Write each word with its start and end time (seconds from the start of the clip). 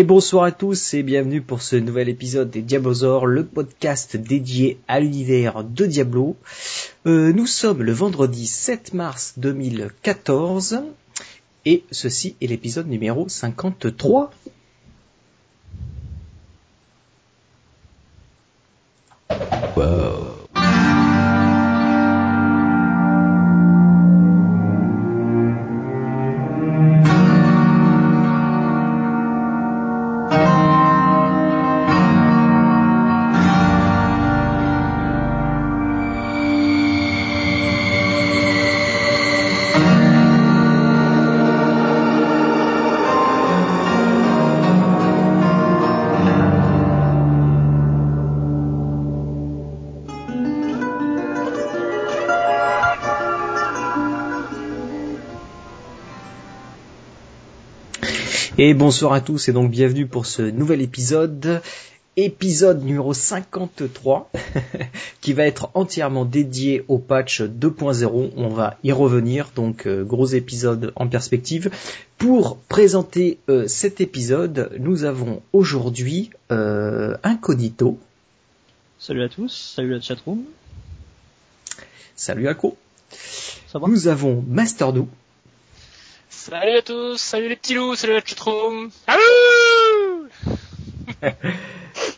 Et 0.00 0.02
bonsoir 0.02 0.44
à 0.44 0.50
tous 0.50 0.94
et 0.94 1.02
bienvenue 1.02 1.42
pour 1.42 1.60
ce 1.60 1.76
nouvel 1.76 2.08
épisode 2.08 2.48
des 2.48 2.62
Diablosaures, 2.62 3.26
le 3.26 3.44
podcast 3.44 4.16
dédié 4.16 4.80
à 4.88 4.98
l'univers 4.98 5.62
de 5.62 5.84
Diablo. 5.84 6.36
Euh, 7.04 7.34
nous 7.34 7.44
sommes 7.44 7.82
le 7.82 7.92
vendredi 7.92 8.46
7 8.46 8.94
mars 8.94 9.34
2014 9.36 10.84
et 11.66 11.84
ceci 11.90 12.34
est 12.40 12.46
l'épisode 12.46 12.88
numéro 12.88 13.28
53. 13.28 14.30
Wow. 19.76 20.09
Et 58.62 58.74
bonsoir 58.74 59.14
à 59.14 59.22
tous 59.22 59.48
et 59.48 59.54
donc 59.54 59.70
bienvenue 59.70 60.06
pour 60.06 60.26
ce 60.26 60.42
nouvel 60.42 60.82
épisode, 60.82 61.62
épisode 62.18 62.84
numéro 62.84 63.14
53, 63.14 64.30
qui 65.22 65.32
va 65.32 65.46
être 65.46 65.70
entièrement 65.72 66.26
dédié 66.26 66.84
au 66.88 66.98
patch 66.98 67.40
2.0. 67.40 68.32
On 68.36 68.48
va 68.50 68.76
y 68.84 68.92
revenir, 68.92 69.50
donc 69.56 69.86
euh, 69.86 70.04
gros 70.04 70.26
épisode 70.26 70.92
en 70.96 71.08
perspective. 71.08 71.70
Pour 72.18 72.58
présenter 72.58 73.38
euh, 73.48 73.66
cet 73.66 74.02
épisode, 74.02 74.72
nous 74.78 75.04
avons 75.04 75.40
aujourd'hui 75.54 76.28
euh, 76.52 77.16
Incognito. 77.22 77.98
Salut 78.98 79.22
à 79.22 79.30
tous, 79.30 79.72
salut 79.74 79.92
la 79.92 80.02
chatroom. 80.02 80.42
Salut 82.14 82.46
Ako. 82.46 82.76
Ça 83.08 83.78
va? 83.78 83.88
Nous 83.88 84.06
avons 84.06 84.44
Masterdoo. 84.46 85.08
Salut 86.30 86.76
à 86.78 86.82
tous, 86.82 87.16
salut 87.18 87.48
les 87.48 87.56
petits 87.56 87.74
loups, 87.74 87.96
salut 87.96 88.12
la 88.14 88.20
chatroom. 88.24 88.90
Ahouh 89.06 90.28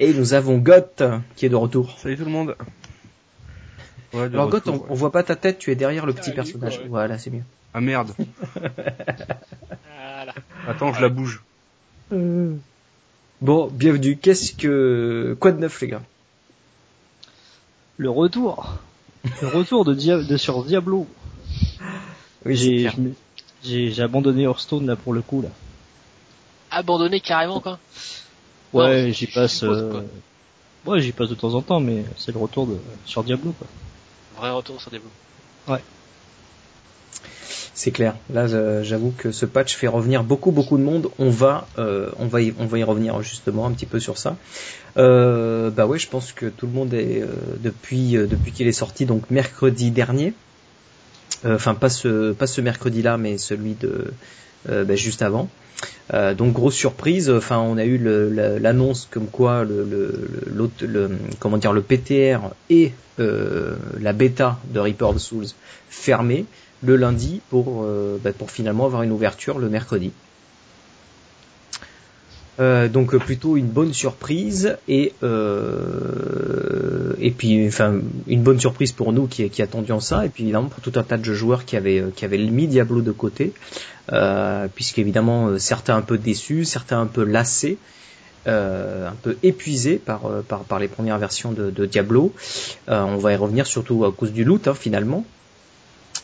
Et 0.01 0.13
nous 0.13 0.35
avons 0.35 0.59
Goth 0.59 1.03
qui 1.37 1.47
est 1.47 1.49
de 1.49 1.57
retour. 1.57 1.99
Salut 1.99 2.17
tout 2.17 2.25
le 2.25 2.31
monde. 2.31 2.55
Ouais, 4.13 4.25
Alors 4.25 4.49
Goth, 4.51 4.69
on, 4.69 4.75
ouais. 4.75 4.83
on 4.91 4.95
voit 4.95 5.11
pas 5.13 5.23
ta 5.23 5.35
tête, 5.37 5.59
tu 5.59 5.71
es 5.71 5.75
derrière 5.75 6.05
le 6.07 6.13
petit 6.13 6.25
Salut, 6.27 6.37
personnage. 6.37 6.75
quoi, 6.77 6.83
ouais. 6.85 6.89
Voilà, 6.91 7.19
c'est 7.19 7.31
mieux. 7.31 7.43
Ah 7.75 7.81
merde. 7.81 8.13
Voilà. 10.15 10.35
Attends, 10.69 10.93
je 10.93 11.01
la 11.01 11.09
bouge. 11.09 11.43
Bon, 12.13 13.67
bienvenue. 13.73 14.17
Qu'est-ce 14.19 14.53
que 14.53 15.37
quoi 15.41 15.51
de 15.53 15.59
neuf 15.59 15.81
les 15.81 15.89
gars? 15.89 16.03
Le 17.97 18.11
retour. 18.11 18.75
Le 19.41 19.49
retour 19.49 19.85
de, 19.85 19.95
Dia- 19.95 20.23
de 20.23 20.37
sur 20.37 20.63
Diablo. 20.65 21.09
Oui, 22.45 22.55
J'ai 22.57 22.89
j'ai 23.65 23.91
j'ai 23.91 24.03
abandonné 24.03 24.43
Hearthstone 24.43 24.87
là 24.87 24.97
pour 24.97 25.13
le 25.13 25.23
coup 25.23 25.43
là. 25.43 25.49
Abandonné 26.71 27.21
carrément 27.21 27.61
quoi. 27.61 27.79
Ouais, 28.73 29.13
j'y 29.13 29.27
passe. 29.27 29.59
suppose, 29.59 29.79
euh, 29.79 30.03
Ouais, 30.87 31.01
j'y 31.01 31.13
passe 31.13 31.29
de 31.29 31.35
temps 31.35 31.55
en 31.55 31.63
temps, 31.63 31.81
mais 31.81 32.05
c'est 32.17 32.33
le 32.33 32.39
retour 32.39 32.67
de 32.67 32.77
sur 33.05 33.23
Diablo 33.23 33.53
quoi. 33.53 33.67
Vrai 34.39 34.51
retour 34.51 34.81
sur 34.81 34.91
des 34.91 34.99
blocs. 34.99 35.13
C'est 37.75 37.91
clair. 37.91 38.15
Là, 38.33 38.47
j'avoue 38.83 39.13
que 39.17 39.33
ce 39.33 39.47
patch 39.47 39.75
fait 39.75 39.89
revenir 39.89 40.25
beaucoup, 40.25 40.51
beaucoup 40.51 40.77
de 40.77 40.83
monde. 40.83 41.09
On 41.19 41.31
va, 41.31 41.67
euh, 41.79 42.11
on 42.19 42.27
va, 42.27 42.43
y, 42.43 42.55
on 42.59 42.67
va 42.67 42.79
y 42.79 42.85
revenir 42.85 43.21
justement 43.23 43.67
un 43.67 43.73
petit 43.73 43.87
peu 43.87 43.99
sur 43.99 44.19
ça. 44.19 44.37
Euh, 44.99 45.71
bah 45.71 45.87
ouais, 45.87 45.99
je 45.99 46.09
pense 46.09 46.33
que 46.33 46.47
tout 46.47 46.67
le 46.67 46.73
monde 46.73 46.93
est 46.93 47.23
euh, 47.23 47.29
depuis, 47.61 48.17
euh, 48.17 48.27
depuis 48.27 48.53
qu'il 48.53 48.67
est 48.67 48.73
sorti, 48.73 49.07
donc 49.07 49.31
mercredi 49.31 49.91
dernier. 49.91 50.35
Euh, 51.45 51.55
Enfin, 51.57 51.75
pas 51.75 51.89
ce, 51.91 52.33
pas 52.33 52.47
ce 52.47 52.61
mercredi-là, 52.61 53.17
mais 53.19 53.39
celui 53.39 53.75
de 53.75 54.07
euh, 54.69 54.85
bah, 54.85 54.95
juste 54.97 55.23
avant. 55.23 55.49
Euh, 56.15 56.35
donc 56.35 56.53
grosse 56.53 56.75
surprise. 56.75 57.31
Enfin, 57.31 57.59
on 57.59 57.77
a 57.79 57.85
eu 57.85 57.99
l'annonce 58.61 59.09
comme 59.11 59.27
quoi 59.27 59.65
le, 59.65 59.85
le, 59.85 60.71
le- 60.87 61.11
comment 61.41 61.57
dire, 61.59 61.73
le 61.73 61.83
PTR 61.83 62.41
et 62.71 62.93
la 63.19 64.13
bêta 64.13 64.59
de 64.73 64.81
Reaper 64.81 65.09
of 65.11 65.19
Souls 65.19 65.47
fermés 65.89 66.45
le 66.83 66.97
lundi 66.97 67.41
pour, 67.51 67.87
bah, 68.23 68.33
pour 68.33 68.51
finalement 68.51 68.87
avoir 68.87 69.03
une 69.03 69.13
ouverture 69.13 69.59
le 69.59 69.69
mercredi. 69.69 70.13
Euh, 72.61 72.87
donc 72.87 73.15
euh, 73.15 73.19
plutôt 73.19 73.57
une 73.57 73.69
bonne 73.69 73.95
surprise 73.95 74.77
et 74.87 75.15
euh, 75.23 77.15
et 77.19 77.31
puis 77.31 77.67
enfin 77.67 77.95
une 78.27 78.43
bonne 78.43 78.61
surprise 78.61 78.93
pour 78.93 79.15
nous 79.15 79.27
qui, 79.27 79.49
qui 79.49 79.63
attendions 79.63 80.01
ça 80.01 80.27
et 80.27 80.29
puis 80.29 80.43
évidemment 80.43 80.69
pour 80.69 80.83
tout 80.83 80.93
un 80.97 81.03
tas 81.03 81.17
de 81.17 81.33
joueurs 81.33 81.65
qui 81.65 81.79
avaient 81.79 82.05
qui 82.15 82.27
avaient 82.27 82.37
mis 82.37 82.67
Diablo 82.67 83.01
de 83.01 83.11
côté 83.11 83.55
euh, 84.13 84.69
puisqu'évidemment 84.75 85.47
euh, 85.47 85.59
certains 85.59 85.97
un 85.97 86.03
peu 86.03 86.19
déçus 86.19 86.67
certains 86.67 87.01
un 87.01 87.07
peu 87.07 87.25
lassés 87.25 87.79
euh, 88.47 89.09
un 89.09 89.17
peu 89.23 89.39
épuisés 89.43 89.97
par, 89.97 90.27
euh, 90.27 90.43
par 90.47 90.65
par 90.65 90.79
les 90.79 90.89
premières 90.89 91.19
versions 91.19 91.53
de, 91.53 91.71
de 91.71 91.87
Diablo 91.87 92.35
Euh, 92.91 93.01
on 93.01 93.17
va 93.17 93.33
y 93.33 93.37
revenir 93.37 93.67
surtout 93.67 94.05
à 94.05 94.13
cause 94.13 94.33
du 94.33 94.45
loot 94.45 94.69
hein, 94.69 94.75
finalement 94.75 95.25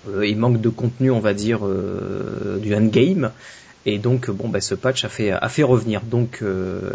euh, 0.09 0.27
il 0.27 0.37
manque 0.37 0.61
de 0.61 0.69
contenu, 0.69 1.11
on 1.11 1.21
va 1.21 1.35
dire, 1.35 1.61
euh, 1.67 2.59
du 2.59 2.75
endgame. 2.75 3.33
Et 3.91 3.99
donc, 3.99 4.31
bon, 4.31 4.49
bah, 4.49 4.61
ce 4.61 4.75
patch 4.75 5.05
a 5.05 5.09
fait, 5.09 5.31
a 5.31 5.49
fait 5.49 5.63
revenir. 5.63 6.03
Donc, 6.03 6.39
euh, 6.43 6.93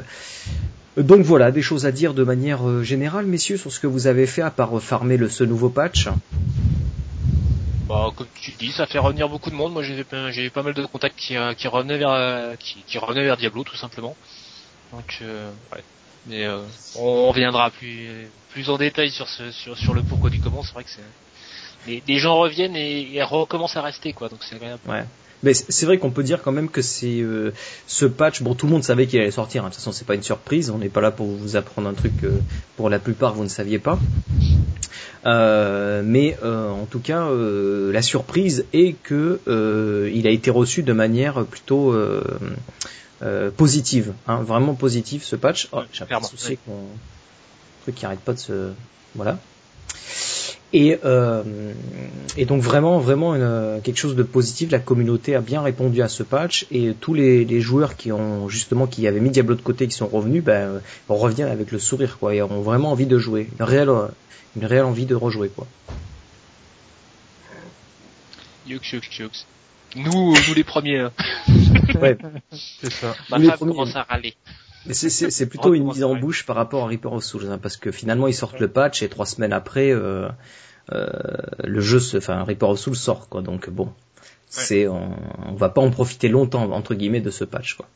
donc 0.98 1.22
voilà, 1.25 1.51
des 1.51 1.62
choses 1.62 1.86
à 1.86 1.92
dire 1.92 2.13
de 2.13 2.24
manière 2.24 2.68
euh, 2.68 2.84
générale, 2.84 3.25
messieurs, 3.25 3.57
sur 3.57 3.72
ce 3.72 3.80
que 3.80 3.88
vous 3.88 4.06
avez 4.07 4.28
fait 4.28 4.42
à 4.44 4.51
part 4.51 4.80
farmer 4.81 5.18
le, 5.18 5.28
ce 5.30 5.44
nouveau 5.44 5.69
patch? 5.69 6.07
Bah 7.90 8.12
comme 8.16 8.28
tu 8.42 8.51
le 8.51 8.57
dis, 8.57 8.72
ça 8.72 8.86
fait 8.86 9.00
revenir 9.00 9.28
beaucoup 9.28 9.50
de 9.50 9.56
monde. 9.56 9.74
Moi 9.74 9.84
j'ai 9.84 10.00
eu- 10.00 10.06
j'ai 10.31 10.45
eu 10.45 10.50
pas 10.50 10.63
mal 10.63 10.74
de 10.74 10.86
contacts 10.86 11.18
qui, 11.18 11.36
euh, 11.36 11.54
qui 11.54 11.68
revenaient 11.68 11.98
vers 11.98 12.57
qui, 12.57 12.78
qui 12.88 12.98
revenaient 12.98 13.24
vers 13.25 13.36
Diablo 13.38 13.63
tout 13.63 13.75
simplement. 13.75 14.16
Donc 14.94 15.18
euh, 15.22 15.51
ouais. 15.74 15.84
Mais 16.28 16.46
euh, 16.46 16.60
on 16.98 17.28
reviendra 17.28 17.69
plus 17.72 18.07
plus 18.51 18.69
en 18.69 18.78
détail 18.78 19.10
sur 19.10 19.28
ce 19.28 19.51
sur, 19.51 19.78
sur 19.78 19.94
le 19.94 20.01
pourquoi 20.01 20.30
du 20.30 20.39
comment. 20.39 20.63
C'est 20.63 20.74
vrai 20.74 20.86
que 20.86 20.89
c'est 20.89 21.01
les, 21.88 22.01
les 22.07 22.18
gens 22.19 22.38
reviennent 22.38 22.78
et, 22.78 23.16
et 23.16 23.22
recommencent 23.22 23.75
à 23.75 23.81
rester 23.81 24.13
quoi. 24.13 24.30
Donc 24.30 24.39
c'est 24.44 24.56
agréable. 24.56 24.80
Ouais. 24.88 25.04
Mais 25.44 25.54
c'est 25.54 25.86
vrai 25.86 25.98
qu'on 25.98 26.10
peut 26.12 26.24
dire 26.24 26.42
quand 26.42 26.51
même 26.54 26.69
que 26.69 26.81
c'est 26.81 27.19
euh, 27.22 27.51
ce 27.88 28.06
patch. 28.06 28.42
Bon, 28.42 28.56
tout 28.56 28.66
le 28.66 28.72
monde 28.72 28.84
savait 28.84 29.07
qu'il 29.07 29.19
allait 29.19 29.31
sortir. 29.31 29.63
hein. 29.63 29.68
De 29.68 29.74
toute 29.74 29.80
façon, 29.80 29.92
c'est 29.92 30.06
pas 30.07 30.16
une 30.16 30.24
surprise. 30.24 30.69
On 30.69 30.78
n'est 30.78 30.90
pas 30.90 31.01
là 31.01 31.12
pour 31.12 31.28
vous 31.28 31.56
apprendre 31.56 31.90
un 31.90 31.94
truc 31.94 32.13
que 32.22 32.31
pour 32.78 32.90
la 32.90 33.00
plupart 33.00 33.34
vous 33.34 33.44
ne 33.44 33.50
saviez 33.50 33.80
pas. 33.80 34.00
Euh, 35.25 36.01
mais 36.06 36.38
euh, 36.44 36.69
en 36.69 36.86
tout 36.86 37.00
cas, 37.00 37.28
euh, 37.28 37.92
la 37.94 38.01
surprise 38.01 38.66
est 38.74 38.94
que 39.04 39.40
euh, 39.48 40.12
il 40.13 40.28
a 40.28 40.30
été 40.31 40.50
reçu 40.51 40.84
de 40.84 40.94
manière 40.94 41.46
plutôt 41.46 41.94
euh, 41.94 42.24
euh, 43.22 43.50
positive, 43.51 44.13
hein, 44.28 44.42
vraiment 44.44 44.74
positive 44.75 45.24
ce 45.24 45.36
patch. 45.38 45.69
Oh, 45.72 45.80
J'ai 45.94 46.04
un 46.04 46.07
truc 47.84 47.96
qui 47.96 48.06
arrête 48.06 48.19
pas 48.19 48.34
de 48.34 48.39
se 48.39 48.72
voilà. 49.16 49.38
Et, 50.75 51.00
euh, 51.06 51.44
et 52.36 52.46
donc 52.46 52.62
vraiment, 52.64 52.98
vraiment 52.98 53.36
une- 53.36 53.80
quelque 53.84 53.98
chose 53.98 54.16
de 54.16 54.24
positif. 54.24 54.72
La 54.72 54.80
communauté 54.80 55.36
a 55.36 55.42
bien 55.42 55.62
répondu 55.62 56.02
à 56.02 56.08
ce 56.10 56.24
patch 56.24 56.66
et 56.72 56.96
tous 57.00 57.14
les, 57.14 57.46
les 57.46 57.62
joueurs 57.62 57.96
qui 57.96 58.12
ont 58.12 58.50
justement 58.50 58.88
qui 58.88 59.06
avaient 59.08 59.20
mis 59.20 59.30
Diablo 59.30 59.54
de 59.56 59.62
côté, 59.62 59.88
qui 59.88 59.96
sont 59.96 60.08
revenus, 60.08 60.44
ben, 60.44 60.81
on 61.10 61.16
revient 61.16 61.44
avec 61.44 61.72
le 61.72 61.78
sourire 61.78 62.18
quoi, 62.20 62.34
et 62.34 62.42
ont 62.42 62.62
vraiment 62.62 62.92
envie 62.92 63.06
de 63.06 63.20
jouer, 63.20 63.50
une 63.60 63.64
réelle, 63.66 63.92
une 64.56 64.66
réelle 64.66 64.86
envie 64.86 65.06
de 65.06 65.14
rejouer 65.16 65.50
quoi. 65.50 65.68
Yux, 68.66 68.80
yux, 68.94 69.02
yux. 69.20 69.30
Nous, 69.96 70.34
nous 70.48 70.54
les 70.56 70.64
premiers. 70.64 71.00
hein. 71.02 71.12
Ouais. 72.02 72.18
C'est 72.81 72.92
ça. 72.92 73.16
Ma 73.30 73.38
femme 73.40 73.58
premiers. 73.58 73.72
commence 73.74 73.96
à 73.96 74.04
râler. 74.04 74.34
Mais 74.86 74.94
c'est- 74.94 75.46
plutôt 75.46 75.70
une 75.76 75.84
mise 75.96 76.04
en 76.04 76.10
bouche 76.22 76.46
par 76.46 76.56
rapport 76.56 76.84
à 76.84 76.88
Reaper 76.88 77.14
of 77.14 77.24
Souls, 77.24 77.46
hein, 77.50 77.58
parce 77.62 77.78
que 77.78 77.92
finalement 77.92 78.28
ils 78.28 78.34
sortent 78.34 78.60
le 78.60 78.68
patch 78.68 79.02
et 79.04 79.10
trois 79.10 79.26
semaines 79.26 79.54
après, 79.54 79.92
euh, 79.92 80.28
euh, 80.92 81.08
le 81.64 81.80
jeu, 81.82 82.00
se, 82.00 82.18
enfin 82.18 82.44
Reaper 82.44 82.70
of 82.70 82.80
Souls 82.80 82.96
sort 82.96 83.30
quoi. 83.30 83.42
Donc 83.42 83.70
bon, 83.70 83.94
c'est 84.50 84.88
on, 84.88 85.12
on 85.48 85.54
va 85.56 85.70
pas 85.70 85.82
en 85.82 85.90
profiter 85.90 86.28
longtemps 86.28 86.70
entre 86.72 86.96
guillemets 86.96 87.22
de 87.22 87.30
ce 87.32 87.44
patch 87.46 87.76
quoi. 87.76 87.88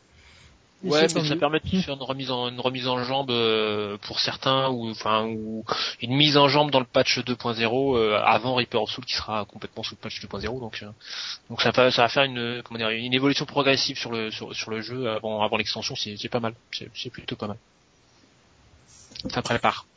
Ouais, 0.83 1.07
mais 1.15 1.23
ça 1.23 1.35
permet 1.35 1.59
de 1.59 1.81
faire 1.81 1.95
une 1.95 2.03
remise 2.03 2.29
en 2.29 2.49
une 2.49 2.59
remise 2.59 2.87
en 2.87 3.03
jambe 3.03 3.31
euh, 3.31 3.97
pour 3.97 4.19
certains 4.19 4.69
ou 4.69 4.91
enfin 4.91 5.25
ou 5.25 5.65
une 6.01 6.15
mise 6.15 6.37
en 6.37 6.47
jambe 6.47 6.69
dans 6.69 6.79
le 6.79 6.85
patch 6.85 7.17
2.0 7.17 7.97
euh, 7.97 8.21
avant 8.23 8.53
Reaper 8.53 8.83
of 8.83 8.91
Soul 8.91 9.03
qui 9.03 9.15
sera 9.15 9.45
complètement 9.45 9.81
sous 9.81 9.95
le 9.95 9.99
patch 9.99 10.21
2.0 10.21 10.59
donc 10.59 10.83
euh, 10.83 10.89
donc 11.49 11.63
ça 11.63 11.71
va 11.71 11.89
ça 11.89 12.03
va 12.03 12.09
faire 12.09 12.23
une 12.23 12.61
comment 12.63 12.77
dire 12.77 12.89
une 12.89 13.13
évolution 13.13 13.45
progressive 13.45 13.97
sur 13.97 14.11
le 14.11 14.29
sur, 14.29 14.55
sur 14.55 14.69
le 14.69 14.81
jeu 14.81 15.09
avant 15.09 15.41
avant 15.41 15.57
l'extension 15.57 15.95
c'est 15.95 16.15
c'est 16.15 16.29
pas 16.29 16.39
mal 16.39 16.53
c'est 16.71 16.91
c'est 16.93 17.09
plutôt 17.09 17.35
pas 17.35 17.47
mal. 17.47 17.57
Ça 19.29 19.41
prépare. 19.41 19.87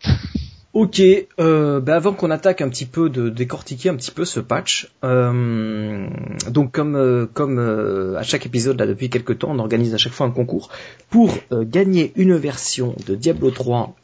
Ok, 0.73 1.03
euh, 1.41 1.81
bah 1.81 1.97
avant 1.97 2.13
qu'on 2.13 2.31
attaque 2.31 2.61
un 2.61 2.69
petit 2.69 2.87
peu 2.87 3.11
de 3.11 3.29
décortiquer 3.29 3.89
un 3.89 3.97
petit 3.97 4.13
peu 4.13 4.25
ce 4.25 4.39
patch, 4.39 4.93
euh, 5.03 6.07
donc 6.49 6.71
comme 6.71 6.95
euh, 6.95 7.27
comme 7.27 7.59
euh, 7.59 8.17
à 8.17 8.23
chaque 8.23 8.47
épisode 8.47 8.79
là 8.79 8.87
depuis 8.87 9.11
quelques 9.11 9.41
temps, 9.41 9.49
on 9.51 9.59
organise 9.59 9.95
à 9.95 9.99
chaque 9.99 10.13
fois 10.13 10.27
un 10.27 10.31
concours 10.31 10.71
pour 11.09 11.35
euh, 11.51 11.65
gagner 11.65 12.13
une 12.15 12.37
version 12.37 12.95
de 13.05 13.17
Diablo 13.17 13.51
3 13.51 13.97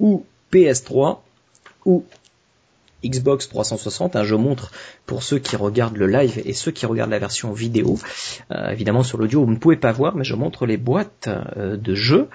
ou 0.00 0.24
PS3 0.52 1.18
ou 1.84 2.04
Xbox 3.04 3.48
360. 3.48 4.16
hein, 4.16 4.24
je 4.24 4.34
montre 4.34 4.70
pour 5.06 5.22
ceux 5.22 5.38
qui 5.38 5.56
regardent 5.56 5.96
le 5.96 6.06
live 6.06 6.40
et 6.44 6.52
ceux 6.52 6.70
qui 6.70 6.86
regardent 6.86 7.10
la 7.10 7.18
version 7.18 7.52
vidéo. 7.52 7.98
Euh, 8.50 8.70
évidemment 8.70 9.02
sur 9.02 9.18
l'audio 9.18 9.44
vous 9.44 9.50
ne 9.52 9.56
pouvez 9.56 9.76
pas 9.76 9.92
voir, 9.92 10.16
mais 10.16 10.24
je 10.24 10.34
montre 10.34 10.66
les 10.66 10.76
boîtes 10.76 11.28
euh, 11.56 11.76
de 11.76 11.94
jeux 11.94 12.28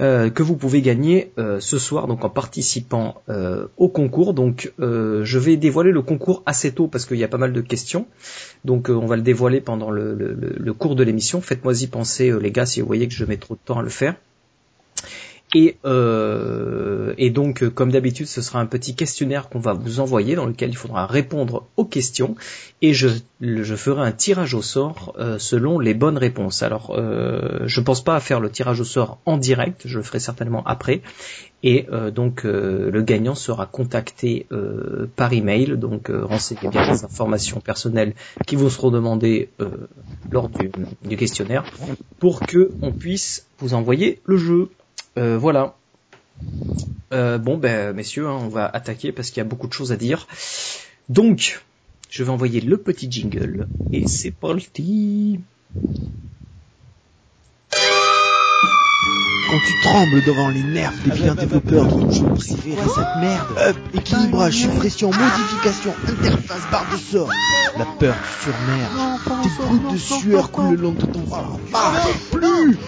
euh, 0.00 0.30
que 0.30 0.42
vous 0.42 0.56
pouvez 0.56 0.82
gagner 0.82 1.32
euh, 1.38 1.60
ce 1.60 1.78
soir 1.78 2.06
donc 2.06 2.24
en 2.24 2.30
participant 2.30 3.22
euh, 3.28 3.66
au 3.76 3.88
concours. 3.88 4.34
Donc 4.34 4.72
euh, 4.80 5.24
je 5.24 5.38
vais 5.38 5.56
dévoiler 5.56 5.92
le 5.92 6.02
concours 6.02 6.42
assez 6.46 6.72
tôt 6.72 6.88
parce 6.88 7.06
qu'il 7.06 7.16
y 7.18 7.24
a 7.24 7.28
pas 7.28 7.38
mal 7.38 7.52
de 7.52 7.60
questions. 7.60 8.06
Donc 8.64 8.88
on 8.90 9.06
va 9.06 9.16
le 9.16 9.22
dévoiler 9.22 9.60
pendant 9.60 9.90
le, 9.90 10.14
le- 10.14 10.34
le- 10.58 10.72
cours 10.74 10.94
de 10.96 11.02
l'émission. 11.04 11.40
Faites-moi 11.40 11.74
y 11.82 11.86
penser 11.86 12.32
les 12.40 12.50
gars 12.50 12.66
si 12.66 12.80
vous 12.80 12.86
voyez 12.86 13.08
que 13.08 13.14
je 13.14 13.24
mets 13.24 13.36
trop 13.36 13.54
de 13.54 13.60
temps 13.64 13.78
à 13.78 13.82
le 13.82 13.88
faire. 13.88 14.14
Et, 15.54 15.76
euh, 15.84 17.12
et 17.18 17.28
donc, 17.28 17.62
euh, 17.62 17.68
comme 17.68 17.92
d'habitude, 17.92 18.26
ce 18.26 18.40
sera 18.40 18.58
un 18.60 18.66
petit 18.66 18.94
questionnaire 18.94 19.50
qu'on 19.50 19.58
va 19.58 19.74
vous 19.74 20.00
envoyer 20.00 20.34
dans 20.34 20.46
lequel 20.46 20.70
il 20.70 20.76
faudra 20.76 21.06
répondre 21.06 21.66
aux 21.76 21.84
questions. 21.84 22.36
Et 22.80 22.94
je, 22.94 23.08
je 23.40 23.74
ferai 23.74 24.00
un 24.00 24.12
tirage 24.12 24.54
au 24.54 24.62
sort 24.62 25.14
euh, 25.18 25.38
selon 25.38 25.78
les 25.78 25.92
bonnes 25.92 26.16
réponses. 26.16 26.62
Alors, 26.62 26.94
euh, 26.96 27.60
je 27.66 27.80
pense 27.82 28.02
pas 28.02 28.16
à 28.16 28.20
faire 28.20 28.40
le 28.40 28.50
tirage 28.50 28.80
au 28.80 28.84
sort 28.84 29.18
en 29.26 29.36
direct, 29.36 29.82
je 29.84 29.98
le 29.98 30.02
ferai 30.02 30.20
certainement 30.20 30.62
après. 30.64 31.02
Et 31.62 31.86
euh, 31.92 32.10
donc, 32.10 32.44
euh, 32.44 32.90
le 32.90 33.02
gagnant 33.02 33.34
sera 33.34 33.66
contacté 33.66 34.46
par 35.16 35.34
email. 35.34 35.76
Donc, 35.76 36.10
renseignez 36.10 36.68
bien 36.70 36.90
les 36.90 37.04
informations 37.04 37.60
personnelles 37.60 38.14
qui 38.46 38.56
vous 38.56 38.70
seront 38.70 38.90
demandées 38.90 39.50
lors 40.30 40.48
du, 40.48 40.70
du 41.04 41.16
questionnaire 41.16 41.64
pour 42.18 42.40
que 42.40 42.70
on 42.80 42.90
puisse 42.90 43.46
vous 43.58 43.74
envoyer 43.74 44.20
le 44.24 44.38
jeu. 44.38 44.70
Euh, 45.18 45.38
voilà. 45.38 45.74
Euh, 47.12 47.38
bon, 47.38 47.58
ben, 47.58 47.94
messieurs, 47.94 48.26
hein, 48.26 48.38
on 48.40 48.48
va 48.48 48.66
attaquer 48.66 49.12
parce 49.12 49.30
qu'il 49.30 49.38
y 49.38 49.40
a 49.40 49.48
beaucoup 49.48 49.68
de 49.68 49.72
choses 49.72 49.92
à 49.92 49.96
dire. 49.96 50.26
Donc, 51.08 51.60
je 52.10 52.24
vais 52.24 52.30
envoyer 52.30 52.60
le 52.60 52.76
petit 52.76 53.10
jingle 53.10 53.66
et 53.92 54.06
c'est 54.06 54.30
parti. 54.30 55.40
Quand 59.50 59.58
tu 59.66 59.80
trembles 59.82 60.24
devant 60.24 60.48
les 60.48 60.62
nerfs 60.62 60.94
des 61.04 61.10
vilains 61.10 61.34
développeurs 61.34 61.86
qui 62.08 62.18
jouent 62.18 62.34
privé 62.34 62.74
à 62.78 62.88
cette 62.88 63.16
merde. 63.20 63.48
Up, 63.58 63.76
équilibrage, 63.92 64.54
suppression, 64.54 65.10
modification, 65.10 65.94
interface, 66.08 66.70
barre 66.70 66.86
de 66.90 66.96
sort. 66.96 67.28
La 67.76 67.84
peur 67.84 68.14
te 68.14 68.44
surmerge. 68.44 69.42
Tes 69.42 69.68
gouttes 69.68 69.92
de 69.92 69.98
sueur 69.98 70.50
coulent 70.50 70.70
le 70.70 70.76
long 70.76 70.92
de 70.92 71.04
ton. 71.04 71.24
Ah, 71.74 72.06
plus 72.30 72.78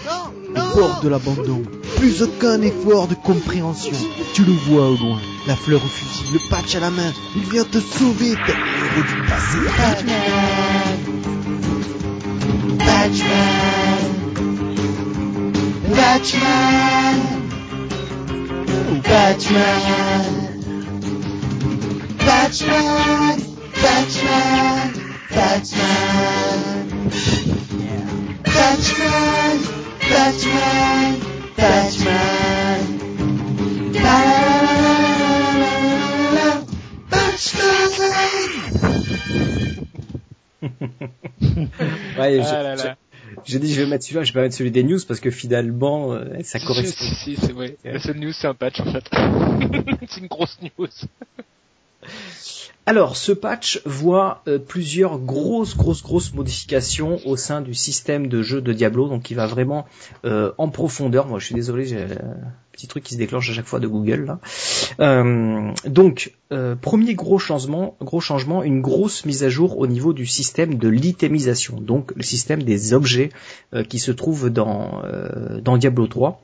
Au 0.55 0.75
bord 0.75 1.01
de 1.01 1.09
l'abandon. 1.09 1.61
Plus 1.97 2.21
aucun 2.21 2.61
effort 2.61 3.07
de 3.07 3.15
compréhension. 3.15 3.95
Tu 4.33 4.43
le 4.43 4.51
vois 4.51 4.89
au 4.89 4.97
loin. 4.97 5.19
La 5.47 5.55
fleur 5.55 5.81
au 5.83 5.87
fusil, 5.87 6.25
le 6.33 6.39
patch 6.49 6.75
à 6.75 6.79
la 6.79 6.89
main. 6.89 7.13
Il 7.35 7.43
vient 7.43 7.63
te 7.63 7.79
sauver, 7.79 8.35
tel 8.45 8.55
héros 8.55 9.03
du 9.07 9.21
passé. 9.27 9.57
Batman. 9.77 10.21
Batman. 12.79 13.65
Batman. 15.95 17.19
Batman. 19.03 20.15
Batman. 22.25 23.37
Batman. 23.81 24.91
Batman. 25.29 25.95
Batman. 28.43 29.59
Batman. 30.09 31.34
Ouais, 42.17 42.39
Ah 42.41 42.95
j'ai- 43.45 43.59
dit 43.59 43.73
je 43.73 43.81
vais 43.81 43.87
mettre 43.87 44.03
celui-là, 44.03 44.23
je 44.23 44.31
vais 44.31 44.39
pas 44.39 44.41
mettre 44.43 44.55
celui 44.55 44.71
des 44.71 44.83
news 44.83 44.99
parce 45.07 45.19
que 45.19 45.29
finalement 45.29 46.13
euh, 46.13 46.25
ça 46.43 46.59
Si, 46.59 46.65
correspond. 46.65 47.05
si, 47.05 47.35
si, 47.35 47.37
c'est 47.37 47.53
ouais. 47.53 47.77
La 47.83 47.99
seule 47.99 48.17
news 48.17 48.31
c'est 48.31 48.47
un 48.47 48.53
patch 48.53 48.79
en 48.79 48.91
fait. 48.91 49.03
c'est 50.09 50.21
une 50.21 50.27
grosse 50.27 50.57
news. 50.61 50.87
Alors, 52.87 53.17
ce 53.17 53.31
patch 53.31 53.81
voit 53.85 54.43
euh, 54.47 54.59
plusieurs 54.59 55.17
grosses, 55.17 55.75
grosses, 55.75 56.03
grosses 56.03 56.33
modifications 56.33 57.19
au 57.25 57.35
sein 57.35 57.61
du 57.61 57.73
système 57.73 58.27
de 58.27 58.43
jeu 58.43 58.61
de 58.61 58.73
Diablo, 58.73 59.09
donc 59.09 59.31
il 59.31 59.33
va 59.33 59.47
vraiment 59.47 59.85
euh, 60.23 60.51
en 60.59 60.69
profondeur. 60.69 61.25
Moi, 61.25 61.39
je 61.39 61.45
suis 61.45 61.55
désolé, 61.55 61.85
j'ai 61.85 62.03
un 62.03 62.37
petit 62.71 62.87
truc 62.87 63.03
qui 63.03 63.15
se 63.15 63.19
déclenche 63.19 63.49
à 63.49 63.53
chaque 63.53 63.65
fois 63.65 63.79
de 63.79 63.87
Google. 63.87 64.25
Là. 64.25 64.39
Euh, 64.99 65.71
donc, 65.87 66.33
euh, 66.51 66.75
premier 66.75 67.15
gros 67.15 67.39
changement, 67.39 67.95
gros 68.01 68.19
changement, 68.19 68.61
une 68.61 68.81
grosse 68.81 69.25
mise 69.25 69.43
à 69.43 69.49
jour 69.49 69.79
au 69.79 69.87
niveau 69.87 70.13
du 70.13 70.27
système 70.27 70.75
de 70.75 70.87
l'itémisation, 70.87 71.79
donc 71.79 72.11
le 72.15 72.21
système 72.21 72.61
des 72.61 72.93
objets 72.93 73.29
euh, 73.73 73.83
qui 73.83 73.97
se 73.97 74.11
trouvent 74.11 74.51
dans, 74.51 75.01
euh, 75.05 75.59
dans 75.61 75.77
Diablo 75.77 76.05
3. 76.05 76.41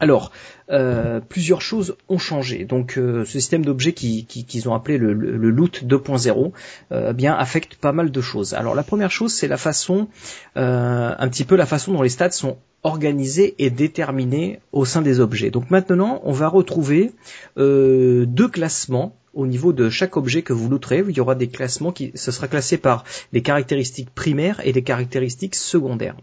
Alors, 0.00 0.30
euh, 0.70 1.20
plusieurs 1.20 1.60
choses 1.60 1.96
ont 2.08 2.18
changé. 2.18 2.64
Donc, 2.64 2.98
euh, 2.98 3.24
ce 3.24 3.32
système 3.40 3.64
d'objets 3.64 3.92
qui- 3.94 4.26
qui- 4.26 4.44
qu'ils 4.44 4.68
ont 4.68 4.74
appelé 4.74 4.96
le, 4.98 5.12
le- 5.12 5.36
le 5.36 5.50
loot 5.50 5.84
2.0, 5.84 6.52
euh, 6.92 7.12
bien 7.12 7.34
affecte 7.34 7.74
pas 7.76 7.92
mal 7.92 8.10
de 8.10 8.20
choses. 8.20 8.54
Alors, 8.54 8.74
la 8.74 8.82
première 8.84 9.10
chose, 9.10 9.32
c'est 9.32 9.48
la 9.48 9.56
façon, 9.56 10.08
un 10.54 11.28
petit 11.28 11.44
peu 11.44 11.56
la 11.56 11.66
façon 11.66 11.92
dont 11.92 12.02
les 12.02 12.08
stats 12.08 12.30
sont 12.30 12.58
organisés 12.84 13.54
et 13.58 13.70
déterminés 13.70 14.60
au 14.72 14.84
sein 14.84 15.02
des 15.02 15.18
objets. 15.20 15.50
Donc 15.50 15.70
maintenant, 15.70 16.20
on 16.24 16.32
va 16.32 16.48
retrouver 16.48 17.12
deux 17.56 18.48
classements 18.52 19.14
au 19.34 19.46
niveau 19.46 19.72
de 19.72 19.90
chaque 19.90 20.16
objet 20.16 20.42
que 20.42 20.52
vous 20.52 20.68
looterez. 20.68 21.04
Il 21.08 21.16
y 21.16 21.20
aura 21.20 21.34
des 21.34 21.48
classements 21.48 21.92
qui, 21.92 22.12
ce 22.14 22.30
sera 22.32 22.46
classé 22.48 22.76
par 22.78 23.04
les 23.32 23.42
caractéristiques 23.42 24.10
primaires 24.14 24.60
et 24.64 24.72
les 24.72 24.82
caractéristiques 24.82 25.54
secondaires. 25.54 26.16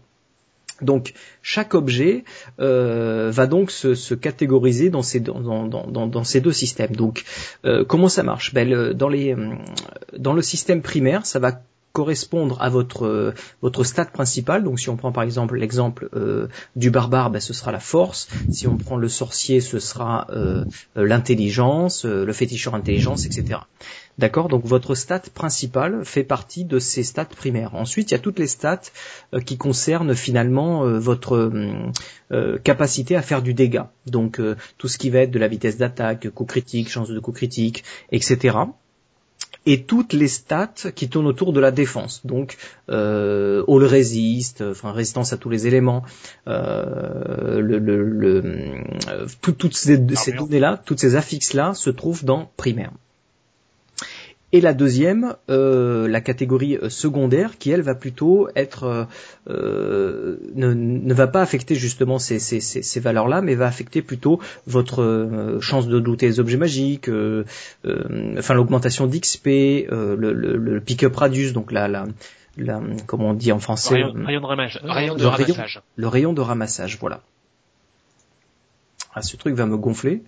Donc 0.82 1.14
chaque 1.42 1.74
objet 1.74 2.24
euh, 2.60 3.30
va 3.32 3.46
donc 3.46 3.70
se, 3.70 3.94
se 3.94 4.14
catégoriser 4.14 4.90
dans 4.90 5.02
ces, 5.02 5.20
dans, 5.20 5.66
dans, 5.66 6.06
dans, 6.06 6.24
ces 6.24 6.40
deux 6.40 6.52
systèmes. 6.52 6.94
Donc 6.94 7.24
euh, 7.64 7.84
comment 7.84 8.08
ça 8.08 8.22
marche? 8.22 8.52
Ben, 8.52 8.68
le- 8.68 8.94
dans, 8.94 9.08
les, 9.08 9.34
euh, 9.34 9.54
dans 10.18 10.32
le 10.34 10.42
système 10.42 10.82
primaire, 10.82 11.24
ça 11.24 11.38
va 11.38 11.60
correspondre 11.92 12.60
à 12.60 12.68
votre 12.68 13.06
euh, 13.06 13.32
votre 13.62 13.82
stat 13.82 14.04
principal. 14.04 14.64
Donc 14.64 14.78
si 14.78 14.90
on 14.90 14.96
prend 14.96 15.12
par 15.12 15.24
exemple 15.24 15.56
l'exemple 15.56 16.10
euh, 16.14 16.48
du 16.74 16.90
barbare, 16.90 17.30
ben, 17.30 17.40
ce 17.40 17.54
sera 17.54 17.72
la 17.72 17.80
force. 17.80 18.28
Si 18.50 18.66
on 18.66 18.76
prend 18.76 18.96
le 18.98 19.08
sorcier, 19.08 19.60
ce 19.62 19.78
sera 19.78 20.26
l'intelligence, 20.94 22.04
le 22.04 22.32
féticheur 22.34 22.74
intelligence, 22.74 23.24
etc. 23.24 23.60
D'accord? 24.18 24.48
Donc 24.48 24.64
votre 24.64 24.94
stat 24.94 25.20
principal 25.34 26.04
fait 26.04 26.24
partie 26.24 26.64
de 26.64 26.78
ces 26.78 27.02
stats 27.02 27.26
primaires. 27.26 27.74
Ensuite, 27.74 28.10
il 28.10 28.14
y 28.14 28.16
a 28.16 28.20
toutes 28.20 28.38
les 28.38 28.46
stats 28.46 28.80
euh, 29.34 29.40
qui 29.40 29.58
concernent 29.58 30.14
finalement 30.14 30.84
euh, 30.86 30.98
votre 30.98 31.52
euh, 32.32 32.58
capacité 32.64 33.14
à 33.14 33.22
faire 33.22 33.42
du 33.42 33.52
dégât. 33.52 33.90
Donc 34.06 34.40
tout 34.78 34.88
ce 34.88 34.96
qui 34.98 35.10
va 35.10 35.20
être 35.20 35.30
de 35.30 35.38
la 35.38 35.48
vitesse 35.48 35.76
d'attaque, 35.76 36.30
coup 36.30 36.46
critique, 36.46 36.88
chance 36.88 37.08
de 37.10 37.20
coup 37.20 37.32
critique, 37.32 37.84
etc. 38.10 38.56
et 39.66 39.82
toutes 39.82 40.12
les 40.12 40.28
stats 40.28 40.92
qui 40.94 41.08
tournent 41.08 41.26
autour 41.26 41.52
de 41.52 41.60
la 41.60 41.70
défense. 41.70 42.24
Donc 42.24 42.56
euh, 42.88 43.64
all 43.68 43.84
resist, 43.84 44.62
enfin 44.62 44.92
résistance 44.92 45.32
à 45.32 45.36
tous 45.36 45.50
les 45.50 45.66
éléments, 45.66 46.04
euh, 46.48 47.60
le, 47.60 47.78
le, 47.78 48.02
le, 48.04 48.84
tout- 49.42 49.52
toutes 49.52 49.76
ces, 49.76 49.98
données-là, 49.98 50.80
toutes 50.84 51.00
ces 51.00 51.16
affixes-là 51.16 51.74
se 51.74 51.90
trouvent 51.90 52.24
dans 52.24 52.50
primaire. 52.56 52.92
Et 54.52 54.60
la 54.60 54.74
deuxième, 54.74 55.34
euh, 55.50 56.06
la 56.06 56.20
catégorie 56.20 56.76
euh, 56.76 56.88
secondaire, 56.88 57.58
qui 57.58 57.70
elle 57.72 57.82
va 57.82 57.94
plutôt 57.96 58.48
être 58.54 58.84
euh, 58.84 59.04
euh, 59.50 60.36
ne, 60.54 60.72
ne 60.72 61.14
va 61.14 61.26
pas 61.26 61.42
affecter 61.42 61.74
justement 61.74 62.18
ces, 62.20 62.38
ces, 62.38 62.60
ces, 62.60 62.82
ces 62.82 63.00
valeurs-là, 63.00 63.42
mais 63.42 63.56
va 63.56 63.66
affecter 63.66 64.02
plutôt 64.02 64.38
votre 64.66 65.02
euh, 65.02 65.60
chance 65.60 65.88
de 65.88 65.98
douter 65.98 66.26
les 66.26 66.38
objets 66.40 66.56
magiques, 66.58 67.08
euh, 67.08 67.44
euh, 67.86 68.36
enfin 68.38 68.54
l'augmentation 68.54 69.06
d'XP, 69.08 69.48
euh, 69.48 70.14
le, 70.16 70.32
le, 70.32 70.56
le 70.56 70.80
pick-up 70.80 71.16
radius, 71.16 71.52
donc 71.52 71.72
la, 71.72 71.88
la, 71.88 72.06
la 72.56 72.80
comment 73.06 73.30
on 73.30 73.34
dit 73.34 73.50
en 73.50 73.58
français, 73.58 73.94
Rayon, 73.94 74.14
rayon 74.24 74.40
de 74.40 74.46
ramassage. 74.46 74.80
Rayon 74.84 75.14
de 75.16 75.22
le 75.22 75.28
rayon- 75.28 75.54
ramassage. 75.54 75.82
le 75.96 76.08
rayon 76.08 76.32
de 76.32 76.40
ramassage, 76.40 76.98
voilà. 77.00 77.20
Ah, 79.12 79.22
ce 79.22 79.36
truc 79.36 79.54
va 79.54 79.66
me 79.66 79.76
gonfler. 79.76 80.22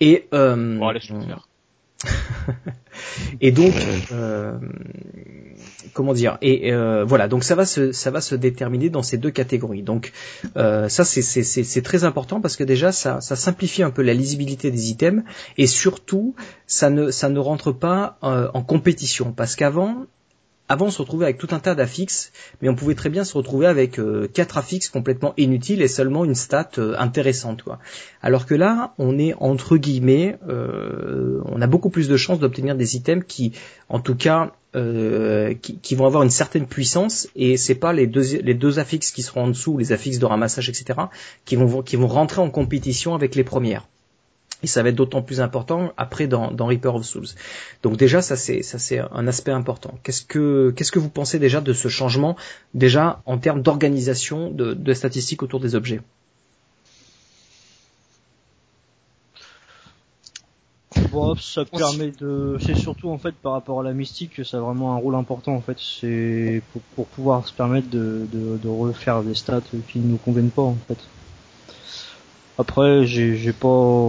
Et 0.00 0.26
euh, 0.32 0.78
Bon, 0.78 0.90
laisse-le 0.90 1.20
faire. 1.20 1.48
Et 3.40 3.52
donc, 3.52 3.74
euh, 4.12 4.58
comment 5.92 6.12
dire 6.12 6.38
Et 6.42 6.72
euh, 6.72 7.04
voilà, 7.04 7.28
donc 7.28 7.44
ça 7.44 7.54
va 7.54 7.66
se 7.66 7.92
ça 7.92 8.10
va 8.10 8.20
se 8.20 8.34
déterminer 8.34 8.90
dans 8.90 9.02
ces 9.02 9.18
deux 9.18 9.30
catégories. 9.30 9.82
Donc 9.82 10.12
euh, 10.56 10.88
ça 10.88 11.04
c'est 11.04 11.22
c'est 11.22 11.42
c'est 11.42 11.82
très 11.82 12.04
important 12.04 12.40
parce 12.40 12.56
que 12.56 12.64
déjà 12.64 12.92
ça 12.92 13.20
ça 13.20 13.36
simplifie 13.36 13.82
un 13.82 13.90
peu 13.90 14.02
la 14.02 14.14
lisibilité 14.14 14.70
des 14.70 14.90
items 14.90 15.24
et 15.58 15.66
surtout 15.66 16.34
ça 16.66 16.90
ne 16.90 17.10
ça 17.10 17.28
ne 17.28 17.38
rentre 17.38 17.72
pas 17.72 18.18
euh, 18.22 18.48
en 18.54 18.62
compétition 18.62 19.32
parce 19.32 19.56
qu'avant 19.56 20.06
avant, 20.68 20.86
on 20.86 20.90
se 20.90 21.02
retrouvait 21.02 21.26
avec 21.26 21.38
tout 21.38 21.48
un 21.50 21.58
tas 21.58 21.74
d'affixes, 21.74 22.32
mais 22.60 22.68
on 22.68 22.74
pouvait 22.74 22.94
très 22.94 23.10
bien 23.10 23.24
se 23.24 23.36
retrouver 23.36 23.66
avec 23.66 23.98
euh, 23.98 24.28
quatre 24.32 24.56
affixes 24.56 24.88
complètement 24.88 25.34
inutiles 25.36 25.82
et 25.82 25.88
seulement 25.88 26.24
une 26.24 26.34
stat 26.34 26.70
euh, 26.78 26.94
intéressante. 26.98 27.62
Quoi. 27.62 27.78
Alors 28.22 28.46
que 28.46 28.54
là, 28.54 28.94
on 28.96 29.18
est 29.18 29.34
entre 29.38 29.76
guillemets, 29.76 30.38
euh, 30.48 31.40
on 31.44 31.60
a 31.60 31.66
beaucoup 31.66 31.90
plus 31.90 32.08
de 32.08 32.16
chances 32.16 32.38
d'obtenir 32.38 32.74
des 32.74 32.96
items 32.96 33.24
qui, 33.26 33.52
en 33.88 34.00
tout 34.00 34.14
cas, 34.14 34.52
qui, 34.74 35.78
qui 35.80 35.94
vont 35.94 36.06
avoir 36.06 36.22
une 36.22 36.30
certaine 36.30 36.66
puissance 36.66 37.28
et 37.36 37.58
c'est 37.58 37.74
pas 37.74 37.92
les 37.92 38.06
deux 38.06 38.38
les 38.38 38.54
deux 38.54 38.78
affixes 38.78 39.10
qui 39.10 39.20
seront 39.20 39.42
en 39.42 39.48
dessous, 39.48 39.76
les 39.76 39.92
affixes 39.92 40.18
de 40.18 40.24
ramassage, 40.24 40.70
etc., 40.70 40.98
qui 41.44 41.56
vont 41.56 41.82
qui 41.82 41.96
vont 41.96 42.06
rentrer 42.06 42.40
en 42.40 42.48
compétition 42.48 43.14
avec 43.14 43.34
les 43.34 43.44
premières. 43.44 43.86
Et 44.62 44.66
ça 44.66 44.82
va 44.82 44.90
être 44.90 44.94
d'autant 44.96 45.22
plus 45.22 45.40
important 45.40 45.92
après 45.96 46.26
dans, 46.26 46.50
dans 46.52 46.66
Reaper 46.66 46.94
of 46.94 47.04
Souls. 47.04 47.26
Donc 47.82 47.96
déjà 47.96 48.22
ça 48.22 48.36
c'est 48.36 48.62
ça 48.62 48.78
c'est 48.78 48.98
un 48.98 49.26
aspect 49.26 49.52
important. 49.52 49.98
Qu'est-ce 50.02 50.22
que 50.22 50.72
qu'est-ce 50.76 50.92
que 50.92 50.98
vous 50.98 51.08
pensez 51.10 51.38
déjà 51.38 51.60
de 51.60 51.72
ce 51.72 51.88
changement 51.88 52.36
déjà 52.74 53.22
en 53.26 53.38
termes 53.38 53.62
d'organisation 53.62 54.50
de, 54.50 54.74
de 54.74 54.92
statistiques 54.94 55.42
autour 55.42 55.60
des 55.60 55.74
objets? 55.74 56.00
Bon, 61.10 61.34
ça 61.34 61.64
permet 61.66 62.10
de, 62.20 62.56
c'est 62.64 62.74
surtout 62.74 63.10
en 63.10 63.18
fait 63.18 63.34
par 63.34 63.52
rapport 63.52 63.80
à 63.80 63.82
la 63.82 63.92
mystique 63.92 64.34
que 64.34 64.44
ça 64.44 64.58
a 64.58 64.60
vraiment 64.60 64.94
un 64.94 64.96
rôle 64.96 65.14
important 65.14 65.54
en 65.54 65.60
fait. 65.60 65.76
C'est 65.78 66.62
pour, 66.72 66.82
pour 66.94 67.06
pouvoir 67.06 67.46
se 67.46 67.52
permettre 67.52 67.90
de, 67.90 68.26
de, 68.32 68.56
de 68.56 68.68
refaire 68.68 69.22
des 69.22 69.34
stats 69.34 69.60
qui 69.88 69.98
ne 69.98 70.12
nous 70.12 70.16
conviennent 70.16 70.50
pas 70.50 70.62
en 70.62 70.76
fait. 70.88 70.98
Après, 72.58 73.06
j'ai 73.06 73.36
j'ai 73.36 73.52
pas, 73.52 74.08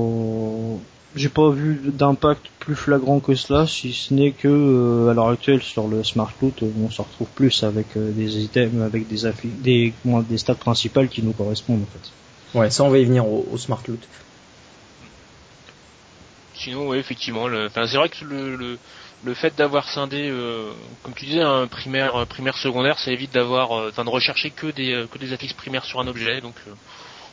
j'ai 1.15 1.29
pas 1.29 1.49
vu 1.49 1.79
d'impact 1.85 2.45
plus 2.59 2.75
flagrant 2.75 3.19
que 3.19 3.35
cela, 3.35 3.67
si 3.67 3.93
ce 3.93 4.13
n'est 4.13 4.31
que 4.31 4.47
euh, 4.47 5.11
à 5.11 5.13
l'heure 5.13 5.29
actuelle 5.29 5.61
sur 5.61 5.87
le 5.87 6.03
Smart 6.03 6.31
Loot, 6.41 6.63
euh, 6.63 6.71
on 6.83 6.89
se 6.89 7.01
retrouve 7.01 7.27
plus 7.35 7.63
avec 7.63 7.95
euh, 7.95 8.11
des 8.11 8.43
items, 8.43 8.81
avec 8.81 9.07
des 9.07 9.31
des, 9.45 9.93
comment, 10.03 10.21
des 10.21 10.37
stats 10.37 10.55
principales 10.55 11.09
qui 11.09 11.23
nous 11.23 11.33
correspondent 11.33 11.83
en 11.83 11.99
fait. 11.99 12.57
Ouais, 12.59 12.69
ça 12.69 12.83
on 12.83 12.89
va 12.89 12.99
y 12.99 13.05
venir 13.05 13.25
au, 13.25 13.47
au 13.51 13.57
Smart 13.57 13.81
Loot. 13.87 14.01
Sinon, 16.55 16.87
oui, 16.89 16.97
effectivement, 16.97 17.47
le, 17.47 17.65
enfin, 17.65 17.87
c'est 17.87 17.97
vrai 17.97 18.09
que 18.09 18.23
le, 18.23 18.55
le, 18.55 18.77
le 19.23 19.33
fait 19.33 19.55
d'avoir 19.55 19.89
scindé, 19.89 20.29
euh, 20.29 20.71
comme 21.01 21.13
tu 21.13 21.25
disais, 21.25 21.41
un 21.41 21.67
primaire, 21.67 22.15
euh, 22.15 22.25
primaire, 22.25 22.57
secondaire, 22.57 22.99
ça 22.99 23.11
évite 23.11 23.33
d'avoir, 23.33 23.71
euh, 23.71 23.89
enfin, 23.89 24.03
de 24.05 24.09
rechercher 24.09 24.51
que 24.51 24.67
des, 24.67 24.93
euh, 24.93 25.07
que 25.07 25.17
des 25.17 25.33
affixes 25.33 25.53
primaires 25.53 25.83
sur 25.83 25.99
un 25.99 26.07
objet. 26.07 26.41
Donc, 26.41 26.55
euh, 26.67 26.71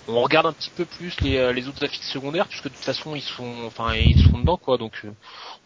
on 0.09 0.21
regarde 0.23 0.47
un 0.47 0.53
petit 0.53 0.71
peu 0.71 0.85
plus 0.85 1.21
les, 1.21 1.37
euh, 1.37 1.53
les 1.53 1.69
autres 1.69 1.85
affixes 1.85 2.11
secondaires, 2.11 2.49
puisque 2.49 2.65
de 2.65 2.69
toute 2.71 2.85
façon, 2.85 3.15
ils 3.15 3.23
sont, 3.23 3.65
enfin, 3.67 3.95
ils 3.95 4.21
sont 4.31 4.39
dedans, 4.39 4.57
quoi. 4.57 4.77
Donc, 4.79 4.93
euh, 5.05 5.11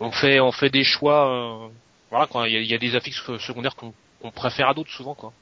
on 0.00 0.10
fait, 0.10 0.40
on 0.40 0.52
fait 0.52 0.70
des 0.70 0.84
choix. 0.84 1.28
euh, 1.28 1.68
voilà, 2.10 2.26
quoi. 2.26 2.48
Il 2.48 2.54
y 2.54 2.56
a, 2.56 2.60
il 2.60 2.66
y 2.70 2.74
a 2.74 2.78
des 2.78 2.94
affixes 2.94 3.22
secondaires 3.38 3.74
qu'on 3.76 4.30
préfère 4.30 4.68
à 4.68 4.74
d'autres 4.74 4.90
souvent, 4.92 5.14
quoi. 5.14 5.32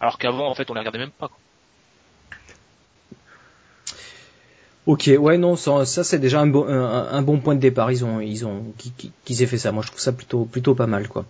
Alors 0.00 0.18
qu'avant, 0.18 0.48
en 0.48 0.54
fait, 0.54 0.70
on 0.70 0.74
les 0.74 0.80
regardait 0.80 0.98
même 0.98 1.10
pas. 1.10 1.28
Quoi. 1.28 1.38
Ok, 4.86 5.10
ouais, 5.18 5.36
non, 5.36 5.56
ça, 5.56 5.84
ça, 5.84 6.02
c'est 6.02 6.18
déjà 6.18 6.40
un 6.40 6.46
bon, 6.46 6.66
un, 6.66 7.08
un 7.12 7.22
bon 7.22 7.38
point 7.40 7.54
de 7.54 7.60
départ. 7.60 7.92
Ils 7.92 8.04
ont, 8.04 8.20
ils 8.20 8.46
ont, 8.46 8.72
qui- 8.78 8.92
qui- 8.92 9.12
qu'ils 9.24 9.42
aient 9.42 9.46
fait 9.46 9.58
ça. 9.58 9.70
Moi, 9.70 9.82
je 9.82 9.88
trouve 9.88 10.00
ça 10.00 10.12
plutôt, 10.12 10.44
plutôt 10.46 10.74
pas 10.74 10.86
mal, 10.86 11.08
quoi. 11.08 11.26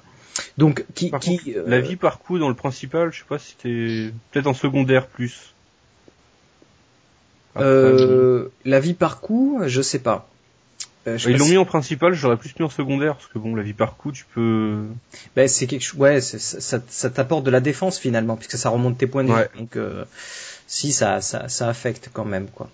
Donc, 0.58 0.84
qui, 0.94 1.10
Par 1.10 1.18
qui, 1.18 1.38
contre, 1.38 1.58
euh, 1.58 1.64
la 1.66 1.80
vie 1.80 1.96
par 1.96 2.20
coup 2.20 2.38
dans 2.38 2.48
le 2.48 2.54
principal, 2.54 3.12
je 3.12 3.18
sais 3.20 3.24
pas 3.28 3.38
si 3.40 3.50
c'était 3.52 4.12
peut-être 4.30 4.46
en 4.46 4.54
secondaire 4.54 5.08
plus. 5.08 5.54
Euh, 7.60 8.48
la 8.64 8.80
vie 8.80 8.94
par 8.94 9.20
coup, 9.20 9.60
je 9.66 9.82
sais 9.82 9.98
pas. 10.00 10.28
Euh, 11.06 11.16
je 11.16 11.24
sais 11.24 11.30
Ils 11.30 11.38
l'ont 11.38 11.44
si- 11.44 11.50
mis 11.52 11.56
en 11.58 11.64
principal, 11.64 12.12
j'aurais 12.12 12.36
plus 12.36 12.54
mis 12.58 12.64
en 12.66 12.70
secondaire 12.70 13.14
parce 13.14 13.26
que 13.28 13.38
bon, 13.38 13.54
la 13.54 13.62
vie 13.62 13.72
par 13.72 13.96
coup, 13.96 14.12
tu 14.12 14.24
peux. 14.34 14.84
Ben, 15.36 15.48
c'est 15.48 15.66
quelque 15.66 15.82
chose, 15.84 15.98
ouais, 16.00 16.20
ça, 16.20 16.38
ça, 16.38 16.78
ça 16.88 17.10
t'apporte 17.10 17.44
de 17.44 17.50
la 17.50 17.60
défense 17.60 17.98
finalement, 17.98 18.36
puisque 18.36 18.56
ça 18.58 18.68
remonte 18.68 18.98
tes 18.98 19.06
points 19.06 19.22
de 19.24 19.28
vie. 19.28 19.34
Ouais. 19.34 19.48
Donc, 19.58 19.76
euh, 19.76 20.04
si 20.66 20.92
ça, 20.92 21.20
ça, 21.20 21.48
ça 21.48 21.68
affecte 21.68 22.10
quand 22.12 22.24
même, 22.24 22.48
quoi. 22.48 22.68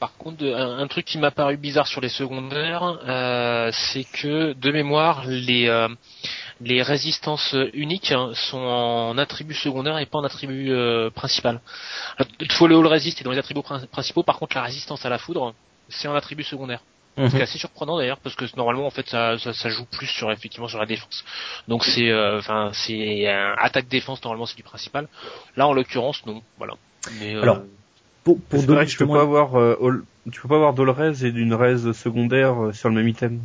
Par 0.00 0.16
contre, 0.16 0.44
un, 0.44 0.78
un 0.80 0.86
truc 0.88 1.04
qui 1.04 1.16
m'a 1.18 1.30
paru 1.30 1.56
bizarre 1.56 1.86
sur 1.86 2.00
les 2.00 2.08
secondaires, 2.08 2.98
euh, 3.06 3.70
c'est 3.72 4.02
que 4.04 4.52
de 4.52 4.72
mémoire, 4.72 5.22
les 5.26 5.68
euh, 5.68 5.86
les 6.64 6.82
résistances 6.82 7.54
uniques 7.74 8.12
hein, 8.12 8.30
sont 8.34 8.58
en 8.58 9.18
attribut 9.18 9.54
secondaire 9.54 9.98
et 9.98 10.06
pas 10.06 10.18
en 10.18 10.24
attribut 10.24 10.70
euh, 10.70 11.10
principal. 11.10 11.60
Toutefois, 12.38 12.68
le 12.68 12.76
All 12.76 12.86
Resist 12.86 13.20
est 13.20 13.24
dans 13.24 13.32
les 13.32 13.38
attributs 13.38 13.62
prin- 13.62 13.86
principaux. 13.86 14.22
Par 14.22 14.38
contre, 14.38 14.56
la 14.56 14.62
résistance 14.62 15.04
à 15.04 15.08
la 15.08 15.18
foudre, 15.18 15.54
c'est 15.88 16.08
en 16.08 16.14
attribut 16.14 16.44
secondaire. 16.44 16.80
Mhm. 17.18 17.28
C'est 17.28 17.42
assez 17.42 17.58
surprenant 17.58 17.98
d'ailleurs 17.98 18.16
parce 18.18 18.34
que 18.36 18.46
normalement 18.56 18.86
en 18.86 18.90
fait 18.90 19.06
ça, 19.06 19.38
ça, 19.38 19.52
ça 19.52 19.68
joue 19.68 19.84
plus 19.84 20.06
sur 20.06 20.32
effectivement 20.32 20.66
sur 20.66 20.78
la 20.78 20.86
défense. 20.86 21.24
Donc 21.68 21.84
c'est 21.84 22.08
euh, 22.08 22.38
enfin 22.38 22.70
c'est 22.72 23.28
euh, 23.28 23.54
attaque 23.58 23.86
défense 23.88 24.24
normalement 24.24 24.46
c'est 24.46 24.56
du 24.56 24.62
principal. 24.62 25.08
Là 25.54 25.66
en 25.68 25.74
l'occurrence 25.74 26.24
non 26.24 26.40
voilà. 26.56 26.72
Mais, 27.20 27.34
euh, 27.34 27.42
Alors, 27.42 27.58
Pour, 28.24 28.40
pour 28.40 28.60
C'est 28.60 28.66
donner 28.66 28.76
vrai 28.78 28.86
que 28.86 28.90
tu 28.92 28.96
peux 28.96 29.06
pas 29.06 29.20
avoir, 29.20 29.56
euh, 29.60 29.76
all- 29.82 30.04
tu 30.32 30.40
peux 30.40 30.48
pas 30.48 30.54
avoir 30.54 30.72
d'all 30.72 30.88
res 30.88 31.22
et 31.22 31.32
d'une 31.32 31.52
res 31.52 31.92
secondaire 31.92 32.64
euh, 32.64 32.72
sur 32.72 32.88
le 32.88 32.94
même 32.94 33.08
item. 33.08 33.40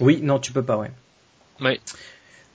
Oui, 0.00 0.20
non, 0.22 0.38
tu 0.38 0.52
peux 0.52 0.62
pas, 0.62 0.76
ouais. 0.76 0.90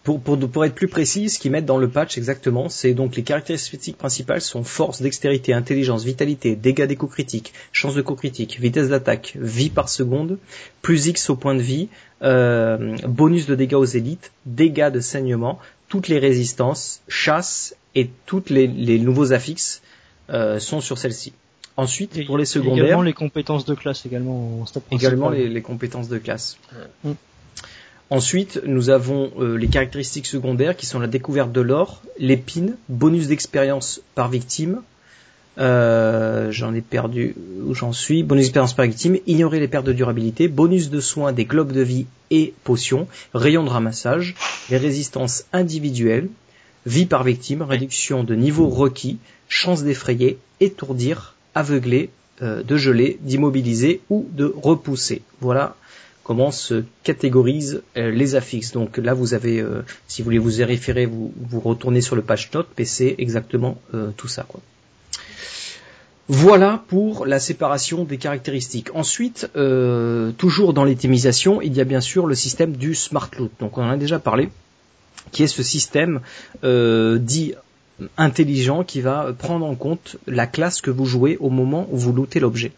Pour, 0.03 0.22
pour, 0.22 0.39
pour 0.39 0.65
être 0.65 0.74
plus 0.74 0.88
précis, 0.88 1.29
ce 1.29 1.39
qu'ils 1.39 1.51
mettent 1.51 1.65
dans 1.65 1.77
le 1.77 1.89
patch 1.89 2.18
exactement, 2.18 2.70
c'est 2.70 2.94
donc 2.94 3.15
les 3.15 3.24
caractéristiques 3.24 3.98
principales 3.98 4.41
sont 4.41 4.63
force, 4.63 5.01
dextérité, 5.01 5.53
intelligence, 5.53 6.03
vitalité, 6.06 6.56
dégâts 6.56 6.86
des 6.86 6.96
coups 6.96 7.13
critiques, 7.13 7.53
chance 7.74 7.96
de 7.96 8.01
coups 8.01 8.20
critiques, 8.20 8.60
vitesse 8.60 8.89
d'attaque, 8.89 9.36
vie 9.39 9.70
par 9.70 9.89
seconde, 9.89 10.38
plus 10.82 11.08
X 11.08 11.29
au 11.29 11.36
point 11.36 11.53
de 11.53 11.62
vie, 11.62 11.89
euh, 12.24 12.96
bonus 13.08 13.46
de 13.46 13.56
dégâts 13.56 13.75
aux 13.75 13.86
élites, 13.86 14.32
dégâts 14.46 14.89
de 14.89 15.01
saignement, 15.01 15.60
toutes 15.89 16.08
les 16.08 16.18
résistances, 16.18 17.01
chasse 17.10 17.75
et 17.94 18.10
toutes 18.25 18.50
les, 18.50 18.68
les 18.68 19.00
nouveaux 19.00 19.34
affixes 19.34 19.82
euh, 20.29 20.60
sont 20.60 20.79
sur 20.79 20.98
celle-ci. 20.98 21.34
Ensuite, 21.75 22.18
Et 22.18 22.25
pour 22.25 22.38
les 22.38 22.50
Également 22.50 22.70
secondaires, 22.70 23.01
les 23.01 23.13
compétences 23.13 23.65
de 23.65 23.74
classe 23.74 24.06
également 24.06 24.62
en 24.62 24.65
également 24.91 25.29
les, 25.29 25.48
les 25.48 25.62
compétences 25.62 26.10
de 26.10 26.18
classe. 26.18 26.58
Mm. 27.03 27.12
Ensuite, 28.12 28.60
nous 28.66 28.89
avons 28.89 29.32
euh, 29.39 29.56
les 29.56 29.68
caractéristiques 29.68 30.25
secondaires 30.25 30.75
qui 30.75 30.88
sont 30.88 31.00
la 31.00 31.08
découverte 31.08 31.51
de 31.51 31.62
l'or, 31.62 32.01
l'épine, 32.18 32.75
bonus 32.88 33.28
d'expérience 33.28 34.01
par 34.16 34.30
victime. 34.30 34.82
Euh, 35.60 36.51
j'en 36.51 36.74
ai 36.74 36.82
perdu 36.82 37.36
où 37.68 37.75
j'en 37.75 37.94
suis. 37.94 38.24
Bonus 38.24 38.46
d'expérience 38.46 38.74
par 38.74 38.86
victime, 38.86 39.18
ignorer 39.28 39.60
les 39.60 39.68
pertes 39.68 39.86
de 39.86 39.94
durabilité, 39.94 40.48
bonus 40.48 40.89
de 40.89 41.00
soins 41.00 41.34
des 41.34 41.46
globes 41.46 41.72
de 41.72 41.82
vie 41.82 42.08
et 42.32 42.54
potions, 42.63 43.08
rayon 43.36 43.63
de 43.63 43.70
ramassage, 43.70 44.34
les 44.72 44.78
résistances 44.78 45.46
individuelles, 45.54 46.30
vie 46.88 47.06
par 47.06 47.24
victime, 47.24 47.62
réduction 47.62 48.24
de 48.24 48.34
niveau 48.34 48.70
requis, 48.70 49.20
chance 49.50 49.84
d'effrayer, 49.84 50.39
étourdir, 50.62 51.36
aveugler, 51.54 52.10
euh, 52.42 52.63
de 52.63 52.75
geler, 52.75 53.20
d'immobiliser 53.22 54.01
ou 54.10 54.28
de 54.32 54.51
repousser. 54.56 55.22
Voilà 55.42 55.75
comment 56.29 56.51
se 56.51 56.83
catégorisent 57.01 57.81
euh, 57.98 58.12
les 58.12 58.36
affixes. 58.36 58.71
Donc 58.71 58.98
là, 58.98 59.15
vous 59.15 59.33
avez, 59.33 59.59
euh, 59.59 59.81
si 60.07 60.21
vous 60.21 60.25
voulez 60.25 60.38
vous 60.38 60.62
y 60.62 60.63
référer, 60.63 61.07
vous, 61.07 61.33
vous 61.36 61.59
retournez 61.59 62.01
sur 62.01 62.15
le 62.15 62.21
patch 62.21 62.51
note, 62.53 62.67
mais 62.77 62.86
c'est 62.86 63.15
exactement 63.17 63.81
euh, 63.95 64.12
tout 64.15 64.27
ça. 64.27 64.45
Voilà 66.27 66.83
pour 66.88 67.25
la 67.25 67.39
séparation 67.39 68.03
des 68.03 68.17
caractéristiques. 68.17 68.89
Ensuite, 68.93 69.50
toujours 70.38 70.74
dans 70.74 70.83
l'itemisation, 70.83 71.63
il 71.63 71.75
y 71.75 71.81
a 71.81 71.83
bien 71.83 72.01
sûr 72.01 72.27
le 72.27 72.36
système 72.36 72.74
du 72.74 72.93
smart 72.93 73.31
loot. 73.39 73.51
Donc 73.59 73.79
on 73.79 73.81
en 73.81 73.89
a 73.89 73.98
déjà 73.98 74.19
parlé, 74.19 74.50
qui 75.31 75.41
est 75.41 75.48
ce 75.48 75.63
système 75.63 76.21
dit 76.62 77.55
intelligent 78.17 78.83
qui 78.83 79.01
va 79.01 79.33
prendre 79.33 79.65
en 79.65 79.74
compte 79.74 80.17
la 80.27 80.45
classe 80.45 80.81
que 80.81 80.91
vous 80.91 81.05
jouez 81.05 81.38
au 81.38 81.50
moment 81.50 81.88
où 81.89 81.98
vous 81.98 82.13
lootez 82.13 82.39
l'objet. 82.39 82.74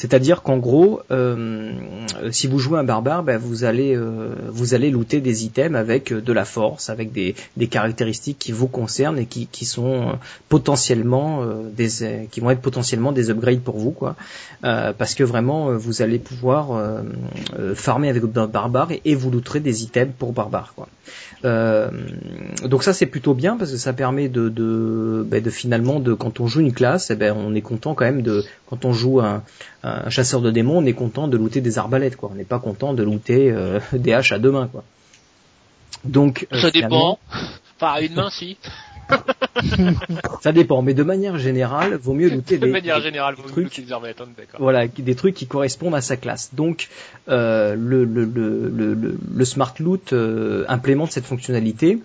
C'est-à-dire 0.00 0.40
qu'en 0.40 0.56
gros, 0.56 1.02
euh, 1.10 1.72
si 2.30 2.46
vous 2.46 2.58
jouez 2.58 2.78
un 2.78 2.84
barbare, 2.84 3.22
ben, 3.22 3.36
vous 3.36 3.64
allez 3.64 3.94
euh, 3.94 4.34
vous 4.48 4.72
allez 4.72 4.90
looter 4.90 5.20
des 5.20 5.44
items 5.44 5.78
avec 5.78 6.10
euh, 6.10 6.22
de 6.22 6.32
la 6.32 6.46
force, 6.46 6.88
avec 6.88 7.12
des, 7.12 7.34
des 7.58 7.66
caractéristiques 7.66 8.38
qui 8.38 8.50
vous 8.50 8.66
concernent 8.66 9.18
et 9.18 9.26
qui, 9.26 9.46
qui 9.46 9.66
sont 9.66 10.08
euh, 10.08 10.12
potentiellement 10.48 11.42
euh, 11.42 11.68
des 11.76 12.26
qui 12.30 12.40
vont 12.40 12.48
être 12.48 12.62
potentiellement 12.62 13.12
des 13.12 13.28
upgrades 13.28 13.60
pour 13.60 13.76
vous, 13.76 13.90
quoi. 13.90 14.16
Euh, 14.64 14.94
parce 14.96 15.14
que 15.14 15.22
vraiment, 15.22 15.76
vous 15.76 16.00
allez 16.00 16.18
pouvoir 16.18 17.02
farmer 17.74 18.08
avec 18.08 18.22
votre 18.22 18.46
barbare 18.46 18.92
et, 18.92 19.02
et 19.04 19.14
vous 19.14 19.30
looterez 19.30 19.60
des 19.60 19.82
items 19.82 20.14
pour 20.18 20.32
barbare, 20.32 20.72
quoi. 20.74 20.88
Donc 21.42 22.82
ça 22.84 22.92
c'est 22.94 23.06
plutôt 23.06 23.34
bien 23.34 23.58
parce 23.58 23.72
que 23.72 23.76
ça 23.76 23.92
permet 23.92 24.28
de, 24.28 24.48
de, 24.48 25.26
ben, 25.26 25.42
de 25.42 25.50
finalement 25.50 25.98
de 26.00 26.14
quand 26.14 26.40
on 26.40 26.46
joue 26.46 26.60
une 26.60 26.72
classe, 26.72 27.10
eh 27.10 27.16
ben, 27.16 27.34
on 27.36 27.54
est 27.54 27.60
content 27.60 27.94
quand 27.94 28.04
même 28.04 28.22
de 28.22 28.44
quand 28.66 28.84
on 28.84 28.92
joue 28.92 29.20
un 29.20 29.42
chasseur 30.08 30.40
de 30.40 30.50
démons, 30.50 30.78
on 30.78 30.86
est 30.86 30.92
content 30.92 31.28
de 31.28 31.36
looter 31.36 31.60
des 31.60 31.78
arbalètes 31.78 32.16
quoi. 32.16 32.30
On 32.32 32.36
n'est 32.36 32.44
pas 32.44 32.58
content 32.58 32.94
de 32.94 33.02
looter 33.02 33.50
euh, 33.50 33.80
des 33.92 34.12
haches 34.12 34.32
à 34.32 34.38
deux 34.38 34.50
mains 34.50 34.68
quoi. 34.68 34.84
Donc 36.04 36.46
euh, 36.52 36.60
Ça 36.60 36.70
dépend. 36.70 37.18
Enfin, 37.76 37.92
à 37.94 38.00
une 38.00 38.14
main, 38.14 38.30
si. 38.30 38.58
ça 40.42 40.52
dépend, 40.52 40.82
mais 40.82 40.94
de 40.94 41.02
manière 41.02 41.38
générale, 41.38 41.94
vaut 41.96 42.14
mieux 42.14 42.28
looter 42.30 42.58
De 42.58 42.66
des, 42.66 42.72
manière 42.72 42.96
des- 42.96 43.02
générale, 43.02 43.34
des 43.36 43.42
vous 43.42 43.48
trucs 43.48 43.86
d'accord. 43.86 44.60
voilà, 44.60 44.88
qui- 44.88 45.02
des 45.02 45.14
trucs 45.14 45.34
qui 45.34 45.46
correspondent 45.46 45.94
à 45.94 46.00
sa 46.00 46.16
classe. 46.16 46.50
Donc 46.54 46.88
euh, 47.28 47.74
le, 47.74 48.04
le, 48.04 48.24
le, 48.24 48.68
le, 48.74 48.94
le- 48.94 49.18
le 49.34 49.44
Smart 49.44 49.74
Loot 49.78 50.12
euh, 50.12 50.64
implémente 50.68 51.12
cette 51.12 51.26
fonctionnalité. 51.26 51.98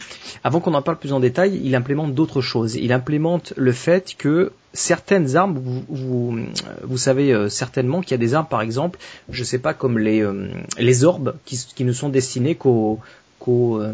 Avant 0.43 0.59
qu'on 0.59 0.73
en 0.73 0.81
parle 0.81 0.97
plus 0.97 1.13
en 1.13 1.19
détail, 1.19 1.59
il 1.63 1.75
implémente 1.75 2.13
d'autres 2.13 2.41
choses. 2.41 2.75
Il 2.75 2.91
implémente 2.91 3.53
le 3.55 3.71
fait 3.71 4.15
que 4.17 4.51
certaines 4.73 5.35
armes, 5.37 5.57
vous, 5.57 5.83
vous, 5.87 6.39
vous 6.83 6.97
savez 6.97 7.33
euh, 7.33 7.47
certainement 7.47 8.01
qu'il 8.01 8.11
y 8.11 8.15
a 8.15 8.17
des 8.17 8.33
armes, 8.33 8.47
par 8.47 8.61
exemple, 8.61 8.99
je 9.29 9.43
sais 9.43 9.59
pas, 9.59 9.73
comme 9.73 9.97
les, 9.97 10.21
euh, 10.21 10.49
les 10.77 11.05
orbes, 11.05 11.35
qui, 11.45 11.57
qui 11.75 11.85
ne 11.85 11.93
sont 11.93 12.09
destinées 12.09 12.55
qu'aux 12.55 12.99
qu'aux, 13.39 13.81
euh, 13.81 13.93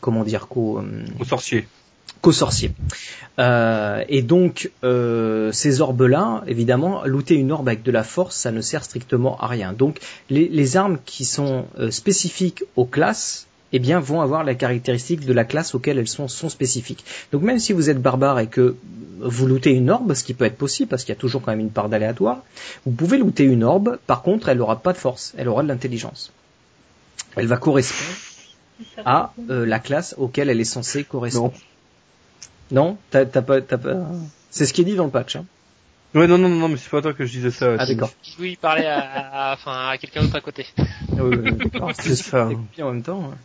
comment 0.00 0.24
dire 0.24 0.48
qu'aux 0.48 0.78
euh, 0.78 1.04
Au 1.20 1.24
sorcier. 1.24 1.66
qu'aux 2.20 2.32
sorciers. 2.32 2.72
Euh, 3.38 4.02
et 4.08 4.22
donc 4.22 4.70
euh, 4.84 5.52
ces 5.52 5.80
orbes-là, 5.80 6.42
évidemment, 6.46 7.04
looter 7.04 7.34
une 7.34 7.52
orbe 7.52 7.68
avec 7.68 7.82
de 7.82 7.92
la 7.92 8.04
force, 8.04 8.36
ça 8.36 8.50
ne 8.50 8.60
sert 8.60 8.84
strictement 8.84 9.38
à 9.38 9.46
rien. 9.46 9.72
Donc 9.72 9.98
les, 10.30 10.48
les 10.48 10.76
armes 10.76 10.98
qui 11.04 11.24
sont 11.24 11.66
euh, 11.78 11.90
spécifiques 11.90 12.64
aux 12.76 12.86
classes, 12.86 13.46
eh 13.72 13.78
bien, 13.78 14.00
vont 14.00 14.20
avoir 14.20 14.44
la 14.44 14.54
caractéristique 14.54 15.26
de 15.26 15.32
la 15.32 15.44
classe 15.44 15.74
auquel 15.74 15.98
elles 15.98 16.08
sont, 16.08 16.28
sont 16.28 16.48
spécifiques. 16.48 17.04
Donc 17.32 17.42
même 17.42 17.58
si 17.58 17.72
vous 17.72 17.90
êtes 17.90 18.00
barbare 18.00 18.38
et 18.38 18.46
que 18.46 18.76
vous 19.18 19.46
lootez 19.46 19.70
une 19.72 19.90
orbe, 19.90 20.14
ce 20.14 20.24
qui 20.24 20.34
peut 20.34 20.44
être 20.44 20.56
possible 20.56 20.88
parce 20.88 21.04
qu'il 21.04 21.14
y 21.14 21.18
a 21.18 21.20
toujours 21.20 21.42
quand 21.42 21.50
même 21.50 21.60
une 21.60 21.70
part 21.70 21.88
d'aléatoire, 21.88 22.42
vous 22.86 22.92
pouvez 22.92 23.18
looter 23.18 23.44
une 23.44 23.64
orbe, 23.64 23.98
par 24.06 24.22
contre 24.22 24.48
elle 24.48 24.58
n'aura 24.58 24.76
pas 24.76 24.92
de 24.92 24.98
force, 24.98 25.34
elle 25.36 25.48
aura 25.48 25.62
de 25.62 25.68
l'intelligence. 25.68 26.32
Elle 27.36 27.46
va 27.46 27.56
correspondre 27.56 28.10
à 29.04 29.32
euh, 29.50 29.64
la 29.64 29.78
classe 29.78 30.14
auquel 30.18 30.50
elle 30.50 30.60
est 30.60 30.64
censée 30.64 31.04
correspondre. 31.04 31.54
Non, 32.70 32.98
t'as 33.10 33.24
t'as 33.24 33.42
pas, 33.42 33.60
t'as 33.60 33.78
pas. 33.78 34.06
C'est 34.50 34.66
ce 34.66 34.72
qui 34.72 34.80
est 34.80 34.84
dit 34.84 34.96
dans 34.96 35.04
le 35.04 35.10
patch. 35.10 35.36
Hein. 35.36 35.44
Ouais, 36.14 36.26
non, 36.26 36.38
non, 36.38 36.48
non, 36.48 36.68
mais 36.68 36.76
c'est 36.78 36.88
pas 36.90 37.02
toi 37.02 37.12
que 37.12 37.24
je 37.26 37.32
disais 37.32 37.50
ça. 37.50 37.76
Ah 37.78 37.86
d'accord. 37.86 38.10
Oui, 38.38 38.50
il 38.52 38.56
parlait 38.56 38.86
à, 38.86 39.00
à, 39.00 39.54
enfin, 39.54 39.88
à 39.90 39.98
quelqu'un 39.98 40.22
d'autre 40.22 40.36
à 40.36 40.40
côté. 40.40 40.66
Ah, 40.78 40.84
oui, 41.20 41.36
oui, 41.36 41.50
oui, 41.52 41.52
d'accord. 41.72 41.92
C'est 41.98 42.16
ça. 42.16 42.48
En 42.80 42.92
même 42.92 43.02
temps. 43.02 43.30
hein. 43.32 43.36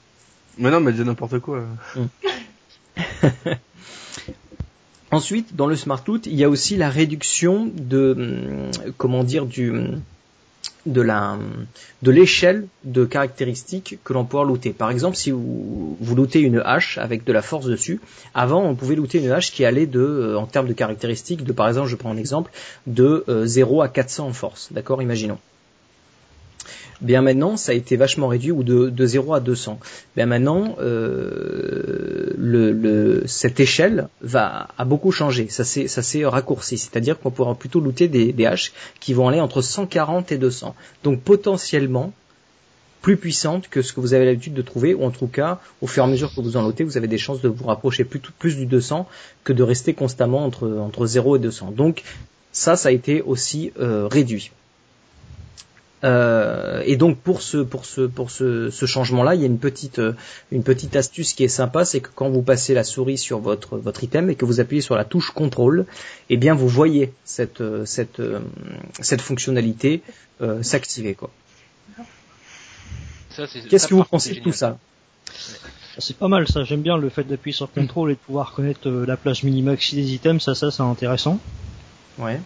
Mais 0.58 0.72
non, 0.72 0.80
mais 0.80 0.94
c'est 0.96 1.04
n'importe 1.04 1.40
quoi. 1.40 1.64
Ensuite, 5.12 5.56
dans 5.56 5.68
le 5.68 5.76
Smart 5.76 6.02
Loot, 6.08 6.26
il 6.26 6.36
y 6.36 6.44
a 6.46 6.50
aussi 6.50 6.78
la 6.78 6.90
réduction 6.90 7.70
de, 7.76 8.14
hum, 8.18 8.94
comment 8.98 9.24
dire, 9.26 9.46
du, 9.46 9.74
de 10.86 11.02
la, 11.02 11.38
de 12.02 12.12
l'échelle 12.12 12.68
de 12.84 13.06
caractéristiques 13.06 14.00
que 14.04 14.14
l'on 14.14 14.26
peut 14.26 14.44
looter. 14.44 14.72
Par 14.72 14.90
exemple, 14.90 15.16
si 15.16 15.32
vous, 15.32 15.98
vous 16.00 16.16
lootez 16.16 16.40
une 16.40 16.62
hache 16.64 16.98
avec 16.98 17.24
de 17.24 17.34
la 17.34 17.42
force 17.42 17.66
dessus, 17.66 18.00
avant 18.34 18.64
on 18.64 18.76
pouvait 18.76 18.96
looter 18.96 19.20
une 19.20 19.32
hache 19.32 19.52
qui 19.52 19.66
allait 19.66 19.86
de, 19.86 20.00
euh, 20.00 20.38
en 20.38 20.48
termes 20.48 20.68
de 20.68 20.74
caractéristiques, 20.74 21.44
de 21.44 21.54
par 21.54 21.68
exemple, 21.68 21.88
je 21.88 21.96
prends 21.96 22.12
un 22.12 22.18
exemple, 22.18 22.52
de 22.88 23.24
euh, 23.30 23.46
0 23.46 23.82
à 23.82 23.90
400 23.90 24.28
en 24.28 24.34
force. 24.34 24.70
D'accord, 24.72 25.02
imaginons. 25.02 25.38
Bien 27.02 27.22
maintenant, 27.22 27.58
ça 27.58 27.72
a 27.72 27.76
été 27.76 27.96
vachement 27.98 28.28
réduit 28.28 28.52
ou 28.52 28.64
de, 28.64 28.90
de 28.90 29.06
0 29.06 29.34
à 29.34 29.40
200. 29.40 29.80
Bien 30.16 30.28
maintenant, 30.28 30.76
euh, 30.80 32.32
le, 32.38 32.72
le- 32.72 33.24
cette 33.26 33.60
échelle 33.60 34.08
va 34.22 34.68
a 34.78 34.86
beaucoup 34.86 35.12
changé. 35.12 35.48
Ça 35.50 35.64
s'est 35.64 35.88
ça 35.88 36.04
s'est 36.04 36.26
raccourci. 36.26 36.78
C'est-à-dire 36.78 37.20
qu'on 37.20 37.32
pourra 37.32 37.56
plutôt 37.56 37.80
looter 37.80 38.08
des, 38.08 38.32
des 38.34 38.46
haches 38.46 38.72
qui 39.00 39.14
vont 39.14 39.28
aller 39.28 39.40
entre 39.40 39.62
140 39.62 40.32
et 40.32 40.38
200. 40.38 40.76
Donc 41.04 41.22
potentiellement 41.22 42.14
plus 43.02 43.18
puissantes 43.18 43.68
que 43.68 43.82
ce 43.82 43.94
que 43.94 44.00
vous 44.00 44.14
avez 44.14 44.26
l'habitude 44.26 44.54
de 44.54 44.62
trouver, 44.62 44.94
ou 44.94 45.04
en 45.04 45.10
tout 45.10 45.26
cas, 45.26 45.60
au 45.82 45.88
fur 45.88 46.04
et 46.04 46.06
à 46.06 46.10
mesure 46.10 46.32
que 46.36 46.40
vous 46.40 46.56
en 46.56 46.62
lootez, 46.62 46.84
vous 46.84 46.98
avez 46.98 47.08
des 47.08 47.18
chances 47.18 47.42
de 47.42 47.50
vous 47.50 47.66
rapprocher 47.66 48.04
plus, 48.04 48.20
plus 48.38 48.56
du 48.56 48.68
200 48.68 49.08
que 49.44 49.54
de 49.54 49.64
rester 49.64 49.96
constamment 49.96 50.46
entre, 50.46 50.70
entre 50.70 51.08
0 51.08 51.38
et 51.38 51.40
200. 51.40 51.72
Donc 51.72 52.04
ça, 52.52 52.76
ça 52.76 52.90
a 52.90 52.92
été 52.92 53.24
aussi 53.24 53.72
euh, 53.80 54.08
réduit. 54.08 54.52
Euh, 56.04 56.82
et 56.86 56.96
donc 56.96 57.20
pour 57.20 57.42
ce 57.42 57.58
pour 57.58 57.86
ce 57.86 58.02
pour 58.02 58.32
ce, 58.32 58.70
ce 58.72 58.86
changement-là, 58.86 59.36
il 59.36 59.42
y 59.42 59.44
a 59.44 59.48
une 59.48 59.60
petite 59.60 60.00
euh, 60.00 60.14
une 60.52 60.64
petite 60.64 60.96
astuce 60.96 61.34
qui 61.34 61.44
est 61.44 61.48
sympa, 61.48 61.86
c'est 61.86 62.00
que 62.00 62.10
quand 62.14 62.30
vous 62.30 62.42
passez 62.42 62.74
la 62.74 62.84
souris 62.84 63.20
sur 63.20 63.40
votre 63.40 63.78
votre 63.78 64.04
item 64.04 64.30
et 64.30 64.36
que 64.36 64.46
vous 64.46 64.60
appuyez 64.60 64.82
sur 64.82 64.96
la 64.96 65.06
touche 65.06 65.30
contrôle, 65.32 65.86
eh 66.30 66.38
bien 66.38 66.56
vous 66.56 66.68
voyez 66.68 67.14
cette 67.24 67.62
euh, 67.62 67.86
cette 67.86 68.20
euh, 68.20 68.40
cette 69.00 69.22
fonctionnalité 69.22 70.02
euh, 70.42 70.64
s'activer 70.64 71.14
quoi. 71.14 71.30
Qu'est-ce 73.70 73.88
que 73.88 73.94
vous 73.94 74.04
pensez 74.04 74.34
de 74.34 74.40
tout 74.42 74.52
ça 74.52 74.78
C'est 76.00 76.18
pas 76.18 76.28
mal 76.28 76.48
ça, 76.48 76.64
j'aime 76.64 76.82
bien 76.82 76.98
le 76.98 77.10
fait 77.10 77.24
d'appuyer 77.24 77.56
sur 77.56 77.72
contrôle 77.72 78.12
et 78.12 78.16
de 78.16 78.20
pouvoir 78.20 78.54
connaître 78.54 78.90
la 78.90 79.18
plage 79.18 79.44
minimaxi 79.44 79.96
des 79.96 80.14
items, 80.14 80.44
ça 80.44 80.56
ça 80.56 80.72
c'est 80.72 80.82
intéressant. 80.82 81.40
Ouais. 82.18 82.42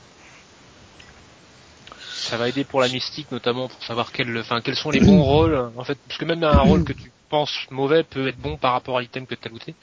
Ça 2.30 2.38
va 2.38 2.50
aider 2.50 2.64
pour 2.64 2.82
la 2.82 2.88
mystique, 2.88 3.30
notamment 3.32 3.68
pour 3.68 3.84
savoir 3.84 4.12
quel, 4.12 4.36
enfin, 4.38 4.62
quels 4.62 4.76
sont 4.76 4.90
les 4.92 5.00
bons 5.00 5.22
rôles. 5.22 5.56
En 5.78 5.84
fait, 5.84 5.98
parce 6.08 6.18
que 6.18 6.26
même 6.26 6.44
un 6.44 6.62
rôle 6.62 6.84
que 6.84 6.94
tu 6.94 7.12
penses 7.30 7.68
mauvais 7.70 8.04
peut 8.04 8.28
être 8.28 8.38
bon 8.40 8.58
par 8.58 8.74
rapport 8.74 8.98
à 8.98 9.02
l'item 9.02 9.28
que 9.28 9.36
tu 9.36 9.48
as 9.48 9.52
looté. 9.52 9.76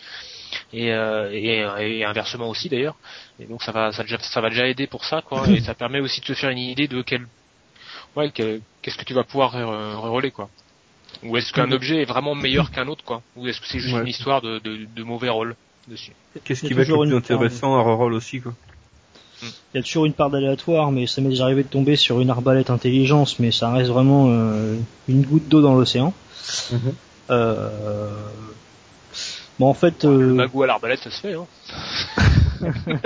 Et, 0.72 0.92
euh, 0.92 1.30
et, 1.32 1.98
et 1.98 2.04
inversement 2.04 2.48
aussi 2.48 2.68
d'ailleurs. 2.68 2.96
Et 3.38 3.46
donc 3.46 3.62
ça 3.62 3.72
va, 3.72 3.92
ça, 3.92 4.02
déjà- 4.02 4.18
ça 4.18 4.40
va 4.40 4.48
déjà 4.50 4.66
aider 4.66 4.86
pour 4.86 5.04
ça, 5.04 5.22
quoi. 5.22 5.48
Et 5.48 5.60
ça 5.60 5.74
permet 5.74 6.00
aussi 6.00 6.20
de 6.20 6.26
se 6.26 6.32
faire 6.34 6.50
une 6.50 6.58
idée 6.58 6.88
de 6.88 7.02
quel, 7.02 7.26
ouais, 8.16 8.30
quel- 8.34 8.60
qu'est-ce 8.82 8.98
que 8.98 9.04
tu 9.04 9.14
vas 9.14 9.24
pouvoir 9.24 9.54
euh, 9.56 9.96
reroller, 9.96 10.30
quoi. 10.30 10.48
Ou 11.22 11.36
est-ce 11.36 11.52
qu'un 11.52 11.70
objet 11.70 12.02
est 12.02 12.06
vraiment 12.06 12.34
meilleur 12.34 12.70
qu'un 12.70 12.88
autre, 12.88 13.04
quoi. 13.04 13.22
Ou 13.36 13.46
est-ce 13.46 13.60
que 13.60 13.66
c'est 13.66 13.78
juste 13.78 13.94
Ouais. 13.94 14.00
une 14.02 14.08
histoire 14.08 14.40
de, 14.42 14.58
de, 14.58 14.86
de 14.86 15.02
mauvais 15.04 15.28
rôles 15.28 15.54
dessus. 15.86 16.12
Qu'est-ce 16.44 16.62
qui 16.66 16.72
a 16.72 16.76
va 16.76 16.82
être 16.82 16.88
le 16.88 16.98
plus 16.98 17.14
intéressant 17.16 17.76
à 17.76 17.82
reroll 17.82 18.14
aussi, 18.14 18.40
quoi. 18.40 18.54
Il 19.42 19.76
y 19.76 19.80
a 19.80 19.82
toujours 19.82 20.06
une 20.06 20.12
part 20.12 20.30
d'aléatoire, 20.30 20.92
mais 20.92 21.06
ça 21.06 21.20
m'est 21.20 21.30
déjà 21.30 21.44
arrivé 21.44 21.62
de 21.62 21.68
tomber 21.68 21.96
sur 21.96 22.20
une 22.20 22.30
arbalète 22.30 22.70
intelligence, 22.70 23.38
mais 23.38 23.50
ça 23.50 23.70
reste 23.70 23.90
vraiment 23.90 24.26
euh, 24.28 24.76
une 25.08 25.22
goutte 25.22 25.48
d'eau 25.48 25.60
dans 25.60 25.74
l'océan. 25.74 26.12
Mhm. 26.70 26.78
Euh... 27.30 28.10
Bon, 29.58 29.68
en 29.68 29.74
fait, 29.74 30.04
Le 30.04 30.10
euh, 30.10 30.34
magou 30.34 30.62
à 30.62 30.66
l'arbalète, 30.66 31.00
ça 31.00 31.10
se 31.10 31.20
fait, 31.20 31.34
hein. 31.34 31.46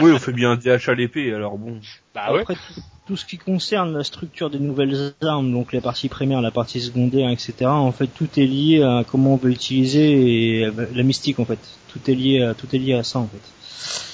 Oui, 0.00 0.12
on 0.12 0.18
fait 0.18 0.32
bien 0.32 0.52
un 0.52 0.56
DH 0.56 0.88
à 0.88 0.94
l'épée, 0.94 1.32
alors 1.32 1.58
bon. 1.58 1.80
Bah 2.14 2.32
ouais. 2.32 2.40
après 2.40 2.54
tout, 2.54 2.80
tout 3.06 3.16
ce 3.16 3.24
qui 3.24 3.36
concerne 3.38 3.96
la 3.96 4.04
structure 4.04 4.50
des 4.50 4.58
nouvelles 4.58 5.14
armes, 5.22 5.50
donc 5.50 5.72
la 5.72 5.80
partie 5.80 6.08
primaire, 6.08 6.40
la 6.40 6.50
partie 6.50 6.80
secondaire, 6.80 7.30
etc. 7.30 7.54
En 7.64 7.90
fait, 7.90 8.06
tout 8.06 8.28
est 8.36 8.46
lié 8.46 8.82
à 8.82 9.04
comment 9.08 9.34
on 9.34 9.36
veut 9.36 9.50
utiliser 9.50 10.60
et 10.60 10.66
à 10.66 10.70
la 10.94 11.02
mystique, 11.02 11.38
en 11.40 11.44
fait. 11.44 11.58
Tout 11.88 12.00
est 12.10 12.14
lié 12.14 12.42
à 12.42 12.54
tout 12.54 12.66
est 12.72 12.78
lié 12.78 12.94
à 12.94 13.02
ça, 13.02 13.18
en 13.18 13.28
fait. 13.28 14.07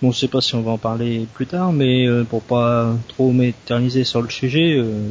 Bon, 0.00 0.12
je 0.12 0.20
sais 0.20 0.28
pas 0.28 0.40
si 0.40 0.54
on 0.54 0.62
va 0.62 0.72
en 0.72 0.78
parler 0.78 1.26
plus 1.34 1.46
tard, 1.46 1.72
mais 1.72 2.06
euh, 2.06 2.22
pour 2.22 2.42
pas 2.42 2.94
trop 3.08 3.32
m'éterniser 3.32 4.04
sur 4.04 4.22
le 4.22 4.30
sujet, 4.30 4.76
euh, 4.76 5.10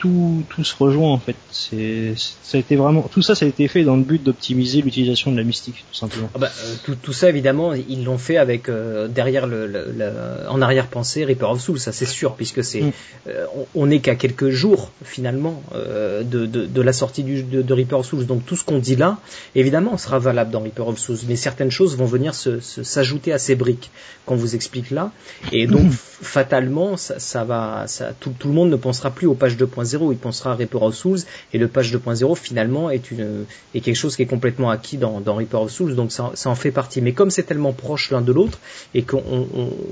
tout 0.00 0.42
tout 0.48 0.64
se 0.64 0.74
rejoint 0.76 1.12
en 1.12 1.18
fait. 1.18 1.36
C'est 1.50 2.14
ça 2.16 2.56
a 2.56 2.60
été 2.60 2.74
vraiment 2.76 3.02
tout 3.02 3.20
ça 3.22 3.34
ça 3.34 3.44
a 3.44 3.48
été 3.48 3.68
fait 3.68 3.84
dans 3.84 3.96
le 3.96 4.02
but 4.02 4.22
d'optimiser 4.22 4.80
l'utilisation 4.80 5.30
de 5.30 5.36
la 5.36 5.44
mystique 5.44 5.84
tout 5.90 5.94
simplement. 5.94 6.30
Ah 6.34 6.38
bah, 6.38 6.50
euh, 6.64 6.74
tout, 6.84 6.94
tout 6.94 7.12
ça 7.12 7.28
évidemment 7.28 7.74
ils 7.74 8.02
l'ont 8.04 8.16
fait 8.18 8.38
avec 8.38 8.68
euh, 8.70 9.08
derrière 9.08 9.46
le, 9.46 9.66
le- 9.66 9.92
le- 9.96 10.48
en 10.48 10.62
arrière-pensée 10.62 11.24
Reaper 11.26 11.50
of 11.50 11.60
Souls 11.60 11.78
ça 11.78 11.92
c'est 11.92 12.06
sûr 12.06 12.34
puisque 12.34 12.64
c'est 12.64 12.80
Mm. 12.80 12.92
euh, 13.28 13.44
on 13.74 13.86
n'est 13.86 14.00
qu'à 14.00 14.14
quelques 14.14 14.48
jours 14.48 14.90
finalement 15.04 15.62
euh, 15.74 16.22
de, 16.22 16.46
de, 16.46 16.64
de 16.64 16.80
la 16.80 16.94
sortie 16.94 17.22
du, 17.22 17.42
de, 17.42 17.60
de 17.60 17.74
Reaper 17.74 17.98
of 17.98 18.06
Souls 18.06 18.24
donc 18.24 18.46
tout 18.46 18.56
ce 18.56 18.64
qu'on 18.64 18.78
dit 18.78 18.96
là 18.96 19.18
évidemment 19.54 19.98
sera 19.98 20.18
valable 20.18 20.50
dans 20.50 20.60
Reaper 20.60 20.88
of 20.88 20.98
Souls 20.98 21.18
mais 21.28 21.36
certaines 21.36 21.70
choses 21.70 21.96
vont 21.98 22.06
venir 22.06 22.34
se- 22.34 22.60
se- 22.60 22.82
s'ajouter 22.82 23.32
à 23.34 23.38
ces 23.38 23.54
briques 23.54 23.90
qu'on 24.24 24.36
vous 24.36 24.54
explique 24.54 24.90
là 24.90 25.12
et 25.52 25.66
donc 25.66 25.92
fatalement 26.22 26.96
ça, 26.96 27.18
ça 27.18 27.44
va 27.44 27.84
ça, 27.86 28.12
tout, 28.18 28.32
tout 28.38 28.48
le 28.48 28.54
monde 28.54 28.70
ne 28.70 28.76
pensera 28.76 29.10
plus 29.10 29.26
au 29.26 29.34
page 29.34 29.56
2.0 29.56 29.89
il 30.10 30.18
pensera 30.18 30.52
à 30.52 30.54
Reaper 30.54 30.82
of 30.82 30.94
Souls 30.94 31.20
et 31.52 31.58
le 31.58 31.68
page 31.68 31.94
2.0 31.94 32.36
finalement 32.36 32.90
est 32.90 33.10
une 33.10 33.44
est 33.74 33.80
quelque 33.80 33.96
chose 33.96 34.16
qui 34.16 34.22
est 34.22 34.26
complètement 34.26 34.70
acquis 34.70 34.96
dans, 34.96 35.20
dans 35.20 35.34
Reaper 35.36 35.62
of 35.62 35.70
Souls 35.70 35.94
donc 35.94 36.12
ça, 36.12 36.32
ça 36.34 36.50
en 36.50 36.54
fait 36.54 36.70
partie. 36.70 37.00
Mais 37.00 37.12
comme 37.12 37.30
c'est 37.30 37.44
tellement 37.44 37.72
proche 37.72 38.10
l'un 38.10 38.20
de 38.20 38.32
l'autre 38.32 38.58
et 38.94 39.02
qu'on 39.02 39.22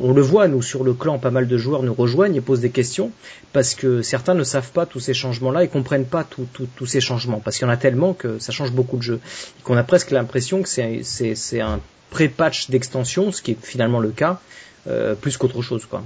on, 0.03 0.13
le 0.13 0.23
voit 0.23 0.49
nous 0.49 0.63
sur 0.63 0.85
le 0.85 0.95
clan 0.95 1.19
pas 1.19 1.31
mal 1.31 1.47
de 1.47 1.57
joueurs 1.57 1.83
nous 1.83 1.95
rejoignent 1.95 2.35
et 2.35 2.41
posent 2.41 2.61
des 2.61 2.71
questions 2.71 3.11
parce 3.53 3.75
que 3.75 4.03
certains 4.03 4.35
ne 4.35 4.45
savent 4.45 4.73
pas 4.73 4.87
tous 4.87 5.01
ces 5.01 5.15
changements 5.15 5.51
là 5.51 5.65
et 5.65 5.69
comprennent 5.69 6.07
pas 6.07 6.25
tous 6.25 6.87
ces 6.87 7.01
changements 7.01 7.41
parce 7.41 7.57
qu'il 7.57 7.67
y 7.67 7.71
en 7.71 7.73
a 7.73 7.77
tellement 7.77 8.15
que 8.15 8.39
ça 8.39 8.53
change 8.53 8.73
beaucoup 8.73 8.97
de 8.97 9.03
jeux. 9.03 9.21
Et 9.59 9.63
qu'on 9.63 9.77
a 9.77 9.85
presque 9.85 10.11
l'impression 10.11 10.63
que 10.63 10.69
c'est 10.69 11.01
c'est 11.03 11.35
c'est 11.35 11.61
un 11.61 11.81
pré-patch 12.11 12.71
d'extension 12.71 13.33
ce 13.33 13.43
qui 13.43 13.53
est 13.53 13.59
finalement 13.61 14.01
le 14.01 14.11
cas 14.11 14.41
euh, 14.87 15.15
plus 15.15 15.37
qu'autre 15.37 15.63
chose 15.63 15.87
quoi. 15.87 16.03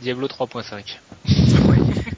Diablo 0.00 0.26
3.5. 0.26 0.98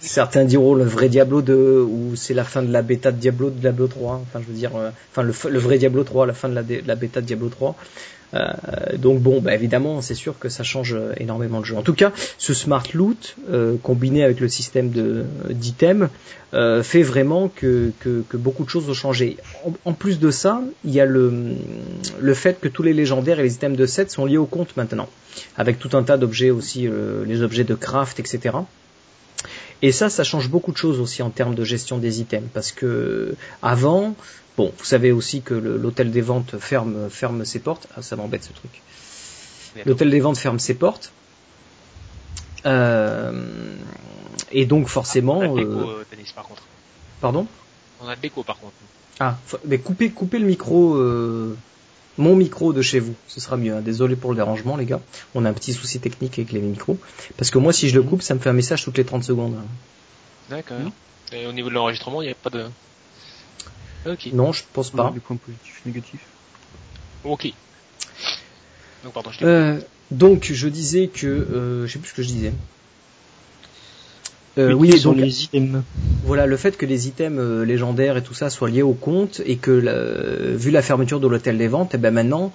Certains 0.00 0.44
diront 0.44 0.74
le 0.74 0.84
vrai 0.84 1.08
Diablo 1.08 1.42
2 1.42 1.80
ou 1.80 2.14
c'est 2.14 2.34
la 2.34 2.44
fin 2.44 2.62
de 2.62 2.72
la 2.72 2.82
bêta 2.82 3.10
de 3.10 3.18
Diablo 3.18 3.50
Diablo 3.50 3.88
3. 3.88 4.22
Enfin, 4.22 4.40
je 4.40 4.50
veux 4.50 4.58
dire, 4.58 4.76
euh, 4.76 4.90
enfin 5.12 5.22
le, 5.22 5.32
le 5.50 5.58
vrai 5.58 5.78
Diablo 5.78 6.04
3, 6.04 6.26
la 6.26 6.34
fin 6.34 6.48
de 6.48 6.54
la, 6.54 6.62
de 6.62 6.82
la 6.86 6.94
bêta 6.94 7.20
de 7.20 7.26
Diablo 7.26 7.48
3. 7.48 7.76
Euh, 8.34 8.52
donc 8.98 9.20
bon, 9.20 9.40
bah, 9.40 9.54
évidemment, 9.54 10.02
c'est 10.02 10.14
sûr 10.14 10.38
que 10.38 10.48
ça 10.48 10.62
change 10.62 10.94
euh, 10.94 11.12
énormément 11.16 11.60
de 11.60 11.64
jeu. 11.64 11.76
En 11.76 11.82
tout 11.82 11.94
cas, 11.94 12.12
ce 12.36 12.52
smart 12.54 12.82
loot 12.94 13.36
euh, 13.50 13.76
combiné 13.82 14.22
avec 14.22 14.40
le 14.40 14.48
système 14.48 14.90
de 14.90 15.24
d'items 15.50 16.08
euh, 16.54 16.82
fait 16.82 17.02
vraiment 17.02 17.48
que, 17.48 17.92
que, 18.00 18.22
que 18.28 18.36
beaucoup 18.36 18.64
de 18.64 18.70
choses 18.70 18.88
ont 18.88 18.94
changé. 18.94 19.36
En, 19.84 19.92
plus 19.92 20.18
de 20.18 20.30
ça, 20.30 20.62
il 20.84 20.92
y 20.92 21.00
a 21.00 21.06
le, 21.06 21.32
le 22.20 22.34
fait 22.34 22.60
que 22.60 22.68
tous 22.68 22.82
les 22.82 22.92
légendaires 22.92 23.40
et 23.40 23.42
les 23.42 23.54
items 23.54 23.76
de 23.76 23.86
set 23.86 24.10
sont 24.10 24.24
liés 24.24 24.38
au 24.38 24.46
compte 24.46 24.76
maintenant, 24.76 25.08
avec 25.56 25.78
tout 25.78 25.96
un 25.96 26.02
tas 26.02 26.16
d'objets 26.16 26.50
aussi, 26.50 26.86
euh, 26.86 27.24
les 27.26 27.42
objets 27.42 27.64
de 27.64 27.74
craft, 27.74 28.20
etc. 28.20 28.56
Et 29.82 29.92
ça, 29.92 30.10
ça 30.10 30.24
change 30.24 30.48
beaucoup 30.48 30.72
de 30.72 30.76
choses 30.76 31.00
aussi 31.00 31.22
en 31.22 31.30
termes 31.30 31.54
de 31.54 31.64
gestion 31.64 31.98
des 31.98 32.20
items, 32.20 32.48
parce 32.52 32.72
que 32.72 33.36
avant, 33.62 34.16
bon, 34.56 34.72
vous 34.76 34.84
savez 34.84 35.12
aussi 35.12 35.42
que 35.42 35.54
l'hôtel 35.54 36.10
des 36.10 36.20
ventes 36.20 36.58
ferme 36.58 37.08
ferme 37.10 37.44
ses 37.44 37.60
portes. 37.60 37.86
Ah, 37.96 38.02
ça 38.02 38.16
m'embête 38.16 38.44
ce 38.44 38.52
truc. 38.52 38.82
L'hôtel 39.86 40.10
des 40.10 40.20
ventes 40.20 40.38
ferme 40.38 40.58
ses 40.58 40.74
portes. 40.74 41.12
Euh, 42.66 43.76
et 44.50 44.66
donc 44.66 44.88
forcément, 44.88 45.38
On 45.38 45.42
a 45.42 45.48
de 45.48 45.58
l'écho, 45.58 45.70
euh, 45.70 46.00
euh, 46.00 46.04
Denis, 46.10 46.32
par 46.34 46.44
contre. 46.44 46.62
pardon? 47.20 47.46
On 48.02 48.08
a 48.08 48.16
de 48.16 48.22
l'écho, 48.22 48.42
par 48.42 48.58
contre. 48.58 48.72
Ah, 49.20 49.36
mais 49.64 49.78
coupez 49.78 50.10
coupez 50.10 50.38
le 50.38 50.46
micro, 50.46 50.94
euh, 50.94 51.56
mon 52.18 52.36
micro 52.36 52.72
de 52.72 52.82
chez 52.82 52.98
vous, 52.98 53.14
ce 53.28 53.40
sera 53.40 53.56
mieux. 53.56 53.74
hein. 53.74 53.80
Désolé 53.80 54.16
pour 54.16 54.30
le 54.30 54.36
dérangement, 54.36 54.76
les 54.76 54.84
gars. 54.84 55.00
On 55.34 55.44
a 55.44 55.50
un 55.50 55.52
petit 55.52 55.72
souci 55.72 56.00
technique 56.00 56.38
avec 56.38 56.52
les 56.52 56.60
micros, 56.60 56.98
parce 57.36 57.50
que 57.50 57.58
moi, 57.58 57.72
si 57.72 57.88
je 57.88 57.94
le 57.94 58.02
coupe, 58.02 58.22
ça 58.22 58.34
me 58.34 58.40
fait 58.40 58.50
un 58.50 58.54
message 58.54 58.84
toutes 58.84 58.98
les 58.98 59.04
30 59.04 59.24
secondes. 59.24 59.56
D'accord. 60.50 60.76
Et 61.32 61.46
au 61.46 61.52
niveau 61.52 61.68
de 61.68 61.74
l'enregistrement, 61.74 62.22
il 62.22 62.26
n'y 62.26 62.32
a 62.32 62.34
pas 62.34 62.50
de... 62.50 62.66
Ok. 64.06 64.28
Non, 64.32 64.52
je 64.52 64.62
pense 64.72 64.90
pas. 64.90 65.10
des 65.12 65.20
points 65.20 65.36
positifs, 65.36 65.80
négatifs. 65.84 66.24
Ok. 67.24 67.52
Donc, 69.04 69.12
pardon, 69.12 69.30
je 69.30 69.38
t'ai 69.38 69.44
Euh, 69.44 69.78
donc 70.10 70.50
je 70.52 70.68
disais 70.68 71.08
que 71.08 71.26
euh, 71.26 71.86
je 71.86 71.92
sais 71.92 71.98
plus 71.98 72.08
ce 72.10 72.14
que 72.14 72.22
je 72.22 72.28
disais. 72.28 72.52
Euh, 74.58 74.72
oui, 74.72 74.98
sur 74.98 75.12
donc 75.12 75.20
les 75.20 75.44
items. 75.44 75.82
voilà 76.24 76.46
le 76.46 76.56
fait 76.56 76.76
que 76.76 76.84
les 76.86 77.06
items 77.08 77.38
euh, 77.40 77.64
légendaires 77.64 78.16
et 78.16 78.22
tout 78.22 78.34
ça 78.34 78.50
soient 78.50 78.70
liés 78.70 78.82
au 78.82 78.92
compte 78.94 79.40
et 79.46 79.56
que 79.56 79.70
la- 79.70 80.56
vu 80.56 80.70
la 80.70 80.82
fermeture 80.82 81.20
de 81.20 81.28
l'hôtel 81.28 81.58
des 81.58 81.68
ventes, 81.68 81.92
eh 81.94 81.98
ben 81.98 82.12
maintenant 82.12 82.52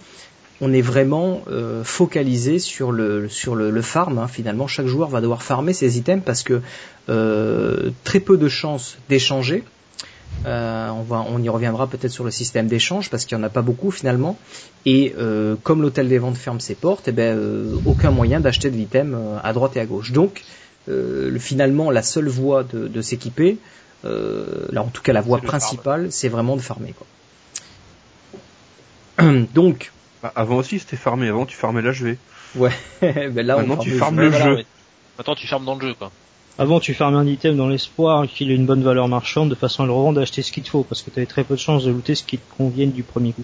on 0.62 0.72
est 0.72 0.82
vraiment 0.82 1.42
euh, 1.50 1.84
focalisé 1.84 2.60
sur 2.60 2.92
le 2.92 3.28
sur 3.30 3.56
le, 3.56 3.72
le 3.72 3.82
farm. 3.82 4.18
hein. 4.20 4.28
Finalement, 4.28 4.68
chaque 4.68 4.86
joueur 4.86 5.10
va 5.10 5.20
devoir 5.22 5.42
farmer 5.44 5.74
ses 5.74 5.98
items 5.98 6.24
parce 6.24 6.44
que 6.44 6.62
euh, 7.10 7.90
très 8.04 8.20
peu 8.20 8.38
de 8.38 8.48
chances 8.48 8.98
d'échanger. 9.10 9.64
Euh, 10.46 10.90
on, 10.90 11.04
va, 11.04 11.26
on 11.32 11.42
y 11.42 11.48
reviendra 11.50 11.88
peut-être 11.88 12.12
sur 12.12 12.24
le 12.24 12.32
système 12.32 12.68
d'échange 12.68 13.10
parce 13.10 13.24
qu'il 13.26 13.38
n'y 13.38 13.44
en 13.44 13.48
a 13.48 13.50
pas 13.50 13.62
beaucoup 13.62 13.92
finalement. 13.92 14.38
Et 14.86 15.14
euh, 15.18 15.56
comme 15.64 15.82
l'hôtel 15.82 16.08
des 16.10 16.18
ventes 16.18 16.38
ferme 16.38 16.60
ses 16.60 16.76
portes, 16.76 17.08
eh 17.08 17.12
ben, 17.12 17.38
euh, 17.38 17.76
aucun 17.86 18.12
moyen 18.12 18.40
d'acheter 18.40 18.70
de 18.70 18.76
l'item 18.76 19.14
euh, 19.16 19.38
à 19.44 19.54
droite 19.54 19.76
et 19.78 19.80
à 19.80 19.86
gauche. 19.86 20.12
Donc 20.12 20.44
euh, 20.90 21.30
le- 21.30 21.40
finalement, 21.40 21.92
la 21.92 22.04
seule 22.04 22.28
voie 22.28 22.64
de, 22.64 22.88
de 22.88 23.02
s'équiper, 23.02 23.58
euh, 24.06 24.68
là 24.72 24.82
en 24.84 24.88
tout 24.90 25.02
cas 25.02 25.14
la 25.14 25.22
voie 25.22 25.40
principale, 25.40 26.12
c'est 26.12 26.30
vraiment 26.30 26.56
de 26.56 26.62
farmer. 26.62 26.94
Quoi. 29.18 29.32
Donc, 29.54 29.92
Bah, 30.22 30.32
avant 30.36 30.58
aussi, 30.58 30.80
c'était 30.80 30.98
farmé. 30.98 31.28
Avant, 31.30 31.46
tu 31.46 31.56
farmais 31.56 31.82
l'HV. 31.82 32.18
ouais, 32.56 32.72
ben 33.02 33.46
là 33.46 33.58
on 33.58 33.62
Maintenant, 33.68 33.76
farme 33.76 33.86
tu 33.86 33.92
le 33.92 34.00
farmes 34.00 34.16
jeu. 34.18 34.22
le 34.24 34.30
voilà, 34.30 34.46
jeu. 34.46 34.56
ouais. 34.56 34.66
Maintenant, 35.18 35.36
tu 35.36 35.48
fermes 35.48 35.66
dans 35.66 35.76
le 35.76 35.82
jeu, 35.82 35.94
quoi. 35.94 36.12
Avant, 36.60 36.80
tu 36.80 36.94
fermais 36.94 37.18
un 37.18 37.26
item 37.26 37.58
dans 37.58 37.68
l'espoir 37.68 38.28
qu'il 38.28 38.52
ait 38.52 38.56
une 38.56 38.66
bonne 38.68 38.84
valeur 38.84 39.08
marchande 39.08 39.50
de 39.50 39.56
façon 39.56 39.84
à 39.84 39.86
le 39.88 39.92
revendre 39.92 40.20
et 40.20 40.24
acheter 40.24 40.44
ce 40.44 40.52
qu'il 40.52 40.62
te 40.64 40.70
faut, 40.70 40.84
parce 40.84 41.02
que 41.02 41.10
tu 41.10 41.18
avais 41.20 41.26
très 41.26 41.44
peu 41.44 41.56
de 41.56 41.60
chances 41.60 41.84
de 41.84 41.92
looter 41.92 42.14
ce 42.16 42.24
qui 42.24 42.38
te 42.38 42.56
convienne 42.58 42.92
du 42.92 43.02
premier 43.04 43.34
coup. 43.34 43.44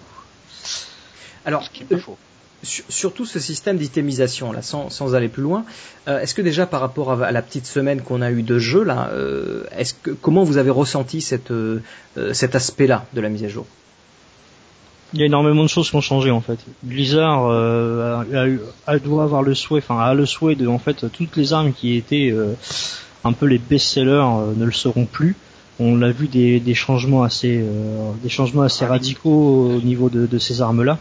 Alors, 1.46 1.64
Ce 1.64 1.70
qui 1.72 1.84
est 1.84 1.86
pas 1.88 1.96
euh, 1.96 2.00
faux. 2.00 2.18
Sur, 2.64 2.84
surtout 2.90 3.26
ce 3.26 3.40
système 3.40 3.78
d'itémisation 3.78 4.52
là, 4.52 4.62
sans, 4.62 4.90
sans 4.90 5.16
aller 5.16 5.28
plus 5.30 5.44
loin, 5.44 5.64
euh, 6.08 6.20
est-ce 6.20 6.34
que 6.34 6.42
déjà 6.42 6.66
par 6.66 6.82
rapport 6.82 7.12
à, 7.12 7.26
à 7.26 7.32
la 7.32 7.42
petite 7.42 7.66
semaine 7.66 8.02
qu'on 8.02 8.22
a 8.22 8.32
eu 8.32 8.44
de 8.44 8.60
jeu 8.60 8.84
là, 8.84 9.10
euh, 9.14 9.64
est-ce 9.78 9.94
que 9.94 10.12
comment 10.12 10.44
vous 10.44 10.58
avez 10.58 10.70
ressenti 10.70 11.22
cette, 11.22 11.52
euh, 11.52 11.80
cet 12.34 12.56
aspect-là 12.56 13.06
de 13.14 13.22
la 13.22 13.30
mise 13.30 13.44
à 13.44 13.48
jour? 13.48 13.66
Il 15.14 15.20
y 15.20 15.24
a 15.24 15.26
énormément 15.26 15.64
de 15.64 15.70
choses 15.70 15.90
qui 15.90 15.96
ont 15.96 16.02
changé 16.02 16.30
en 16.30 16.42
fait. 16.42 16.60
Blizzard 16.84 17.46
a, 17.50 18.22
a 18.34 18.46
a- 18.86 19.00
doit 19.00 19.24
avoir 19.24 19.42
le 19.42 19.56
souhait, 19.56 19.80
enfin 19.80 20.00
a 20.00 20.14
le 20.14 20.26
souhait 20.28 20.56
de 20.56 20.68
en 20.68 20.78
fait 20.78 21.06
toutes 21.12 21.36
les 21.36 21.52
armes 21.54 21.74
qui 21.74 21.96
étaient 21.96 22.32
un 23.24 23.34
peu 23.34 23.48
les 23.48 23.58
best-sellers 23.58 24.54
ne 24.56 24.66
le 24.66 24.72
seront 24.72 25.06
plus. 25.06 25.36
On 25.80 26.02
a 26.02 26.12
vu 26.12 26.28
des, 26.28 26.60
des 26.60 26.74
changements 26.76 27.24
assez 27.24 27.58
euh, 27.64 28.12
des 28.22 28.28
changements 28.30 28.64
assez 28.64 28.86
radicaux 28.86 29.72
au 29.78 29.82
niveau 29.82 30.10
de, 30.10 30.28
de 30.28 30.38
ces 30.38 30.62
armes-là. 30.62 31.00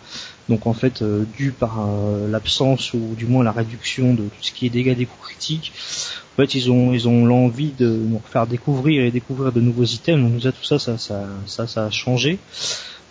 Donc 0.48 0.66
en 0.66 0.72
fait, 0.72 1.02
euh, 1.02 1.24
dû 1.36 1.52
par 1.52 1.80
euh, 1.80 2.28
l'absence 2.28 2.94
ou 2.94 3.14
du 3.16 3.26
moins 3.26 3.44
la 3.44 3.52
réduction 3.52 4.14
de 4.14 4.22
tout 4.22 4.42
ce 4.42 4.52
qui 4.52 4.66
est 4.66 4.70
dégâts 4.70 4.96
des 4.96 5.04
coups 5.04 5.28
critiques, 5.28 5.72
en 6.34 6.36
fait 6.36 6.54
ils 6.54 6.70
ont 6.70 6.92
ils 6.94 7.06
ont 7.08 7.26
l'envie 7.26 7.72
de 7.78 7.88
nous 7.88 8.20
faire 8.24 8.46
découvrir 8.46 9.04
et 9.04 9.10
découvrir 9.10 9.52
de 9.52 9.60
nouveaux 9.60 9.84
items. 9.84 10.22
Donc 10.22 10.34
déjà 10.34 10.52
tout 10.52 10.64
ça 10.64 10.78
ça 10.78 10.96
ça 10.96 11.66
ça, 11.66 11.84
a 11.84 11.90
changé. 11.90 12.38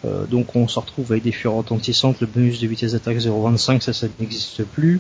Euh, 0.06 0.26
donc 0.26 0.56
on 0.56 0.68
se 0.68 0.80
retrouve 0.80 1.12
avec 1.12 1.24
des 1.24 1.32
fureurs 1.32 1.58
retentissantes, 1.58 2.22
le 2.22 2.28
bonus 2.28 2.60
de 2.60 2.68
vitesse 2.68 2.92
d'attaque 2.92 3.18
0.25, 3.18 3.82
ça, 3.82 3.94
ça 3.94 4.08
n'existe 4.20 4.64
plus. 4.64 5.00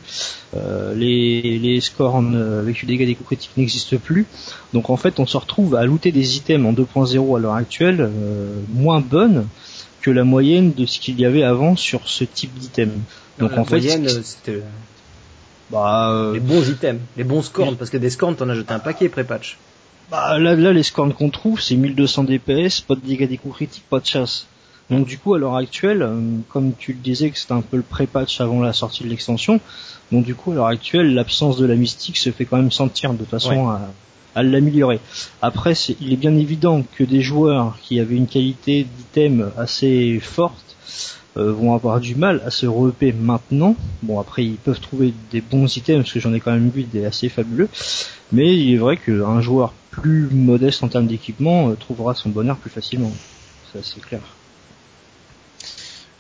Euh, 0.55 0.95
les, 0.95 1.59
les 1.59 1.81
scores 1.81 2.17
avec 2.17 2.81
le 2.81 2.87
dégât 2.87 3.05
des 3.05 3.15
coups 3.15 3.27
critiques 3.27 3.57
n'existent 3.57 3.97
plus. 3.97 4.25
Donc 4.73 4.91
en 4.91 4.97
fait 4.97 5.19
on 5.19 5.25
se 5.25 5.37
retrouve 5.37 5.75
à 5.75 5.85
looter 5.85 6.11
des 6.11 6.37
items 6.37 6.67
en 6.67 6.73
2.0 6.73 7.35
à 7.35 7.39
l'heure 7.39 7.53
actuelle 7.53 8.11
moins 8.73 8.99
bonnes 8.99 9.47
que 10.01 10.11
la 10.11 10.23
moyenne 10.23 10.73
de 10.73 10.85
ce 10.85 10.99
qu'il 10.99 11.19
y 11.19 11.25
avait 11.25 11.43
avant 11.43 11.75
sur 11.75 12.07
ce 12.07 12.23
type 12.23 12.53
d'item. 12.53 12.91
Donc 13.39 13.51
La 13.51 13.61
en 13.61 13.65
fait, 13.65 13.77
moyenne, 13.77 14.07
euh, 14.07 14.21
c'était 14.23 14.61
bah, 15.69 16.11
euh, 16.11 16.33
les 16.33 16.39
bons 16.39 16.67
items, 16.69 17.01
les 17.17 17.23
bons 17.23 17.41
scorns, 17.41 17.75
parce 17.75 17.89
que 17.89 17.97
des 17.97 18.09
scorns, 18.09 18.35
t'en 18.35 18.49
as 18.49 18.55
jeté 18.55 18.73
un 18.73 18.79
paquet 18.79 19.09
pré-patch. 19.09 19.57
Bah, 20.09 20.39
là, 20.39 20.55
là, 20.55 20.71
les 20.71 20.83
scores 20.83 21.13
qu'on 21.15 21.29
trouve, 21.29 21.59
c'est 21.59 21.75
1200 21.75 22.23
DPS, 22.23 22.81
pas 22.81 22.95
de 22.95 23.01
dégâts 23.01 23.27
des 23.27 23.37
coups 23.37 23.55
critiques, 23.55 23.83
pas 23.89 23.99
de 23.99 24.05
chasse. 24.05 24.47
Donc 24.89 25.05
du 25.05 25.17
coup, 25.17 25.33
à 25.33 25.37
l'heure 25.37 25.57
actuelle, 25.57 26.01
euh, 26.01 26.21
comme 26.47 26.73
tu 26.73 26.93
le 26.93 26.99
disais 26.99 27.29
que 27.29 27.37
c'était 27.37 27.53
un 27.53 27.61
peu 27.61 27.75
le 27.75 27.83
pré-patch 27.83 28.39
avant 28.39 28.61
la 28.61 28.71
sortie 28.71 29.03
de 29.03 29.09
l'extension, 29.09 29.59
donc 30.13 30.23
du 30.23 30.33
coup, 30.33 30.51
à 30.51 30.55
l'heure 30.55 30.67
actuelle, 30.67 31.13
l'absence 31.13 31.57
de 31.57 31.65
la 31.65 31.75
mystique 31.75 32.15
se 32.17 32.31
fait 32.31 32.45
quand 32.45 32.55
même 32.55 32.71
sentir 32.71 33.13
de 33.13 33.25
façon 33.25 33.67
à, 33.67 33.81
à 34.37 34.43
l'améliorer. 34.43 34.99
Après, 35.41 35.73
il 35.99 36.13
est 36.13 36.17
bien 36.17 36.35
évident 36.35 36.83
que 36.95 37.03
des 37.03 37.21
joueurs 37.21 37.77
qui 37.81 37.99
avaient 37.99 38.15
une 38.15 38.27
qualité 38.27 38.83
d'item 38.83 39.51
assez 39.57 40.19
forte 40.21 40.77
euh, 41.37 41.51
vont 41.51 41.73
avoir 41.73 41.99
du 41.99 42.13
mal 42.13 42.43
à 42.45 42.51
se 42.51 42.67
re 42.67 42.93
maintenant. 43.19 43.75
Bon, 44.03 44.19
après, 44.19 44.45
ils 44.45 44.57
peuvent 44.57 44.79
trouver 44.79 45.11
des 45.31 45.41
bons 45.41 45.75
items, 45.75 46.03
parce 46.03 46.13
que 46.13 46.19
j'en 46.19 46.35
ai 46.35 46.39
quand 46.39 46.51
même 46.51 46.69
vu 46.69 46.83
des 46.83 47.05
assez 47.05 47.29
fabuleux. 47.29 47.67
Mais 48.31 48.55
il 48.55 48.73
est 48.75 48.77
vrai 48.77 48.97
qu'un 48.97 49.41
joueur 49.41 49.73
plus 49.89 50.29
modeste 50.31 50.83
en 50.83 50.87
termes 50.87 51.07
d'équipement 51.07 51.69
euh, 51.69 51.73
trouvera 51.73 52.13
son 52.13 52.29
bonheur 52.29 52.57
plus 52.57 52.69
facilement. 52.69 53.11
Ça, 53.73 53.79
c'est 53.81 54.01
clair. 54.01 54.21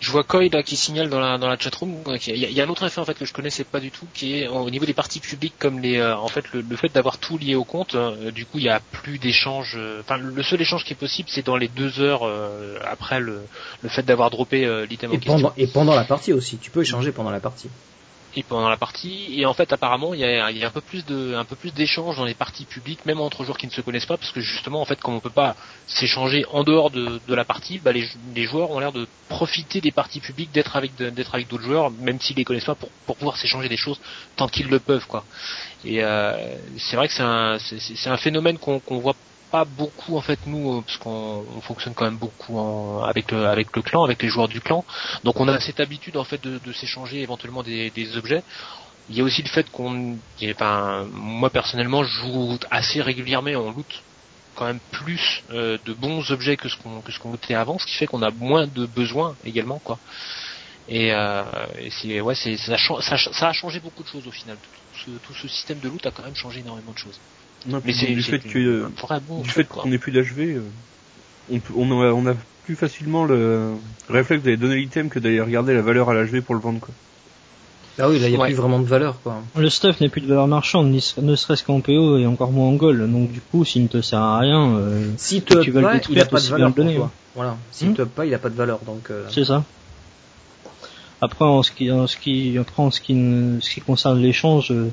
Je 0.07 0.13
vois 0.13 0.23
Coy 0.23 0.47
là 0.47 0.63
qui 0.63 0.77
signale 0.77 1.09
dans 1.09 1.19
la 1.19 1.37
dans 1.37 1.49
la 1.49 1.57
chatroom. 1.59 2.01
qu'il 2.17 2.37
y 2.37 2.45
a- 2.45 2.49
Il 2.49 2.55
y, 2.55 2.61
a 2.61 2.63
un 2.63 2.69
autre 2.69 2.85
effet 2.85 3.01
en 3.01 3.03
fait 3.03 3.13
que 3.19 3.25
je 3.25 3.33
connaissais 3.33 3.65
pas 3.65 3.81
du 3.81 3.91
tout, 3.91 4.05
qui 4.13 4.39
est 4.39 4.47
au 4.47 4.69
niveau 4.69 4.85
des 4.85 4.93
parties 4.93 5.19
publiques 5.19 5.55
comme 5.59 5.81
les 5.81 5.97
euh, 5.97 6.15
en 6.15 6.29
fait 6.29 6.45
le, 6.53 6.61
le 6.61 6.75
fait 6.77 6.87
d'avoir 6.87 7.17
tout 7.17 7.37
lié 7.37 7.55
au 7.55 7.65
compte. 7.65 7.95
euh, 7.95 8.31
du 8.31 8.45
coup, 8.45 8.57
il 8.59 8.63
y 8.63 8.69
a 8.69 8.79
plus 8.79 9.17
d'échanges. 9.19 9.73
euh, 9.75 9.99
Enfin, 9.99 10.15
le 10.17 10.43
seul 10.43 10.61
échange 10.61 10.85
qui 10.85 10.93
est 10.93 10.95
possible, 11.07 11.27
c'est 11.29 11.45
dans 11.45 11.57
les 11.57 11.67
deux 11.67 11.99
heures 11.99 12.23
après 12.89 13.19
le 13.19 13.41
le 13.81 13.89
fait 13.89 14.03
d'avoir 14.03 14.29
droppé 14.29 14.59
l'item 14.89 15.11
en 15.11 15.17
question. 15.19 15.51
et 15.57 15.67
pendant 15.67 15.93
la 15.95 16.05
partie 16.05 16.31
aussi, 16.31 16.57
tu 16.57 16.71
peux 16.71 16.83
échanger 16.83 17.11
pendant 17.11 17.31
la 17.31 17.41
partie. 17.41 17.67
Et 18.37 18.43
pendant 18.43 18.69
la 18.69 18.77
partie. 18.77 19.39
Et 19.39 19.45
en 19.45 19.53
fait 19.53 19.73
apparemment 19.73 20.13
il 20.13 20.19
y 20.19 20.25
a, 20.25 20.45
un 20.45 20.71
peu 20.71 20.81
plus 20.81 21.05
de 21.05 21.35
un 21.35 21.45
peu 21.45 21.55
plus 21.55 21.73
d'échanges 21.73 22.17
dans 22.17 22.25
les 22.25 22.33
parties 22.33 22.65
publiques 22.65 23.05
même 23.05 23.19
entre 23.19 23.43
joueurs 23.43 23.57
qui 23.57 23.67
ne 23.67 23.71
se 23.71 23.81
connaissent 23.81 24.05
pas 24.05 24.17
parce 24.17 24.31
que 24.31 24.41
justement 24.41 24.81
en 24.81 24.85
fait 24.85 24.99
comme 24.99 25.15
on 25.15 25.19
peut 25.19 25.29
pas 25.29 25.55
s'échanger 25.87 26.45
en 26.51 26.63
dehors 26.63 26.91
de, 26.91 27.19
la 27.27 27.45
partie 27.45 27.79
bah, 27.79 27.91
les, 27.91 28.07
les 28.35 28.43
joueurs 28.43 28.71
ont 28.71 28.79
l'air 28.79 28.91
de 28.91 29.07
profiter 29.29 29.81
des 29.81 29.91
parties 29.91 30.19
publiques 30.19 30.51
d'être 30.51 30.75
avec 30.75 30.95
d'être 30.95 31.33
avec 31.33 31.47
d'autres 31.47 31.63
joueurs 31.63 31.91
même 31.91 32.19
s'ils 32.19 32.37
les 32.37 32.43
connaissent 32.43 32.65
pas 32.65 32.75
pour, 32.75 33.15
pouvoir 33.15 33.37
s'échanger 33.37 33.69
des 33.69 33.77
choses 33.77 33.99
tant 34.35 34.47
qu'ils 34.47 34.69
le 34.69 34.79
peuvent 34.79 35.07
quoi. 35.07 35.25
Et 35.83 36.03
euh, 36.03 36.55
c'est 36.77 36.95
vrai 36.95 37.07
que 37.07 37.13
c'est 37.13 37.23
un 37.23 37.57
c'est, 37.59 38.09
un 38.09 38.17
phénomène 38.17 38.57
qu'on 38.57 38.99
voit 38.99 39.15
pas 39.49 39.65
beaucoup 39.65 40.17
en 40.17 40.21
fait 40.21 40.45
nous 40.45 40.77
euh, 40.77 40.81
parce 40.81 40.97
qu'on 40.97 41.45
on 41.47 41.61
fonctionne 41.61 41.93
quand 41.93 42.05
même 42.05 42.17
beaucoup 42.17 42.57
en- 42.57 43.03
avec 43.03 43.31
le 43.31 43.45
avec 43.47 43.75
le 43.75 43.81
clan 43.81 44.03
avec 44.03 44.21
les 44.21 44.29
joueurs 44.29 44.47
du 44.47 44.61
clan. 44.61 44.85
Donc 45.23 45.39
on 45.39 45.47
a 45.47 45.59
cette 45.59 45.79
habitude 45.79 46.17
en 46.17 46.23
fait 46.23 46.41
de, 46.41 46.71
s'échanger 46.73 47.21
éventuellement 47.21 47.63
des, 47.63 48.17
objets. 48.17 48.43
Il 49.07 49.15
y 49.15 49.21
a 49.21 49.23
aussi 49.23 49.41
le 49.41 49.49
fait 49.49 49.69
qu'on 49.69 50.19
enfin, 50.53 51.07
moi 51.11 51.49
personnellement 51.49 52.03
je 52.03 52.09
joue 52.21 52.57
assez 52.69 53.01
régulièrement 53.01 53.51
on 53.51 53.71
loot 53.71 54.03
quand 54.55 54.65
même 54.65 54.81
plus 54.91 55.43
euh, 55.49 55.77
de 55.85 55.93
bons 55.93 56.31
objets 56.31 56.57
que 56.57 56.67
ce 56.67 56.77
qu'on 56.77 57.01
que 57.01 57.11
ce 57.11 57.19
qu'on 57.19 57.31
lootait 57.31 57.53
avant 57.53 57.77
ce 57.77 57.85
qui 57.85 57.93
fait 57.93 58.07
qu'on 58.07 58.21
a 58.21 58.31
moins 58.31 58.67
de 58.67 58.85
besoins 58.85 59.37
également 59.43 59.79
quoi. 59.79 59.99
Et, 60.89 61.13
euh, 61.13 61.43
et 62.03 62.21
ouais 62.21 62.35
ça, 62.35 63.47
a 63.49 63.53
changé 63.53 63.79
beaucoup 63.79 64.03
de 64.03 64.07
choses 64.07 64.25
au 64.25 64.31
final. 64.31 64.57
Tout 65.21 65.33
ce 65.33 65.47
système 65.47 65.79
de 65.79 65.89
loot 65.89 66.05
a 66.05 66.11
quand 66.11 66.23
même 66.23 66.35
changé 66.35 66.61
énormément 66.61 66.93
de 66.93 66.97
choses 66.97 67.19
Non, 67.65 67.81
mais 67.83 67.93
c'est 67.93 68.05
du 68.07 68.23
fait 68.23 68.39
que 68.39 68.57
euh, 68.59 68.87
du 69.43 69.49
fait 69.49 69.65
qu'on 69.67 69.91
ait 69.91 69.97
plus 69.97 70.11
d'HV, 70.11 70.39
euh, 70.57 70.61
on, 71.51 71.59
peut- 71.59 71.73
on, 71.75 71.91
a, 72.01 72.11
on 72.13 72.25
a 72.27 72.35
plus 72.65 72.75
facilement 72.75 73.25
le 73.25 73.71
réflexe 74.09 74.43
d'aller 74.43 74.57
donner 74.57 74.75
l'item 74.77 75.09
que 75.09 75.19
d'aller 75.19 75.41
regarder 75.41 75.73
la 75.73 75.81
valeur 75.81 76.09
à 76.09 76.13
l'HV 76.13 76.41
pour 76.41 76.55
le 76.55 76.61
vendre 76.61 76.79
quoi. 76.79 76.93
Ah 77.99 78.07
oui, 78.09 78.19
là, 78.19 78.27
il 78.27 78.31
n'y 78.31 78.37
a 78.37 78.39
Ouais. 78.41 78.47
plus 78.49 78.55
vraiment 78.55 78.77
de 78.79 78.85
valeur, 78.85 79.19
quoi. 79.23 79.41
Le 79.57 79.69
stuff 79.71 79.99
n'est 80.01 80.09
plus 80.09 80.21
de 80.21 80.27
valeur 80.27 80.47
marchande, 80.47 80.91
ni- 80.91 81.13
ne 81.19 81.35
serait-ce 81.35 81.63
qu'en 81.63 81.81
PO 81.81 82.19
et 82.19 82.27
encore 82.27 82.51
moins 82.51 82.67
en 82.67 82.73
gold. 82.73 83.11
Donc 83.11 83.31
du 83.31 83.41
coup, 83.41 83.65
s'il 83.65 83.81
ne 83.83 83.87
te 83.87 84.01
sert 84.01 84.19
à 84.21 84.37
rien, 84.37 84.75
euh, 84.75 85.07
Si 85.17 85.41
tu 85.41 85.55
vas 85.71 85.81
le 85.81 85.93
détruire, 85.93 86.17
il 86.19 86.21
a 86.21 86.25
pas 86.25 86.39
de 86.39 86.45
valeur 86.47 86.71
donner, 86.73 86.95
toi. 86.95 87.11
Voilà. 87.33 87.57
S'il 87.71 87.89
Hmm. 87.89 87.95
te 87.95 88.01
pas, 88.03 88.25
il 88.27 88.33
a 88.35 88.39
pas 88.39 88.49
de 88.49 88.55
valeur, 88.55 88.79
donc, 88.85 89.09
euh, 89.09 89.25
c'est 89.29 89.45
ça. 89.45 89.63
Après, 91.21 91.45
en 91.45 91.63
ce 91.63 91.71
qui, 91.71 91.91
en 91.91 92.05
ce 92.05 92.17
qui, 92.17 92.55
après, 92.59 92.83
en 92.83 92.91
ce 92.91 93.01
qui, 93.01 93.15
ne- 93.15 93.59
ce 93.59 93.71
qui 93.71 93.81
concerne 93.81 94.21
l'échange, 94.21 94.69
euh, 94.71 94.89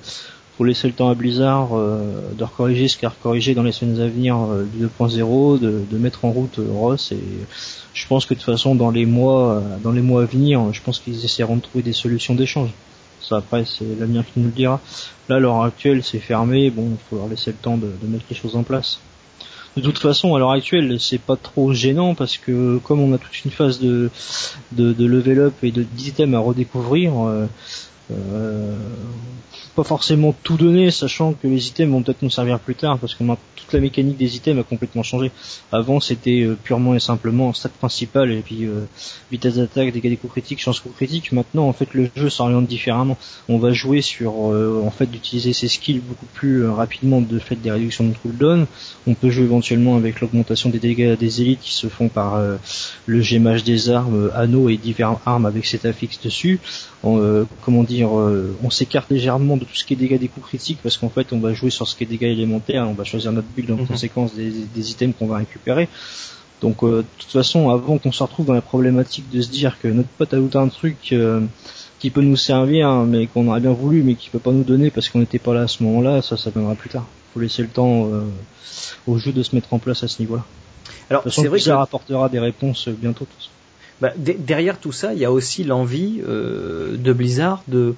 faut 0.57 0.65
laisser 0.65 0.87
le 0.87 0.95
temps 0.95 1.09
à 1.09 1.15
Blizzard 1.15 1.71
euh, 1.73 2.33
de 2.37 2.45
recorriger 2.45 2.87
ce 2.87 2.97
qu'il 2.97 3.07
a 3.07 3.11
recorrigé 3.11 3.55
dans 3.55 3.63
les 3.63 3.73
semaines 3.73 4.01
à 4.01 4.07
venir 4.07 4.37
euh, 4.39 4.65
du 4.65 4.87
2.0, 4.87 5.59
de, 5.59 5.99
mettre 5.99 6.25
en 6.25 6.31
route 6.31 6.59
euh, 6.59 6.67
Ross 6.73 7.13
et 7.13 7.19
je 7.93 8.07
pense 8.07 8.27
que 8.27 8.35
de 8.35 8.39
toute 8.39 8.47
façon 8.47 8.75
dans 8.75 8.91
les 8.91 9.07
mois, 9.07 9.63
dans 9.83 9.93
les 9.93 10.03
mois 10.03 10.23
à 10.23 10.27
venir, 10.27 10.73
je 10.73 10.81
pense 10.81 10.99
qu'ils 10.99 11.25
essaieront 11.25 11.57
de 11.57 11.63
trouver 11.63 11.83
des 11.83 11.93
solutions 11.93 12.35
d'échange. 12.35 12.71
Ça 13.21 13.37
après 13.37 13.65
c'est 13.65 13.87
l'avenir 13.99 14.25
qui 14.25 14.41
nous 14.41 14.47
le 14.47 14.53
dira. 14.53 14.81
Là 15.29 15.39
l'heure 15.39 15.63
actuelle 15.63 16.03
c'est 16.03 16.19
fermé, 16.19 16.71
bon 16.71 16.91
il 16.91 16.97
faut 17.09 17.17
leur 17.17 17.29
laisser 17.29 17.51
le 17.51 17.57
temps 17.57 17.77
de, 17.77 17.89
mettre 18.07 18.25
les 18.31 18.37
choses 18.37 18.57
en 18.57 18.63
place. 18.63 19.01
De 19.77 19.83
toute 19.83 19.99
façon 19.99 20.35
à 20.35 20.39
l'heure 20.39 20.53
actuelle 20.53 21.01
c'est 21.01 21.21
pas 21.21 21.37
trop 21.37 21.73
gênant 21.73 22.15
parce 22.15 22.37
que 22.37 22.79
comme 22.79 23.01
on 23.01 23.13
a 23.13 23.19
toute 23.19 23.45
une 23.45 23.51
phase 23.51 23.81
de 23.81 24.11
de, 24.73 25.07
level 25.07 25.39
up 25.39 25.55
et 25.63 25.73
de 25.73 25.83
d'items 25.83 26.35
à 26.35 26.41
redécouvrir, 26.41 27.13
euh, 28.11 28.77
pas 29.75 29.85
forcément 29.85 30.35
tout 30.43 30.57
donner, 30.57 30.91
sachant 30.91 31.33
que 31.33 31.49
les 31.49 31.69
items 31.69 31.91
vont 31.91 32.03
peut-être 32.03 32.23
nous 32.23 32.31
servir 32.31 32.61
plus 32.61 32.75
tard, 32.75 32.99
parce 32.99 33.15
que 33.15 33.25
toute 33.25 33.73
la 33.73 33.81
mécanique 33.81 34.17
des 34.17 34.37
items 34.37 34.61
a 34.61 34.63
complètement 34.63 35.03
changé. 35.03 35.33
Avant, 35.73 35.99
c'était 35.99 36.43
euh, 36.43 36.57
purement 36.63 36.95
et 36.95 37.01
simplement 37.01 37.53
stat 37.53 37.71
principal 37.71 38.31
et 38.31 38.41
puis 38.41 38.67
euh, 38.67 38.85
vitesse 39.33 39.55
d'attaque, 39.55 39.93
dégâts 39.93 40.11
des 40.11 40.17
coups 40.17 40.33
critiques, 40.33 40.61
chance 40.61 40.81
coups 40.81 40.95
critiques. 40.95 41.33
Maintenant, 41.33 41.67
en 41.67 41.73
fait, 41.73 41.93
le 41.95 42.09
jeu 42.15 42.31
s'oriente 42.31 42.67
différemment. 42.67 43.17
On 43.49 43.59
va 43.59 43.73
jouer 43.73 44.01
sur, 44.01 44.53
euh, 44.53 44.83
en 44.85 44.91
fait, 44.91 45.07
d'utiliser 45.07 45.53
ses 45.53 45.69
skills 45.69 46.01
beaucoup 46.01 46.27
plus 46.27 46.67
rapidement 46.69 47.21
de 47.21 47.39
fait 47.39 47.57
des 47.57 47.71
réductions 47.71 48.05
de 48.05 48.15
cooldown. 48.23 48.67
On 49.07 49.15
peut 49.15 49.31
jouer 49.31 49.45
éventuellement 49.45 49.97
avec 49.97 50.21
l'augmentation 50.21 50.71
des 50.71 50.79
dégâts 50.79 51.17
des 51.17 51.41
élites 51.41 51.61
qui 51.61 51.73
se 51.73 51.89
font 51.89 52.09
par 52.09 52.41
le 53.07 53.21
gémage 53.21 53.65
des 53.65 53.91
armes, 53.91 54.31
anneaux 54.35 54.69
et 54.69 54.77
diverses 54.77 55.19
armes 55.27 55.47
avec 55.47 55.67
cet 55.67 55.85
affixe 55.85 56.21
dessus. 56.21 56.61
Comment 57.03 57.83
euh, 58.03 58.57
on 58.63 58.71
s'écarte 58.71 59.11
légèrement 59.11 59.57
de 59.57 59.65
tout 59.65 59.75
ce 59.75 59.85
qui 59.85 59.95
est 59.95 59.97
dégâts 59.97 60.19
des 60.19 60.29
coups 60.29 60.47
critiques 60.47 60.79
parce 60.83 60.97
qu'en 60.97 61.09
fait 61.09 61.33
on 61.33 61.39
va 61.39 61.53
jouer 61.53 61.71
sur 61.71 61.87
ce 61.87 61.95
qui 61.95 62.05
est 62.05 62.07
dégâts 62.07 62.25
élémentaires, 62.25 62.87
on 62.89 62.95
va 62.95 63.05
choisir 63.05 63.33
notre 63.33 63.49
build 63.49 63.71
en 63.71 63.77
Mhm. 63.77 63.87
conséquence 63.87 64.35
des, 64.35 64.51
des 64.75 64.91
items 64.91 65.15
qu'on 65.19 65.27
va 65.27 65.37
récupérer. 65.39 65.89
Donc 66.61 66.83
euh, 66.83 66.99
de 67.03 67.07
toute 67.19 67.31
façon, 67.31 67.71
avant 67.71 67.99
qu'on 67.99 68.13
se 68.13 68.23
retrouve 68.23 68.47
dans 68.47 68.55
la 68.55 68.63
problématique 68.63 69.31
de 69.31 69.41
se 69.43 69.51
dire 69.51 69.79
que 69.81 69.89
notre 69.89 70.09
pote 70.09 70.33
a 70.33 70.59
un 70.59 70.69
truc 70.69 70.97
euh, 71.13 71.41
qui 71.99 72.11
peut 72.11 72.23
nous 72.23 72.37
servir, 72.37 72.89
hein, 72.89 73.07
mais 73.07 73.27
qu'on 73.27 73.49
aurait 73.49 73.61
bien 73.61 73.73
voulu, 73.73 74.03
mais 74.03 74.15
qui 74.15 74.31
peut 74.31 74.39
pas 74.39 74.53
nous 74.53 74.65
donner 74.65 74.91
parce 74.91 75.09
qu'on 75.09 75.19
n'était 75.19 75.39
pas 75.39 75.53
là 75.55 75.63
à 75.63 75.69
ce 75.69 75.83
moment-là, 75.83 76.23
ça, 76.23 76.37
ça 76.37 76.51
viendra 76.51 76.75
plus 76.75 76.91
tard. 76.91 77.07
Faut 77.35 77.41
laisser 77.41 77.63
le 77.63 77.69
temps 77.69 78.09
euh, 78.13 78.23
au 79.07 79.19
jeu 79.19 79.33
de 79.33 79.43
se 79.43 79.55
mettre 79.55 79.73
en 79.75 79.79
place 79.79 80.03
à 80.05 80.09
ce 80.09 80.21
niveau-là. 80.21 80.45
alors, 81.11 81.23
c'est 81.25 81.41
vrai 81.43 81.45
que, 81.49 81.53
Blizzard 81.53 81.81
apportera 81.81 82.29
des 82.29 82.39
réponses 82.41 82.89
bientôt. 82.89 83.27
Bah, 84.01 84.13
de- 84.17 84.33
derrière 84.39 84.79
tout 84.79 84.93
ça, 84.93 85.13
il 85.15 85.19
y 85.19 85.25
a 85.25 85.33
aussi 85.33 85.65
l'envie 85.65 86.21
euh, 86.27 86.97
de 86.97 87.13
Blizzard 87.13 87.63
de 87.69 87.95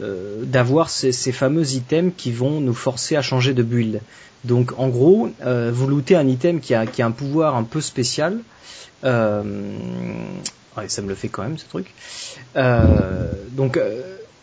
euh, 0.00 0.44
d'avoir 0.44 0.90
ces, 0.90 1.10
ces 1.12 1.32
fameux 1.32 1.72
items 1.72 2.12
qui 2.16 2.30
vont 2.30 2.60
nous 2.60 2.74
forcer 2.74 3.16
à 3.16 3.22
changer 3.22 3.52
de 3.54 3.62
build. 3.62 4.00
Donc, 4.44 4.72
en 4.78 4.88
gros, 4.88 5.30
euh, 5.44 5.72
vous 5.74 5.88
lootez 5.88 6.14
un 6.14 6.28
item 6.28 6.60
qui 6.60 6.72
a, 6.74 6.86
qui 6.86 7.02
a 7.02 7.06
un 7.06 7.10
pouvoir 7.10 7.56
un 7.56 7.64
peu 7.64 7.80
spécial. 7.80 8.38
Euh, 9.04 9.42
ouais, 10.76 10.88
ça 10.88 11.02
me 11.02 11.08
le 11.08 11.16
fait 11.16 11.28
quand 11.28 11.42
même 11.42 11.58
ce 11.58 11.66
truc. 11.66 11.92
Euh, 12.56 13.32
donc, 13.50 13.76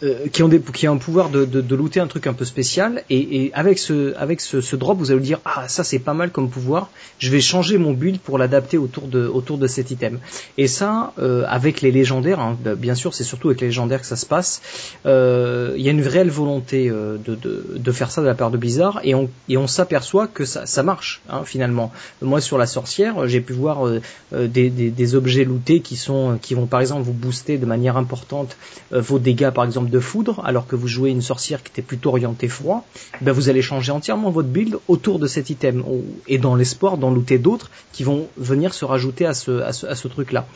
euh, 0.03 0.27
qui 0.27 0.43
ont 0.43 0.47
des, 0.47 0.60
qui 0.60 0.88
a 0.88 0.91
un 0.91 0.97
pouvoir 0.97 1.29
de, 1.29 1.45
de, 1.45 1.62
de 1.62 1.75
looter 1.75 1.99
un 1.99 2.08
truc 2.08 2.27
un 2.27 2.34
peu 2.34 2.45
spécial. 2.45 3.03
Et, 3.10 3.45
et 3.45 3.53
avec 3.53 3.79
ce 3.79 4.13
avec 4.17 4.41
ce, 4.41 4.62
ce 4.62 4.75
drop 4.75 4.97
vous 4.97 5.12
allez 5.12 5.19
vous 5.19 5.25
dire 5.25 5.39
ah 5.45 5.67
ça 5.67 5.84
c'est 5.84 5.99
pas 5.99 6.13
mal 6.13 6.31
comme 6.31 6.49
pouvoir. 6.49 6.89
Je 7.19 7.31
vais 7.31 7.41
changer 7.41 7.77
mon 7.77 7.93
build 7.93 8.19
pour 8.19 8.38
l'adapter 8.38 8.77
autour 8.77 9.08
de 9.08 9.25
autour 9.25 9.58
de 9.58 9.67
cet 9.67 9.91
item. 9.91 10.19
Et 10.58 10.67
ça 10.67 11.13
euh, 11.19 11.45
avec 11.47 11.81
les 11.81 11.91
légendaires 11.91 12.39
hein, 12.39 12.58
bah, 12.63 12.75
bien 12.75 12.95
sûr 12.95 13.13
c'est 13.13 13.23
surtout 13.23 13.49
avec 13.49 13.62
les 13.62 13.67
légendaires 13.67 14.01
que 14.01 14.08
ça 14.08 14.15
se 14.15 14.25
passe. 14.25 14.62
Euh, 15.05 15.73
il 15.77 15.84
y 15.84 15.88
a 15.88 15.91
une 15.91 16.01
réelle 16.01 16.29
volonté 16.29 16.89
euh, 16.89 17.17
de, 17.23 17.36
de, 17.36 17.65
de 17.75 17.91
faire 17.91 18.12
ça 18.12 18.21
de 18.21 18.27
la 18.27 18.36
part 18.36 18.51
de 18.51 18.58
Blizzard. 18.58 18.99
Et 19.03 19.15
on 19.15 19.29
et 19.47 19.58
on 19.58 19.67
s'aperçoit 19.67 20.27
que 20.27 20.45
ça, 20.45 20.65
ça 20.65 20.84
marche 20.84 21.21
hein, 21.29 21.43
finalement. 21.45 21.91
Moi 22.21 22.41
sur 22.41 22.58
la 22.58 22.67
sorcière 22.67 23.27
j'ai 23.27 23.41
pu 23.41 23.53
voir 23.53 23.88
euh, 23.88 24.01
des, 24.31 24.69
des, 24.69 24.89
des 24.89 25.15
objets 25.15 25.45
lootés 25.45 25.79
qui 25.79 25.95
sont 25.95 26.38
qui 26.41 26.53
vont 26.53 26.65
par 26.65 26.81
exemple 26.81 27.03
vous 27.03 27.13
booster 27.13 27.58
de 27.58 27.65
manière 27.65 27.97
importante 27.97 28.58
vos 28.91 29.19
dégâts 29.19 29.51
par 29.51 29.63
exemple 29.63 29.89
foudre 29.99 30.41
alors 30.45 30.67
que 30.67 30.75
vous 30.75 30.88
jouez 30.88 31.10
une 31.10 31.21
sorcière 31.21 31.63
qui 31.63 31.71
était 31.71 31.81
plutôt 31.81 32.10
orientée 32.10 32.47
froid 32.47 32.86
ben 33.21 33.31
vous 33.31 33.49
allez 33.49 33.62
changer 33.62 33.91
entièrement 33.91 34.31
votre 34.31 34.49
build 34.49 34.77
autour 34.88 35.19
de 35.19 35.27
cet 35.27 35.49
item 35.49 35.84
et 36.27 36.38
dans 36.38 36.55
l'espoir 36.55 36.97
d'en 36.97 37.12
looter 37.12 37.38
d'autres 37.38 37.69
qui 37.91 38.03
vont 38.03 38.27
venir 38.38 38.73
se 38.73 38.86
rajouter 38.86 39.25
à 39.25 39.34
ce, 39.34 39.62
à 39.62 39.73
ce, 39.73 39.86
à 39.88 39.95
ce 39.95 40.08
truc 40.08 40.31
là 40.31 40.47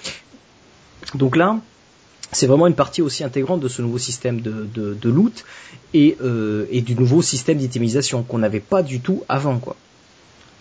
donc 1.15 1.35
là 1.35 1.59
c'est 2.31 2.47
vraiment 2.47 2.67
une 2.67 2.75
partie 2.75 3.01
aussi 3.01 3.23
intégrante 3.23 3.59
de 3.59 3.67
ce 3.67 3.81
nouveau 3.81 3.97
système 3.97 4.41
de, 4.41 5.09
loot 5.09 5.45
et, 5.93 6.15
euh, 6.21 6.65
et 6.69 6.81
du 6.81 6.95
nouveau 6.95 7.21
système 7.21 7.57
d'itemisation 7.57 8.23
qu'on 8.23 8.37
n'avait 8.37 8.59
pas 8.59 8.83
du 8.83 8.99
tout 8.99 9.23
avant 9.27 9.57
quoi 9.57 9.75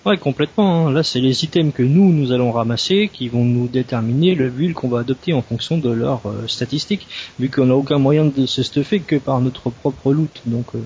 Ouais, 0.06 0.16
complètement. 0.16 0.87
hein. 0.88 0.92
Là, 0.92 1.02
c'est 1.02 1.20
les 1.20 1.44
items 1.44 1.72
que 1.74 1.82
nous, 1.82 2.12
nous 2.12 2.32
allons 2.32 2.50
ramasser 2.52 3.11
qui 3.12 3.28
vont 3.28 3.44
nous 3.44 3.68
déterminer 3.68 4.34
le 4.34 4.48
build 4.48 4.72
qu'on 4.74 4.88
va 4.88 5.00
adopter 5.00 5.32
en 5.34 5.42
fonction 5.42 5.76
de 5.76 5.90
leurs 5.90 6.22
euh, 6.26 6.46
statistiques, 6.46 7.06
vu 7.38 7.50
qu'on 7.50 7.66
n'a 7.66 7.74
aucun 7.74 7.98
moyen 7.98 8.24
de 8.24 8.46
se 8.46 8.62
stuffer 8.62 9.00
que 9.00 9.16
par 9.16 9.40
notre 9.40 9.70
propre 9.70 10.12
loot. 10.12 10.30
Donc, 10.46 10.74
euh, 10.74 10.78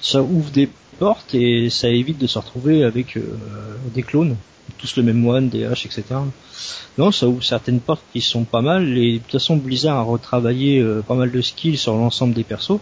ça 0.00 0.22
ouvre 0.22 0.50
des 0.50 0.68
portes 0.98 1.34
et 1.34 1.70
ça 1.70 1.88
évite 1.88 2.18
de 2.18 2.26
se 2.26 2.38
retrouver 2.38 2.84
avec 2.84 3.16
euh, 3.16 3.22
des 3.94 4.02
clones, 4.02 4.36
tous 4.78 4.96
le 4.96 5.02
même 5.02 5.26
one, 5.26 5.48
des 5.48 5.64
H, 5.64 5.86
etc. 5.86 6.02
Non, 6.98 7.12
ça 7.12 7.28
ouvre 7.28 7.42
certaines 7.42 7.80
portes 7.80 8.02
qui 8.12 8.20
sont 8.20 8.44
pas 8.44 8.60
mal. 8.60 8.98
Et 8.98 9.14
de 9.14 9.18
toute 9.18 9.32
façon, 9.32 9.56
Blizzard 9.56 9.96
a 9.96 10.02
retravaillé 10.02 10.80
euh, 10.80 11.02
pas 11.06 11.14
mal 11.14 11.30
de 11.30 11.40
skills 11.40 11.76
sur 11.78 11.94
l'ensemble 11.96 12.34
des 12.34 12.44
persos, 12.44 12.80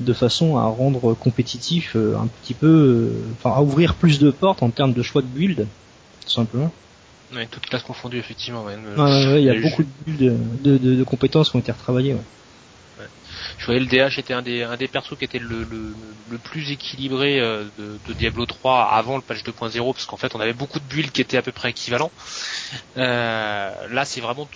de 0.00 0.12
façon 0.12 0.56
à 0.56 0.64
rendre 0.64 1.14
compétitif 1.14 1.94
euh, 1.94 2.16
un 2.16 2.26
petit 2.26 2.54
peu, 2.54 3.10
enfin 3.34 3.54
à 3.54 3.62
ouvrir 3.62 3.94
plus 3.94 4.18
de 4.18 4.30
portes 4.30 4.62
en 4.62 4.70
termes 4.70 4.94
de 4.94 5.02
choix 5.02 5.22
de 5.22 5.26
build, 5.26 5.66
tout 6.24 6.30
simplement. 6.30 6.72
Ouais, 7.34 7.46
toutes 7.50 7.66
classes 7.66 7.82
confondues 7.82 8.18
effectivement. 8.18 8.64
ouais. 8.64 8.74
Ouais, 8.76 9.02
ouais, 9.02 9.32
ouais, 9.32 9.42
il 9.42 9.44
y 9.44 9.50
a 9.50 9.60
beaucoup 9.60 9.82
de 9.82 9.88
builds, 10.06 10.36
de, 10.62 10.78
de, 10.78 10.94
de 10.96 11.04
compétences 11.04 11.50
qui 11.50 11.56
ont 11.56 11.60
été 11.60 11.72
retravaillées. 11.72 12.14
Ouais. 12.14 12.20
Je 13.58 13.66
voyais 13.66 13.80
le 13.80 13.86
DH 13.86 14.18
était 14.18 14.34
un 14.34 14.42
des 14.42 14.62
un 14.62 14.76
des 14.76 14.88
persos 14.88 15.16
qui 15.18 15.24
était 15.24 15.38
le 15.38 15.66
le, 16.30 16.38
plus 16.38 16.70
équilibré 16.70 17.40
euh, 17.40 17.64
de, 17.78 18.12
Diablo 18.12 18.46
3 18.46 18.90
avant 18.92 19.16
le 19.16 19.22
patch 19.22 19.42
2.0 19.42 19.92
parce 19.92 20.06
qu'en 20.06 20.16
fait 20.16 20.34
on 20.34 20.40
avait 20.40 20.52
beaucoup 20.52 20.78
de 20.78 20.84
builds 20.84 21.10
qui 21.10 21.20
étaient 21.20 21.36
à 21.36 21.42
peu 21.42 21.52
près 21.52 21.70
équivalents. 21.70 22.10
Euh, 22.96 23.88
là 23.90 24.04
c'est 24.04 24.20
vraiment 24.20 24.48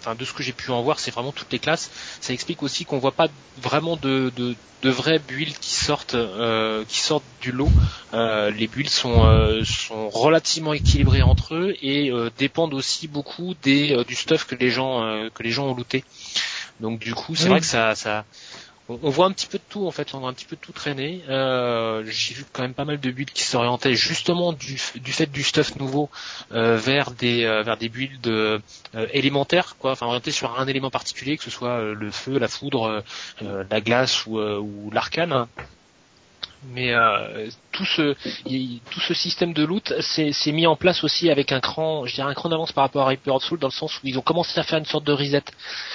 enfin 0.00 0.14
de 0.14 0.24
ce 0.24 0.32
que 0.32 0.42
j'ai 0.42 0.52
pu 0.52 0.70
en 0.70 0.82
voir 0.82 0.98
c'est 0.98 1.10
vraiment 1.10 1.32
toutes 1.32 1.52
les 1.52 1.58
classes. 1.58 1.90
Ça 2.20 2.32
explique 2.32 2.62
aussi 2.62 2.84
qu'on 2.84 2.98
voit 2.98 3.12
pas 3.12 3.28
vraiment 3.60 3.96
de 3.96 4.32
de 4.36 4.54
de 4.82 5.18
builds 5.18 5.58
qui 5.58 5.74
sortent 5.74 6.14
euh, 6.14 6.84
qui 6.86 7.00
sortent 7.00 7.24
du 7.40 7.50
lot. 7.52 7.70
Les 8.12 8.66
builds 8.66 8.90
sont 8.90 9.62
sont 9.64 10.08
relativement 10.08 10.72
équilibrés 10.72 11.22
entre 11.22 11.54
eux 11.54 11.76
et 11.82 12.12
dépendent 12.38 12.74
aussi 12.74 13.08
beaucoup 13.08 13.54
des 13.62 14.04
du 14.04 14.14
stuff 14.14 14.46
que 14.46 14.54
les 14.54 14.70
gens 14.70 15.28
que 15.34 15.42
les 15.42 15.50
gens 15.50 15.66
ont 15.66 15.74
looté. 15.74 16.04
Donc 16.80 16.98
du 16.98 17.14
coup, 17.14 17.34
c'est 17.34 17.44
Oui. 17.44 17.50
vrai 17.50 17.60
que 17.60 17.66
ça, 17.66 17.94
ça, 17.94 18.24
on, 18.88 19.10
voit 19.10 19.26
un 19.26 19.32
petit 19.32 19.46
peu 19.46 19.58
de 19.58 19.62
tout 19.68 19.86
en 19.86 19.90
fait, 19.90 20.14
on 20.14 20.20
voit 20.20 20.28
un 20.28 20.32
petit 20.32 20.44
peu 20.44 20.56
de 20.56 20.60
tout 20.60 20.72
traîner. 20.72 21.22
Euh, 21.28 22.04
J'ai 22.06 22.34
vu 22.34 22.44
quand 22.52 22.62
même 22.62 22.74
pas 22.74 22.84
mal 22.84 23.00
de 23.00 23.10
builds 23.10 23.32
qui 23.32 23.42
s'orientaient 23.42 23.94
justement 23.94 24.52
du, 24.52 24.78
du 24.96 25.12
fait 25.12 25.26
du 25.26 25.42
stuff 25.42 25.76
nouveau 25.76 26.08
euh, 26.52 26.76
vers 26.76 27.10
des 27.10 27.44
euh, 27.44 27.62
vers 27.62 27.76
des 27.76 27.88
builds 27.88 28.28
euh, 28.28 28.58
élémentaires, 29.12 29.76
quoi, 29.78 29.92
enfin 29.92 30.06
orientés 30.06 30.30
sur 30.30 30.58
un 30.58 30.66
élément 30.66 30.90
particulier, 30.90 31.36
que 31.36 31.44
ce 31.44 31.50
soit 31.50 31.80
euh, 31.80 31.94
le 31.94 32.10
feu, 32.10 32.38
la 32.38 32.48
foudre, 32.48 32.84
euh, 32.84 33.00
euh, 33.42 33.64
la 33.70 33.80
glace 33.80 34.26
ou, 34.26 34.38
euh, 34.38 34.58
ou 34.58 34.90
l'arcane. 34.92 35.46
Mais 36.72 36.92
euh, 36.92 37.48
tout 37.72 37.84
ce 37.84 38.14
tout 38.90 39.00
ce 39.00 39.14
système 39.14 39.52
de 39.52 39.64
loot 39.64 39.92
s'est 40.00 40.52
mis 40.52 40.66
en 40.66 40.76
place 40.76 41.04
aussi 41.04 41.30
avec 41.30 41.52
un 41.52 41.60
cran, 41.60 42.06
je 42.06 42.14
dirais 42.14 42.28
un 42.30 42.34
cran 42.34 42.48
d'avance 42.48 42.72
par 42.72 42.84
rapport 42.84 43.08
à 43.08 43.12
of 43.26 43.42
Soul 43.44 43.58
dans 43.58 43.68
le 43.68 43.72
sens 43.72 43.96
où 43.98 44.06
ils 44.06 44.18
ont 44.18 44.22
commencé 44.22 44.58
à 44.58 44.62
faire 44.62 44.78
une 44.78 44.84
sorte 44.84 45.04
de 45.04 45.12
reset. 45.12 45.42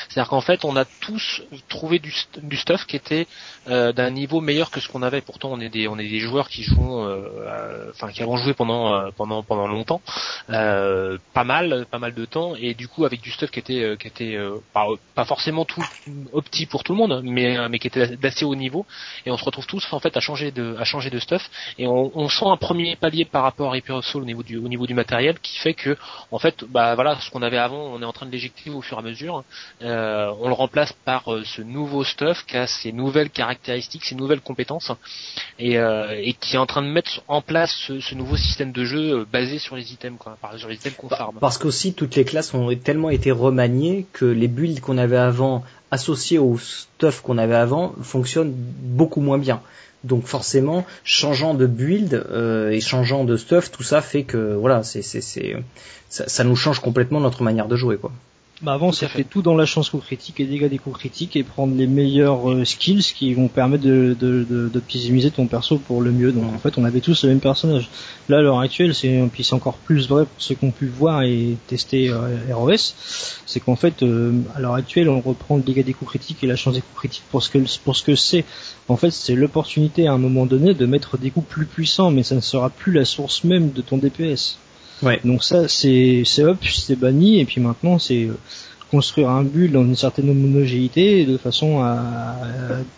C'est-à-dire 0.07 0.29
qu'en 0.29 0.41
fait, 0.41 0.63
on 0.65 0.75
a 0.75 0.85
tous 0.85 1.41
trouvé 1.69 1.99
du, 1.99 2.13
du 2.43 2.57
stuff 2.57 2.85
qui 2.85 2.95
était 2.95 3.27
euh, 3.67 3.91
d'un 3.91 4.09
niveau 4.11 4.41
meilleur 4.41 4.69
que 4.71 4.79
ce 4.79 4.87
qu'on 4.87 5.01
avait. 5.01 5.21
Pourtant, 5.21 5.49
on 5.51 5.59
est 5.59 5.69
des 5.69 5.87
on 5.87 5.97
est 5.97 6.07
des 6.07 6.19
joueurs 6.19 6.49
qui 6.49 6.63
jouent, 6.63 7.01
euh, 7.01 7.89
enfin 7.91 8.11
qui 8.11 8.21
avons 8.23 8.37
joué 8.37 8.53
pendant 8.53 8.93
euh, 8.93 9.09
pendant 9.15 9.43
pendant 9.43 9.67
longtemps, 9.67 10.01
euh, 10.49 11.17
pas 11.33 11.43
mal 11.43 11.85
pas 11.89 11.99
mal 11.99 12.13
de 12.13 12.25
temps, 12.25 12.55
et 12.55 12.73
du 12.73 12.87
coup 12.87 13.05
avec 13.05 13.21
du 13.21 13.31
stuff 13.31 13.51
qui 13.51 13.59
était 13.59 13.83
euh, 13.83 13.95
qui 13.95 14.07
était 14.07 14.37
pas, 14.73 14.87
pas 15.15 15.25
forcément 15.25 15.65
tout 15.65 15.83
opti 16.33 16.65
pour 16.65 16.83
tout 16.83 16.93
le 16.93 16.97
monde, 16.97 17.21
mais 17.23 17.57
mais 17.69 17.79
qui 17.79 17.87
était 17.87 18.15
d'assez 18.17 18.45
haut 18.45 18.55
niveau, 18.55 18.85
et 19.25 19.31
on 19.31 19.37
se 19.37 19.43
retrouve 19.43 19.67
tous 19.67 19.85
en 19.91 19.99
fait 19.99 20.15
à 20.15 20.19
changer 20.19 20.51
de 20.51 20.60
à 20.79 20.83
changer 20.83 21.09
de 21.09 21.19
stuff, 21.19 21.49
et 21.77 21.87
on, 21.87 22.11
on 22.15 22.29
sent 22.29 22.45
un 22.45 22.57
premier 22.57 22.95
palier 22.95 23.25
par 23.25 23.43
rapport 23.43 23.69
à 23.69 23.71
Reaper 23.71 23.97
of 23.97 24.05
Soul 24.05 24.23
au 24.23 24.25
niveau 24.25 24.43
du 24.43 24.57
au 24.57 24.67
niveau 24.67 24.87
du 24.87 24.93
matériel 24.93 25.39
qui 25.39 25.57
fait 25.59 25.73
que 25.73 25.97
en 26.31 26.39
fait 26.39 26.63
bah 26.69 26.95
voilà 26.95 27.17
ce 27.19 27.29
qu'on 27.31 27.41
avait 27.41 27.57
avant, 27.57 27.83
on 27.93 28.01
est 28.01 28.05
en 28.05 28.13
train 28.13 28.25
de 28.25 28.31
l'éjecter 28.31 28.69
au 28.69 28.81
fur 28.81 28.97
et 28.97 28.99
à 28.99 29.03
mesure. 29.03 29.43
Euh, 29.81 30.31
on 30.41 30.47
le 30.47 30.53
remplace 30.53 30.93
par 31.05 31.33
euh, 31.33 31.43
ce 31.45 31.61
nouveau 31.61 32.03
stuff 32.03 32.45
qui 32.45 32.57
a 32.57 32.67
ses 32.67 32.91
nouvelles 32.91 33.29
caractéristiques, 33.29 34.05
ses 34.05 34.15
nouvelles 34.15 34.41
compétences, 34.41 34.91
et, 35.59 35.77
euh, 35.77 36.19
et 36.21 36.33
qui 36.33 36.55
est 36.55 36.59
en 36.59 36.65
train 36.65 36.81
de 36.81 36.87
mettre 36.87 37.21
en 37.27 37.41
place 37.41 37.73
ce, 37.87 37.99
ce 37.99 38.15
nouveau 38.15 38.37
système 38.37 38.71
de 38.71 38.83
jeu 38.83 39.25
basé 39.31 39.59
sur 39.59 39.75
les 39.75 39.93
items, 39.93 40.17
quoi, 40.19 40.37
sur 40.57 40.69
les 40.69 40.75
items 40.75 40.95
qu'on 40.95 41.09
farm. 41.09 41.37
Parce 41.39 41.57
qu'aussi 41.57 41.93
toutes 41.93 42.15
les 42.15 42.25
classes 42.25 42.53
ont 42.53 42.73
tellement 42.75 43.09
été 43.09 43.31
remaniées 43.31 44.05
que 44.13 44.25
les 44.25 44.47
builds 44.47 44.81
qu'on 44.81 44.97
avait 44.97 45.17
avant 45.17 45.63
associés 45.91 46.39
au 46.39 46.57
stuff 46.57 47.21
qu'on 47.21 47.37
avait 47.37 47.55
avant 47.55 47.93
fonctionnent 48.01 48.53
beaucoup 48.55 49.21
moins 49.21 49.37
bien. 49.37 49.61
Donc 50.03 50.25
forcément, 50.25 50.85
changeant 51.03 51.53
de 51.53 51.67
build 51.67 52.13
euh, 52.13 52.71
et 52.71 52.81
changeant 52.81 53.23
de 53.23 53.37
stuff, 53.37 53.69
tout 53.71 53.83
ça 53.83 54.01
fait 54.01 54.23
que 54.23 54.55
voilà, 54.55 54.83
c'est 54.83 55.03
c'est 55.03 55.21
c'est 55.21 55.55
ça, 56.09 56.27
ça 56.27 56.43
nous 56.43 56.55
change 56.55 56.79
complètement 56.79 57.19
notre 57.19 57.43
manière 57.43 57.67
de 57.67 57.75
jouer 57.75 57.97
quoi. 57.97 58.11
Bah 58.61 58.73
avant, 58.73 58.91
c'était 58.91 59.23
tout 59.23 59.41
dans 59.41 59.55
la 59.55 59.65
chance 59.65 59.89
coup 59.89 59.97
critique 59.97 60.39
et 60.39 60.45
dégâts 60.45 60.69
des 60.69 60.77
coups 60.77 60.95
critiques 60.95 61.35
et 61.35 61.41
prendre 61.41 61.75
les 61.75 61.87
meilleurs 61.87 62.51
euh, 62.51 62.63
skills 62.63 63.01
qui 63.01 63.33
vont 63.33 63.47
permettre 63.47 63.83
de, 63.83 64.15
de, 64.19 64.45
de, 64.47 64.69
d'optimiser 64.69 65.31
ton 65.31 65.47
perso 65.47 65.79
pour 65.79 65.99
le 65.99 66.11
mieux. 66.11 66.31
Donc 66.31 66.43
en 66.53 66.59
fait, 66.59 66.77
on 66.77 66.83
avait 66.83 66.99
tous 66.99 67.23
le 67.23 67.29
même 67.29 67.39
personnage. 67.39 67.89
Là, 68.29 68.37
à 68.37 68.41
l'heure 68.41 68.59
actuelle, 68.59 68.93
c'est 68.93 69.19
puis 69.33 69.43
c'est 69.43 69.55
encore 69.55 69.77
plus 69.77 70.07
vrai 70.07 70.25
pour 70.25 70.35
ceux 70.37 70.53
qui 70.53 70.63
ont 70.63 70.71
pu 70.71 70.85
voir 70.85 71.23
et 71.23 71.57
tester 71.65 72.09
euh, 72.09 72.37
ROS, 72.51 72.93
c'est 73.47 73.61
qu'en 73.61 73.75
fait, 73.75 74.03
euh, 74.03 74.31
à 74.55 74.59
l'heure 74.59 74.75
actuelle, 74.75 75.09
on 75.09 75.21
reprend 75.21 75.55
le 75.55 75.63
dégâts 75.63 75.83
des 75.83 75.93
coups 75.93 76.11
critiques 76.11 76.43
et 76.43 76.47
la 76.47 76.55
chance 76.55 76.75
des 76.75 76.81
coups 76.81 76.99
critiques 76.99 77.23
pour 77.31 77.41
ce 77.41 77.49
que 77.49 77.57
pour 77.83 77.95
ce 77.95 78.03
que 78.03 78.13
c'est. 78.13 78.45
En 78.89 78.95
fait, 78.95 79.09
c'est 79.09 79.33
l'opportunité 79.33 80.05
à 80.05 80.13
un 80.13 80.19
moment 80.19 80.45
donné 80.45 80.75
de 80.75 80.85
mettre 80.85 81.17
des 81.17 81.31
coups 81.31 81.47
plus 81.47 81.65
puissants, 81.65 82.11
mais 82.11 82.21
ça 82.21 82.35
ne 82.35 82.41
sera 82.41 82.69
plus 82.69 82.91
la 82.91 83.05
source 83.05 83.43
même 83.43 83.71
de 83.71 83.81
ton 83.81 83.97
DPS. 83.97 84.59
Ouais. 85.03 85.19
Donc 85.25 85.43
ça, 85.43 85.67
c'est 85.67 86.23
c'est 86.25 86.43
hop, 86.43 86.57
c'est 86.65 86.95
banni, 86.95 87.39
et 87.39 87.45
puis 87.45 87.59
maintenant, 87.61 87.97
c'est 87.99 88.25
euh, 88.25 88.37
construire 88.91 89.29
un 89.29 89.43
build 89.43 89.71
dans 89.73 89.83
une 89.83 89.95
certaine 89.95 90.29
homogénéité 90.29 91.25
de 91.25 91.37
façon 91.37 91.79
à, 91.81 92.35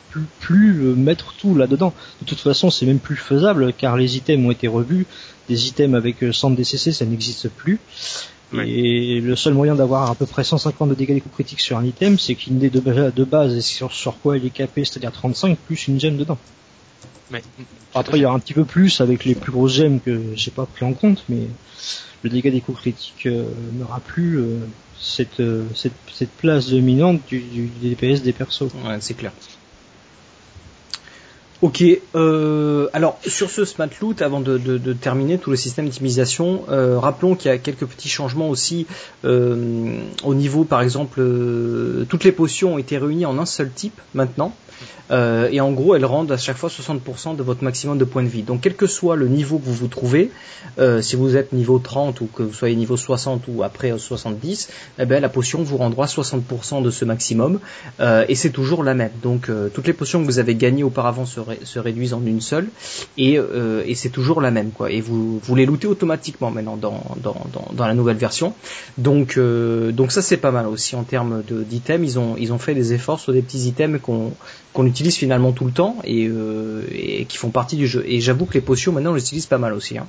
plus, 0.10 0.24
plus 0.39 0.82
euh, 0.82 0.96
mettre 0.96 1.34
tout 1.38 1.56
là-dedans. 1.56 1.94
De 2.22 2.26
toute 2.26 2.39
façon, 2.39 2.70
c'est 2.70 2.86
même 2.86 3.00
plus 3.00 3.16
faisable 3.16 3.74
car 3.74 3.96
les 3.98 4.18
items 4.18 4.46
ont 4.46 4.52
été 4.52 4.68
revus. 4.68 5.06
Des 5.50 5.68
items 5.68 5.96
avec 5.98 6.24
euh, 6.24 6.32
100 6.32 6.52
DCC, 6.52 6.92
ça 6.92 7.06
n'existe 7.06 7.50
plus. 7.50 7.80
Ouais. 8.54 8.70
Et 8.70 9.20
le 9.22 9.36
seul 9.36 9.54
moyen 9.54 9.76
d'avoir 9.76 10.10
à 10.12 10.16
peu 10.16 10.26
près 10.26 10.44
150 10.44 10.89
de 10.89 10.94
dégâts 10.96 11.13
des 11.16 11.22
coups 11.22 11.34
critiques 11.36 11.60
sur 11.62 11.78
un 11.78 11.84
item, 11.86 12.20
c'est 12.20 12.36
qu'il 12.36 12.63
est 12.63 12.70
de, 12.70 12.80
ba- 12.80 13.10
de 13.12 13.24
base 13.24 13.56
et 13.56 13.62
sur, 13.62 13.92
sur 13.92 14.20
quoi 14.20 14.38
il 14.38 14.46
est 14.46 14.52
capé, 14.52 14.86
c'est-à-dire 14.86 15.12
35 15.12 15.58
plus 15.58 15.88
une 15.88 16.00
gemme 16.00 16.18
dedans. 16.18 16.38
Mais, 17.32 17.42
Après, 17.94 18.18
il 18.18 18.22
y 18.22 18.26
aura 18.26 18.36
un 18.36 18.39
petit 18.39 18.54
peu 18.54 18.66
plus 18.66 19.02
avec 19.02 19.26
les 19.26 19.36
plus 19.36 19.52
grosses 19.52 19.74
gemmes 19.74 20.00
que 20.00 20.22
j'ai 20.36 20.52
pas 20.52 20.66
pris 20.66 20.86
en 20.86 20.94
compte, 20.94 21.24
mais 21.30 21.48
le 22.24 22.30
dégât 22.30 22.52
des 22.52 22.62
coups 22.62 22.80
critiques 22.80 23.26
euh, 23.26 23.46
n'aura 23.74 24.00
plus 24.00 24.39
euh, 24.39 24.60
cette, 25.00 25.39
euh, 25.39 25.66
cette, 25.76 25.94
cette 26.12 26.32
place 26.32 26.70
dominante 26.70 27.22
du, 27.28 27.39
du 27.39 27.68
DPS 27.82 28.22
des 28.22 28.34
persos. 28.34 28.72
Ouais, 28.86 28.98
c'est 29.00 29.16
clair. 29.16 29.34
Ok, 31.63 31.82
euh, 32.13 32.89
alors 32.91 33.17
sur 33.26 33.49
ce 33.49 33.63
smart 33.63 33.88
loot, 34.02 34.21
avant 34.21 34.41
de, 34.41 34.58
terminer 34.91 35.38
tout 35.38 35.49
le 35.49 35.56
système 35.56 35.86
d'optimisation, 35.86 36.63
euh, 36.67 36.99
rappelons 36.99 37.36
qu'il 37.36 37.49
y 37.49 37.54
a 37.54 37.58
quelques 37.58 37.86
petits 37.86 38.10
changements 38.10 38.49
aussi 38.49 38.86
euh, 39.23 39.95
au 40.26 40.36
niveau, 40.36 40.65
par 40.65 40.82
exemple, 40.82 41.21
toutes 42.10 42.26
les 42.26 42.34
potions 42.34 42.73
ont 42.73 42.78
été 42.80 42.97
réunies 42.97 43.26
en 43.26 43.39
un 43.39 43.45
seul 43.45 43.71
type 43.71 44.02
maintenant, 44.13 44.54
et 45.12 45.62
en 45.62 45.71
gros 45.71 45.95
elles 45.95 46.06
rendent 46.06 46.32
à 46.32 46.38
chaque 46.38 46.58
fois 46.58 46.69
60% 46.69 47.36
de 47.36 47.43
votre 47.43 47.63
maximum 47.63 47.97
de 47.97 48.04
points 48.04 48.23
de 48.23 48.28
vie. 48.28 48.41
Donc 48.41 48.62
quel 48.62 48.76
que 48.76 48.88
soit 48.88 49.15
le 49.15 49.28
niveau 49.28 49.60
que 49.60 49.65
vous 49.65 49.73
vous 49.73 49.88
trouvez, 49.88 50.32
si 51.02 51.15
vous 51.15 51.38
êtes 51.38 51.54
niveau 51.54 51.80
30 51.80 52.19
ou 52.19 52.26
que 52.26 52.43
vous 52.43 52.54
soyez 52.54 52.76
niveau 52.76 52.97
60 52.97 53.43
ou 53.47 53.63
après 53.63 53.91
euh, 53.93 53.99
70, 53.99 54.69
eh 54.99 55.06
ben, 55.06 55.21
la 55.21 55.30
potion 55.30 55.62
vous 55.62 55.78
rendra 55.78 56.08
60% 56.08 56.82
de 56.82 56.89
ce 56.89 57.06
maximum. 57.06 57.60
Et 58.28 58.36
c'est 58.36 58.49
toujours 58.49 58.84
la 58.84 58.95
même. 58.95 59.12
Donc 59.21 59.49
toutes 59.73 59.88
les 59.88 59.93
potions 59.93 60.19
que 60.19 60.26
vous 60.26 60.39
avez 60.39 60.56
gagnées 60.56 60.84
auparavant 60.84 61.26
se, 61.26 61.39
se 61.63 61.80
réduisent 61.80 62.13
en 62.13 62.26
une 62.26 62.42
seule 62.42 62.68
et, 63.18 63.38
euh, 63.38 63.84
et 63.86 63.96
c'est 63.96 64.10
toujours 64.10 64.42
la 64.42 64.52
même 64.52 64.72
quoi. 64.72 64.92
Et 64.92 65.02
vous, 65.02 65.39
vous 65.39 65.56
les 65.56 65.66
lootez 65.66 65.88
automatiquement 65.88 66.52
maintenant 66.52 66.78
dans, 66.78 67.04
dans, 67.22 67.36
dans, 67.74 67.86
la 67.86 67.94
nouvelle 67.94 68.18
version. 68.18 68.54
Donc 68.98 69.38
euh, 69.38 69.92
donc 69.92 70.12
ça 70.12 70.22
c'est 70.22 70.38
pas 70.38 70.52
mal 70.52 70.68
aussi 70.68 70.96
en 70.96 71.04
termes 71.04 71.44
d'items. 71.44 72.13
Ils 72.13 72.20
ont 72.20 72.36
ils 72.38 72.54
ont 72.54 72.60
fait 72.60 72.76
des 72.76 72.94
efforts 72.94 73.20
sur 73.20 73.34
des 73.34 73.42
petits 73.42 73.68
items 73.68 74.00
qu'on 74.02 74.34
qu'on 74.74 74.86
utilise 74.86 75.16
finalement 75.16 75.52
tout 75.52 75.66
le 75.66 75.72
temps 75.72 75.98
et, 76.04 76.28
euh, 76.28 76.82
et 76.92 77.26
qui 77.26 77.38
font 77.38 77.50
partie 77.50 77.76
du 77.76 77.88
jeu. 77.88 78.04
Et 78.08 78.20
j'avoue 78.22 78.46
que 78.46 78.56
les 78.56 78.62
potions 78.62 78.92
maintenant 78.92 79.12
on 79.12 79.16
les 79.16 79.22
utilise 79.22 79.46
pas 79.46 79.58
mal 79.58 79.74
aussi. 79.74 79.98
Hein. 79.98 80.08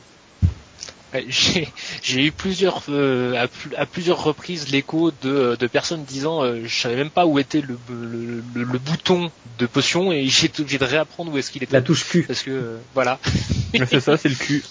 J'ai 1.29 1.69
j'ai 2.03 2.25
eu 2.27 2.33
plusieurs 2.33 2.83
euh, 2.89 3.35
à, 3.37 3.47
plus- 3.49 3.75
à 3.77 3.87
plusieurs 3.87 4.23
reprises 4.23 4.71
l'écho 4.71 5.11
de, 5.23 5.57
de 5.59 5.67
personnes 5.67 6.05
disant 6.05 6.43
euh, 6.43 6.63
je 6.65 6.75
savais 6.81 6.97
même 6.97 7.11
pas 7.11 7.27
où 7.27 7.39
était 7.39 7.61
le, 7.61 7.79
le, 7.89 8.43
le- 8.55 8.65
le 8.65 8.79
bouton 8.79 9.31
de 9.59 9.67
potion 9.67 10.11
et 10.13 10.27
j'ai 10.27 10.51
obligé 10.59 10.79
de 10.79 10.85
réapprendre 10.85 11.33
où 11.33 11.39
est-ce 11.39 11.51
qu'il 11.51 11.63
était 11.63 11.73
La 11.75 11.83
touche 11.83 12.05
Q. 12.05 12.25
parce 12.25 12.43
que 12.43 12.51
euh, 12.51 12.79
voilà 12.95 13.21
c'est 13.89 14.01
ça, 14.01 14.17
c'est 14.17 14.29
le 14.29 14.35
cul. 14.35 14.65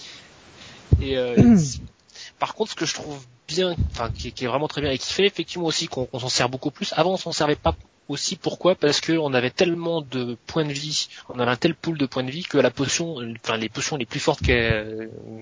et 1.02 1.18
euh, 1.18 1.36
par 2.40 2.54
contre 2.56 2.72
ce 2.72 2.76
que 2.76 2.86
je 2.86 2.94
trouve 2.94 3.18
bien 3.48 3.76
enfin 3.92 4.10
qui, 4.16 4.32
qui 4.32 4.44
est 4.44 4.48
vraiment 4.48 4.68
très 4.68 4.82
bien 4.82 4.92
et 4.92 4.98
qui 4.98 5.12
fait 5.14 5.26
effectivement 5.26 5.66
aussi 5.68 5.88
qu'on 5.88 6.06
qu'on 6.06 6.20
s'en 6.20 6.30
sert 6.30 6.50
beaucoup 6.50 6.72
plus 6.72 6.94
avant 6.98 7.14
on 7.14 7.18
s'en 7.18 7.32
servait 7.32 7.56
pas 7.56 7.76
aussi 8.10 8.36
pourquoi? 8.36 8.76
Parce 8.76 9.00
que 9.02 9.14
on 9.14 9.34
avait 9.34 9.50
tellement 9.50 10.02
de 10.02 10.38
points 10.48 10.66
de 10.66 10.74
vie 10.74 11.08
on 11.30 11.40
avait 11.40 11.52
un 11.52 11.56
tel 11.56 11.74
pool 11.76 11.98
de 11.98 12.06
points 12.06 12.24
de 12.24 12.32
vie 12.32 12.44
que 12.44 12.58
la 12.58 12.72
potion 12.72 13.18
enfin 13.44 13.58
les 13.58 13.70
potions 13.70 13.96
les 13.98 14.06
plus 14.06 14.20
fortes 14.20 14.42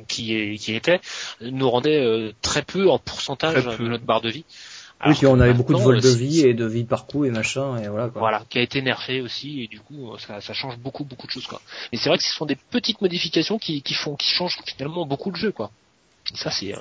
qui, 0.08 0.58
qui 0.60 0.76
étaient 0.76 1.00
nous 1.42 1.70
rendaient 1.70 2.04
euh, 2.04 2.32
très 2.42 2.62
peu 2.62 2.90
en 2.90 3.00
pourcentage 3.00 3.64
peu. 3.78 3.84
de 3.84 3.90
notre 3.90 4.04
barre 4.06 4.22
de 4.22 4.30
vie 4.30 4.46
Oui, 4.48 4.56
Alors 5.00 5.18
puis 5.18 5.28
on 5.28 5.40
avait 5.40 5.54
beaucoup 5.54 5.74
de 5.74 5.80
vols 5.80 6.02
de 6.02 6.08
euh, 6.08 6.16
vie 6.16 6.42
et 6.42 6.54
de 6.54 6.66
vie 6.66 6.84
par 6.84 7.08
coup 7.08 7.26
et 7.26 7.32
machin 7.32 7.78
et 7.82 7.88
voilà 7.88 8.10
quoi. 8.10 8.20
voilà, 8.20 8.44
qui 8.50 8.60
a 8.60 8.62
été 8.62 8.82
nerfé 8.82 9.22
aussi 9.22 9.62
et 9.64 9.68
du 9.68 9.80
coup 9.80 10.16
ça, 10.20 10.40
ça 10.42 10.54
change 10.54 10.78
beaucoup 10.78 11.04
beaucoup 11.04 11.26
de 11.28 11.32
choses 11.32 11.48
quoi. 11.48 11.62
Et 11.92 11.98
c'est 11.98 12.10
vrai 12.10 12.18
que 12.18 12.24
ce 12.24 12.34
sont 12.34 12.46
des 12.46 12.56
petites 12.56 13.02
modifications 13.02 13.58
qui, 13.58 13.82
qui 13.82 13.94
font 13.96 14.16
qui 14.16 14.30
changent 14.30 14.60
finalement 14.66 15.06
beaucoup 15.06 15.32
le 15.32 15.38
jeu 15.38 15.52
quoi. 15.52 15.72
Et 16.34 16.38
ça 16.38 16.52
c'est 16.52 16.74
euh, 16.76 16.80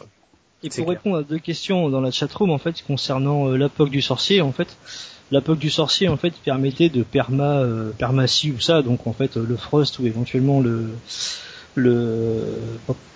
Et 0.62 0.68
pour 0.68 0.84
clair. 0.84 0.88
répondre 0.88 1.16
à 1.16 1.22
deux 1.22 1.38
questions 1.38 1.88
dans 1.88 2.02
la 2.02 2.10
chatroom 2.10 2.50
en 2.50 2.58
fait 2.58 2.82
concernant 2.86 3.48
euh, 3.48 3.56
l'apoc 3.56 3.88
du 3.90 4.02
sorcier 4.02 4.42
en 4.42 4.52
fait, 4.52 4.68
l'apoc 5.30 5.58
du 5.58 5.70
sorcier 5.70 6.08
en 6.08 6.16
fait 6.16 6.34
permettait 6.44 6.88
de 6.88 7.02
perma 7.02 7.60
euh, 7.60 7.92
ou 8.00 8.60
ça 8.60 8.82
donc 8.82 9.06
en 9.06 9.12
fait 9.12 9.36
euh, 9.36 9.44
le 9.48 9.56
frost 9.56 9.98
ou 9.98 10.06
éventuellement 10.06 10.60
le 10.60 10.90
le 11.76 12.42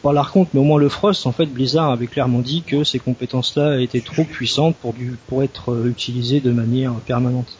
pas, 0.02 0.12
l'archonte 0.12 0.48
mais 0.54 0.60
au 0.60 0.64
moins 0.64 0.78
le 0.78 0.88
frost 0.88 1.26
en 1.26 1.32
fait 1.32 1.46
Blizzard 1.46 1.90
avait 1.90 2.06
clairement 2.06 2.38
dit 2.38 2.62
que 2.62 2.84
ces 2.84 3.00
compétences 3.00 3.56
là 3.56 3.80
étaient 3.80 4.00
trop 4.00 4.24
puissantes 4.24 4.76
pour 4.76 4.92
du 4.92 5.16
pour 5.26 5.42
être 5.42 5.72
euh, 5.72 5.88
utilisées 5.88 6.40
de 6.40 6.52
manière 6.52 6.92
permanente. 7.06 7.58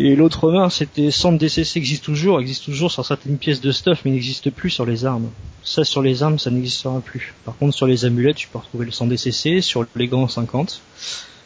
Et 0.00 0.14
l'autre 0.14 0.52
main, 0.52 0.70
c'était 0.70 1.10
centre 1.10 1.38
DCC 1.38 1.76
existe 1.76 2.04
toujours, 2.04 2.40
existe 2.40 2.64
toujours 2.64 2.92
sur 2.92 3.04
certaines 3.04 3.36
pièces 3.36 3.60
de 3.60 3.72
stuff, 3.72 4.02
mais 4.04 4.12
n'existe 4.12 4.48
plus 4.50 4.70
sur 4.70 4.86
les 4.86 5.04
armes. 5.04 5.28
Ça, 5.64 5.82
sur 5.82 6.02
les 6.02 6.22
armes, 6.22 6.38
ça 6.38 6.52
n'existera 6.52 7.00
plus. 7.00 7.34
Par 7.44 7.56
contre, 7.56 7.74
sur 7.74 7.88
les 7.88 8.04
amulettes, 8.04 8.36
tu 8.36 8.46
peux 8.46 8.58
retrouver 8.58 8.86
le 8.86 8.92
centre 8.92 9.10
DCC, 9.10 9.60
sur 9.60 9.84
les 9.96 10.06
gants 10.06 10.28
50. 10.28 10.80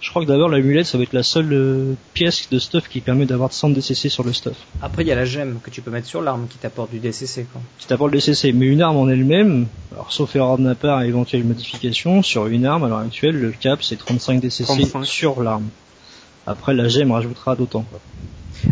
Je 0.02 0.10
crois 0.10 0.22
que 0.24 0.28
d'abord 0.28 0.48
l'amulette, 0.48 0.86
ça 0.86 0.98
va 0.98 1.04
être 1.04 1.12
la 1.12 1.22
seule 1.22 1.52
euh, 1.52 1.94
pièce 2.12 2.48
de 2.50 2.58
stuff 2.58 2.88
qui 2.88 3.00
permet 3.00 3.24
d'avoir 3.24 3.50
de 3.50 3.54
centre 3.54 3.74
DCC 3.76 4.08
sur 4.08 4.24
le 4.24 4.32
stuff. 4.32 4.56
Après, 4.82 5.04
il 5.04 5.06
y 5.06 5.12
a 5.12 5.14
la 5.14 5.24
gemme 5.24 5.60
que 5.62 5.70
tu 5.70 5.80
peux 5.80 5.92
mettre 5.92 6.08
sur 6.08 6.20
l'arme 6.20 6.48
qui 6.48 6.58
t'apporte 6.58 6.90
du 6.90 6.98
DCC. 6.98 7.46
Quoi. 7.52 7.62
Qui 7.78 7.86
t'apporte 7.86 8.10
le 8.10 8.18
DCC, 8.18 8.52
mais 8.52 8.66
une 8.66 8.82
arme 8.82 8.96
en 8.96 9.08
elle-même, 9.08 9.68
alors 9.92 10.12
sauf 10.12 10.34
erreur 10.34 10.58
de 10.58 10.64
ma 10.64 10.74
part 10.74 11.02
et 11.02 11.06
éventuelle 11.06 11.44
modification, 11.44 12.20
sur 12.22 12.48
une 12.48 12.66
arme 12.66 12.82
à 12.82 12.88
l'heure 12.88 12.98
actuelle, 12.98 13.40
le 13.40 13.52
cap 13.52 13.80
c'est 13.84 13.96
35 13.96 14.40
DCC 14.40 14.64
35. 14.64 15.04
sur 15.04 15.40
l'arme. 15.40 15.68
Après, 16.48 16.74
la 16.74 16.88
gemme 16.88 17.12
rajoutera 17.12 17.54
d'autant. 17.54 17.82
quoi. 17.82 18.00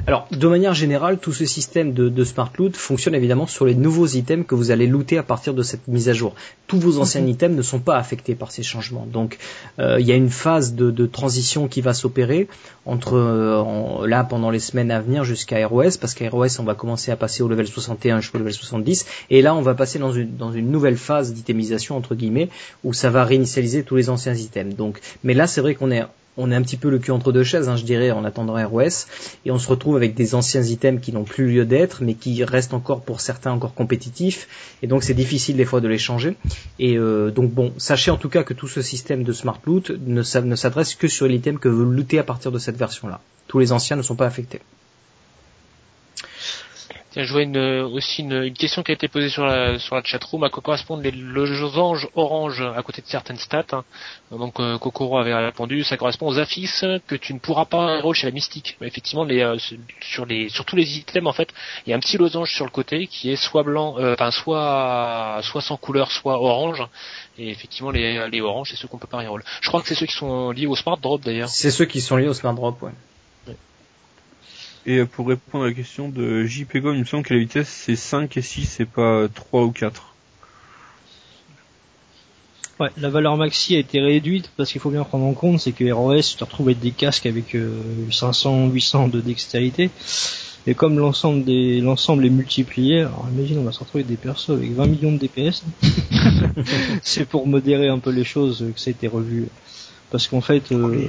Alors, 0.07 0.27
de 0.31 0.49
manière 0.49 0.75
générale, 0.75 1.19
tout 1.19 1.33
ce 1.33 1.45
système 1.47 1.93
de, 1.93 2.09
de 2.09 2.25
smart 2.25 2.51
loot 2.59 2.77
fonctionne 2.77 3.15
évidemment 3.15 3.47
sur 3.47 3.65
les 3.67 3.75
nouveaux 3.75 4.07
items 4.07 4.47
que 4.47 4.55
vous 4.55 4.71
allez 4.71 4.87
looter 4.87 5.19
à 5.19 5.23
partir 5.23 5.55
de 5.55 5.63
cette 5.63 5.87
mise 5.89 6.09
à 6.09 6.13
jour. 6.13 6.35
Tous 6.67 6.79
vos 6.79 6.99
anciens 6.99 7.27
items 7.27 7.57
ne 7.57 7.63
sont 7.63 7.81
pas 7.81 7.97
affectés 7.97 8.35
par 8.35 8.53
ces 8.53 8.63
changements. 8.63 9.07
Donc, 9.13 9.39
euh, 9.79 9.99
il 10.01 10.07
y 10.07 10.13
a 10.13 10.17
une 10.17 10.31
phase 10.31 10.75
de, 10.75 10.91
de 10.91 11.07
transition 11.07 11.69
qui 11.69 11.81
va 11.81 11.95
s'opérer 11.95 12.49
entre 12.87 13.15
euh, 13.17 13.59
en- 13.59 14.05
là 14.07 14.25
pendant 14.25 14.51
les 14.51 14.61
semaines 14.61 14.91
à 14.91 15.01
venir 15.01 15.25
jusqu'à 15.25 15.67
ROS, 15.67 15.97
parce 16.01 16.15
qu'à 16.15 16.29
ROS 16.31 16.59
on 16.61 16.65
va 16.65 16.75
commencer 16.75 17.11
à 17.11 17.17
passer 17.17 17.43
au 17.43 17.49
level 17.49 17.67
61 17.67 18.21
jusqu'au 18.21 18.39
level 18.39 18.53
70, 18.55 19.07
et 19.31 19.43
là 19.43 19.55
on 19.55 19.61
va 19.63 19.75
passer 19.75 19.99
dans 19.99 20.13
une, 20.13 20.37
dans 20.37 20.53
une 20.53 20.71
nouvelle 20.71 20.97
phase 20.97 21.33
d'itemisation 21.33 21.97
entre 21.97 22.15
guillemets 22.15 22.49
où 22.85 22.93
ça 22.93 23.11
va 23.11 23.25
réinitialiser 23.25 23.83
tous 23.83 23.97
les 23.97 24.09
anciens 24.11 24.35
items. 24.35 24.75
Donc, 24.77 25.01
mais 25.25 25.35
là 25.35 25.47
c'est 25.47 25.61
vrai 25.61 25.75
qu'on 25.75 25.91
est 25.91 26.05
on 26.37 26.51
est 26.51 26.55
un 26.55 26.63
petit 26.63 26.77
peu 26.77 26.89
le 26.91 26.99
cul 26.99 27.11
entre 27.11 27.33
deux 27.33 27.45
chaises, 27.45 27.69
hein, 27.69 27.77
je 27.77 27.85
dirais, 27.85 28.11
en 28.13 28.25
attendant 28.25 28.55
ROS, 28.67 29.07
et 29.45 29.51
on 29.51 29.59
se 29.59 29.69
retrouve 29.69 29.97
avec 29.97 30.15
des 30.15 30.35
anciens 30.35 30.63
items 30.63 31.01
qui 31.03 31.13
n'ont 31.13 31.25
plus 31.25 31.49
lieu 31.51 31.65
d'être, 31.67 32.03
mais 32.03 32.15
qui 32.15 32.43
restent 32.45 32.73
encore 32.75 33.03
pour 33.03 33.21
certains 33.21 33.51
encore 33.53 33.75
compétitifs, 33.75 34.49
et 34.83 34.87
donc 34.87 35.03
c'est 35.03 35.15
difficile 35.15 35.57
des 35.57 35.65
fois 35.65 35.81
de 35.81 35.89
les 35.89 35.99
changer. 35.99 36.37
Et 36.79 36.97
euh, 36.97 37.31
donc 37.31 37.51
bon, 37.51 37.73
sachez 37.79 38.11
en 38.11 38.17
tout 38.17 38.29
cas 38.29 38.43
que 38.43 38.55
tout 38.55 38.69
ce 38.69 38.81
système 38.83 39.23
de 39.25 39.33
smart 39.33 39.59
loot 39.67 39.91
ne, 40.07 40.23
s'a- 40.23 40.41
ne 40.43 40.57
s'adresse 40.57 40.95
que 40.95 41.09
sur 41.09 41.27
l'item 41.27 41.59
que 41.59 41.69
vous 41.69 41.85
lootez 41.85 42.19
à 42.19 42.25
partir 42.25 42.53
de 42.53 42.59
cette 42.59 42.77
version-là. 42.77 43.21
Tous 43.49 43.59
les 43.59 43.73
anciens 43.73 43.97
ne 43.97 44.03
sont 44.03 44.17
pas 44.17 44.27
affectés. 44.27 44.61
Tiens, 47.13 47.25
je 47.25 47.33
vois 47.33 47.43
une, 47.43 47.59
aussi 47.59 48.23
une, 48.23 48.45
une 48.45 48.55
question 48.55 48.85
qui 48.85 48.93
a 48.93 48.95
été 48.95 49.09
posée 49.09 49.31
sur 49.31 49.45
la, 49.45 49.81
sur 49.81 49.97
la 49.97 50.03
chatroom. 50.05 50.45
À 50.45 50.49
quoi 50.49 50.63
correspondent 50.63 51.03
les 51.03 51.11
losanges 51.11 52.09
orange 52.15 52.63
à 52.63 52.81
côté 52.83 53.03
de 53.03 53.07
certaines 53.09 53.37
stats 53.37 53.65
hein. 53.73 53.85
Donc 54.31 54.61
euh, 54.61 54.79
Kokoro 54.79 55.19
avait 55.19 55.35
répondu, 55.35 55.83
ça 55.83 55.97
correspond 55.97 56.29
aux 56.29 56.39
affixes 56.39 56.85
que 57.09 57.17
tu 57.17 57.35
ne 57.35 57.41
pourras 57.41 57.65
pas 57.65 57.99
héros 57.99 58.15
chez 58.15 58.29
la 58.29 58.33
mystique. 58.33 58.77
Effectivement, 58.81 59.25
les, 59.25 59.41
euh, 59.43 59.57
sur 60.01 60.25
les 60.25 60.49
sur 60.49 60.65
tous 60.65 60.77
les 60.77 60.99
items 60.99 61.27
en 61.27 61.33
fait, 61.33 61.49
il 61.85 61.91
y 61.91 61.93
a 61.93 61.97
un 61.97 62.01
petit 62.01 62.17
losange 62.17 62.53
sur 62.53 62.65
le 62.65 62.71
côté 62.71 63.09
qui 63.09 63.31
est 63.33 63.37
soit 63.37 63.65
blanc, 63.65 63.97
euh, 63.99 64.15
enfin 64.15 64.31
soit 64.31 65.41
soit 65.43 65.63
sans 65.63 65.77
couleur, 65.77 66.13
soit 66.13 66.41
orange. 66.41 66.87
Et 67.39 67.51
effectivement, 67.51 67.91
les, 67.91 68.29
les 68.29 68.41
oranges, 68.41 68.71
c'est 68.71 68.77
ceux 68.77 68.87
qu'on 68.87 68.99
peut 68.99 69.09
pas 69.09 69.19
reroll. 69.19 69.43
Je 69.61 69.69
crois 69.69 69.81
que 69.83 69.89
c'est 69.89 69.95
ceux 69.95 70.07
qui 70.07 70.15
sont 70.15 70.51
liés 70.53 70.67
au 70.67 70.77
smart 70.77 70.99
drop 70.99 71.23
d'ailleurs. 71.23 71.49
C'est 71.49 71.71
ceux 71.71 71.87
qui 71.87 72.01
sont 72.01 72.17
liés 72.17 72.29
au 72.29 72.35
smart 72.35 72.55
drop, 72.55 72.81
ouais. 72.83 72.93
Et 74.87 74.99
euh, 74.99 75.07
pour 75.07 75.29
répondre 75.29 75.65
à 75.65 75.69
la 75.69 75.75
question 75.75 76.09
de 76.09 76.45
JP 76.45 76.79
Go, 76.79 76.93
il 76.93 77.01
me 77.01 77.05
semble 77.05 77.25
que 77.25 77.35
la 77.35 77.41
vitesse 77.41 77.69
c'est 77.69 77.97
5 77.97 78.37
et 78.37 78.43
6 78.43 78.65
c'est 78.65 78.85
pas 78.87 79.29
3 79.29 79.65
ou 79.65 79.71
4. 79.71 80.15
Ouais, 82.81 82.89
la 82.97 83.11
valeur 83.11 83.37
maxi 83.37 83.77
a 83.77 83.79
été 83.79 84.01
réduite 84.01 84.51
parce 84.57 84.73
qu'il 84.73 84.81
faut 84.81 84.91
bien 84.91 85.05
prendre 85.05 85.27
en 85.27 85.35
compte, 85.35 85.61
c'est 85.61 85.73
que 85.73 85.91
ROS, 85.93 86.23
tu 86.23 86.37
te 86.37 86.45
retrouves 86.45 86.69
avec 86.69 86.81
des 86.81 86.93
casques 86.93 87.27
avec 87.27 87.55
euh, 87.55 87.79
500, 88.11 88.69
800 88.69 89.09
de 89.09 89.21
dextérité. 89.21 89.91
Et 90.67 90.75
comme 90.75 90.99
l'ensemble 90.99 91.45
des, 91.45 91.81
l'ensemble 91.81 92.25
est 92.25 92.31
multiplié, 92.31 93.01
alors 93.01 93.27
imagine, 93.35 93.59
on 93.59 93.65
va 93.65 93.73
se 93.73 93.81
retrouver 93.81 94.05
avec 94.05 94.11
des 94.11 94.17
persos 94.17 94.51
avec 94.51 94.73
20 94.73 94.87
millions 94.87 95.13
de 95.13 95.19
DPS. 95.19 95.63
c'est 97.03 97.27
pour 97.27 97.47
modérer 97.47 97.89
un 97.89 97.99
peu 97.99 98.11
les 98.11 98.25
choses 98.25 98.65
que 98.75 98.81
ça 98.81 98.89
a 98.89 98.93
été 98.93 99.09
revu. 99.09 99.49
Parce 100.11 100.27
qu'en 100.27 100.41
fait, 100.41 100.73
euh, 100.73 101.09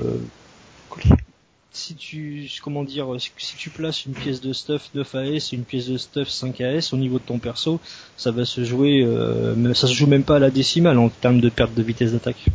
si 1.74 1.96
tu, 1.96 2.50
comment 2.62 2.84
dire, 2.84 3.08
si 3.18 3.56
tu 3.56 3.70
places 3.70 4.06
une 4.06 4.14
pièce 4.14 4.42
de 4.42 4.52
stuff 4.52 4.90
9 4.94 5.16
AS 5.16 5.24
et 5.24 5.44
une 5.54 5.64
pièce 5.64 5.88
de 5.88 5.98
stuff 5.98 6.28
5 6.28 6.60
AS 6.62 6.94
au 6.94 6.98
niveau 6.98 7.18
de 7.18 7.24
ton 7.24 7.40
perso, 7.40 7.80
ça 8.18 8.32
va 8.32 8.46
se 8.46 8.64
jouer, 8.64 9.04
euh, 9.04 9.74
ça 9.74 9.88
se 9.88 9.94
joue 9.94 10.08
même 10.08 10.24
pas 10.24 10.36
à 10.36 10.40
la 10.40 10.52
décimale 10.52 10.98
en 10.98 11.10
termes 11.10 11.40
de 11.40 11.50
perte 11.50 11.74
de 11.74 11.82
vitesse 11.82 12.12
d'attaque. 12.12 12.46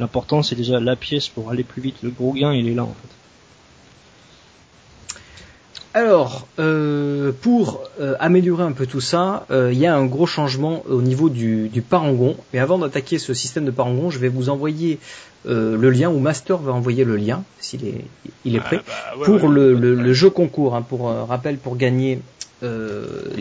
L'important 0.00 0.42
c'est 0.42 0.56
déjà 0.56 0.80
la 0.80 0.96
pièce 0.96 1.28
pour 1.28 1.50
aller 1.50 1.64
plus 1.64 1.82
vite. 1.82 1.96
Le 2.02 2.10
gros 2.10 2.32
gain 2.32 2.52
il 2.52 2.68
est 2.68 2.74
là 2.74 2.84
en 2.84 2.94
fait. 2.94 3.17
Alors, 5.98 6.46
euh, 6.60 7.32
pour 7.40 7.82
euh, 8.00 8.14
améliorer 8.20 8.62
un 8.62 8.70
peu 8.70 8.86
tout 8.86 9.00
ça, 9.00 9.46
euh, 9.50 9.70
il 9.72 9.78
y 9.80 9.86
a 9.86 9.96
un 9.96 10.06
gros 10.06 10.26
changement 10.26 10.84
au 10.88 11.02
niveau 11.02 11.28
du, 11.28 11.68
du 11.68 11.82
parangon. 11.82 12.36
Mais 12.52 12.60
avant 12.60 12.78
d'attaquer 12.78 13.18
ce 13.18 13.34
système 13.34 13.64
de 13.64 13.72
parangon, 13.72 14.08
je 14.08 14.20
vais 14.20 14.28
vous 14.28 14.48
envoyer 14.48 15.00
euh, 15.46 15.76
le 15.76 15.90
lien, 15.90 16.08
ou 16.08 16.20
Master 16.20 16.58
va 16.58 16.72
envoyer 16.72 17.02
le 17.02 17.16
lien, 17.16 17.42
s'il 17.58 17.84
est, 17.84 18.04
il 18.44 18.54
est 18.54 18.60
prêt, 18.60 18.80
Ah, 18.86 19.14
bah, 19.14 19.18
ouais, 19.18 19.24
pour 19.24 19.48
ouais, 19.48 19.54
le, 19.54 19.74
ouais, 19.74 19.80
le- 19.80 19.96
ouais. 19.96 20.02
le 20.04 20.12
jeu 20.12 20.30
concours. 20.30 20.76
hein, 20.76 20.82
pour 20.82 21.08
rappel, 21.10 21.56
pour 21.58 21.76
gagner 21.76 22.20
euh, 22.62 23.32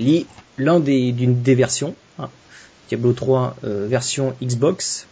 l'un 0.57 0.79
des, 0.79 1.11
d'une 1.11 1.39
des 1.43 1.53
versions, 1.53 1.93
hein, 2.17 2.29
Diablo 2.89 3.13
3 3.13 3.55
euh, 3.65 3.85
version 3.87 4.33
Xbox 4.41 5.05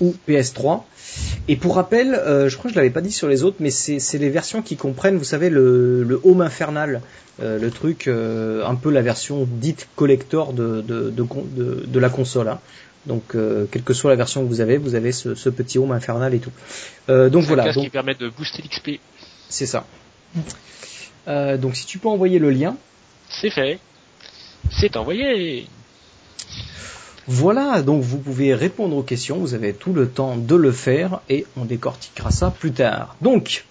ou 0.00 0.14
PS3. 0.28 0.82
Et 1.48 1.56
pour 1.56 1.76
rappel, 1.76 2.14
euh, 2.14 2.48
je 2.48 2.56
crois 2.56 2.68
que 2.68 2.74
je 2.74 2.78
l'avais 2.78 2.90
pas 2.90 3.00
dit 3.00 3.12
sur 3.12 3.28
les 3.28 3.42
autres, 3.44 3.58
mais 3.60 3.70
c'est 3.70 4.18
les 4.18 4.30
versions 4.30 4.62
qui 4.62 4.76
comprennent, 4.76 5.16
vous 5.16 5.24
savez, 5.24 5.50
le, 5.50 6.02
le 6.02 6.20
Home 6.24 6.40
Infernal, 6.40 7.00
euh, 7.40 7.58
le 7.58 7.70
truc, 7.70 8.08
euh, 8.08 8.64
un 8.66 8.74
peu 8.74 8.90
la 8.90 9.02
version 9.02 9.46
dite 9.48 9.88
collector 9.96 10.52
de, 10.52 10.80
de, 10.80 11.10
de, 11.10 11.22
con- 11.22 11.46
de- 11.56 11.84
de 11.86 11.98
la 12.00 12.08
console. 12.08 12.48
hein. 12.48 12.58
Donc, 13.06 13.22
quelle 13.70 13.82
que 13.82 13.92
soit 13.92 14.10
la 14.10 14.16
version 14.16 14.42
que 14.42 14.48
vous 14.48 14.62
avez, 14.62 14.78
vous 14.78 14.94
avez 14.94 15.12
ce, 15.12 15.34
ce 15.34 15.50
petit 15.50 15.78
Home 15.78 15.92
Infernal 15.92 16.32
et 16.32 16.38
tout. 16.38 16.50
Donc 17.06 17.44
voilà, 17.44 17.70
donc 17.72 17.84
qui 17.84 17.90
permet 17.90 18.14
de 18.14 18.30
booster 18.30 18.62
l'XP. 18.62 18.98
c'est 19.50 19.66
ça. 19.66 19.84
Donc 21.26 21.76
si 21.76 21.84
tu 21.84 21.98
peux 21.98 22.08
envoyer 22.08 22.38
le 22.38 22.50
lien, 22.50 22.76
C'est 23.28 23.50
fait. 23.50 23.78
C'est 24.70 24.96
envoyé. 24.96 25.66
Voilà, 27.26 27.80
donc 27.82 28.02
vous 28.02 28.18
pouvez 28.18 28.54
répondre 28.54 28.96
aux 28.96 29.02
questions, 29.02 29.38
vous 29.38 29.54
avez 29.54 29.72
tout 29.72 29.94
le 29.94 30.08
temps 30.08 30.36
de 30.36 30.54
le 30.54 30.72
faire 30.72 31.20
et 31.30 31.46
on 31.56 31.64
décortiquera 31.64 32.30
ça 32.30 32.50
plus 32.50 32.72
tard. 32.72 33.16
Donc, 33.22 33.64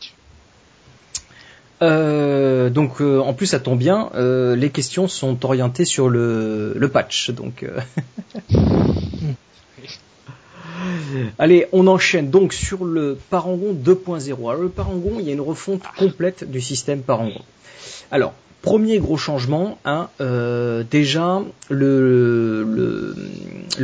euh, 1.83 2.71
donc 2.71 2.99
euh, 3.01 3.19
en 3.19 3.33
plus 3.33 3.45
ça 3.47 3.59
tombe 3.59 3.77
bien, 3.77 4.09
euh, 4.15 4.55
les 4.55 4.71
questions 4.71 5.07
sont 5.07 5.45
orientées 5.45 5.85
sur 5.85 6.09
le, 6.09 6.73
le 6.75 6.89
patch. 6.89 7.29
Donc, 7.29 7.63
allez, 11.37 11.67
on 11.73 11.85
enchaîne 11.85 12.31
donc 12.31 12.53
sur 12.53 12.85
le 12.85 13.19
Parangon 13.29 13.73
2.0. 13.73 14.33
Alors 14.49 14.63
le 14.63 14.69
Parangon, 14.69 15.17
il 15.19 15.27
y 15.27 15.29
a 15.29 15.33
une 15.33 15.41
refonte 15.41 15.83
complète 15.95 16.49
du 16.49 16.59
système 16.59 17.03
Parangon. 17.03 17.41
Alors, 18.09 18.33
premier 18.63 18.97
gros 18.97 19.17
changement, 19.17 19.77
hein, 19.85 20.09
euh, 20.21 20.83
déjà 20.89 21.43
le, 21.69 23.13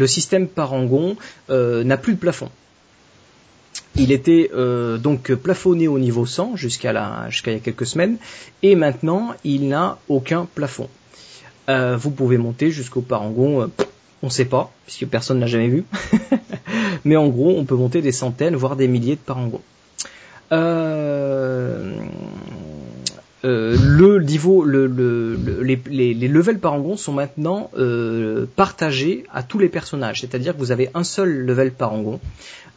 système 0.07 0.47
Parangon 0.47 1.17
euh, 1.51 1.83
n'a 1.83 1.97
plus 1.97 2.13
de 2.13 2.19
plafond. 2.19 2.49
Il 3.95 4.11
était 4.11 4.49
euh, 4.55 4.97
donc 4.97 5.33
plafonné 5.33 5.87
au 5.87 5.99
niveau 5.99 6.25
100 6.25 6.55
jusqu'à 6.55 6.91
il 6.91 7.53
y 7.53 7.55
a 7.55 7.59
quelques 7.59 7.85
semaines 7.85 8.17
et 8.63 8.75
maintenant 8.75 9.33
il 9.43 9.67
n'a 9.67 9.99
aucun 10.07 10.47
plafond. 10.55 10.89
Vous 11.67 12.09
pouvez 12.09 12.37
monter 12.39 12.71
jusqu'au 12.71 13.01
Parangon, 13.01 13.69
on 14.23 14.27
ne 14.27 14.31
sait 14.31 14.45
pas 14.45 14.71
puisque 14.87 15.05
personne 15.05 15.37
n'a 15.37 15.45
jamais 15.45 15.67
vu, 15.67 15.85
mais 17.05 17.15
en 17.15 17.27
gros 17.27 17.53
on 17.55 17.65
peut 17.65 17.75
monter 17.75 18.01
des 18.01 18.11
centaines 18.11 18.55
voire 18.55 18.75
des 18.75 18.87
milliers 18.87 19.17
de 19.17 19.21
Parangons. 19.21 19.61
Euh, 23.45 23.77
le 23.81 24.21
niveau, 24.21 24.63
le, 24.63 24.87
le- 24.87 25.35
le- 25.35 25.61
les, 25.63 25.79
les, 26.13 26.27
levels 26.27 26.59
parangon 26.59 26.97
sont 26.97 27.13
maintenant 27.13 27.71
euh, 27.77 28.45
partagés 28.55 29.23
à 29.33 29.43
tous 29.43 29.59
les 29.59 29.69
personnages. 29.69 30.21
C'est-à-dire 30.21 30.53
que 30.53 30.59
vous 30.59 30.71
avez 30.71 30.89
un 30.93 31.03
seul 31.03 31.45
level 31.45 31.71
parangon. 31.71 32.19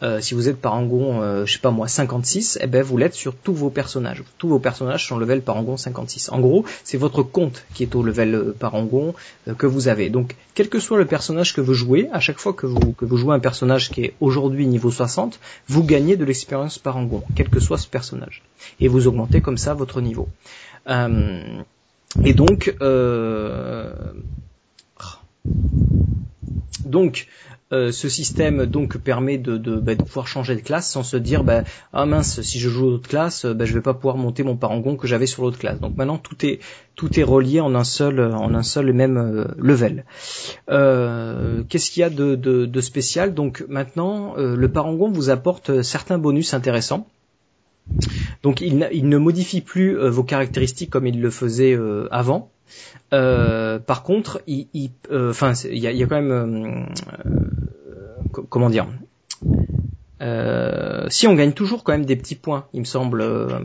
Euh, 0.02 0.20
si 0.20 0.34
vous 0.34 0.48
êtes 0.48 0.56
parangon, 0.60 1.22
euh, 1.22 1.46
je 1.46 1.52
sais 1.52 1.58
pas 1.60 1.70
moi, 1.70 1.86
56, 1.86 2.58
eh 2.60 2.66
ben 2.66 2.82
vous 2.82 2.96
l'êtes 2.96 3.14
sur 3.14 3.36
tous 3.36 3.54
vos 3.54 3.70
personnages. 3.70 4.24
Tous 4.38 4.48
vos 4.48 4.58
personnages 4.58 5.06
sont 5.06 5.16
level 5.16 5.42
parangon 5.42 5.76
56. 5.76 6.30
En 6.32 6.40
gros, 6.40 6.64
c'est 6.82 6.96
votre 6.98 7.22
compte 7.22 7.64
qui 7.72 7.84
est 7.84 7.94
au 7.94 8.02
level 8.02 8.34
euh, 8.34 8.56
parangon 8.58 9.14
euh, 9.46 9.54
que 9.54 9.66
vous 9.66 9.86
avez. 9.86 10.10
Donc, 10.10 10.34
quel 10.54 10.68
que 10.68 10.80
soit 10.80 10.98
le 10.98 11.04
personnage 11.06 11.54
que 11.54 11.60
vous 11.60 11.72
jouez, 11.74 12.08
à 12.12 12.18
chaque 12.18 12.38
fois 12.40 12.52
que 12.52 12.66
vous, 12.66 12.92
que 12.92 13.04
vous 13.04 13.16
jouez 13.16 13.32
un 13.32 13.38
personnage 13.38 13.90
qui 13.90 14.02
est 14.02 14.14
aujourd'hui 14.20 14.66
niveau 14.66 14.90
60, 14.90 15.38
vous 15.68 15.84
gagnez 15.84 16.16
de 16.16 16.24
l'expérience 16.24 16.78
parangon, 16.80 17.22
quel 17.36 17.48
que 17.48 17.60
soit 17.60 17.78
ce 17.78 17.86
personnage. 17.86 18.42
Et 18.80 18.88
vous 18.88 19.06
augmentez 19.06 19.40
comme 19.40 19.56
ça 19.58 19.72
votre 19.72 20.00
niveau. 20.00 20.28
Euh, 20.88 21.62
et 22.24 22.34
donc, 22.34 22.74
euh, 22.80 23.92
donc, 26.84 27.28
euh, 27.72 27.90
ce 27.90 28.10
système 28.10 28.66
donc 28.66 28.98
permet 28.98 29.38
bah, 29.38 29.56
de 29.56 30.02
pouvoir 30.02 30.26
changer 30.26 30.54
de 30.56 30.60
classe 30.60 30.90
sans 30.90 31.02
se 31.02 31.16
dire 31.16 31.42
bah, 31.42 31.62
ah 31.94 32.04
mince 32.04 32.42
si 32.42 32.58
je 32.58 32.68
joue 32.68 32.90
l'autre 32.90 33.08
classe 33.08 33.46
bah, 33.46 33.64
je 33.64 33.72
vais 33.72 33.80
pas 33.80 33.94
pouvoir 33.94 34.18
monter 34.18 34.42
mon 34.42 34.56
parangon 34.56 34.94
que 34.96 35.06
j'avais 35.06 35.24
sur 35.24 35.42
l'autre 35.42 35.56
classe 35.56 35.80
donc 35.80 35.96
maintenant 35.96 36.18
tout 36.18 36.44
est 36.44 36.60
tout 36.96 37.18
est 37.18 37.22
relié 37.22 37.60
en 37.60 37.74
un 37.74 37.84
seul 37.84 38.20
en 38.20 38.52
un 38.52 38.62
seul 38.62 38.90
et 38.90 38.92
même 38.92 39.46
level. 39.56 40.04
Qu'est-ce 40.68 41.90
qu'il 41.90 42.00
y 42.00 42.04
a 42.04 42.10
de, 42.10 42.80
spécial? 42.82 43.32
Donc 43.32 43.64
maintenant 43.68 44.34
le 44.36 44.68
parangon 44.68 45.10
vous 45.10 45.30
apporte 45.30 45.80
certains 45.80 46.18
bonus 46.18 46.52
intéressants 46.52 47.06
donc 48.42 48.60
il, 48.60 48.78
n'a- 48.78 48.92
il 48.92 49.08
ne 49.08 49.18
modifie 49.18 49.60
plus 49.60 49.98
euh, 49.98 50.10
vos 50.10 50.24
caractéristiques 50.24 50.90
comme 50.90 51.06
il 51.06 51.20
le 51.20 51.30
faisait 51.30 51.74
euh, 51.76 52.08
avant. 52.10 52.50
Euh, 53.12 53.78
par 53.78 54.02
contre, 54.02 54.40
il, 54.46 54.68
il, 54.72 54.90
enfin, 55.12 55.54
c'est- 55.54 55.70
il 55.70 55.78
y 55.78 55.86
a, 55.86 55.92
y 55.92 56.02
a 56.02 56.06
quand 56.06 56.20
même, 56.22 56.30
euh, 56.30 56.84
euh, 57.26 58.16
co- 58.32 58.42
comment 58.48 58.70
dire, 58.70 58.86
Euh, 60.20 61.06
si 61.08 61.26
on 61.26 61.34
gagne 61.34 61.52
toujours 61.52 61.82
quand 61.82 61.92
même 61.92 62.04
des 62.06 62.16
petits 62.16 62.36
points, 62.36 62.66
il 62.72 62.80
me 62.80 62.84
semble. 62.84 63.22
euh, 63.22 63.58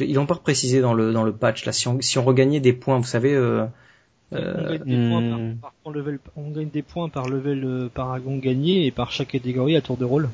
ils 0.00 0.14
l'ont 0.14 0.26
pas 0.26 0.34
précisé 0.36 0.80
dans 0.80 0.94
le 0.94 1.12
dans 1.12 1.22
le 1.24 1.32
patch 1.32 1.64
là. 1.64 1.72
Si 1.72 1.86
on, 1.88 2.00
si 2.00 2.18
on 2.18 2.24
regagnait 2.24 2.60
des 2.60 2.72
points, 2.72 2.98
vous 2.98 3.04
savez. 3.04 3.34
euh, 3.34 3.64
on, 4.32 4.36
gagne 4.36 4.84
des 4.84 5.08
points 5.08 5.20
hmm. 5.20 5.56
par, 5.60 5.72
par 5.84 5.92
level, 5.92 6.18
on 6.36 6.50
gagne 6.50 6.68
des 6.70 6.82
points 6.82 7.08
par 7.08 7.28
level 7.28 7.64
euh, 7.64 7.88
paragon 7.92 8.36
gagné 8.36 8.86
et 8.86 8.90
par 8.90 9.10
chaque 9.12 9.28
catégorie 9.28 9.76
à 9.76 9.80
tour 9.80 9.96
de 9.96 10.04
rôle. 10.04 10.28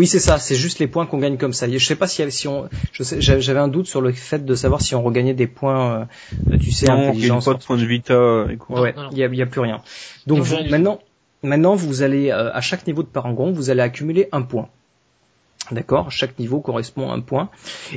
Oui, 0.00 0.06
c'est 0.06 0.18
ça. 0.18 0.38
C'est 0.38 0.54
juste 0.54 0.78
les 0.78 0.86
points 0.86 1.04
qu'on 1.04 1.18
gagne 1.18 1.36
comme 1.36 1.52
ça. 1.52 1.68
Je 1.70 1.76
sais 1.84 1.94
pas 1.94 2.06
si, 2.06 2.22
si 2.32 2.48
on, 2.48 2.70
j'avais 2.98 3.60
un 3.60 3.68
doute 3.68 3.86
sur 3.86 4.00
le 4.00 4.12
fait 4.12 4.42
de 4.42 4.54
savoir 4.54 4.80
si 4.80 4.94
on 4.94 5.02
regagnait 5.02 5.34
des 5.34 5.46
points. 5.46 6.08
euh, 6.50 6.56
tu 6.58 6.70
sais, 6.72 6.86
Non, 6.86 6.94
il 6.96 7.02
y 7.02 7.06
a 7.06 7.08
intelligence. 7.10 7.44
pas 7.44 7.52
de 7.54 7.62
point 7.62 7.76
de 7.76 7.84
vita 7.84 8.46
et 8.50 8.56
quoi. 8.56 8.80
Ouais, 8.80 8.94
Non, 8.96 9.02
non. 9.02 9.08
il 9.12 9.18
y 9.18 9.24
a, 9.24 9.26
il 9.26 9.34
y 9.36 9.42
a 9.42 9.46
plus 9.46 9.60
rien. 9.60 9.82
Donc 10.26 10.38
vous- 10.40 10.56
maintenant, 10.70 11.00
maintenant 11.42 11.74
vous 11.74 12.00
allez 12.02 12.30
euh, 12.30 12.50
à 12.54 12.62
chaque 12.62 12.86
niveau 12.86 13.02
de 13.02 13.08
parangon, 13.08 13.52
vous 13.52 13.68
allez 13.68 13.82
accumuler 13.82 14.28
un 14.32 14.40
point. 14.40 14.68
D'accord 15.70 16.10
Chaque 16.10 16.38
niveau 16.38 16.60
correspond 16.60 17.10
à 17.10 17.14
un 17.14 17.20
point. 17.20 17.48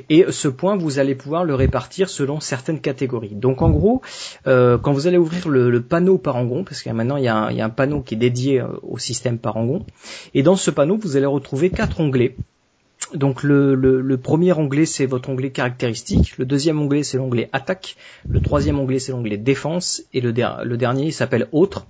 Et 0.09 0.25
ce 0.29 0.47
point, 0.47 0.75
vous 0.75 0.99
allez 0.99 1.15
pouvoir 1.15 1.43
le 1.43 1.55
répartir 1.55 2.07
selon 2.09 2.39
certaines 2.39 2.79
catégories. 2.79 3.33
Donc 3.33 3.61
en 3.61 3.71
gros, 3.71 4.01
euh, 4.45 4.77
quand 4.77 4.91
vous 4.91 5.07
allez 5.07 5.17
ouvrir 5.17 5.47
le, 5.47 5.81
panneau 5.81 6.17
parangon, 6.17 6.63
parce 6.63 6.83
que 6.83 6.89
maintenant 6.91 7.17
il 7.17 7.23
y, 7.23 7.27
a 7.27 7.35
un, 7.35 7.51
il 7.51 7.57
y 7.57 7.61
a 7.61 7.65
un 7.65 7.69
panneau 7.69 8.01
qui 8.01 8.13
est 8.13 8.17
dédié 8.17 8.61
euh, 8.61 8.67
au 8.83 8.99
système 8.99 9.39
parangon, 9.39 9.85
et 10.33 10.43
dans 10.43 10.55
ce 10.55 10.69
panneau, 10.69 10.97
vous 11.01 11.17
allez 11.17 11.25
retrouver 11.25 11.71
quatre 11.71 11.99
onglets. 11.99 12.35
Donc 13.15 13.43
le, 13.43 14.15
premier 14.21 14.53
onglet 14.53 14.85
c'est 14.85 15.05
votre 15.05 15.29
onglet 15.29 15.49
caractéristique, 15.49 16.37
le 16.37 16.45
deuxième 16.45 16.79
onglet 16.81 17.03
c'est 17.03 17.17
l'onglet 17.17 17.49
attaque, 17.53 17.97
le 18.27 18.39
troisième 18.39 18.79
onglet 18.79 18.99
c'est 18.99 19.11
l'onglet 19.11 19.37
défense 19.37 20.03
et 20.13 20.21
le, 20.21 20.31
le 20.31 20.77
dernier 20.77 21.05
il 21.07 21.13
s'appelle 21.13 21.47
autre. 21.51 21.85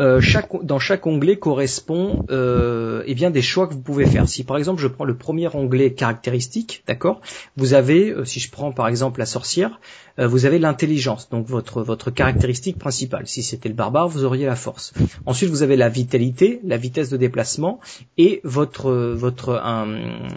Euh, 0.00 0.20
chaque, 0.20 0.48
dans 0.64 0.78
chaque 0.78 1.06
onglet 1.06 1.36
correspond 1.36 2.24
euh, 2.30 3.02
eh 3.06 3.14
bien 3.14 3.30
des 3.30 3.42
choix 3.42 3.66
que 3.66 3.74
vous 3.74 3.80
pouvez 3.80 4.06
faire. 4.06 4.28
Si 4.28 4.44
par 4.44 4.56
exemple 4.56 4.80
je 4.80 4.88
prends 4.88 5.04
le 5.04 5.16
premier 5.16 5.48
onglet 5.54 5.92
caractéristique, 5.92 6.82
d'accord, 6.86 7.20
vous 7.56 7.74
avez, 7.74 8.10
euh, 8.10 8.24
si 8.24 8.40
je 8.40 8.50
prends 8.50 8.72
par 8.72 8.88
exemple 8.88 9.20
la 9.20 9.26
sorcière, 9.26 9.80
euh, 10.18 10.26
vous 10.26 10.46
avez 10.46 10.58
l'intelligence, 10.58 11.28
donc 11.28 11.46
votre 11.46 11.82
votre 11.82 12.10
caractéristique 12.10 12.78
principale. 12.78 13.26
Si 13.26 13.42
c'était 13.42 13.68
le 13.68 13.74
barbare, 13.74 14.08
vous 14.08 14.24
auriez 14.24 14.46
la 14.46 14.56
force. 14.56 14.94
Ensuite 15.26 15.50
vous 15.50 15.62
avez 15.62 15.76
la 15.76 15.88
vitalité, 15.88 16.60
la 16.64 16.78
vitesse 16.78 17.10
de 17.10 17.16
déplacement 17.18 17.80
et 18.16 18.40
votre 18.44 18.90
votre 18.92 19.60
un, 19.62 19.88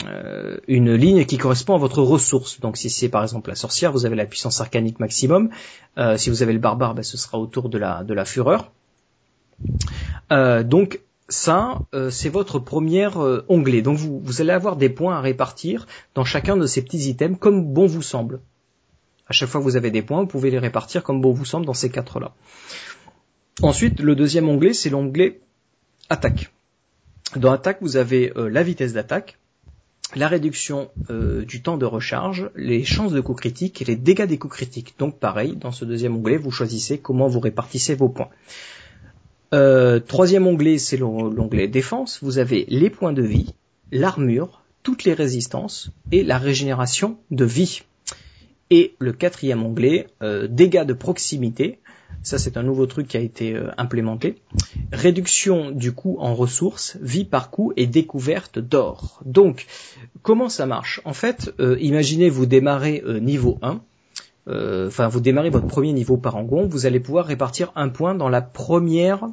euh, 0.08 0.58
une 0.68 0.94
ligne 0.94 1.26
qui 1.26 1.38
correspond 1.38 1.76
à 1.76 1.78
votre 1.78 2.02
ressource. 2.02 2.60
Donc 2.60 2.76
si 2.76 2.90
c'est 2.90 3.10
par 3.10 3.24
exemple 3.24 3.50
la 3.50 3.56
sorcière, 3.56 3.94
vous 3.94 4.06
avez 4.06 4.16
la 4.16 4.26
puissance 4.26 4.60
arcanique 4.60 5.00
maximum. 5.00 5.50
Si 6.18 6.30
vous 6.30 6.44
avez 6.44 6.52
le 6.52 6.60
barbare, 6.60 6.94
ben, 6.94 7.04
ce 7.04 7.18
sera 7.18 7.40
autour 7.40 7.70
de 7.70 7.78
la 7.78 8.04
de 8.04 8.14
la 8.14 8.26
fureur. 8.26 8.72
Euh, 10.32 10.64
donc 10.64 11.02
ça, 11.30 11.80
euh, 11.94 12.10
c'est 12.10 12.30
votre 12.30 12.60
premier 12.60 13.10
euh, 13.18 13.42
onglet. 13.50 13.82
Donc 13.82 13.98
vous, 13.98 14.42
allez 14.42 14.52
avoir 14.52 14.76
des 14.76 14.90
points 14.90 15.16
à 15.16 15.22
répartir 15.22 15.88
dans 16.14 16.26
chacun 16.26 16.58
de 16.58 16.66
ces 16.66 16.84
petits 16.84 17.10
items 17.10 17.38
comme 17.40 17.74
bon 17.74 17.86
vous 17.86 18.02
semble. 18.02 18.40
À 19.28 19.34
chaque 19.34 19.50
fois 19.50 19.60
que 19.60 19.66
vous 19.66 19.76
avez 19.76 19.92
des 19.92 20.04
points, 20.04 20.22
vous 20.22 20.28
pouvez 20.28 20.52
les 20.52 20.60
répartir 20.60 21.04
comme 21.04 21.22
bon 21.22 21.34
vous 21.34 21.46
semble 21.46 21.66
dans 21.66 21.74
ces 21.74 21.90
quatre-là. 21.90 22.34
Ensuite, 23.62 24.00
le 24.00 24.16
deuxième 24.16 24.48
onglet, 24.50 24.74
c'est 24.74 24.90
l'onglet 24.90 25.40
attaque. 26.10 26.52
Dans 27.36 27.52
attaque, 27.52 27.80
vous 27.82 27.98
avez 27.98 28.32
la 28.36 28.62
vitesse 28.62 28.94
d'attaque, 28.94 29.40
la 30.16 30.28
réduction 30.28 30.92
du 31.10 31.64
temps 31.64 31.78
de 31.78 31.86
recharge, 31.86 32.52
les 32.56 32.84
chances 32.84 33.14
de 33.14 33.22
coup 33.22 33.34
critique 33.34 33.82
et 33.82 33.86
les 33.86 33.96
dégâts 33.96 34.28
des 34.28 34.38
coups 34.38 34.54
critiques. 34.54 34.94
Donc 35.00 35.18
pareil, 35.18 35.56
dans 35.56 35.72
ce 35.72 35.86
deuxième 35.86 36.16
onglet, 36.16 36.38
vous 36.38 36.52
choisissez 36.52 37.00
comment 37.00 37.28
vous 37.28 37.40
répartissez 37.40 37.96
vos 37.96 38.10
points. 38.10 38.30
Euh, 39.54 40.00
troisième 40.00 40.48
onglet, 40.48 40.78
c'est 40.78 40.98
l'on- 40.98 41.30
l'onglet 41.30 41.68
défense. 41.68 42.20
Vous 42.22 42.38
avez 42.40 42.66
les 42.70 42.90
points 42.90 43.14
de 43.14 43.22
vie, 43.24 43.54
l'armure, 43.92 44.62
toutes 44.84 45.04
les 45.04 45.14
résistances 45.14 45.92
et 46.12 46.24
la 46.24 46.38
régénération 46.38 47.18
de 47.32 47.46
vie. 47.46 47.82
Et 48.72 48.96
le 49.00 49.14
quatrième 49.14 49.64
onglet, 49.64 50.08
euh, 50.24 50.48
dégâts 50.48 50.86
de 50.86 50.94
proximité. 50.94 51.80
Ça, 52.24 52.40
c'est 52.40 52.58
un 52.58 52.64
nouveau 52.64 52.88
truc 52.88 53.08
qui 53.08 53.18
a 53.18 53.20
été 53.20 53.54
euh, 53.54 53.70
implémenté. 53.78 54.36
Réduction 54.92 55.70
du 55.72 55.92
coût 55.92 56.18
en 56.20 56.34
ressources, 56.34 56.98
vie 57.02 57.26
par 57.26 57.52
coût 57.52 57.74
et 57.78 57.86
découverte 57.86 58.58
d'or. 58.58 59.22
Donc, 59.26 59.68
comment 60.24 60.50
ça 60.50 60.66
marche? 60.66 61.02
En 61.06 61.14
fait, 61.14 61.54
euh, 61.60 61.78
imaginez 61.80 62.30
vous 62.30 62.46
démarrez 62.48 63.04
niveau 63.22 63.60
1 63.62 63.74
euh, 63.74 63.76
enfin 64.48 65.08
vous 65.08 65.20
démarrez 65.20 65.50
votre 65.50 65.68
premier 65.68 65.94
niveau 65.94 66.18
parangon, 66.18 66.68
vous 66.68 66.86
allez 66.86 67.00
pouvoir 67.00 67.26
répartir 67.26 67.72
un 67.76 67.90
point 67.90 68.16
dans 68.16 68.30
la 68.30 68.42
première 68.42 69.28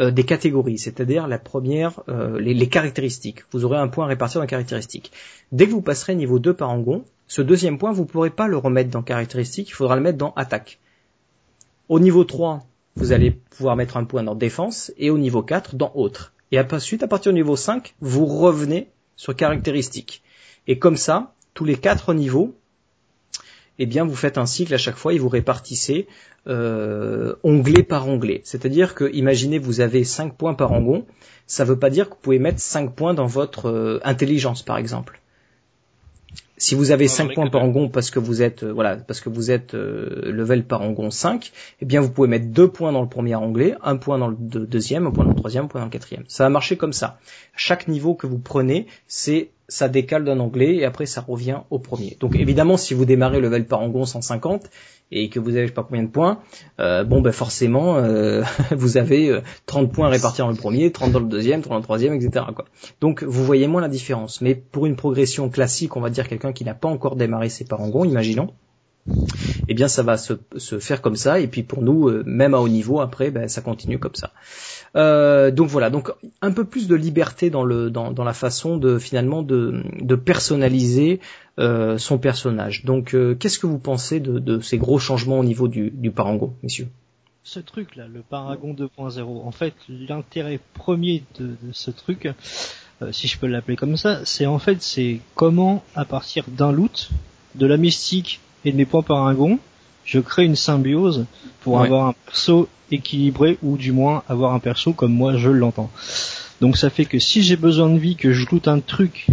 euh, 0.00 0.10
des 0.10 0.24
catégories, 0.24 0.78
c'est-à-dire 0.78 1.28
la 1.28 1.38
première, 1.38 2.02
euh, 2.08 2.40
les, 2.40 2.52
les 2.52 2.68
caractéristiques. 2.68 3.44
Vous 3.52 3.64
aurez 3.64 3.78
un 3.78 3.86
point 3.86 4.06
à 4.06 4.08
répartir 4.08 4.40
dans 4.40 4.46
caractéristiques. 4.46 5.12
Dès 5.52 5.66
que 5.66 5.70
vous 5.70 5.82
passerez 5.82 6.16
niveau 6.16 6.40
2 6.40 6.52
parangon, 6.52 7.04
ce 7.28 7.42
deuxième 7.42 7.78
point, 7.78 7.92
vous 7.92 8.02
ne 8.02 8.08
pourrez 8.08 8.30
pas 8.30 8.48
le 8.48 8.56
remettre 8.56 8.90
dans 8.90 9.02
caractéristiques, 9.02 9.68
il 9.68 9.72
faudra 9.72 9.94
le 9.94 10.02
mettre 10.02 10.18
dans 10.18 10.32
attaque. 10.34 10.80
Au 11.88 12.00
niveau 12.00 12.24
3, 12.24 12.66
vous 12.96 13.12
allez 13.12 13.30
pouvoir 13.30 13.76
mettre 13.76 13.96
un 13.96 14.04
point 14.04 14.24
dans 14.24 14.34
défense, 14.34 14.92
et 14.98 15.10
au 15.10 15.18
niveau 15.18 15.42
4, 15.42 15.76
dans 15.76 15.92
autre. 15.94 16.32
Et 16.50 16.58
ensuite, 16.58 17.04
à 17.04 17.08
partir 17.08 17.32
du 17.32 17.38
niveau 17.38 17.54
5, 17.54 17.94
vous 18.00 18.26
revenez 18.26 18.88
sur 19.14 19.36
caractéristiques. 19.36 20.24
Et 20.66 20.80
comme 20.80 20.96
ça, 20.96 21.34
tous 21.54 21.64
les 21.64 21.76
quatre 21.76 22.14
niveaux, 22.14 22.56
eh 23.78 23.86
bien 23.86 24.04
vous 24.04 24.14
faites 24.14 24.38
un 24.38 24.46
cycle 24.46 24.74
à 24.74 24.78
chaque 24.78 24.96
fois 24.96 25.12
et 25.14 25.18
vous 25.18 25.28
répartissez 25.28 26.06
euh, 26.46 27.34
onglet 27.42 27.82
par 27.82 28.06
onglet. 28.08 28.40
C'est-à-dire 28.44 28.94
que, 28.94 29.10
imaginez, 29.12 29.58
vous 29.58 29.80
avez 29.80 30.04
5 30.04 30.36
points 30.36 30.54
par 30.54 30.72
angon, 30.72 31.06
ça 31.46 31.64
ne 31.64 31.70
veut 31.70 31.78
pas 31.78 31.90
dire 31.90 32.08
que 32.08 32.14
vous 32.14 32.20
pouvez 32.20 32.38
mettre 32.38 32.60
5 32.60 32.94
points 32.94 33.14
dans 33.14 33.26
votre 33.26 33.68
euh, 33.70 34.00
intelligence, 34.04 34.62
par 34.62 34.76
exemple. 34.78 35.20
Si 36.56 36.76
vous 36.76 36.92
avez 36.92 37.04
Ouais, 37.04 37.08
5 37.08 37.28
ouais, 37.28 37.34
points 37.34 37.50
par 37.50 37.62
angon 37.64 37.88
parce 37.88 38.10
que 38.12 38.20
vous 38.20 38.40
êtes 38.40 38.62
euh, 38.62 38.72
voilà 38.72 38.96
parce 38.96 39.20
que 39.20 39.28
vous 39.28 39.50
êtes 39.50 39.74
euh, 39.74 40.30
level 40.30 40.64
par 40.64 40.82
angon 40.82 41.10
5, 41.10 41.50
eh 41.80 41.84
bien 41.84 42.00
vous 42.00 42.10
pouvez 42.10 42.28
mettre 42.28 42.46
2 42.46 42.68
points 42.68 42.92
dans 42.92 43.02
le 43.02 43.08
premier 43.08 43.34
onglet, 43.34 43.74
un 43.82 43.96
point 43.96 44.18
dans 44.18 44.28
le 44.28 44.36
deux- 44.38 44.64
deuxième, 44.66 45.06
un 45.06 45.10
point 45.10 45.24
dans 45.24 45.30
le 45.30 45.36
troisième, 45.36 45.64
un 45.64 45.68
point 45.68 45.80
dans 45.80 45.86
le 45.86 45.90
quatrième. 45.90 46.22
Ça 46.28 46.44
va 46.44 46.50
marcher 46.50 46.76
comme 46.76 46.92
ça. 46.92 47.18
Chaque 47.56 47.88
niveau 47.88 48.14
que 48.14 48.28
vous 48.28 48.38
prenez, 48.38 48.86
c'est 49.08 49.50
ça 49.68 49.88
décale 49.88 50.24
d'un 50.24 50.38
onglet 50.40 50.76
et 50.76 50.84
après 50.84 51.06
ça 51.06 51.20
revient 51.20 51.60
au 51.70 51.78
premier. 51.78 52.16
Donc 52.20 52.36
évidemment, 52.36 52.76
si 52.76 52.94
vous 52.94 53.04
démarrez 53.04 53.40
level 53.40 53.66
par 53.66 53.80
angon 53.80 54.04
150 54.04 54.68
et 55.10 55.28
que 55.28 55.38
vous 55.38 55.50
avez 55.50 55.62
je 55.62 55.68
sais 55.68 55.74
pas 55.74 55.82
combien 55.82 56.02
de 56.02 56.08
points, 56.08 56.40
euh, 56.80 57.04
bon 57.04 57.20
ben 57.20 57.32
forcément 57.32 57.96
euh, 57.96 58.42
vous 58.72 58.96
avez 58.96 59.30
euh, 59.30 59.40
30 59.66 59.92
points 59.92 60.08
à 60.08 60.10
répartir 60.10 60.44
dans 60.44 60.50
le 60.50 60.56
premier, 60.56 60.92
30 60.92 61.12
dans 61.12 61.20
le 61.20 61.26
deuxième, 61.26 61.62
30 61.62 61.70
dans 61.70 61.78
le 61.78 61.82
troisième, 61.82 62.14
etc. 62.14 62.46
Donc 63.00 63.22
vous 63.22 63.44
voyez 63.44 63.66
moins 63.66 63.80
la 63.80 63.88
différence. 63.88 64.40
Mais 64.40 64.54
pour 64.54 64.86
une 64.86 64.96
progression 64.96 65.48
classique, 65.48 65.96
on 65.96 66.00
va 66.00 66.10
dire 66.10 66.28
quelqu'un 66.28 66.52
qui 66.52 66.64
n'a 66.64 66.74
pas 66.74 66.88
encore 66.88 67.16
démarré 67.16 67.48
ses 67.48 67.64
parangons, 67.64 68.04
imaginons, 68.04 68.50
eh 69.68 69.74
bien 69.74 69.88
ça 69.88 70.02
va 70.02 70.16
se, 70.16 70.34
faire 70.78 71.02
comme 71.02 71.16
ça. 71.16 71.40
Et 71.40 71.46
puis 71.46 71.62
pour 71.62 71.82
nous, 71.82 72.08
euh, 72.08 72.22
même 72.26 72.54
à 72.54 72.58
haut 72.58 72.68
niveau, 72.68 73.00
après, 73.00 73.30
ben, 73.30 73.48
ça 73.48 73.60
continue 73.60 73.98
comme 73.98 74.14
ça. 74.14 74.32
Euh, 74.96 75.50
donc 75.50 75.68
voilà, 75.68 75.90
donc 75.90 76.12
un 76.40 76.52
peu 76.52 76.64
plus 76.64 76.88
de 76.88 76.94
liberté 76.94 77.50
dans 77.50 77.64
la 77.64 78.32
façon 78.32 78.76
de 78.76 78.98
finalement 78.98 79.42
de, 79.42 80.14
personnaliser 80.14 81.20
euh, 81.58 81.98
son 81.98 82.18
personnage. 82.18 82.84
Donc 82.84 83.16
qu'est-ce 83.38 83.58
que 83.58 83.66
vous 83.66 83.78
pensez 83.78 84.20
de, 84.20 84.60
ces 84.60 84.78
gros 84.78 84.98
changements 84.98 85.38
au 85.38 85.44
niveau 85.44 85.68
du, 85.68 85.90
du 85.90 86.10
parangon, 86.10 86.54
messieurs? 86.62 86.88
Ce 87.46 87.60
truc 87.60 87.96
là, 87.96 88.06
le 88.08 88.22
Paragon 88.22 88.72
2.0, 88.72 89.22
en 89.22 89.50
fait 89.50 89.74
l'intérêt 89.88 90.58
premier 90.72 91.24
de, 91.38 91.48
de 91.62 91.72
ce 91.72 91.90
truc, 91.90 92.28
si 93.10 93.28
je 93.28 93.38
peux 93.38 93.46
l'appeler 93.46 93.76
comme 93.76 93.98
ça, 93.98 94.24
c'est 94.24 94.46
en 94.46 94.58
fait 94.58 94.80
c'est 94.80 95.20
comment 95.34 95.84
à 95.94 96.06
partir 96.06 96.44
d'un 96.48 96.72
loot, 96.72 97.10
de 97.54 97.66
la 97.66 97.76
mystique 97.76 98.40
et 98.64 98.72
de 98.72 98.76
mes 98.76 98.84
points 98.84 99.02
Paragon, 99.02 99.58
je 100.04 100.20
crée 100.20 100.44
une 100.44 100.56
symbiose 100.56 101.26
pour 101.62 101.74
Ouais. 101.74 101.86
avoir 101.86 102.08
un 102.08 102.14
perso 102.26 102.68
équilibré 102.90 103.58
ou 103.62 103.76
du 103.76 103.92
moins 103.92 104.22
avoir 104.28 104.54
un 104.54 104.58
perso 104.58 104.92
comme 104.92 105.12
moi 105.12 105.36
je 105.36 105.50
l'entends. 105.50 105.90
Donc 106.60 106.76
ça 106.76 106.90
fait 106.90 107.04
que 107.04 107.18
si 107.18 107.42
j'ai 107.42 107.56
besoin 107.56 107.88
de 107.90 107.98
vie, 107.98 108.16
que 108.16 108.32
je 108.32 108.46
loot 108.50 108.68
un 108.68 108.80
truc 108.80 109.26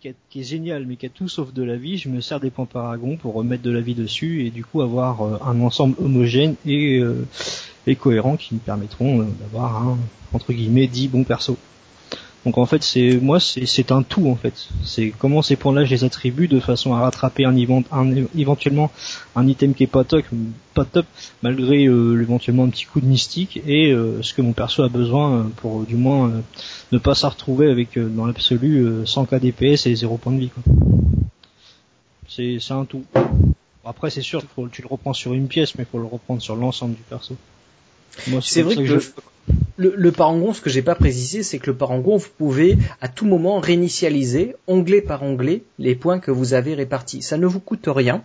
qui 0.00 0.08
est, 0.08 0.14
qui 0.30 0.40
est 0.40 0.44
génial 0.44 0.86
mais 0.86 0.96
qui 0.96 1.06
a 1.06 1.08
tout 1.10 1.28
sauf 1.28 1.52
de 1.52 1.62
la 1.62 1.76
vie, 1.76 1.98
je 1.98 2.08
me 2.08 2.20
sers 2.20 2.40
des 2.40 2.50
points 2.50 2.66
Paragon 2.66 3.16
pour 3.16 3.34
remettre 3.34 3.62
de 3.62 3.70
la 3.70 3.80
vie 3.80 3.94
dessus 3.94 4.44
et 4.46 4.50
du 4.50 4.64
coup 4.64 4.80
avoir 4.82 5.22
euh, 5.22 5.38
un 5.46 5.60
ensemble 5.60 5.94
homogène 6.02 6.54
et, 6.66 6.98
euh, 6.98 7.26
et 7.86 7.96
cohérents 7.96 8.36
qui 8.36 8.54
me 8.54 8.60
permettront 8.60 9.20
euh, 9.20 9.24
d'avoir 9.40 9.76
un 9.88 9.98
entre 10.32 10.52
guillemets 10.52 10.86
10 10.88 11.08
bons 11.08 11.24
persos. 11.24 11.56
Donc 12.44 12.58
en 12.58 12.66
fait, 12.66 12.82
c'est 12.82 13.18
moi, 13.22 13.40
c'est 13.40 13.90
un 13.90 14.02
tout 14.02 14.28
en 14.28 14.36
fait. 14.36 14.68
C'est 14.84 15.14
comment 15.18 15.40
ces 15.40 15.56
points-là, 15.56 15.84
je 15.84 15.90
les 15.90 16.04
attribue 16.04 16.46
de 16.46 16.60
façon 16.60 16.94
à 16.94 17.00
rattraper 17.00 17.46
un, 17.46 17.56
un 17.90 18.14
éventuellement 18.36 18.90
un 19.34 19.46
item 19.46 19.72
qui 19.74 19.84
est 19.84 19.86
pas 19.86 20.04
top, 20.04 21.06
malgré 21.42 21.86
euh, 21.86 22.20
éventuellement 22.20 22.64
un 22.64 22.68
petit 22.68 22.84
coup 22.84 23.00
de 23.00 23.06
mystique 23.06 23.62
et 23.66 23.92
euh, 23.92 24.20
ce 24.22 24.34
que 24.34 24.42
mon 24.42 24.52
perso 24.52 24.82
a 24.82 24.88
besoin 24.88 25.32
euh, 25.32 25.42
pour 25.56 25.84
du 25.84 25.96
moins 25.96 26.28
euh, 26.28 26.40
ne 26.92 26.98
pas 26.98 27.14
se 27.14 27.24
retrouver 27.24 27.70
avec 27.70 27.98
dans 27.98 28.26
l'absolu 28.26 28.84
euh, 28.84 29.06
100 29.06 29.24
k 29.24 29.36
DPS 29.36 29.86
et 29.86 29.94
0 29.94 30.18
points 30.18 30.32
de 30.32 30.40
vie. 30.40 30.50
C'est 32.28 32.58
c'est 32.60 32.74
un 32.74 32.84
tout. 32.84 33.04
Après, 33.86 34.10
c'est 34.10 34.22
sûr, 34.22 34.42
tu 34.72 34.82
le 34.82 34.88
reprends 34.88 35.12
sur 35.12 35.34
une 35.34 35.46
pièce, 35.46 35.76
mais 35.76 35.84
faut 35.84 35.98
le 35.98 36.06
reprendre 36.06 36.40
sur 36.42 36.56
l'ensemble 36.56 36.94
du 36.94 37.02
perso. 37.02 37.36
C'est 38.42 38.62
vrai 38.62 38.76
que, 38.76 38.84
je- 38.86 39.10
le, 39.76 39.92
le 39.96 40.12
parangon, 40.12 40.52
ce 40.54 40.60
que 40.60 40.70
j'ai 40.70 40.82
pas 40.82 40.94
précisé, 40.94 41.42
c'est 41.42 41.58
que 41.58 41.70
le 41.70 41.76
parangon, 41.76 42.16
vous 42.16 42.28
pouvez 42.38 42.78
à 43.00 43.08
tout 43.08 43.26
moment 43.26 43.58
réinitialiser, 43.60 44.54
onglet 44.66 45.02
par 45.02 45.22
onglet, 45.22 45.62
les 45.78 45.94
points 45.94 46.18
que 46.20 46.30
vous 46.30 46.54
avez 46.54 46.74
répartis. 46.74 47.22
Ça 47.22 47.36
ne 47.38 47.46
vous 47.46 47.60
coûte 47.60 47.84
rien. 47.88 48.22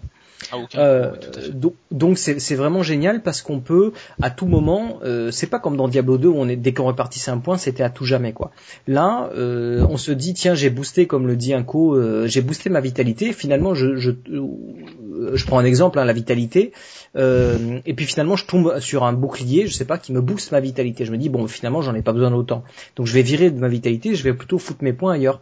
Ah. 0.51 0.57
Euh, 0.75 1.11
donc 1.51 1.73
donc 1.91 2.17
c'est 2.17 2.39
c'est 2.39 2.55
vraiment 2.55 2.81
génial 2.81 3.21
parce 3.21 3.41
qu'on 3.41 3.59
peut 3.59 3.91
à 4.21 4.29
tout 4.29 4.45
moment 4.45 4.99
euh, 5.03 5.31
c'est 5.31 5.47
pas 5.47 5.59
comme 5.59 5.75
dans 5.75 5.87
Diablo 5.87 6.17
2 6.17 6.27
où 6.29 6.35
on 6.37 6.47
est 6.47 6.55
dès 6.55 6.73
qu'on 6.73 6.87
répartissait 6.87 7.31
un 7.31 7.39
point 7.39 7.57
c'était 7.57 7.83
à 7.83 7.89
tout 7.89 8.05
jamais 8.05 8.31
quoi. 8.31 8.51
Là 8.87 9.29
euh, 9.35 9.85
on 9.89 9.97
se 9.97 10.11
dit 10.11 10.33
tiens 10.33 10.55
j'ai 10.55 10.69
boosté 10.69 11.07
comme 11.07 11.27
le 11.27 11.35
dit 11.35 11.53
Inco 11.53 11.95
euh, 11.95 12.27
j'ai 12.27 12.41
boosté 12.41 12.69
ma 12.69 12.79
vitalité 12.79 13.33
finalement 13.33 13.73
je 13.73 13.97
je, 13.97 14.11
euh, 14.31 15.35
je 15.35 15.45
prends 15.45 15.59
un 15.59 15.65
exemple 15.65 15.99
hein, 15.99 16.05
la 16.05 16.13
vitalité 16.13 16.71
euh, 17.15 17.79
et 17.85 17.93
puis 17.93 18.05
finalement 18.05 18.35
je 18.35 18.45
tombe 18.45 18.79
sur 18.79 19.03
un 19.03 19.13
bouclier 19.13 19.67
je 19.67 19.73
sais 19.73 19.85
pas 19.85 19.97
qui 19.97 20.13
me 20.13 20.21
booste 20.21 20.51
ma 20.51 20.61
vitalité. 20.61 21.05
Je 21.05 21.11
me 21.11 21.17
dis 21.17 21.29
bon 21.29 21.47
finalement 21.47 21.81
j'en 21.81 21.95
ai 21.95 22.01
pas 22.01 22.13
besoin 22.13 22.31
d'autant 22.31 22.63
donc 22.95 23.07
je 23.07 23.13
vais 23.13 23.23
virer 23.23 23.51
de 23.51 23.59
ma 23.59 23.67
vitalité 23.67 24.15
je 24.15 24.23
vais 24.23 24.33
plutôt 24.33 24.57
foutre 24.57 24.83
mes 24.83 24.93
points 24.93 25.13
ailleurs 25.13 25.41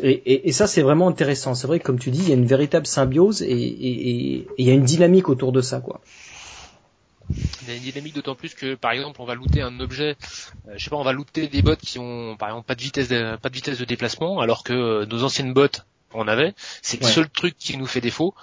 et, 0.00 0.10
et, 0.10 0.48
et 0.48 0.52
ça, 0.52 0.66
c'est 0.66 0.82
vraiment 0.82 1.08
intéressant. 1.08 1.54
C'est 1.54 1.66
vrai 1.66 1.78
que, 1.80 1.84
comme 1.84 1.98
tu 1.98 2.10
dis, 2.10 2.20
il 2.22 2.28
y 2.28 2.32
a 2.32 2.36
une 2.36 2.46
véritable 2.46 2.86
symbiose 2.86 3.42
et, 3.42 3.46
et, 3.50 3.52
et- 3.56 4.36
et 4.36 4.46
il 4.58 4.66
y 4.66 4.70
a 4.70 4.74
une 4.74 4.84
dynamique 4.84 5.28
autour 5.28 5.52
de 5.52 5.60
ça, 5.60 5.80
quoi. 5.80 6.00
Il 7.62 7.68
y 7.68 7.70
a 7.72 7.74
une 7.76 7.82
dynamique 7.82 8.14
d'autant 8.14 8.34
plus 8.34 8.54
que 8.54 8.74
par 8.74 8.90
exemple 8.90 9.20
on 9.22 9.24
va 9.24 9.34
looter 9.34 9.62
un 9.62 9.78
objet, 9.78 10.16
euh, 10.68 10.72
je 10.76 10.82
sais 10.82 10.90
pas, 10.90 10.96
on 10.96 11.04
va 11.04 11.12
looter 11.12 11.46
des 11.46 11.62
bots 11.62 11.76
qui 11.76 11.98
ont 12.00 12.36
par 12.36 12.48
exemple 12.48 12.66
pas 12.66 12.74
de 12.74 12.82
vitesse 12.82 13.08
de, 13.08 13.36
pas 13.36 13.48
de 13.50 13.54
vitesse 13.54 13.78
de 13.78 13.84
déplacement 13.84 14.40
alors 14.40 14.64
que 14.64 14.72
euh, 14.72 15.06
nos 15.06 15.22
anciennes 15.22 15.52
bots 15.54 15.68
en 16.12 16.26
avaient. 16.26 16.54
C'est 16.82 17.00
le 17.00 17.06
seul 17.12 17.30
truc 17.30 17.56
qui 17.56 17.76
nous 17.76 17.86
fait 17.86 18.00
défaut. 18.00 18.34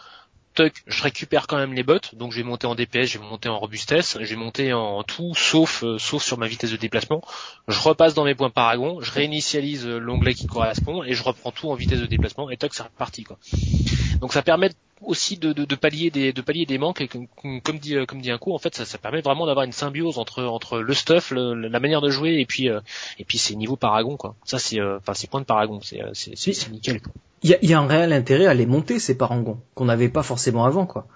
Je 0.88 1.03
récupère 1.03 1.47
quand 1.47 1.57
même 1.57 1.74
les 1.74 1.84
bots, 1.84 1.99
donc 2.14 2.32
je 2.32 2.38
vais 2.38 2.43
monter 2.43 2.68
en 2.68 2.76
DPS, 2.76 3.05
je 3.05 3.20
vais 3.20 3.26
monter 3.26 3.49
en 3.49 3.60
robustesse, 3.60 4.18
je 4.20 4.26
vais 4.26 4.36
monter 4.36 4.74
en 4.74 5.03
tout 5.03 5.34
sauf 5.36 5.84
euh, 5.84 5.97
sauf 5.97 6.24
sur 6.24 6.38
ma 6.38 6.47
vitesse 6.47 6.72
de 6.72 6.78
déplacement. 6.78 7.22
Je 7.68 7.80
repasse 7.80 8.14
dans 8.14 8.26
mes 8.26 8.36
points 8.36 8.49
paragon, 8.49 8.99
je 9.01 9.12
réinitialise 9.12 9.86
euh, 9.86 9.97
l'onglet 9.97 10.34
qui 10.34 10.47
correspond 10.47 11.03
et 11.03 11.14
je 11.14 11.24
reprends 11.24 11.51
tout 11.51 11.70
en 11.70 11.76
vitesse 11.76 11.99
de 11.99 12.05
déplacement 12.05 12.49
et 12.49 12.57
toc 12.57 12.74
c'est 12.74 12.84
reparti 12.84 13.24
quoi. 13.24 13.38
Donc 14.22 14.34
ça 14.34 14.41
permet 14.41 14.70
aussi 15.01 15.38
de, 15.38 15.53
de, 15.53 15.63
de 15.63 15.76
pallier 15.76 16.11
des 16.11 16.34
de 16.34 16.41
pallier 16.41 16.65
des 16.65 16.78
manques 16.78 16.99
et 16.99 17.07
comme, 17.07 17.28
comme 17.61 17.80
dit 17.80 17.95
euh, 17.95 18.05
comme 18.05 18.20
dit 18.22 18.32
un 18.32 18.38
coup 18.38 18.53
en 18.53 18.57
fait 18.57 18.76
ça, 18.76 18.84
ça 18.84 18.97
permet 18.97 19.22
vraiment 19.22 19.45
d'avoir 19.45 19.65
une 19.65 19.72
symbiose 19.72 20.17
entre 20.17 20.43
entre 20.43 20.80
le 20.80 20.93
stuff 20.93 21.32
le- 21.32 21.53
la 21.53 21.80
manière 21.80 22.01
de 22.01 22.09
jouer 22.09 22.34
et 22.41 22.45
puis 22.45 22.70
euh, 22.70 22.82
et 23.17 23.24
puis 23.24 23.38
ces 23.38 23.55
niveaux 23.55 23.78
paragon 23.78 24.17
quoi 24.17 24.36
ça 24.43 24.59
c'est 24.59 24.80
euh, 24.82 24.97
enfin 24.97 25.13
ces 25.13 25.28
points 25.28 25.39
de 25.39 25.45
paragon 25.45 25.80
c'est 25.82 26.01
euh, 26.03 26.09
c'est 26.13 26.36
c'est 26.36 26.51
c'est 26.51 26.70
nickel. 26.70 26.99
Il 27.43 27.49
y 27.49 27.53
a, 27.53 27.57
y 27.65 27.74
a 27.74 27.80
un 27.80 27.88
réel 27.88 28.11
intérêt 28.11 28.47
à 28.47 28.53
les 28.53 28.65
monter, 28.65 28.99
ces 28.99 29.17
parangons, 29.17 29.61
qu'on 29.74 29.86
n'avait 29.86 30.09
pas 30.09 30.24
forcément 30.24 30.65
avant, 30.65 30.86
quoi. 30.86 31.07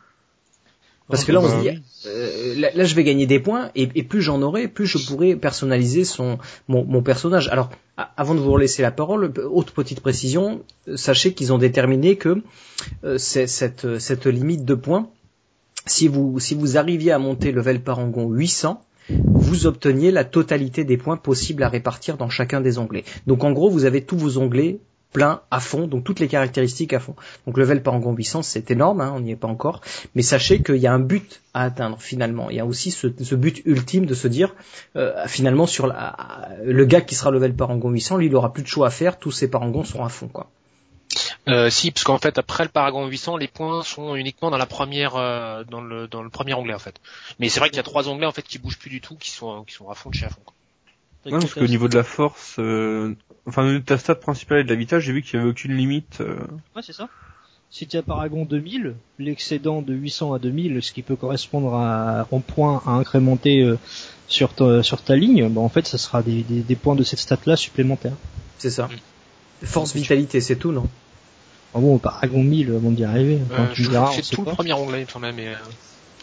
Parce 1.10 1.26
que 1.26 1.32
là, 1.32 1.42
on 1.42 1.50
se 1.50 1.62
dit, 1.62 1.82
euh, 2.08 2.56
là, 2.60 2.70
là, 2.74 2.84
je 2.86 2.96
vais 2.96 3.04
gagner 3.04 3.26
des 3.26 3.40
points, 3.40 3.70
et, 3.76 3.90
et 3.96 4.04
plus 4.04 4.22
j'en 4.22 4.42
aurai, 4.42 4.68
plus 4.68 4.86
je 4.86 4.98
pourrai 4.98 5.36
personnaliser 5.36 6.06
son 6.06 6.38
mon, 6.68 6.86
mon 6.86 7.04
personnage. 7.04 7.50
Alors, 7.50 7.70
avant 8.18 8.36
de 8.36 8.40
vous 8.40 8.58
laisser 8.58 8.82
la 8.82 8.92
parole, 8.92 9.34
autre 9.52 9.74
petite 9.74 10.00
précision, 10.00 10.64
euh, 10.88 10.96
sachez 10.98 11.34
qu'ils 11.34 11.52
ont 11.52 11.58
déterminé 11.58 12.16
que 12.16 12.42
euh, 13.04 13.18
cette, 13.18 14.00
cette 14.00 14.26
limite 14.26 14.66
de 14.66 14.76
points, 14.76 15.10
si 15.86 16.08
vous 16.08 16.40
si 16.40 16.56
vous 16.56 16.78
arriviez 16.78 17.12
à 17.12 17.20
monter 17.20 17.52
level 17.52 17.82
parangon 17.82 18.30
800, 18.30 18.84
vous 19.10 19.66
obteniez 19.66 20.12
la 20.12 20.24
totalité 20.24 20.86
des 20.86 20.98
points 20.98 21.18
possibles 21.18 21.64
à 21.64 21.70
répartir 21.70 22.18
dans 22.18 22.30
chacun 22.30 22.62
des 22.62 22.78
onglets. 22.78 23.04
Donc 23.28 23.44
en 23.44 23.52
gros, 23.52 23.70
vous 23.70 23.86
avez 23.86 24.02
tous 24.02 24.18
vos 24.18 24.38
onglets 24.38 24.80
pleins 25.14 25.42
à 25.52 25.60
fond, 25.60 25.88
donc 25.88 26.04
toutes 26.04 26.20
les 26.20 26.28
caractéristiques 26.28 26.94
à 26.94 27.00
fond. 27.00 27.16
Donc 27.48 27.58
level 27.58 27.82
parangon 27.82 28.14
800, 28.14 28.42
c'est 28.42 28.72
énorme, 28.72 29.02
hein, 29.02 29.14
on 29.16 29.22
n'y 29.22 29.32
est 29.32 29.38
pas 29.38 29.48
encore, 29.48 29.82
mais 30.16 30.22
sachez 30.22 30.62
qu'il 30.62 30.78
y 30.78 30.88
a 30.88 30.94
un 30.94 31.00
but 31.00 31.42
à 31.54 31.64
atteindre 31.64 32.02
finalement. 32.02 32.50
Il 32.50 32.58
y 32.58 32.60
a 32.60 32.66
aussi 32.66 32.92
ce, 32.92 33.08
ce 33.24 33.36
but 33.36 33.62
ultime 33.66 34.06
de 34.06 34.14
se 34.14 34.28
dire, 34.28 34.54
euh, 34.96 35.14
finalement, 35.28 35.68
sur 35.68 35.88
la, 35.88 36.50
le 36.66 36.86
gars 36.86 37.02
qui 37.02 37.16
sera 37.16 37.32
level 37.32 37.54
parangon 37.54 37.90
800, 37.90 38.18
lui, 38.18 38.26
il 38.26 38.36
aura 38.36 38.52
plus 38.52 38.64
de 38.64 38.68
choix 38.68 38.88
à 38.88 38.92
faire, 38.92 39.20
tous 39.20 39.32
ses 39.32 39.50
parangons 39.50 39.84
seront 39.84 40.04
à 40.04 40.10
fond, 40.10 40.28
quoi. 40.28 40.50
Euh, 41.48 41.70
si 41.70 41.92
parce 41.92 42.06
qu'en 42.06 42.18
fait 42.18 42.38
après 42.38 42.64
le 42.64 42.70
paragon 42.70 43.06
800 43.06 43.38
les 43.38 43.48
points 43.48 43.84
sont 43.84 44.16
uniquement 44.16 44.50
dans 44.50 44.58
la 44.58 44.66
première 44.66 45.16
euh, 45.16 45.64
dans 45.66 45.82
le 45.82 46.08
dans 46.08 46.24
le 46.24 46.30
premier 46.30 46.54
onglet 46.54 46.74
en 46.74 46.80
fait. 46.80 47.00
Mais 47.38 47.50
c'est 47.50 47.60
vrai 47.60 47.70
qu'il 47.70 47.78
y 47.78 47.82
a 47.82 47.84
trois 47.84 48.08
onglets 48.08 48.26
en 48.26 48.32
fait 48.32 48.44
qui 48.44 48.58
bougent 48.58 48.80
plus 48.80 48.90
du 48.90 49.02
tout 49.02 49.16
qui 49.16 49.30
sont 49.30 49.64
qui 49.64 49.76
sont 49.76 49.90
à 49.90 49.94
fond 49.94 50.10
de 50.10 50.16
chez 50.16 50.26
à 50.26 50.30
fond. 50.30 50.42
quoi. 50.44 50.56
Ouais, 51.26 51.32
parce 51.32 51.54
qu'au 51.54 51.68
niveau 51.68 51.88
de 51.88 51.96
la 51.96 52.04
force, 52.04 52.58
euh, 52.60 53.16
enfin 53.48 53.66
de 53.72 53.78
ta 53.80 53.98
stat 53.98 54.16
principale 54.16 54.60
et 54.60 54.64
de 54.64 54.70
l'habitat, 54.70 55.00
j'ai 55.00 55.14
vu 55.14 55.22
qu'il 55.22 55.40
y 55.40 55.42
avait 55.42 55.50
aucune 55.50 55.76
limite. 55.76 56.18
euh, 56.22 56.36
Ouais, 56.76 56.82
c'est 56.86 56.94
ça. 56.94 57.08
Si 57.70 57.88
tu 57.88 57.98
as 57.98 58.04
Paragon 58.04 58.46
2000, 58.46 58.94
l'excédent 59.20 59.82
de 59.82 59.94
800 59.94 60.34
à 60.34 60.40
2000, 60.40 60.84
ce 60.84 60.92
qui 60.92 61.02
peut 61.02 61.16
correspondre 61.16 61.74
à, 61.74 62.28
en 62.32 62.40
points 62.40 62.84
à 62.86 62.92
incrémenter 62.92 63.62
euh, 63.64 63.80
sur, 64.28 64.54
ta, 64.54 64.84
sur 64.84 65.02
ta 65.02 65.16
ligne, 65.16 65.48
bah, 65.50 65.62
en 65.62 65.70
fait, 65.70 65.88
ça 65.88 65.98
sera 65.98 66.22
des, 66.22 66.44
des, 66.44 66.60
des 66.62 66.76
points 66.76 66.96
de 66.96 67.04
cette 67.04 67.20
stat-là 67.20 67.56
supplémentaires. 67.56 68.14
C'est 68.60 68.70
ça. 68.70 68.88
Mm. 68.88 69.66
Force, 69.66 69.96
vitalité, 69.96 70.40
c'est 70.42 70.58
tout, 70.58 70.72
non? 70.72 70.88
Ah 71.74 71.80
bon, 71.80 71.98
Paragon 71.98 72.44
1000, 72.44 72.70
avant 72.76 72.92
d'y 72.92 73.04
arriver, 73.06 73.40
enfin, 73.52 73.64
Euh, 73.64 73.74
tu 73.74 73.84
je 73.84 73.90
me 73.90 73.94
trouve 73.96 74.00
diras, 74.04 74.10
on 74.12 74.14
c'est 74.14 74.24
sait 74.26 74.36
tout 74.36 74.44
le 74.46 74.52
premier 74.52 74.74
onglet 74.74 75.00
il 75.00 75.06
me 75.06 75.10
semble 75.10 75.32
mais 75.36 75.48
euh, 75.48 75.56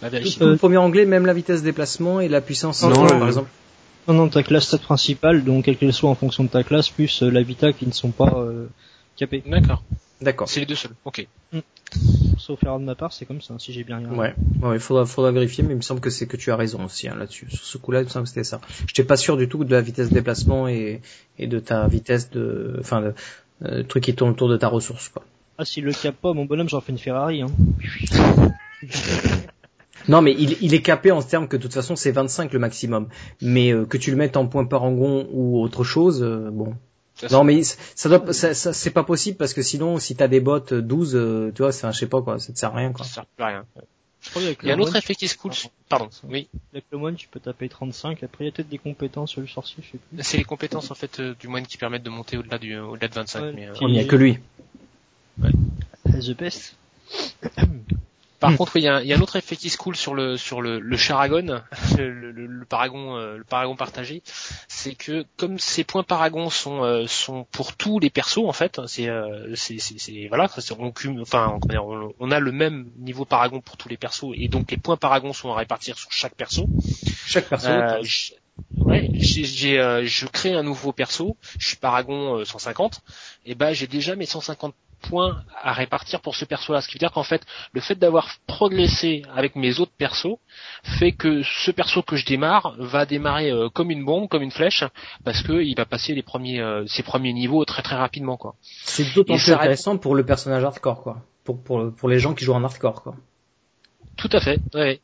à 0.03 0.09
vérifier. 0.09 0.39
Tout 0.39 0.47
le 0.51 0.57
premier 0.57 0.77
onglet, 0.79 1.07
même 1.07 1.27
la 1.27 1.33
vitesse 1.35 1.61
de 1.61 1.65
déplacement 1.65 2.21
et 2.21 2.29
la 2.29 2.41
puissance, 2.41 2.83
Non, 2.85 2.91
euh, 2.91 2.95
non, 2.95 3.07
par 3.09 3.23
euh, 3.23 3.27
exemple. 3.27 3.51
Non, 4.09 4.15
non, 4.15 4.29
ta 4.29 4.43
classe 4.43 4.67
stat 4.67 4.79
principale, 4.79 5.45
donc 5.45 5.65
quelle 5.65 5.77
qu'elle 5.77 5.93
soit 5.93 6.11
en 6.11 6.15
fonction 6.15 6.45
de 6.45 6.49
ta 6.49 6.63
classe, 6.63 6.89
plus 6.89 7.23
euh, 7.23 7.31
l'habitat 7.31 7.73
qui 7.73 7.87
ne 7.87 7.93
sont 7.93 8.11
pas 8.11 8.33
euh, 8.37 8.67
capés. 9.17 9.43
D'accord. 9.47 9.83
D'accord. 10.21 10.49
C'est 10.49 10.61
les 10.61 10.67
deux 10.67 10.75
seuls. 10.75 10.93
Ok. 11.05 11.27
Sauf 12.39 12.63
erreur 12.63 12.79
de 12.79 12.85
ma 12.85 12.95
part, 12.95 13.13
c'est 13.13 13.25
comme 13.27 13.41
ça, 13.41 13.55
si 13.59 13.73
j'ai 13.73 13.85
bien 13.85 13.99
regardé. 13.99 14.17
Ouais, 14.19 14.35
ouais, 14.63 14.77
il 14.77 14.81
faudra, 14.81 15.07
faudra 15.07 15.33
vérifier, 15.33 15.65
mais 15.65 15.73
il 15.73 15.77
me 15.77 15.83
semble 15.83 16.01
que 16.01 16.11
c'est 16.11 16.27
que 16.27 16.37
tu 16.37 16.51
as 16.51 16.57
raison 16.57 16.85
aussi 16.85 17.09
hein, 17.09 17.17
là-dessus. 17.19 17.49
Sur 17.51 17.65
ce 17.65 17.79
coup-là, 17.79 18.01
il 18.01 18.05
me 18.05 18.09
semble 18.11 18.25
que 18.25 18.31
c'était 18.31 18.45
ça. 18.45 18.61
Je 18.79 18.85
n'étais 18.85 19.05
pas 19.05 19.17
sûr 19.17 19.37
du 19.37 19.49
tout 19.49 19.65
de 19.65 19.73
la 19.73 19.81
vitesse 19.81 20.09
de 20.09 20.15
déplacement 20.15 20.69
et, 20.69 21.01
et 21.39 21.47
de 21.47 21.59
ta 21.59 21.87
vitesse 21.89 22.31
de, 22.31 22.77
enfin, 22.81 23.01
de, 23.01 23.15
euh, 23.63 23.79
le 23.79 23.85
truc 23.85 24.05
qui 24.05 24.15
tourne 24.15 24.31
autour 24.33 24.49
de 24.49 24.57
ta 24.57 24.69
ressource. 24.69 25.09
Quoi. 25.09 25.25
Ah, 25.59 25.65
si 25.65 25.81
le 25.81 25.93
cap 25.93 26.15
pas, 26.17 26.33
mon 26.33 26.45
bonhomme, 26.45 26.69
j'en 26.69 26.81
fais 26.81 26.93
une 26.93 26.99
Ferrari, 26.99 27.43
hein. 27.43 27.49
Non, 30.09 30.23
mais 30.23 30.35
il, 30.39 30.57
il 30.61 30.75
est 30.75 30.83
capé 30.83 31.11
en 31.11 31.23
termes 31.23 31.49
que 31.49 31.57
de 31.57 31.63
toute 31.63 31.75
façon 31.75 31.97
c'est 31.97 32.11
25 32.13 32.53
le 32.53 32.59
maximum. 32.59 33.09
Mais 33.43 33.73
euh, 33.73 33.85
que 33.87 33.97
tu 33.97 34.11
le 34.11 34.17
mettes 34.17 34.37
en 34.37 34.47
point 34.47 34.65
parangon 34.65 35.29
ou 35.33 35.61
autre 35.63 35.85
chose, 35.85 36.23
euh, 36.23 36.51
bon. 36.51 36.75
Ça, 37.17 37.29
Non, 37.33 37.45
mais 37.45 37.63
ça 37.63 38.09
doit, 38.09 38.33
ça, 38.33 38.55
ça- 38.55 38.73
c'est 38.73 38.91
pas 38.93 39.05
possible 39.05 39.37
parce 39.37 39.53
que 39.53 39.61
sinon, 39.63 39.99
si 39.99 40.17
t'as 40.17 40.27
des 40.29 40.41
bottes 40.41 40.73
12, 40.73 41.15
euh, 41.15 41.53
tu 41.55 41.61
vois, 41.63 41.71
c'est 41.73 41.87
un, 41.87 41.93
je 41.93 41.99
sais 41.99 42.07
pas 42.07 42.23
quoi, 42.23 42.39
ça 42.39 42.53
te 42.53 42.59
sert 42.59 42.73
à 42.73 42.77
rien 42.79 42.93
quoi. 42.93 43.05
ça 43.05 43.13
sert 43.17 43.27
plus 43.27 43.45
à 43.45 43.47
rien. 43.49 43.65
Il 44.37 44.69
y 44.69 44.71
a 44.71 44.75
un 44.75 44.79
autre 44.79 44.97
effet 44.97 45.15
qui 45.15 45.29
se 45.29 45.37
coule. 45.37 45.53
Pardon. 45.89 46.09
Oui. 46.29 46.49
Avec 46.73 46.85
le 46.93 46.99
moine, 46.99 47.15
tu 47.17 47.27
peux 47.29 47.41
taper 47.41 47.69
35, 47.71 48.23
après 48.23 48.45
il 48.45 48.47
y 48.47 48.51
a 48.51 48.53
peut-être 48.53 48.69
des 48.69 48.79
compétences 48.79 49.31
sur 49.31 49.41
le 49.41 49.47
sorcier, 49.47 49.83
je 49.83 49.93
sais 49.93 49.99
plus. 49.99 50.23
C'est 50.23 50.37
les 50.39 50.45
compétences 50.45 50.91
en 50.91 50.95
fait 50.95 51.21
euh, 51.21 51.35
du 51.41 51.49
moine 51.49 51.67
qui 51.67 51.79
permettent 51.79 52.03
de 52.03 52.11
monter 52.11 52.37
au-delà 52.37 52.59
du 52.59 52.79
au-delà 52.79 53.09
de 53.09 53.15
25. 53.15 53.41
Ouais, 53.43 53.53
mais, 53.55 53.69
euh, 53.69 53.75
Il 53.81 53.89
n'y 53.89 54.01
a 54.01 54.05
que 54.05 54.17
lui. 54.17 54.39
The 56.05 56.37
best. 56.37 56.77
Par 58.41 58.57
contre, 58.57 58.73
oui, 58.75 58.81
il 58.83 58.85
y, 58.85 58.89
a 58.89 58.97
un- 58.97 59.01
il 59.03 59.07
y 59.07 59.13
a 59.13 59.17
un 59.17 59.21
autre 59.21 59.37
effet 59.37 59.55
qui 59.57 59.71
se 59.71 59.77
coule 59.77 59.97
sur 59.97 60.15
le 60.15 60.37
sur 60.37 60.63
le, 60.63 60.81
le 60.81 60.97
charagon, 60.97 61.63
le, 61.99 62.11
le- 62.11 62.47
le 62.47 62.65
paragon, 62.65 63.17
euh, 63.17 63.37
le 63.37 63.45
paragon 63.45 63.77
partagé, 63.77 64.23
c'est 64.69 64.95
que 64.95 65.25
comme 65.37 65.59
ces 65.59 65.85
points 65.85 66.03
paragons 66.03 66.51
sont 66.51 66.83
euh, 66.83 67.07
sont 67.07 67.45
pour 67.53 67.77
tous 67.77 67.99
les 67.99 68.11
persos 68.11 68.39
en 68.47 68.53
fait, 68.53 68.81
c'est 68.87 69.09
euh, 69.09 69.55
c'est 69.55 69.79
c'est- 69.79 69.99
c'est- 69.99 70.29
voilà, 70.29 70.49
c'est- 70.49 70.73
on, 70.79 70.91
cum- 70.91 71.21
enfin 71.21 71.59
on, 71.79 72.13
on 72.19 72.31
a 72.31 72.41
le 72.41 72.53
même 72.53 72.91
niveau 72.99 73.25
paragon 73.25 73.61
pour 73.61 73.77
tous 73.77 73.89
les 73.89 73.97
persos 73.99 74.33
et 74.35 74.49
donc 74.49 74.71
les 74.71 74.77
points 74.79 74.97
paragons 74.97 75.33
sont 75.33 75.53
à 75.53 75.57
répartir 75.57 75.99
sur 75.99 76.11
chaque 76.11 76.35
perso. 76.35 76.67
Chaque 77.27 77.49
personne. 77.49 77.81
Euh, 78.01 78.03
j- 78.03 78.35
ouais, 78.79 79.09
j'ai, 79.15 79.45
j'ai, 79.45 79.79
euh, 79.79 80.05
je 80.07 80.27
crée 80.27 80.53
un 80.55 80.63
nouveau 80.63 80.93
perso, 80.93 81.37
je 81.59 81.67
suis 81.69 81.77
Paragon 81.77 82.39
euh, 82.39 82.45
150, 82.45 83.03
et 83.47 83.55
ben 83.55 83.73
j'ai 83.73 83.87
déjà 83.87 84.17
mes 84.17 84.27
150 84.27 84.75
points 85.01 85.43
à 85.63 85.73
répartir 85.73 86.21
pour 86.21 86.37
ce 86.37 86.45
perso-là. 86.45 86.81
Ce 86.81 86.89
qui 86.89 86.95
veut 86.95 86.99
dire 86.99 87.13
qu'en 87.13 87.23
fait, 87.23 87.43
le 87.73 87.81
fait 87.81 87.97
d'avoir 87.97 88.29
progressé 88.47 89.23
avec 89.35 89.57
mes 89.57 89.81
autres 89.81 89.93
persos 89.97 90.39
fait 90.99 91.13
que 91.13 91.43
ce 91.43 91.71
perso 91.71 92.03
que 92.03 92.17
je 92.17 92.27
démarre 92.27 92.75
va 92.79 93.07
démarrer 93.07 93.51
euh, 93.51 93.69
comme 93.69 93.91
une 93.91 94.05
bombe, 94.05 94.29
comme 94.29 94.43
une 94.43 94.51
flèche, 94.51 94.85
parce 95.25 95.43
que 95.43 95.63
il 95.63 95.75
va 95.77 95.85
passer 95.85 96.15
les 96.15 96.23
premiers, 96.23 96.61
euh, 96.61 96.87
ses 96.87 97.03
premiers 97.03 97.33
niveaux 97.33 97.65
très 97.65 97.83
très 97.83 97.97
rapidement 97.97 98.37
quoi. 98.37 98.55
C'est 98.61 99.15
d'autant 99.15 99.35
plus 99.35 99.53
intéressant 99.53 99.99
pour 99.99 100.15
le 100.15 100.25
personnage 100.25 100.65
hardcore 100.65 101.03
quoi. 101.03 101.23
Pour, 101.45 101.63
pour, 101.63 101.95
pour 101.95 102.09
les 102.09 102.19
gens 102.19 102.35
qui 102.35 102.45
jouent 102.45 102.55
en 102.55 102.65
hardcore 102.65 103.03
quoi. 103.03 103.15
Tout 104.17 104.31
à 104.33 104.41
fait. 104.41 104.61
Ouais. 104.75 105.01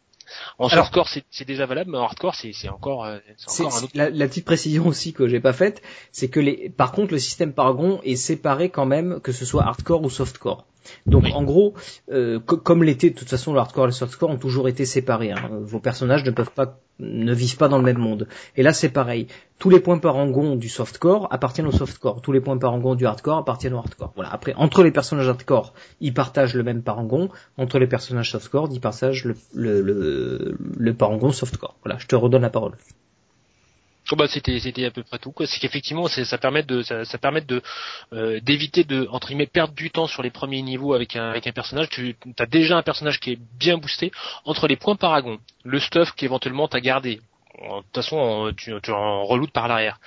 En 0.59 0.69
Alors- 0.69 0.87
softcore, 0.87 1.09
c'est 1.31 1.45
déjà 1.45 1.67
valable, 1.67 1.91
mais 1.91 1.99
en 1.99 2.03
hardcore, 2.05 2.35
c'est 2.35 2.69
encore, 2.69 3.05
euh, 3.05 3.19
encore 3.49 3.77
un 3.77 3.83
autre. 3.83 3.93
la, 3.95 4.11
la 4.11 4.29
petite 4.29 4.45
précision 4.45 4.87
aussi 4.87 5.13
que 5.13 5.29
j'ai 5.29 5.41
pas 5.41 5.53
faite, 5.53 5.83
c'est 6.13 6.29
que 6.29 6.41
les, 6.41 6.69
par 6.71 6.93
contre, 6.93 7.13
le 7.13 7.19
système 7.19 7.53
Paragon 7.53 8.01
est 8.05 8.17
séparé 8.17 8.71
quand 8.71 8.87
même, 8.87 9.21
que 9.21 9.33
ce 9.33 9.45
soit 9.45 9.65
hardcore 9.65 10.03
ou 10.03 10.11
softcore. 10.11 10.67
Donc 11.07 11.25
Oui. 11.25 11.33
en 11.35 11.43
gros, 11.43 11.75
euh, 12.13 12.39
co- 12.41 12.57
comme 12.57 12.83
l'était 12.85 13.11
de 13.11 13.15
toute 13.15 13.29
façon 13.29 13.53
le 13.53 13.59
hardcore 13.61 13.85
et 13.85 13.89
le 13.89 13.93
softcore 13.93 14.31
ont 14.31 14.37
toujours 14.39 14.69
été 14.69 14.85
séparés. 14.85 15.33
hein. 15.33 15.49
Vos 15.63 15.81
personnages 15.81 16.25
ne 16.25 16.31
peuvent 16.31 16.51
pas, 16.51 16.79
ne 16.99 17.33
vivent 17.35 17.57
pas 17.57 17.69
dans 17.69 17.79
le 17.79 17.85
même 17.85 17.99
monde. 17.99 18.29
Et 18.57 18.63
là 18.63 18.73
c'est 18.73 18.89
pareil. 18.89 19.27
Tous 19.59 19.71
les 19.71 19.81
points 19.81 19.99
parangon 19.99 20.57
du 20.57 20.69
softcore 20.69 21.29
appartiennent 21.31 21.67
au 21.67 21.73
softcore. 21.73 22.21
Tous 22.21 22.33
les 22.33 22.41
points 22.41 22.59
parangon 22.59 22.95
du 22.95 23.07
hardcore 23.07 23.39
appartiennent 23.39 23.75
au 23.75 23.79
hardcore. 23.79 24.13
Voilà. 24.15 24.31
Après, 24.33 24.55
entre 24.55 24.83
les 24.83 24.91
personnages 24.91 25.29
hardcore, 25.29 25.73
ils 26.01 26.13
partagent 26.15 26.55
le 26.55 26.63
même 26.63 26.83
parangon. 26.83 27.31
Entre 27.57 27.79
les 27.79 27.87
personnages 27.87 28.31
softcore, 28.31 28.69
ils 28.73 28.81
partagent 28.81 29.25
le, 29.25 29.35
le, 29.55 29.81
le, 29.81 30.59
le 30.77 30.95
parangon 30.95 31.33
softcore. 31.33 31.75
Voilà. 31.85 31.99
Je 31.99 32.07
te 32.07 32.15
redonne 32.17 32.43
la 32.43 32.51
parole. 32.51 32.73
Oh, 34.13 34.17
bah, 34.17 34.27
c'était 34.29 34.85
à 34.85 34.91
peu 34.91 35.03
près 35.03 35.19
tout. 35.19 35.33
quoi. 35.33 35.47
C'est 35.47 35.59
qu'effectivement, 35.59 36.07
ça 36.07 36.39
permet 36.39 36.63
de 36.63 36.83
ça, 36.83 37.19
permet 37.19 37.41
de 37.41 37.61
euh, 38.13 38.41
d'éviter 38.41 38.85
de 38.85 39.09
entre 39.11 39.29
guillemets 39.29 39.47
perdre 39.47 39.75
du 39.75 39.91
temps 39.91 40.07
sur 40.07 40.23
les 40.23 40.31
premiers 40.31 40.63
niveaux 40.63 40.95
avec 40.95 41.17
un 41.17 41.41
personnage. 41.53 41.89
Tu 41.91 42.17
as 42.39 42.47
déjà 42.47 42.77
un 42.77 42.83
personnage 42.83 43.19
qui 43.19 43.33
est 43.33 43.39
bien 43.59 43.79
boosté 43.79 44.13
entre 44.45 44.69
les 44.69 44.77
points 44.77 44.97
paragon, 44.97 45.39
le 45.65 45.81
stuff 45.81 46.13
qu'éventuellement 46.13 46.69
t'as 46.69 46.81
gardé. 46.81 47.21
De 47.59 47.81
toute 47.81 47.95
façon, 47.95 48.53
tu, 48.57 48.71
tu 48.83 48.91
en 48.91 49.25
reloutes 49.25 49.51
par 49.51 49.67
l'arrière. 49.67 49.99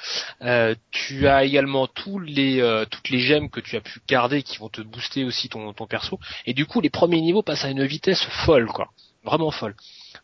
Euh, 0.43 0.76
tu 0.91 1.28
as 1.28 1.43
également 1.43 1.88
tous 1.88 2.20
les 2.20 2.62
euh, 2.62 2.86
toutes 2.86 3.10
les 3.10 3.20
gemmes 3.20 3.50
que 3.50 3.60
tu 3.60 3.76
as 3.76 3.82
pu 3.82 4.00
garder 4.08 4.43
qui 4.43 4.60
vont 4.60 4.70
te 4.70 4.82
booster 4.82 5.24
aussi 5.24 5.50
ton 5.50 5.74
ton 5.74 5.88
perso. 5.88 6.20
Et 6.45 6.54
du 6.54 6.66
coup, 6.68 6.80
les 6.80 6.91
premiers 6.91 7.22
niveaux 7.22 7.41
passent 7.41 7.66
à 7.66 7.70
une 7.70 7.86
vitesse 7.86 8.24
folle, 8.45 8.68
quoi. 8.68 8.89
Vraiment 9.24 9.52
folle. 9.52 9.76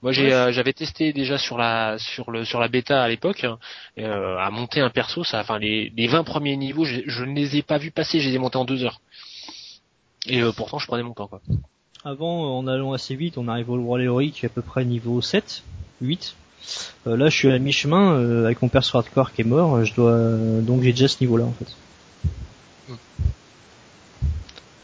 Moi, 0.01 0.11
j'ai 0.11 0.33
euh, 0.33 0.51
j'avais 0.51 0.73
testé 0.73 1.13
déjà 1.13 1.37
sur 1.37 1.57
la 1.57 1.97
sur 1.97 2.31
le 2.31 2.45
sur 2.45 2.59
la 2.59 2.67
bêta 2.67 3.03
à 3.03 3.07
l'époque 3.07 3.43
hein, 3.43 3.57
euh, 3.97 4.37
à 4.37 4.49
monter 4.51 4.81
un 4.81 4.89
perso. 4.89 5.23
Ça, 5.23 5.39
enfin 5.39 5.59
les 5.59 5.91
les 5.95 6.07
20 6.07 6.23
premiers 6.23 6.57
niveaux, 6.57 6.85
je, 6.85 7.01
je 7.05 7.23
ne 7.23 7.33
les 7.33 7.57
ai 7.57 7.61
pas 7.61 7.77
vus 7.77 7.91
passer. 7.91 8.19
Je 8.19 8.29
les 8.29 8.35
ai 8.35 8.39
montés 8.39 8.57
en 8.57 8.65
deux 8.65 8.83
heures. 8.83 9.01
Et 10.27 10.41
euh, 10.41 10.51
pourtant, 10.51 10.79
je 10.79 10.87
prenais 10.87 11.03
mon 11.03 11.13
temps, 11.13 11.27
quoi. 11.27 11.41
Avant, 12.03 12.57
en 12.57 12.67
allant 12.67 12.93
assez 12.93 13.15
vite, 13.15 13.37
on 13.37 13.47
arrive 13.47 13.69
au 13.69 13.81
roi 13.81 13.99
Léori 13.99 14.31
qui 14.31 14.45
est 14.45 14.49
à 14.49 14.51
peu 14.51 14.61
près 14.61 14.85
niveau 14.85 15.21
7, 15.21 15.63
8. 16.01 16.35
Euh, 17.07 17.17
là, 17.17 17.29
je 17.29 17.35
suis 17.35 17.51
à 17.51 17.57
mi-chemin 17.57 18.13
euh, 18.13 18.45
avec 18.45 18.61
mon 18.61 18.69
perso 18.69 18.97
hardcore 18.97 19.33
qui 19.33 19.41
est 19.41 19.45
mort. 19.45 19.83
Je 19.85 19.93
dois 19.93 20.27
donc 20.61 20.83
j'ai 20.83 20.91
déjà 20.91 21.07
ce 21.07 21.17
niveau-là 21.21 21.45
en 21.45 21.53
fait. 21.53 22.95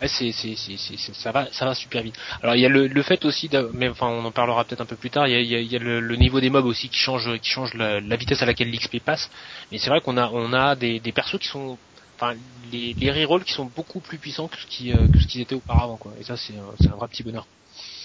C'est, 0.08 0.32
c'est, 0.32 0.56
c'est, 0.56 0.98
ça 1.14 1.32
va, 1.32 1.48
ça 1.52 1.66
va 1.66 1.76
super 1.76 2.02
vite. 2.02 2.18
Alors 2.42 2.56
il 2.56 2.62
y 2.62 2.66
a 2.66 2.70
le, 2.70 2.88
le 2.88 3.04
fait 3.04 3.24
aussi, 3.24 3.50
mais 3.74 3.88
enfin 3.88 4.08
on 4.08 4.26
en 4.26 4.32
parlera 4.32 4.66
peut-être 4.66 4.82
un 4.82 4.86
peu 4.86 4.96
plus 4.96 5.12
tard. 5.12 5.28
Il 5.28 5.32
y 5.34 5.36
a, 5.56 5.60
il 5.60 5.72
y 5.72 5.76
a- 5.76 5.80
le, 5.80 6.16
niveau 6.16 6.40
des 6.42 6.50
mobs 6.50 6.66
aussi 6.66 6.90
qui 6.90 6.98
change, 6.98 7.30
qui 7.40 7.50
change 7.50 7.76
la, 7.76 8.00
vitesse 8.16 8.42
à 8.42 8.46
laquelle 8.48 8.72
l'XP 8.72 9.00
passe. 9.00 9.30
Mais 9.72 9.78
c'est 9.78 9.90
vrai 9.92 10.02
qu'on 10.02 10.18
a, 10.18 10.28
on 10.30 10.54
a 10.54 10.76
des, 10.76 11.00
des 11.00 11.12
persos 11.12 11.38
qui 11.40 11.48
sont, 11.48 11.78
enfin 12.20 12.36
les, 12.72 12.94
les 12.94 13.12
rerolls 13.12 13.44
qui 13.44 13.54
sont 13.54 13.66
beaucoup 13.66 14.00
plus 14.00 14.18
puissants 14.18 14.48
que 14.48 14.58
ce 14.58 14.66
qui, 14.66 14.92
euh, 14.92 15.08
que 15.08 15.20
ce 15.20 15.28
qu'ils 15.28 15.42
étaient 15.42 15.56
auparavant, 15.56 15.98
quoi. 15.98 16.14
Et 16.20 16.24
ça 16.24 16.36
c'est, 16.36 16.54
c'est 16.80 16.88
un 16.88 16.96
vrai 16.96 17.08
petit 17.08 17.22
bonheur. 17.24 17.46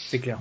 C'est 0.09 0.21
clair. 0.21 0.39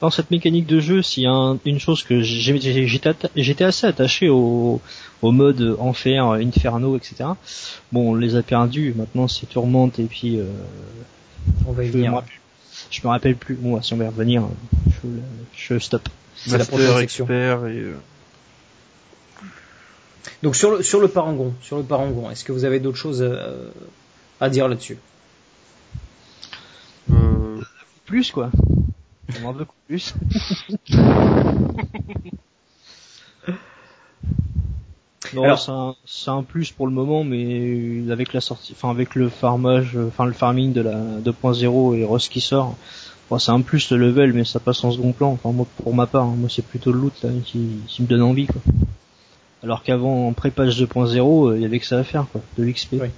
Dans 0.00 0.10
cette 0.10 0.30
mécanique 0.30 0.66
de 0.66 0.80
jeu, 0.80 1.02
s'il 1.02 1.22
y 1.22 1.26
a 1.26 1.32
un- 1.32 1.58
une 1.64 1.78
chose 1.78 2.02
que 2.02 2.20
j'étais 2.20 3.64
assez 3.64 3.86
attaché 3.86 4.28
au, 4.28 4.80
au 5.22 5.30
mode 5.32 5.76
enfer, 5.78 6.24
inferno, 6.32 6.96
etc. 6.96 7.24
Bon, 7.92 8.10
on 8.12 8.14
les 8.14 8.36
a 8.36 8.42
perdus. 8.42 8.92
Maintenant, 8.96 9.28
c'est 9.28 9.46
tourmente 9.46 9.98
et 9.98 10.04
puis 10.04 10.38
euh, 10.38 10.44
On 11.66 11.72
va 11.72 11.84
y 11.84 11.86
je, 11.86 11.92
venir. 11.92 12.10
me 12.10 12.16
rappelle, 12.16 12.32
je 12.90 13.00
me 13.02 13.08
rappelle 13.08 13.36
plus. 13.36 13.54
Bon, 13.54 13.80
si 13.80 13.94
on 13.94 13.96
va 13.96 14.04
y 14.04 14.08
revenir, 14.08 14.42
je, 15.02 15.08
je 15.74 15.78
stoppe. 15.78 16.08
C'est 16.36 16.58
la 16.58 16.64
prochaine 16.64 16.98
section. 16.98 17.24
expert 17.24 17.66
et 17.66 17.78
euh, 17.78 17.94
Donc 20.42 20.56
sur 20.56 20.72
le 20.72 20.82
sur 20.82 21.00
le 21.00 21.08
parangon, 21.08 21.54
sur 21.62 21.76
le 21.78 21.84
parangon, 21.84 22.30
est-ce 22.30 22.44
que 22.44 22.52
vous 22.52 22.64
avez 22.64 22.80
d'autres 22.80 22.98
choses 22.98 23.22
euh, 23.22 23.70
à 24.40 24.50
dire 24.50 24.68
là-dessus? 24.68 24.98
Euh, 27.10 27.60
Plus 28.04 28.30
quoi. 28.32 28.50
On 29.42 29.46
en 29.46 29.52
veut 29.52 29.66
plus. 29.86 30.14
Non, 35.34 35.44
Alors- 35.44 35.58
c'est 35.58 35.70
un, 35.72 35.94
c'est 36.04 36.30
un 36.30 36.42
plus 36.42 36.70
pour 36.70 36.86
le 36.86 36.92
moment, 36.92 37.24
mais 37.24 38.02
avec 38.10 38.32
la 38.32 38.40
sortie, 38.40 38.72
enfin 38.76 38.90
avec 38.90 39.14
le 39.14 39.28
farmage, 39.28 39.96
euh, 39.96 40.06
enfin 40.08 40.26
le 40.26 40.32
farming 40.32 40.72
de 40.72 40.80
la 40.82 40.96
2.0 41.24 41.96
et 41.96 42.04
Rust 42.04 42.30
qui 42.30 42.40
sort, 42.40 42.76
bon, 43.30 43.38
c'est 43.38 43.50
un 43.50 43.62
plus 43.62 43.90
le 43.90 43.96
level, 43.96 44.32
mais 44.32 44.44
ça 44.44 44.60
passe 44.60 44.84
en 44.84 44.92
second 44.92 45.12
plan. 45.12 45.32
Enfin 45.32 45.50
moi, 45.50 45.66
pour 45.82 45.94
ma 45.94 46.06
part, 46.06 46.24
hein, 46.24 46.34
moi 46.36 46.48
c'est 46.50 46.64
plutôt 46.64 46.92
le 46.92 47.00
loot 47.00 47.14
là, 47.22 47.30
qui, 47.44 47.66
qui 47.88 48.02
me 48.02 48.06
donne 48.06 48.22
envie 48.22 48.46
quoi. 48.46 48.60
Alors 49.62 49.82
qu'avant 49.82 50.28
en 50.28 50.32
pré-page 50.34 50.80
2.0, 50.80 51.48
euh, 51.52 51.56
il 51.56 51.62
y 51.62 51.64
avait 51.64 51.78
que 51.80 51.86
ça 51.86 51.98
à 51.98 52.04
faire 52.04 52.26
quoi, 52.30 52.42
de 52.58 52.62
l'XP. 52.64 52.92
Oui. 53.00 53.08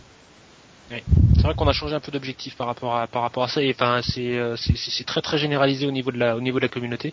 C'est 0.89 1.43
vrai 1.43 1.55
qu'on 1.55 1.67
a 1.69 1.73
changé 1.73 1.95
un 1.95 2.01
peu 2.01 2.13
d'objectif 2.13 2.57
par 2.57 2.67
rapport 2.69 2.95
à 2.97 3.49
ça 3.49 3.63
et 3.63 3.71
enfin 3.71 4.01
c'est 4.03 4.37
euh, 4.37 4.57
c'est 4.57 5.05
très 5.05 5.21
très 5.21 5.37
généralisé 5.39 5.87
au 5.87 5.91
niveau 5.91 6.11
de 6.13 6.19
la 6.19 6.69
communauté 6.69 7.13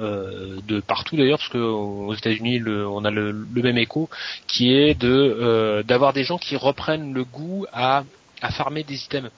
euh, 0.00 0.58
de 0.66 0.80
partout 0.80 1.16
d'ailleurs 1.16 1.38
parce 1.38 1.48
que 1.48 1.58
aux 1.58 2.14
États-Unis 2.14 2.60
on 2.66 3.04
a 3.04 3.10
le, 3.10 3.30
le 3.30 3.62
même 3.62 3.78
écho 3.78 4.10
qui 4.46 4.72
est 4.72 4.94
de 4.94 5.08
euh, 5.08 5.82
d'avoir 5.82 6.12
des 6.12 6.24
gens 6.24 6.38
qui 6.38 6.56
reprennent 6.56 7.12
le 7.12 7.24
goût 7.24 7.66
à 7.72 8.04
à 8.40 8.50
farmer 8.50 8.82
des 8.82 9.04
items. 9.04 9.30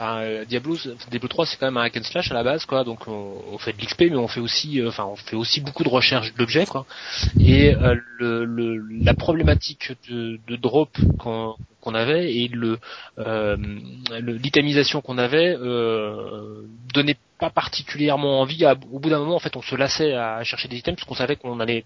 Euh, 0.00 0.44
Diablo, 0.44 0.76
Diablo 1.10 1.28
3 1.28 1.46
c'est 1.46 1.56
quand 1.56 1.66
même 1.66 1.76
un 1.76 1.82
hack 1.82 1.96
and 1.96 2.02
slash 2.02 2.30
à 2.30 2.34
la 2.34 2.42
base 2.42 2.64
quoi, 2.66 2.82
donc 2.82 3.06
on, 3.06 3.56
fait 3.58 3.72
de 3.72 3.80
l'XP 3.80 4.00
mais 4.10 4.16
on 4.16 4.26
fait 4.26 4.40
aussi, 4.40 4.80
euh, 4.80 4.88
enfin 4.88 5.04
on 5.04 5.14
fait 5.14 5.36
aussi 5.36 5.60
beaucoup 5.60 5.84
de 5.84 5.88
recherche 5.88 6.34
d'objets 6.34 6.66
quoi. 6.66 6.84
Et 7.38 7.74
euh, 7.74 7.94
le, 8.18 8.82
la 9.04 9.14
problématique 9.14 9.92
de, 10.10 10.56
drop 10.56 10.90
qu'on 11.18 11.94
avait 11.94 12.34
et 12.34 12.48
le 12.48 12.78
l'itemisation 14.20 15.00
qu'on 15.00 15.18
avait 15.18 15.56
euh, 15.56 16.62
donnait 16.92 17.16
pas 17.38 17.50
particulièrement 17.50 18.40
envie. 18.40 18.64
Au 18.92 18.98
bout 18.98 19.10
d'un 19.10 19.18
moment, 19.18 19.36
en 19.36 19.40
fait, 19.40 19.56
on 19.56 19.62
se 19.62 19.74
lassait 19.74 20.14
à 20.14 20.42
chercher 20.44 20.68
des 20.68 20.78
items 20.78 20.96
parce 20.96 21.08
qu'on 21.08 21.14
savait 21.14 21.36
qu'on 21.36 21.60
allait, 21.60 21.84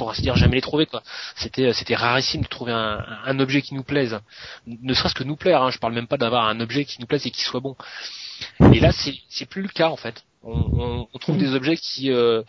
pour 0.00 0.10
ainsi 0.10 0.22
dire, 0.22 0.34
jamais 0.34 0.54
les 0.54 0.62
trouver. 0.62 0.86
Quoi. 0.86 1.02
C'était 1.36 1.74
c'était 1.74 1.94
rarissime 1.94 2.40
de 2.40 2.48
trouver 2.48 2.72
un, 2.72 3.04
un 3.26 3.38
objet 3.38 3.60
qui 3.60 3.74
nous 3.74 3.82
plaise, 3.82 4.18
ne 4.66 4.94
serait-ce 4.94 5.14
que 5.14 5.24
nous 5.24 5.36
plaire. 5.36 5.62
Hein, 5.62 5.70
je 5.70 5.78
parle 5.78 5.92
même 5.92 6.06
pas 6.06 6.16
d'avoir 6.16 6.48
un 6.48 6.58
objet 6.60 6.86
qui 6.86 7.02
nous 7.02 7.06
plaise 7.06 7.26
et 7.26 7.30
qui 7.30 7.42
soit 7.42 7.60
bon. 7.60 7.76
Et 8.72 8.80
là, 8.80 8.92
c'est 8.92 9.14
c'est 9.28 9.44
plus 9.44 9.60
le 9.60 9.68
cas 9.68 9.90
en 9.90 9.96
fait. 9.96 10.24
On, 10.42 10.54
on, 10.54 11.08
on 11.12 11.18
trouve 11.18 11.36
des 11.36 11.52
objets 11.54 11.76
qui 11.76 12.10
euh, 12.10 12.42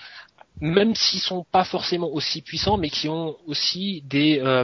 même 0.61 0.95
s'ils 0.95 1.19
sont 1.19 1.45
pas 1.51 1.65
forcément 1.65 2.07
aussi 2.07 2.41
puissants, 2.41 2.77
mais 2.77 2.89
qui 2.89 3.09
ont 3.09 3.35
aussi 3.47 4.01
des 4.05 4.39
euh, 4.39 4.63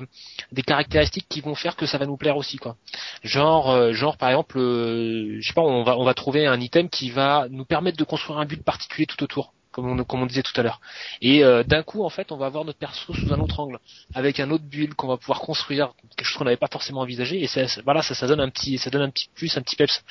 des 0.53 0.61
caractéristiques 0.61 1.27
qui 1.27 1.41
vont 1.41 1.55
faire 1.55 1.75
que 1.75 1.85
ça 1.85 1.97
va 1.97 2.05
nous 2.05 2.15
plaire 2.15 2.37
aussi 2.37 2.55
quoi. 2.55 2.77
Genre 3.23 3.69
euh, 3.69 3.91
genre 3.91 4.15
par 4.15 4.29
exemple 4.29 4.59
euh, 4.59 5.39
je 5.41 5.45
sais 5.45 5.53
pas 5.53 5.61
on 5.61 5.83
va 5.83 5.97
on 5.97 6.05
va 6.05 6.13
trouver 6.13 6.47
un 6.47 6.61
item 6.61 6.87
qui 6.87 7.09
va 7.09 7.47
nous 7.49 7.65
permettre 7.65 7.97
de 7.97 8.05
construire 8.05 8.39
un 8.39 8.45
but 8.45 8.63
particulier 8.63 9.07
tout 9.07 9.21
autour 9.21 9.53
comme 9.77 9.91
on 9.91 10.03
comme 10.03 10.23
on 10.23 10.25
disait 10.25 10.41
tout 10.41 10.59
à 10.59 10.63
l'heure. 10.63 10.81
Et 11.21 11.43
euh, 11.43 11.63
d'un 11.63 11.83
coup 11.83 12.03
en 12.03 12.09
fait 12.09 12.31
on 12.31 12.37
va 12.37 12.47
avoir 12.47 12.65
notre 12.65 12.79
perso 12.79 13.13
sous 13.13 13.31
un 13.31 13.39
autre 13.39 13.59
angle 13.59 13.77
avec 14.15 14.39
un 14.39 14.49
autre 14.49 14.63
build 14.63 14.95
qu'on 14.95 15.07
va 15.07 15.17
pouvoir 15.17 15.39
construire 15.39 15.93
quelque 16.15 16.25
chose 16.25 16.39
qu'on 16.39 16.45
n'avait 16.45 16.57
pas 16.57 16.67
forcément 16.67 17.01
envisagé 17.01 17.43
et 17.43 17.47
ça, 17.47 17.61
voilà 17.85 18.01
ça 18.01 18.15
ça 18.15 18.25
donne 18.25 18.39
un 18.39 18.49
petit 18.49 18.79
ça 18.79 18.89
donne 18.89 19.03
un 19.03 19.11
petit 19.11 19.29
plus 19.35 19.55
un 19.55 19.61
petit 19.61 19.75
peps. 19.75 20.03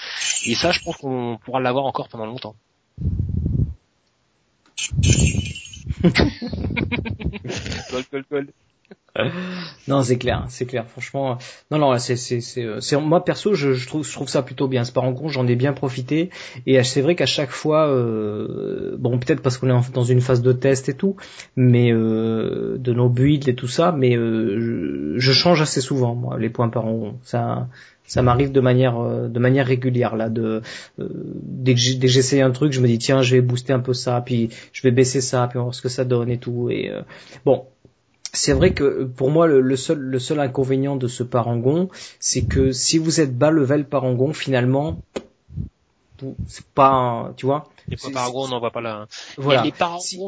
Et 0.47 0.55
ça 0.55 0.71
je 0.71 0.79
pense 0.85 0.97
qu'on 0.99 1.41
pourra 1.45 1.59
l'avoir 1.59 1.85
encore 1.85 2.09
pendant 2.09 2.27
longtemps. 2.27 2.55
Non, 9.89 10.03
c'est 10.03 10.18
clair, 10.18 10.45
c'est 10.49 10.66
clair. 10.66 10.84
Franchement, 10.89 11.39
non, 11.70 11.78
non, 11.78 11.99
c'est, 11.99 12.16
c'est, 12.16 12.41
c'est, 12.41 12.64
euh, 12.64 13.01
moi 13.01 13.24
perso, 13.24 13.55
je, 13.55 13.72
je 13.72 13.87
trouve, 13.87 14.07
je 14.07 14.12
trouve 14.12 14.28
ça 14.28 14.43
plutôt 14.43 14.68
bien. 14.68 14.84
Ce 14.84 14.93
parangon, 14.93 15.28
j'en 15.28 15.47
ai 15.47 15.57
bien 15.57 15.72
profité, 15.72 16.30
et 16.66 16.82
c'est 16.82 17.01
vrai 17.01 17.14
qu'à 17.14 17.26
chaque 17.26 17.51
fois, 17.51 17.89
euh, 17.89 18.97
bon, 18.99 19.18
peut-être 19.18 19.43
parce 19.43 19.59
qu'on 19.59 19.68
est 19.68 19.93
dans 19.93 20.05
une 20.05 20.20
phase 20.20 20.43
de 20.43 20.53
test 20.53 20.89
et 20.89 20.95
tout, 20.95 21.16
mais 21.57 21.93
euh, 21.93 22.76
de 22.78 22.93
nos 22.93 23.09
builds 23.09 23.49
et 23.49 23.55
tout 23.55 23.68
ça, 23.68 23.93
mais 23.93 24.16
euh, 24.16 25.14
je, 25.16 25.32
change 25.32 25.61
assez 25.62 25.80
souvent, 25.80 26.14
moi, 26.14 26.39
les 26.39 26.51
points 26.51 26.68
parangon. 26.68 27.18
Ça, 27.22 27.68
ça 28.07 28.22
m'arrive 28.22 28.53
de 28.53 28.61
manière, 28.61 28.99
euh, 28.99 29.28
de 29.28 29.39
manière 29.39 29.66
régulière 29.66 30.16
là. 30.16 30.28
De 30.28 30.62
euh, 30.99 31.09
dès 31.43 31.74
que 31.74 31.80
j'essaye 31.80 32.41
un 32.41 32.51
truc, 32.51 32.72
je 32.72 32.80
me 32.80 32.87
dis 32.87 32.99
tiens, 32.99 33.22
je 33.22 33.34
vais 33.34 33.41
booster 33.41 33.72
un 33.72 33.80
peu 33.80 33.93
ça, 33.93 34.22
puis 34.24 34.51
je 34.72 34.82
vais 34.82 34.91
baisser 34.91 35.20
ça, 35.20 35.47
puis 35.49 35.59
on 35.59 35.62
voir 35.62 35.74
ce 35.74 35.82
que 35.82 35.89
ça 35.89 36.05
donne 36.05 36.30
et 36.30 36.39
tout. 36.39 36.70
Et 36.70 36.91
euh, 36.91 37.03
bon, 37.45 37.64
c'est 38.33 38.53
vrai 38.53 38.72
que 38.72 39.05
pour 39.05 39.31
moi 39.31 39.47
le, 39.47 39.61
le 39.61 39.77
seul 39.77 39.99
le 39.99 40.18
seul 40.18 40.41
inconvénient 40.41 40.97
de 40.97 41.09
ce 41.09 41.22
parangon, 41.22 41.89
c'est 42.20 42.43
que 42.45 42.72
si 42.72 42.99
vous 42.99 43.20
êtes 43.20 43.37
bas 43.37 43.51
level 43.51 43.85
parangon, 43.89 44.33
finalement, 44.33 45.01
vous- 46.20 46.37
c'est 46.47 46.64
pas, 46.66 46.89
un- 46.91 47.33
tu 47.35 47.47
vois. 47.47 47.68
Les 47.89 47.97
paragons, 48.12 48.45
on 48.45 48.49
n'en 48.49 48.59
voit 48.59 48.70
pas 48.72 48.81
là. 48.81 48.95
hein. 49.03 49.07
Voilà. 49.39 49.62
les 49.64 49.72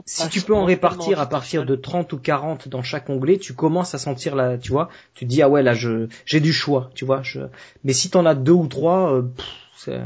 Si, 0.07 0.29
tu 0.29 0.41
peux 0.43 0.55
en 0.55 0.65
répartir 0.65 1.19
à 1.21 1.27
partir 1.29 1.65
de 1.67 1.75
30 1.77 2.13
ou 2.13 2.19
40 2.19 2.69
dans 2.69 2.83
chaque 2.83 3.09
onglet, 3.11 3.39
tu 3.39 3.55
commences 3.55 3.95
à 3.95 3.99
sentir 3.99 4.37
la, 4.37 4.59
tu 4.59 4.71
vois, 4.71 4.89
tu 5.15 5.25
te 5.25 5.31
dis 5.31 5.43
ah 5.43 5.49
ouais 5.49 5.63
là 5.63 5.75
je 5.75 6.09
j'ai 6.25 6.41
du 6.41 6.53
choix, 6.53 6.91
tu 6.95 7.05
vois. 7.05 7.23
Je... 7.23 7.41
Mais 7.85 7.93
si 7.95 8.11
t'en 8.11 8.27
as 8.27 8.35
deux 8.35 8.53
ou 8.53 8.67
trois, 8.69 9.13
euh, 9.15 9.23
pff, 9.23 9.47
c'est- 9.77 10.01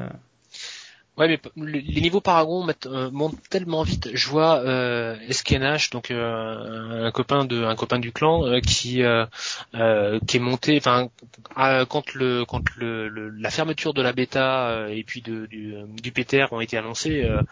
Ouais, 1.19 1.29
mais 1.29 1.39
les 1.57 2.01
niveaux 2.01 2.23
Paragon 2.23 2.67
euh, 2.87 3.11
montent 3.11 3.39
tellement 3.51 3.83
vite. 3.83 4.09
Je 4.15 4.29
vois 4.31 4.61
euh, 4.61 5.15
Eskenash, 5.29 5.91
donc 5.91 6.11
euh, 6.11 7.07
un 7.07 7.11
copain 7.11 7.45
de 7.45 7.65
un 7.65 7.77
copain 7.77 7.99
du 7.99 8.13
clan, 8.13 8.47
euh, 8.47 8.61
qui 8.61 9.03
est 9.03 10.39
monté. 10.39 10.79
Enfin, 10.79 11.11
quand 11.55 12.15
le 12.15 12.47
quand 12.47 12.63
le, 12.77 13.29
la 13.29 13.51
fermeture 13.51 13.93
de 13.93 14.01
la 14.01 14.15
bêta 14.15 14.87
et 14.89 15.05
puis 15.05 15.21
de, 15.21 15.45
du 15.45 15.75
du 16.03 16.13
PTR 16.13 16.51
ont 16.51 16.63
été 16.63 16.79
annoncés, 16.79 17.23
euh, 17.25 17.43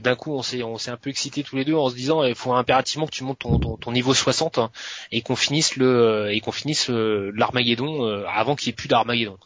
d'un 0.00 0.14
coup 0.14 0.32
on 0.32 0.42
s'est 0.42 0.62
on 0.62 0.78
s'est 0.78 0.90
un 0.90 0.96
peu 0.96 1.10
excités 1.10 1.42
tous 1.42 1.56
les 1.56 1.66
deux 1.66 1.74
en 1.74 1.90
se 1.90 1.94
disant 1.94 2.24
il 2.24 2.34
faut 2.34 2.54
impérativement 2.54 3.04
que 3.06 3.12
tu 3.12 3.24
montes 3.24 3.40
ton, 3.40 3.92
niveau 3.92 4.14
60 4.14 4.56
hein, 4.56 4.70
et 5.10 5.20
qu'on 5.20 5.36
finisse 5.36 5.76
le 5.76 6.30
et 6.32 6.40
qu'on 6.40 6.52
finisse 6.52 6.88
l'Armageddon 6.88 8.24
avant 8.26 8.56
qu'il 8.56 8.68
n'y 8.68 8.70
ait 8.70 8.76
plus 8.76 8.88
d'Armageddon. 8.88 9.36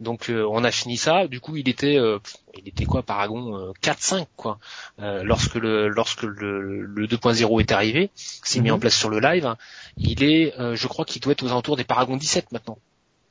Donc 0.00 0.28
euh, 0.30 0.46
on 0.50 0.62
a 0.64 0.70
fini 0.70 0.96
ça. 0.96 1.26
Du 1.26 1.40
coup, 1.40 1.56
il 1.56 1.68
était, 1.68 1.96
euh, 1.96 2.18
il 2.58 2.68
était 2.68 2.84
quoi, 2.84 3.02
Paragon 3.02 3.56
euh, 3.56 3.72
4-5 3.82 4.26
quoi. 4.36 4.58
Euh, 5.00 5.22
lorsque 5.24 5.54
le 5.54 5.88
lorsque 5.88 6.22
le, 6.22 6.82
le 6.82 7.06
2.0 7.06 7.60
est 7.60 7.72
arrivé, 7.72 8.10
s'est 8.14 8.60
mis 8.60 8.68
Mhm. 8.68 8.76
en 8.76 8.78
place 8.78 8.94
sur 8.96 9.08
le 9.08 9.20
live, 9.20 9.54
il 9.96 10.22
est, 10.22 10.58
euh, 10.60 10.76
je 10.76 10.86
crois 10.86 11.04
qu'il 11.04 11.22
doit 11.22 11.32
être 11.32 11.42
aux 11.42 11.48
alentours 11.48 11.76
des 11.76 11.84
Paragon 11.84 12.16
17 12.16 12.52
maintenant. 12.52 12.78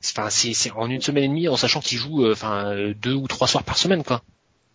Enfin, 0.04 0.28
c'est 0.30 0.70
en 0.72 0.90
une 0.90 1.00
semaine 1.02 1.24
et 1.24 1.28
demie, 1.28 1.48
en 1.48 1.56
sachant 1.56 1.80
qu'il 1.80 1.98
joue, 1.98 2.30
enfin 2.30 2.74
deux 3.00 3.14
ou 3.14 3.26
trois 3.28 3.48
soirs 3.48 3.64
par 3.64 3.78
semaine 3.78 4.04
quoi. 4.04 4.22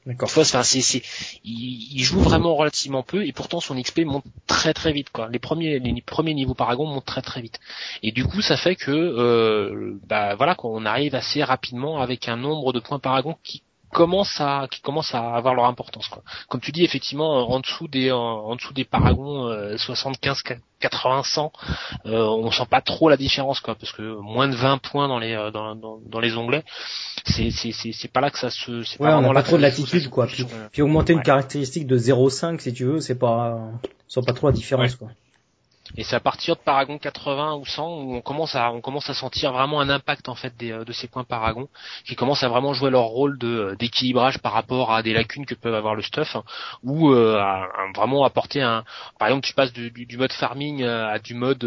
D'accord. 0.05 0.29
C'est, 0.29 0.81
c'est, 0.81 1.03
il, 1.43 1.93
il 1.93 2.03
joue 2.03 2.19
vraiment 2.21 2.55
relativement 2.55 3.03
peu 3.03 3.23
et 3.25 3.31
pourtant 3.33 3.59
son 3.59 3.79
XP 3.79 3.99
monte 3.99 4.25
très 4.47 4.73
très 4.73 4.93
vite 4.93 5.11
quoi. 5.11 5.29
Les 5.29 5.37
premiers, 5.37 5.77
les 5.77 6.01
premiers 6.01 6.33
niveaux 6.33 6.55
Paragon 6.55 6.87
montent 6.87 7.05
très 7.05 7.21
très 7.21 7.41
vite. 7.41 7.59
Et 8.01 8.11
du 8.11 8.25
coup, 8.25 8.41
ça 8.41 8.57
fait 8.57 8.75
que, 8.75 8.91
euh, 8.91 9.99
bah 10.07 10.33
voilà, 10.35 10.55
qu'on 10.55 10.85
arrive 10.85 11.13
assez 11.13 11.43
rapidement 11.43 12.01
avec 12.01 12.27
un 12.27 12.35
nombre 12.37 12.73
de 12.73 12.79
points 12.79 12.97
Paragon 12.97 13.37
qui 13.43 13.61
commence 13.93 14.39
à 14.39 14.67
qui 14.69 14.81
commence 14.81 15.13
à 15.13 15.35
avoir 15.35 15.53
leur 15.53 15.65
importance 15.65 16.07
quoi. 16.07 16.23
Comme 16.49 16.61
tu 16.61 16.71
dis 16.71 16.83
effectivement 16.83 17.49
en 17.49 17.59
dessous 17.59 17.87
des 17.87 18.11
en, 18.11 18.17
en 18.19 18.55
dessous 18.55 18.73
des 18.73 18.85
paragons 18.85 19.47
euh, 19.47 19.77
75 19.77 20.43
80 20.79 21.21
100 21.23 21.51
euh, 22.05 22.23
on 22.23 22.49
sent 22.51 22.65
pas 22.69 22.81
trop 22.81 23.09
la 23.09 23.17
différence 23.17 23.59
quoi 23.59 23.75
parce 23.75 23.91
que 23.91 24.01
moins 24.01 24.47
de 24.47 24.55
20 24.55 24.79
points 24.79 25.07
dans 25.07 25.19
les 25.19 25.33
euh, 25.33 25.51
dans, 25.51 25.75
dans, 25.75 25.99
dans 26.05 26.19
les 26.19 26.35
onglets 26.37 26.63
c'est 27.25 27.51
c'est 27.51 27.71
c'est 27.71 27.91
c'est 27.91 28.07
pas 28.07 28.21
là 28.21 28.31
que 28.31 28.39
ça 28.39 28.49
se 28.49 28.83
c'est 28.83 28.99
Ouais, 28.99 29.07
on 29.07 29.21
vraiment 29.21 29.27
n'a 29.29 29.33
là 29.33 29.41
pas 29.41 29.47
trop 29.47 29.57
de 29.57 29.61
latitude, 29.61 30.09
quoi. 30.09 30.27
Puis, 30.27 30.43
euh, 30.43 30.67
puis 30.71 30.81
augmenter 30.81 31.13
une 31.13 31.21
caractéristique 31.21 31.87
de 31.87 31.97
0,5, 31.97 32.59
si 32.59 32.73
tu 32.73 32.85
veux, 32.85 32.99
c'est 32.99 33.15
pas, 33.17 33.71
c'est 34.07 34.25
pas 34.25 34.33
trop 34.33 34.47
la 34.47 34.53
différence, 34.53 34.95
quoi. 34.95 35.09
Et 35.97 36.03
c'est 36.03 36.15
à 36.15 36.19
partir 36.19 36.55
de 36.55 36.61
Paragon 36.61 36.97
80 36.97 37.55
ou 37.55 37.65
100 37.65 37.87
où 37.87 38.15
on 38.15 38.21
commence 38.21 38.55
à 38.55 38.71
on 38.71 38.81
commence 38.81 39.09
à 39.09 39.13
sentir 39.13 39.51
vraiment 39.51 39.81
un 39.81 39.89
impact 39.89 40.29
en 40.29 40.35
fait 40.35 40.55
des, 40.57 40.71
euh, 40.71 40.85
de 40.85 40.91
ces 40.93 41.07
points 41.07 41.23
Paragon 41.23 41.67
qui 42.05 42.15
commencent 42.15 42.43
à 42.43 42.49
vraiment 42.49 42.73
jouer 42.73 42.89
leur 42.89 43.05
rôle 43.05 43.37
de 43.37 43.47
euh, 43.47 43.75
d'équilibrage 43.75 44.37
par 44.39 44.53
rapport 44.53 44.93
à 44.93 45.03
des 45.03 45.13
lacunes 45.13 45.45
que 45.45 45.55
peuvent 45.55 45.75
avoir 45.75 45.95
le 45.95 46.01
stuff 46.01 46.35
hein, 46.35 46.43
ou 46.83 47.11
euh, 47.11 47.39
à, 47.39 47.67
vraiment 47.95 48.23
apporter 48.23 48.61
un 48.61 48.83
par 49.19 49.27
exemple 49.27 49.45
tu 49.45 49.53
passes 49.53 49.73
du, 49.73 49.91
du, 49.91 50.17
mode 50.17 50.31
farming 50.31 50.83
à 50.83 51.19
du 51.19 51.33
mode 51.33 51.63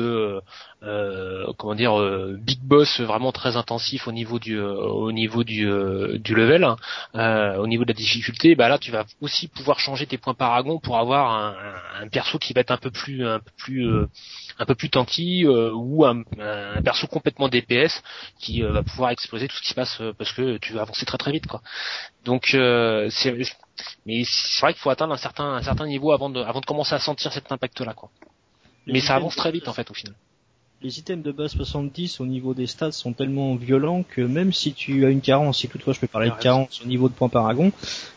euh, 0.84 1.52
comment 1.58 1.74
dire 1.74 1.98
euh, 1.98 2.36
big 2.38 2.60
boss 2.62 3.00
vraiment 3.00 3.32
très 3.32 3.56
intensif 3.56 4.06
au 4.06 4.12
niveau 4.12 4.38
du 4.38 4.58
euh, 4.58 4.74
au 4.74 5.12
niveau 5.12 5.44
du 5.44 5.68
euh, 5.68 6.18
du 6.18 6.34
level 6.34 6.64
hein, 6.64 6.76
euh, 7.14 7.56
au 7.56 7.66
niveau 7.66 7.84
de 7.84 7.88
la 7.88 7.94
difficulté 7.94 8.54
bah 8.54 8.68
là 8.68 8.78
tu 8.78 8.90
vas 8.90 9.04
aussi 9.20 9.48
pouvoir 9.48 9.78
changer 9.78 10.06
tes 10.06 10.18
points 10.18 10.34
Paragon 10.34 10.78
pour 10.78 10.98
avoir 10.98 11.30
un, 11.32 11.54
un, 12.02 12.08
perso 12.08 12.38
qui 12.38 12.52
va 12.52 12.60
être 12.60 12.70
un 12.70 12.76
peu 12.76 12.90
plus 12.90 13.26
un 13.26 13.38
peu 13.38 13.50
plus 13.56 13.86
euh, 13.86 14.06
un 14.58 14.66
peu 14.66 14.74
plus 14.74 14.90
tanky 14.90 15.44
euh, 15.46 15.72
ou 15.72 16.04
un, 16.04 16.22
un 16.38 16.82
perso 16.82 17.06
complètement 17.06 17.48
DPS 17.48 18.02
qui 18.38 18.62
va 18.62 18.82
pouvoir 18.82 19.10
exploser 19.10 19.48
tout 19.48 19.56
ce 19.56 19.62
qui 19.62 19.68
se 19.68 19.74
passe 19.74 20.02
parce 20.18 20.32
que 20.32 20.58
tu 20.58 20.72
vas 20.72 20.82
avancer 20.82 21.06
très 21.06 21.18
très 21.18 21.32
vite 21.32 21.46
quoi. 21.46 21.62
Donc 22.24 22.54
euh, 22.54 23.08
c'est 23.10 23.36
mais 24.06 24.22
c'est 24.24 24.60
vrai 24.60 24.72
qu'il 24.72 24.80
faut 24.80 24.90
atteindre 24.90 25.14
un 25.14 25.18
certain 25.18 25.54
un 25.54 25.62
certain 25.62 25.86
niveau 25.86 26.12
avant 26.12 26.30
de 26.30 26.40
avant 26.40 26.60
de 26.60 26.66
commencer 26.66 26.94
à 26.94 26.98
sentir 26.98 27.32
cet 27.32 27.50
impact 27.50 27.80
là 27.80 27.94
quoi. 27.94 28.10
Mais 28.86 29.00
ça 29.00 29.16
avance 29.16 29.36
très 29.36 29.50
vite 29.50 29.68
en 29.68 29.72
fait 29.72 29.90
au 29.90 29.94
final. 29.94 30.14
Les 30.84 30.98
items 30.98 31.24
de 31.24 31.32
base 31.32 31.52
70 31.52 32.20
au 32.20 32.26
niveau 32.26 32.52
des 32.52 32.66
stats 32.66 32.92
sont 32.92 33.14
tellement 33.14 33.54
violents 33.54 34.04
que 34.06 34.20
même 34.20 34.52
si 34.52 34.74
tu 34.74 35.06
as 35.06 35.08
une 35.08 35.22
carence, 35.22 35.60
si 35.60 35.68
toutefois 35.68 35.94
je 35.94 36.00
peux 36.00 36.06
parler 36.06 36.28
de 36.28 36.34
carence 36.34 36.82
au 36.84 36.86
niveau 36.86 37.08
de 37.08 37.14
points 37.14 37.30
paragon, 37.30 37.72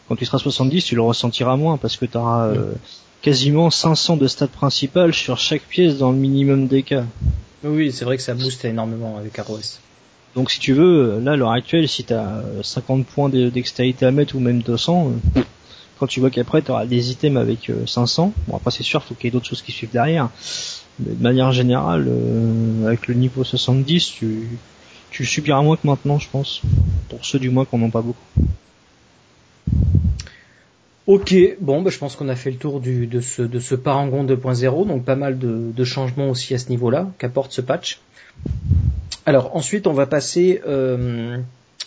quand 0.10 0.18
tu 0.18 0.26
seras 0.26 0.38
70 0.38 0.84
tu 0.84 0.96
le 0.96 1.02
ressentiras 1.02 1.56
moins 1.56 1.78
parce 1.78 1.96
que 1.96 2.06
tu 2.06 2.18
auras 2.18 2.48
euh, 2.48 2.74
quasiment 3.22 3.70
500 3.70 4.18
de 4.18 4.28
stats 4.28 4.48
principales 4.48 5.14
sur 5.14 5.38
chaque 5.38 5.62
pièce 5.62 5.98
dans 5.98 6.12
le 6.12 6.18
minimum 6.18 6.68
des 6.68 6.84
cas. 6.84 7.06
Oui, 7.64 7.94
c'est 7.94 8.04
vrai 8.04 8.18
que 8.18 8.24
ça 8.24 8.34
booste 8.34 8.66
énormément 8.66 9.18
avec 9.18 9.38
ROS. 9.38 9.80
Donc 10.36 10.52
si 10.52 10.60
tu 10.60 10.74
veux, 10.74 11.22
là 11.22 11.32
à 11.32 11.36
l'heure 11.38 11.54
actuelle, 11.54 11.88
si 11.88 12.04
tu 12.04 12.14
as 12.14 12.44
50 12.64 13.06
points 13.06 13.30
de 13.30 13.48
dextérité 13.50 14.06
à 14.06 14.12
mettre 14.12 14.36
ou 14.36 14.42
même 14.42 14.62
200, 14.62 15.14
euh, 15.38 15.42
quand 16.02 16.08
tu 16.08 16.20
vois 16.20 16.32
qu'après 16.32 16.62
tu 16.62 16.72
auras 16.72 16.86
des 16.86 17.12
items 17.12 17.40
avec 17.40 17.70
euh, 17.70 17.86
500, 17.86 18.34
bon 18.50 18.58
après 18.58 18.72
c'est 18.72 18.84
sûr, 18.84 19.02
faut 19.02 19.16
qu'il 19.16 19.24
y 19.24 19.28
ait 19.30 19.32
d'autres 19.32 19.48
choses 19.48 19.62
qui 19.62 19.72
suivent 19.72 19.94
derrière, 19.94 20.30
mais 21.00 21.14
de 21.14 21.22
manière 21.22 21.52
générale, 21.52 22.08
euh, 22.08 22.88
avec 22.88 23.08
le 23.08 23.14
niveau 23.14 23.44
70, 23.44 24.14
tu, 25.12 25.26
subiras 25.26 25.62
moins 25.62 25.76
que 25.76 25.88
maintenant 25.88 26.20
je 26.20 26.30
pense, 26.30 26.62
pour 27.10 27.26
ceux 27.26 27.40
du 27.40 27.50
moins 27.50 27.66
qu'on 27.66 27.80
n'en 27.80 27.90
pas 27.90 28.02
beaucoup. 28.02 28.18
Ok, 31.08 31.34
bon, 31.62 31.82
bah, 31.82 31.90
je 31.90 31.98
pense 31.98 32.18
qu'on 32.18 32.28
a 32.28 32.36
fait 32.36 32.52
le 32.52 32.58
tour 32.58 32.82
du, 32.82 33.08
de 33.08 33.22
ce, 33.22 33.42
de 33.42 33.60
ce 33.60 33.76
Parangon 33.76 34.26
2.0, 34.26 34.88
donc 34.88 35.06
pas 35.06 35.16
mal 35.16 35.40
de, 35.40 35.72
de 35.74 35.84
changements 35.86 36.30
aussi 36.30 36.54
à 36.54 36.58
ce 36.58 36.70
niveau-là 36.70 37.10
qu'apporte 37.18 37.54
ce 37.54 37.62
patch. 37.62 38.02
Alors 39.26 39.56
ensuite, 39.56 39.88
on 39.88 39.94
va 39.94 40.06
passer 40.06 40.62
euh, 40.68 41.38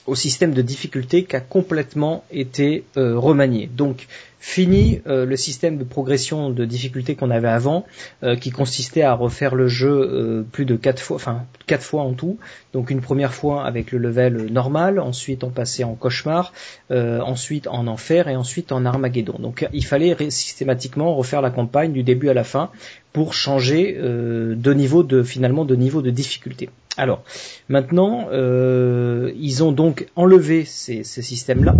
au 0.06 0.14
système 0.14 0.52
de 0.52 0.62
difficulté 0.62 1.24
qui 1.24 1.36
a 1.36 1.40
complètement 1.40 2.24
été 2.30 2.84
euh, 2.96 3.18
remanié. 3.18 3.66
Donc 3.66 4.06
fini 4.40 5.02
euh, 5.06 5.26
le 5.26 5.36
système 5.36 5.76
de 5.76 5.84
progression 5.84 6.48
de 6.48 6.64
difficulté 6.64 7.14
qu'on 7.14 7.30
avait 7.30 7.48
avant, 7.48 7.84
euh, 8.22 8.36
qui 8.36 8.50
consistait 8.50 9.02
à 9.02 9.12
refaire 9.12 9.54
le 9.54 9.68
jeu 9.68 9.90
euh, 9.90 10.42
plus 10.50 10.64
de 10.64 10.76
quatre 10.76 11.00
fois, 11.00 11.16
enfin 11.16 11.44
quatre 11.66 11.84
fois 11.84 12.02
en 12.02 12.14
tout. 12.14 12.38
Donc 12.72 12.90
une 12.90 13.02
première 13.02 13.34
fois 13.34 13.66
avec 13.66 13.92
le 13.92 13.98
level 13.98 14.50
normal, 14.50 14.98
ensuite 14.98 15.44
on 15.44 15.50
passait 15.50 15.84
en 15.84 15.94
cauchemar, 15.94 16.54
euh, 16.90 17.20
ensuite 17.20 17.68
en 17.68 17.86
enfer 17.86 18.28
et 18.28 18.36
ensuite 18.36 18.72
en 18.72 18.86
Armageddon. 18.86 19.36
Donc 19.38 19.68
il 19.74 19.84
fallait 19.84 20.16
systématiquement 20.30 21.14
refaire 21.14 21.42
la 21.42 21.50
campagne 21.50 21.92
du 21.92 22.02
début 22.02 22.30
à 22.30 22.34
la 22.34 22.44
fin 22.44 22.70
pour 23.12 23.34
changer 23.34 23.98
euh, 23.98 24.54
de 24.56 24.72
niveau 24.72 25.02
de 25.02 25.22
finalement 25.22 25.66
de 25.66 25.76
niveau 25.76 26.00
de 26.00 26.10
difficulté. 26.10 26.70
Alors 26.96 27.22
maintenant, 27.68 28.28
ils 28.32 29.62
ont 29.62 29.72
donc 29.72 30.06
enlevé 30.16 30.64
ces, 30.64 31.04
ces 31.04 31.22
systèmes-là 31.22 31.76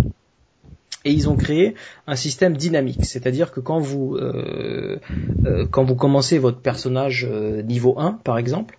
et 1.03 1.11
ils 1.11 1.29
ont 1.29 1.35
créé 1.35 1.75
un 2.07 2.15
système 2.15 2.55
dynamique, 2.57 3.05
c'est-à-dire 3.05 3.51
que 3.51 3.59
quand 3.59 3.79
vous 3.79 4.15
euh, 4.17 4.97
euh, 5.45 5.65
quand 5.69 5.83
vous 5.83 5.95
commencez 5.95 6.37
votre 6.37 6.59
personnage 6.59 7.27
euh, 7.29 7.61
niveau 7.63 7.95
1 7.97 8.19
par 8.23 8.37
exemple, 8.37 8.77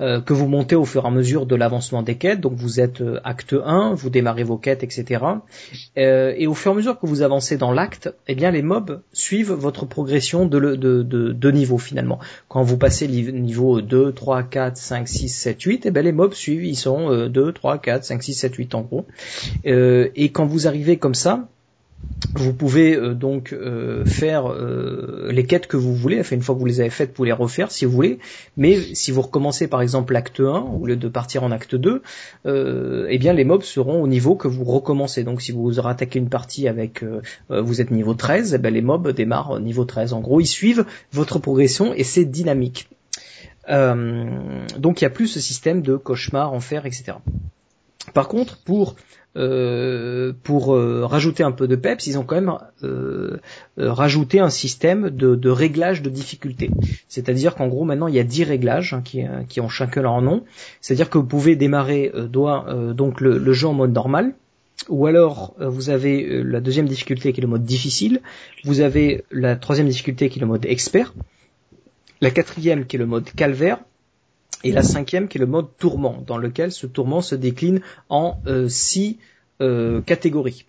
euh, 0.00 0.20
que 0.20 0.32
vous 0.32 0.48
montez 0.48 0.74
au 0.74 0.84
fur 0.84 1.04
et 1.04 1.06
à 1.06 1.10
mesure 1.10 1.46
de 1.46 1.54
l'avancement 1.54 2.02
des 2.02 2.16
quêtes, 2.16 2.40
donc 2.40 2.54
vous 2.56 2.80
êtes 2.80 3.00
euh, 3.00 3.20
acte 3.24 3.54
1, 3.64 3.94
vous 3.94 4.10
démarrez 4.10 4.42
vos 4.42 4.56
quêtes, 4.56 4.82
etc. 4.82 5.22
Euh, 5.96 6.34
et 6.36 6.46
au 6.46 6.54
fur 6.54 6.72
et 6.72 6.74
à 6.74 6.76
mesure 6.76 6.98
que 6.98 7.06
vous 7.06 7.22
avancez 7.22 7.56
dans 7.56 7.70
l'acte, 7.72 8.12
eh 8.26 8.34
bien 8.34 8.50
les 8.50 8.62
mobs 8.62 9.00
suivent 9.12 9.52
votre 9.52 9.86
progression 9.86 10.46
de, 10.46 10.58
le- 10.58 10.76
de, 10.76 11.02
de, 11.02 11.32
de 11.32 11.50
niveau 11.50 11.78
finalement. 11.78 12.18
Quand 12.48 12.62
vous 12.62 12.76
passez 12.78 13.06
niveau 13.06 13.80
2, 13.80 14.12
3, 14.12 14.42
4, 14.42 14.76
5, 14.76 15.08
6, 15.08 15.28
7, 15.28 15.62
8, 15.62 15.86
eh 15.86 15.90
bien 15.90 16.02
les 16.02 16.12
mobs 16.12 16.34
suivent, 16.34 16.64
ils 16.64 16.74
sont 16.76 17.10
euh, 17.10 17.28
2, 17.28 17.52
3, 17.52 17.78
4, 17.78 18.04
5, 18.04 18.22
6, 18.22 18.34
7, 18.34 18.54
8 18.56 18.74
en 18.74 18.80
gros. 18.82 19.06
Et 19.64 20.30
quand 20.32 20.46
vous 20.46 20.66
arrivez 20.66 20.96
comme 20.96 21.14
ça, 21.14 21.48
vous 22.34 22.54
pouvez 22.54 22.96
euh, 22.96 23.14
donc 23.14 23.52
euh, 23.52 24.04
faire 24.04 24.50
euh, 24.50 25.28
les 25.30 25.44
quêtes 25.44 25.66
que 25.66 25.76
vous 25.76 25.94
voulez. 25.94 26.20
Enfin, 26.20 26.36
une 26.36 26.42
fois 26.42 26.54
que 26.54 26.60
vous 26.60 26.66
les 26.66 26.80
avez 26.80 26.90
faites, 26.90 27.10
vous 27.10 27.14
pouvez 27.14 27.28
les 27.28 27.32
refaire 27.32 27.70
si 27.70 27.84
vous 27.84 27.92
voulez. 27.92 28.18
Mais 28.56 28.78
si 28.94 29.10
vous 29.10 29.22
recommencez 29.22 29.68
par 29.68 29.82
exemple 29.82 30.12
l'acte 30.12 30.40
1 30.40 30.44
au 30.80 30.86
lieu 30.86 30.96
de 30.96 31.08
partir 31.08 31.42
en 31.42 31.50
acte 31.50 31.74
2, 31.74 32.02
euh, 32.46 33.06
eh 33.10 33.18
bien 33.18 33.32
les 33.32 33.44
mobs 33.44 33.62
seront 33.62 34.02
au 34.02 34.08
niveau 34.08 34.34
que 34.34 34.48
vous 34.48 34.64
recommencez. 34.64 35.24
Donc 35.24 35.42
si 35.42 35.52
vous 35.52 35.78
attaquez 35.80 36.18
une 36.18 36.28
partie 36.28 36.68
avec 36.68 37.04
vous 37.48 37.80
êtes 37.80 37.90
niveau 37.90 38.14
13, 38.14 38.54
eh 38.54 38.58
ben, 38.58 38.72
les 38.72 38.82
mobs 38.82 39.10
démarrent 39.10 39.50
au 39.50 39.60
niveau 39.60 39.84
13. 39.84 40.12
En 40.12 40.20
gros, 40.20 40.40
ils 40.40 40.46
suivent 40.46 40.84
votre 41.12 41.38
progression 41.38 41.92
et 41.92 42.04
c'est 42.04 42.24
dynamique. 42.24 42.88
Donc 43.68 45.00
il 45.00 45.04
n'y 45.04 45.06
a 45.06 45.10
plus 45.10 45.26
ce 45.26 45.40
système 45.40 45.82
de 45.82 45.96
cauchemar, 45.96 46.52
enfer, 46.52 46.86
etc. 46.86 47.14
Par 48.14 48.28
contre, 48.28 48.58
pour 48.58 48.96
euh, 49.34 50.34
pour 50.42 50.74
euh, 50.74 51.06
rajouter 51.06 51.42
un 51.42 51.52
peu 51.52 51.66
de 51.66 51.74
peps, 51.74 52.06
ils 52.06 52.18
ont 52.18 52.22
quand 52.22 52.34
même 52.34 52.52
euh, 52.84 53.38
rajouté 53.78 54.40
un 54.40 54.50
système 54.50 55.08
de, 55.08 55.34
de 55.34 55.48
réglage 55.48 56.02
de 56.02 56.10
difficulté. 56.10 56.70
C'est-à-dire 57.08 57.54
qu'en 57.54 57.68
gros 57.68 57.84
maintenant 57.84 58.08
il 58.08 58.14
y 58.14 58.20
a 58.20 58.24
10 58.24 58.44
réglages 58.44 58.92
hein, 58.92 59.00
qui, 59.02 59.22
qui 59.48 59.62
ont 59.62 59.70
chacun 59.70 60.02
leur 60.02 60.20
nom. 60.20 60.44
C'est-à-dire 60.82 61.08
que 61.08 61.16
vous 61.16 61.24
pouvez 61.24 61.56
démarrer 61.56 62.12
donc 62.28 63.22
le, 63.22 63.52
jeu 63.54 63.68
en 63.68 63.72
mode 63.72 63.94
normal, 63.94 64.34
ou 64.90 65.06
alors 65.06 65.54
vous 65.58 65.88
avez 65.88 66.42
la 66.42 66.60
deuxième 66.60 66.86
difficulté 66.86 67.32
qui 67.32 67.40
est 67.40 67.42
le 67.42 67.48
mode 67.48 67.64
difficile, 67.64 68.20
vous 68.64 68.80
avez 68.80 69.24
la 69.30 69.56
troisième 69.56 69.88
difficulté 69.88 70.28
qui 70.28 70.40
est 70.40 70.42
le 70.42 70.46
mode 70.46 70.66
expert, 70.66 71.14
la 72.20 72.30
quatrième 72.30 72.84
qui 72.84 72.96
est 72.96 72.98
le 72.98 73.06
mode 73.06 73.30
calvaire, 73.30 73.78
et 74.64 74.72
la 74.72 74.82
cinquième 74.82 75.28
qui 75.28 75.38
est 75.38 75.40
le 75.40 75.46
mode 75.46 75.66
tourment, 75.78 76.22
dans 76.26 76.38
lequel 76.38 76.72
ce 76.72 76.86
tourment 76.86 77.20
se 77.20 77.34
décline 77.34 77.80
en 78.08 78.38
euh, 78.46 78.68
six 78.68 79.18
euh, 79.60 80.00
catégories. 80.00 80.66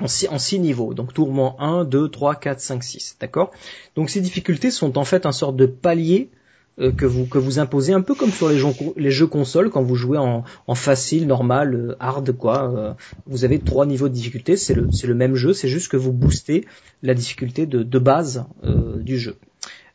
en 0.00 0.08
six, 0.08 0.58
niveaux. 0.58 0.94
Donc 0.94 1.12
tourment 1.12 1.60
1, 1.60 1.84
2, 1.84 2.08
3, 2.08 2.36
4, 2.36 2.60
5, 2.60 2.82
6. 2.82 3.16
D'accord? 3.20 3.50
Donc 3.94 4.10
ces 4.10 4.20
difficultés 4.20 4.70
sont 4.70 4.98
en 4.98 5.04
fait 5.04 5.26
un 5.26 5.32
sorte 5.32 5.56
de 5.56 5.66
palier 5.66 6.30
euh, 6.78 6.92
que 6.92 7.06
vous 7.06 7.26
que 7.26 7.38
vous 7.38 7.58
imposez 7.58 7.92
un 7.92 8.02
peu 8.02 8.14
comme 8.14 8.30
sur 8.30 8.48
les 8.48 8.58
jeux, 8.58 8.68
les 8.96 9.28
consoles 9.28 9.70
quand 9.70 9.82
vous 9.82 9.94
jouez 9.94 10.18
en, 10.18 10.44
facile, 10.74 11.26
normal, 11.26 11.96
hard 12.00 12.32
quoi. 12.32 12.96
vous 13.26 13.44
avez 13.44 13.58
trois 13.58 13.86
niveaux 13.86 14.08
de 14.08 14.14
difficulté, 14.14 14.56
c'est 14.56 14.74
le 14.74 14.88
le 15.04 15.14
même 15.14 15.36
jeu, 15.36 15.54
c'est 15.54 15.68
juste 15.68 15.88
que 15.88 15.96
vous 15.96 16.12
boostez 16.12 16.66
la 17.02 17.14
difficulté 17.14 17.64
de, 17.66 17.82
de 17.82 17.98
base 17.98 18.44
du 18.62 19.18
jeu. 19.18 19.36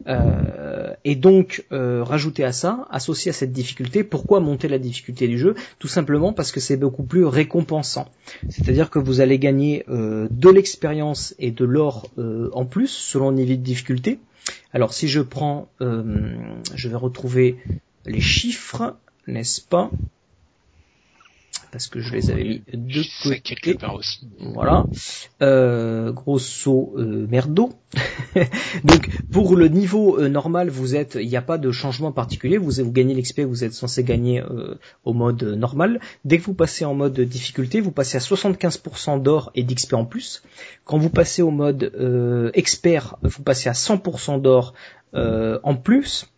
Euh, 0.08 0.93
et 1.04 1.16
donc 1.16 1.66
euh, 1.72 2.04
rajouter 2.04 2.43
à 2.43 2.52
ça, 2.52 2.88
associé 2.89 3.30
à 3.30 3.34
cette 3.34 3.52
difficulté, 3.52 4.04
pourquoi 4.04 4.39
monter 4.39 4.68
la 4.68 4.80
difficulté 4.80 5.28
du 5.28 5.38
jeu? 5.38 5.56
Tout 5.80 5.88
simplement 5.88 6.34
parce 6.34 6.52
que 6.52 6.60
c'est 6.60 6.78
beaucoup 6.78 7.04
plus 7.04 7.26
récompensant. 7.26 8.08
C'est-à-dire 8.49 8.89
que 8.89 8.99
vous 8.99 9.22
allez 9.22 9.39
gagner 9.39 9.84
euh, 9.89 10.28
de 10.32 10.49
l'expérience 10.49 11.36
et 11.39 11.52
de 11.52 11.66
l'or 11.66 12.10
en 12.54 12.66
plus 12.66 12.88
selon 12.88 13.30
le 13.30 13.38
niveau 13.38 13.52
de 13.52 13.58
difficulté. 13.58 14.20
Alors 14.74 14.93
si 14.93 15.08
je 15.08 15.22
prends, 15.22 15.70
je 15.80 16.89
vais 16.89 16.95
retrouver 16.95 17.58
les 18.06 18.22
chiffres, 18.22 18.95
n'est-ce 19.28 19.62
pas? 19.62 19.91
Parce 21.72 21.88
que 21.88 22.02
je 22.02 22.14
les 22.14 22.32
avais 22.32 22.44
mis 22.44 22.62
de 22.74 23.34
quelque 23.36 23.72
côté. 23.72 23.74
part 23.76 23.96
aussi. 23.96 24.28
Voilà. 24.40 24.86
Euh, 25.42 26.12
grosso 26.12 26.94
euh, 26.98 27.28
merdo. 27.30 27.72
Donc 28.84 29.10
pour 29.32 29.56
le 29.56 29.68
niveau 29.68 30.20
euh, 30.20 30.28
normal, 30.28 30.70
vous 30.70 30.96
êtes, 30.96 31.18
il 31.20 31.28
n'y 31.28 31.38
a 31.38 31.42
pas 31.42 31.58
de 31.58 31.72
changement 31.72 32.12
particulier. 32.12 32.58
Vous, 32.58 32.84
vous 32.84 32.92
gagnez 32.92 33.14
l'XP, 33.14 33.42
vous 33.42 33.64
êtes 33.64 33.74
censé 33.74 34.04
gagner 34.04 34.42
euh, 34.42 34.76
au 35.06 35.14
mode 35.14 35.44
normal. 35.44 36.00
Dès 36.26 36.38
que 36.38 36.44
vous 36.44 36.54
passez 36.54 36.86
en 36.86 36.94
mode 36.94 37.20
difficulté, 37.22 37.82
vous 37.82 37.92
passez 37.92 38.18
à 38.18 38.22
75% 38.22 39.22
d'or 39.22 39.52
et 39.56 39.64
d'XP 39.64 39.94
en 39.94 40.06
plus. 40.06 40.44
Quand 40.86 40.98
vous 40.98 41.10
passez 41.10 41.42
au 41.42 41.52
mode 41.52 41.92
euh, 41.96 42.52
expert, 42.54 43.16
vous 43.24 43.44
passez 43.44 43.70
à 43.70 43.74
100% 43.74 44.42
d'or 44.42 44.74
euh, 45.14 45.60
en 45.64 45.76
plus 45.76 46.26
euh, 46.26 46.31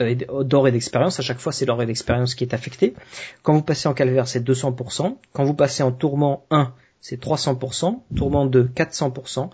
d'or 0.00 0.68
et 0.68 0.72
d'expérience. 0.72 1.18
À 1.20 1.22
chaque 1.22 1.38
fois, 1.38 1.52
c'est 1.52 1.66
l'or 1.66 1.80
et 1.82 1.86
d'expérience 1.86 2.34
qui 2.34 2.44
est 2.44 2.54
affecté. 2.54 2.94
Quand 3.42 3.54
vous 3.54 3.62
passez 3.62 3.88
en 3.88 3.94
calvaire, 3.94 4.26
c'est 4.28 4.40
200%. 4.44 5.16
Quand 5.32 5.44
vous 5.44 5.54
passez 5.54 5.82
en 5.82 5.92
tourment 5.92 6.44
1, 6.50 6.72
c'est 7.00 7.20
300%. 7.22 8.00
Tourment 8.16 8.46
2, 8.46 8.64
400%. 8.74 9.50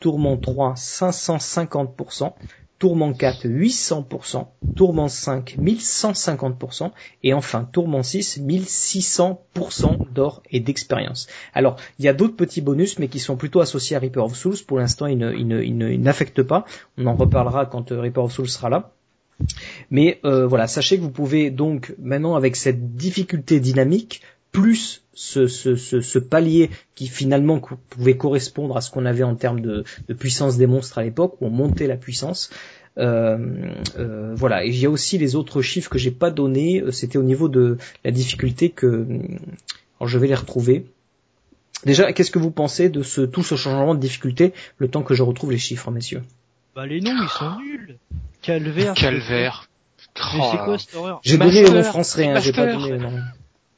Tourment 0.00 0.36
3, 0.36 0.74
550%. 0.74 2.32
Tourment 2.78 3.12
4, 3.12 3.48
800%. 3.48 4.46
Tourment 4.76 5.08
5, 5.08 5.56
1150%. 5.58 6.92
Et 7.24 7.34
enfin, 7.34 7.64
Tourment 7.72 8.04
6, 8.04 8.38
1600% 8.40 10.12
d'or 10.12 10.42
et 10.52 10.60
d'expérience. 10.60 11.26
Alors, 11.54 11.76
il 11.98 12.04
y 12.04 12.08
a 12.08 12.12
d'autres 12.12 12.36
petits 12.36 12.60
bonus, 12.60 12.98
mais 13.00 13.08
qui 13.08 13.18
sont 13.18 13.36
plutôt 13.36 13.60
associés 13.60 13.96
à 13.96 13.98
Reaper 13.98 14.20
of 14.24 14.36
Souls. 14.36 14.56
Pour 14.66 14.78
l'instant, 14.78 15.06
ils 15.06 15.18
ne- 15.18 15.32
ils 15.34 15.46
ne- 15.48 15.62
ils 15.62 15.76
ne- 15.76 15.90
ils 15.90 16.00
n'affectent 16.00 16.42
pas. 16.44 16.64
On 16.96 17.06
en 17.06 17.14
reparlera 17.16 17.66
quand 17.66 17.90
euh, 17.90 18.00
Reaper 18.00 18.22
of 18.22 18.32
Souls 18.32 18.48
sera 18.48 18.68
là. 18.68 18.92
Mais 19.90 20.20
euh, 20.24 20.46
voilà, 20.46 20.66
sachez 20.66 20.96
que 20.96 21.02
vous 21.02 21.10
pouvez 21.10 21.50
donc 21.50 21.94
maintenant 21.98 22.34
avec 22.34 22.56
cette 22.56 22.96
difficulté 22.96 23.60
dynamique 23.60 24.22
plus 24.52 25.02
ce, 25.14 26.18
palier 26.18 26.70
qui 26.94 27.06
finalement 27.06 27.60
pouvait 27.90 28.16
correspondre 28.16 28.76
à 28.76 28.80
ce 28.80 28.90
qu'on 28.90 29.04
avait 29.04 29.22
en 29.24 29.34
termes 29.34 29.60
de, 29.60 29.84
puissance 30.18 30.56
des 30.56 30.66
monstres 30.66 30.98
à 30.98 31.02
l'époque 31.02 31.36
où 31.40 31.46
on 31.46 31.50
montait 31.50 31.86
la 31.86 31.96
puissance. 31.96 32.50
Euh, 32.98 33.38
euh, 33.98 34.34
voilà, 34.34 34.64
et 34.64 34.68
il 34.68 34.78
y 34.78 34.86
a 34.86 34.90
aussi 34.90 35.18
les 35.18 35.36
autres 35.36 35.62
chiffres 35.62 35.90
que 35.90 35.98
j'ai 35.98 36.10
pas 36.10 36.30
donnés. 36.30 36.82
C'était 36.90 37.18
au 37.18 37.22
niveau 37.22 37.48
de 37.48 37.76
la 38.04 38.10
difficulté 38.10 38.70
que 38.70 39.06
alors 40.00 40.08
je 40.08 40.18
vais 40.18 40.28
les 40.28 40.34
retrouver. 40.34 40.86
Déjà, 41.84 42.12
qu'est-ce 42.12 42.30
que 42.30 42.40
vous 42.40 42.50
pensez 42.50 42.88
de 42.88 43.02
tout 43.26 43.42
ce 43.42 43.54
changement 43.54 43.94
de 43.94 44.00
difficulté 44.00 44.52
le 44.78 44.88
temps 44.88 45.02
que 45.02 45.14
je 45.14 45.22
retrouve 45.22 45.52
les 45.52 45.58
chiffres, 45.58 45.90
messieurs? 45.90 46.22
Bah 46.74 46.86
les 46.86 47.00
noms 47.00 47.14
ils 47.20 47.28
sont 47.28 47.58
nuls. 47.60 47.98
Calvaire. 48.48 48.94
Calvaire. 48.94 49.68
Oh 50.16 50.20
c'est 50.50 50.56
là 50.56 50.62
quoi 50.64 50.78
cette 50.78 50.94
horreur 50.94 51.20
J'ai 51.22 51.36
donné 51.36 51.62
le 51.62 51.68
nom 51.68 51.82
français, 51.82 52.28
hein, 52.28 52.40
j'ai 52.40 52.52
pas 52.52 52.72
donné 52.72 52.92
le 52.92 52.96
nom. 52.96 53.12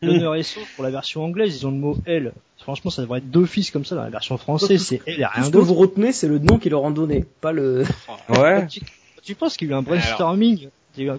L'honneur 0.01 0.37
et 0.37 0.45
sauf 0.45 0.63
pour 0.77 0.85
la 0.85 0.91
version 0.91 1.25
anglaise, 1.25 1.57
ils 1.61 1.67
ont 1.67 1.73
le 1.73 1.77
mot 1.77 1.99
L. 2.07 2.33
Franchement, 2.59 2.91
ça 2.91 3.03
devrait 3.03 3.19
être 3.19 3.31
d'office 3.31 3.73
comme 3.73 3.85
ça 3.85 3.97
dans 3.97 4.05
la 4.05 4.11
version 4.11 4.39
française, 4.39 4.81
c'est 4.81 5.03
L 5.07 5.29
rien 5.35 5.45
ce 5.45 5.51
que 5.51 5.59
vous 5.59 5.75
retenez, 5.75 6.13
c'est 6.13 6.29
le 6.29 6.39
nom 6.39 6.59
qu'ils 6.59 6.71
leur 6.71 6.85
ont 6.85 6.93
donné, 6.93 7.25
pas 7.41 7.51
le. 7.51 7.83
Ouais. 8.29 8.61
Quand 8.61 9.23
tu, 9.23 9.35
penses 9.35 9.57
qu'il 9.57 9.69
y 9.69 9.73
a 9.73 9.75
eu 9.75 9.79
un 9.79 9.83
brainstorming, 9.83 10.69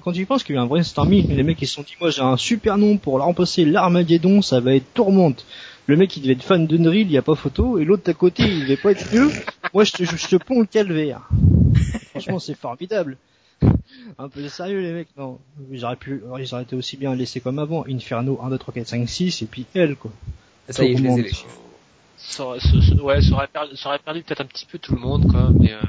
quand 0.02 0.14
tu 0.14 0.26
penses 0.26 0.44
qu'il 0.44 0.56
y 0.56 0.58
a 0.58 0.62
eu 0.62 0.64
un 0.64 0.68
brainstorming, 0.68 1.36
les 1.36 1.44
mecs 1.44 1.62
ils 1.62 1.68
se 1.68 1.74
sont 1.74 1.84
dit, 1.84 1.96
moi 2.00 2.10
j'ai 2.10 2.22
un 2.22 2.38
super 2.38 2.78
nom 2.78 2.96
pour 2.98 3.20
remplacer 3.20 3.66
l'Armageddon, 3.66 4.42
ça 4.42 4.62
va 4.62 4.76
être 4.76 4.94
Tourmente. 4.94 5.46
Le 5.88 5.98
mec 5.98 6.16
il 6.16 6.22
devait 6.22 6.34
être 6.34 6.44
fan 6.44 6.68
d'Unreal, 6.68 7.02
il 7.02 7.12
y 7.12 7.18
a 7.18 7.22
pas 7.22 7.36
photo, 7.36 7.80
et 7.80 7.84
l'autre 7.84 8.10
à 8.10 8.14
côté 8.14 8.44
il 8.44 8.62
devait 8.62 8.78
pas 8.78 8.92
être 8.92 9.14
mieux. 9.14 9.30
Moi 9.74 9.84
je 9.84 9.92
te, 9.92 10.04
je 10.06 10.28
te 10.28 10.38
ponds 10.38 10.62
le 10.62 10.68
calvaire. 10.68 11.28
Franchement 12.12 12.40
c'est 12.40 12.58
formidable. 12.58 13.18
Un 14.18 14.30
peu 14.30 14.42
de 14.42 14.48
sérieux 14.48 14.80
les 14.82 14.92
mecs, 14.94 15.10
non. 15.18 15.40
Ils 15.72 15.84
auraient 15.86 15.96
pu, 15.96 16.22
ils 16.40 16.54
auraient 16.54 16.64
été 16.64 16.76
aussi 16.76 16.98
bien 16.98 17.14
laissés 17.16 17.40
comme 17.42 17.60
avant, 17.60 17.86
Inferno 17.88 18.40
1, 18.42 18.50
2, 18.50 18.58
3, 18.58 18.74
4, 18.74 18.88
5, 18.88 19.08
6, 19.10 19.42
et 19.42 19.46
puis 19.46 19.66
L 19.76 19.96
quoi. 19.96 20.12
Ça 20.70 20.84
y 20.84 20.92
est, 20.92 20.98
je 20.98 21.04
les 21.04 21.10
ai 21.20 21.24
les 21.24 21.30
chiffres. 21.34 21.58
Ça, 22.18 22.46
aurait- 22.46 22.60
ça- 22.60 22.68
ça- 22.88 23.02
ouais, 23.04 23.22
ça 23.22 23.34
aurait 23.34 23.48
perdu, 23.48 23.76
ça 23.76 23.90
aurait 23.90 24.00
perdu 24.00 24.22
peut-être 24.22 24.42
un 24.42 24.46
petit 24.46 24.66
peu 24.66 24.78
tout 24.78 24.94
le 24.94 25.00
monde, 25.02 25.26
quoi. 25.32 25.50
Mais 25.60 25.74
euh, 25.74 25.80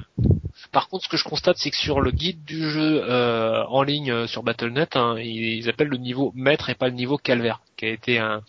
par 0.72 0.88
contre, 0.88 1.04
ce 1.04 1.08
que 1.10 1.16
je 1.18 1.24
constate, 1.24 1.56
c'est 1.58 1.70
que 1.70 1.76
sur 1.76 2.00
le 2.00 2.10
guide 2.10 2.42
du 2.44 2.70
jeu 2.70 3.02
euh, 3.08 3.62
en 3.66 3.82
ligne 3.82 4.10
euh, 4.10 4.26
sur 4.26 4.42
Battle.net, 4.42 4.96
hein, 4.96 5.16
ils, 5.18 5.58
ils 5.58 5.68
appellent 5.68 5.88
le 5.88 5.98
niveau 5.98 6.32
maître 6.34 6.70
et 6.70 6.74
pas 6.74 6.88
le 6.88 6.94
niveau 6.94 7.18
calvaire, 7.18 7.60
qui 7.76 7.84
a 7.84 7.88
été 7.90 8.18
un, 8.18 8.42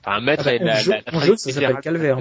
enfin 0.00 0.16
un 0.16 0.20
maître 0.20 0.42
Ah 0.46 0.50
bah, 0.50 0.54
et 0.56 0.58
la, 0.58 0.74
jeu- 0.80 0.90
la, 0.92 1.02
la 1.12 1.18
en 1.18 1.20
jeu, 1.20 1.36
ça 1.36 1.50
s'appelle 1.52 1.80
calvaire. 1.82 2.16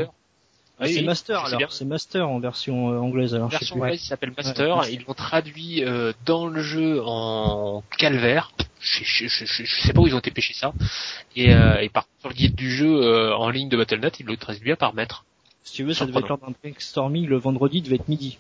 Ah, 0.82 0.86
Oui, 0.86 0.94
c'est 0.94 1.00
oui, 1.02 1.06
Master 1.06 1.44
alors, 1.46 1.72
c'est 1.74 1.84
Master 1.86 2.30
en 2.30 2.40
version 2.40 2.94
euh, 2.94 3.00
anglaise 3.00 3.36
alors. 3.36 3.50
version 3.50 3.76
anglaise, 3.76 4.02
il 4.02 4.08
s'appelle 4.08 4.32
Master. 4.38 4.78
Ouais. 4.78 4.94
Ils 4.94 5.04
l'ont 5.06 5.14
traduit 5.14 5.84
euh, 5.84 6.14
dans 6.26 6.48
le 6.48 6.62
jeu 6.62 7.02
en 7.06 7.84
calvaire. 7.98 8.52
Je, 8.80 9.04
je, 9.04 9.28
je, 9.28 9.44
je- 9.46 9.64
je 9.66 9.82
sais 9.82 9.92
pas 9.92 10.00
où 10.02 10.08
ils 10.08 10.16
ont 10.16 10.20
été 10.20 10.32
pêcher 10.32 10.54
ça. 10.54 10.72
Et, 11.36 11.54
euh, 11.54 11.82
et 11.82 11.90
par 11.90 12.04
contre, 12.04 12.20
sur 12.22 12.30
le 12.30 12.36
guide 12.36 12.56
du 12.56 12.72
jeu 12.72 13.02
euh, 13.04 13.36
en 13.36 13.50
ligne 13.50 13.68
de 13.68 13.76
Battle.net, 13.76 14.22
ils 14.22 14.26
le 14.26 14.38
traduisent 14.38 14.64
bien 14.64 14.78
par 14.78 14.94
maître. 14.94 15.26
Si 15.64 15.74
tu 15.74 15.84
veux, 15.84 15.94
ça 15.94 16.06
devait 16.06 16.20
être 16.20 16.30
lors 16.30 16.38
d'un 16.38 16.54
brainstorming, 16.64 17.28
le 17.28 17.38
vendredi 17.38 17.82
devait 17.82 17.98
être 17.98 18.08
midi. 18.08 18.38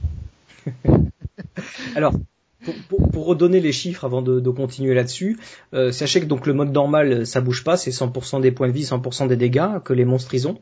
Alors, 1.95 2.13
pour, 2.63 2.73
pour- 2.87 3.09
pour 3.11 3.25
redonner 3.25 3.59
les 3.59 3.71
chiffres 3.71 4.05
avant 4.05 4.21
de, 4.21 4.39
de 4.39 4.49
continuer 4.49 4.93
là-dessus, 4.93 5.37
euh, 5.73 5.91
sachez 5.91 6.21
que 6.21 6.25
donc 6.25 6.45
le 6.47 6.53
mode 6.53 6.71
normal, 6.71 7.25
ça 7.25 7.41
bouge 7.41 7.63
pas, 7.63 7.77
c'est 7.77 7.91
100% 7.91 8.41
des 8.41 8.51
points 8.51 8.67
de 8.67 8.73
vie, 8.73 8.83
100% 8.83 9.27
des 9.27 9.35
dégâts 9.37 9.79
que 9.83 9.93
les 9.93 10.05
monstres 10.05 10.33
ils 10.33 10.47
ont. 10.47 10.59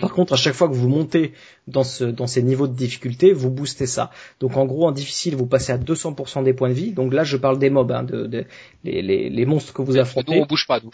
Par 0.00 0.12
contre, 0.12 0.32
à 0.32 0.36
chaque 0.36 0.54
fois 0.54 0.68
que 0.68 0.74
vous 0.74 0.88
montez 0.88 1.32
dans, 1.68 1.84
ce, 1.84 2.04
dans 2.04 2.26
ces 2.26 2.42
niveaux 2.42 2.66
de 2.66 2.74
difficulté, 2.74 3.32
vous 3.32 3.50
boostez 3.50 3.86
ça. 3.86 4.10
Donc 4.40 4.56
en 4.56 4.64
gros, 4.66 4.86
en 4.86 4.92
difficile, 4.92 5.36
vous 5.36 5.46
passez 5.46 5.72
à 5.72 5.78
200% 5.78 6.42
des 6.42 6.52
points 6.54 6.68
de 6.68 6.74
vie. 6.74 6.92
Donc 6.92 7.12
là, 7.14 7.22
je 7.24 7.36
parle 7.36 7.58
des 7.58 7.70
mobs, 7.70 7.92
hein, 7.92 8.02
de, 8.02 8.26
de- 8.26 8.44
les, 8.84 9.02
les, 9.02 9.30
les 9.30 9.46
monstres 9.46 9.72
que 9.72 9.82
vous 9.82 9.92
Nous, 9.94 9.98
affrontez. 9.98 10.40
on 10.40 10.46
bouge 10.46 10.66
pas, 10.66 10.80
nous. 10.80 10.90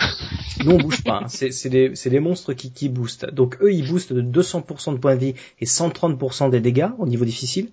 Nous 0.64 0.72
on 0.72 0.78
bouge 0.78 1.02
pas, 1.02 1.22
hein. 1.24 1.28
c'est 1.28 1.68
des, 1.68 2.20
monstres 2.20 2.52
qui, 2.52 2.70
qui 2.72 2.88
boostent. 2.88 3.30
Donc 3.32 3.56
eux 3.62 3.72
ils 3.72 3.88
boostent 3.88 4.12
de 4.12 4.22
200% 4.22 4.92
de 4.94 4.98
points 4.98 5.14
de 5.16 5.20
vie 5.20 5.34
et 5.60 5.64
130% 5.64 6.50
des 6.50 6.60
dégâts 6.60 6.88
au 6.98 7.06
niveau 7.06 7.24
difficile. 7.24 7.68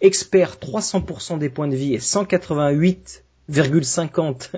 Expert 0.00 0.56
300% 0.60 1.38
des 1.38 1.48
points 1.50 1.68
de 1.68 1.76
vie 1.76 1.94
et 1.94 1.98
188,50 1.98 4.50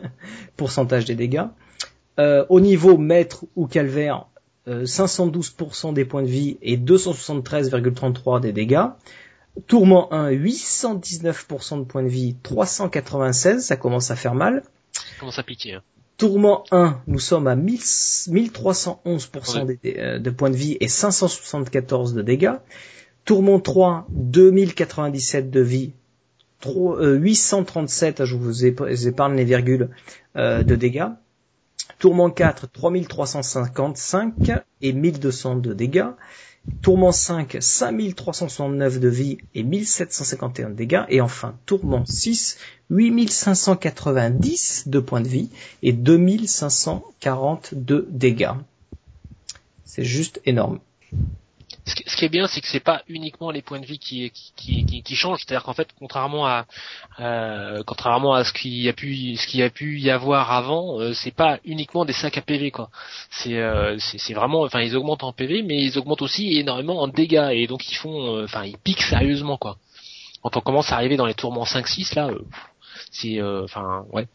pourcentage 0.57 1.05
des 1.05 1.15
dégâts. 1.15 1.45
Euh, 2.21 2.45
au 2.49 2.61
niveau 2.61 2.97
maître 2.97 3.45
ou 3.57 3.67
calvaire, 3.67 4.27
512% 4.67 5.93
des 5.93 6.05
points 6.05 6.23
de 6.23 6.29
vie 6.29 6.57
et 6.63 6.77
273,33 6.77 8.41
des 8.41 8.53
dégâts. 8.53 8.87
Tourment 9.67 10.13
1, 10.13 10.31
819% 10.33 11.79
de 11.81 11.85
points 11.85 12.03
de 12.03 12.09
vie, 12.09 12.35
396, 12.43 13.65
ça 13.65 13.77
commence 13.77 14.11
à 14.11 14.17
faire 14.17 14.35
mal. 14.35 14.63
Ça 14.93 15.03
commence 15.21 15.39
à 15.39 15.43
piquer. 15.43 15.75
Hein. 15.75 15.83
Tourment 16.17 16.65
1, 16.71 17.01
nous 17.07 17.19
sommes 17.19 17.47
à 17.47 17.55
1000 17.57 17.81
1311% 17.81 19.59
Ouais. 19.67 19.77
des- 19.83 19.93
des, 19.93 19.99
euh, 20.01 20.19
de 20.19 20.31
points 20.31 20.51
de 20.51 20.57
vie 20.57 20.77
et 20.81 20.89
574 20.89 22.15
de 22.15 22.23
dégâts. 22.23 22.55
Tourment 23.25 23.59
3, 23.61 24.07
2097 24.11 25.51
de 25.51 25.61
vie, 25.61 25.93
tro- 26.61 26.97
euh, 26.99 27.15
837, 27.17 28.25
je 28.25 28.37
vous 28.37 28.65
ép- 28.65 29.07
épargne 29.09 29.37
les 29.37 29.45
virgules, 29.45 29.89
euh, 30.37 30.63
de 30.63 30.75
dégâts. 30.77 31.09
Tourment 31.99 32.31
4, 32.31 32.69
3355 32.71 34.35
et 34.83 34.93
1200 34.93 35.57
de 35.57 35.73
dégâts. 35.73 36.11
Tourment 36.81 37.13
5, 37.13 37.59
5369 37.61 38.99
de 38.99 39.09
vie 39.09 39.39
et 39.55 39.63
1751 39.63 40.71
de 40.71 40.75
dégâts. 40.75 41.05
Et 41.09 41.21
enfin, 41.21 41.57
Tourment 41.67 42.07
6, 42.07 42.57
8590 42.91 44.85
de 44.89 44.99
points 44.99 45.21
de 45.21 45.29
vie 45.29 45.51
et 45.83 45.93
2540 45.93 47.75
de 47.75 48.07
dégâts. 48.11 48.55
C'est 49.85 50.05
juste 50.05 50.41
énorme. 50.47 50.81
Ce, 51.87 51.95
qui- 51.95 52.05
ce 52.07 52.17
qui 52.17 52.25
est 52.25 52.29
bien, 52.31 52.47
c'est 52.47 52.61
que 52.61 52.67
c'est 52.67 52.81
pas 52.81 53.03
uniquement 53.09 53.51
les 53.51 53.61
points 53.63 53.79
de 53.81 53.85
vie 53.87 53.99
qui 53.99 54.31
qui 54.57 54.85
qui, 54.87 55.03
qui 55.03 55.17
changent. 55.17 55.41
C'est-à-dire 55.47 55.65
qu'en 55.65 55.75
fait, 55.75 55.89
contrairement 55.99 56.47
à 56.47 56.67
euh, 57.21 57.83
contrairement 57.87 58.35
à 58.35 58.45
ce 58.45 58.53
qu'il 58.53 58.75
y 58.75 58.89
a 58.89 58.93
pu 58.93 59.37
ce 59.37 59.47
qu'il 59.47 59.61
y 59.61 59.63
a 59.63 59.71
pu 59.71 59.99
y 60.01 60.11
avoir 60.11 60.51
avant, 60.53 60.99
euh, 61.01 61.13
c'est 61.13 61.31
pas 61.35 61.59
uniquement 61.65 62.05
des 62.05 62.13
sacs 62.15 62.39
à 62.39 62.43
PV 62.43 62.71
quoi. 62.71 62.91
C'est 63.31 63.57
euh, 63.59 63.99
c'est 63.99 64.19
c'est 64.19 64.35
vraiment, 64.35 64.63
enfin 64.63 64.81
ils 64.81 64.97
augmentent 64.97 65.25
en 65.25 65.33
PV, 65.33 65.63
mais 65.63 65.79
ils 65.83 65.99
augmentent 65.99 66.23
aussi 66.23 66.57
énormément 66.59 67.01
en 67.03 67.09
dégâts 67.09 67.51
et 67.53 67.67
donc 67.67 67.91
ils 67.91 67.97
font, 67.97 68.37
euh, 68.37 68.45
enfin 68.45 68.65
ils 68.65 68.79
piquent 68.79 69.03
sérieusement 69.03 69.59
quoi. 69.59 69.77
Quand 70.43 70.57
on 70.57 70.61
commence 70.61 70.91
à 70.93 70.97
arriver 70.97 71.17
dans 71.17 71.27
les 71.27 71.35
tourments 71.35 71.65
5-6 71.65 72.15
là, 72.17 72.29
euh, 72.29 72.39
c'est, 73.11 73.41
euh, 73.41 73.65
enfin 73.65 74.05
ouais, 74.13 74.27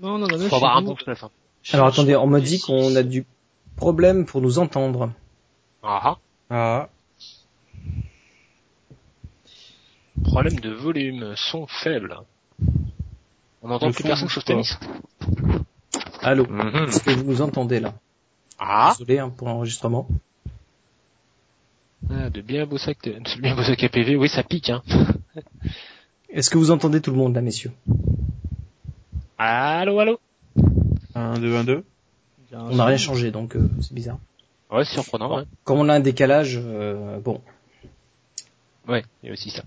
Non, 0.00 0.18
non, 0.18 0.26
non, 0.26 0.38
faut 0.48 0.56
avoir 0.56 0.76
un 0.76 0.82
bon 0.82 0.96
stuff. 0.96 1.24
hein. 1.24 1.30
Alors 1.72 1.86
attendez, 1.88 2.16
on 2.16 2.26
me 2.26 2.40
dit 2.40 2.60
qu'on 2.60 2.94
a 2.96 3.02
du 3.04 3.24
problème 3.76 4.26
pour 4.26 4.40
nous 4.40 4.58
entendre. 4.58 5.10
Ah 5.84 6.00
ah. 6.04 6.16
Ah, 6.54 6.90
Problème 10.22 10.60
de 10.60 10.70
volume, 10.70 11.32
son 11.34 11.66
faible. 11.66 12.14
On 13.62 13.68
n'entend 13.68 13.90
plus 13.90 14.02
son 14.02 14.08
personne 14.08 14.28
sauf 14.28 14.44
pas. 14.44 14.52
Tanis 14.52 14.76
Allô 16.20 16.46
Mhm. 16.46 16.88
Est-ce 16.88 17.02
que 17.02 17.10
vous 17.10 17.24
nous 17.24 17.40
entendez 17.40 17.80
là? 17.80 17.94
Ah, 18.58 18.94
Désolé 18.98 19.18
hein, 19.18 19.30
pour 19.30 19.48
l'enregistrement. 19.48 20.06
Ah, 22.10 22.28
de 22.28 22.42
bien 22.42 22.66
beaux 22.66 22.76
sacs, 22.76 23.02
de, 23.04 23.12
de 23.12 23.40
bien 23.40 23.56
beaux 23.56 23.62
sacs 23.62 23.82
à 23.84 23.88
PV, 23.88 24.16
oui 24.16 24.28
ça 24.28 24.42
pique 24.42 24.68
hein. 24.68 24.82
Est-ce 26.28 26.50
que 26.50 26.58
vous 26.58 26.70
entendez 26.70 27.00
tout 27.00 27.12
le 27.12 27.16
monde 27.16 27.34
là, 27.34 27.40
messieurs? 27.40 27.72
Allô, 29.38 29.98
allô? 30.00 30.20
1, 31.14 31.38
2, 31.38 31.56
1, 31.56 31.64
2. 31.64 31.84
On 32.52 32.76
n'a 32.76 32.84
rien 32.84 32.98
changé, 32.98 33.30
donc 33.30 33.56
euh, 33.56 33.70
c'est 33.80 33.94
bizarre. 33.94 34.18
Ouais, 34.72 34.84
c'est 34.84 34.94
surprenant, 34.94 35.36
ouais. 35.36 35.44
Comme 35.64 35.78
on 35.78 35.88
a 35.88 35.94
un 35.94 36.00
décalage, 36.00 36.58
euh, 36.60 37.20
bon, 37.20 37.40
Ouais, 38.88 39.04
il 39.22 39.26
y 39.26 39.30
a 39.30 39.32
aussi 39.32 39.50
ça. 39.50 39.62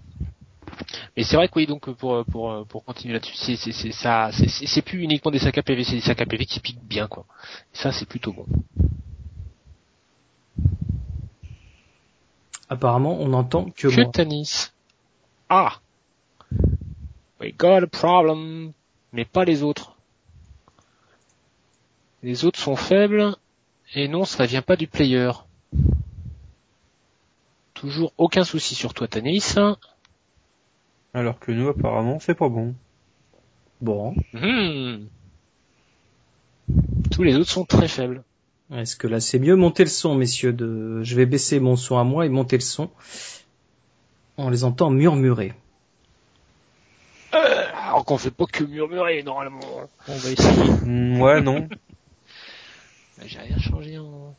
Mais 1.16 1.24
c'est 1.24 1.38
vrai 1.38 1.48
que 1.48 1.54
oui, 1.56 1.68
donc 1.68 1.90
pour 1.92 2.26
pour 2.26 2.66
pour 2.68 2.84
continuer 2.84 3.14
là-dessus, 3.14 3.36
c'est 3.36 3.56
c'est 3.56 3.72
c'est 3.72 3.92
ça, 3.92 4.30
c'est 4.34 4.50
c'est 4.50 4.82
plus 4.82 5.02
uniquement 5.02 5.32
des 5.32 5.40
sacs 5.40 5.58
à 5.58 5.64
PV, 5.64 5.86
c'est 5.86 5.96
des 5.96 6.02
sacs 6.02 6.22
à 6.22 6.26
PV 6.26 6.46
qui 6.46 6.60
piquent 6.60 6.84
bien 6.84 7.08
quoi. 7.08 7.26
Ça 7.72 7.94
c'est 7.94 8.06
plutôt 8.06 8.34
bon. 8.34 8.46
apparemment 12.68 13.18
on 13.22 13.30
n'entend 13.30 13.66
que 13.66 13.88
Que. 13.88 14.12
Tanis. 14.12 14.72
Ah. 15.50 15.80
We 17.40 17.54
got 17.54 17.84
a 17.84 17.88
problem, 17.88 18.74
mais 19.14 19.26
pas 19.26 19.46
les 19.46 19.62
autres. 19.64 19.96
Les 22.24 22.44
autres 22.44 22.60
sont 22.60 22.76
faibles 22.76 23.36
et 23.94 24.08
non, 24.08 24.26
ça 24.26 24.46
vient 24.46 24.62
pas 24.62 24.76
du 24.76 24.88
player. 24.88 25.32
Toujours 27.74 28.14
aucun 28.18 28.44
souci 28.44 28.74
sur 28.76 28.94
toi, 28.94 29.08
Tanis. 29.08 29.56
Alors 31.14 31.40
que 31.40 31.52
nous, 31.52 31.68
apparemment, 31.70 32.20
c'est 32.20 32.36
pas 32.36 32.50
bon. 32.50 32.74
Bon, 33.82 34.16
Hmm. 34.34 35.06
Tous 37.12 37.24
les 37.24 37.36
autres 37.36 37.50
sont 37.52 37.66
très 37.66 37.88
faibles. 37.88 38.24
est-ce 38.74 38.96
que 38.96 39.06
là 39.08 39.20
c'est 39.20 39.38
mieux 39.38 39.56
Montez 39.56 39.84
le 39.84 39.90
son, 39.90 40.16
messieurs. 40.16 40.54
De... 40.54 41.02
Je 41.04 41.16
vais 41.16 41.26
baisser 41.26 41.60
mon 41.60 41.76
son 41.76 41.98
à 41.98 42.04
moi 42.04 42.26
et 42.26 42.30
monter 42.30 42.58
le 42.58 42.64
son. 42.64 42.90
On 44.38 44.50
les 44.50 44.64
entend 44.64 44.90
murmurer. 44.90 45.54
Euh, 47.34 47.66
alors 47.90 48.04
qu'on 48.06 48.18
fait 48.18 48.32
pas 48.32 48.46
que 48.46 48.64
murmurer 48.64 49.22
normalement. 49.24 49.60
On 50.08 50.16
va 50.16 50.30
essayer. 50.32 51.20
Ouais, 51.22 51.42
non. 51.42 51.68
Bah, 53.18 53.24
J'ai 53.28 53.40
rien 53.40 53.58
changé 53.58 53.98
en. 53.98 54.36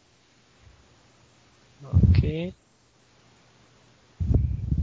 Ok. 1.85 2.25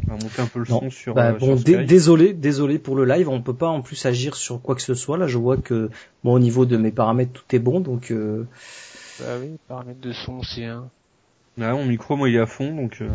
On 0.06 0.16
va 0.16 0.24
monter 0.24 0.42
un 0.42 0.48
peu 0.48 0.60
le 0.60 0.66
Non. 0.70 0.80
son 0.82 0.90
sur, 0.90 1.14
Bah, 1.16 1.30
euh, 1.32 1.38
bon, 1.40 1.58
sur 1.58 1.86
désolé, 1.86 2.34
désolé 2.34 2.78
pour 2.80 2.96
le 2.96 3.06
live. 3.06 3.30
On 3.30 3.42
peut 3.42 3.54
pas 3.54 3.68
en 3.70 3.82
plus 3.82 4.06
agir 4.06 4.36
sur 4.36 4.62
quoi 4.62 4.76
que 4.76 4.82
ce 4.82 4.94
soit. 4.94 5.18
Là, 5.18 5.28
je 5.28 5.38
vois 5.38 5.58
que 5.58 5.90
bon, 6.24 6.34
au 6.34 6.40
niveau 6.40 6.66
de 6.66 6.78
mes 6.78 6.92
paramètres, 6.92 7.32
tout 7.34 7.56
est 7.56 7.60
bon. 7.60 7.80
Donc, 7.80 8.12
euh, 8.12 8.46
Bah 9.20 9.38
oui, 9.42 9.58
paramètres 9.68 10.02
de 10.02 10.14
son, 10.14 10.44
c'est 10.44 10.66
un. 10.66 10.90
Ouais, 11.58 11.72
mon 11.72 11.86
micro, 11.86 12.16
moi, 12.16 12.30
il 12.30 12.36
est 12.36 12.40
à 12.40 12.48
fond, 12.48 12.76
donc... 12.76 12.98
euh, 13.02 13.10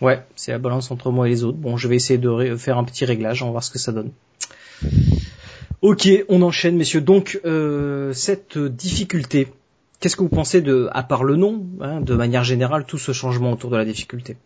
ouais, 0.00 0.24
c'est 0.36 0.52
la 0.52 0.58
balance 0.58 0.90
entre 0.90 1.10
moi 1.10 1.26
et 1.26 1.30
les 1.30 1.44
autres. 1.44 1.58
Bon, 1.58 1.76
je 1.76 1.86
vais 1.86 1.96
essayer 1.96 2.18
de 2.18 2.56
faire 2.56 2.78
un 2.78 2.84
petit 2.84 3.04
réglage. 3.04 3.42
On 3.42 3.46
va 3.46 3.52
voir 3.52 3.64
ce 3.64 3.70
que 3.70 3.78
ça 3.78 3.92
donne. 3.92 4.10
Ok, 5.80 6.08
on 6.28 6.42
enchaîne, 6.42 6.76
messieurs. 6.76 7.00
Donc, 7.00 7.40
euh, 7.44 8.12
cette 8.12 8.58
difficulté, 8.58 9.48
qu'est-ce 10.00 10.16
que 10.16 10.22
vous 10.22 10.28
pensez 10.28 10.60
de, 10.60 10.88
à 10.92 11.02
part 11.04 11.22
le 11.24 11.36
nom, 11.36 11.64
hein, 11.80 12.00
de 12.00 12.14
manière 12.14 12.42
générale, 12.44 12.84
tout 12.84 12.98
ce 12.98 13.12
changement 13.12 13.52
autour 13.52 13.70
de 13.70 13.76
la 13.76 13.84
difficulté? 13.84 14.36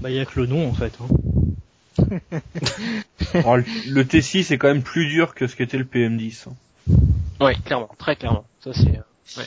Bah, 0.00 0.10
il 0.10 0.16
y 0.16 0.20
a 0.20 0.26
que 0.26 0.40
le 0.40 0.46
nom, 0.46 0.68
en 0.68 0.74
fait. 0.74 0.92
Hein. 1.00 1.08
alors, 3.34 3.56
le- 3.58 3.64
le 3.88 4.04
T6 4.04 4.52
est 4.52 4.58
quand 4.58 4.66
même 4.66 4.82
plus 4.82 5.06
dur 5.06 5.34
que 5.34 5.46
ce 5.46 5.54
qu'était 5.54 5.78
le 5.78 5.84
PM10. 5.84 6.48
hein. 6.48 6.94
Ouais, 7.40 7.54
clairement, 7.64 7.90
très 7.98 8.16
clairement. 8.16 8.44
Ça 8.62 8.72
c'est. 8.74 8.88
euh, 8.98 9.38
Ouais. 9.40 9.46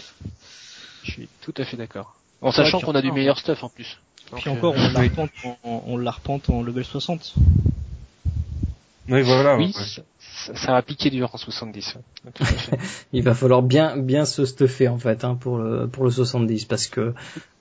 Je 1.03 1.11
suis 1.11 1.27
tout 1.41 1.53
à 1.57 1.65
fait 1.65 1.77
d'accord. 1.77 2.15
En 2.41 2.51
sachant 2.51 2.79
qu'on 2.79 2.95
a 2.95 3.01
du 3.01 3.11
meilleur 3.11 3.37
stuff 3.37 3.63
en 3.63 3.69
plus. 3.69 3.97
Donc, 4.31 4.41
Puis 4.41 4.49
euh, 4.49 4.53
encore, 4.53 4.75
on 4.77 4.89
la 4.93 5.01
repente 5.01 5.29
en, 5.43 5.83
on 5.87 5.97
la 5.97 6.11
repente 6.11 6.49
en 6.49 6.61
level 6.61 6.83
60. 6.85 7.35
Oui, 9.09 9.21
voilà. 9.21 9.57
Oui, 9.57 9.73
ouais. 9.75 10.03
Ça, 10.38 10.71
va 10.71 10.81
piquer 10.81 11.09
dur 11.09 11.29
en 11.33 11.38
70. 11.38 11.95
ouais. 11.95 12.31
Tout 12.33 12.43
à 12.43 12.45
fait. 12.45 12.79
Il 13.13 13.23
va 13.23 13.33
falloir 13.33 13.61
bien 13.61 13.97
bien 13.97 14.25
se 14.25 14.45
stuffer 14.45 14.88
en 14.88 14.97
fait 14.97 15.23
hein, 15.23 15.35
pour 15.35 15.57
le 15.57 15.88
pour 15.88 16.03
le 16.03 16.11
70 16.11 16.65
parce 16.65 16.88
que 16.88 17.13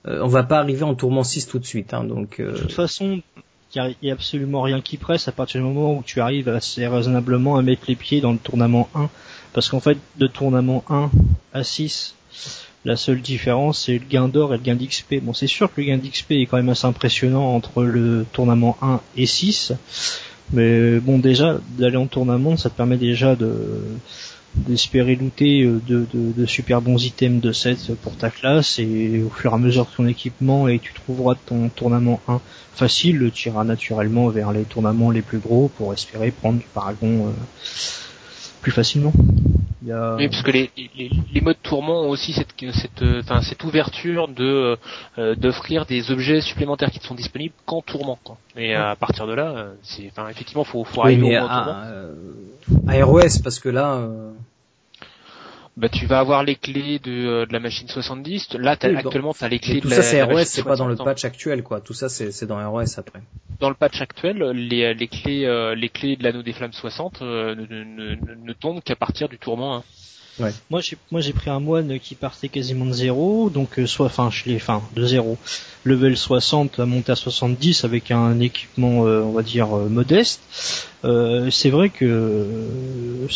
euh, 0.07 0.21
on 0.21 0.27
va 0.27 0.43
pas 0.43 0.59
arriver 0.59 0.83
en 0.83 0.95
tourment 0.95 1.23
6 1.23 1.47
tout 1.47 1.59
de 1.59 1.65
suite. 1.65 1.93
Hein, 1.93 2.03
donc 2.03 2.39
euh, 2.39 2.53
De 2.53 2.57
toute 2.59 2.71
façon, 2.71 3.21
il 3.73 3.77
y 3.77 3.79
a, 3.79 3.89
y 4.01 4.09
a 4.09 4.13
absolument 4.13 4.61
rien 4.61 4.81
qui 4.81 4.97
presse 4.97 5.27
à 5.27 5.31
partir 5.31 5.61
du 5.61 5.67
moment 5.67 5.97
où 5.97 6.03
tu 6.03 6.21
arrives 6.21 6.49
assez 6.49 6.87
raisonnablement 6.87 7.57
à 7.57 7.61
mettre 7.61 7.83
les 7.87 7.95
pieds 7.95 8.21
dans 8.21 8.31
le 8.31 8.37
tournament 8.37 8.87
1. 8.95 9.09
Parce 9.53 9.69
qu'en 9.69 9.79
fait, 9.79 9.97
de 10.17 10.27
tournament 10.27 10.83
1 10.89 11.09
à 11.53 11.63
6, 11.63 12.15
la 12.85 12.95
seule 12.95 13.21
différence 13.21 13.85
c'est 13.85 13.93
le 13.93 14.05
gain 14.07 14.27
d'or 14.27 14.53
et 14.53 14.57
le 14.57 14.63
gain 14.63 14.75
d'XP. 14.75 15.15
Bon, 15.21 15.33
c'est 15.33 15.47
sûr 15.47 15.73
que 15.73 15.81
le 15.81 15.87
gain 15.87 15.97
d'XP 15.97 16.31
est 16.31 16.45
quand 16.45 16.57
même 16.57 16.69
assez 16.69 16.85
impressionnant 16.85 17.55
entre 17.55 17.83
le 17.83 18.25
tournament 18.31 18.77
1 18.81 19.01
et 19.17 19.25
6. 19.25 19.73
Mais 20.53 20.99
bon, 20.99 21.19
déjà, 21.19 21.59
d'aller 21.77 21.97
en 21.97 22.07
tournament, 22.07 22.57
ça 22.57 22.69
te 22.69 22.77
permet 22.77 22.97
déjà 22.97 23.35
de 23.35 23.51
d'espérer 24.55 25.15
looter 25.15 25.63
euh, 25.63 25.79
de, 25.87 26.45
super 26.45 26.81
bons 26.81 27.03
items 27.03 27.41
de 27.41 27.51
set 27.51 27.93
pour 28.01 28.15
ta 28.15 28.29
classe 28.29 28.79
et 28.79 29.21
au 29.21 29.29
fur 29.29 29.51
et 29.51 29.55
à 29.55 29.57
mesure 29.57 29.85
de 29.85 29.95
ton 29.95 30.07
équipement 30.07 30.67
et 30.67 30.79
tu 30.79 30.93
trouveras 30.93 31.35
ton 31.45 31.69
tournament 31.69 32.19
1 32.27 32.41
facile, 32.73 33.29
tu 33.33 33.49
iras 33.49 33.63
naturellement 33.63 34.29
vers 34.29 34.51
les 34.51 34.63
tournaments 34.63 35.11
les 35.11 35.21
plus 35.21 35.39
gros 35.39 35.69
pour 35.77 35.93
espérer 35.93 36.31
prendre 36.31 36.59
du 36.59 36.65
paragon 36.73 37.27
euh, 37.27 37.31
plus 38.61 38.71
facilement. 38.71 39.13
Il 39.87 39.91
y 39.91 39.93
a... 39.93 40.15
Oui, 40.15 40.27
parce 40.27 40.43
que 40.43 40.51
les, 40.51 40.69
les, 40.97 41.09
les 41.33 41.41
modes 41.41 41.61
tourment 41.63 42.01
ont 42.01 42.09
aussi 42.09 42.33
cette, 42.33 42.49
cette, 42.73 43.01
euh, 43.01 43.21
enfin, 43.23 43.39
cette 43.41 43.63
ouverture 43.63 44.27
de 44.27 44.77
euh, 45.17 45.33
d'offrir 45.35 45.85
des 45.85 46.11
objets 46.11 46.41
supplémentaires 46.41 46.91
qui 46.91 46.99
ne 46.99 47.05
sont 47.05 47.15
disponibles 47.15 47.53
qu'en 47.65 47.81
tourment. 47.81 48.19
Quoi. 48.21 48.37
Et 48.57 48.75
à 48.75 48.97
partir 48.97 49.27
de 49.27 49.33
là, 49.33 49.47
euh, 49.55 49.73
c'est, 49.83 50.07
enfin, 50.11 50.27
effectivement, 50.27 50.65
faut, 50.65 50.83
faut 50.83 50.99
oui, 51.03 51.13
arriver 51.13 51.29
mais 51.29 51.37
au 51.37 51.47
tourment. 51.47 51.55
à, 51.55 51.85
euh, 51.85 52.13
à 52.85 53.05
ROS 53.05 53.39
parce 53.41 53.59
que 53.59 53.69
là 53.69 53.93
euh, 53.93 54.31
Bah, 55.77 55.89
tu 55.89 56.07
vas 56.07 56.17
avoir 56.17 56.43
les 56.43 56.55
clés 56.55 56.97
de, 56.97 57.11
euh, 57.11 57.45
de 57.45 57.53
la 57.53 57.59
machine 57.59 57.87
70. 57.87 58.53
Là, 58.55 58.75
Oui, 58.83 58.93
bon. 58.93 58.97
actuellement, 58.97 59.33
t'as 59.33 59.47
les 59.47 59.59
clés 59.59 59.75
mais 59.75 59.81
tout 59.81 59.87
de 59.89 59.93
ça 59.93 59.97
la, 59.97 60.03
c'est 60.03 60.23
ROS, 60.23 60.33
machine 60.33 60.45
c'est 60.47 60.63
pas 60.63 60.75
dans 60.75 60.87
le 60.87 60.95
60. 60.95 61.05
patch 61.05 61.25
actuel 61.25 61.61
quoi. 61.61 61.81
Tout 61.81 61.93
ça 61.93 62.09
c'est 62.09 62.31
c'est 62.31 62.47
dans 62.47 62.57
ROS 62.71 62.97
après. 62.97 63.21
Dans 63.59 63.69
le 63.69 63.75
patch 63.75 64.01
actuel, 64.01 64.37
les, 64.53 64.93
les 64.95 65.07
clés, 65.07 65.45
euh, 65.45 65.75
les 65.75 65.89
clés 65.89 66.15
de 66.15 66.23
l'anneau 66.23 66.41
des 66.41 66.53
flammes 66.53 66.73
60 66.73 67.21
euh, 67.21 67.53
ne, 67.53 67.65
ne, 67.67 68.15
ne, 68.15 68.35
ne 68.43 68.53
tombent 68.53 68.81
qu'à 68.81 68.95
partir 68.95 69.29
du 69.29 69.37
tourment 69.37 69.75
1. 69.77 69.83
Moi 70.69 70.81
j'ai 70.81 70.97
moi 71.11 71.21
j'ai 71.21 71.33
pris 71.33 71.49
un 71.49 71.59
moine 71.59 71.99
qui 71.99 72.15
partait 72.15 72.49
quasiment 72.49 72.85
de 72.85 72.91
zéro, 72.91 73.49
donc 73.49 73.79
euh, 73.79 73.87
soit 73.87 74.05
enfin 74.05 74.29
je 74.29 74.45
l'ai 74.45 74.55
enfin 74.57 74.83
de 74.95 75.05
zéro. 75.05 75.37
Level 75.83 76.17
60 76.17 76.79
à 76.79 76.85
monter 76.85 77.11
à 77.11 77.15
70 77.15 77.83
avec 77.85 78.11
un 78.11 78.39
équipement 78.39 79.05
euh, 79.05 79.21
on 79.21 79.31
va 79.31 79.41
dire 79.41 79.75
euh, 79.75 79.89
modeste. 79.89 80.41
Euh, 81.05 81.49
c'est 81.49 81.69
vrai 81.69 81.89
que 81.89 82.05
euh, 82.05 83.27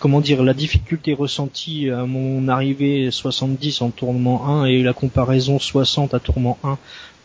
comment 0.00 0.20
dire 0.20 0.42
la 0.42 0.54
difficulté 0.54 1.14
ressentie 1.14 1.90
à 1.90 2.06
mon 2.06 2.48
arrivée 2.48 3.10
70 3.10 3.82
en 3.82 3.90
tournement 3.90 4.62
1 4.62 4.64
et 4.66 4.82
la 4.82 4.92
comparaison 4.92 5.58
60 5.58 6.14
à 6.14 6.20
tournement 6.20 6.58
1 6.64 6.78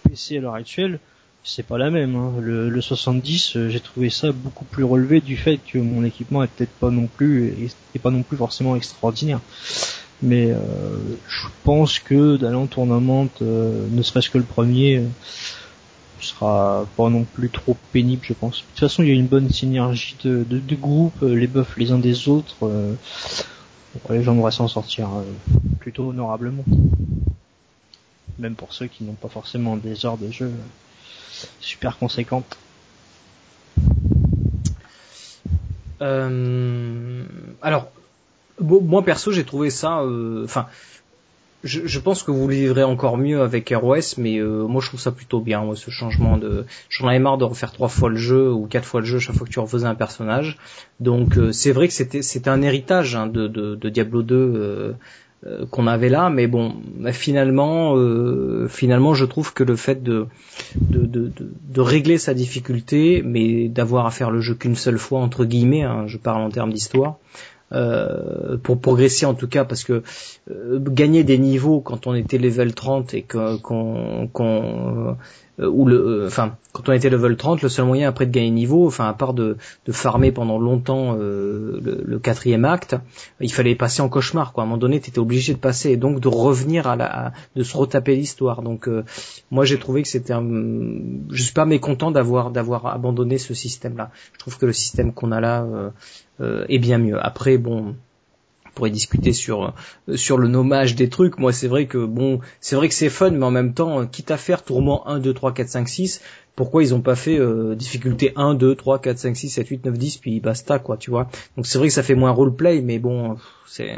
PC 0.09 0.37
à 0.37 0.41
l'heure 0.41 0.55
actuelle, 0.55 0.99
c'est 1.43 1.63
pas 1.65 1.77
la 1.77 1.89
même. 1.89 2.15
hein. 2.15 2.33
Le, 2.41 2.69
le 2.69 2.81
70, 2.81 3.55
euh, 3.55 3.69
j'ai 3.69 3.79
trouvé 3.79 4.09
ça 4.09 4.31
beaucoup 4.31 4.65
plus 4.65 4.83
relevé 4.83 5.21
du 5.21 5.37
fait 5.37 5.57
que 5.57 5.77
mon 5.77 6.03
équipement 6.03 6.43
est 6.43 6.47
peut-être 6.47 6.71
pas 6.79 6.89
non 6.89 7.07
plus 7.07 7.69
et, 7.95 7.99
pas 7.99 8.11
non 8.11 8.23
plus 8.23 8.37
forcément 8.37 8.75
extraordinaire. 8.75 9.39
Mais 10.21 10.51
euh, 10.51 10.57
je 11.29 11.47
pense 11.63 11.99
que 11.99 12.37
d'aller 12.37 12.55
en 12.55 12.67
tournament, 12.67 13.29
euh, 13.41 13.87
ne 13.91 14.01
serait-ce 14.01 14.29
que 14.29 14.37
le 14.37 14.43
premier, 14.43 14.97
euh, 14.97 15.05
sera 16.19 16.85
pas 16.97 17.09
non 17.09 17.23
plus 17.23 17.49
trop 17.49 17.77
pénible, 17.93 18.23
je 18.25 18.33
pense. 18.33 18.57
De 18.57 18.61
toute 18.71 18.79
façon, 18.79 19.03
il 19.03 19.09
y 19.09 19.11
a 19.11 19.15
une 19.15 19.27
bonne 19.27 19.49
synergie 19.49 20.15
de, 20.23 20.43
de, 20.49 20.59
de 20.59 20.75
groupe, 20.75 21.13
euh, 21.23 21.35
les 21.35 21.47
buffs 21.47 21.77
les 21.77 21.91
uns 21.91 21.99
des 21.99 22.27
autres. 22.27 22.55
bon, 22.59 22.97
les 24.09 24.23
gens 24.23 24.35
devraient 24.35 24.51
s'en 24.51 24.67
sortir 24.67 25.09
euh, 25.09 25.23
plutôt 25.79 26.09
honorablement. 26.09 26.65
même 28.39 28.55
pour 28.55 28.73
ceux 28.73 28.87
qui 28.87 29.03
n'ont 29.03 29.13
pas 29.13 29.29
forcément 29.29 29.77
des 29.77 30.05
heures 30.05 30.17
de 30.17 30.31
jeu 30.31 30.51
super 31.59 31.97
conséquentes. 31.97 32.57
Euh, 36.01 37.23
alors, 37.61 37.89
moi 38.59 39.03
perso, 39.03 39.31
j'ai 39.31 39.43
trouvé 39.43 39.69
ça. 39.69 40.01
euh, 40.01 40.43
Enfin, 40.45 40.67
je, 41.63 41.99
pense 41.99 42.23
que 42.23 42.31
vous 42.31 42.47
le 42.47 42.53
vivrez 42.53 42.83
encore 42.83 43.17
mieux 43.17 43.41
avec 43.41 43.73
ROS, 43.75 44.17
mais 44.17 44.37
euh, 44.37 44.67
moi 44.67 44.81
je 44.81 44.87
trouve 44.87 44.99
ça 44.99 45.11
plutôt 45.11 45.39
bien, 45.39 45.63
ce 45.75 45.89
changement 45.89 46.37
de. 46.37 46.65
J'en 46.89 47.07
avais 47.07 47.19
marre 47.19 47.37
de 47.37 47.43
refaire 47.43 47.71
trois 47.71 47.89
fois 47.89 48.09
le 48.09 48.15
jeu 48.15 48.51
ou 48.51 48.67
quatre 48.67 48.85
fois 48.85 49.01
le 49.01 49.05
jeu 49.05 49.19
chaque 49.19 49.35
fois 49.35 49.47
que 49.47 49.51
tu 49.51 49.59
refaisais 49.59 49.87
un 49.87 49.95
personnage. 49.95 50.57
Donc 50.99 51.37
c'est 51.51 51.71
vrai 51.71 51.87
que 51.87 51.93
c'était 51.93 52.49
un 52.49 52.61
héritage 52.61 53.15
hein, 53.15 53.27
de, 53.27 53.75
Diablo 53.89 54.21
2 54.21 54.35
euh, 54.35 54.47
euh, 54.57 54.93
qu'on 55.69 55.87
avait 55.87 56.09
là, 56.09 56.29
mais 56.29 56.47
bon, 56.47 56.73
bah, 56.99 57.13
finalement, 57.13 57.95
euh, 57.95 58.67
finalement, 58.67 59.13
je 59.13 59.25
trouve 59.25 59.53
que 59.53 59.63
le 59.63 59.75
fait 59.75 60.01
de 60.01 60.27
de, 60.81 61.81
régler 61.81 62.17
sa 62.17 62.33
difficulté, 62.33 63.21
mais 63.23 63.69
d'avoir 63.69 64.07
à 64.07 64.11
faire 64.11 64.31
le 64.31 64.41
jeu 64.41 64.55
qu'une 64.55 64.75
seule 64.75 64.97
fois 64.97 65.19
entre 65.19 65.45
guillemets, 65.45 65.83
hein, 65.83 66.05
je 66.07 66.17
parle 66.17 66.41
en 66.41 66.49
termes 66.49 66.73
d'histoire, 66.73 67.17
euh, 67.71 68.57
pour 68.57 68.79
progresser 68.79 69.25
en 69.25 69.35
tout 69.35 69.47
cas, 69.47 69.63
parce 69.63 69.83
que 69.83 70.01
euh, 70.49 70.79
gagner 70.79 71.23
des 71.23 71.37
niveaux 71.37 71.81
quand 71.81 72.07
on 72.07 72.15
était 72.15 72.37
level 72.37 72.73
30 72.73 73.13
et 73.13 73.21
qu'on 73.23 74.29
euh, 74.39 75.13
ou 75.59 75.85
le 75.85 75.95
euh, 75.97 76.27
enfin 76.27 76.55
quand 76.71 76.89
on 76.89 76.91
était 76.93 77.09
level 77.09 77.35
30 77.35 77.61
le 77.63 77.69
seul 77.69 77.85
moyen 77.85 78.07
après 78.09 78.25
de 78.27 78.31
gagner 78.31 78.51
niveau 78.51 78.85
enfin 78.85 79.07
à 79.07 79.13
part 79.13 79.33
de, 79.33 79.57
de 79.85 79.91
farmer 79.91 80.31
pendant 80.31 80.59
longtemps 80.59 81.15
euh, 81.19 81.79
le, 81.83 82.03
le 82.05 82.19
quatrième 82.19 82.65
acte 82.65 82.95
il 83.41 83.51
fallait 83.51 83.73
passer 83.75 84.01
en 84.03 84.09
cauchemar 84.09 84.53
quoi. 84.53 84.63
À 84.63 84.65
un 84.65 84.69
moment 84.69 84.77
donné 84.77 84.99
tu 84.99 85.09
étais 85.09 85.19
obligé 85.19 85.53
de 85.53 85.59
passer 85.59 85.89
et 85.91 85.97
donc 85.97 86.19
de 86.19 86.27
revenir 86.27 86.85
à 86.87 86.95
la 86.95 87.27
à- 87.27 87.31
de 87.55 87.63
se 87.63 87.75
retaper 87.75 88.15
l'histoire. 88.15 88.61
Donc 88.61 88.87
euh, 88.87 89.03
moi 89.49 89.65
j'ai 89.65 89.79
trouvé 89.79 90.01
que 90.03 90.07
c'était 90.07 90.33
je 90.33 91.41
suis 91.43 91.53
pas 91.53 91.65
mécontent 91.65 92.11
d'avoir 92.11 92.51
d'avoir 92.51 92.85
abandonné 92.87 93.37
ce 93.37 93.53
système 93.53 93.97
là 93.97 94.11
je 94.33 94.39
trouve 94.39 94.57
que 94.57 94.65
le 94.65 94.73
système 94.73 95.13
qu'on 95.13 95.31
a 95.31 95.41
là 95.41 95.63
euh, 95.63 95.89
euh, 96.41 96.65
est 96.69 96.79
bien 96.79 96.97
mieux. 96.99 97.17
Après 97.23 97.57
bon 97.57 97.77
on 97.77 97.95
pourrait 98.77 98.91
discuter 98.91 99.33
sur 99.33 99.73
euh, 100.07 100.15
sur 100.15 100.37
le 100.37 100.47
nommage 100.47 100.95
des 100.95 101.09
trucs. 101.09 101.39
Moi, 101.39 101.51
c'est 101.51 101.67
vrai 101.67 101.87
que 101.87 101.97
bon, 101.97 102.39
c'est 102.61 102.75
vrai 102.75 102.87
que 102.87 102.93
c'est 102.93 103.09
fun, 103.09 103.31
mais 103.31 103.45
en 103.45 103.51
même 103.51 103.73
temps, 103.73 104.01
euh, 104.01 104.05
quitte 104.05 104.29
à 104.29 104.37
faire 104.37 104.63
tourment 104.63 105.07
1, 105.07 105.19
2, 105.19 105.33
3, 105.33 105.53
4, 105.53 105.67
5, 105.67 105.89
6, 105.89 106.21
pourquoi 106.55 106.83
ils 106.83 106.93
ont 106.93 107.01
pas 107.01 107.15
fait 107.15 107.39
euh, 107.39 107.73
difficulté 107.73 108.33
1, 108.35 108.53
2, 108.53 108.75
3, 108.75 108.99
4, 108.99 109.17
5, 109.17 109.35
6, 109.35 109.49
7, 109.49 109.67
8, 109.67 109.85
9, 109.85 109.97
10, 109.97 110.17
puis 110.17 110.39
basta, 110.39 110.77
quoi, 110.77 110.97
tu 110.97 111.09
vois. 111.09 111.27
Donc 111.55 111.65
c'est 111.65 111.79
vrai 111.79 111.87
que 111.87 111.93
ça 111.93 112.03
fait 112.03 112.15
moins 112.15 112.31
roleplay, 112.31 112.81
mais 112.81 112.99
bon, 112.99 113.37
c'est 113.65 113.95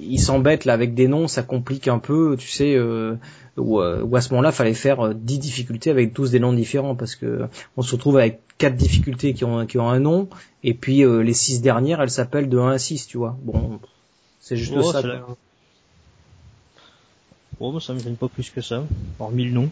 ils 0.00 0.18
s'embêtent 0.20 0.64
là 0.64 0.72
avec 0.74 0.94
des 0.94 1.08
noms, 1.08 1.26
ça 1.28 1.42
complique 1.42 1.88
un 1.88 1.98
peu, 1.98 2.36
tu 2.38 2.48
sais, 2.48 2.74
euh, 2.76 3.16
où, 3.56 3.80
euh, 3.80 4.02
où 4.02 4.14
à 4.16 4.20
ce 4.20 4.30
moment-là, 4.30 4.52
fallait 4.52 4.74
faire 4.74 5.00
euh, 5.06 5.14
10 5.14 5.38
difficultés 5.38 5.90
avec 5.90 6.14
tous 6.14 6.30
des 6.30 6.38
noms 6.40 6.52
différents, 6.52 6.94
parce 6.94 7.16
que 7.16 7.46
on 7.76 7.82
se 7.82 7.92
retrouve 7.96 8.16
avec 8.18 8.40
quatre 8.58 8.76
difficultés 8.76 9.34
qui 9.34 9.44
ont, 9.44 9.66
qui 9.66 9.78
ont 9.78 9.88
un 9.88 9.98
nom, 9.98 10.28
et 10.62 10.72
puis 10.74 11.02
euh, 11.04 11.20
les 11.22 11.34
six 11.34 11.60
dernières, 11.60 12.00
elles 12.00 12.10
s'appellent 12.10 12.48
de 12.48 12.58
1 12.58 12.70
à 12.72 12.78
6, 12.78 13.06
tu 13.08 13.18
vois. 13.18 13.36
Bon, 13.42 13.80
c'est 14.40 14.56
juste 14.56 14.72
Oh, 14.76 14.92
ça. 14.92 15.02
Oh, 17.58 17.72
moi, 17.72 17.80
ça 17.80 17.94
me 17.94 17.98
gêne 17.98 18.16
pas 18.16 18.28
plus 18.28 18.50
que 18.50 18.60
ça, 18.60 18.84
hormis 19.18 19.46
le 19.46 19.52
nom. 19.52 19.70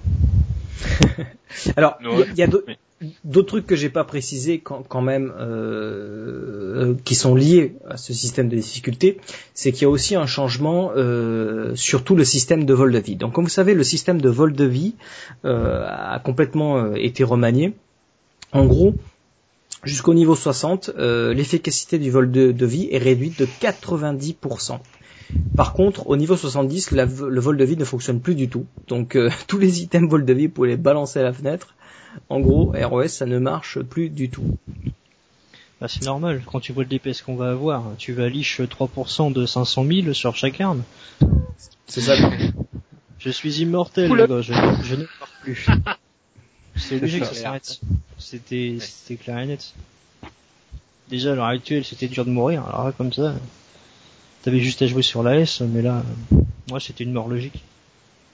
Alors, 1.76 1.98
il 2.00 2.08
y 2.18 2.22
a- 2.22 2.34
y 2.34 2.42
a, 2.42 2.46
d'autres- 2.46 2.64
Mais- 2.66 2.78
d'autres 3.24 3.48
trucs 3.48 3.66
que 3.66 3.76
j'ai 3.76 3.88
pas 3.90 4.04
précisés 4.04 4.60
quand, 4.60 5.00
même, 5.02 5.32
euh, 5.38 6.94
qui 7.04 7.14
sont 7.14 7.34
liés 7.34 7.74
à 7.88 7.96
ce 7.96 8.12
système 8.12 8.48
de 8.48 8.56
difficulté, 8.56 9.18
c'est 9.54 9.72
qu'il 9.72 9.82
y 9.82 9.84
a 9.86 9.90
aussi 9.90 10.14
un 10.14 10.26
changement 10.26 10.92
euh, 10.96 11.74
sur 11.74 12.04
tout 12.04 12.16
le 12.16 12.24
système 12.24 12.64
de 12.64 12.74
vol 12.74 12.92
de 12.92 12.98
vie. 12.98 13.16
Donc, 13.16 13.32
comme 13.32 13.44
vous 13.44 13.50
savez, 13.50 13.74
le 13.74 13.84
système 13.84 14.20
de 14.20 14.28
vol 14.28 14.52
de 14.54 14.64
vie 14.64 14.94
euh, 15.44 15.84
a 15.88 16.18
complètement 16.18 16.78
euh, 16.78 16.94
été 16.94 17.24
remanié. 17.24 17.74
En 18.52 18.66
gros, 18.66 18.94
jusqu'au 19.82 20.14
niveau 20.14 20.34
60, 20.34 20.90
euh, 20.98 21.34
l'efficacité 21.34 21.98
du 21.98 22.10
vol 22.10 22.30
de, 22.30 22.66
vie 22.66 22.88
est 22.90 22.98
réduite 22.98 23.38
de 23.38 23.46
90%. 23.46 24.78
Par 25.56 25.72
contre, 25.72 26.08
au 26.08 26.16
niveau 26.16 26.36
70, 26.36 26.92
la- 26.92 27.06
le 27.06 27.40
vol 27.40 27.56
de 27.56 27.64
vie 27.64 27.76
ne 27.76 27.84
fonctionne 27.84 28.20
plus 28.20 28.34
du 28.34 28.48
tout. 28.48 28.66
Donc 28.88 29.18
tous 29.48 29.58
les 29.58 29.82
items 29.82 30.08
vol 30.08 30.24
de 30.24 30.32
vie, 30.32 30.46
vous 30.46 30.52
pouvez 30.52 30.68
les 30.68 30.76
balancer 30.76 31.18
à 31.18 31.22
la 31.22 31.32
fenêtre. 31.32 31.74
En 32.28 32.40
gros, 32.40 32.72
ROS, 32.74 33.08
ça 33.08 33.26
ne 33.26 33.38
marche 33.38 33.80
plus 33.80 34.08
du 34.10 34.30
tout. 34.30 34.56
Bah, 35.80 35.88
c'est 35.88 36.04
normal, 36.04 36.42
quand 36.46 36.60
tu 36.60 36.72
vois 36.72 36.84
le 36.84 36.88
DPS 36.88 37.22
qu'on 37.22 37.34
va 37.36 37.50
avoir, 37.50 37.84
tu 37.98 38.12
vas 38.12 38.28
liche 38.28 38.60
3% 38.60 39.32
de 39.32 39.44
500 39.44 39.84
000 39.84 40.12
sur 40.12 40.36
chaque 40.36 40.60
arme. 40.60 40.82
C'est 41.86 42.00
ça. 42.00 42.14
Je 43.18 43.30
suis 43.30 43.60
immortel, 43.60 44.10
Oula. 44.10 44.26
je, 44.40 44.52
je 44.82 44.94
ne 44.94 45.00
meurs 45.00 45.32
plus. 45.42 45.66
C'est 46.76 46.96
obligé 46.96 47.20
que 47.20 47.26
ça 47.26 47.34
s'arrête. 47.34 47.80
C'était, 48.18 48.78
c'était 48.80 49.16
clair 49.16 49.38
et 49.38 49.46
net. 49.46 49.74
Déjà, 51.08 51.32
à 51.32 51.34
l'heure 51.34 51.46
actuelle, 51.46 51.84
c'était 51.84 52.08
dur 52.08 52.24
de 52.24 52.30
mourir, 52.30 52.66
alors 52.66 52.84
là, 52.86 52.92
comme 52.92 53.12
ça, 53.12 53.34
t'avais 54.42 54.60
juste 54.60 54.82
à 54.82 54.86
jouer 54.86 55.02
sur 55.02 55.22
la 55.22 55.38
S, 55.38 55.60
mais 55.60 55.82
là, 55.82 56.02
moi, 56.68 56.80
c'était 56.80 57.04
une 57.04 57.12
mort 57.12 57.28
logique 57.28 57.62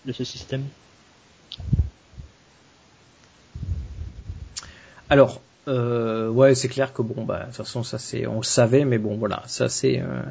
de 0.07 0.13
ce 0.13 0.25
système. 0.25 0.65
Alors, 5.11 5.41
euh, 5.69 6.29
ouais, 6.31 6.55
c'est 6.55 6.69
clair 6.69 6.93
que 6.93 7.03
bon, 7.03 7.25
bah, 7.25 7.41
de 7.41 7.45
toute 7.47 7.57
façon, 7.57 7.83
ça 7.83 7.99
c'est, 7.99 8.27
on 8.27 8.39
le 8.39 8.43
savait, 8.45 8.85
mais 8.85 8.99
bon, 8.99 9.17
voilà, 9.17 9.43
ça 9.47 9.69
c'est, 9.69 9.99
euh, 10.01 10.23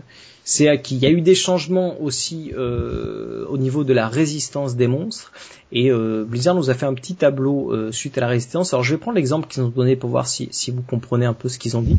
c'est 0.43 0.67
acquis. 0.67 0.95
Il 0.95 1.01
y 1.01 1.05
a 1.05 1.11
eu 1.11 1.21
des 1.21 1.35
changements 1.35 2.01
aussi 2.01 2.51
euh, 2.57 3.45
au 3.47 3.57
niveau 3.57 3.83
de 3.83 3.93
la 3.93 4.07
résistance 4.07 4.75
des 4.75 4.87
monstres, 4.87 5.31
et 5.71 5.91
euh, 5.91 6.25
Blizzard 6.27 6.55
nous 6.55 6.69
a 6.71 6.73
fait 6.73 6.87
un 6.87 6.95
petit 6.95 7.13
tableau 7.13 7.71
euh, 7.71 7.91
suite 7.91 8.17
à 8.17 8.21
la 8.21 8.27
résistance. 8.27 8.73
Alors, 8.73 8.83
je 8.83 8.95
vais 8.95 8.99
prendre 8.99 9.17
l'exemple 9.17 9.47
qu'ils 9.47 9.61
ont 9.61 9.67
donné 9.69 9.95
pour 9.95 10.09
voir 10.09 10.27
si, 10.27 10.49
vous 10.71 10.81
comprenez 10.81 11.25
un 11.27 11.33
peu 11.33 11.47
ce 11.47 11.59
qu'ils 11.59 11.77
ont 11.77 11.83
dit. 11.83 11.97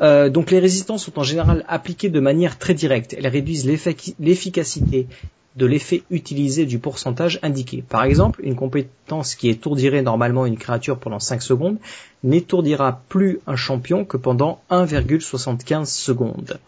Donc, 0.00 0.50
les 0.50 0.58
résistances 0.58 1.04
sont 1.04 1.18
en 1.18 1.22
général 1.24 1.64
appliquées 1.68 2.08
de 2.08 2.20
manière 2.20 2.58
très 2.58 2.72
directe. 2.72 3.14
Elles 3.18 3.26
réduisent 3.28 3.66
l'effic- 3.66 4.14
l'efficacité 4.18 5.06
de 5.56 5.66
l'effet 5.66 6.02
utilisé 6.10 6.64
du 6.64 6.78
pourcentage 6.78 7.38
indiqué. 7.42 7.84
Par 7.86 8.04
exemple, 8.04 8.40
une 8.42 8.54
compétence 8.54 9.34
qui 9.34 9.48
étourdirait 9.48 10.02
normalement 10.02 10.46
une 10.46 10.56
créature 10.56 10.98
pendant 10.98 11.18
5 11.18 11.42
secondes 11.42 11.76
n'étourdira 12.24 13.02
plus 13.08 13.40
un 13.46 13.56
champion 13.56 14.04
que 14.04 14.16
pendant 14.16 14.62
1,75 14.70 15.84
secondes. 15.86 16.58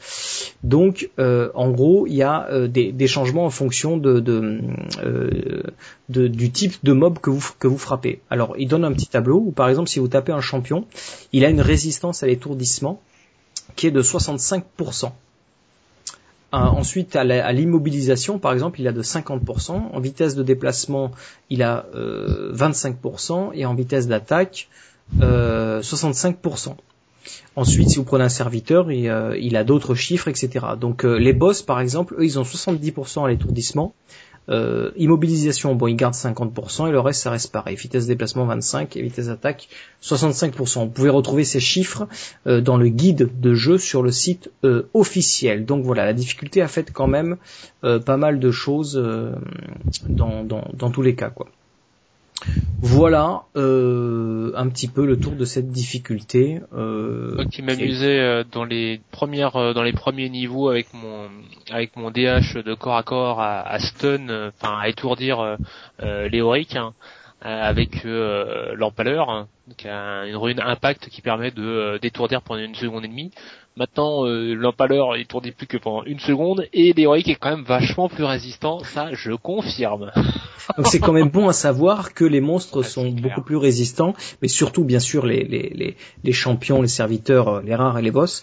Donc, 0.63 1.11
euh, 1.19 1.51
en 1.55 1.71
gros, 1.71 2.07
il 2.07 2.15
y 2.15 2.23
a 2.23 2.47
euh, 2.51 2.67
des, 2.67 3.07
changements 3.07 3.47
en 3.47 3.51
fonction 3.51 4.01
euh, 4.05 5.63
du 6.09 6.51
type 6.51 6.75
de 6.83 6.93
mob 6.93 7.19
que 7.21 7.31
vous, 7.31 7.53
que 7.59 7.69
vous 7.69 7.79
frappez. 7.79 8.21
Alors, 8.31 8.55
il 8.59 8.69
donne 8.69 8.85
un 8.85 8.93
petit 8.93 9.07
tableau 9.07 9.43
où, 9.47 9.53
par 9.53 9.69
exemple, 9.69 9.89
si 9.89 9.99
vous 9.99 10.09
tapez 10.09 10.33
un 10.33 10.41
champion, 10.41 10.87
il 11.33 11.45
a 11.45 11.49
une 11.49 11.61
résistance 11.61 12.23
à 12.23 12.27
l'étourdissement 12.27 13.01
qui 13.77 13.87
est 13.87 13.93
de 13.93 14.03
65%. 14.03 15.13
Euh, 16.55 16.57
ensuite, 16.57 17.17
à 17.17 17.53
l'immobilisation, 17.53 18.39
par 18.39 18.53
exemple, 18.53 18.81
il 18.81 18.87
a 18.87 18.93
de 18.93 19.03
50%. 19.03 19.73
En 19.93 20.01
vitesse 20.01 20.37
de 20.37 20.43
déplacement, 20.45 21.11
il 21.51 21.63
a 21.63 21.87
euh, 21.95 22.55
25%. 22.55 23.51
Et 23.55 23.67
en 23.67 23.75
vitesse 23.75 24.07
d'attaque, 24.07 24.69
euh, 25.21 25.83
65%. 25.83 26.77
Ensuite, 27.57 27.91
si 27.91 27.97
vous 27.97 28.05
prenez 28.05 28.25
un 28.25 28.29
serviteur, 28.29 28.91
il, 28.91 29.09
euh, 29.09 29.59
a 29.59 29.65
d'autres 29.65 29.95
chiffres, 29.95 30.29
etc. 30.29 30.67
Donc 30.81 31.05
euh, 31.05 31.17
les 31.17 31.33
boss, 31.33 31.63
par 31.63 31.81
exemple, 31.81 32.15
eux, 32.19 32.25
ils 32.25 32.39
ont 32.39 32.43
70% 32.43 33.25
à 33.25 33.29
l'étourdissement. 33.29 33.95
Euh, 34.51 34.91
immobilisation, 34.97 35.75
bon, 35.75 35.87
ils 35.87 35.97
gardent 35.97 36.15
50% 36.15 36.89
et 36.89 36.93
le 36.93 37.01
reste, 37.01 37.23
ça 37.23 37.31
reste 37.31 37.51
pareil. 37.51 37.77
Vitesse 37.77 38.05
de 38.05 38.09
déplacement 38.09 38.45
25 38.45 38.97
et 38.97 39.03
vitesse 39.03 39.27
d'attaque 39.27 39.69
65%. 40.03 40.81
Vous 40.81 40.91
pouvez 40.91 41.09
retrouver 41.09 41.45
ces 41.45 41.61
chiffres 41.61 42.07
euh, 42.47 42.61
dans 42.61 42.77
le 42.77 42.89
guide 42.89 43.31
de 43.41 43.55
jeu 43.55 43.79
sur 43.79 44.03
le 44.03 44.11
site 44.11 44.51
euh, 44.65 44.89
officiel. 44.93 45.65
Donc 45.65 45.85
voilà, 45.85 46.05
la 46.05 46.13
difficulté 46.13 46.61
a 46.61 46.69
fait 46.69 46.91
quand 46.93 47.09
même 47.09 47.37
pas 47.81 48.17
mal 48.17 48.41
de 48.41 48.51
choses 48.51 48.95
dans, 50.09 50.43
dans, 50.43 50.65
dans 50.73 50.91
tous 50.91 51.03
les 51.03 51.15
cas, 51.15 51.29
quoi. 51.29 51.49
Voilà 52.81 53.45
euh, 53.57 54.53
un 54.57 54.69
petit 54.69 54.89
peu 54.89 55.07
le 55.07 55.19
tour 55.19 55.33
de 55.33 55.45
cette 55.45 55.71
difficulté. 55.71 56.61
Euh, 56.75 57.35
Moi 57.35 57.47
qui 57.47 57.63
m'amusais 57.63 58.19
euh, 58.21 58.45
dans 58.51 58.65
les 58.65 59.01
premières 59.11 59.57
euh, 59.57 59.73
dans 59.73 59.83
les 59.83 59.93
premiers 59.93 60.29
niveaux 60.29 60.69
avec 60.69 60.93
mon 60.93 61.29
avec 61.71 61.97
mon 61.97 62.11
DH 62.11 62.63
de 62.63 62.75
corps 62.75 62.97
à 62.97 63.03
corps 63.03 63.41
à, 63.41 63.61
à 63.61 63.79
stun, 63.79 64.29
euh, 64.29 64.51
enfin 64.61 64.79
à 64.79 64.89
étourdir 64.89 65.57
euh, 66.03 66.29
Léoric 66.29 66.77
hein, 66.77 66.93
avec 67.41 68.05
euh, 68.05 68.75
l'empaleur, 68.75 69.31
hein, 69.31 69.49
qui 69.77 69.89
a 69.89 70.27
une 70.27 70.37
rune 70.37 70.61
impact 70.61 71.09
qui 71.09 71.23
permet 71.23 71.51
de 71.51 71.99
d'étourdir 72.03 72.43
pendant 72.43 72.63
une 72.63 72.75
seconde 72.75 73.05
et 73.05 73.09
demie. 73.09 73.31
Maintenant, 73.77 74.25
euh, 74.25 74.55
l'empaleur 74.55 75.17
étourdit 75.17 75.51
plus 75.51 75.67
que 75.67 75.77
pendant 75.77 76.05
une 76.05 76.21
seconde 76.21 76.67
et 76.73 76.93
Léoric 76.93 77.29
est 77.29 77.35
quand 77.35 77.51
même 77.51 77.65
vachement 77.65 78.09
plus 78.09 78.23
résistant, 78.23 78.79
ça 78.85 79.09
je 79.13 79.33
confirme. 79.33 80.13
Donc 80.77 80.87
c'est 80.87 81.01
quand 81.01 81.13
même 81.13 81.29
bon 81.29 81.49
à 81.49 81.53
savoir 81.53 82.15
que 82.15 82.25
les 82.25 82.41
monstres 82.41 82.83
Ah, 82.85 82.89
sont 82.89 83.09
beaucoup 83.11 83.43
plus 83.43 83.57
résistants, 83.57 84.15
mais 84.43 84.49
surtout 84.49 84.85
bien 84.85 85.01
sûr 85.01 85.27
les, 85.27 85.43
les, 85.43 85.71
les, 85.75 85.97
les 86.23 86.33
champions, 86.33 86.83
les 86.83 86.89
serviteurs, 86.89 87.49
euh, 87.49 87.63
les 87.63 87.75
rares 87.75 87.99
et 87.99 88.03
les 88.03 88.13
boss. 88.13 88.43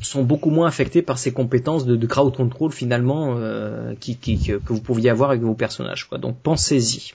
sont 0.00 0.24
beaucoup 0.24 0.48
moins 0.50 0.66
affectés 0.68 1.02
par 1.02 1.18
ces 1.18 1.32
compétences 1.34 1.84
de, 1.84 1.94
de 1.94 2.06
crowd 2.06 2.34
control 2.34 2.72
finalement 2.72 3.34
euh, 3.36 3.94
qui, 4.00 4.16
qui, 4.16 4.42
que, 4.42 4.54
que 4.54 4.72
vous 4.72 4.80
pouviez 4.80 5.10
avoir 5.10 5.30
avec 5.30 5.42
vos 5.42 5.54
personnages. 5.54 6.04
Quoi. 6.08 6.16
Donc 6.16 6.36
pensez-y. 6.42 7.12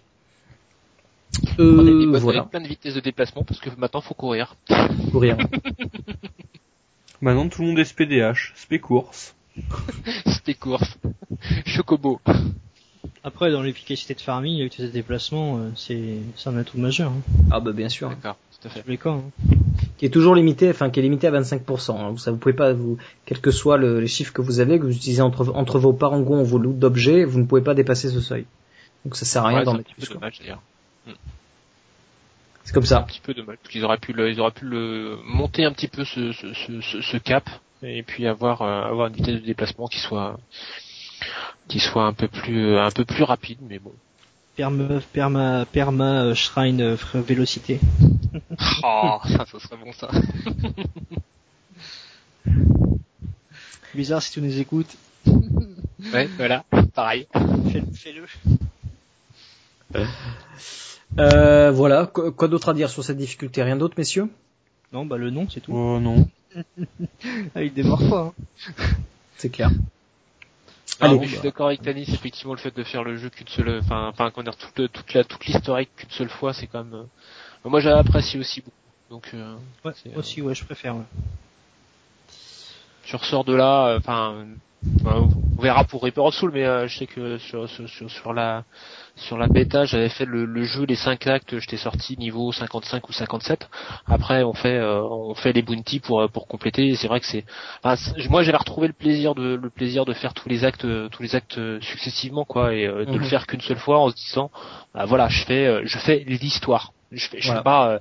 Prenez 1.58 1.92
des 1.92 2.06
Euh, 2.06 2.10
boîtes 2.12 2.22
voilà, 2.22 2.40
avec 2.42 2.52
plein 2.52 2.62
de 2.62 2.68
vitesse 2.68 2.94
de 2.94 3.00
déplacement 3.00 3.44
parce 3.44 3.60
que 3.60 3.72
maintenant 3.80 4.02
faut 4.02 4.14
courir. 4.14 4.56
courir. 5.12 5.38
Maintenant 7.26 7.50
tout 7.50 7.62
le 7.64 7.68
monde 7.70 7.80
est 7.80 7.86
SPDH, 7.86 8.54
SP 8.54 8.78
course. 8.80 9.34
C'était 10.28 10.54
course. 10.54 10.98
Chocobo. 11.66 12.22
Après, 13.24 13.52
dans 13.52 13.64
l'efficacité 13.64 14.14
de 14.14 14.22
farming, 14.22 14.60
avec 14.62 14.76
tes 14.76 14.88
déplacements, 14.90 15.58
euh, 15.58 15.70
c'est 15.76 16.18
c'est 16.36 16.50
un 16.50 16.58
atout 16.58 16.78
majeur. 16.78 17.12
Hein. 17.12 17.22
Ah 17.52 17.60
bah 17.60 17.72
bien 17.72 17.90
sûr. 17.90 18.10
D'accord, 18.10 18.38
tout 18.62 18.68
à 18.68 18.70
fait. 18.70 18.84
Tous 18.84 18.90
les 18.92 18.98
cas. 19.00 19.10
Hein. 19.10 19.24
Qui 19.98 20.06
est 20.06 20.10
toujours 20.10 20.36
limité, 20.36 20.70
enfin 20.70 20.92
qui 20.92 21.00
est 21.00 21.04
limité 21.04 21.26
à 21.28 21.32
25%. 21.32 21.98
hein. 21.98 22.16
Ça 22.18 22.30
vous 22.32 22.38
pouvez 22.38 22.54
pas, 22.54 22.74
vous, 22.74 22.98
quels 23.26 23.42
que 23.42 23.50
soient 23.52 23.78
le- 23.78 24.00
les 24.00 24.08
chiffres 24.08 24.32
que 24.34 24.42
vous 24.44 24.60
avez, 24.60 24.78
que 24.78 24.84
vous 24.86 24.96
utilisez 24.96 25.22
entre, 25.24 25.52
entre 25.56 25.80
vos 25.80 25.94
parangons, 25.94 26.44
vos 26.44 26.60
loots 26.60 26.78
d'objets, 26.78 27.26
vous 27.26 27.40
ne 27.40 27.46
pouvez 27.46 27.62
pas 27.62 27.74
dépasser 27.74 28.10
ce 28.10 28.22
seuil. 28.22 28.46
Donc 29.04 29.16
ça 29.16 29.26
sert 29.26 29.44
à 29.46 29.48
rien 29.48 29.60
Ouais, 29.60 29.64
d'en 29.66 29.74
un 29.74 29.78
mettre 29.78 29.90
petit 29.90 29.96
plus. 29.96 30.08
peu 30.08 30.14
quoi. 30.14 30.20
dommage 30.22 30.40
d'ailleurs. 30.40 30.62
C'est 32.66 32.74
comme 32.74 32.84
Un 32.84 32.88
ça. 32.88 33.02
petit 33.04 33.22
peu 33.22 33.34
dommage 33.34 33.58
parce 33.62 33.72
qu'ils 33.72 33.86
auraient 33.86 33.98
pu 34.00 34.12
le, 34.12 34.30
ils 34.32 34.40
auraient 34.42 34.52
pu 34.52 34.66
le 34.66 35.18
monter 35.24 35.64
un 35.66 35.72
petit 35.72 35.88
peu 35.88 36.04
ce, 36.04 36.32
ce, 36.34 36.54
ce, 36.54 36.82
ce- 36.82 37.02
ce 37.02 37.18
cap 37.18 37.48
et 37.84 38.02
puis 38.04 38.26
avoir 38.28 38.62
euh, 38.64 38.82
avoir 38.84 39.08
une 39.08 39.14
vitesse 39.14 39.36
de 39.36 39.46
déplacement 39.46 39.88
qui 39.88 40.00
soit 40.00 40.38
qui 41.68 41.80
soit 41.80 42.04
un 42.06 42.14
peu 42.14 42.28
plus 42.28 42.76
un 42.78 42.92
peu 42.92 43.06
plus 43.06 43.24
rapide 43.24 43.60
mais 43.62 43.80
bon. 43.80 43.94
Perma, 44.56 45.00
perma, 45.14 45.66
perma, 45.72 46.24
euh, 46.24 46.34
shrine, 46.36 46.82
euh, 46.82 46.98
vélocité. 47.14 47.80
Oh, 48.84 49.20
ça, 49.28 49.46
ça 49.46 49.60
serait 49.60 49.78
bon 49.78 49.92
ça. 49.94 50.10
Bizarre 53.94 54.22
si 54.22 54.32
tu 54.34 54.42
nous 54.42 54.60
écoutes, 54.60 54.94
Ouais, 56.14 56.28
voilà, 56.38 56.64
pareil. 56.94 57.28
fais- 57.72 57.84
fais-le. 57.94 58.26
Euh, 61.20 61.72
voilà. 61.72 62.08
Qu- 62.08 62.32
Quoi 62.32 62.48
d'autre 62.48 62.70
à 62.70 62.74
dire 62.74 62.90
sur 62.90 63.04
cette 63.04 63.18
difficulté? 63.18 63.64
Rien 63.64 63.78
d'autre, 63.78 63.96
messieurs? 63.98 64.30
Non, 64.92 65.06
bah 65.06 65.18
le 65.18 65.30
nom, 65.30 65.48
c'est 65.50 65.62
tout. 65.62 65.74
Oh 65.74 66.00
non. 66.00 66.28
Ah, 67.56 67.64
il 67.64 67.74
démarre 67.74 68.10
pas. 68.10 68.34
Hein. 68.80 68.84
C'est 69.38 69.50
clair. 69.50 69.70
Ah, 71.02 71.08
Allez. 71.10 71.24
je 71.28 71.34
suis 71.34 71.42
d'accord 71.42 71.68
avec 71.68 71.82
Tanis, 71.82 72.04
effectivement 72.08 72.54
le 72.54 72.60
fait 72.60 72.74
de 72.76 72.84
faire 72.84 73.04
le 73.04 73.18
jeu 73.18 73.30
qu'une 73.30 73.48
seule, 73.50 73.80
enfin, 73.84 74.08
enfin, 74.18 74.32
dire, 74.42 74.56
toute, 74.56 74.92
toute 74.92 75.14
la, 75.14 75.24
toute 75.26 75.46
l'historique 75.46 75.90
qu'une 75.98 76.10
seule 76.12 76.30
fois, 76.30 76.54
c'est 76.54 76.68
quand 76.68 76.84
même. 76.86 76.94
euh, 76.94 77.70
Moi, 77.70 77.82
j'ai 77.82 77.90
apprécié 77.90 78.40
aussi 78.40 78.62
beaucoup. 78.62 78.76
Donc, 79.10 79.30
euh, 79.34 79.56
Ouais, 79.84 79.92
aussi, 80.16 80.42
ouais, 80.42 80.56
je 80.56 80.64
préfère. 80.64 80.96
Ouais. 80.96 81.04
tu 83.04 83.16
ressors 83.18 83.44
de 83.44 83.54
là, 83.54 83.88
euh, 83.88 83.98
enfin, 84.00 84.46
euh, 85.06 85.26
on 85.58 85.62
verra 85.62 85.84
pour 85.86 86.04
Reaper 86.04 86.24
of 86.26 86.36
Soul, 86.36 86.52
mais 86.54 86.66
euh, 86.66 86.88
je 86.88 86.98
sais 86.98 87.08
que 87.08 87.38
sur, 87.38 87.70
sur, 87.70 87.88
sur, 87.88 88.12
sur 88.12 88.34
la 88.34 88.64
sur 89.16 89.38
la 89.38 89.48
bêta, 89.48 89.86
j'avais 89.86 90.10
fait 90.10 90.26
le, 90.26 90.44
le 90.46 90.64
jeu 90.64 90.84
les 90.86 90.96
5 90.96 91.26
actes, 91.28 91.58
j'étais 91.60 91.78
sorti 91.78 92.18
niveau 92.18 92.52
55 92.52 93.08
ou 93.08 93.14
57. 93.14 93.70
Après, 94.08 94.44
on 94.44 94.54
fait 94.54 94.76
euh, 94.78 95.02
on 95.02 95.34
fait 95.36 95.54
les 95.54 95.62
bounty 95.62 96.02
pour 96.02 96.22
euh, 96.22 96.28
pour 96.28 96.48
compléter. 96.48 96.96
C'est 96.96 97.08
vrai 97.08 97.22
que 97.22 97.26
c'est, 97.26 97.46
enfin, 97.82 97.96
c'est- 97.96 98.30
moi 98.30 98.44
j'avais 98.44 98.58
retrouvé 98.58 98.88
le 98.88 98.94
plaisir 98.94 99.34
de 99.36 99.56
le 99.56 99.70
plaisir 99.70 100.04
de 100.06 100.14
faire 100.14 100.34
tous 100.34 100.50
les 100.50 100.66
actes 100.66 100.86
tous 101.12 101.24
les 101.24 101.36
actes 101.36 101.58
successivement 101.82 102.44
quoi 102.44 102.74
et 102.74 102.86
euh, 102.86 103.06
de 103.06 103.12
Mhm. 103.12 103.18
le 103.20 103.24
faire 103.26 103.48
qu'une 103.48 103.62
seule 103.62 103.78
fois 103.80 104.00
en 104.00 104.10
se 104.10 104.16
disant, 104.16 104.52
bah, 104.94 105.06
voilà, 105.06 105.30
je 105.30 105.46
fais 105.46 105.86
je 105.86 105.98
fais 106.00 106.24
l'histoire. 106.28 106.92
Je 107.12 107.28
fais 107.30 107.40
je 107.40 107.46
Voilà. 107.48 107.60
fais 107.62 107.64
pas 107.64 108.00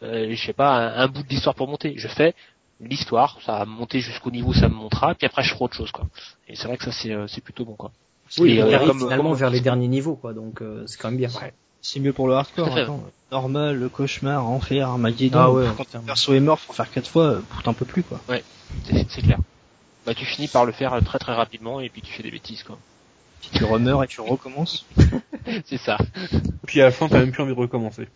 je 0.00 0.52
pas 0.52 0.70
un, 0.76 1.04
un 1.04 1.08
bout 1.08 1.22
de 1.22 1.28
l'histoire 1.28 1.54
pour 1.54 1.68
monter. 1.68 1.94
Je 1.98 2.08
fais 2.08 2.34
l'histoire, 2.80 3.38
ça 3.44 3.58
va 3.58 3.64
monter 3.64 4.00
jusqu'au 4.00 4.30
niveau 4.30 4.50
où 4.50 4.54
ça 4.54 4.68
me 4.68 4.74
montera, 4.74 5.14
puis 5.14 5.26
après 5.26 5.42
je 5.42 5.50
ferai 5.52 5.64
autre 5.64 5.76
chose 5.76 5.92
quoi. 5.92 6.06
Et 6.48 6.56
c'est 6.56 6.66
vrai 6.68 6.76
que 6.76 6.84
ça 6.84 6.92
c'est 6.92 7.12
euh, 7.12 7.26
c'est 7.26 7.40
plutôt 7.42 7.64
bon 7.64 7.74
quoi. 7.74 7.92
Oui, 8.38 8.52
Et, 8.52 8.62
on 8.62 8.66
euh, 8.66 8.74
arrive 8.74 8.88
comme- 8.88 8.98
finalement 9.00 9.30
comme- 9.30 9.38
vers 9.38 9.50
les 9.50 9.60
derniers 9.60 9.88
niveaux, 9.88 10.16
quoi. 10.16 10.32
Donc 10.32 10.60
euh, 10.62 10.84
c'est 10.86 10.98
quand 11.00 11.08
même 11.08 11.18
bien. 11.18 11.28
Ouais. 11.40 11.52
C'est 11.80 12.00
mieux 12.00 12.12
pour 12.12 12.26
le 12.26 12.34
hardcore. 12.34 12.74
Fait. 12.74 12.82
Attends, 12.82 13.04
normal, 13.30 13.76
le 13.78 13.88
cauchemar, 13.88 14.44
enfer, 14.48 14.88
Armageddon. 14.88 15.38
Ah 15.38 15.50
ouais, 15.52 15.66
quand 15.76 15.88
ton 15.88 16.00
perso 16.00 16.34
est 16.34 16.40
mort, 16.40 16.58
faut 16.58 16.72
faire 16.72 16.90
quatre 16.90 17.08
fois, 17.08 17.22
euh, 17.24 17.40
putain, 17.56 17.70
un 17.70 17.74
peu 17.74 17.84
plus 17.84 18.02
quoi. 18.02 18.20
C'est 18.84 19.06
c'est 19.08 19.22
clair. 19.22 19.38
Bah 20.04 20.14
tu 20.14 20.24
finis 20.24 20.48
par 20.48 20.64
le 20.64 20.72
faire 20.72 20.98
très 21.04 21.18
très 21.18 21.34
rapidement 21.34 21.80
et 21.80 21.88
puis 21.88 22.02
tu 22.02 22.12
fais 22.12 22.22
des 22.22 22.30
bêtises 22.30 22.62
quoi. 22.64 22.78
Puis 23.40 23.50
tu 23.54 23.64
remeurs 23.64 24.02
et 24.02 24.08
tu 24.08 24.20
recommences. 24.20 24.86
c'est 25.66 25.78
ça. 25.78 25.96
Puis 26.66 26.80
à 26.80 26.86
la 26.86 26.90
fin 26.90 27.08
t'as 27.08 27.18
même 27.20 27.30
plus 27.30 27.42
envie 27.42 27.54
de 27.54 27.58
recommencer. 27.60 28.02
Et 28.02 28.08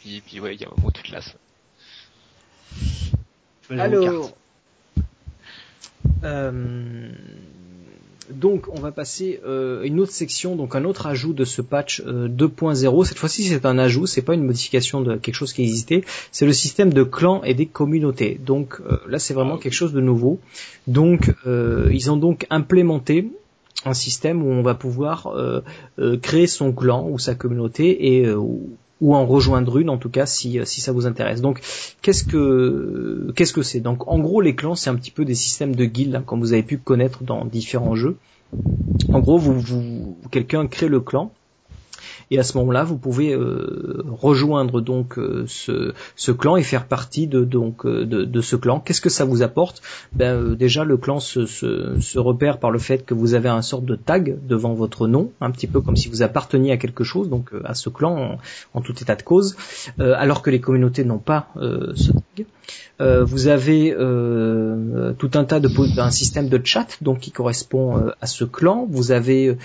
puis, 0.00 0.16
et 0.16 0.20
puis 0.20 0.40
ouais, 0.40 0.54
il 0.54 0.60
y 0.60 0.64
a 0.64 0.68
un 0.68 0.70
moment 0.76 0.88
où 0.88 0.92
tu 0.92 1.02
te 1.02 1.12
lasses. 1.12 1.34
Tu 3.68 3.74
vas 3.76 3.88
jouer 3.88 3.96
aux 3.98 4.02
Alors, 4.02 4.22
cartes. 4.22 4.36
euh, 6.24 7.08
donc 8.30 8.66
on 8.72 8.80
va 8.80 8.90
passer 8.92 9.40
euh, 9.46 9.82
une 9.84 10.00
autre 10.00 10.12
section, 10.12 10.56
donc 10.56 10.74
un 10.74 10.84
autre 10.84 11.06
ajout 11.06 11.32
de 11.32 11.44
ce 11.44 11.62
patch 11.62 12.02
euh, 12.06 12.28
2.0. 12.28 13.04
Cette 13.04 13.18
fois-ci 13.18 13.44
c'est 13.44 13.64
un 13.66 13.78
ajout, 13.78 14.06
c'est 14.06 14.22
pas 14.22 14.34
une 14.34 14.44
modification 14.44 15.00
de 15.00 15.16
quelque 15.16 15.34
chose 15.34 15.52
qui 15.52 15.62
existait. 15.62 16.02
C'est 16.32 16.46
le 16.46 16.52
système 16.52 16.92
de 16.92 17.02
clans 17.04 17.42
et 17.44 17.54
des 17.54 17.66
communautés. 17.66 18.40
Donc 18.44 18.80
euh, 18.80 18.98
là 19.08 19.18
c'est 19.18 19.34
vraiment 19.34 19.58
quelque 19.58 19.74
chose 19.74 19.92
de 19.92 20.00
nouveau. 20.00 20.40
Donc 20.86 21.32
euh, 21.46 21.88
ils 21.92 22.10
ont 22.10 22.16
donc 22.16 22.46
implémenté 22.50 23.30
un 23.84 23.94
système 23.94 24.42
où 24.42 24.48
on 24.48 24.62
va 24.62 24.74
pouvoir 24.74 25.28
euh, 25.28 25.60
euh, 26.00 26.16
créer 26.18 26.48
son 26.48 26.72
clan 26.72 27.06
ou 27.08 27.18
sa 27.20 27.34
communauté 27.36 28.16
et 28.16 28.26
euh, 28.26 28.40
ou- 29.00 29.14
en 29.14 29.26
rejoindre 29.26 29.78
une 29.78 29.90
en 29.90 29.98
tout 29.98 30.10
cas 30.10 30.26
si, 30.26 30.58
si 30.64 30.80
ça 30.80 30.92
vous 30.92 31.06
intéresse. 31.06 31.40
Donc 31.40 31.60
qu'est-ce 32.02 32.24
que 32.24 33.32
qu'est-ce 33.36 33.52
que 33.52 33.62
c'est? 33.62 33.80
Donc 33.80 34.08
en 34.08 34.18
gros 34.18 34.40
les 34.40 34.54
clans 34.54 34.74
c'est 34.74 34.90
un 34.90 34.94
petit 34.96 35.10
peu 35.10 35.24
des 35.24 35.34
systèmes 35.34 35.74
de 35.74 35.84
guildes 35.84 36.14
hein, 36.16 36.22
comme 36.24 36.40
vous 36.40 36.52
avez 36.52 36.62
pu 36.62 36.78
connaître 36.78 37.22
dans 37.24 37.44
différents 37.44 37.94
jeux. 37.94 38.16
En 39.12 39.20
gros 39.20 39.38
vous 39.38 40.16
quelqu'un 40.30 40.66
crée 40.66 40.88
le 40.88 41.00
clan 41.00 41.32
et 42.30 42.38
à 42.38 42.42
ce 42.42 42.56
moment-là 42.58 42.84
vous 42.84 42.98
pouvez 42.98 43.32
euh, 43.32 44.04
rejoindre 44.10 44.80
donc 44.80 45.18
euh, 45.18 45.44
ce, 45.46 45.92
ce 46.16 46.32
clan 46.32 46.56
et 46.56 46.62
faire 46.62 46.86
partie 46.86 47.26
de 47.26 47.44
donc 47.44 47.84
euh, 47.86 48.04
de, 48.04 48.24
de 48.24 48.40
ce 48.40 48.56
clan. 48.56 48.80
Qu'est-ce 48.80 49.00
que 49.00 49.10
ça 49.10 49.24
vous 49.24 49.42
apporte? 49.42 49.82
Ben, 50.12 50.34
euh, 50.34 50.54
déjà 50.54 50.84
le 50.84 50.96
clan 50.96 51.20
se, 51.20 51.46
se, 51.46 51.98
se 52.00 52.18
repère 52.18 52.58
par 52.58 52.70
le 52.70 52.78
fait 52.78 53.04
que 53.04 53.14
vous 53.14 53.34
avez 53.34 53.48
un 53.48 53.62
sorte 53.62 53.84
de 53.84 53.96
tag 53.96 54.38
devant 54.46 54.74
votre 54.74 55.06
nom, 55.06 55.32
un 55.40 55.50
petit 55.50 55.66
peu 55.66 55.80
comme 55.80 55.96
si 55.96 56.08
vous 56.08 56.22
apparteniez 56.22 56.72
à 56.72 56.76
quelque 56.76 57.04
chose, 57.04 57.28
donc 57.28 57.50
à 57.64 57.74
ce 57.74 57.88
clan 57.88 58.38
en, 58.74 58.80
tout 58.80 58.94
état 59.00 59.16
de 59.16 59.22
cause, 59.22 59.56
euh, 60.00 60.14
alors 60.16 60.42
que 60.42 60.50
les 60.50 60.60
communautés 60.60 61.04
n'ont 61.04 61.18
pas 61.18 61.48
ce 61.56 62.12
tag. 62.12 62.46
Vous 62.98 63.48
avez 63.48 63.94
tout 65.18 65.30
un 65.34 65.44
tas 65.44 65.60
de 65.60 66.00
un 66.00 66.10
système 66.10 66.48
de 66.48 66.60
chat 66.64 66.98
donc 67.02 67.20
qui 67.20 67.30
correspond 67.30 68.10
à 68.20 68.26
ce 68.26 68.44
clan. 68.44 68.86
Vous 68.88 69.12
avez 69.12 69.56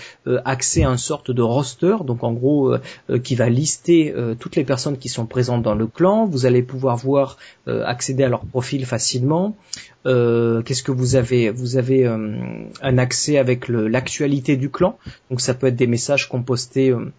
accès 0.44 0.84
à 0.84 0.90
une 0.90 0.98
sorte 0.98 1.30
de 1.30 1.42
roster, 1.42 1.96
donc 2.04 2.21
en 2.24 2.32
gros 2.32 2.72
euh, 2.72 2.80
euh, 3.10 3.18
qui 3.18 3.34
va 3.34 3.48
lister 3.48 4.12
euh, 4.14 4.34
toutes 4.34 4.56
les 4.56 4.64
personnes 4.64 4.98
qui 4.98 5.08
sont 5.08 5.26
présentes 5.26 5.62
dans 5.62 5.74
le 5.74 5.86
clan. 5.86 6.26
Vous 6.26 6.46
allez 6.46 6.62
pouvoir 6.62 6.96
voir 6.96 7.36
accéder 7.66 8.24
à 8.24 8.28
leur 8.28 8.44
profil 8.44 8.86
facilement. 8.86 9.56
Qu'est-ce 10.04 10.82
que 10.82 10.90
vous 10.90 11.16
avez 11.16 11.50
Vous 11.50 11.76
avez 11.76 12.06
un 12.06 12.98
accès 12.98 13.38
avec 13.38 13.68
l'actualité 13.68 14.56
du 14.56 14.68
clan. 14.68 14.98
Donc 15.30 15.40
ça 15.40 15.54
peut 15.54 15.68
être 15.68 15.76
des 15.76 15.86
messages 15.86 16.28
postait 16.42 16.90
euh, 16.92 17.12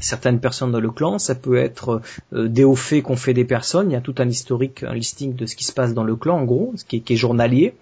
certaines 0.00 0.40
personnes 0.40 0.72
dans 0.72 0.80
le 0.80 0.90
clan, 0.90 1.18
ça 1.18 1.34
peut 1.34 1.56
être 1.56 2.00
euh, 2.32 2.48
des 2.48 2.64
hauts 2.64 2.76
faits 2.76 3.02
qu'ont 3.02 3.16
fait 3.16 3.34
des 3.34 3.44
personnes, 3.44 3.90
il 3.90 3.94
y 3.94 3.96
a 3.96 4.00
tout 4.00 4.14
un 4.18 4.28
historique, 4.28 4.82
un 4.82 4.94
listing 4.94 5.34
de 5.34 5.46
ce 5.46 5.56
qui 5.56 5.64
se 5.64 5.72
passe 5.72 5.94
dans 5.94 6.04
le 6.04 6.16
clan 6.16 6.38
en 6.38 6.44
gros, 6.44 6.72
ce 6.76 6.84
qui 6.84 6.96
est, 6.96 7.00
qui 7.00 7.14
est 7.14 7.16
journalier, 7.16 7.74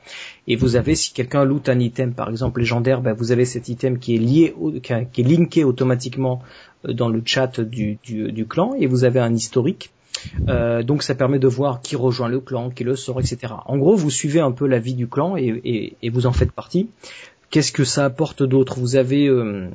et 0.47 0.57
vous 0.57 0.77
avez, 0.77 0.95
si 0.95 1.13
quelqu'un 1.13 1.45
loot 1.45 1.69
un 1.69 1.79
item 1.79 2.13
par 2.13 2.31
exemple 2.31 2.61
légendaire, 2.61 3.01
ben, 3.01 3.13
vous 3.13 3.33
avez 3.33 3.45
cet 3.45 3.69
item 3.69 3.99
qui 3.99 4.15
est 4.15 4.19
lié, 4.19 4.55
qui 4.83 4.93
est 4.93 5.29
linké 5.29 5.65
automatiquement 5.65 6.43
euh, 6.87 6.93
dans 6.93 7.09
le 7.09 7.23
chat 7.25 7.61
du, 7.61 7.99
du, 8.03 8.33
du 8.33 8.47
clan, 8.47 8.75
et 8.79 8.87
vous 8.87 9.05
avez 9.05 9.21
un 9.21 9.35
historique. 9.35 9.91
Euh, 10.49 10.83
donc 10.83 11.03
ça 11.03 11.15
permet 11.15 11.41
de 11.41 11.49
voir 11.49 11.81
qui 11.81 11.97
rejoint 11.97 12.29
le 12.29 12.41
clan, 12.41 12.71
qui 12.71 12.85
le 12.85 12.97
sort, 12.97 13.21
etc. 13.21 13.53
En 13.67 13.77
gros, 13.77 13.97
vous 13.97 14.11
suivez 14.11 14.41
un 14.41 14.53
peu 14.53 14.67
la 14.67 14.79
vie 14.79 14.95
du 14.95 15.09
clan 15.09 15.37
et, 15.37 15.61
et, 15.65 15.97
et 16.03 16.11
vous 16.11 16.27
en 16.27 16.33
faites 16.33 16.53
partie. 16.53 16.89
Qu'est-ce 17.51 17.73
que 17.73 17.85
ça 17.85 18.05
apporte 18.05 18.43
d'autre? 18.43 18.79
Vous 18.79 18.97
avez 18.97 19.27
euh, 19.27 19.69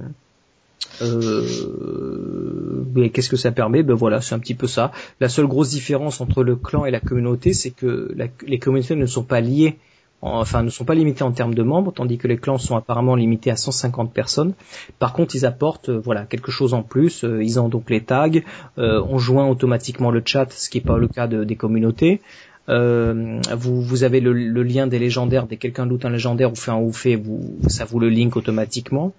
euh, 1.02 3.10
qu'est-ce 3.14 3.30
que 3.30 3.38
ça 3.38 3.52
permet? 3.52 3.84
Ben 3.84 3.96
voilà, 3.96 4.22
c'est 4.22 4.36
un 4.36 4.40
petit 4.40 4.56
peu 4.56 4.68
ça. 4.68 4.92
La 5.20 5.30
seule 5.30 5.48
grosse 5.48 5.70
différence 5.70 6.22
entre 6.22 6.44
le 6.44 6.56
clan 6.56 6.86
et 6.86 6.92
la 6.92 7.00
communauté, 7.00 7.54
c'est 7.54 7.72
que 7.72 8.16
les 8.46 8.60
communautés 8.60 8.96
ne 8.96 9.06
sont 9.06 9.24
pas 9.24 9.42
liées, 9.42 9.78
en- 10.22 10.40
enfin 10.42 10.64
ne 10.64 10.70
sont 10.70 10.84
pas 10.86 10.96
limitées 10.96 11.24
en 11.24 11.32
termes 11.32 11.56
de 11.56 11.64
membres, 11.64 11.94
tandis 11.94 12.18
que 12.18 12.28
les 12.28 12.38
clans 12.38 12.58
sont 12.58 12.76
apparemment 12.76 13.16
limités 13.16 13.52
à 13.52 13.56
150 13.56 14.14
personnes. 14.14 14.54
Par 15.00 15.14
contre, 15.14 15.36
ils 15.36 15.46
apportent 15.46 15.90
euh, 15.90 16.00
voilà 16.04 16.26
quelque 16.26 16.52
chose 16.52 16.74
en 16.74 16.84
plus. 16.84 17.24
Euh, 17.24 17.42
ils 17.44 17.60
ont 17.60 17.70
donc 17.70 17.90
les 17.90 18.02
tags, 18.04 18.30
euh, 18.78 19.02
on 19.10 19.18
joint 19.18 19.48
automatiquement 19.48 20.12
le 20.12 20.22
chat, 20.26 20.52
ce 20.52 20.70
qui 20.70 20.80
n'est 20.80 20.84
pas 20.84 20.98
le 20.98 21.08
cas 21.08 21.28
de- 21.28 21.44
des 21.46 21.56
communautés. 21.56 22.22
Euh, 22.70 23.40
vous, 23.58 23.82
vous 23.82 24.04
avez 24.04 24.20
le, 24.20 24.32
le 24.34 24.64
lien 24.64 24.88
des 24.88 25.00
légendaires. 25.00 25.48
Dès 25.48 25.56
que 25.58 25.62
quelqu'un 25.62 25.86
loot 25.86 26.06
un 26.06 26.10
légendaire 26.12 26.52
ou 26.52 26.56
fait 26.56 26.72
un 26.72 26.78
ou 26.80 26.94
fait, 26.94 27.16
vous, 27.16 27.58
ça 27.68 27.86
vous 27.86 28.00
le 28.00 28.10
link 28.10 28.36
automatiquement. 28.36 29.14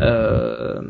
Euh, 0.00 0.80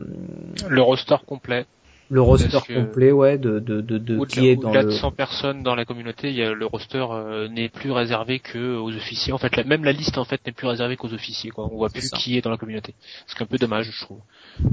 Le 0.68 0.82
roster 0.82 1.16
complet. 1.26 1.66
Le 2.10 2.20
roster 2.20 2.58
complet, 2.74 3.12
ouais, 3.12 3.38
de, 3.38 3.58
de, 3.58 3.80
de, 3.80 3.96
de 3.98 4.24
qui 4.26 4.46
est 4.46 4.56
dans 4.56 4.72
le. 4.72 4.84
de 4.84 4.90
100 4.90 5.10
personnes 5.12 5.62
dans 5.62 5.74
la 5.74 5.86
communauté, 5.86 6.28
il 6.28 6.36
y 6.36 6.42
a, 6.42 6.52
le 6.52 6.66
roster 6.66 7.02
euh, 7.10 7.48
n'est 7.48 7.70
plus 7.70 7.90
réservé 7.92 8.40
que 8.40 8.76
aux 8.76 8.90
officiers. 8.94 9.32
En 9.32 9.38
fait, 9.38 9.56
la- 9.56 9.64
même 9.64 9.84
la 9.84 9.92
liste 9.92 10.18
en 10.18 10.24
fait 10.24 10.38
n'est 10.46 10.52
plus 10.52 10.66
réservée 10.68 10.96
qu'aux 10.96 11.12
officiers. 11.14 11.50
Quoi. 11.50 11.64
On 11.72 11.76
voit 11.76 11.88
plus 11.88 12.02
ça. 12.02 12.16
qui 12.18 12.36
est 12.36 12.42
dans 12.42 12.50
la 12.50 12.58
communauté. 12.58 12.94
C'est 13.26 13.42
un 13.42 13.46
peu 13.46 13.56
dommage, 13.56 13.90
je 13.90 14.04
trouve. 14.04 14.18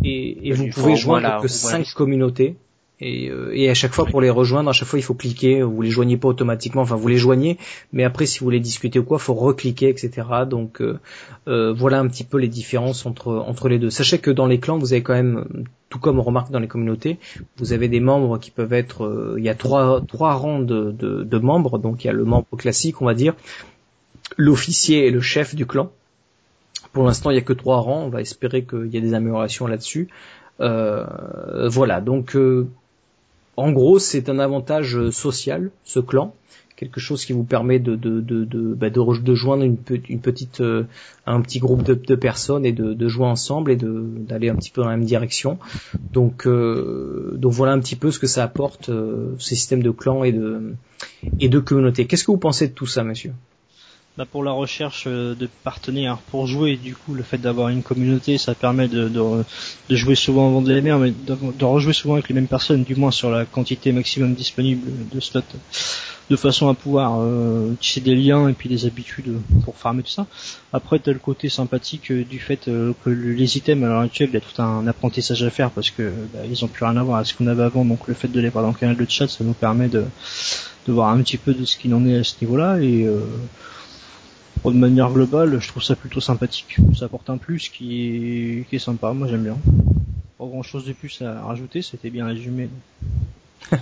Et, 0.04 0.50
et 0.50 0.52
vous 0.52 0.68
pouvez 0.68 0.96
joindre 0.98 1.22
que 1.28 1.32
au 1.32 1.38
moins 1.38 1.42
la 1.44 1.48
5 1.48 1.80
liste. 1.80 1.94
communautés. 1.96 2.58
Et, 3.02 3.30
euh, 3.30 3.52
et 3.54 3.70
à 3.70 3.74
chaque 3.74 3.94
fois 3.94 4.06
pour 4.06 4.22
les 4.22 4.30
rejoindre, 4.30 4.70
à 4.70 4.74
chaque 4.74 4.88
fois 4.88 5.00
il 5.00 5.02
faut 5.02 5.16
cliquer, 5.16 5.64
vous 5.64 5.82
les 5.82 5.90
joignez 5.90 6.18
pas 6.18 6.28
automatiquement, 6.28 6.84
enfin 6.84 6.96
vous 6.96 7.08
les 7.08 7.18
joignez, 7.18 7.58
mais 7.92 8.04
après 8.04 8.28
si 8.28 8.40
vous 8.40 8.46
voulez 8.46 8.60
discuter 8.60 9.00
ou 9.00 9.04
quoi, 9.04 9.18
faut 9.18 9.34
recliquer, 9.34 9.90
etc. 9.90 10.28
Donc 10.48 10.82
euh, 10.82 11.00
euh, 11.48 11.74
voilà 11.74 12.00
un 12.00 12.08
petit 12.08 12.24
peu 12.24 12.38
les 12.38 12.48
différences 12.48 13.08
entre 13.08 13.34
entre 13.34 13.70
les 13.70 13.80
deux. 13.80 13.90
Sachez 13.90 14.20
que 14.20 14.30
dans 14.30 14.46
les 14.46 14.60
clans, 14.60 14.78
vous 14.78 14.94
avez 14.94 15.02
quand 15.02 15.14
même, 15.14 15.66
tout 15.90 15.98
comme 15.98 16.20
on 16.20 16.22
remarque 16.22 16.52
dans 16.52 16.60
les 16.60 16.68
communautés, 16.68 17.18
vous 17.58 17.74
avez 17.74 17.88
des 17.88 18.00
membres 18.00 18.38
qui 18.38 18.52
peuvent 18.52 18.74
être, 18.74 19.06
euh, 19.06 19.36
il 19.40 19.44
y 19.44 19.50
a 19.50 19.56
trois 19.56 20.02
trois 20.08 20.36
rangs 20.36 20.60
de, 20.60 20.92
de, 20.92 21.24
de 21.24 21.38
membres, 21.40 21.80
donc 21.80 22.04
il 22.04 22.08
y 22.08 22.10
a 22.12 22.14
le 22.14 22.24
membre 22.24 22.56
classique, 22.56 23.02
on 23.02 23.06
va 23.06 23.16
dire, 23.16 23.34
l'officier 24.38 25.08
et 25.08 25.12
le 25.12 25.22
chef 25.22 25.56
du 25.56 25.66
clan. 25.66 25.92
Pour 26.94 27.06
l'instant, 27.06 27.32
il 27.32 27.36
y 27.36 27.40
a 27.40 27.42
que 27.42 27.54
trois 27.54 27.80
rangs. 27.80 28.04
On 28.04 28.10
va 28.10 28.22
espérer 28.22 28.64
qu'il 28.64 28.88
y 28.88 28.98
ait 28.98 29.02
des 29.02 29.14
améliorations 29.14 29.66
là-dessus. 29.66 30.10
Euh, 30.60 31.06
voilà. 31.70 32.02
Donc, 32.02 32.36
en 33.58 33.72
gros, 33.72 34.00
c'est 34.00 34.30
un 34.30 34.40
avantage 34.40 35.10
social, 35.10 35.72
ce 35.84 36.00
clan, 36.00 36.34
quelque 36.78 37.00
chose 37.00 37.26
qui 37.26 37.34
vous 37.34 37.44
permet 37.44 37.80
de 37.80 37.96
de 37.96 38.74
bah, 38.74 38.90
joindre 39.36 39.64
une, 39.64 39.78
pe- 39.78 40.02
une 40.10 40.20
petite 40.20 40.62
euh, 40.62 40.86
un 41.28 41.42
petit 41.42 41.60
groupe 41.60 41.84
de, 41.84 42.16
personnes 42.16 42.66
et 42.66 42.72
de, 42.72 42.94
de 42.94 43.08
jouer 43.08 43.26
ensemble 43.28 43.72
et 43.72 43.78
d'aller 43.78 44.50
un 44.50 44.56
petit 44.56 44.72
peu 44.72 44.82
dans 44.82 44.90
la 44.90 44.98
même 44.98 45.06
direction. 45.06 45.60
Donc 46.12 46.48
euh, 46.48 47.34
donc 47.38 47.52
voilà 47.52 47.74
un 47.74 47.80
petit 47.80 47.96
peu 47.96 48.10
ce 48.10 48.20
que 48.20 48.28
ça 48.28 48.44
apporte 48.44 48.90
euh, 48.90 49.36
ces 49.38 49.56
systèmes 49.56 49.84
de 49.84 49.92
clans 49.92 50.24
et 50.24 50.32
de 50.32 50.74
et 51.40 51.50
de 51.50 51.60
communautés. 51.60 52.08
Qu'est-ce 52.08 52.24
que 52.24 52.32
vous 52.32 52.38
pensez 52.38 52.68
de 52.68 52.74
tout 52.74 52.88
ça, 52.88 53.04
monsieur? 53.04 53.34
Bah, 54.18 54.26
pour 54.30 54.44
la 54.44 54.52
recherche 54.52 55.06
euh, 55.08 55.36
de 55.36 55.48
partenaires 55.64 56.18
pour 56.32 56.46
jouer, 56.46 56.76
du 56.76 56.96
coup, 56.96 57.14
le 57.14 57.24
fait 57.24 57.38
d'avoir 57.38 57.70
une 57.70 57.82
communauté, 57.82 58.38
ça 58.38 58.54
permet 58.54 58.90
de, 58.90 59.08
de, 59.08 59.96
jouer 59.96 60.16
souvent 60.16 60.50
avant 60.50 60.62
de 60.62 60.74
les 60.74 60.82
mais 60.82 61.12
de, 61.12 61.64
rejouer 61.66 61.94
souvent 61.94 62.16
avec 62.16 62.28
les 62.28 62.36
mêmes 62.36 62.48
personnes, 62.48 62.84
du 62.84 62.94
moins 62.96 63.12
sur 63.12 63.32
la 63.32 63.46
quantité 63.46 63.94
maximum 63.94 64.34
disponible 64.34 64.86
de 65.10 65.20
slots, 65.22 65.42
de 66.30 66.36
façon 66.36 66.68
à 66.68 66.74
pouvoir 66.74 67.22
euh, 67.22 67.74
tisser 67.80 68.02
des 68.02 68.14
liens 68.16 68.50
et 68.50 68.54
puis 68.54 68.68
des 68.68 68.86
habitudes 68.86 69.34
pour 69.64 69.78
farmer 69.78 70.04
tout 70.04 70.12
ça. 70.12 70.28
Après, 70.74 71.00
t'as 71.00 71.14
le 71.14 71.20
côté 71.20 71.48
sympathique 71.48 72.12
euh, 72.12 72.26
du 72.26 72.40
fait 72.40 72.66
que 72.66 73.10
le- 73.10 73.32
les 73.34 73.58
items 73.58 73.82
à 73.86 73.88
l'heure 73.88 74.02
actuelle, 74.02 74.28
il 74.32 74.34
y 74.34 74.38
a 74.38 74.42
tout 74.42 74.62
un 74.62 74.88
apprentissage 74.88 75.42
à 75.44 75.50
faire 75.50 75.72
parce 75.72 75.90
que 75.90 76.12
bah, 76.34 76.40
ils 76.50 76.66
ont 76.66 76.68
plus 76.68 76.84
rien 76.84 76.98
à 76.98 77.04
voir 77.04 77.20
à 77.20 77.24
ce 77.24 77.34
qu'on 77.34 77.48
avait 77.48 77.64
avant, 77.64 77.86
donc 77.86 78.06
le 78.10 78.14
fait 78.14 78.28
de 78.28 78.42
les 78.42 78.50
voir 78.50 78.66
dans 78.66 78.72
le 78.72 78.78
canal 78.78 78.98
de 78.98 79.06
chat, 79.10 79.30
ça 79.30 79.46
nous 79.46 79.54
permet 79.54 79.88
de, 79.88 80.04
de 80.86 80.92
voir 80.92 81.10
un 81.12 81.22
petit 81.22 81.38
peu 81.38 81.54
de 81.54 81.64
ce 81.64 81.78
qu'il 81.78 81.94
en 81.94 82.06
est 82.06 82.18
à 82.18 82.24
ce 82.26 82.36
niveau-là 82.42 82.80
et 82.82 83.06
euh, 83.06 83.22
De 84.64 84.78
manière 84.78 85.10
globale, 85.10 85.60
je 85.60 85.68
trouve 85.68 85.82
ça 85.82 85.96
plutôt 85.96 86.22
sympathique. 86.22 86.78
Ça 86.96 87.06
apporte 87.06 87.30
un 87.30 87.38
plus 87.38 87.70
qui 87.70 88.60
est, 88.60 88.70
qui 88.70 88.76
est 88.76 88.80
sympa, 88.80 89.12
moi 89.12 89.28
j'aime 89.28 89.44
bien. 89.44 89.58
Pas 90.38 90.46
grand 90.46 90.62
chose 90.62 90.86
de 90.86 90.94
plus 90.94 91.22
à 91.24 91.42
rajouter, 91.42 91.82
c'était 91.82 92.12
bien 92.12 92.28
résumé. 92.28 92.70
Euh, 93.74 93.78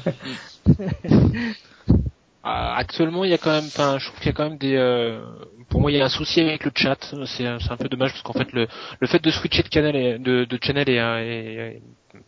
actuellement, 2.44 3.26
il 3.26 3.32
y 3.32 3.34
a 3.34 3.38
quand 3.38 3.52
même, 3.52 3.70
je 4.00 4.06
trouve 4.06 4.20
qu'il 4.20 4.28
y 4.28 4.30
a 4.30 4.34
quand 4.34 4.50
même 4.50 4.58
des, 4.58 4.76
euh, 4.76 5.22
pour 5.70 5.82
moi, 5.82 5.92
il 5.92 5.98
y 5.98 6.02
a 6.02 6.06
un 6.06 6.10
souci 6.10 6.40
avec 6.40 6.64
le 6.64 6.72
chat. 6.74 6.98
C'est, 7.26 7.46
un 7.46 7.78
peu 7.78 7.90
dommage 7.90 8.12
parce 8.12 8.24
qu'en 8.24 8.34
fait, 8.34 8.52
le, 8.54 8.68
le 9.00 9.08
fait 9.08 9.22
de 9.22 9.32
switcher 9.32 9.64
de 9.64 9.68
canal, 9.70 10.22
de, 10.22 10.46
de 10.46 10.60
channel 10.62 10.90
et- 10.90 11.82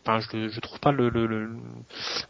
enfin, 0.04 0.20
je, 0.20 0.48
je 0.48 0.60
trouve 0.60 0.78
pas 0.80 0.92
le, 0.92 1.08
le, 1.08 1.26
le- 1.26 1.50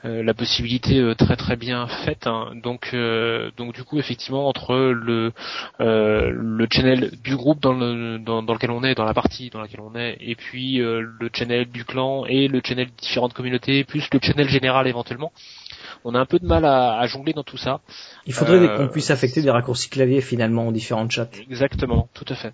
euh, 0.04 0.22
la 0.22 0.34
possibilité 0.34 0.98
euh, 0.98 1.14
très 1.14 1.36
très 1.36 1.56
bien 1.56 1.86
faite. 1.86 2.26
hein. 2.26 2.52
Donc, 2.62 2.90
euh, 2.94 3.50
donc 3.56 3.74
du 3.74 3.82
coup, 3.84 3.98
effectivement, 3.98 4.48
entre 4.48 4.74
le, 4.76 5.32
le 5.78 6.66
channel 6.70 7.10
du 7.22 7.36
groupe 7.36 7.60
dans, 7.60 7.72
le, 7.72 8.18
dans, 8.18 8.42
dans 8.42 8.54
lequel 8.54 8.70
on 8.70 8.82
est, 8.84 8.94
dans 8.94 9.04
la 9.04 9.14
partie 9.14 9.50
dans 9.50 9.60
laquelle 9.60 9.80
on 9.80 9.94
est, 9.94 10.16
et 10.20 10.34
puis 10.34 10.76
le 10.78 11.30
channel 11.32 11.66
du 11.70 11.84
clan 11.84 12.24
et 12.26 12.48
le 12.48 12.60
channel 12.64 12.86
de 12.86 12.92
différentes 13.00 13.32
communautés, 13.34 13.84
plus 13.84 14.08
le 14.12 14.20
channel 14.22 14.48
général 14.48 14.86
éventuellement. 14.86 15.32
On 16.04 16.14
a 16.14 16.18
un 16.18 16.26
peu 16.26 16.38
de 16.38 16.46
mal 16.46 16.64
à, 16.64 16.98
à 16.98 17.06
jongler 17.06 17.32
dans 17.32 17.44
tout 17.44 17.56
ça. 17.56 17.80
Il 18.26 18.32
faudrait 18.32 18.58
Euh, 18.58 18.76
qu'on 18.76 18.88
puisse 18.88 19.10
affecter 19.10 19.40
des 19.42 19.50
raccourcis 19.50 19.88
clavier 19.88 20.20
finalement 20.20 20.66
aux 20.68 20.72
différents 20.72 21.08
chats. 21.08 21.28
Exactement, 21.48 22.08
tout 22.14 22.24
à 22.28 22.34
fait. 22.34 22.52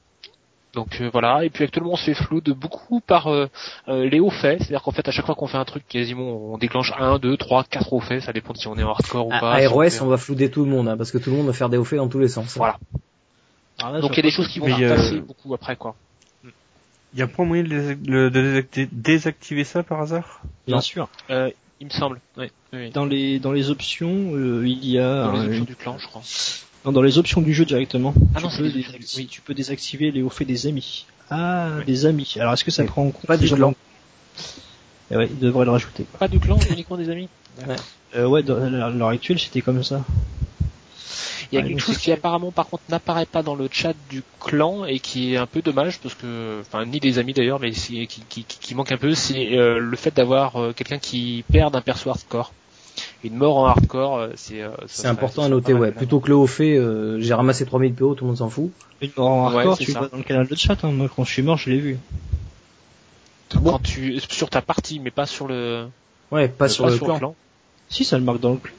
Donc 0.74 1.00
euh, 1.00 1.08
voilà, 1.10 1.44
et 1.44 1.50
puis 1.50 1.64
actuellement 1.64 1.92
on 1.92 1.96
se 1.96 2.04
fait 2.04 2.14
flou 2.14 2.40
de 2.40 2.52
beaucoup 2.52 3.00
par 3.00 3.28
euh, 3.28 3.46
euh, 3.88 4.08
les 4.08 4.20
hauts 4.20 4.30
faits, 4.30 4.58
c'est-à-dire 4.58 4.82
qu'en 4.82 4.90
fait 4.90 5.08
à 5.08 5.10
chaque 5.10 5.24
fois 5.24 5.34
qu'on 5.34 5.46
fait 5.46 5.56
un 5.56 5.64
truc, 5.64 5.82
quasiment 5.88 6.52
on 6.52 6.58
déclenche 6.58 6.92
1, 6.98 7.18
2, 7.18 7.36
3, 7.38 7.64
4 7.64 7.92
hauts 7.92 8.00
faits, 8.00 8.22
ça 8.22 8.32
dépend 8.32 8.52
de 8.52 8.58
si 8.58 8.68
on 8.68 8.76
est 8.76 8.82
en 8.82 8.90
hardcore 8.90 9.28
ou 9.28 9.32
À, 9.32 9.40
pas. 9.40 9.52
à 9.54 9.60
si 9.60 9.66
ROS, 9.66 9.90
fait- 9.90 10.02
on 10.02 10.08
va 10.08 10.18
flouder 10.18 10.50
tout 10.50 10.64
le 10.64 10.70
monde, 10.70 10.88
hein, 10.88 10.96
parce 10.96 11.10
que 11.10 11.18
tout 11.18 11.30
le 11.30 11.36
monde 11.36 11.46
va 11.46 11.52
faire 11.54 11.70
des 11.70 11.78
hauts 11.78 11.84
faits 11.84 11.98
dans 11.98 12.08
tous 12.08 12.18
les 12.18 12.28
sens. 12.28 12.56
Voilà. 12.56 12.78
Là, 13.80 14.00
Donc 14.00 14.10
il 14.12 14.16
y 14.16 14.20
a 14.20 14.22
des 14.22 14.30
choses 14.30 14.48
qui 14.48 14.58
vont 14.58 14.66
Mais, 14.66 14.74
se 14.76 14.82
euh, 14.82 14.94
passer 14.96 15.20
beaucoup 15.20 15.54
après 15.54 15.76
quoi. 15.76 15.94
Il 17.14 17.18
y 17.18 17.22
a 17.22 17.26
pas 17.26 17.44
moyen 17.44 17.62
de, 17.64 18.66
désactiver 18.92 19.64
ça 19.64 19.82
par 19.82 20.02
hasard? 20.02 20.42
Bien 20.66 20.76
Non. 20.76 20.82
sûr. 20.82 21.08
Euh, 21.30 21.50
il 21.80 21.86
me 21.86 21.92
semble, 21.92 22.20
oui. 22.36 22.50
oui. 22.74 22.90
Dans 22.90 23.06
les 23.06 23.38
dans 23.38 23.52
les 23.52 23.70
options, 23.70 24.34
euh, 24.34 24.66
il 24.66 24.84
y 24.84 24.98
a 24.98 25.24
Dans 25.24 25.32
les 25.32 25.38
euh, 25.38 25.46
options 25.46 25.64
du 25.64 25.76
clan, 25.76 25.96
je 25.96 26.06
crois. 26.06 26.20
Non, 26.84 26.92
dans 26.92 27.02
les 27.02 27.18
options 27.18 27.40
du 27.40 27.52
jeu 27.54 27.64
directement. 27.64 28.14
Ah 28.34 28.38
tu, 28.38 28.44
non, 28.44 28.50
peux 28.56 28.70
oui. 29.16 29.26
tu 29.26 29.40
peux 29.40 29.54
désactiver 29.54 30.10
les 30.10 30.22
hauts 30.22 30.30
faits 30.30 30.46
des 30.46 30.66
amis. 30.66 31.06
Ah, 31.30 31.70
Oui. 31.78 31.84
des 31.84 32.06
amis. 32.06 32.34
Alors 32.38 32.52
est-ce 32.54 32.64
que 32.64 32.70
ça 32.70 32.84
prend 32.84 33.02
en 33.06 33.10
compte 33.10 33.26
pas 33.26 33.36
du 33.36 33.48
clan. 33.50 33.74
Eh 35.10 35.16
ouais, 35.16 35.28
il 35.30 35.38
devrait 35.38 35.64
le 35.64 35.70
rajouter. 35.70 36.04
Quoi. 36.04 36.18
Pas 36.20 36.28
du 36.28 36.38
clan, 36.38 36.58
uniquement 36.70 36.96
des 36.96 37.08
amis. 37.10 37.28
Euh, 38.16 38.26
ouais, 38.26 38.42
dans, 38.42 38.56
à 38.62 38.90
l'heure 38.90 39.08
actuelle, 39.08 39.38
c'était 39.38 39.60
comme 39.62 39.82
ça. 39.82 40.04
Il 41.50 41.54
y 41.54 41.58
a 41.58 41.62
Ouais, 41.62 41.68
quelque 41.70 41.80
chose 41.80 41.96
qui 41.98 42.12
apparemment 42.12 42.52
par 42.52 42.66
contre 42.68 42.82
n'apparaît 42.90 43.24
pas 43.24 43.42
dans 43.42 43.54
le 43.54 43.68
chat 43.72 43.94
du 44.10 44.22
clan 44.38 44.84
et 44.84 44.98
qui 45.00 45.32
est 45.32 45.38
un 45.38 45.46
peu 45.46 45.62
dommage 45.62 45.98
parce 45.98 46.14
que, 46.14 46.60
enfin 46.60 46.84
ni 46.84 47.00
des 47.00 47.18
amis 47.18 47.32
d'ailleurs, 47.32 47.58
mais 47.58 47.72
c'est- 47.72 48.06
qui, 48.06 48.20
qui, 48.28 48.44
qui, 48.44 48.58
qui 48.60 48.74
manque 48.74 48.92
un 48.92 48.98
peu, 48.98 49.14
c'est 49.14 49.56
euh, 49.56 49.78
le 49.78 49.96
fait 49.96 50.14
d'avoir 50.14 50.56
euh, 50.60 50.72
quelqu'un 50.74 50.98
qui 50.98 51.44
perd 51.50 51.74
un 51.74 51.80
perso 51.80 52.10
hardcore. 52.10 52.52
Une 53.24 53.34
mort 53.36 53.56
en 53.58 53.66
hardcore, 53.66 54.16
euh, 54.18 54.28
c'est 54.36 54.62
euh, 54.62 54.70
C'est 54.86 55.06
important 55.06 55.42
à 55.44 55.48
noter, 55.48 55.74
ouais. 55.74 55.92
Plutôt 55.92 56.20
que 56.20 56.28
le 56.28 56.36
haut 56.36 56.46
fait, 56.46 56.76
euh, 56.76 57.20
j'ai 57.20 57.34
ramassé 57.34 57.64
3000 57.66 57.94
PO, 57.94 58.14
tout 58.14 58.24
le 58.24 58.28
monde 58.28 58.38
s'en 58.38 58.48
fout. 58.48 58.70
Une 59.00 59.10
mort 59.16 59.28
en 59.28 59.48
Ouais, 59.50 59.56
hardcore, 59.56 59.76
c'est 59.78 59.84
tu 59.84 59.92
vois 59.92 60.08
dans 60.08 60.16
le 60.16 60.22
canal 60.22 60.46
de 60.46 60.54
chat. 60.54 60.76
Hein. 60.84 60.92
Moi, 60.92 61.08
quand 61.14 61.24
je 61.24 61.32
suis 61.32 61.42
mort, 61.42 61.56
je 61.56 61.70
l'ai 61.70 61.78
vu. 61.78 61.98
l'avoir. 63.54 63.74
Quand 63.74 63.82
tu 63.82 64.20
sur 64.28 64.50
ta 64.50 64.62
partie, 64.62 65.00
mais 65.00 65.10
pas 65.10 65.26
sur 65.26 65.46
le 65.48 65.86
Ouais, 66.30 66.48
pas 66.48 66.66
euh, 66.66 66.68
sur 66.68 66.86
le 66.88 66.98
clan. 66.98 67.34
Si, 67.88 68.04
ça 68.04 68.18
le 68.18 68.24
marque 68.24 68.40
dans 68.40 68.52
le 68.52 68.58
clan. 68.58 68.74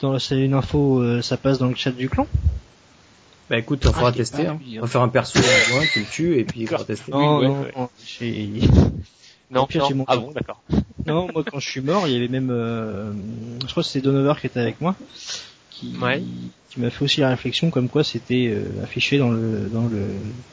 Dans, 0.00 0.18
c'est 0.18 0.38
une 0.40 0.54
info, 0.54 1.00
euh, 1.00 1.22
ça 1.22 1.36
passe 1.36 1.58
dans 1.58 1.68
le 1.68 1.74
chat 1.74 1.90
du 1.90 2.08
clan. 2.08 2.26
Bah 3.50 3.58
écoute, 3.58 3.86
on 3.86 3.90
Ah, 3.90 3.92
fera 3.94 4.12
tester. 4.12 4.44
pas 4.44 4.50
hein. 4.50 4.58
hein. 4.62 4.74
On 4.78 4.80
va 4.82 4.86
faire 4.86 5.00
un 5.02 5.08
perso 5.08 5.38
tu 5.92 6.00
le 6.00 6.04
tues, 6.06 6.38
et 6.38 6.44
puis 6.44 6.66
on 6.70 6.76
va 6.76 6.84
tester. 6.84 7.12
Oui, 7.12 7.24
non, 7.24 7.38
ouais, 7.38 7.48
non, 7.48 7.60
ouais. 7.62 7.88
Non, 9.50 9.66
pire, 9.66 9.84
j'ai 9.86 9.94
non. 9.94 9.98
mon 9.98 10.04
Ah 10.08 10.16
bon, 10.16 10.30
d'accord. 10.32 10.62
non, 11.06 11.28
moi 11.32 11.42
quand 11.44 11.58
je 11.60 11.68
suis 11.68 11.80
mort, 11.80 12.06
il 12.06 12.12
y 12.12 12.16
avait 12.16 12.28
même, 12.28 12.50
euh, 12.50 13.12
je 13.62 13.70
crois 13.70 13.82
que 13.82 13.88
c'était 13.88 14.04
Donover 14.04 14.34
qui 14.40 14.46
était 14.46 14.60
avec 14.60 14.80
moi, 14.80 14.94
qui, 15.70 15.96
Ouais. 16.00 16.22
qui 16.70 16.80
m'a 16.80 16.90
fait 16.90 17.04
aussi 17.04 17.20
la 17.20 17.30
réflexion 17.30 17.70
comme 17.70 17.88
quoi 17.88 18.04
c'était 18.04 18.48
euh, 18.52 18.82
affiché 18.84 19.18
dans 19.18 19.30
le, 19.30 19.68
dans 19.72 19.84
le, 19.86 20.06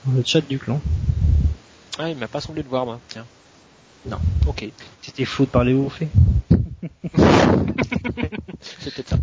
dans 0.06 0.14
le 0.14 0.24
chat 0.26 0.42
du 0.42 0.60
clan. 0.60 0.80
Ah, 1.98 2.10
il 2.10 2.18
m'a 2.18 2.28
pas 2.28 2.42
semblé 2.42 2.62
le 2.64 2.70
voir, 2.70 2.86
moi. 2.86 3.00
Tiens. 3.08 3.26
Non. 4.08 4.18
Ok. 4.48 4.68
C'était 5.02 5.26
faux 5.26 5.46
de 5.46 5.50
parler 5.50 5.74
au 5.74 5.90
fait. 5.90 6.08
C'est 8.62 8.94
peut-être 8.94 9.10
ça. 9.10 9.18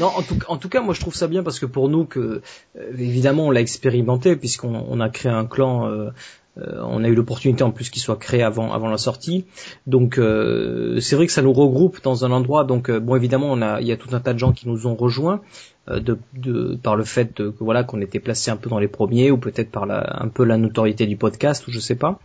Non, 0.00 0.06
en 0.08 0.22
tout, 0.22 0.38
en 0.48 0.56
tout 0.58 0.68
cas, 0.68 0.80
moi 0.80 0.94
je 0.94 1.00
trouve 1.00 1.14
ça 1.14 1.26
bien 1.28 1.42
parce 1.42 1.58
que 1.58 1.66
pour 1.66 1.88
nous, 1.88 2.04
que 2.04 2.42
euh, 2.78 2.92
évidemment, 2.98 3.46
on 3.46 3.50
l'a 3.50 3.60
expérimenté 3.60 4.36
puisqu'on 4.36 4.84
on 4.88 5.00
a 5.00 5.08
créé 5.08 5.32
un 5.32 5.46
clan. 5.46 5.86
euh, 5.88 6.10
euh, 6.58 6.80
on 6.82 7.04
a 7.04 7.08
eu 7.08 7.14
l'opportunité 7.14 7.62
en 7.62 7.70
plus 7.70 7.90
qu'il 7.90 8.00
soit 8.00 8.16
créé 8.16 8.42
avant 8.42 8.72
avant 8.72 8.88
la 8.88 8.98
sortie. 8.98 9.44
Donc 9.86 10.18
euh, 10.18 11.00
c'est 11.00 11.16
vrai 11.16 11.26
que 11.26 11.32
ça 11.32 11.42
nous 11.42 11.52
regroupe 11.52 12.02
dans 12.02 12.24
un 12.24 12.32
endroit. 12.32 12.64
Donc 12.64 12.88
euh, 12.88 13.00
bon, 13.00 13.16
évidemment, 13.16 13.50
on 13.50 13.62
a 13.62 13.80
il 13.80 13.86
y 13.86 13.92
a 13.92 13.96
tout 13.96 14.08
un 14.12 14.20
tas 14.20 14.32
de 14.32 14.38
gens 14.38 14.52
qui 14.52 14.68
nous 14.68 14.86
ont 14.86 14.94
rejoints 14.94 15.42
de, 15.88 16.18
de 16.34 16.76
par 16.82 16.96
le 16.96 17.04
fait 17.04 17.36
de, 17.40 17.50
que 17.50 17.62
voilà 17.64 17.84
qu'on 17.84 18.00
était 18.00 18.20
placé 18.20 18.50
un 18.50 18.56
peu 18.56 18.68
dans 18.68 18.78
les 18.78 18.88
premiers 18.88 19.30
ou 19.30 19.38
peut-être 19.38 19.70
par 19.70 19.86
la, 19.86 20.20
un 20.22 20.28
peu 20.28 20.44
la 20.44 20.56
notoriété 20.58 21.06
du 21.06 21.16
podcast 21.16 21.66
ou 21.68 21.70
je 21.70 21.78
sais 21.80 21.94
pas. 21.94 22.18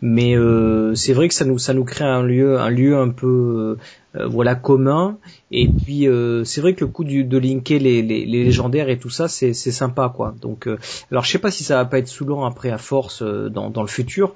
Mais 0.00 0.36
euh, 0.36 0.94
c'est 0.94 1.12
vrai 1.12 1.28
que 1.28 1.34
ça 1.34 1.44
nous 1.44 1.58
ça 1.58 1.74
nous 1.74 1.84
crée 1.84 2.04
un 2.04 2.22
lieu 2.22 2.58
un 2.60 2.70
lieu 2.70 2.96
un 2.96 3.08
peu 3.08 3.76
euh, 4.16 4.26
voilà 4.26 4.54
commun 4.54 5.16
et 5.50 5.66
puis 5.68 6.06
euh, 6.06 6.44
c'est 6.44 6.60
vrai 6.60 6.74
que 6.74 6.84
le 6.84 6.90
coup 6.90 7.04
du, 7.04 7.24
de 7.24 7.38
linker 7.38 7.78
les, 7.78 8.02
les, 8.02 8.26
les 8.26 8.44
légendaires 8.44 8.90
et 8.90 8.98
tout 8.98 9.08
ça 9.08 9.26
c'est 9.28 9.54
c'est 9.54 9.70
sympa 9.70 10.12
quoi 10.14 10.34
donc 10.42 10.66
euh, 10.68 10.76
alors 11.10 11.24
je 11.24 11.30
sais 11.30 11.38
pas 11.38 11.50
si 11.50 11.64
ça 11.64 11.76
va 11.76 11.86
pas 11.86 11.98
être 11.98 12.08
saoulant 12.08 12.44
après 12.44 12.68
à 12.70 12.76
force 12.76 13.22
euh, 13.22 13.48
dans, 13.48 13.70
dans 13.70 13.80
le 13.80 13.88
futur 13.88 14.34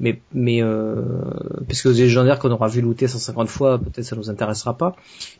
mais 0.00 0.20
mais 0.32 0.62
euh, 0.62 0.94
parce 1.66 1.82
que 1.82 1.90
les 1.90 2.04
légendaires 2.04 2.38
qu'on 2.38 2.50
aura 2.50 2.68
vu 2.68 2.80
looter 2.80 3.06
150 3.06 3.48
fois 3.48 3.78
peut-être 3.78 4.04
ça 4.04 4.16
nous 4.16 4.30
intéressera 4.30 4.76
pas 4.76 4.96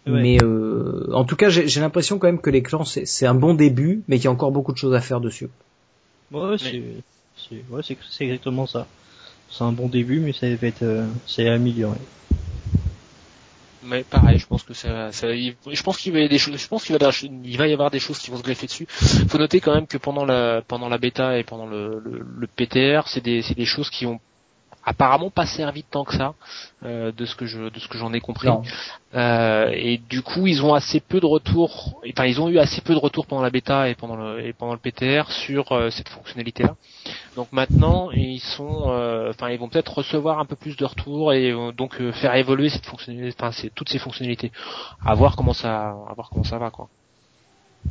Ouais. 0.07 0.23
mais 0.23 0.39
euh, 0.43 1.07
en 1.13 1.25
tout 1.25 1.37
cas 1.37 1.49
j'ai 1.49 1.67
j'ai 1.69 1.81
l'impression 1.81 2.19
quand 2.19 2.27
même 2.29 2.41
que 2.41 2.51
les 2.51 2.63
clans 2.63 2.78
c'est 2.85 3.07
c'est 3.07 3.27
un 3.27 3.35
bon 3.35 3.55
début 3.55 4.03
mais 4.09 4.17
qu'il 4.17 4.25
y 4.27 4.29
a 4.29 4.33
encore 4.33 4.53
beaucoup 4.53 4.73
de 4.73 4.79
choses 4.79 4.95
à 4.95 5.01
faire 5.01 5.21
dessus 5.21 5.49
Ouais, 6.31 6.57
c'est, 6.59 6.83
ouais, 7.71 7.81
exactement 8.21 8.67
ça. 8.67 8.87
C'est 9.51 9.65
un 9.65 9.73
bon 9.73 9.89
début, 9.89 10.21
mais 10.21 10.33
ça 10.33 10.47
va 10.55 10.67
être, 10.67 10.83
euh, 10.83 11.07
c'est 11.27 11.49
amélioré. 11.49 11.97
Mais 13.83 14.03
pareil, 14.03 14.39
je 14.39 14.47
pense 14.47 14.63
que 14.65 14.75
ça, 14.75 15.13
ça 15.13 15.31
il- 15.33 15.55
je 15.71 15.83
pense 15.83 15.97
qu'il 15.97 16.13
va 16.13 16.19
y 16.19 16.23
avoir 16.23 16.31
des 16.31 16.39
choses, 16.39 16.57
je 16.57 16.69
pense 16.69 16.85
qu'il 16.85 16.97
va, 16.99 17.11
il 17.23 17.57
va 17.57 17.69
y 17.69 17.73
avoir 17.73 17.91
des 17.91 18.01
choses 18.01 18.19
qui 18.19 18.31
vont 18.31 18.37
se 18.37 18.43
greffer 18.43 18.67
dessus. 18.67 18.87
Faut 18.89 19.39
noter 19.39 19.61
quand 19.61 19.75
même 19.75 19.87
que 19.87 19.97
pendant 19.97 20.27
la, 20.27 20.63
pendant 20.67 20.89
la 20.89 20.99
bêta 20.99 21.39
et 21.39 21.45
pendant 21.45 21.67
le, 21.67 22.01
le, 22.05 22.21
le 22.39 22.47
PTR, 22.47 23.09
c'est 23.09 23.23
des, 23.23 23.41
c'est 23.41 23.55
des 23.55 23.65
choses 23.65 23.89
qui 23.89 24.05
ont 24.05 24.21
apparemment 24.89 25.31
pas 25.31 25.45
servi 25.47 25.83
tant 25.83 26.05
que 26.05 26.15
ça, 26.17 26.35
euh, 26.83 27.13
de 27.13 27.27
ce 27.27 27.37
que 27.37 27.47
je, 27.47 27.69
de 27.69 27.79
ce 27.79 27.89
que 27.89 27.99
j'en 27.99 28.13
ai 28.15 28.21
compris. 28.21 28.49
Euh, 29.15 29.71
et 29.73 29.99
du 29.99 30.23
coup, 30.23 30.47
ils 30.47 30.65
ont 30.65 30.75
assez 30.75 31.01
peu 31.01 31.21
de 31.21 31.27
retours. 31.27 32.01
Enfin, 32.11 32.25
ils 32.25 32.41
ont 32.41 32.49
eu 32.49 32.59
assez 32.59 32.81
peu 32.81 32.95
de 32.95 32.99
retours 32.99 33.27
pendant 33.27 33.43
la 33.43 33.51
bêta 33.51 33.89
et 33.89 33.95
pendant 33.95 34.17
le, 34.17 34.47
et 34.47 34.53
pendant 34.53 34.73
le 34.73 34.79
PTR 34.79 35.31
sur 35.31 35.73
euh, 35.73 35.91
cette 35.91 36.09
fonctionnalité-là. 36.09 36.75
Donc 37.37 37.49
maintenant, 37.53 38.11
ils 38.13 38.41
sont, 38.41 38.85
euh, 38.87 39.31
enfin, 39.31 39.51
ils 39.51 39.59
vont 39.59 39.69
peut-être 39.69 39.99
recevoir 39.99 40.39
un 40.39 40.47
peu 40.47 40.57
plus 40.57 40.77
de 40.77 40.85
retours 40.85 41.33
et 41.33 41.53
donc 41.77 42.01
euh, 42.01 42.13
faire 42.13 42.35
évoluer 42.35 42.71
cette 42.71 42.87
fonctionnalité, 42.87 43.37
enfin, 43.39 43.53
c'est 43.53 43.75
toutes 43.75 43.91
ces 43.91 43.99
fonctionnalités. 43.99 44.53
À 45.05 45.15
voir 45.15 45.37
comment 45.37 45.55
ça, 45.55 45.91
à 46.09 46.13
voir 46.15 46.31
comment 46.31 46.45
ça 46.45 46.59
va, 46.59 46.71
quoi. 46.71 46.89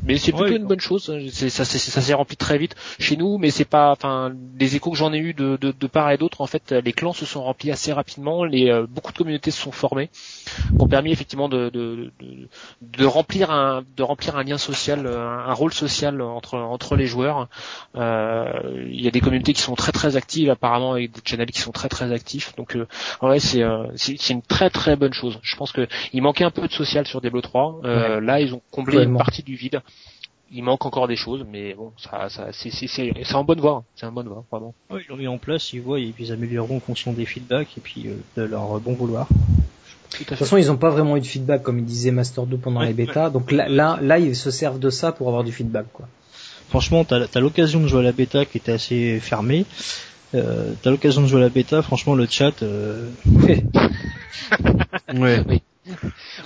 Mais 0.06 0.18
c'est 0.18 0.32
plutôt 0.32 0.50
Ouais, 0.52 0.56
une 0.58 0.66
bonne 0.68 0.80
chose. 0.80 1.10
hein. 1.10 1.20
C'est- 1.32 1.50
Ça, 1.50 1.66
c'est- 1.66 1.80
ça 1.80 2.02
s'est 2.02 2.14
rempli 2.14 2.38
très 2.38 2.58
vite 2.58 2.76
chez 3.00 3.18
nous, 3.18 3.38
mais 3.38 3.50
c'est 3.50 3.66
pas, 3.66 3.92
enfin, 3.92 4.32
les 4.60 4.76
échos 4.76 4.92
que 4.92 4.98
j'en 4.98 5.12
ai 5.12 5.18
eu 5.18 5.34
de, 5.34 5.58
de, 5.60 5.72
de 5.72 5.88
part 5.88 6.12
et 6.12 6.18
d'autre, 6.18 6.42
en 6.42 6.46
fait, 6.48 6.72
les 6.72 6.94
clans 6.94 7.14
se 7.14 7.26
sont 7.26 7.44
remplis 7.44 7.72
assez 7.72 7.92
rapidement. 7.92 8.44
Les 8.46 8.70
euh, 8.70 8.86
beaucoup 8.88 9.12
de 9.12 9.18
communautés 9.18 9.52
se 9.52 9.62
sont 9.62 9.72
formées, 9.72 10.08
qui 10.08 10.76
ont 10.80 10.88
permis 10.88 11.12
effectivement 11.12 11.50
de, 11.50 11.70
de, 11.70 12.12
de, 12.22 12.48
de 12.82 13.06
remplir 13.06 13.50
un 13.52 13.84
de 13.98 14.04
remplir 14.04 14.38
un 14.38 14.44
lien 14.44 14.58
social, 14.58 15.08
un, 15.08 15.50
un 15.50 15.54
rôle 15.54 15.74
social 15.74 16.22
entre 16.22 16.58
entre 16.58 16.96
les 16.96 17.08
joueurs. 17.08 17.48
Euh, 17.96 18.86
Il 18.90 19.02
y 19.02 19.08
a 19.08 19.12
des 19.12 19.20
communautés 19.22 19.54
qui 19.54 19.62
sont 19.62 19.76
très 19.76 19.92
très 19.92 20.16
actives 20.16 20.50
apparemment 20.50 20.94
avec 20.94 21.12
des 21.12 21.22
channels 21.26 21.52
qui 21.52 21.62
sont 21.62 21.72
très 21.72 21.90
très 21.90 22.12
actifs. 22.12 22.56
Donc 22.56 22.76
euh, 22.76 22.88
ouais, 23.22 23.40
c'est 23.40 23.64
euh, 23.64 23.86
c'est 23.96 24.16
c'est 24.20 24.34
une 24.34 24.42
très 24.42 24.70
très 24.70 24.96
bonne 24.96 25.14
chose. 25.14 25.40
Je 25.42 25.56
pense 25.56 25.72
que 25.72 25.88
il 26.14 26.22
manquait 26.22 26.44
un 26.44 26.52
peu 26.52 26.68
de 26.68 26.74
social 26.74 27.06
sur 27.08 27.22
Diablo 27.22 27.42
3. 27.42 27.80
Euh, 27.84 28.22
Là, 28.22 28.40
ils 28.42 28.54
ont 28.54 28.62
comblé 28.72 28.98
une 29.04 29.18
partie 29.18 29.44
du 29.44 29.56
vide. 29.56 29.77
Il 30.52 30.64
manque 30.64 30.86
encore 30.86 31.10
des 31.10 31.18
choses, 31.18 31.46
mais 31.52 31.74
bon, 31.74 31.92
ça, 31.98 32.30
ça, 32.30 32.48
c'est, 32.54 32.70
c'est, 32.72 32.88
c'est, 32.88 33.12
c'est 33.22 33.36
en 33.36 33.44
bonne 33.44 33.60
voie. 33.60 33.72
hein. 33.80 33.84
C'est 33.96 34.06
en 34.06 34.14
bonne 34.14 34.30
voie, 34.30 34.46
vraiment. 34.50 34.74
Ils 34.92 35.06
l'ont 35.10 35.18
mis 35.18 35.28
en 35.28 35.38
place, 35.38 35.74
ils 35.74 35.82
voient, 35.82 36.00
et 36.00 36.08
puis 36.08 36.26
ils 36.28 36.32
amélioreront 36.32 36.78
en 36.78 36.80
fonction 36.80 37.12
des 37.12 37.26
feedbacks 37.26 37.78
et 37.78 37.82
puis 37.82 38.06
euh, 38.08 38.14
de 38.38 38.44
leur 38.44 38.80
bon 38.80 38.94
vouloir. 38.94 39.28
De 40.20 40.24
toute 40.24 40.38
façon, 40.38 40.56
ils 40.56 40.68
n'ont 40.68 40.78
pas 40.78 40.90
vraiment 40.90 41.18
eu 41.18 41.20
de 41.20 41.26
feedback, 41.26 41.64
comme 41.64 41.80
il 41.80 41.86
disait 41.86 42.12
Master 42.12 42.46
2 42.46 42.56
pendant 42.58 42.80
Ouais, 42.80 42.88
les 42.88 42.94
bêtas. 42.94 43.30
Donc 43.30 43.52
là, 43.52 43.68
là, 43.68 44.00
là, 44.02 44.20
ils 44.20 44.38
se 44.38 44.50
servent 44.52 44.80
de 44.80 44.90
ça 44.90 45.12
pour 45.12 45.28
avoir 45.28 45.44
du 45.44 45.52
feedback, 45.52 45.88
quoi. 45.92 46.08
Franchement, 46.70 47.04
t'as 47.04 47.26
as, 47.34 47.40
l'occasion 47.42 47.82
de 47.82 47.88
jouer 47.88 48.00
à 48.00 48.04
la 48.04 48.12
bêta 48.14 48.46
qui 48.46 48.58
était 48.58 48.72
assez 48.72 49.20
fermée. 49.20 49.66
Euh, 50.34 50.72
t'as 50.82 50.92
l'occasion 50.92 51.22
de 51.22 51.28
jouer 51.28 51.40
à 51.42 51.44
la 51.44 51.50
bêta, 51.50 51.82
franchement 51.82 52.16
le 52.16 52.26
chat, 52.26 52.62
euh, 52.64 53.10
Ouais. 55.14 55.44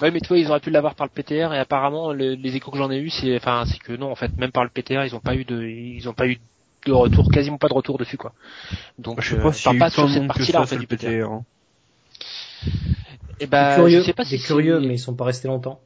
Ouais, 0.01 0.11
mais 0.11 0.19
toi, 0.19 0.37
ils 0.37 0.49
auraient 0.49 0.59
pu 0.59 0.69
l'avoir 0.69 0.95
par 0.95 1.07
le 1.07 1.11
PTR 1.11 1.53
et 1.53 1.59
apparemment, 1.59 2.13
le- 2.13 2.33
les 2.35 2.55
échos 2.55 2.71
que 2.71 2.77
j'en 2.77 2.91
ai 2.91 2.99
eu, 2.99 3.09
c'est, 3.09 3.35
enfin, 3.37 3.63
c'est 3.65 3.79
que 3.79 3.93
non, 3.93 4.11
en 4.11 4.15
fait, 4.15 4.35
même 4.37 4.51
par 4.51 4.63
le 4.63 4.69
PTR, 4.69 5.05
ils 5.05 5.15
ont 5.15 5.19
pas 5.19 5.35
eu 5.35 5.45
de, 5.45 5.63
ils 5.63 6.07
ont 6.09 6.13
pas 6.13 6.27
eu 6.27 6.37
de 6.85 6.91
retour, 6.91 7.29
quasiment 7.31 7.57
pas 7.57 7.67
de 7.69 7.73
retour 7.73 7.97
dessus, 7.97 8.17
quoi. 8.17 8.33
Donc, 8.99 9.19
Je 9.19 9.29
sais 9.29 9.37
euh, 9.37 9.39
pas 9.39 9.53
si 9.53 9.73
pas 9.73 9.89
sur 9.89 10.09
cette 10.09 10.27
partie-là, 10.27 10.59
ça 10.59 10.61
en 10.61 10.65
fait, 10.65 10.77
du 10.77 10.87
PTR. 10.87 11.07
PTR. 11.07 11.31
hein. 11.31 11.45
Et 13.39 13.47
bah, 13.47 13.63
des 13.63 13.73
curieux, 13.73 13.99
je 13.99 14.05
sais 14.05 14.13
pas 14.13 14.23
des 14.23 14.37
si 14.37 14.41
curieux, 14.41 14.79
mais 14.79 14.95
ils 14.95 14.99
sont 14.99 15.15
pas 15.15 15.25
restés 15.25 15.47
longtemps. 15.47 15.81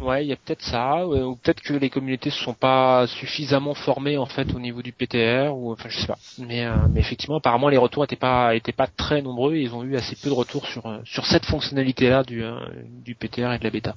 Ouais, 0.00 0.24
il 0.24 0.28
y 0.28 0.32
a 0.32 0.36
peut-être 0.36 0.62
ça, 0.62 1.06
ou 1.06 1.36
peut-être 1.36 1.60
que 1.60 1.74
les 1.74 1.88
communautés 1.88 2.30
se 2.30 2.42
sont 2.42 2.54
pas 2.54 3.06
suffisamment 3.06 3.74
formées 3.74 4.18
en 4.18 4.26
fait 4.26 4.52
au 4.52 4.58
niveau 4.58 4.82
du 4.82 4.92
PTR, 4.92 5.54
ou 5.54 5.72
enfin 5.72 5.88
je 5.88 6.00
sais 6.00 6.08
pas. 6.08 6.18
Mais, 6.38 6.64
euh, 6.64 6.88
mais 6.90 6.98
effectivement, 7.00 7.36
apparemment 7.36 7.68
les 7.68 7.76
retours 7.76 8.02
étaient 8.02 8.16
pas 8.16 8.56
étaient 8.56 8.72
très 8.88 9.22
nombreux. 9.22 9.54
Et 9.54 9.62
ils 9.62 9.74
ont 9.74 9.84
eu 9.84 9.94
assez 9.96 10.16
peu 10.16 10.28
de 10.28 10.34
retours 10.34 10.66
sur 10.66 10.86
euh, 10.86 10.98
cette 11.24 11.46
fonctionnalité-là 11.46 12.24
du 12.24 12.42
euh, 12.42 12.58
du 13.04 13.14
PTR 13.14 13.52
et 13.52 13.58
de 13.58 13.64
la 13.64 13.70
bêta. 13.70 13.94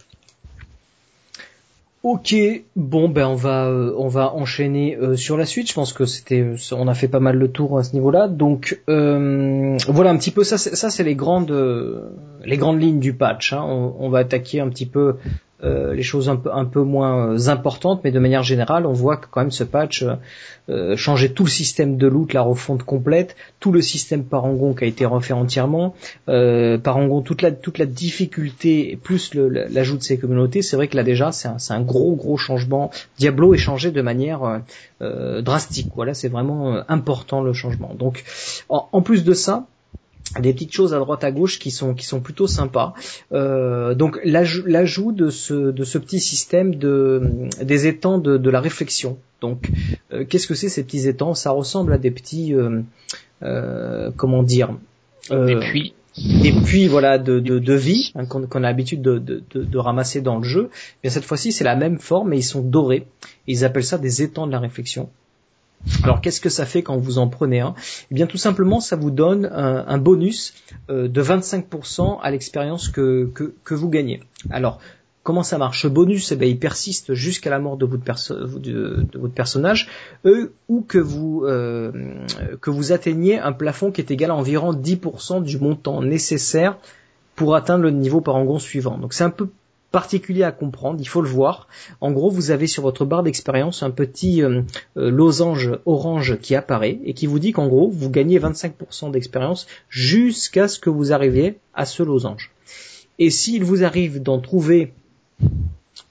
Ok, 2.07 2.35
bon 2.75 3.09
ben 3.09 3.25
on 3.29 3.33
va 3.33 3.65
euh, 3.65 3.91
on 3.97 4.07
va 4.09 4.31
enchaîner 4.35 4.95
euh, 4.95 5.15
sur 5.15 5.37
la 5.37 5.45
suite. 5.47 5.67
Je 5.69 5.73
pense 5.73 5.91
que 5.91 6.05
c'était 6.05 6.41
euh, 6.41 6.55
on 6.73 6.87
a 6.87 6.93
fait 6.93 7.07
pas 7.07 7.19
mal 7.19 7.35
le 7.35 7.47
tour 7.47 7.79
à 7.79 7.83
ce 7.83 7.93
niveau-là. 7.93 8.27
Donc 8.27 8.79
voilà 8.87 10.11
un 10.11 10.17
petit 10.17 10.29
peu 10.29 10.43
ça 10.43 10.59
c'est- 10.59 10.75
les 12.43 12.57
grandes 12.57 12.79
lignes 12.79 12.99
du 12.99 13.13
patch. 13.13 13.53
hein. 13.53 13.63
On 13.99 14.09
va 14.09 14.19
attaquer 14.19 14.59
un 14.59 14.69
petit 14.69 14.85
peu 14.85 15.15
euh, 15.63 15.93
les 15.93 16.03
choses 16.03 16.27
un 16.29 16.35
peu 16.35 16.51
un 16.53 16.65
peu 16.65 16.81
moins 16.81 17.47
importantes, 17.47 18.01
mais 18.03 18.11
de 18.11 18.19
manière 18.19 18.43
générale, 18.43 18.85
on 18.85 18.93
voit 18.93 19.17
que 19.17 19.27
quand 19.31 19.41
même 19.41 19.51
ce 19.51 19.63
patch 19.63 20.03
euh, 20.03 20.15
euh, 20.69 20.95
changeait 20.97 21.29
tout 21.29 21.45
le 21.45 21.49
système 21.49 21.97
de 21.97 22.07
loot, 22.07 22.33
la 22.33 22.41
refonte 22.41 22.83
complète, 22.83 23.35
tout 23.59 23.71
le 23.71 23.81
système 23.81 24.25
Parangon 24.25 24.73
qui 24.73 24.83
a 24.83 24.87
été 24.87 25.05
refait 25.05 25.33
entièrement, 25.33 25.95
euh, 26.27 26.77
Parangon 26.77 27.21
toute 27.21 27.41
la 27.41 27.51
toute 27.51 27.77
la 27.77 27.85
difficulté 27.85 28.99
plus 29.01 29.33
l'ajout 29.33 29.97
de 29.97 30.03
ces 30.03 30.17
communautés. 30.17 30.61
C'est 30.61 30.75
vrai 30.75 30.87
que 30.87 30.97
là 30.97 31.03
déjà 31.03 31.31
c'est 31.31 31.47
un, 31.47 31.57
un 31.69 31.81
gros 31.81 32.15
gros 32.15 32.37
changement. 32.37 32.91
Diablo 33.17 33.53
est 33.53 33.57
changé 33.57 33.91
de 33.91 34.01
manière 34.01 34.61
euh, 35.01 35.41
drastique. 35.41 35.91
Voilà, 35.95 36.13
c'est 36.13 36.29
vraiment 36.29 36.81
important 36.89 37.41
le 37.41 37.53
changement. 37.53 37.93
Donc 37.97 38.23
en, 38.69 38.89
en 38.91 39.01
plus 39.01 39.23
de 39.23 39.33
ça 39.33 39.67
des 40.39 40.53
petites 40.53 40.73
choses 40.73 40.93
à 40.93 40.99
droite 40.99 41.23
à 41.23 41.31
gauche 41.31 41.59
qui 41.59 41.71
sont 41.71 41.93
qui 41.93 42.05
sont 42.05 42.19
plutôt 42.19 42.47
sympas. 42.47 42.93
Euh, 43.31 43.95
donc 43.95 44.19
l'ajout 44.23 45.11
de 45.11 45.29
ce 45.29 45.71
de 45.71 45.83
ce 45.83 45.97
petit 45.97 46.19
système 46.19 46.75
de 46.75 47.21
des 47.61 47.87
étangs 47.87 48.17
de, 48.17 48.37
de 48.37 48.49
la 48.49 48.59
réflexion. 48.59 49.17
Donc 49.39 49.69
euh, 50.11 50.25
qu'est-ce 50.25 50.47
que 50.47 50.55
c'est 50.55 50.69
ces 50.69 50.83
petits 50.83 51.07
étangs? 51.07 51.35
Ça 51.35 51.51
ressemble 51.51 51.93
à 51.93 51.97
des 51.97 52.11
petits 52.11 52.53
euh, 52.53 52.81
euh, 53.43 54.11
comment 54.17 54.43
dire 54.43 54.75
euh, 55.31 55.47
et 55.47 55.59
puis 55.59 55.93
des 56.17 56.53
puits 56.53 56.87
voilà 56.87 57.17
de, 57.17 57.39
de, 57.39 57.59
de 57.59 57.73
vie 57.73 58.11
hein, 58.15 58.25
qu'on 58.25 58.43
a 58.45 58.67
l'habitude 58.67 59.01
de, 59.01 59.19
de, 59.19 59.43
de, 59.51 59.63
de 59.63 59.77
ramasser 59.77 60.21
dans 60.21 60.37
le 60.37 60.43
jeu. 60.43 60.69
Mais 61.03 61.09
cette 61.09 61.25
fois-ci 61.25 61.51
c'est 61.51 61.63
la 61.65 61.75
même 61.75 61.99
forme 61.99 62.29
mais 62.29 62.39
ils 62.39 62.43
sont 62.43 62.61
dorés. 62.61 63.05
Ils 63.47 63.63
appellent 63.63 63.83
ça 63.83 63.97
des 63.97 64.21
étangs 64.21 64.47
de 64.47 64.51
la 64.51 64.59
réflexion. 64.59 65.09
Alors 66.03 66.21
qu'est-ce 66.21 66.41
que 66.41 66.49
ça 66.49 66.65
fait 66.65 66.83
quand 66.83 66.97
vous 66.97 67.17
en 67.17 67.27
prenez 67.27 67.59
un? 67.59 67.75
Eh 68.11 68.15
bien 68.15 68.27
tout 68.27 68.37
simplement 68.37 68.79
ça 68.79 68.95
vous 68.95 69.11
donne 69.11 69.45
un, 69.45 69.97
bonus 69.97 70.53
euh, 70.89 71.07
de 71.07 71.23
25% 71.23 72.19
à 72.21 72.31
l'expérience 72.31 72.89
que, 72.89 73.29
que, 73.33 73.53
que 73.63 73.73
vous 73.73 73.89
gagnez. 73.89 74.21
Alors 74.49 74.79
comment 75.23 75.43
ça 75.43 75.57
marche? 75.57 75.81
Ce 75.81 75.87
bonus 75.87 76.31
eh 76.31 76.49
il 76.49 76.59
persiste 76.59 77.13
jusqu'à 77.13 77.49
la 77.49 77.59
mort 77.59 77.77
de 77.77 77.85
votre, 77.85 78.03
perso- 78.03 78.35
de 78.59 79.05
votre 79.15 79.33
personnage 79.33 79.89
euh, 80.25 80.53
ou 80.69 80.81
que 80.81 80.99
vous, 80.99 81.43
euh, 81.45 81.91
que 82.61 82.69
vous 82.69 82.91
atteigniez 82.91 83.39
un 83.39 83.51
plafond 83.51 83.91
qui 83.91 84.01
est 84.01 84.11
égal 84.11 84.31
à 84.31 84.35
environ 84.35 84.71
10% 84.73 85.43
du 85.43 85.57
montant 85.57 86.01
nécessaire 86.01 86.77
pour 87.35 87.55
atteindre 87.55 87.83
le 87.83 87.91
niveau 87.91 88.21
parangon 88.21 88.59
suivant. 88.59 88.97
Donc 88.97 89.13
c'est 89.13 89.23
un 89.23 89.29
peu 89.29 89.49
particulier 89.91 90.43
à 90.43 90.51
comprendre, 90.51 90.99
il 90.99 91.07
faut 91.07 91.21
le 91.21 91.29
voir. 91.29 91.67
En 92.01 92.11
gros, 92.11 92.29
vous 92.29 92.51
avez 92.51 92.67
sur 92.67 92.83
votre 92.83 93.05
barre 93.05 93.23
d'expérience 93.23 93.83
un 93.83 93.91
petit 93.91 94.43
euh, 94.43 94.61
euh, 94.97 95.09
losange 95.09 95.71
orange 95.85 96.37
qui 96.39 96.55
apparaît 96.55 96.99
et 97.05 97.13
qui 97.13 97.27
vous 97.27 97.39
dit 97.39 97.51
qu'en 97.51 97.67
gros, 97.67 97.89
vous 97.89 98.09
gagnez 98.09 98.39
25% 98.39 99.11
d'expérience 99.11 99.67
jusqu'à 99.89 100.67
ce 100.67 100.79
que 100.79 100.89
vous 100.89 101.13
arriviez 101.13 101.59
à 101.73 101.85
ce 101.85 102.03
losange. 102.03 102.51
Et 103.19 103.29
s'il 103.29 103.63
vous 103.63 103.83
arrive 103.83 104.21
d'en 104.21 104.39
trouver 104.39 104.93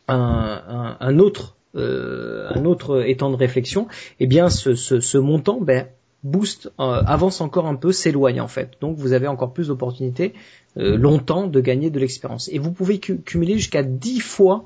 un, 0.09 1.19
autre 1.19 1.57
euh, 1.77 2.49
un 2.55 2.65
autre 2.65 3.07
étang 3.07 3.31
de 3.31 3.37
réflexion, 3.37 3.89
eh 4.21 4.27
bien 4.27 4.49
ce, 4.49 4.75
ce, 4.75 5.01
ce 5.01 5.19
montant 5.19 5.61
ben, 5.61 5.87
booste, 6.25 6.73
euh, 6.81 7.03
avance 7.07 7.41
encore 7.41 7.67
un 7.67 7.77
peu, 7.77 7.93
s'éloigne 7.93 8.41
en 8.41 8.49
fait. 8.49 8.73
Donc 8.81 8.97
vous 8.97 9.13
avez 9.13 9.29
encore 9.29 9.53
plus 9.53 9.69
d'opportunités 9.69 10.35
euh, 10.77 10.97
longtemps 10.97 11.47
de 11.47 11.61
gagner 11.61 11.91
de 11.91 12.01
l'expérience. 12.01 12.49
Et 12.53 12.59
vous 12.59 12.73
pouvez 12.73 12.99
cu- 12.99 13.19
cumuler 13.19 13.55
jusqu'à 13.55 13.83
10 13.85 14.21
fois 14.21 14.65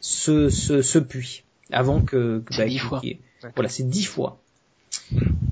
ce, 0.00 0.48
ce, 0.48 0.82
ce 0.82 0.98
puits 0.98 1.44
avant 1.70 2.00
que, 2.00 2.42
bah, 2.58 2.64
10 2.64 2.70
qu'il- 2.70 2.80
fois. 2.80 3.00
qu'il- 3.00 3.18
Voilà, 3.54 3.68
c'est 3.68 3.88
10 3.88 4.04
fois. 4.04 4.38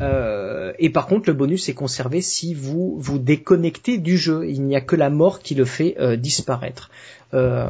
Euh, 0.00 0.72
et 0.78 0.90
par 0.90 1.06
contre, 1.06 1.28
le 1.28 1.34
bonus 1.34 1.68
est 1.68 1.74
conservé 1.74 2.20
si 2.20 2.54
vous 2.54 2.96
vous 2.98 3.18
déconnectez 3.18 3.98
du 3.98 4.16
jeu. 4.18 4.48
Il 4.48 4.62
n'y 4.62 4.76
a 4.76 4.80
que 4.80 4.96
la 4.96 5.10
mort 5.10 5.40
qui 5.40 5.54
le 5.54 5.64
fait 5.64 5.96
euh, 5.98 6.16
disparaître. 6.16 6.90
Euh, 7.34 7.66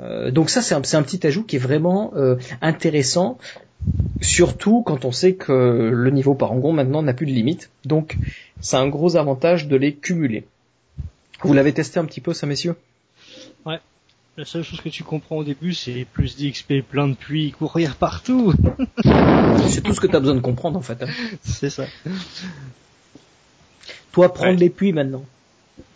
euh, 0.00 0.30
donc 0.30 0.50
ça, 0.50 0.62
c'est 0.62 0.74
un, 0.74 0.82
un 0.98 1.02
petit 1.02 1.26
ajout 1.26 1.44
qui 1.44 1.56
est 1.56 1.60
vraiment 1.60 2.12
euh, 2.16 2.36
intéressant, 2.60 3.38
surtout 4.20 4.82
quand 4.82 5.04
on 5.04 5.12
sait 5.12 5.34
que 5.34 5.90
le 5.92 6.10
niveau 6.10 6.34
parangon 6.34 6.72
maintenant 6.72 7.02
n'a 7.02 7.14
plus 7.14 7.26
de 7.26 7.32
limite. 7.32 7.70
Donc, 7.84 8.16
c'est 8.60 8.76
un 8.76 8.88
gros 8.88 9.16
avantage 9.16 9.68
de 9.68 9.76
les 9.76 9.94
cumuler. 9.94 10.44
Vous 11.42 11.54
l'avez 11.54 11.72
testé 11.72 11.98
un 11.98 12.04
petit 12.04 12.20
peu, 12.20 12.34
ça, 12.34 12.46
messieurs? 12.46 12.76
La 14.36 14.44
seule 14.44 14.62
chose 14.62 14.80
que 14.80 14.88
tu 14.88 15.02
comprends 15.02 15.36
au 15.38 15.44
début, 15.44 15.74
c'est 15.74 16.06
plus 16.12 16.36
d'XP, 16.36 16.82
plein 16.88 17.08
de 17.08 17.14
puits, 17.14 17.50
courir 17.52 17.96
partout. 17.96 18.54
C'est 19.68 19.82
tout 19.82 19.92
ce 19.92 20.00
que 20.00 20.06
tu 20.06 20.16
as 20.16 20.20
besoin 20.20 20.34
de 20.36 20.40
comprendre 20.40 20.78
en 20.78 20.82
fait. 20.82 21.02
hein. 21.02 21.08
c'est 21.42 21.68
ça. 21.70 21.84
Toi, 24.12 24.32
prendre 24.32 24.52
Ouais. 24.52 24.56
les 24.56 24.70
puits 24.70 24.92
maintenant. 24.92 25.24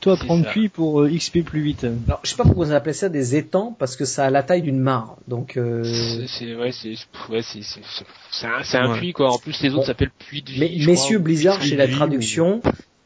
Toi, 0.00 0.16
prendre 0.16 0.44
ça. 0.44 0.50
puits 0.50 0.68
pour 0.68 1.02
euh, 1.02 1.10
XP 1.10 1.42
plus 1.44 1.60
vite. 1.62 1.84
Alors, 2.06 2.20
je 2.24 2.30
sais 2.30 2.36
pas 2.36 2.44
pourquoi 2.44 2.66
on 2.66 2.70
appelait 2.70 2.92
ça 2.92 3.08
des 3.08 3.36
étangs 3.36 3.74
parce 3.78 3.96
que 3.96 4.04
ça 4.04 4.26
a 4.26 4.30
la 4.30 4.42
taille 4.42 4.62
d'une 4.62 4.78
mare. 4.78 5.16
Donc, 5.28 5.56
euh, 5.56 5.82
c'est, 6.26 6.54
ouais, 6.54 6.72
c'est, 6.72 6.90
ouais, 7.30 7.42
c'est, 7.42 7.62
c'est, 7.62 7.80
c'est- 7.84 8.04
c'est 8.30 8.46
un, 8.46 8.62
c'est 8.62 8.76
un 8.78 8.92
Ouais. 8.92 8.98
puits 8.98 9.12
quoi. 9.12 9.32
En 9.32 9.38
plus, 9.38 9.60
les 9.62 9.70
autres 9.70 9.78
Bon. 9.80 9.86
s'appellent 9.86 10.10
puits 10.18 10.42
de 10.42 10.50
vie. 10.50 10.60
mais 10.60 10.78
je 10.78 10.90
messieurs 10.90 11.18
crois. 11.18 11.24
Blizzard 11.24 11.62
chez 11.62 11.76
la 11.76 11.88
traduction, 11.88 12.60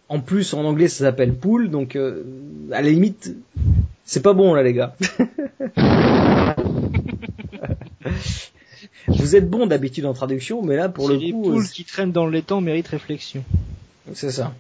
en 0.09 0.21
plus 0.21 0.55
en 0.55 0.65
anglais 0.65 0.89
ça 0.89 1.05
s'appelle 1.05 1.35
pool, 1.35 1.71
donc 1.71 1.97
euh, 1.97 2.25
à 2.73 2.81
la 2.83 2.91
limite 2.91 3.35
C'est 4.09 4.23
pas 4.23 4.33
bon 4.33 4.55
là 4.55 4.63
les 4.63 4.73
gars. 4.73 4.97
Vous 9.07 9.37
êtes 9.37 9.51
bon 9.51 9.67
d'habitude 9.67 10.07
en 10.07 10.15
traduction, 10.15 10.63
mais 10.63 10.77
là 10.77 10.89
pour 10.89 11.11
le 11.11 11.17
les 11.17 11.31
coup, 11.31 11.43
poules 11.43 11.63
euh, 11.63 11.69
qui 11.71 11.85
traînent 11.85 12.13
dans 12.13 12.25
le 12.25 12.41
temps 12.41 12.63
méritent 12.63 12.89
réflexion. 12.89 13.45
c'est 14.15 14.31
ça. 14.31 14.55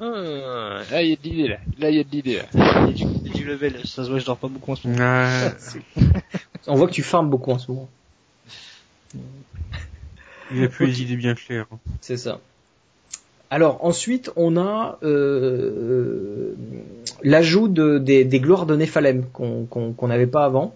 Ah, 0.00 0.80
là, 0.90 1.02
il 1.02 1.10
y 1.10 1.12
a 1.12 1.16
de 1.16 1.22
l'idée, 1.22 1.46
là. 1.46 1.58
Là, 1.78 1.90
il 1.90 1.96
y 1.96 2.00
a 2.00 2.04
de 2.04 2.10
l'idée, 2.10 2.38
là. 2.38 2.88
Et 2.88 2.92
du, 2.92 3.04
et 3.04 3.30
du 3.30 3.44
level, 3.44 3.86
ça 3.86 4.02
se 4.02 4.10
voit, 4.10 4.18
je 4.18 4.26
dors 4.26 4.36
pas 4.36 4.48
beaucoup 4.48 4.72
en 4.72 4.76
ce 4.76 4.88
moment. 4.88 4.98
On 6.66 6.74
voit 6.74 6.88
que 6.88 6.92
tu 6.92 7.04
farmes 7.04 7.30
beaucoup 7.30 7.52
en 7.52 7.58
ce 7.58 7.70
moment. 7.70 7.88
Il 10.52 10.64
a 10.64 10.68
plus 10.68 10.86
les 10.86 11.02
idées 11.02 11.16
bien 11.16 11.34
claires. 11.34 11.66
C'est 12.00 12.16
ça. 12.16 12.40
Alors 13.50 13.82
ensuite, 13.82 14.30
on 14.36 14.56
a 14.58 14.98
euh, 15.02 16.54
l'ajout 17.22 17.68
de, 17.68 17.98
des, 17.98 18.24
des 18.24 18.40
gloires 18.40 18.66
de 18.66 18.76
Néphalem 18.76 19.24
qu'on 19.32 20.08
n'avait 20.08 20.26
pas 20.26 20.44
avant. 20.44 20.74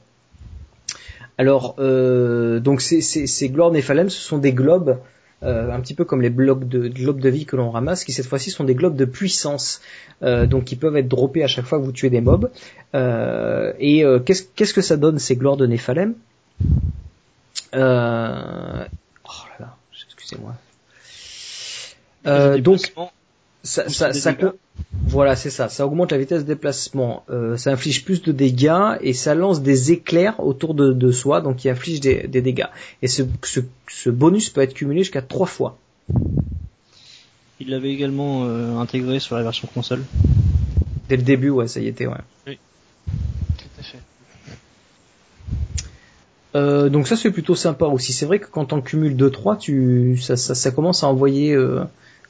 Alors, 1.39 1.77
euh, 1.79 2.61
donc 2.61 2.81
ces, 2.81 3.01
ces, 3.01 3.27
ces 3.27 3.49
gloires 3.49 3.71
Néphalem, 3.73 4.09
ce 4.09 4.21
sont 4.21 4.39
des 4.39 4.53
globes, 4.53 4.99
euh, 5.43 5.71
un 5.71 5.81
petit 5.81 5.95
peu 5.95 6.05
comme 6.05 6.23
les 6.23 6.31
blocs 6.31 6.69
de 6.69 6.89
globes 6.89 7.21
de 7.21 7.29
vie 7.29 7.47
que 7.47 7.57
l'on 7.57 7.71
ramasse, 7.71 8.05
qui 8.05 8.13
cette 8.13 8.27
fois-ci 8.27 8.51
sont 8.51 8.65
des 8.65 8.75
globes 8.75 8.97
de 8.97 9.05
puissance, 9.05 9.81
euh, 10.23 10.47
donc 10.47 10.65
qui 10.65 10.77
peuvent 10.77 10.97
être 10.97 11.09
droppés 11.09 11.43
à 11.43 11.49
chaque 11.49 11.67
fois 11.67 11.79
que 11.79 11.85
vous 11.85 11.93
tuez 11.93 12.11
des 12.11 12.21
mobs. 12.21 12.51
Euh, 12.95 13.73
et 13.81 14.05
euh, 14.05 14.19
qu'est-ce 14.19 14.75
que 14.75 14.83
ça 14.83 14.97
donne 14.97 15.19
ces 15.19 15.37
gloires 15.37 15.57
de 15.57 15.67
Néphalem? 15.67 16.15
Euh, 17.75 18.85
Oh 19.25 19.45
là 19.59 19.67
là, 19.67 19.77
excusez-moi. 20.07 20.55
Euh, 22.27 22.59
donc 22.59 22.93
ça, 23.63 23.89
ça, 23.89 24.13
ça 24.13 24.35
voilà, 25.07 25.37
c'est 25.37 25.51
ça. 25.51 25.69
Ça 25.69 25.87
augmente 25.87 26.13
la 26.13 26.19
vitesse 26.19 26.43
de 26.43 26.49
déplacement, 26.49 27.25
euh, 27.31 27.57
ça 27.57 27.71
inflige 27.71 28.05
plus 28.05 28.23
de 28.23 28.33
dégâts 28.33 28.97
et 29.01 29.13
ça 29.13 29.35
lance 29.35 29.63
des 29.63 29.93
éclairs 29.93 30.41
autour 30.41 30.75
de, 30.75 30.93
de 30.93 31.13
soi, 31.13 31.41
donc 31.41 31.57
qui 31.57 31.69
inflige 31.69 32.01
des, 32.01 32.27
des 32.27 32.43
dégâts. 32.43 32.67
Et 33.03 33.09
ce, 33.09 33.23
ce, 33.43 33.61
ce 33.89 34.11
bonus 34.11 34.51
peut 34.51 34.61
être 34.61 34.75
cumulé 34.75 35.01
jusqu'à 35.01 35.23
trois 35.23 35.47
fois. 35.47 35.79
Il 37.61 37.71
l'avait 37.71 37.91
également 37.91 38.45
euh, 38.45 38.77
intégré 38.79 39.21
sur 39.21 39.37
la 39.37 39.43
version 39.43 39.69
console. 39.73 40.03
Dès 41.09 41.17
le 41.17 41.23
début, 41.23 41.51
ouais, 41.51 41.69
ça 41.69 41.81
y 41.81 41.87
était, 41.87 42.07
ouais. 42.07 42.17
Tout 42.47 42.53
à 43.79 43.83
fait. 43.83 43.99
Euh, 46.55 46.89
donc 46.89 47.07
ça 47.07 47.17
c'est 47.17 47.31
plutôt 47.31 47.55
sympa 47.55 47.87
aussi. 47.87 48.13
C'est 48.13 48.27
vrai 48.27 48.39
que 48.39 48.47
quand 48.47 48.73
on 48.73 48.81
cumule 48.81 49.17
2-3, 49.17 49.59
tu, 49.59 50.19
ça, 50.21 50.37
ça, 50.37 50.55
ça 50.55 50.71
commence 50.71 51.05
à 51.05 51.09
envoyer, 51.09 51.55
euh, 51.55 51.85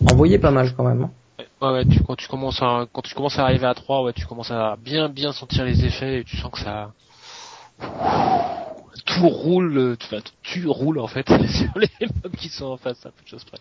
envoyer 0.06 0.38
pas 0.38 0.50
mal 0.50 0.74
quand 0.76 0.84
même. 0.84 1.02
hein. 1.02 1.10
Ouais, 1.60 1.70
ouais, 1.72 1.84
tu, 1.86 2.02
quand 2.04 2.16
tu 2.16 2.28
commences 2.28 2.60
à, 2.62 2.86
quand 2.92 3.02
tu 3.02 3.14
commences 3.14 3.38
à 3.38 3.44
arriver 3.44 3.66
à 3.66 3.74
3, 3.74 4.02
ouais, 4.02 4.12
tu 4.12 4.26
commences 4.26 4.50
à 4.50 4.76
bien, 4.82 5.08
bien 5.08 5.32
sentir 5.32 5.64
les 5.64 5.84
effets 5.84 6.20
et 6.20 6.24
tu 6.24 6.36
sens 6.36 6.50
que 6.52 6.58
ça, 6.60 6.92
tout 9.06 9.28
roule, 9.28 9.96
tu, 9.98 10.16
tu 10.42 10.66
roules 10.68 10.98
en 10.98 11.06
fait 11.06 11.26
sur 11.48 11.78
les 11.78 11.88
mobs 12.22 12.36
qui 12.36 12.48
sont 12.48 12.66
en 12.66 12.76
face, 12.76 13.04
à 13.06 13.10
peu 13.10 13.22
de 13.24 13.28
choses 13.28 13.44
près. 13.44 13.58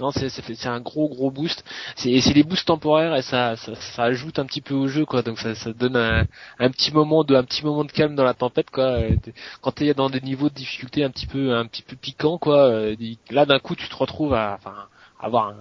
Non, 0.00 0.10
c'est, 0.10 0.28
c'est, 0.28 0.66
un 0.68 0.80
gros, 0.80 1.08
gros 1.08 1.30
boost. 1.30 1.64
C'est, 1.96 2.20
c'est 2.20 2.34
des 2.34 2.42
boosts 2.44 2.66
temporaires 2.66 3.16
et 3.16 3.22
ça, 3.22 3.56
ça, 3.56 3.74
ça 3.74 4.02
ajoute 4.04 4.38
un 4.38 4.46
petit 4.46 4.60
peu 4.60 4.74
au 4.74 4.86
jeu, 4.88 5.04
quoi. 5.04 5.22
Donc 5.22 5.38
ça, 5.38 5.54
ça 5.54 5.72
donne 5.72 5.96
un, 5.96 6.24
un 6.58 6.70
petit 6.70 6.92
moment 6.92 7.24
de, 7.24 7.34
un 7.34 7.44
petit 7.44 7.64
moment 7.64 7.84
de 7.84 7.92
calme 7.92 8.14
dans 8.14 8.24
la 8.24 8.34
tempête, 8.34 8.70
quoi. 8.70 8.98
Quand 9.62 9.72
t'es 9.72 9.94
dans 9.94 10.10
des 10.10 10.20
niveaux 10.20 10.48
de 10.48 10.54
difficulté 10.54 11.02
un 11.04 11.10
petit 11.10 11.26
peu, 11.26 11.54
un 11.56 11.66
petit 11.66 11.82
peu 11.82 11.96
piquant, 11.96 12.38
quoi. 12.38 12.58
euh, 12.68 12.96
Là, 13.30 13.46
d'un 13.46 13.58
coup, 13.58 13.74
tu 13.74 13.88
te 13.88 13.96
retrouves 13.96 14.34
à, 14.34 14.54
enfin, 14.58 14.74
avoir 15.20 15.48
un, 15.48 15.56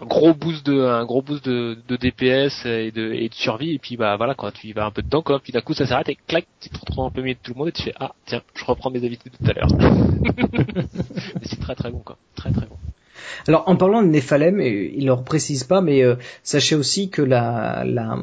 un 0.00 0.06
gros 0.06 0.34
boost 0.34 0.66
de 0.66 0.80
un 0.80 1.04
gros 1.04 1.22
boost 1.22 1.44
de, 1.44 1.78
de 1.88 1.96
DPS 1.96 2.66
et 2.66 2.90
de 2.90 3.12
et 3.12 3.28
de 3.28 3.34
survie. 3.34 3.74
Et 3.74 3.78
puis 3.78 3.96
bah 3.96 4.16
voilà 4.16 4.34
quoi. 4.34 4.52
Tu 4.52 4.68
y 4.68 4.72
vas 4.72 4.84
un 4.84 4.90
peu 4.90 5.02
dedans 5.02 5.22
quoi. 5.22 5.40
Puis 5.40 5.52
d'un 5.52 5.60
coup 5.60 5.74
ça 5.74 5.86
s'arrête 5.86 6.08
et 6.08 6.18
clac 6.26 6.46
tu 6.60 6.68
te 6.68 6.78
retrouves 6.78 7.04
un 7.04 7.10
peu 7.10 7.22
mieux 7.22 7.34
de 7.34 7.38
tout 7.42 7.52
le 7.52 7.58
monde 7.58 7.68
et 7.68 7.72
tu 7.72 7.82
fais 7.82 7.94
ah 7.98 8.12
tiens 8.26 8.42
je 8.54 8.64
reprends 8.64 8.90
mes 8.90 9.04
habitudes 9.04 9.32
de 9.32 9.44
tout 9.44 9.50
à 9.50 9.54
l'heure. 9.54 9.68
Mais 11.34 11.44
c'est 11.44 11.60
très 11.60 11.74
très 11.74 11.90
bon 11.90 12.00
quoi. 12.00 12.16
Très 12.34 12.50
très 12.50 12.66
bon. 12.66 12.76
Alors 13.48 13.64
en 13.66 13.76
parlant 13.76 14.02
de 14.02 14.08
Néphalem, 14.08 14.60
il 14.60 15.04
ne 15.04 15.14
le 15.14 15.22
précise 15.22 15.64
pas, 15.64 15.80
mais 15.80 16.02
euh, 16.02 16.16
sachez 16.42 16.74
aussi 16.74 17.08
que 17.08 17.22
la, 17.22 17.84
la, 17.84 18.18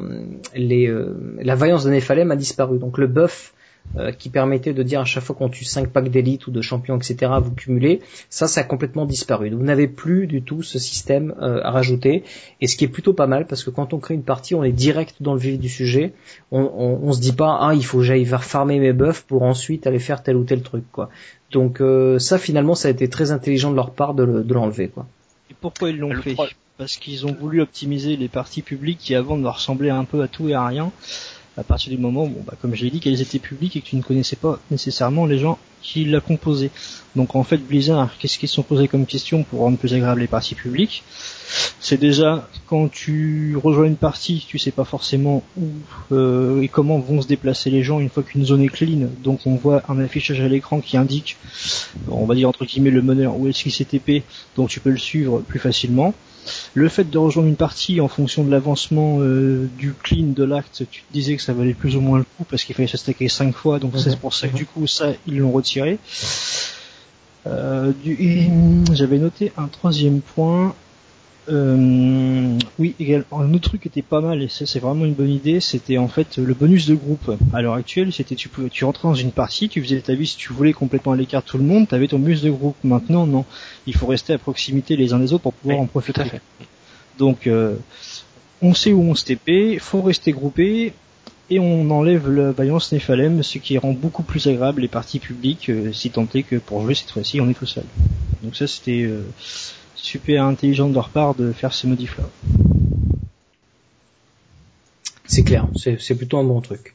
les, 0.54 0.86
euh, 0.86 1.36
la 1.40 1.54
vaillance 1.54 1.84
de 1.84 1.90
Néphalem 1.90 2.30
a 2.30 2.36
disparu. 2.36 2.78
Donc 2.78 2.98
le 2.98 3.06
buff 3.06 3.52
euh, 3.96 4.12
qui 4.12 4.28
permettait 4.28 4.72
de 4.72 4.82
dire 4.82 5.00
à 5.00 5.04
chaque 5.04 5.24
fois 5.24 5.34
qu'on 5.34 5.48
tue 5.48 5.64
5 5.64 5.88
packs 5.90 6.10
d'élite 6.10 6.46
ou 6.46 6.50
de 6.52 6.60
champions, 6.62 6.96
etc., 6.96 7.32
vous 7.42 7.50
cumulez, 7.52 8.00
ça, 8.28 8.46
ça 8.46 8.60
a 8.60 8.64
complètement 8.64 9.04
disparu. 9.04 9.50
Donc, 9.50 9.58
vous 9.60 9.66
n'avez 9.66 9.88
plus 9.88 10.26
du 10.28 10.42
tout 10.42 10.62
ce 10.62 10.78
système 10.78 11.34
euh, 11.42 11.60
à 11.64 11.70
rajouter, 11.72 12.22
et 12.60 12.66
ce 12.68 12.76
qui 12.76 12.84
est 12.84 12.88
plutôt 12.88 13.12
pas 13.14 13.26
mal, 13.26 13.46
parce 13.46 13.64
que 13.64 13.70
quand 13.70 13.92
on 13.92 13.98
crée 13.98 14.14
une 14.14 14.22
partie, 14.22 14.54
on 14.54 14.62
est 14.62 14.70
direct 14.72 15.16
dans 15.20 15.34
le 15.34 15.40
vif 15.40 15.58
du 15.58 15.68
sujet, 15.68 16.12
on, 16.52 16.60
on, 16.60 17.00
on 17.02 17.12
se 17.12 17.20
dit 17.20 17.32
pas, 17.32 17.58
ah, 17.60 17.74
il 17.74 17.84
faut 17.84 17.98
que 17.98 18.04
j'aille 18.04 18.24
faire 18.24 18.44
farmer 18.44 18.78
mes 18.78 18.92
buffs 18.92 19.22
pour 19.26 19.42
ensuite 19.42 19.86
aller 19.86 19.98
faire 19.98 20.22
tel 20.22 20.36
ou 20.36 20.44
tel 20.44 20.62
truc, 20.62 20.84
quoi. 20.92 21.08
Donc 21.50 21.80
euh, 21.80 22.20
ça, 22.20 22.38
finalement, 22.38 22.76
ça 22.76 22.86
a 22.88 22.90
été 22.92 23.08
très 23.08 23.32
intelligent 23.32 23.72
de 23.72 23.76
leur 23.76 23.90
part 23.90 24.14
de 24.14 24.22
le- 24.22 24.44
de 24.44 24.54
l'enlever, 24.54 24.86
quoi. 24.88 25.06
Et 25.50 25.54
pourquoi 25.60 25.90
ils 25.90 25.98
l'ont 25.98 26.12
Le 26.12 26.20
fait? 26.22 26.36
Parce 26.78 26.96
qu'ils 26.96 27.26
ont 27.26 27.32
voulu 27.34 27.60
optimiser 27.60 28.16
les 28.16 28.28
parties 28.28 28.62
publiques 28.62 28.98
qui 29.00 29.14
avant 29.16 29.36
ne 29.36 29.46
ressemblaient 29.48 29.90
un 29.90 30.04
peu 30.04 30.22
à 30.22 30.28
tout 30.28 30.48
et 30.48 30.54
à 30.54 30.64
rien. 30.64 30.92
À 31.56 31.64
partir 31.64 31.90
du 31.90 31.98
moment, 31.98 32.26
bon, 32.26 32.42
bah, 32.46 32.54
comme 32.60 32.74
je 32.74 32.84
l'ai 32.84 32.90
dit, 32.90 33.00
qu'elles 33.00 33.20
étaient 33.20 33.38
publiques 33.38 33.76
et 33.76 33.80
que 33.80 33.86
tu 33.86 33.96
ne 33.96 34.02
connaissais 34.02 34.36
pas 34.36 34.60
nécessairement 34.70 35.26
les 35.26 35.38
gens 35.38 35.58
qui 35.82 36.04
la 36.04 36.20
composaient. 36.20 36.70
Donc 37.16 37.34
en 37.34 37.42
fait, 37.42 37.58
Blizzard, 37.58 38.16
qu'est-ce 38.18 38.38
qu'ils 38.38 38.48
se 38.48 38.54
sont 38.54 38.62
posés 38.62 38.88
comme 38.88 39.06
question 39.06 39.42
pour 39.42 39.60
rendre 39.60 39.78
plus 39.78 39.94
agréable 39.94 40.20
les 40.20 40.26
parties 40.26 40.54
publiques? 40.54 41.02
C'est 41.80 41.98
déjà 41.98 42.48
quand 42.66 42.88
tu 42.88 43.56
rejoins 43.56 43.86
une 43.86 43.96
partie, 43.96 44.44
tu 44.46 44.58
sais 44.58 44.70
pas 44.70 44.84
forcément 44.84 45.42
où 45.58 45.68
euh, 46.12 46.60
et 46.62 46.68
comment 46.68 46.98
vont 46.98 47.20
se 47.22 47.26
déplacer 47.26 47.70
les 47.70 47.82
gens 47.82 47.98
une 47.98 48.10
fois 48.10 48.22
qu'une 48.22 48.44
zone 48.44 48.62
est 48.62 48.68
clean. 48.68 49.08
Donc 49.22 49.40
on 49.46 49.56
voit 49.56 49.82
un 49.88 49.98
affichage 49.98 50.40
à 50.40 50.48
l'écran 50.48 50.80
qui 50.80 50.96
indique, 50.96 51.36
on 52.08 52.26
va 52.26 52.34
dire 52.34 52.48
entre 52.48 52.64
guillemets 52.64 52.90
le 52.90 53.02
meneur 53.02 53.36
où 53.36 53.48
est-ce 53.48 53.62
qu'il 53.62 53.72
s'est 53.72 53.84
TP, 53.84 54.22
donc 54.56 54.68
tu 54.68 54.80
peux 54.80 54.90
le 54.90 54.98
suivre 54.98 55.40
plus 55.40 55.58
facilement. 55.58 56.14
Le 56.74 56.88
fait 56.88 57.08
de 57.08 57.18
rejoindre 57.18 57.48
une 57.48 57.56
partie 57.56 58.00
en 58.00 58.08
fonction 58.08 58.44
de 58.44 58.50
l'avancement 58.50 59.18
euh, 59.20 59.68
du 59.78 59.92
clean 59.92 60.28
de 60.28 60.44
l'acte, 60.44 60.84
tu 60.90 61.02
te 61.02 61.12
disais 61.12 61.36
que 61.36 61.42
ça 61.42 61.52
valait 61.52 61.74
plus 61.74 61.96
ou 61.96 62.00
moins 62.00 62.18
le 62.18 62.24
coup 62.24 62.44
parce 62.48 62.64
qu'il 62.64 62.74
fallait 62.74 62.88
se 62.88 62.96
stacker 62.96 63.28
cinq 63.28 63.54
fois, 63.54 63.78
donc 63.78 63.94
c'est 63.96 64.18
pour 64.18 64.34
ça 64.34 64.48
que 64.48 64.56
du 64.56 64.66
coup 64.66 64.86
ça 64.86 65.12
ils 65.26 65.38
l'ont 65.38 65.52
retiré. 65.52 65.98
Euh, 67.46 67.92
J'avais 68.92 69.18
noté 69.18 69.52
un 69.56 69.66
troisième 69.66 70.20
point. 70.20 70.74
Euh, 71.48 72.58
oui, 72.78 72.94
également, 73.00 73.40
un 73.40 73.52
autre 73.54 73.70
truc 73.70 73.82
qui 73.82 73.88
était 73.88 74.02
pas 74.02 74.20
mal, 74.20 74.42
et 74.42 74.48
ça 74.48 74.66
c'est 74.66 74.78
vraiment 74.78 75.04
une 75.04 75.14
bonne 75.14 75.30
idée, 75.30 75.60
c'était 75.60 75.98
en 75.98 76.06
fait 76.06 76.36
le 76.38 76.54
bonus 76.54 76.86
de 76.86 76.94
groupe. 76.94 77.32
À 77.52 77.62
l'heure 77.62 77.74
actuelle, 77.74 78.12
c'était 78.12 78.34
tu 78.34 78.48
pouvais, 78.48 78.68
tu 78.68 78.84
rentrais 78.84 79.08
dans 79.08 79.14
une 79.14 79.32
partie, 79.32 79.68
tu 79.68 79.82
faisais 79.82 80.00
ta 80.00 80.14
vie 80.14 80.26
si 80.26 80.36
tu 80.36 80.52
voulais 80.52 80.72
complètement 80.72 81.12
à 81.12 81.16
l'écart 81.16 81.42
de 81.42 81.48
tout 81.48 81.58
le 81.58 81.64
monde, 81.64 81.88
t'avais 81.88 82.08
ton 82.08 82.18
bonus 82.18 82.42
de 82.42 82.50
groupe. 82.50 82.76
Maintenant, 82.84 83.26
non, 83.26 83.44
il 83.86 83.94
faut 83.94 84.06
rester 84.06 84.32
à 84.32 84.38
proximité 84.38 84.96
les 84.96 85.12
uns 85.12 85.18
des 85.18 85.32
autres 85.32 85.42
pour 85.44 85.54
pouvoir 85.54 85.78
Oui, 85.78 85.84
en 85.84 85.86
profiter. 85.86 86.20
tout 86.20 86.26
à 86.26 86.30
fait. 86.30 86.42
Donc, 87.18 87.46
euh, 87.46 87.74
on 88.62 88.74
sait 88.74 88.92
où 88.92 89.00
on 89.02 89.14
se 89.14 89.24
TP, 89.24 89.78
faut 89.80 90.02
rester 90.02 90.32
groupé, 90.32 90.92
et 91.52 91.58
on 91.58 91.90
enlève 91.90 92.30
la 92.30 92.52
vaillance 92.52 92.92
Néphalem, 92.92 93.42
ce 93.42 93.58
qui 93.58 93.76
rend 93.76 93.92
beaucoup 93.92 94.22
plus 94.22 94.46
agréable 94.46 94.82
les 94.82 94.88
parties 94.88 95.18
publiques, 95.18 95.68
euh, 95.68 95.92
si 95.92 96.10
tant 96.10 96.26
est 96.34 96.44
que 96.44 96.56
pour 96.56 96.82
jouer 96.82 96.94
cette 96.94 97.10
fois-ci, 97.10 97.40
on 97.40 97.50
est 97.50 97.54
tout 97.54 97.66
seul. 97.66 97.84
Donc 98.44 98.54
ça, 98.54 98.68
c'était 98.68 99.02
euh, 99.02 99.22
super 100.02 100.44
intelligent 100.44 100.88
de 100.88 100.94
leur 100.94 101.10
part 101.10 101.34
de 101.34 101.52
faire 101.52 101.72
ces 101.72 101.86
modifs-là. 101.86 102.24
C'est 105.26 105.44
clair, 105.44 105.68
c'est 105.76 106.14
plutôt 106.16 106.38
un 106.38 106.44
bon 106.44 106.60
truc. 106.60 106.94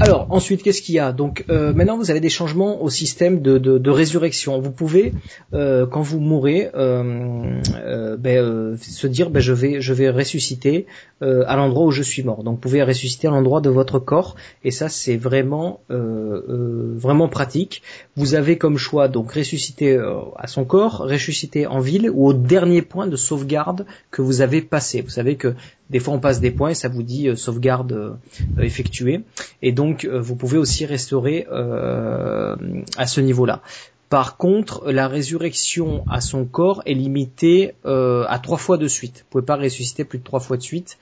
Alors 0.00 0.26
ensuite, 0.30 0.62
qu'est-ce 0.62 0.82
qu'il 0.82 0.96
y 0.96 0.98
a? 0.98 1.12
Donc 1.12 1.44
euh, 1.48 1.72
maintenant, 1.72 1.96
vous 1.96 2.10
avez 2.10 2.20
des 2.20 2.28
changements 2.28 2.82
au 2.82 2.90
système 2.90 3.40
de, 3.40 3.58
de, 3.58 3.78
de 3.78 3.90
résurrection. 3.90 4.60
Vous 4.60 4.72
pouvez, 4.72 5.12
euh, 5.52 5.86
quand 5.86 6.02
vous 6.02 6.18
mourrez, 6.18 6.70
euh, 6.74 7.60
euh, 7.76 8.16
ben, 8.16 8.38
euh, 8.38 8.76
se 8.76 9.06
dire, 9.06 9.30
ben, 9.30 9.40
je 9.40 9.52
vais, 9.52 9.80
je 9.80 9.94
vais 9.94 10.10
ressusciter 10.10 10.86
euh, 11.22 11.44
à 11.46 11.54
l'endroit 11.56 11.86
où 11.86 11.90
je 11.92 12.02
suis 12.02 12.24
mort. 12.24 12.42
Donc 12.42 12.54
vous 12.56 12.60
pouvez 12.60 12.82
ressusciter 12.82 13.28
à 13.28 13.30
l'endroit 13.30 13.60
de 13.60 13.70
votre 13.70 14.00
corps, 14.00 14.34
et 14.64 14.72
ça 14.72 14.88
c'est 14.88 15.16
vraiment, 15.16 15.80
vraiment 15.88 17.28
pratique. 17.28 17.82
Vous 18.16 18.34
avez 18.34 18.58
comme 18.58 18.78
choix 18.78 19.06
donc 19.08 19.30
ressusciter 19.32 19.96
à 20.36 20.46
son 20.48 20.64
corps, 20.64 21.06
ressusciter 21.08 21.66
en 21.66 21.78
ville 21.78 22.10
ou 22.12 22.26
au 22.26 22.32
dernier 22.32 22.82
point 22.82 23.06
de 23.06 23.16
sauvegarde 23.16 23.86
que 24.10 24.22
vous 24.22 24.40
avez 24.40 24.60
passé. 24.60 25.02
Vous 25.02 25.10
savez 25.10 25.36
que 25.36 25.54
des 25.90 26.00
fois 26.00 26.14
on 26.14 26.18
passe 26.18 26.40
des 26.40 26.50
points 26.50 26.70
et 26.70 26.74
ça 26.74 26.88
vous 26.88 27.02
dit 27.02 27.28
sauvegarde 27.36 28.16
effectuée. 28.58 29.20
Et 29.62 29.72
donc 29.72 29.83
euh, 30.04 30.20
vous 30.20 30.36
pouvez 30.36 30.58
aussi 30.58 30.86
restaurer 30.86 31.46
euh, 31.50 32.56
à 32.96 33.06
ce 33.06 33.20
niveau-là. 33.20 33.60
Par 34.08 34.36
contre, 34.36 34.90
la 34.90 35.08
résurrection 35.08 36.04
à 36.10 36.20
son 36.20 36.44
corps 36.44 36.82
est 36.86 36.94
limitée 36.94 37.74
euh, 37.84 38.24
à 38.28 38.38
trois 38.38 38.58
fois 38.58 38.76
de 38.76 38.86
suite. 38.86 39.18
Vous 39.18 39.30
pouvez 39.30 39.44
pas 39.44 39.56
ressusciter 39.56 40.04
plus 40.04 40.18
de 40.18 40.24
trois 40.24 40.40
fois 40.40 40.56
de 40.56 40.62
suite 40.62 40.98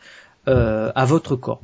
à 0.47 1.05
votre 1.05 1.37
corps. 1.37 1.61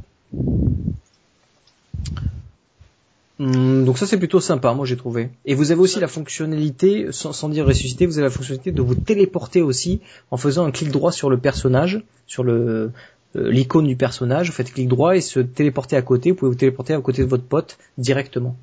Hum, 3.40 3.84
donc 3.84 3.98
ça 3.98 4.06
c'est 4.06 4.18
plutôt 4.18 4.40
sympa, 4.40 4.72
moi 4.74 4.84
j'ai 4.84 4.96
trouvé. 4.96 5.30
Et 5.46 5.54
vous 5.54 5.70
avez 5.70 5.80
aussi 5.80 6.00
la 6.00 6.08
fonctionnalité, 6.08 7.08
sans, 7.10 7.32
sans 7.32 7.48
dire 7.48 7.66
ressusciter, 7.66 8.06
vous 8.06 8.18
avez 8.18 8.26
la 8.26 8.30
fonctionnalité 8.30 8.72
de 8.72 8.82
vous 8.82 8.96
téléporter 8.96 9.62
aussi 9.62 10.00
en 10.32 10.36
faisant 10.36 10.64
un 10.64 10.72
clic 10.72 10.90
droit 10.90 11.12
sur 11.12 11.30
le 11.30 11.38
personnage, 11.38 12.02
sur 12.26 12.42
le 12.42 12.90
l'icône 13.34 13.86
du 13.86 13.96
personnage, 13.96 14.48
vous 14.48 14.52
faites 14.54 14.72
clic 14.72 14.88
droit 14.88 15.16
et 15.16 15.20
se 15.20 15.40
téléporter 15.40 15.96
à 15.96 16.02
côté, 16.02 16.30
vous 16.30 16.36
pouvez 16.36 16.50
vous 16.50 16.56
téléporter 16.58 16.94
à 16.94 17.00
côté 17.00 17.22
de 17.22 17.28
votre 17.28 17.44
pote 17.44 17.78
directement. 17.98 18.56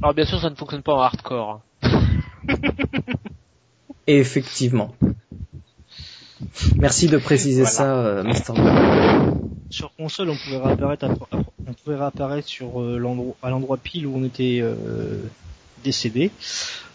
Alors 0.00 0.14
bien 0.14 0.24
sûr, 0.24 0.40
ça 0.40 0.50
ne 0.50 0.54
fonctionne 0.54 0.82
pas 0.82 0.94
en 0.94 1.00
hardcore. 1.00 1.60
Et 4.06 4.18
effectivement. 4.18 4.94
Merci 6.76 7.06
de 7.06 7.18
préciser 7.18 7.62
Voilà. 7.62 7.70
ça, 7.70 7.96
euh, 7.98 8.22
Mr. 8.24 8.52
Blue. 8.54 9.48
Sur 9.70 9.94
console, 9.94 10.30
on 10.30 10.36
pouvait 10.36 10.58
réapparaître, 10.58 11.04
à- 11.04 11.36
on 11.66 11.72
pouvait 11.72 11.96
réapparaître 11.96 12.48
sur 12.48 12.80
euh, 12.82 12.98
l'endroit, 12.98 13.34
à 13.42 13.50
l'endroit 13.50 13.76
pile 13.76 14.06
où 14.06 14.16
on 14.16 14.24
était 14.24 14.58
euh, 14.60 14.74
décédé. 15.84 16.30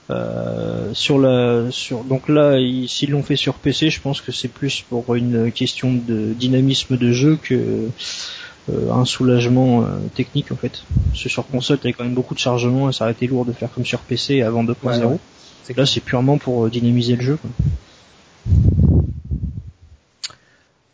Euh, 0.10 0.92
sur 0.94 1.20
la, 1.20 1.66
sur 1.70 2.04
donc 2.06 2.30
là, 2.30 2.58
ils- 2.60 2.88
s'ils 2.88 3.10
l'ont 3.12 3.24
fait 3.24 3.36
sur 3.36 3.56
PC, 3.56 3.90
je 3.90 4.00
pense 4.00 4.22
que 4.22 4.32
c'est 4.32 4.48
plus 4.48 4.82
pour 4.88 5.16
une 5.16 5.52
question 5.52 5.92
de 5.94 6.34
dynamisme 6.34 6.96
de 6.98 7.12
jeu 7.12 7.38
que 7.42 7.90
euh, 8.70 8.92
un 8.92 9.04
soulagement 9.06 9.82
euh, 9.84 9.86
technique 10.16 10.52
en 10.52 10.56
fait. 10.56 10.84
Parce 11.12 11.24
que 11.24 11.30
sur 11.30 11.46
console, 11.48 11.78
t'avais 11.80 11.94
quand 11.94 12.06
même 12.06 12.14
beaucoup 12.14 12.34
de 12.36 12.40
chargement 12.40 12.90
et 12.90 12.94
ça 12.94 13.04
aurait 13.04 13.14
été 13.14 13.28
lourd 13.28 13.44
de 13.46 13.52
faire 13.52 13.70
comme 13.72 13.86
sur 13.86 14.00
PC 14.00 14.42
avant 14.42 14.64
2.0. 14.64 14.74
Ouais, 15.06 15.18
Là, 15.76 15.86
c'est 15.86 16.00
purement 16.00 16.38
pour 16.38 16.70
dynamiser 16.70 17.18
le 17.18 17.22
jeu. 17.22 17.38
Quoi. 17.42 17.50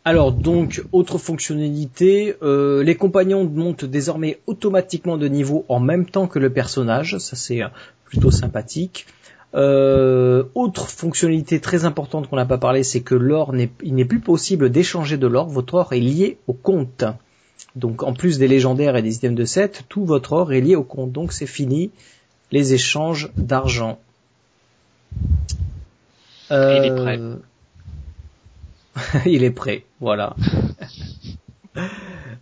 Alors 0.06 0.32
donc, 0.32 0.84
autre 0.92 1.16
fonctionnalité, 1.16 2.36
euh, 2.42 2.82
les 2.84 2.94
compagnons 2.94 3.44
montent 3.44 3.86
désormais 3.86 4.38
automatiquement 4.46 5.16
de 5.16 5.28
niveau 5.28 5.64
en 5.68 5.80
même 5.80 6.04
temps 6.04 6.26
que 6.26 6.38
le 6.38 6.50
personnage, 6.50 7.16
ça 7.18 7.36
c'est 7.36 7.62
euh, 7.62 7.68
plutôt 8.04 8.30
sympathique. 8.30 9.06
Euh, 9.54 10.44
autre 10.54 10.88
fonctionnalité 10.90 11.58
très 11.58 11.86
importante 11.86 12.28
qu'on 12.28 12.36
n'a 12.36 12.44
pas 12.44 12.58
parlé, 12.58 12.82
c'est 12.82 13.00
que 13.00 13.14
l'or 13.14 13.54
n'est 13.54 13.70
il 13.82 13.94
n'est 13.94 14.04
plus 14.04 14.20
possible 14.20 14.68
d'échanger 14.68 15.16
de 15.16 15.26
l'or, 15.26 15.48
votre 15.48 15.74
or 15.74 15.92
est 15.94 16.00
lié 16.00 16.36
au 16.48 16.52
compte. 16.52 17.04
Donc 17.74 18.02
en 18.02 18.12
plus 18.12 18.38
des 18.38 18.48
légendaires 18.48 18.96
et 18.96 19.02
des 19.02 19.16
items 19.16 19.38
de 19.38 19.44
set, 19.46 19.84
tout 19.88 20.04
votre 20.04 20.32
or 20.32 20.52
est 20.52 20.60
lié 20.60 20.76
au 20.76 20.82
compte, 20.82 21.12
donc 21.12 21.32
c'est 21.32 21.46
fini 21.46 21.90
les 22.52 22.74
échanges 22.74 23.30
d'argent. 23.38 23.98
Et 26.50 26.76
il 26.76 26.84
est 26.84 26.94
prêt. 26.94 27.18
Il 29.26 29.44
est 29.44 29.50
prêt, 29.50 29.84
voilà. 30.00 30.34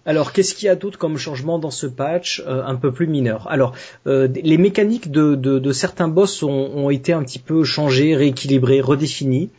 Alors, 0.05 0.33
qu'est-ce 0.33 0.55
qu'il 0.57 0.67
y 0.67 0.69
a 0.69 0.75
d'autre 0.75 0.99
comme 0.99 1.17
changement 1.17 1.61
dans 1.61 1.71
ce 1.71 1.87
patch 1.87 2.43
euh, 2.47 2.65
un 2.67 2.75
peu 2.75 2.91
plus 2.93 3.07
mineur? 3.07 3.47
Alors, 3.49 3.73
euh, 4.09 4.27
les 4.35 4.59
mécaniques 4.59 5.13
de, 5.13 5.37
de- 5.37 5.61
de 5.61 5.73
certains 5.73 6.09
boss 6.09 6.43
ont, 6.43 6.51
ont 6.75 6.91
été 6.91 7.13
un 7.13 7.23
petit 7.23 7.39
peu 7.39 7.63
changées, 7.63 8.17
rééquilibrées, 8.17 8.81
redéfinies. 8.81 9.51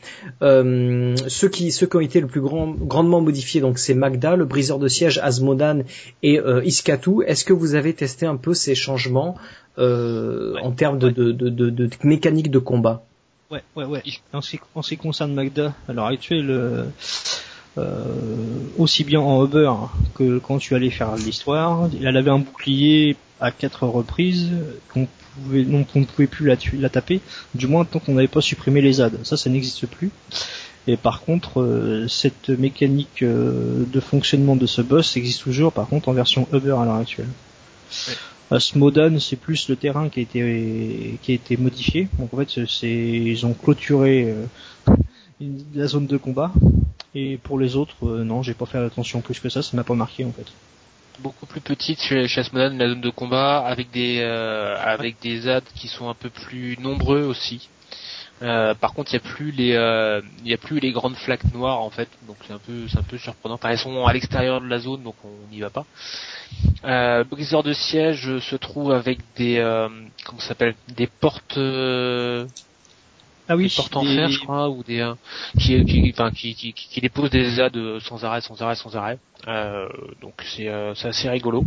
Euh, 0.41 1.15
ceux 1.27 1.47
qui 1.47 1.71
ceux 1.71 1.87
qui 1.87 1.95
ont 1.95 2.01
été 2.01 2.19
le 2.19 2.27
plus 2.27 2.41
grand, 2.41 2.67
grandement 2.71 3.21
modifiés, 3.21 3.61
donc 3.61 3.79
c'est 3.79 3.93
Magda, 3.93 4.35
le 4.35 4.43
briseur 4.43 4.79
de 4.79 4.89
siège, 4.89 5.17
Asmodan 5.23 5.83
et 6.23 6.39
euh, 6.39 6.61
Iskatu. 6.65 7.23
Est-ce 7.25 7.45
que 7.45 7.53
vous 7.53 7.75
avez 7.75 7.93
testé 7.93 8.25
un 8.25 8.35
peu 8.35 8.53
ces 8.53 8.75
changements 8.75 9.35
euh, 9.79 10.55
en 10.61 10.71
termes 10.71 10.99
de, 10.99 11.09
de, 11.09 11.31
de, 11.31 11.49
de, 11.49 11.69
de 11.69 11.89
mécanique 12.03 12.51
de 12.51 12.59
combat? 12.59 13.05
Ouais, 13.53 13.61
ouais, 13.75 13.85
ouais. 13.85 14.01
En 14.33 14.41
ce, 14.41 14.57
qui, 14.89 14.97
concerne 14.97 15.35
Magda, 15.35 15.75
à 15.87 15.93
l'heure 15.93 16.07
actuelle, 16.07 16.49
euh, 16.49 16.85
euh, 17.77 18.03
aussi 18.79 19.03
bien 19.03 19.19
en 19.19 19.45
Uber 19.45 19.71
que 20.15 20.39
quand 20.39 20.57
tu 20.57 20.73
allais 20.73 20.89
faire 20.89 21.15
l'histoire, 21.15 21.87
elle 22.01 22.17
avait 22.17 22.31
un 22.31 22.39
bouclier 22.39 23.15
à 23.39 23.51
quatre 23.51 23.85
reprises 23.85 24.49
qu'on 24.91 25.07
qu'on 25.49 25.99
ne 25.99 26.05
pouvait 26.05 26.27
plus 26.27 26.47
la, 26.47 26.89
taper, 26.89 27.19
du 27.53 27.67
moins 27.67 27.85
tant 27.85 27.99
qu'on 27.99 28.13
n'avait 28.13 28.27
pas 28.27 28.41
supprimé 28.41 28.81
les 28.81 28.93
ZAD. 28.93 29.23
Ça, 29.23 29.35
ça 29.37 29.49
n'existe 29.51 29.85
plus. 29.87 30.09
Et 30.87 30.97
par 30.97 31.21
contre, 31.21 31.61
euh, 31.61 32.07
cette 32.07 32.49
mécanique 32.49 33.23
de 33.23 33.99
fonctionnement 33.99 34.55
de 34.55 34.65
ce 34.65 34.81
boss 34.81 35.15
existe 35.15 35.43
toujours, 35.43 35.73
par 35.73 35.87
contre, 35.87 36.09
en 36.09 36.13
version 36.13 36.47
Uber 36.53 36.75
à 36.79 36.85
l'heure 36.85 36.95
actuelle. 36.95 37.29
Smodan, 38.59 39.19
c'est 39.19 39.35
plus 39.35 39.69
le 39.69 39.75
terrain 39.75 40.09
qui 40.09 40.19
a 40.19 40.23
été 40.23 41.19
qui 41.21 41.31
a 41.31 41.35
été 41.35 41.57
modifié. 41.57 42.07
Donc 42.19 42.33
en 42.33 42.37
fait, 42.37 42.65
c'est 42.67 42.89
ils 42.89 43.45
ont 43.45 43.53
clôturé 43.53 44.25
euh, 44.29 44.93
la 45.73 45.87
zone 45.87 46.07
de 46.07 46.17
combat. 46.17 46.51
Et 47.15 47.37
pour 47.37 47.59
les 47.59 47.75
autres, 47.75 47.95
euh, 48.03 48.23
non, 48.23 48.41
j'ai 48.41 48.53
pas 48.53 48.65
fait 48.65 48.77
attention 48.77 49.21
plus 49.21 49.39
que 49.39 49.49
ça. 49.49 49.61
Ça 49.61 49.75
m'a 49.77 49.83
pas 49.83 49.93
marqué 49.93 50.25
en 50.25 50.31
fait. 50.31 50.47
Beaucoup 51.19 51.45
plus 51.45 51.61
petite 51.61 52.01
chez, 52.01 52.27
chez 52.27 52.41
Asmodan, 52.41 52.75
la 52.77 52.89
zone 52.89 53.01
de 53.01 53.09
combat, 53.11 53.59
avec 53.59 53.91
des 53.91 54.19
euh, 54.21 54.75
avec 54.79 55.21
des 55.21 55.41
ZAD 55.41 55.63
qui 55.75 55.87
sont 55.87 56.09
un 56.09 56.15
peu 56.15 56.29
plus 56.29 56.77
nombreux 56.79 57.23
aussi. 57.23 57.69
Euh, 58.43 58.73
par 58.75 58.93
contre, 58.93 59.11
il 59.11 59.13
y 59.13 59.17
a 59.17 59.21
plus 59.21 59.51
les 59.51 59.73
euh, 59.73 60.21
il 60.43 60.51
y 60.51 60.53
a 60.53 60.57
plus 60.57 60.79
les 60.79 60.91
grandes 60.91 61.15
flaques 61.15 61.45
noires 61.53 61.79
en 61.79 61.89
fait, 61.89 62.09
donc 62.27 62.35
c'est 62.45 62.53
un 62.53 62.59
peu 62.59 62.87
c'est 62.89 62.97
un 62.97 63.03
peu 63.03 63.17
surprenant. 63.17 63.55
Enfin, 63.55 63.69
elles 63.69 63.77
sont 63.77 64.05
à 64.05 64.11
l'extérieur 64.11 64.59
de 64.59 64.67
la 64.67 64.79
zone, 64.79 65.01
donc 65.03 65.15
on 65.23 65.51
n'y 65.51 65.61
va 65.61 65.69
pas. 65.69 65.85
Euh, 66.83 67.23
briseur 67.23 67.63
de 67.63 67.71
siège 67.73 68.39
se 68.39 68.55
trouve 68.57 68.91
avec 68.91 69.19
des 69.37 69.57
euh, 69.59 69.87
comment 70.25 70.39
ça 70.41 70.49
s'appelle? 70.49 70.75
Des 70.89 71.07
portes 71.07 71.57
euh, 71.57 72.45
Ah 73.47 73.55
des 73.55 73.69
portes 73.69 73.95
en 73.95 74.03
des- 74.03 74.15
fer, 74.15 74.29
je 74.29 74.39
crois, 74.39 74.69
ou 74.69 74.83
des 74.83 74.99
euh, 74.99 75.13
qui 75.57 75.83
qui 75.85 76.11
enfin 76.13 76.31
qui 76.31 76.53
qui, 76.53 76.73
qui, 76.73 76.99
déposent 77.01 77.29
des 77.29 77.49
ZAD 77.51 77.99
sans 77.99 78.25
arrêt, 78.25 78.41
sans 78.41 78.61
arrêt, 78.61 78.75
sans 78.75 78.93
arrêt. 78.97 79.19
Euh, 79.47 79.87
donc 80.21 80.33
c'est 80.43 80.67
euh, 80.67 80.93
c'est 80.95 81.07
assez 81.07 81.29
rigolo. 81.29 81.63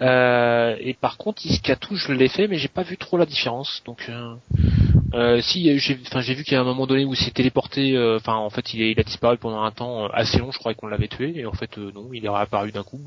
Euh, 0.00 0.76
et 0.80 0.94
par 0.94 1.16
contre, 1.16 1.44
Iskatu, 1.46 1.96
je 1.96 2.12
l'ai 2.12 2.28
fait, 2.28 2.46
mais 2.46 2.58
j'ai 2.58 2.68
pas 2.68 2.82
vu 2.82 2.96
trop 2.96 3.16
la 3.16 3.26
différence. 3.26 3.82
Donc 3.84 4.08
euh, 5.14 5.40
si 5.40 5.78
j'ai 5.78 5.98
enfin 6.06 6.20
j'ai 6.20 6.34
vu 6.34 6.42
qu'il 6.44 6.54
y 6.54 6.56
a 6.56 6.60
un 6.60 6.64
moment 6.64 6.86
donné 6.86 7.04
où 7.04 7.14
il 7.14 7.16
s'est 7.16 7.30
téléporté. 7.30 7.96
euh, 7.96 8.16
Enfin 8.16 8.34
en 8.34 8.50
fait, 8.50 8.74
il, 8.74 8.82
est, 8.82 8.90
il 8.92 9.00
a 9.00 9.02
disparu 9.02 9.36
pendant 9.38 9.62
un 9.62 9.70
temps 9.70 10.04
euh, 10.04 10.08
assez 10.12 10.38
long. 10.38 10.50
Je 10.52 10.58
croyais 10.58 10.74
qu'on 10.76 10.88
l'avait 10.88 11.08
tué, 11.08 11.32
et 11.36 11.46
en 11.46 11.52
fait 11.52 11.78
euh, 11.78 11.92
non, 11.94 12.08
il 12.12 12.24
est 12.24 12.28
réapparu 12.28 12.72
d'un 12.72 12.82
coup. 12.82 13.00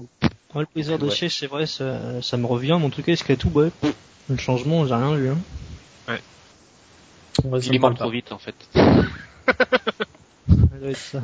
Ouais, 0.55 0.61
le 0.61 0.67
briseur 0.73 0.97
de 0.97 1.05
Ouais. 1.07 1.29
c'est 1.29 1.47
vrai, 1.47 1.65
ça, 1.67 2.21
ça 2.21 2.37
me 2.37 2.45
revient. 2.47 2.77
Mais 2.79 2.85
en 2.85 2.89
tout 2.89 3.03
cas, 3.03 3.11
est-ce 3.11 3.23
qu'il 3.23 3.35
y 3.35 3.37
a 3.37 3.41
tout 3.41 3.49
ouais, 3.49 3.69
pff, 3.81 3.93
Le 4.29 4.37
changement, 4.37 4.85
j'ai 4.87 4.95
rien 4.95 5.15
vu. 5.15 5.29
Hein. 5.29 5.37
Ouais, 7.43 7.59
il 7.61 7.75
est 7.75 7.79
mort 7.79 7.91
pas. 7.91 7.99
trop 7.99 8.09
vite 8.09 8.31
en 8.31 8.37
fait. 8.39 8.55
Ça. 10.95 11.21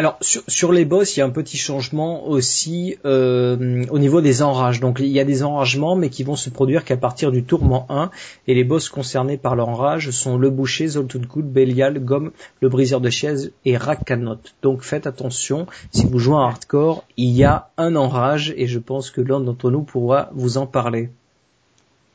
Alors 0.00 0.16
sur, 0.22 0.42
sur 0.48 0.72
les 0.72 0.86
boss, 0.86 1.14
il 1.14 1.20
y 1.20 1.22
a 1.22 1.26
un 1.26 1.30
petit 1.30 1.58
changement 1.58 2.26
aussi 2.26 2.96
euh, 3.04 3.84
au 3.90 3.98
niveau 3.98 4.22
des 4.22 4.40
enrages. 4.40 4.80
Donc 4.80 4.96
il 4.98 5.08
y 5.08 5.20
a 5.20 5.26
des 5.26 5.42
enragements, 5.42 5.94
mais 5.94 6.08
qui 6.08 6.22
vont 6.22 6.36
se 6.36 6.48
produire 6.48 6.86
qu'à 6.86 6.96
partir 6.96 7.30
du 7.30 7.44
tourment 7.44 7.84
1. 7.90 8.10
Et 8.46 8.54
les 8.54 8.64
boss 8.64 8.88
concernés 8.88 9.36
par 9.36 9.56
l'enrage 9.56 10.08
sont 10.08 10.38
le 10.38 10.48
boucher, 10.48 10.86
Zoltudkut, 10.86 11.42
Belial, 11.42 12.02
Gomme, 12.02 12.30
le 12.62 12.70
briseur 12.70 13.02
de 13.02 13.10
chaise 13.10 13.52
et 13.66 13.76
Rakanot. 13.76 14.38
Donc 14.62 14.80
faites 14.84 15.06
attention, 15.06 15.66
si 15.92 16.06
vous 16.06 16.18
jouez 16.18 16.36
en 16.36 16.46
hardcore, 16.46 17.04
il 17.18 17.28
y 17.28 17.44
a 17.44 17.68
un 17.76 17.94
enrage 17.94 18.54
et 18.56 18.66
je 18.66 18.78
pense 18.78 19.10
que 19.10 19.20
l'un 19.20 19.40
d'entre 19.40 19.70
nous 19.70 19.82
pourra 19.82 20.30
vous 20.32 20.56
en 20.56 20.66
parler. 20.66 21.10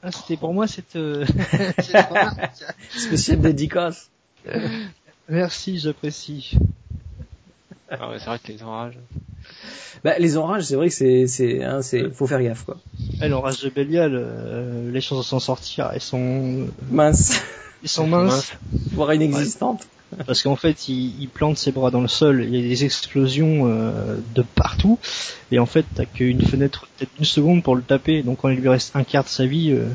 Ah, 0.02 0.12
c'était 0.12 0.38
pour 0.38 0.56
moi 0.56 0.66
cette. 0.66 0.96
euh, 0.96 1.24
Spécial 2.90 3.42
dédicace. 3.42 4.10
Merci, 5.30 5.78
j'apprécie. 5.78 6.58
Ah 8.00 8.10
ouais, 8.10 8.18
c'est 8.20 8.26
vrai 8.26 8.40
que 8.40 8.52
les 8.52 8.64
enrages. 8.64 8.98
Bah, 10.04 10.14
les 10.20 10.38
enrages, 10.38 10.64
c'est 10.64 10.76
vrai 10.76 10.90
que 10.90 10.94
c'est, 10.94 11.28
c'est, 11.28 11.64
hein, 11.64 11.82
c'est, 11.82 12.10
faut 12.14 12.28
faire 12.28 12.42
gaffe 12.42 12.64
quoi. 12.64 12.78
Eh, 13.22 13.28
l'orage 13.28 13.62
de 13.62 13.70
Belial, 13.70 14.12
euh, 14.14 14.92
les 14.92 15.02
chances 15.02 15.20
de 15.20 15.24
s'en 15.24 15.40
sortir, 15.40 15.90
elles 15.94 16.02
sont, 16.02 16.68
Mince, 16.92 17.42
elles 17.84 17.90
sont 17.90 18.08
minces. 18.08 18.54
voire 18.92 19.14
inexistante. 19.14 19.88
Parce 20.28 20.44
qu'en 20.44 20.56
fait, 20.56 20.88
il, 20.88 21.20
il 21.20 21.28
plante 21.30 21.58
ses 21.58 21.72
bras 21.72 21.90
dans 21.92 22.00
le 22.02 22.08
sol, 22.08 22.44
il 22.48 22.56
y 22.56 22.60
a 22.64 22.68
des 22.70 22.86
explosions 22.86 23.64
euh, 23.68 24.18
de 24.36 24.44
partout, 24.44 25.00
et 25.52 25.58
en 25.60 25.66
fait, 25.66 25.84
t'as 25.96 26.06
qu'une 26.06 26.42
fenêtre 26.46 26.88
peut-être 26.98 27.12
une 27.18 27.26
seconde 27.26 27.64
pour 27.64 27.76
le 27.76 27.82
taper, 27.82 28.22
donc 28.22 28.38
quand 28.42 28.50
il 28.50 28.60
lui 28.60 28.70
reste 28.70 28.96
un 28.96 29.04
quart 29.04 29.24
de 29.24 29.30
sa 29.30 29.46
vie, 29.46 29.72
euh, 29.72 29.88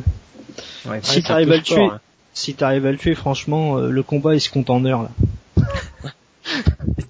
Ouais. 0.86 0.98
si 1.02 1.22
t'arrives 1.22 1.52
à 1.52 1.56
le 1.56 1.62
tuer, 1.62 1.84
hein. 1.84 2.00
si 2.34 2.54
t'arrives 2.54 2.84
à 2.86 2.92
le 2.92 2.98
tuer, 2.98 3.14
franchement, 3.14 3.78
euh, 3.78 3.90
le 3.90 4.02
combat 4.02 4.34
il 4.34 4.40
se 4.40 4.50
compte 4.50 4.68
en 4.68 4.84
heures 4.84 5.02
là. 5.04 5.10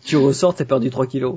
Tu 0.05 0.17
ressors, 0.17 0.55
t'as 0.55 0.65
perdu 0.65 0.91
3 0.91 1.07
kilos. 1.07 1.37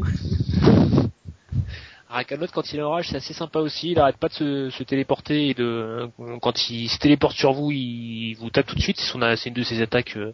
Rakanot 2.14 2.48
quand 2.53 2.72
il 2.72 2.80
est 2.80 2.84
en 2.84 2.91
rage 2.91 3.10
c'est 3.10 3.18
assez 3.18 3.34
sympa 3.34 3.60
aussi, 3.60 3.91
il 3.91 3.99
arrête 3.99 4.18
pas 4.18 4.30
de 4.30 4.34
se, 4.34 4.69
se 4.69 4.84
téléporter 4.84 5.49
et 5.49 5.53
de 5.53 6.10
quand 6.41 6.69
il 6.69 6.88
se 6.88 6.99
téléporte 6.99 7.35
sur 7.35 7.53
vous, 7.53 7.72
il 7.72 8.35
vous 8.35 8.49
tape 8.49 8.68
tout 8.68 8.76
de 8.76 8.81
suite, 8.81 8.99
c'est 8.99 9.49
une 9.49 9.53
de 9.53 9.64
ses 9.64 9.81
attaques 9.81 10.15
euh, 10.15 10.31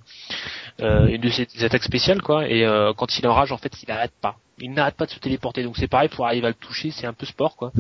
euh, 0.82 1.08
une 1.08 1.22
de 1.22 1.30
ses 1.30 1.48
attaques 1.64 1.84
spéciales 1.84 2.22
quoi 2.22 2.48
et 2.48 2.66
euh, 2.66 2.94
quand 2.94 3.18
il 3.18 3.24
est 3.24 3.28
en 3.28 3.34
rage 3.34 3.52
en 3.52 3.58
fait, 3.58 3.72
il 3.82 3.90
arrête 3.92 4.14
pas. 4.22 4.36
Il 4.62 4.74
n'arrête 4.74 4.96
pas 4.96 5.06
de 5.06 5.12
se 5.12 5.20
téléporter 5.20 5.64
donc 5.64 5.78
c'est 5.78 5.88
pareil 5.88 6.10
pour 6.10 6.26
arriver 6.26 6.48
à 6.48 6.50
le 6.50 6.56
toucher, 6.56 6.92
c'est 6.92 7.08
un 7.08 7.14
peu 7.14 7.26
sport 7.26 7.56
quoi 7.56 7.72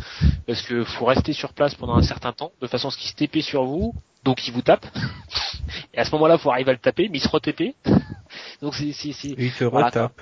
parce 0.47 0.61
que 0.61 0.85
faut 0.85 1.05
rester 1.05 1.33
sur 1.33 1.51
place 1.53 1.75
pendant 1.75 1.95
un 1.95 2.03
certain 2.03 2.31
temps 2.31 2.51
de 2.61 2.67
façon 2.67 2.87
à 2.87 2.91
ce 2.91 2.97
qu'il 2.97 3.09
se 3.09 3.15
TP 3.15 3.41
sur 3.41 3.65
vous, 3.65 3.93
donc 4.23 4.47
il 4.47 4.53
vous 4.53 4.61
tape. 4.61 4.85
Et 5.93 5.99
à 5.99 6.05
ce 6.05 6.11
moment-là, 6.11 6.37
faut 6.37 6.51
arriver 6.51 6.69
à 6.71 6.73
le 6.73 6.79
taper, 6.79 7.09
mais 7.09 7.17
il 7.17 7.21
se 7.21 7.27
re-TP. 7.27 7.75
Donc 8.61 8.75
c'est 8.75 8.91
c'est 8.91 9.11
c'est 9.11 9.29
Et 9.29 9.51
il 9.59 9.65
Voilà, 9.67 9.87
retape. 9.87 10.21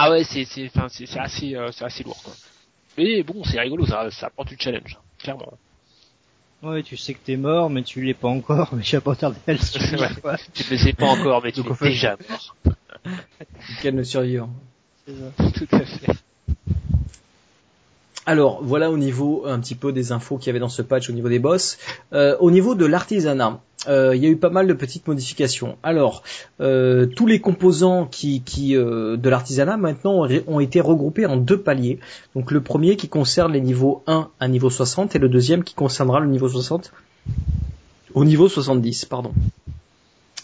Ah 0.00 0.10
ouais, 0.12 0.22
c'est 0.22 0.44
c'est 0.44 0.66
enfin 0.66 0.86
c'est 0.88 1.06
c'est 1.06 1.18
assez 1.18 1.56
euh, 1.56 1.72
c'est 1.72 1.84
assez 1.84 2.04
lourd 2.04 2.22
quoi. 2.22 2.32
Mais 2.96 3.24
bon, 3.24 3.42
c'est 3.42 3.58
rigolo, 3.58 3.84
ça 3.84 4.08
ça 4.12 4.28
apporte 4.28 4.48
du 4.48 4.56
challenge, 4.56 4.96
clairement. 5.18 5.52
Ouais, 6.62 6.84
tu 6.84 6.96
sais 6.96 7.14
que 7.14 7.18
t'es 7.18 7.36
mort, 7.36 7.68
mais 7.68 7.82
tu 7.82 8.02
l'es 8.02 8.14
pas 8.14 8.28
encore, 8.28 8.70
mais 8.74 8.82
vas 8.82 9.00
pas 9.00 9.16
tarder 9.16 9.38
à 9.48 9.52
le 9.52 10.20
quoi. 10.20 10.36
Tu 10.54 10.70
le 10.70 10.76
sais 10.78 10.92
pas 10.92 11.06
encore, 11.06 11.42
mais 11.42 11.50
tu 11.50 11.60
es 11.60 11.88
déjà 11.88 12.16
mort. 12.28 12.56
Quel 13.82 13.96
ne 13.96 14.04
survivant. 14.04 14.50
C'est 15.04 15.14
ça. 15.14 15.50
Tout 15.50 15.68
à 15.72 15.84
fait. 15.84 16.12
Alors 18.28 18.60
voilà 18.62 18.90
au 18.90 18.98
niveau 18.98 19.44
un 19.46 19.58
petit 19.58 19.74
peu 19.74 19.90
des 19.90 20.12
infos 20.12 20.36
qu'il 20.36 20.48
y 20.48 20.50
avait 20.50 20.58
dans 20.58 20.68
ce 20.68 20.82
patch 20.82 21.08
au 21.08 21.14
niveau 21.14 21.30
des 21.30 21.38
boss. 21.38 21.78
Euh, 22.12 22.36
au 22.40 22.50
niveau 22.50 22.74
de 22.74 22.84
l'artisanat, 22.84 23.62
euh, 23.88 24.14
il 24.14 24.22
y 24.22 24.26
a 24.26 24.28
eu 24.28 24.36
pas 24.36 24.50
mal 24.50 24.66
de 24.66 24.74
petites 24.74 25.08
modifications. 25.08 25.78
Alors 25.82 26.22
euh, 26.60 27.06
tous 27.06 27.26
les 27.26 27.40
composants 27.40 28.10
euh, 28.22 29.16
de 29.16 29.28
l'artisanat 29.30 29.78
maintenant 29.78 30.28
ont 30.46 30.60
été 30.60 30.82
regroupés 30.82 31.24
en 31.24 31.38
deux 31.38 31.58
paliers. 31.58 32.00
Donc 32.34 32.50
le 32.50 32.60
premier 32.60 32.96
qui 32.96 33.08
concerne 33.08 33.54
les 33.54 33.62
niveaux 33.62 34.02
1 34.06 34.28
à 34.40 34.48
niveau 34.48 34.68
60 34.68 35.16
et 35.16 35.18
le 35.18 35.30
deuxième 35.30 35.64
qui 35.64 35.74
concernera 35.74 36.20
le 36.20 36.26
niveau 36.26 36.50
60 36.50 36.92
au 38.12 38.26
niveau 38.26 38.50
70, 38.50 39.06
pardon. 39.06 39.32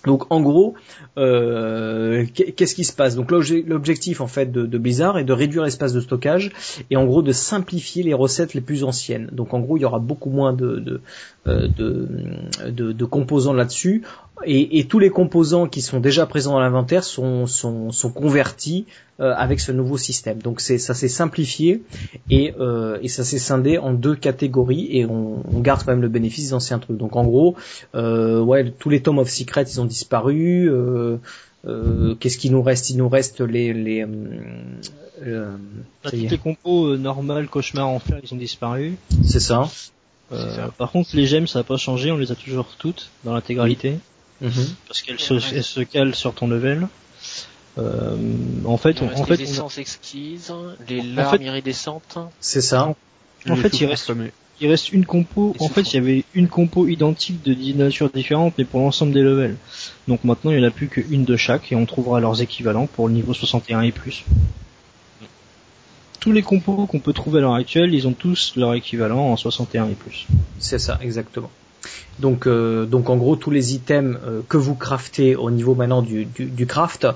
Donc 0.07 0.25
en 0.31 0.41
gros, 0.41 0.75
euh, 1.19 2.25
qu'est- 2.35 2.53
qu'est-ce 2.53 2.75
qui 2.75 2.85
se 2.85 2.93
passe? 2.93 3.15
Donc 3.17 3.31
l'obje- 3.31 3.65
l'objectif 3.67 4.21
en 4.21 4.27
fait 4.27 4.51
de, 4.53 4.67
de 4.67 4.79
Blizzard 4.79 5.19
est 5.19 5.25
de 5.25 5.33
réduire 5.33 5.65
l'espace 5.65 5.93
de 5.93 6.01
stockage 6.01 6.51
et 6.91 6.97
en 6.97 7.05
gros 7.05 7.23
de 7.23 7.33
simplifier 7.33 8.03
les 8.03 8.15
recettes 8.15 8.55
les 8.55 8.61
plus 8.61 8.85
anciennes. 8.85 9.29
Donc 9.33 9.55
en 9.55 9.61
gros 9.61 9.77
il 9.77 9.81
y 9.81 9.85
aura 9.85 9.99
beaucoup 9.99 10.31
moins 10.31 10.53
de, 10.53 10.77
de, 10.79 11.01
euh, 11.47 11.69
de, 12.71 12.93
de- 12.93 13.05
composants 13.05 13.53
là-dessus 13.53 14.03
et, 14.47 14.85
tous 14.85 14.99
les 14.99 15.11
composants 15.11 15.67
qui 15.69 15.81
sont 15.81 16.01
déjà 16.01 16.27
présents 16.27 16.53
dans 16.53 16.61
l'inventaire 16.61 17.05
sont, 17.05 17.47
sont, 17.47 17.93
sont 17.93 18.11
convertis 18.11 18.85
euh, 19.21 19.33
avec 19.37 19.61
ce 19.61 19.71
nouveau 19.71 19.97
système. 19.97 20.39
Donc 20.43 20.61
ça 20.61 20.79
s'est 20.95 21.09
simplifié 21.09 21.83
et, 22.31 22.53
euh, 22.59 22.99
et 23.01 23.09
ça 23.09 23.23
s'est 23.23 23.39
scindé 23.39 23.79
en 23.79 23.93
deux 23.93 24.17
catégories 24.17 24.89
et 24.91 25.07
on, 25.07 25.43
garde 25.61 25.83
quand 25.85 25.93
même 25.93 26.03
le 26.03 26.09
bénéfice 26.09 26.47
des 26.49 26.55
anciens 26.55 26.79
trucs. 26.81 26.97
Donc 26.97 27.15
en 27.17 27.25
gros, 27.25 27.55
euh, 27.95 28.41
ouais, 28.41 28.71
tous 28.77 28.91
les 28.91 29.01
tomes 29.01 29.19
of 29.19 29.29
secret 29.29 29.65
ils 29.71 29.81
ont 29.81 29.85
disparu. 29.95 30.69
euh, 30.69 31.17
euh, 31.67 32.15
Qu'est-ce 32.19 32.39
qui 32.39 32.51
nous 32.51 32.63
reste? 32.63 32.91
Il 32.91 32.97
nous 32.99 33.09
reste 33.09 33.41
les 33.41 33.73
les 33.73 34.01
euh, 34.05 35.57
Bah, 36.03 36.11
les 36.13 36.39
compos 36.39 36.87
euh, 36.89 36.97
normales, 36.97 37.47
cauchemar, 37.49 37.89
enfer, 37.89 38.19
ils 38.23 38.33
ont 38.35 38.37
disparu. 38.49 38.97
c'est 39.25 39.41
ça. 39.51 39.61
Euh, 40.33 40.69
par 40.79 40.91
contre, 40.91 41.11
les 41.15 41.27
gemmes, 41.27 41.47
ça 41.47 41.61
n'a 41.61 41.65
pas 41.65 41.77
changé, 41.77 42.11
on 42.11 42.17
les 42.19 42.33
a 42.33 42.35
toujours 42.35 42.67
toutes 42.79 43.11
dans 43.25 43.35
l'intégralité, 43.35 43.99
Mhm. 44.41 44.51
parce 44.89 45.01
qu'elles 45.03 45.21
se, 45.21 45.39
se 45.39 45.81
calent 45.81 46.15
sur 46.15 46.33
ton 46.35 46.49
level. 46.49 46.89
Euh, 47.79 48.17
en 48.65 48.77
fait, 48.77 49.03
on, 49.03 49.07
en 49.21 49.25
fait, 49.25 49.37
les 49.37 49.47
on- 49.49 49.53
essences 49.53 49.79
exquises, 49.79 50.53
les 50.89 51.01
En 51.01 51.15
larmes 51.17 51.39
fait- 51.39 51.45
iridescentes. 51.45 52.19
C'est 52.41 52.61
ça. 52.63 52.95
en 53.49 53.57
fait, 53.57 53.81
il 53.81 53.87
reste. 53.87 54.11
Il 54.61 54.69
reste 54.69 54.93
une 54.93 55.05
compo. 55.05 55.55
En 55.59 55.69
fait, 55.69 55.93
il 55.93 55.95
y 55.95 55.99
avait 55.99 56.25
une 56.35 56.49
compo 56.49 56.87
identique 56.87 57.43
de 57.43 57.55
10 57.55 57.75
natures 57.75 58.11
différentes, 58.11 58.55
mais 58.57 58.65
pour 58.65 58.81
l'ensemble 58.81 59.13
des 59.13 59.23
levels. 59.23 59.57
Donc 60.09 60.25
maintenant, 60.25 60.51
il 60.51 60.59
n'y 60.59 60.65
en 60.65 60.69
a 60.69 60.71
plus 60.71 60.89
qu'une 60.89 61.25
de 61.25 61.37
chaque, 61.37 61.73
et 61.73 61.77
on 61.77 61.87
trouvera 61.87 62.21
leurs 62.21 62.41
équivalents 62.41 62.87
pour 62.87 63.09
le 63.09 63.15
niveau 63.15 63.35
61 63.35 63.83
et 63.83 63.93
plus. 63.93 64.25
Tous 66.21 66.33
les 66.33 66.43
compos 66.43 66.87
qu'on 66.87 67.01
peut 67.01 67.13
trouver 67.13 67.39
à 67.39 67.43
l'heure 67.43 67.55
actuelle, 67.55 67.93
ils 67.93 68.07
ont 68.09 68.13
tous 68.13 68.55
leur 68.57 68.75
équivalent 68.75 69.31
en 69.31 69.37
61 69.37 69.89
et 69.89 69.95
plus. 69.95 70.27
C'est 70.59 70.79
ça, 70.79 70.99
exactement. 71.03 71.51
Donc, 72.19 72.47
euh, 72.47 72.87
donc 72.87 73.11
en 73.11 73.17
gros, 73.17 73.37
tous 73.37 73.51
les 73.51 73.75
items 73.75 74.17
euh, 74.25 74.41
que 74.49 74.57
vous 74.57 74.75
craftez 74.75 75.37
au 75.37 75.51
niveau 75.51 75.75
maintenant 75.75 76.01
du, 76.01 76.25
du, 76.25 76.47
du 76.47 76.67
craft, 76.67 77.07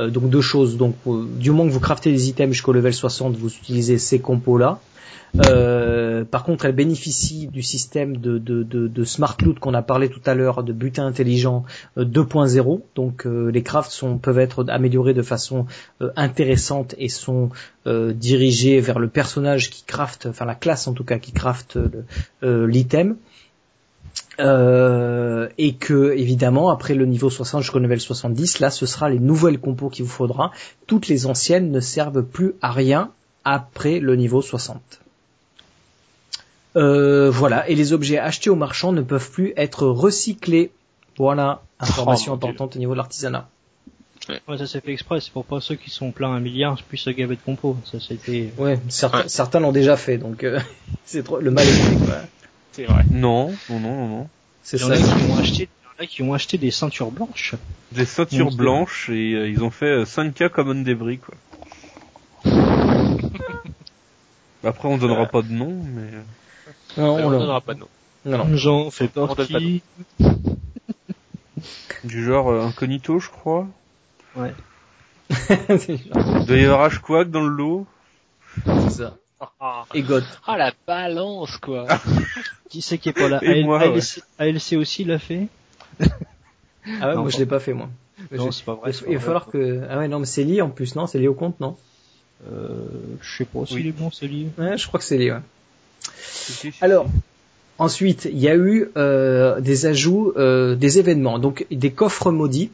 euh, 0.00 0.08
donc 0.10 0.30
deux 0.30 0.40
choses. 0.40 0.76
Donc, 0.76 0.96
du 1.04 1.50
moment 1.50 1.68
que 1.68 1.72
vous 1.72 1.80
craftez 1.80 2.10
des 2.10 2.28
items 2.28 2.52
jusqu'au 2.52 2.72
level 2.72 2.92
60, 2.92 3.36
vous 3.36 3.54
utilisez 3.54 3.98
ces 3.98 4.18
compos-là. 4.18 4.80
Euh, 5.40 6.24
par 6.24 6.44
contre, 6.44 6.64
elle 6.64 6.74
bénéficie 6.74 7.46
du 7.48 7.62
système 7.62 8.16
de, 8.16 9.04
smart 9.04 9.36
loot 9.42 9.58
qu'on 9.58 9.74
a 9.74 9.82
parlé 9.82 10.08
tout 10.08 10.20
à 10.26 10.34
l'heure, 10.34 10.62
de 10.62 10.72
butin 10.72 11.06
intelligent 11.06 11.64
euh, 11.98 12.04
2.0. 12.04 12.80
Donc, 12.94 13.26
euh, 13.26 13.50
les 13.50 13.62
crafts 13.62 14.04
peuvent 14.22 14.38
être 14.38 14.64
améliorés 14.68 15.14
de 15.14 15.22
façon 15.22 15.66
euh, 16.00 16.10
intéressante 16.16 16.94
et 16.98 17.08
sont 17.08 17.50
euh, 17.86 18.12
dirigés 18.12 18.80
vers 18.80 18.98
le 18.98 19.08
personnage 19.08 19.70
qui 19.70 19.84
craft, 19.84 20.26
enfin 20.26 20.44
la 20.44 20.54
classe 20.54 20.88
en 20.88 20.92
tout 20.92 21.04
cas 21.04 21.18
qui 21.18 21.32
craft 21.32 21.78
euh, 22.42 22.66
l'item. 22.66 23.16
Euh, 24.40 25.48
et 25.58 25.74
que 25.74 26.12
évidemment 26.16 26.70
après 26.70 26.94
le 26.94 27.06
niveau 27.06 27.30
60 27.30 27.62
jusqu'au 27.62 27.78
level 27.78 28.00
70 28.00 28.60
là 28.60 28.70
ce 28.70 28.86
sera 28.86 29.10
les 29.10 29.18
nouvelles 29.18 29.58
compos 29.58 29.90
qu'il 29.90 30.04
vous 30.04 30.10
faudra 30.10 30.52
toutes 30.86 31.08
les 31.08 31.26
anciennes 31.26 31.70
ne 31.70 31.80
servent 31.80 32.22
plus 32.22 32.54
à 32.62 32.72
rien 32.72 33.12
après 33.44 33.98
le 33.98 34.16
niveau 34.16 34.40
60 34.40 35.00
Euh, 36.76 37.30
voilà 37.30 37.68
et 37.70 37.74
les 37.74 37.92
objets 37.94 38.18
achetés 38.18 38.50
au 38.50 38.54
marchand 38.56 38.92
ne 38.92 39.00
peuvent 39.02 39.30
plus 39.30 39.52
être 39.56 39.86
recyclés 39.86 40.70
voilà 41.16 41.62
information 41.80 42.34
Oh, 42.34 42.36
Dieu. 42.36 42.48
importante 42.48 42.76
au 42.76 42.78
niveau 42.78 42.92
de 42.92 42.98
l'artisanat 42.98 43.48
Ouais, 44.28 44.58
ça 44.58 44.66
s'est 44.66 44.80
fait 44.80 44.90
exprès, 44.92 45.20
c'est 45.20 45.30
pour 45.32 45.44
pas 45.44 45.60
ceux 45.60 45.76
qui 45.76 45.88
sont 45.88 46.10
pleins 46.10 46.32
un 46.32 46.40
milliard 46.40 46.76
puissent 46.82 47.02
se 47.02 47.10
gaver 47.10 47.36
de 47.36 47.40
compos. 47.42 47.76
Ça, 47.84 47.98
c'était... 48.00 48.50
ouais 48.58 48.76
certains, 48.88 49.18
Ouais. 49.20 49.28
certains 49.28 49.60
l'ont 49.60 49.70
déjà 49.72 49.96
fait 49.96 50.18
donc 50.18 50.42
euh, 50.42 50.58
c'est 51.04 51.22
trop 51.22 51.38
le 51.38 51.50
mal 51.52 51.64
est 51.66 51.70
fait 51.70 51.96
quoi 52.04 52.16
C'est 52.72 52.84
vrai. 52.86 53.04
Non, 53.10 53.54
non, 53.70 53.78
non, 53.78 54.08
non, 54.08 54.28
c'est 54.64 54.78
Il 54.78 54.80
y 54.80 54.84
en 54.84 54.88
ça 54.88 54.94
a 54.94 54.96
qui 55.18 55.30
ont 55.30 55.38
acheté, 55.38 55.68
il 56.00 56.04
y 56.04 56.08
qui 56.08 56.22
ont 56.22 56.34
acheté 56.34 56.58
des 56.58 56.70
ceintures 56.72 57.10
blanches. 57.12 57.54
Des 57.92 58.04
ceintures 58.04 58.50
blanches 58.54 59.08
et 59.10 59.32
euh, 59.34 59.48
ils 59.48 59.62
ont 59.62 59.70
fait 59.70 59.86
euh, 59.86 60.04
5K 60.04 60.48
comme 60.50 60.70
un 60.70 60.82
débris 60.82 61.18
quoi. 61.18 61.34
Après 64.64 64.88
on 64.88 64.98
donnera 64.98 65.26
pas 65.26 65.42
de 65.42 65.52
nom 65.52 65.72
mais 65.94 66.02
euh, 66.02 66.22
non, 66.96 67.14
on 67.14 67.24
on 67.24 67.28
ne 67.28 67.32
l'a- 67.34 67.38
donnera 67.40 67.60
pas 67.60 67.74
de 67.74 67.80
nom. 67.80 67.88
non, 68.24 68.38
non. 68.38 68.56
J'en 68.56 68.90
fais 68.90 69.08
On 69.16 69.26
donne 69.26 69.36
pas 69.36 69.46
partie. 69.46 69.82
du 72.04 72.24
genre 72.24 72.50
euh, 72.50 72.62
incognito 72.66 73.18
je 73.18 73.30
crois. 73.30 73.66
Ouais. 74.36 74.54
Y 75.30 76.64
avoir 76.64 76.82
Ashquack 76.82 77.30
dans 77.30 77.42
le 77.42 77.48
lot. 77.48 77.86
c'est 78.64 78.90
ça 78.90 79.16
Ah, 79.60 79.84
et 79.94 80.02
God 80.02 80.24
Ah, 80.46 80.56
la 80.56 80.72
balance, 80.86 81.56
quoi. 81.58 81.86
Qui 82.70 82.82
c'est 82.82 82.98
qui 82.98 83.08
est 83.10 83.12
pas 83.12 83.28
là? 83.28 83.38
Et 83.42 83.48
AL- 83.60 83.64
moi, 83.64 83.80
ALC, 83.80 84.22
ALC 84.38 84.72
aussi 84.76 85.04
l'a 85.04 85.18
fait? 85.18 85.48
Ah 86.00 87.08
ouais 87.08 87.14
Non, 87.14 87.22
moi 87.22 87.30
je 87.30 87.38
l'ai 87.38 87.46
pas 87.46 87.58
fait 87.60 87.72
moi 87.72 87.88
Non, 88.32 88.46
Je- 88.46 88.50
c'est 88.52 88.64
pas 88.64 88.74
vrai. 88.74 88.92
il 89.08 89.14
va- 89.16 89.20
falloir 89.20 89.46
que 89.46 89.82
ah 89.90 89.98
ouais 89.98 90.08
non 90.08 90.20
mais 90.20 90.26
c'est 90.26 90.44
lié 90.44 90.62
en 90.62 90.68
plus 90.70 90.94
non 90.94 91.06
c'est 91.06 91.18
lié 91.18 91.26
au 91.28 91.34
compte 91.34 91.58
non? 91.60 91.76
Euh, 92.50 92.86
je 93.22 93.36
sais 93.38 93.44
pas 93.44 93.64
si 93.66 93.74
Oui. 93.74 93.80
il 93.80 93.86
est 93.88 93.92
bon, 93.92 94.10
c'est 94.12 94.26
lié. 94.28 94.48
ouais 94.58 94.76
je 94.78 94.86
crois 94.86 94.98
que 95.00 95.04
c'est 95.06 95.18
lié 95.18 95.32
ouais. 95.32 95.40
Alors 96.80 97.06
ensuite 97.78 98.28
il 98.30 98.38
y 98.38 98.48
a 98.48 98.54
eu 98.56 98.88
euh, 98.96 99.60
des 99.60 99.86
ajouts 99.86 100.32
euh, 100.36 100.74
des 100.76 100.98
événements 100.98 101.38
donc 101.38 101.66
des 101.70 101.92
coffres 101.92 102.30
maudits 102.30 102.70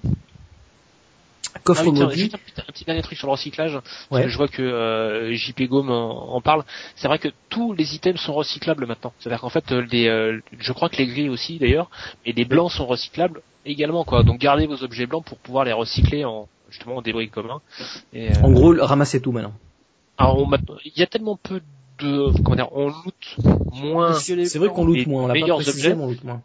coffres 1.65 1.83
Ah 1.85 1.91
oui, 1.91 1.95
tiens, 1.97 2.05
maudits 2.07 2.21
juste 2.21 2.35
un 2.35 2.39
petit, 2.39 2.61
un 2.61 2.73
petit 2.73 2.85
dernier 2.85 3.03
truc 3.03 3.19
sur 3.19 3.27
le 3.27 3.33
recyclage. 3.33 3.73
parce 3.73 4.11
Ouais. 4.11 4.23
que 4.25 4.29
Je 4.29 4.37
vois 4.37 4.49
que 4.49 4.63
euh, 4.63 5.33
JP 5.35 5.63
Gome 5.69 5.91
en, 5.91 6.35
en 6.35 6.41
parle. 6.41 6.65
C'est 6.97 7.09
vrai 7.09 7.19
que 7.19 7.29
tous 7.51 7.73
les 7.73 7.95
items 7.95 8.21
sont 8.21 8.33
recyclables 8.33 8.87
maintenant. 8.87 9.13
C'est-à-dire 9.19 9.41
qu'en 9.41 9.49
fait, 9.49 9.71
euh, 9.71 9.87
les, 9.91 10.09
euh, 10.09 10.41
je 10.59 10.73
crois 10.73 10.89
que 10.89 10.97
les 10.97 11.07
gris 11.07 11.29
aussi 11.29 11.59
d'ailleurs, 11.59 11.91
et 12.25 12.33
les 12.33 12.45
blancs 12.45 12.73
sont 12.73 12.87
recyclables 12.87 13.43
également. 13.65 14.05
quoi. 14.05 14.23
Donc 14.23 14.41
gardez 14.41 14.67
vos 14.67 14.83
objets 14.83 15.07
blancs 15.07 15.25
pour 15.25 15.39
pouvoir 15.39 15.65
les 15.65 15.73
recycler 15.73 16.25
en 16.25 16.49
justement 16.71 16.97
en 16.97 17.03
débris 17.03 17.29
communs. 17.29 17.61
Et, 18.13 18.31
euh, 18.31 18.43
en 18.43 18.51
gros 18.51 18.75
ramassez 18.79 19.21
tout 19.21 19.33
maintenant 19.33 19.55
alors, 20.19 20.47
il 20.85 20.93
y 20.95 21.03
a 21.03 21.07
tellement 21.07 21.37
peu 21.37 21.61
de 22.03 22.43
comment 22.43 22.57
dire, 22.57 22.69
on 22.73 22.89
loot 22.89 23.37
moins. 23.73 24.15
C'est 24.15 24.59
vrai 24.59 24.69
qu'on 24.69 24.85
loot 24.85 25.07
moins 25.07 25.25
on 25.25 25.27
l'a 25.27 25.35
pas 25.35 25.55
précisé 25.55 25.95
mais 25.95 26.03
on 26.03 26.09
loot 26.09 26.25
moins 26.25 26.43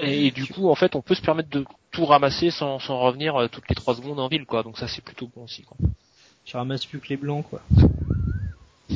Et 0.00 0.30
du 0.30 0.46
coup, 0.46 0.68
en 0.68 0.74
fait, 0.74 0.94
on 0.96 1.02
peut 1.02 1.14
se 1.14 1.22
permettre 1.22 1.50
de 1.50 1.64
tout 1.90 2.04
ramasser 2.04 2.50
sans, 2.50 2.78
sans 2.78 3.00
revenir 3.00 3.36
euh, 3.36 3.48
toutes 3.48 3.68
les 3.68 3.74
trois 3.74 3.94
secondes 3.94 4.20
en 4.20 4.28
ville, 4.28 4.44
quoi. 4.46 4.62
Donc 4.62 4.78
ça, 4.78 4.88
c'est 4.88 5.02
plutôt 5.02 5.30
bon 5.34 5.44
aussi, 5.44 5.62
quoi. 5.62 5.76
Tu 6.44 6.56
ramasses 6.56 6.86
plus 6.86 7.00
que 7.00 7.08
les 7.08 7.16
blancs, 7.16 7.46
quoi. 7.48 7.62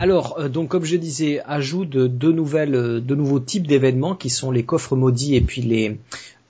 Alors, 0.00 0.38
euh, 0.38 0.48
donc 0.48 0.68
comme 0.68 0.84
je 0.84 0.96
disais, 0.96 1.40
ajout 1.44 1.84
de 1.84 2.06
deux 2.06 2.32
nouvelles, 2.32 2.74
euh, 2.74 3.00
deux 3.00 3.16
nouveaux 3.16 3.40
types 3.40 3.66
d'événements 3.66 4.14
qui 4.14 4.30
sont 4.30 4.50
les 4.50 4.64
coffres 4.64 4.94
maudits 4.96 5.34
et 5.34 5.40
puis 5.40 5.62
les 5.62 5.98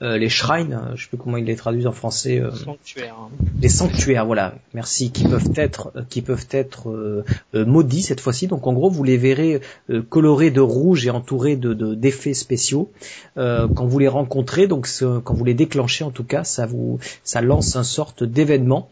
les 0.01 0.29
shrines, 0.29 0.73
euh, 0.75 0.97
je 0.97 1.03
sais 1.03 1.09
plus 1.09 1.19
comment 1.19 1.37
ils 1.37 1.45
les 1.45 1.57
traduisent 1.57 1.87
en 1.89 1.93
français, 1.93 2.39
euh, 2.41 2.51
Sanctuaire. 2.55 3.17
hein. 3.21 3.29
les 3.61 3.69
sanctuaires, 3.69 4.27
voilà, 4.27 4.55
merci, 4.75 5.11
qui 5.11 5.25
peuvent 5.25 5.51
être 5.57 5.91
euh, 5.97 6.03
qui 6.09 6.23
peuvent 6.23 6.47
être 6.53 6.91
euh, 6.91 7.25
euh, 7.55 7.65
maudits 7.67 8.03
cette 8.03 8.21
fois-ci. 8.21 8.47
Donc 8.47 8.67
en 8.67 8.73
gros, 8.73 8.91
vous 8.91 9.03
les 9.03 9.17
verrez 9.17 9.61
euh, 9.91 10.03
colorés 10.03 10.51
de 10.53 10.61
rouge 10.61 11.07
et 11.07 11.11
entourés 11.11 11.57
de 11.57 11.75
de- 11.75 11.95
d'effets 11.95 12.35
spéciaux 12.35 12.91
euh, 13.37 13.67
quand 13.75 13.87
vous 13.87 13.99
les 13.99 14.09
rencontrez. 14.09 14.67
Donc 14.69 14.87
quand 15.25 15.35
vous 15.35 15.45
les 15.45 15.55
déclenchez, 15.55 16.05
en 16.05 16.11
tout 16.11 16.25
cas, 16.25 16.45
ça 16.45 16.67
vous 16.67 16.99
ça 17.25 17.41
lance 17.41 17.75
un 17.77 17.83
sorte 17.85 18.23
d'événement 18.25 18.89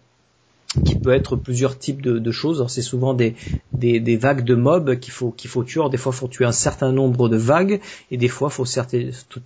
qui 0.84 0.94
peut 0.94 1.12
être 1.12 1.36
plusieurs 1.36 1.78
types 1.78 2.02
de, 2.02 2.18
de 2.18 2.32
choses. 2.32 2.64
C'est 2.68 2.82
souvent 2.82 3.14
des, 3.14 3.34
des, 3.72 4.00
des 4.00 4.16
vagues 4.16 4.44
de 4.44 4.54
mobs 4.54 4.98
qu'il 4.98 5.12
faut 5.12 5.30
qu'il 5.30 5.48
faut 5.48 5.64
tuer. 5.64 5.80
Alors, 5.80 5.90
des 5.90 5.96
fois, 5.96 6.12
il 6.14 6.18
faut 6.18 6.28
tuer 6.28 6.44
un 6.44 6.52
certain 6.52 6.92
nombre 6.92 7.28
de 7.28 7.36
vagues 7.36 7.80
et 8.10 8.16
des 8.16 8.28
fois, 8.28 8.50
il 8.50 8.54
faut 8.54 8.66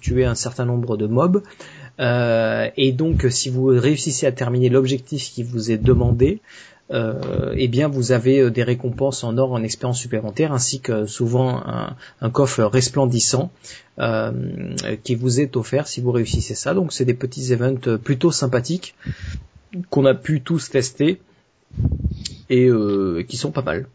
tuer 0.01 0.25
un 0.25 0.35
certain 0.35 0.65
nombre 0.65 0.97
de 0.97 1.07
mobs. 1.07 1.43
Euh, 2.01 2.69
et 2.77 2.93
donc, 2.93 3.27
si 3.31 3.51
vous 3.51 3.67
réussissez 3.67 4.27
à 4.27 4.33
terminer 4.33 4.69
l'objectif 4.71 5.31
qui 5.33 5.43
vous 5.43 5.71
est 5.71 5.79
demandé, 5.79 6.41
euh, 6.93 7.55
eh 7.57 7.69
bien, 7.69 7.87
vous 7.87 8.11
avez 8.11 8.41
euh, 8.41 8.51
des 8.51 8.65
récompenses 8.65 9.23
en 9.23 9.39
or, 9.39 9.53
en 9.53 9.63
expérience 9.63 10.01
supplémentaire, 10.01 10.53
ainsi 10.53 10.81
que 10.81 11.07
souvent 11.07 11.63
un, 11.65 11.95
un 12.21 12.31
coffre 12.31 12.65
resplendissant 12.65 13.53
euh, 14.01 14.33
qui 15.05 15.15
vous 15.15 15.41
est 15.41 15.57
offert 15.57 15.87
si 15.87 16.01
vous 16.01 16.11
réussissez 16.11 16.57
ça. 16.57 16.75
Donc, 16.75 16.93
c'est 16.93 17.05
des 17.05 17.15
petits 17.15 17.53
events 17.53 17.99
plutôt 18.03 18.33
sympathiques 18.33 18.97
qu'on 19.91 20.05
a 20.05 20.15
pu 20.15 20.41
tous 20.41 20.71
tester 20.71 21.21
et 22.49 22.67
euh, 22.67 23.23
qui 23.29 23.37
sont 23.37 23.53
pas 23.53 23.63
mal. 23.63 23.87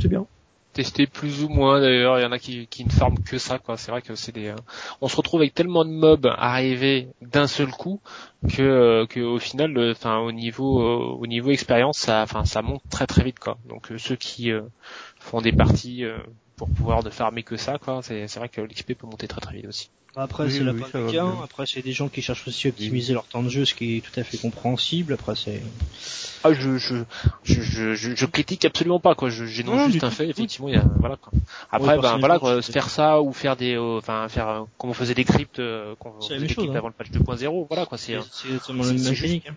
C'est 0.00 0.08
bien. 0.08 0.26
Testé 0.72 1.08
plus 1.08 1.42
ou 1.42 1.48
moins 1.48 1.80
d'ailleurs, 1.80 2.20
il 2.20 2.22
y 2.22 2.24
en 2.24 2.30
a 2.30 2.38
qui, 2.38 2.68
qui 2.68 2.84
ne 2.84 2.90
farment 2.90 3.18
que 3.24 3.38
ça 3.38 3.58
quoi. 3.58 3.76
C'est 3.76 3.90
vrai 3.90 4.02
que 4.02 4.14
c'est 4.14 4.30
des 4.30 4.46
euh, 4.48 4.56
on 5.00 5.08
se 5.08 5.16
retrouve 5.16 5.40
avec 5.40 5.52
tellement 5.52 5.84
de 5.84 5.90
mobs 5.90 6.26
arrivés 6.38 7.08
d'un 7.22 7.48
seul 7.48 7.70
coup 7.72 8.00
que 8.48 8.62
euh, 8.62 9.26
au 9.26 9.38
final 9.40 9.72
le- 9.72 9.90
enfin 9.90 10.18
au 10.18 10.30
niveau 10.30 10.80
euh, 10.80 11.16
au 11.18 11.26
niveau 11.26 11.50
expérience 11.50 11.98
ça 11.98 12.22
enfin 12.22 12.44
ça 12.44 12.62
monte 12.62 12.82
très 12.88 13.08
très 13.08 13.24
vite 13.24 13.40
quoi. 13.40 13.58
Donc 13.68 13.90
euh, 13.90 13.98
ceux 13.98 14.14
qui 14.14 14.52
euh, 14.52 14.62
font 15.18 15.40
des 15.40 15.50
parties 15.52 16.04
euh, 16.04 16.18
pour 16.60 16.68
pouvoir 16.68 17.02
ne 17.02 17.08
farmer 17.08 17.42
que 17.42 17.56
ça 17.56 17.78
quoi, 17.78 18.00
c'est 18.02 18.28
c'est 18.28 18.38
vrai 18.38 18.50
que 18.50 18.60
l'XP 18.60 18.92
peut 18.92 19.06
monter 19.06 19.26
très 19.26 19.40
très 19.40 19.56
vite 19.56 19.66
aussi. 19.66 19.88
Après, 20.16 20.44
Oui, 20.44 20.50
c'est 20.50 20.64
la 20.64 20.72
oui, 20.72 20.82
gain. 20.92 21.06
bien. 21.10 21.34
Après, 21.44 21.64
c'est 21.66 21.82
des 21.82 21.92
gens 21.92 22.08
qui 22.08 22.20
cherchent 22.20 22.46
aussi 22.48 22.66
à 22.66 22.70
optimiser 22.70 23.12
leur 23.14 23.24
temps 23.26 23.44
de 23.44 23.48
jeu, 23.48 23.64
ce 23.64 23.74
qui 23.74 23.96
est 23.96 24.00
tout 24.00 24.18
à 24.18 24.24
fait 24.24 24.38
compréhensible. 24.38 25.12
Après, 25.14 25.36
c'est. 25.36 25.62
Ah 26.42 26.52
je 26.52 26.76
je 26.78 26.96
je, 27.44 27.60
je, 27.62 27.94
je, 27.94 28.14
je 28.16 28.26
critique 28.26 28.64
absolument 28.64 28.98
pas 29.00 29.14
quoi, 29.14 29.30
je 29.30 29.44
j'énonce 29.46 29.76
Non, 29.76 29.88
juste 29.88 30.02
un 30.04 30.10
fait 30.10 30.28
effectivement 30.28 30.68
il 30.68 30.74
y 30.74 30.78
a 30.78 30.84
voilà 30.98 31.16
quoi. 31.16 31.32
Après 31.70 31.94
Oui, 31.96 32.02
ben 32.02 32.18
voilà 32.18 32.38
quoi, 32.40 32.60
faire 32.60 32.90
ça 32.90 33.22
ou 33.22 33.32
faire 33.32 33.54
des 33.56 33.74
euh, 33.76 33.98
enfin 33.98 34.26
faire 34.28 34.48
euh, 34.48 34.60
comme 34.78 34.90
on 34.90 34.94
faisait 34.94 35.14
des 35.14 35.24
cryptes 35.24 35.58
euh, 35.60 35.94
quand 36.00 36.14
on 36.18 36.20
C'est 36.22 36.30
la 36.32 36.36
faisait 36.36 36.46
des 36.48 36.54
chose, 36.54 36.62
cryptes 36.64 36.74
hein. 36.74 36.78
avant 36.78 36.88
le 36.88 36.94
patch 36.94 37.10
2.0, 37.10 37.66
voilà 37.68 37.86
quoi, 37.86 37.96
c'est 37.98 38.14
euh, 38.16 38.22
C'est 38.32 38.48
la 38.68 38.74
mécanique. 38.74 39.48
hein. 39.48 39.54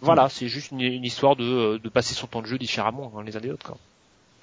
Voilà, 0.00 0.28
c'est 0.30 0.48
juste 0.48 0.70
une, 0.70 0.80
une 0.80 1.04
histoire 1.04 1.34
de, 1.36 1.44
euh, 1.44 1.78
de 1.78 1.88
passer 1.90 2.14
son 2.14 2.26
temps 2.26 2.40
de 2.42 2.46
jeu 2.46 2.58
différemment 2.58 3.12
hein, 3.16 3.22
les 3.26 3.36
uns 3.36 3.40
des 3.40 3.50
autres. 3.50 3.66
Quoi. 3.66 3.78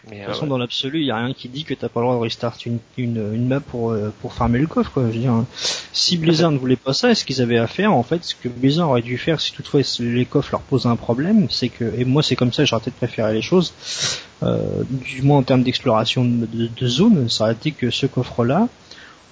Mais, 0.10 0.16
De 0.18 0.22
euh, 0.22 0.26
toute 0.26 0.34
façon, 0.34 0.44
ouais. 0.44 0.50
dans 0.50 0.58
l'absolu, 0.58 1.00
il 1.02 1.06
y 1.06 1.12
a 1.12 1.18
rien 1.18 1.34
qui 1.34 1.48
dit 1.48 1.64
que 1.64 1.74
t'as 1.74 1.90
pas 1.90 2.00
le 2.00 2.08
droit 2.08 2.16
de 2.16 2.22
restart 2.22 2.58
une, 2.66 2.80
une, 2.98 3.34
une 3.34 3.48
map 3.48 3.60
pour, 3.60 3.92
euh, 3.92 4.10
pour 4.22 4.34
farmer 4.34 4.60
le 4.60 4.68
coffre, 4.68 4.92
quoi. 4.92 5.04
Je 5.04 5.14
veux 5.14 5.20
dire, 5.20 5.32
hein. 5.32 5.46
si 5.94 6.18
Blizzard 6.18 6.52
ne 6.52 6.58
voulait 6.58 6.76
pas 6.76 6.94
ça, 6.94 7.14
ce 7.14 7.24
qu'ils 7.24 7.42
avaient 7.42 7.58
à 7.58 7.68
faire, 7.68 7.94
en 7.94 8.04
fait, 8.04 8.24
ce 8.24 8.36
que 8.36 8.50
Blizzard 8.50 8.90
aurait 8.90 9.02
dû 9.02 9.18
faire, 9.18 9.40
si 9.40 9.54
toutefois 9.54 9.82
les 10.00 10.26
coffres 10.26 10.50
leur 10.52 10.62
posent 10.62 10.88
un 10.88 10.96
problème, 10.96 11.48
c'est 11.50 11.70
que, 11.70 11.94
et 11.98 12.06
moi 12.06 12.24
c'est 12.24 12.36
comme 12.36 12.52
ça, 12.52 12.66
j'aurais 12.66 12.82
peut-être 12.82 12.96
préféré 12.96 13.34
les 13.34 13.42
choses, 13.42 13.74
euh, 14.44 14.84
du 14.90 15.22
moins 15.22 15.38
en 15.40 15.44
termes 15.44 15.64
d'exploration 15.64 16.26
de, 16.26 16.46
de, 16.46 16.70
de 16.76 16.88
zone, 16.88 17.30
ça 17.30 17.44
aurait 17.44 17.54
été 17.54 17.72
que 17.72 17.92
ce 17.92 18.08
coffre-là, 18.08 18.68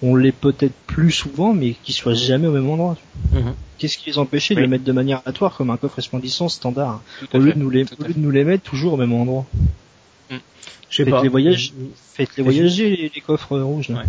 on 0.02 0.16
l'ait 0.16 0.32
peut-être 0.32 0.76
plus 0.88 1.12
souvent, 1.12 1.54
mais 1.54 1.76
qu'il 1.84 1.94
soit 1.94 2.14
jamais 2.14 2.48
au 2.48 2.52
même 2.52 2.70
endroit. 2.70 2.96
Mhm. 3.32 3.54
Qu'est-ce 3.78 3.98
qui 3.98 4.10
les 4.10 4.18
empêchait 4.18 4.56
de 4.56 4.62
le 4.62 4.68
mettre 4.68 4.84
de 4.84 4.91
manière 4.91 5.22
aléatoire 5.26 5.56
comme 5.56 5.70
un 5.70 5.78
coffre 5.78 5.96
resplendissant 5.96 6.50
standard, 6.50 7.02
à 7.34 7.38
au 7.38 7.40
lieu 7.40 7.52
fait, 7.52 7.58
de 7.58 7.64
nous 7.64 7.70
les, 7.70 7.84
au 7.84 8.04
lieu 8.04 8.14
de 8.14 8.20
nous 8.20 8.32
les 8.32 8.44
mettre 8.44 8.64
toujours 8.64 8.94
au 8.94 8.98
même 8.98 9.14
endroit? 9.14 9.46
Je 10.30 10.95
sais 10.95 11.03
Faites 11.03 11.10
pas. 11.11 11.22
les 11.23 11.30
voyages. 11.30 11.73
Faites 12.14 12.35
les 12.38 12.43
voyager 12.43 12.89
les, 12.95 13.11
les 13.14 13.22
coffres 13.22 13.57
rouges. 13.60 13.89
Là. 13.89 13.99
Ouais. 13.99 14.06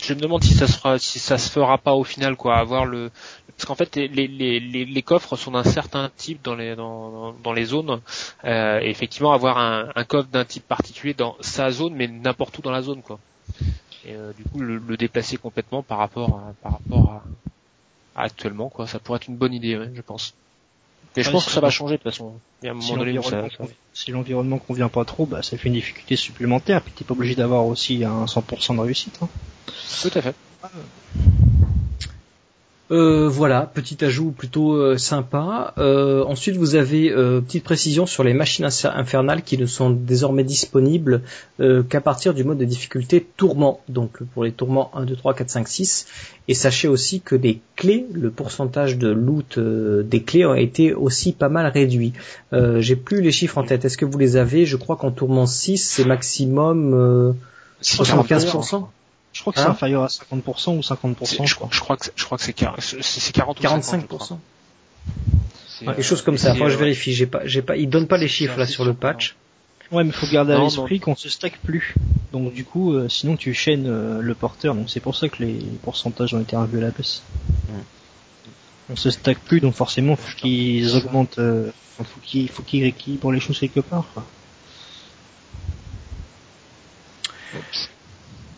Je 0.00 0.14
me 0.14 0.20
demande 0.20 0.44
si 0.44 0.54
ça 0.54 0.66
se 0.68 0.76
fera, 0.76 0.98
si 0.98 1.18
ça 1.18 1.38
se 1.38 1.50
fera 1.50 1.76
pas 1.78 1.94
au 1.94 2.04
final, 2.04 2.36
quoi, 2.36 2.56
avoir 2.56 2.84
le, 2.84 3.10
parce 3.48 3.66
qu'en 3.66 3.74
fait 3.74 3.96
les, 3.96 4.06
les, 4.06 4.28
les, 4.28 4.84
les 4.84 5.02
coffres 5.02 5.34
sont 5.34 5.50
d'un 5.50 5.64
certain 5.64 6.08
type 6.16 6.40
dans 6.44 6.54
les 6.54 6.76
dans, 6.76 7.32
dans 7.42 7.52
les 7.52 7.64
zones, 7.64 8.00
euh, 8.44 8.78
et 8.80 8.90
effectivement 8.90 9.32
avoir 9.32 9.58
un, 9.58 9.88
un 9.96 10.04
coffre 10.04 10.28
d'un 10.28 10.44
type 10.44 10.62
particulier 10.68 11.14
dans 11.14 11.36
sa 11.40 11.70
zone, 11.72 11.94
mais 11.94 12.06
n'importe 12.06 12.56
où 12.58 12.62
dans 12.62 12.70
la 12.70 12.82
zone, 12.82 13.02
quoi. 13.02 13.18
Et 14.06 14.12
euh, 14.14 14.32
du 14.34 14.44
coup 14.44 14.60
le, 14.60 14.78
le 14.78 14.96
déplacer 14.96 15.36
complètement 15.36 15.82
par 15.82 15.98
rapport 15.98 16.28
à, 16.38 16.52
par 16.62 16.72
rapport 16.74 17.10
à, 18.14 18.20
à 18.20 18.24
actuellement, 18.24 18.68
quoi, 18.68 18.86
ça 18.86 19.00
pourrait 19.00 19.16
être 19.16 19.26
une 19.28 19.36
bonne 19.36 19.52
idée, 19.54 19.76
ouais, 19.76 19.90
je 19.94 20.00
pense. 20.02 20.32
Mais 21.18 21.24
je 21.24 21.30
pense 21.30 21.44
que 21.46 21.50
ça 21.52 21.60
va 21.60 21.70
changer 21.70 21.96
de 21.96 22.02
toute 22.02 22.10
façon. 22.12 22.34
Il 22.62 22.66
y 22.66 22.68
a 22.68 22.72
un 22.72 22.80
Si 22.80 22.88
moment 22.92 23.04
donné 23.04 23.18
où 23.18 23.22
ça, 23.22 23.30
l'environnement 23.30 23.50
ça- 23.50 23.56
convient- 23.58 23.74
si 23.92 24.10
l'environnement 24.12 24.58
convient 24.58 24.88
pas 24.88 25.04
trop, 25.04 25.26
bah 25.26 25.42
ça 25.42 25.56
fait 25.58 25.68
une 25.68 25.74
difficulté 25.74 26.16
supplémentaire. 26.16 26.80
Puis 26.82 26.92
t'es 26.96 27.04
pas 27.04 27.14
obligé 27.14 27.34
d'avoir 27.34 27.66
aussi 27.66 28.04
un 28.04 28.26
100% 28.26 28.74
de 28.74 28.80
réussite. 28.80 29.18
Hein. 29.22 29.28
Tout 30.02 30.10
à 30.14 30.22
fait. 30.22 30.34
Euh, 32.90 33.28
voilà, 33.28 33.70
petit 33.72 34.02
ajout 34.02 34.30
plutôt 34.30 34.72
euh, 34.72 34.96
sympa. 34.96 35.74
Euh, 35.76 36.24
ensuite, 36.24 36.56
vous 36.56 36.74
avez 36.74 37.10
euh, 37.10 37.42
petite 37.42 37.64
précision 37.64 38.06
sur 38.06 38.24
les 38.24 38.32
machines 38.32 38.66
infernales 38.84 39.42
qui 39.42 39.58
ne 39.58 39.66
sont 39.66 39.90
désormais 39.90 40.44
disponibles 40.44 41.20
euh, 41.60 41.82
qu'à 41.82 42.00
partir 42.00 42.32
du 42.32 42.44
mode 42.44 42.56
de 42.58 42.64
difficulté 42.64 43.26
tourment. 43.36 43.80
Donc 43.88 44.22
pour 44.32 44.44
les 44.44 44.52
tourments 44.52 44.90
1, 44.94 45.04
2, 45.04 45.16
3, 45.16 45.34
4, 45.34 45.50
5, 45.50 45.68
6. 45.68 46.06
Et 46.48 46.54
sachez 46.54 46.88
aussi 46.88 47.20
que 47.20 47.36
des 47.36 47.60
clés, 47.76 48.06
le 48.12 48.30
pourcentage 48.30 48.96
de 48.96 49.08
loot 49.08 49.58
des 49.58 50.22
clés 50.22 50.44
a 50.44 50.58
été 50.58 50.94
aussi 50.94 51.32
pas 51.32 51.50
mal 51.50 51.70
réduit. 51.70 52.14
Euh, 52.54 52.80
J'ai 52.80 52.96
plus 52.96 53.20
les 53.20 53.32
chiffres 53.32 53.58
en 53.58 53.64
tête. 53.64 53.84
Est-ce 53.84 53.98
que 53.98 54.06
vous 54.06 54.18
les 54.18 54.36
avez? 54.36 54.64
Je 54.64 54.76
crois 54.76 54.96
qu'en 54.96 55.10
tourment 55.10 55.46
6, 55.46 55.76
c'est 55.76 56.04
maximum 56.04 56.94
euh, 56.94 57.32
C'est 57.82 58.02
75%. 58.02 58.86
Je 59.38 59.42
crois 59.42 59.52
que 59.52 59.60
Hein 59.60 59.62
c'est 59.66 59.70
inférieur 59.70 60.02
à 60.02 60.08
50% 60.08 60.76
ou 60.76 60.80
50%. 60.82 61.24
C'est- 61.24 61.46
je, 61.46 61.54
crois, 61.54 61.68
je 61.70 61.78
crois 61.78 61.96
que 61.96 62.06
c'est- 62.06 62.12
je 62.16 62.24
crois 62.24 62.38
que 62.38 62.42
c'est 62.42 62.56
quar- 62.58 62.74
c'est 62.80 63.00
c'est 63.04 63.32
40 63.32 63.60
ou 63.60 63.62
50, 63.62 63.84
je 64.00 64.06
crois. 64.06 64.18
45%. 64.18 64.40
C'est, 65.68 65.84
Quelque 65.84 66.00
euh, 66.00 66.02
chose 66.02 66.22
comme 66.22 66.34
et 66.34 66.38
ça. 66.38 66.50
Enfin, 66.54 66.68
je 66.68 66.74
euh, 66.74 66.76
vérifie. 66.78 67.12
J'ai 67.14 67.26
pas, 67.26 67.42
j'ai 67.46 67.62
pas. 67.62 67.76
Ils 67.76 67.88
donnent 67.88 68.08
pas 68.08 68.16
les 68.18 68.26
chiffres 68.26 68.58
là 68.58 68.66
sur 68.66 68.84
le 68.84 68.94
patch. 68.94 69.36
Ouais, 69.92 70.02
mais 70.02 70.10
faut 70.10 70.26
garder 70.26 70.54
à 70.54 70.56
l'esprit 70.64 70.98
qu'on 70.98 71.14
se 71.14 71.28
stack 71.28 71.58
plus. 71.58 71.94
Donc 72.32 72.52
du 72.52 72.64
coup, 72.64 72.94
euh, 72.94 73.08
sinon 73.08 73.36
tu 73.36 73.54
chaînes 73.54 73.86
euh, 73.86 74.20
le 74.20 74.34
porteur. 74.34 74.74
Donc 74.74 74.90
c'est 74.90 74.98
pour 74.98 75.14
ça 75.14 75.28
que 75.28 75.40
les 75.40 75.54
pourcentages 75.84 76.34
ont 76.34 76.40
été 76.40 76.56
revus 76.56 76.78
à 76.78 76.80
la 76.80 76.90
baisse. 76.90 77.22
On 78.90 78.96
se 78.96 79.10
stack 79.10 79.38
plus, 79.38 79.60
donc 79.60 79.74
forcément 79.74 80.16
faut 80.16 80.36
qu'ils 80.36 80.96
augmentent. 80.96 81.38
Euh, 81.38 81.70
faut 81.96 82.20
qu'ils 82.24 82.48
faut 82.50 82.64
qu'ils 82.64 82.82
rééquilibrent 82.82 83.30
les 83.30 83.38
choses 83.38 83.60
quelque 83.60 83.78
part. 83.80 84.04
Quoi. 84.14 84.24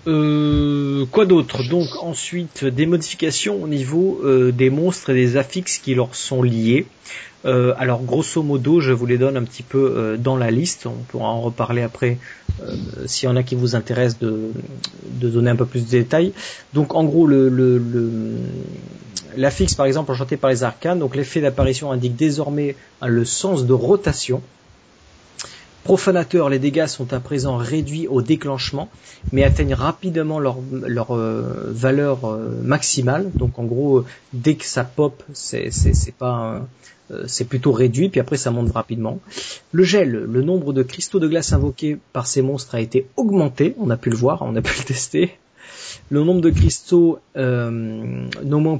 Euh, 0.06 1.04
quoi 1.10 1.26
d'autre 1.26 1.62
Donc 1.68 1.88
ensuite 2.02 2.64
des 2.64 2.86
modifications 2.86 3.62
au 3.62 3.68
niveau 3.68 4.20
euh, 4.24 4.50
des 4.50 4.70
monstres 4.70 5.10
et 5.10 5.14
des 5.14 5.36
affixes 5.36 5.78
qui 5.78 5.94
leur 5.94 6.14
sont 6.14 6.42
liés. 6.42 6.86
Euh, 7.44 7.74
alors 7.78 8.02
grosso 8.02 8.42
modo, 8.42 8.80
je 8.80 8.92
vous 8.92 9.06
les 9.06 9.18
donne 9.18 9.36
un 9.36 9.44
petit 9.44 9.62
peu 9.62 9.78
euh, 9.96 10.16
dans 10.16 10.36
la 10.36 10.50
liste. 10.50 10.86
On 10.86 11.02
pourra 11.08 11.28
en 11.28 11.40
reparler 11.42 11.82
après 11.82 12.18
s'il 13.06 13.26
y 13.28 13.32
en 13.32 13.36
a 13.36 13.42
qui 13.42 13.54
vous 13.54 13.74
intéressent 13.74 14.18
de, 14.20 14.50
de 15.20 15.28
donner 15.30 15.50
un 15.50 15.56
peu 15.56 15.64
plus 15.66 15.84
de 15.86 15.90
détails. 15.90 16.32
Donc 16.74 16.94
en 16.94 17.04
gros, 17.04 17.26
le, 17.26 17.48
le, 17.48 17.78
le- 17.78 18.36
l'affixe 19.36 19.74
par 19.74 19.86
exemple 19.86 20.12
enchanté 20.12 20.36
par 20.36 20.50
les 20.50 20.62
arcanes. 20.62 20.98
Donc 20.98 21.14
l'effet 21.16 21.40
d'apparition 21.40 21.90
indique 21.92 22.16
désormais 22.16 22.74
hein, 23.00 23.08
le 23.08 23.24
sens 23.24 23.64
de 23.66 23.72
rotation. 23.72 24.42
Profanateur, 25.84 26.48
les 26.48 26.58
dégâts 26.58 26.86
sont 26.86 27.12
à 27.12 27.20
présent 27.20 27.56
réduits 27.56 28.06
au 28.06 28.22
déclenchement 28.22 28.88
mais 29.32 29.44
atteignent 29.44 29.74
rapidement 29.74 30.38
leur, 30.38 30.58
euh, 31.10 31.70
valeur 31.70 32.24
euh, 32.24 32.60
maximale. 32.62 33.30
Donc 33.34 33.58
en 33.58 33.64
gros, 33.64 34.04
dès 34.32 34.54
que 34.54 34.64
ça 34.64 34.84
pop, 34.84 35.22
c'est 35.32 35.70
pas 36.18 36.62
euh, 37.10 37.24
c'est 37.26 37.44
plutôt 37.44 37.72
réduit, 37.72 38.08
puis 38.08 38.20
après 38.20 38.36
ça 38.36 38.50
monte 38.50 38.72
rapidement. 38.72 39.18
Le 39.72 39.82
gel, 39.82 40.10
le 40.10 40.42
nombre 40.42 40.72
de 40.72 40.82
cristaux 40.82 41.18
de 41.18 41.28
glace 41.28 41.52
invoqués 41.52 41.98
par 42.12 42.26
ces 42.26 42.42
monstres 42.42 42.74
a 42.74 42.80
été 42.80 43.08
augmenté, 43.16 43.74
on 43.78 43.90
a 43.90 43.96
pu 43.96 44.10
le 44.10 44.16
voir, 44.16 44.42
on 44.42 44.54
a 44.54 44.62
pu 44.62 44.72
le 44.78 44.84
tester. 44.84 45.32
Le 46.10 46.24
nombre 46.24 46.40
de 46.40 46.50
cristaux 46.50 47.20
euh, 47.36 48.26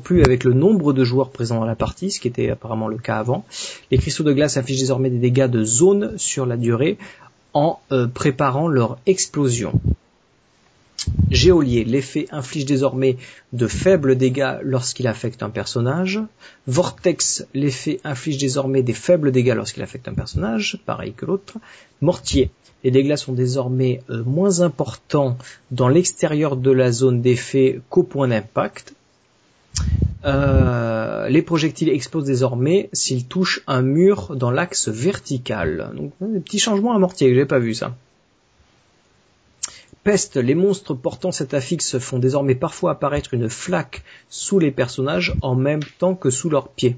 plus 0.02 0.24
avec 0.24 0.43
le 0.43 0.52
nombre 0.52 0.93
de 0.93 1.05
joueurs 1.05 1.31
présents 1.31 1.61
dans 1.61 1.65
la 1.65 1.77
partie, 1.77 2.11
ce 2.11 2.19
qui 2.19 2.27
était 2.27 2.51
apparemment 2.51 2.89
le 2.89 2.98
cas 2.98 3.19
avant. 3.19 3.44
Les 3.93 3.98
cristaux 3.98 4.24
de 4.24 4.32
glace 4.32 4.57
affichent 4.57 4.81
désormais 4.81 5.11
des 5.11 5.19
dégâts 5.19 5.47
de 5.47 5.62
zone 5.62 6.19
sur 6.19 6.44
la 6.44 6.57
durée 6.57 6.98
en 7.55 7.78
euh, 7.93 8.09
préparant 8.09 8.66
leur 8.66 8.98
explosion. 9.07 9.81
Géolier, 11.31 11.85
l'effet 11.85 12.27
inflige 12.32 12.65
désormais 12.65 13.16
de 13.53 13.66
faibles 13.66 14.16
dégâts 14.16 14.57
lorsqu'il 14.62 15.07
affecte 15.07 15.43
un 15.43 15.51
personnage. 15.51 16.20
Vortex, 16.66 17.47
l'effet 17.55 18.01
inflige 18.05 18.39
désormais 18.39 18.82
des 18.82 18.93
faibles 18.93 19.31
dégâts 19.31 19.55
lorsqu'il 19.55 19.82
affecte 19.82 20.09
un 20.09 20.15
personnage, 20.15 20.78
pareil 20.87 21.12
que 21.16 21.27
l'autre. 21.27 21.59
Mortier, 22.01 22.51
les 22.82 22.91
dégâts 22.91 23.16
sont 23.16 23.32
désormais 23.32 24.03
euh, 24.11 24.24
moins 24.24 24.61
importants 24.61 25.37
dans 25.70 25.89
l'extérieur 25.89 26.57
de 26.57 26.70
la 26.70 26.91
zone 26.93 27.20
d'effet 27.20 27.81
qu'au 27.91 28.03
point 28.03 28.28
d'impact. 28.28 28.95
Euh, 30.24 31.28
les 31.28 31.43
projectiles 31.43 31.89
explosent 31.89 32.24
désormais 32.24 32.91
s'ils 32.93 33.27
touchent 33.27 33.62
un 33.66 33.82
mur 33.82 34.37
dans 34.37 34.51
l'axe 34.51 34.89
vertical. 34.89 35.93
Donc 35.95 36.12
des 36.20 36.41
petits 36.41 36.59
changements 36.59 36.95
à 36.95 36.99
mortier, 36.99 37.35
j'ai 37.35 37.47
pas 37.47 37.59
vu 37.59 37.74
ça. 37.74 37.95
Peste, 40.02 40.36
les 40.36 40.55
monstres 40.55 40.94
portant 40.94 41.31
cet 41.31 41.52
affixe 41.52 41.98
font 41.98 42.18
désormais 42.18 42.55
parfois 42.55 42.93
apparaître 42.93 43.35
une 43.35 43.51
flaque 43.51 44.02
sous 44.31 44.59
les 44.59 44.70
personnages 44.70 45.35
en 45.43 45.55
même 45.55 45.85
temps 45.98 46.14
que 46.14 46.31
sous 46.31 46.48
leurs 46.48 46.68
pieds. 46.68 46.97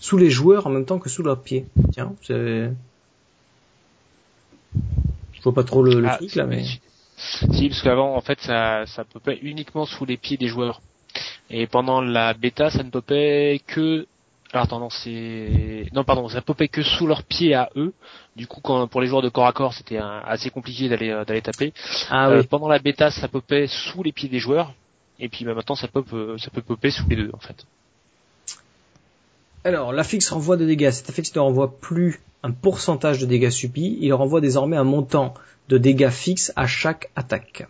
Sous 0.00 0.18
les 0.18 0.30
joueurs 0.30 0.66
en 0.66 0.70
même 0.70 0.84
temps 0.84 0.98
que 0.98 1.08
sous 1.08 1.22
leurs 1.22 1.40
pieds. 1.40 1.66
Tiens, 1.92 2.14
c'est... 2.22 2.70
Je 5.32 5.42
vois 5.42 5.54
pas 5.54 5.64
trop 5.64 5.82
le, 5.82 6.00
le 6.00 6.08
Ah, 6.08 6.16
truc 6.16 6.34
là, 6.34 6.46
mais... 6.46 6.64
Si, 7.16 7.68
parce 7.68 7.82
qu'avant, 7.82 8.14
en 8.14 8.20
fait, 8.20 8.40
ça, 8.40 8.84
ça 8.86 9.04
popait 9.04 9.38
uniquement 9.42 9.86
sous 9.86 10.04
les 10.04 10.16
pieds 10.16 10.36
des 10.36 10.48
joueurs. 10.48 10.82
Et 11.50 11.66
pendant 11.66 12.00
la 12.00 12.34
bêta, 12.34 12.70
ça 12.70 12.82
ne 12.82 12.90
popait 12.90 13.60
que... 13.66 14.06
Alors 14.52 14.64
attends, 14.64 14.80
non, 14.80 14.90
c'est... 14.90 15.86
Non, 15.92 16.04
pardon, 16.04 16.28
ça 16.28 16.42
popait 16.42 16.68
que 16.68 16.82
sous 16.82 17.06
leurs 17.06 17.22
pieds 17.22 17.54
à 17.54 17.70
eux. 17.76 17.92
Du 18.38 18.46
coup, 18.46 18.60
quand, 18.60 18.86
pour 18.86 19.00
les 19.00 19.08
joueurs 19.08 19.20
de 19.20 19.28
corps 19.28 19.48
à 19.48 19.52
corps, 19.52 19.74
c'était 19.74 19.98
assez 19.98 20.48
compliqué 20.50 20.88
d'aller 20.88 21.10
euh, 21.10 21.24
d'aller 21.24 21.42
taper. 21.42 21.72
Ah 22.08 22.28
Euh, 22.28 22.38
oui. 22.38 22.46
Pendant 22.46 22.68
la 22.68 22.78
bêta, 22.78 23.10
ça 23.10 23.26
popait 23.26 23.66
sous 23.66 24.04
les 24.04 24.12
pieds 24.12 24.28
des 24.28 24.38
joueurs. 24.38 24.74
Et 25.18 25.28
puis 25.28 25.44
bah, 25.44 25.54
maintenant, 25.54 25.74
ça, 25.74 25.88
pop, 25.88 26.06
euh, 26.12 26.38
ça 26.38 26.48
peut 26.50 26.62
popper 26.62 26.92
sous 26.92 27.08
les 27.08 27.16
deux, 27.16 27.30
en 27.34 27.38
fait. 27.38 27.66
Alors, 29.64 29.92
l'affixe 29.92 30.30
renvoie 30.30 30.56
de 30.56 30.64
dégâts. 30.64 30.92
Cet 30.92 31.10
affixe 31.10 31.34
ne 31.34 31.40
renvoie 31.40 31.80
plus 31.80 32.20
un 32.44 32.52
pourcentage 32.52 33.18
de 33.18 33.26
dégâts 33.26 33.50
subis. 33.50 33.98
Il 34.00 34.14
renvoie 34.14 34.40
désormais 34.40 34.76
un 34.76 34.84
montant 34.84 35.34
de 35.68 35.76
dégâts 35.76 36.10
fixe 36.10 36.52
à 36.54 36.68
chaque 36.68 37.10
attaque. 37.16 37.66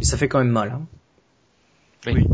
Et 0.00 0.04
ça 0.06 0.16
fait 0.16 0.28
quand 0.28 0.38
même 0.38 0.48
mal. 0.48 0.70
Hein. 0.70 0.82
Oui. 2.06 2.26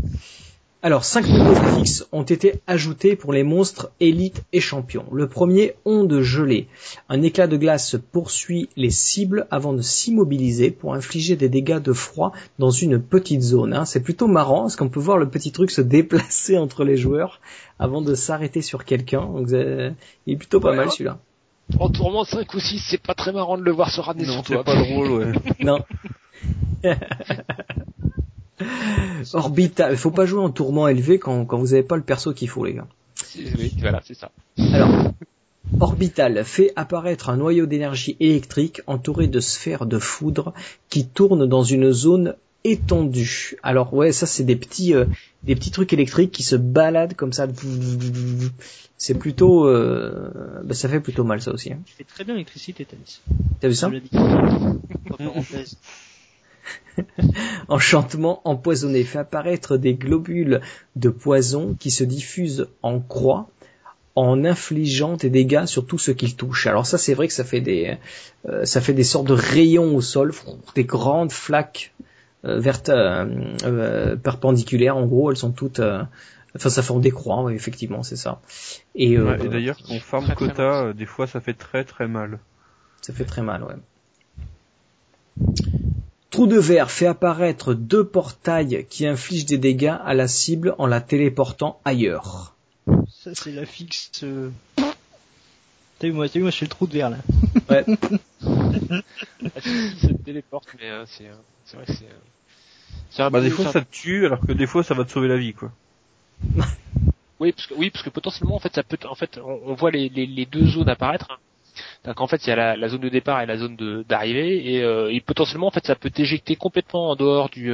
Alors, 0.83 1.03
cinq 1.03 1.27
nouveaux 1.27 1.55
affixes 1.57 2.05
ont 2.11 2.21
été 2.23 2.61
ajoutés 2.67 3.15
pour 3.15 3.33
les 3.33 3.43
monstres 3.43 3.91
élites 3.99 4.43
et 4.53 4.59
champions. 4.59 5.05
Le 5.11 5.27
premier, 5.27 5.73
onde 5.85 6.21
gelée. 6.21 6.67
Un 7.09 7.23
éclat 7.23 7.47
de 7.47 7.57
glace 7.57 7.95
poursuit 8.11 8.69
les 8.77 8.91
cibles 8.91 9.47
avant 9.49 9.73
de 9.73 9.81
s'immobiliser 9.81 10.69
pour 10.69 10.93
infliger 10.93 11.35
des 11.35 11.49
dégâts 11.49 11.79
de 11.81 11.93
froid 11.93 12.31
dans 12.59 12.69
une 12.69 13.01
petite 13.01 13.41
zone. 13.41 13.73
hein. 13.73 13.85
C'est 13.85 14.01
plutôt 14.03 14.27
marrant 14.27 14.61
parce 14.61 14.75
qu'on 14.75 14.87
peut 14.87 14.99
voir 14.99 15.17
le 15.17 15.27
petit 15.27 15.51
truc 15.51 15.71
se 15.71 15.81
déplacer 15.97 16.57
entre 16.57 16.83
les 16.85 16.95
joueurs 16.95 17.41
avant 17.79 18.01
de 18.01 18.13
s'arrêter 18.13 18.61
sur 18.61 18.85
quelqu'un. 18.85 19.21
Donc, 19.25 19.51
euh, 19.53 19.89
il 20.27 20.33
est 20.35 20.37
plutôt 20.37 20.59
pas 20.59 20.69
Ouais, 20.71 20.77
mal 20.77 20.91
celui-là. 20.91 21.17
En 21.79 21.89
tourment 21.89 22.23
5 22.23 22.53
ou 22.53 22.59
6, 22.59 22.79
c'est 22.91 23.01
pas 23.01 23.15
très 23.15 23.33
marrant 23.33 23.57
de 23.57 23.63
le 23.63 23.71
voir 23.71 23.89
se 23.89 23.99
ramener 23.99 24.25
Non, 24.27 24.33
sur 24.43 24.45
c'est 24.47 24.53
toi. 24.53 24.63
pas 24.63 24.75
drôle, 24.75 25.09
ouais. 25.11 25.31
Non. 25.59 25.79
Orbital. 29.33 29.97
Faut 29.97 30.11
pas 30.11 30.25
jouer 30.25 30.41
en 30.41 30.49
tourment 30.49 30.87
élevé 30.87 31.19
quand, 31.19 31.45
quand 31.45 31.57
vous 31.57 31.73
avez 31.73 31.83
pas 31.83 31.97
le 31.97 32.03
perso 32.03 32.33
qu'il 32.33 32.49
faut, 32.49 32.65
les 32.65 32.73
gars. 32.73 32.87
Oui, 33.35 33.73
voilà, 33.79 34.01
c'est 34.05 34.13
ça. 34.13 34.31
Alors, 34.57 35.13
Orbital 35.79 36.43
fait 36.43 36.73
apparaître 36.75 37.29
un 37.29 37.37
noyau 37.37 37.65
d'énergie 37.65 38.17
électrique 38.19 38.81
entouré 38.87 39.27
de 39.27 39.39
sphères 39.39 39.85
de 39.85 39.99
foudre 39.99 40.53
qui 40.89 41.05
tournent 41.05 41.45
dans 41.45 41.63
une 41.63 41.91
zone 41.91 42.35
étendue. 42.63 43.57
Alors 43.63 43.93
ouais, 43.93 44.11
ça 44.11 44.25
c'est 44.25 44.43
des 44.43 44.55
petits 44.55 44.93
euh, 44.93 45.05
des 45.43 45.55
petits 45.55 45.71
trucs 45.71 45.93
électriques 45.93 46.31
qui 46.31 46.43
se 46.43 46.55
baladent 46.55 47.15
comme 47.15 47.33
ça. 47.33 47.47
C'est 48.97 49.13
plutôt 49.13 49.67
euh, 49.67 50.31
bah, 50.63 50.73
ça 50.73 50.89
fait 50.89 50.99
plutôt 50.99 51.23
mal 51.23 51.41
ça 51.41 51.51
aussi. 51.51 51.71
Hein. 51.71 51.79
Tu 51.85 51.93
fais 51.93 52.03
très 52.03 52.23
bien 52.23 52.33
l'électricité, 52.33 52.85
Tanis. 52.85 53.21
T'as 53.59 53.67
vu 53.67 53.75
ça? 53.75 53.91
Enchantement 57.67 58.41
empoisonné 58.45 59.03
fait 59.03 59.19
apparaître 59.19 59.77
des 59.77 59.93
globules 59.93 60.61
de 60.95 61.09
poison 61.09 61.75
qui 61.79 61.91
se 61.91 62.03
diffusent 62.03 62.67
en 62.81 62.99
croix 62.99 63.49
en 64.15 64.43
infligeant 64.45 65.15
des 65.15 65.29
dégâts 65.29 65.65
sur 65.65 65.85
tout 65.85 65.99
ce 65.99 66.09
qu'il 66.11 66.35
touche. 66.35 66.65
Alors 66.65 66.87
ça 66.87 66.97
c'est 66.97 67.13
vrai 67.13 67.27
que 67.27 67.33
ça 67.33 67.43
fait 67.43 67.61
des 67.61 67.97
euh, 68.49 68.65
ça 68.65 68.81
fait 68.81 68.93
des 68.93 69.03
sortes 69.03 69.27
de 69.27 69.33
rayons 69.33 69.95
au 69.95 70.01
sol, 70.01 70.31
des 70.73 70.85
grandes 70.85 71.31
flaques 71.31 71.93
euh, 72.45 72.59
vertes 72.59 72.89
euh, 72.89 73.25
euh, 73.63 74.15
perpendiculaires 74.15 74.97
en 74.97 75.05
gros, 75.05 75.29
elles 75.29 75.37
sont 75.37 75.51
toutes 75.51 75.79
euh, 75.79 76.01
enfin 76.55 76.69
ça 76.69 76.81
fait 76.81 76.99
des 76.99 77.11
croix, 77.11 77.43
ouais, 77.43 77.53
effectivement, 77.53 78.01
c'est 78.01 78.15
ça. 78.15 78.41
Et, 78.95 79.17
euh, 79.17 79.37
Ouais, 79.37 79.45
et 79.45 79.49
d'ailleurs, 79.49 79.77
quand 79.77 79.93
on 79.93 79.99
farm 79.99 80.25
Très, 80.25 80.35
quota, 80.35 80.85
euh, 80.85 80.93
des 80.93 81.05
fois 81.05 81.27
ça 81.27 81.39
fait 81.39 81.53
très 81.53 81.83
très 81.83 82.07
mal. 82.07 82.39
ça 83.01 83.13
fait 83.13 83.25
très 83.25 83.43
mal, 83.43 83.63
ouais. 83.63 83.75
Trou 86.37 86.45
de 86.45 86.59
verre 86.59 86.91
fait 86.91 87.07
apparaître 87.07 87.73
deux 87.73 88.03
portails 88.05 88.85
qui 88.91 89.07
infligent 89.07 89.47
des 89.47 89.57
dégâts 89.57 89.95
à 90.05 90.13
la 90.13 90.27
cible 90.27 90.75
en 90.77 90.85
la 90.85 91.01
téléportant 91.01 91.79
ailleurs. 91.83 92.53
Ça, 93.09 93.31
c'est 93.33 93.51
la 93.51 93.65
fixe. 93.65 94.11
euh. 94.21 94.51
T'as 95.97 96.05
vu, 96.09 96.11
moi, 96.11 96.27
t'as 96.29 96.33
vu, 96.33 96.41
moi, 96.43 96.51
je 96.51 96.57
fais 96.57 96.65
le 96.65 96.69
trou 96.69 96.85
de 96.85 96.93
verre, 96.93 97.09
là. 97.09 97.17
Ouais. 97.71 97.83
Ça 99.49 100.09
te 100.09 100.23
téléporte, 100.23 100.67
mais 100.79 100.91
euh, 100.91 101.05
c'est, 101.07 101.25
euh, 101.25 101.33
c'est 101.65 101.77
vrai 101.77 101.87
que 101.87 101.93
c'est. 101.93 102.05
euh, 102.05 102.19
c'est 103.09 103.23
un 103.23 103.31
Bah 103.31 103.41
des 103.41 103.49
fois 103.49 103.65
ça 103.71 103.81
te 103.81 103.89
tue, 103.91 104.27
alors 104.27 104.41
que 104.41 104.51
des 104.51 104.67
fois 104.67 104.83
ça 104.83 104.93
va 104.93 105.05
te 105.05 105.11
sauver 105.11 105.27
la 105.29 105.37
vie, 105.37 105.53
quoi. 105.55 105.71
Oui, 107.39 107.51
parce 107.51 107.65
que 107.65 107.73
oui, 107.73 107.89
parce 107.89 108.03
que 108.05 108.11
potentiellement, 108.11 108.55
en 108.57 108.59
fait, 108.59 108.75
ça 108.75 108.83
peut, 108.83 108.99
en 109.09 109.15
fait, 109.15 109.39
on, 109.43 109.59
on 109.65 109.73
voit 109.73 109.89
les, 109.89 110.07
les, 110.09 110.27
les 110.27 110.45
deux 110.45 110.67
zones 110.67 110.87
apparaître. 110.89 111.31
hein. 111.31 111.37
Donc 112.05 112.21
en 112.21 112.27
fait, 112.27 112.45
il 112.45 112.49
y 112.49 112.53
a 112.53 112.55
la, 112.55 112.75
la 112.75 112.87
zone 112.87 113.01
de 113.01 113.09
départ 113.09 113.41
et 113.41 113.45
la 113.45 113.57
zone 113.57 114.03
d'arrivée, 114.07 114.75
et, 114.75 114.83
euh, 114.83 115.11
et 115.11 115.21
potentiellement, 115.21 115.67
en 115.67 115.71
fait, 115.71 115.85
ça 115.85 115.95
peut 115.95 116.09
t'éjecter 116.09 116.55
complètement 116.55 117.09
en 117.11 117.15
dehors 117.15 117.49
du 117.49 117.71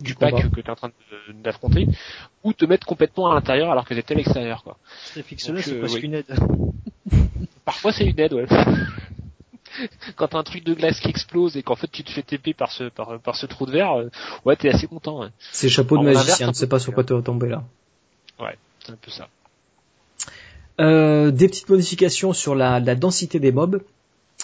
Du 0.00 0.14
pack 0.14 0.34
combat. 0.34 0.48
que 0.48 0.60
tu 0.60 0.66
es 0.66 0.70
en 0.70 0.76
train 0.76 0.90
d'affronter, 1.42 1.86
ou 2.44 2.52
te 2.52 2.64
mettre 2.64 2.86
complètement 2.86 3.30
à 3.30 3.34
l'intérieur 3.34 3.70
alors 3.70 3.84
que 3.84 3.94
t'étais 3.94 4.14
à 4.14 4.16
l'extérieur, 4.16 4.62
quoi. 4.62 4.76
C'est 5.14 5.20
euh, 5.48 5.78
presque 5.80 5.94
oui. 5.94 6.00
une 6.02 6.14
aide. 6.14 6.26
Parfois, 7.64 7.92
c'est 7.92 8.04
une 8.04 8.18
aide, 8.18 8.32
ouais. 8.32 8.46
Quand 10.16 10.28
t'as 10.28 10.38
un 10.38 10.42
truc 10.42 10.64
de 10.64 10.74
glace 10.74 11.00
qui 11.00 11.08
explose 11.08 11.56
et 11.56 11.62
qu'en 11.62 11.76
fait 11.76 11.90
tu 11.90 12.04
te 12.04 12.10
fais 12.10 12.22
TP 12.22 12.54
par 12.54 12.70
ce 12.70 12.90
par, 12.90 13.18
par 13.20 13.36
ce 13.36 13.46
trou 13.46 13.64
de 13.64 13.70
verre, 13.70 13.98
euh, 13.98 14.10
ouais, 14.44 14.54
t'es 14.54 14.68
assez 14.68 14.86
content. 14.86 15.22
Ouais. 15.22 15.28
C'est 15.50 15.70
chapeau 15.70 15.96
de 15.96 16.04
magicien, 16.04 16.48
ne 16.48 16.52
sais 16.52 16.66
pas 16.66 16.78
sur 16.78 16.92
quoi 16.92 17.04
tu 17.04 17.14
vas 17.14 17.22
tomber 17.22 17.48
là. 17.48 17.62
C'est 18.84 18.92
un 18.92 18.96
peu 18.96 19.10
ça. 19.10 19.28
Euh, 20.80 21.30
des 21.30 21.48
petites 21.48 21.68
modifications 21.68 22.32
sur 22.32 22.54
la, 22.54 22.80
la 22.80 22.94
densité 22.94 23.38
des 23.40 23.52
mobs. 23.52 23.80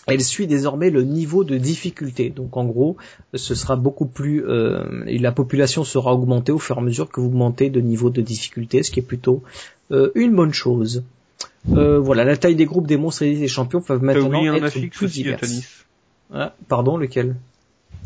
Elle 0.07 0.21
suit 0.23 0.47
désormais 0.47 0.91
le 0.91 1.03
niveau 1.03 1.45
de 1.45 1.57
difficulté. 1.59 2.31
Donc 2.31 2.57
en 2.57 2.65
gros, 2.65 2.97
ce 3.35 3.55
sera 3.55 3.77
beaucoup 3.77 4.07
plus 4.07 4.45
euh, 4.47 5.05
et 5.07 5.19
la 5.19 5.33
population 5.33 5.85
sera 5.85 6.15
augmentée 6.15 6.53
au 6.53 6.59
fur 6.59 6.77
et 6.77 6.79
à 6.79 6.83
mesure 6.83 7.09
que 7.11 7.21
vous 7.21 7.27
augmentez 7.29 7.69
de 7.71 7.81
niveau 7.81 8.09
de 8.11 8.21
difficulté, 8.23 8.83
ce 8.83 8.91
qui 8.91 9.01
est 9.01 9.03
plutôt 9.03 9.43
euh, 9.91 10.11
une 10.15 10.35
bonne 10.35 10.53
chose. 10.53 11.03
Euh, 11.73 11.99
voilà, 11.99 12.25
la 12.25 12.37
taille 12.37 12.55
des 12.57 12.65
groupes 12.65 12.87
des 12.87 12.97
monstres 12.97 13.23
et 13.23 13.35
des 13.35 13.49
champions 13.49 13.81
peuvent 13.83 14.01
T'as 14.01 14.07
maintenant 14.07 14.55
être 14.55 14.91
plus 14.91 15.13
diverses. 15.13 15.85
Ah, 16.33 16.55
pardon, 16.69 16.97
lequel? 16.97 17.37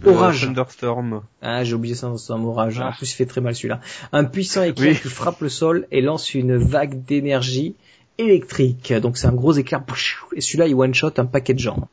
Le 0.03 0.11
Orage. 0.11 0.41
Thunderstorm. 0.47 1.23
Ah, 1.43 1.63
j'ai 1.63 1.75
oublié 1.75 1.95
ça 1.95 2.09
dans 2.09 2.33
un 2.33 2.43
orage. 2.43 2.81
En 2.81 2.87
Ah. 2.87 2.95
plus, 2.97 3.13
il 3.13 3.15
fait 3.15 3.27
très 3.27 3.41
mal 3.41 3.55
celui-là. 3.55 3.81
Un 4.13 4.25
puissant 4.25 4.63
éclair 4.63 4.93
Oui. 4.95 5.01
qui 5.01 5.09
frappe 5.09 5.41
le 5.41 5.49
sol 5.49 5.87
et 5.93 6.01
lance 6.01 6.35
une 6.35 6.57
vague 6.57 7.05
d'énergie 7.05 7.75
électrique. 8.19 8.93
Donc 8.93 9.17
c'est 9.17 9.27
un 9.27 9.33
gros 9.33 9.53
éclair. 9.55 9.83
Et 10.35 10.41
celui-là, 10.41 10.67
il 10.67 10.75
one-shot 10.75 11.13
un 11.19 11.27
paquet 11.27 11.55
de 11.55 11.59
gens. 11.59 11.89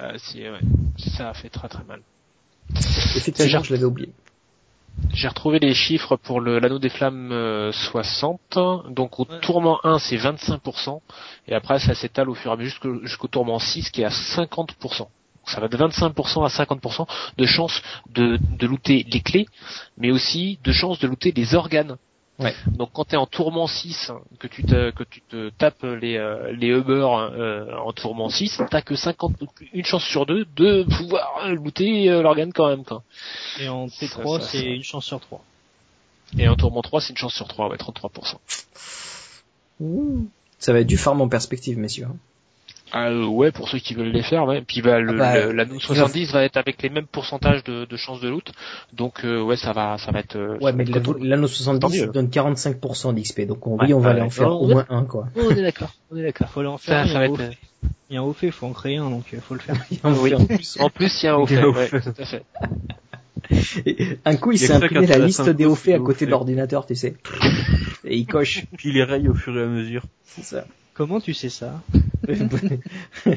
Euh, 0.00 0.12
si, 0.18 0.42
ouais. 0.42 0.58
Ça 1.16 1.30
a 1.30 1.34
fait 1.34 1.48
très 1.50 1.68
très 1.68 1.84
mal. 1.84 2.00
Effectivement, 3.16 3.50
J'ai- 3.60 3.64
je 3.68 3.72
l'avais 3.74 3.84
oublié. 3.84 4.10
J'ai 5.12 5.26
retrouvé 5.28 5.58
les 5.58 5.74
chiffres 5.74 6.16
pour 6.16 6.40
le 6.40 6.60
l'anneau 6.60 6.78
des 6.78 6.88
flammes 6.88 7.30
euh, 7.32 7.72
60. 7.72 8.40
Donc 8.90 9.18
au 9.18 9.24
Ouais. 9.28 9.40
tourment 9.40 9.80
1 9.84 9.98
c'est 9.98 10.16
25%. 10.16 11.00
Et 11.48 11.54
après 11.54 11.78
ça 11.80 11.94
s'étale 11.94 12.30
au 12.30 12.34
fur 12.34 12.50
et 12.50 12.54
à 12.54 12.56
mesure 12.56 12.80
jusqu'au 13.02 13.28
tourment 13.28 13.58
6 13.58 13.90
qui 13.90 14.02
est 14.02 14.04
à 14.04 14.10
50%. 14.10 14.98
Donc, 14.98 15.08
ça 15.46 15.60
va 15.60 15.68
de 15.68 15.76
25% 15.76 16.44
à 16.44 16.48
50% 16.48 17.06
de 17.36 17.44
chance 17.44 17.82
de, 18.14 18.38
de 18.58 18.66
looter 18.66 19.04
les 19.10 19.20
clés, 19.20 19.46
mais 19.98 20.10
aussi 20.10 20.58
de 20.64 20.72
chance 20.72 20.98
de 21.00 21.06
looter 21.06 21.32
les 21.32 21.54
organes. 21.54 21.96
Ouais. 22.38 22.54
Donc 22.66 22.90
quand 22.92 23.04
tu 23.04 23.14
es 23.14 23.16
en 23.16 23.26
tourment 23.26 23.68
6, 23.68 24.10
que 24.40 24.48
tu 24.48 24.64
te, 24.64 24.90
que 24.90 25.04
tu 25.04 25.20
te 25.20 25.50
tapes 25.50 25.84
les, 25.84 26.16
euh, 26.16 26.52
les 26.52 26.68
Uber 26.68 27.06
euh, 27.32 27.76
en 27.76 27.92
tourment 27.92 28.28
6, 28.28 28.62
t'as 28.70 28.82
que 28.82 28.96
50, 28.96 29.34
une 29.72 29.84
chance 29.84 30.02
sur 30.04 30.26
deux 30.26 30.44
de 30.56 30.82
pouvoir 30.82 31.44
euh, 31.44 31.54
looter 31.54 32.10
euh, 32.10 32.22
l'organe 32.22 32.52
quand 32.52 32.68
même. 32.68 32.84
Quoi. 32.84 33.02
Et 33.60 33.68
en 33.68 33.88
Ça, 33.88 34.06
T3, 34.06 34.40
ça, 34.40 34.48
c'est 34.48 34.64
une 34.64 34.82
chance 34.82 35.04
sur 35.04 35.20
trois. 35.20 35.44
Et 36.36 36.48
en 36.48 36.56
tourment 36.56 36.82
3, 36.82 37.00
c'est 37.00 37.10
une 37.10 37.16
chance 37.16 37.34
sur 37.34 37.46
3, 37.46 37.68
ouais, 37.68 37.76
33%. 37.76 38.36
Ça 40.58 40.72
va 40.72 40.80
être 40.80 40.86
du 40.86 40.96
farm 40.96 41.20
en 41.20 41.28
perspective, 41.28 41.78
messieurs. 41.78 42.08
Ah, 42.96 43.08
euh, 43.08 43.26
ouais, 43.26 43.50
pour 43.50 43.68
ceux 43.68 43.78
qui 43.80 43.92
veulent 43.94 44.12
les 44.12 44.22
faire, 44.22 44.44
ouais. 44.46 44.62
Puis 44.62 44.80
bah, 44.80 45.00
le, 45.00 45.20
Ah 45.20 45.34
bah, 45.34 45.46
le- 45.52 45.66
il 45.74 45.80
70 45.80 46.32
va 46.32 46.44
être 46.44 46.56
avec 46.56 46.80
les 46.80 46.90
mêmes 46.90 47.08
pourcentages 47.08 47.64
de, 47.64 47.86
de 47.86 47.96
chances 47.96 48.20
de 48.20 48.28
loot. 48.28 48.52
Donc 48.92 49.24
euh, 49.24 49.42
ouais, 49.42 49.56
ça 49.56 49.72
va, 49.72 49.98
ça 49.98 50.12
va 50.12 50.20
être. 50.20 50.36
euh, 50.36 50.56
Ouais, 50.60 50.70
ça 50.70 50.76
mais 50.76 50.84
l'anneau 50.84 51.16
l'anneau 51.20 51.48
Tant 51.48 51.52
70 51.54 51.98
mieux. 52.00 52.04
il 52.06 52.12
donne 52.12 52.28
45% 52.28 53.12
d'XP. 53.14 53.40
Donc 53.48 53.66
on, 53.66 53.72
Ouais, 53.78 53.86
oui, 53.86 53.94
on 53.94 53.98
va 53.98 54.10
aller 54.10 54.20
en 54.20 54.30
faire 54.30 54.48
Non, 54.48 54.60
au 54.60 54.68
moins 54.68 54.86
un, 54.90 55.02
quoi. 55.04 55.26
on 55.34 55.50
est 55.50 55.60
d'accord, 55.62 55.92
on 56.12 56.16
est 56.16 56.22
d'accord. 56.22 56.48
Faut 56.50 56.60
aller 56.60 56.68
en 56.68 56.78
faire 56.78 57.04
Ça, 57.04 57.10
il 57.10 57.18
va 57.18 57.24
être. 57.26 57.36
fait. 57.36 57.58
Il 58.10 58.14
y 58.14 58.16
a 58.16 58.20
un 58.20 58.22
haut 58.22 58.32
fait, 58.32 58.52
faut 58.52 58.66
en 58.66 58.72
créer 58.72 58.98
un, 58.98 59.10
donc 59.10 59.24
faut 59.40 59.54
le 59.54 59.60
faire. 59.60 59.74
Oui. 60.04 60.32
en 60.32 60.46
plus. 60.46 60.76
En 60.78 60.88
plus, 60.88 61.22
il 61.22 61.26
y 61.26 61.28
a 61.28 61.34
un 61.34 61.36
haut 61.38 61.46
Il 61.48 61.56
fait. 61.56 61.60
un 61.62 61.64
haut 61.66 61.72
Ouais, 61.74 61.88
fait. 61.88 62.00
tout 62.00 62.14
à 62.22 62.24
fait. 62.24 62.44
Et 63.86 64.18
Un 64.24 64.36
coup, 64.36 64.52
il 64.52 64.54
Il 64.54 64.58
s'est 64.58 64.72
imprimé 64.72 65.06
la 65.08 65.18
liste 65.18 65.48
des 65.50 65.64
hauts 65.66 65.74
faits 65.74 65.96
à 65.96 65.98
côté 65.98 66.26
de 66.26 66.30
l'ordinateur, 66.30 66.86
tu 66.86 66.94
sais. 66.94 67.16
Et 68.04 68.16
il 68.16 68.26
coche. 68.26 68.64
Puis 68.78 68.92
les 68.92 69.02
rayes 69.02 69.28
au 69.28 69.34
fur 69.34 69.58
et 69.58 69.62
à 69.62 69.66
mesure. 69.66 70.04
C'est 70.24 70.44
ça. 70.44 70.64
Comment 70.94 71.20
tu 71.20 71.34
sais 71.34 71.48
ça 71.50 71.82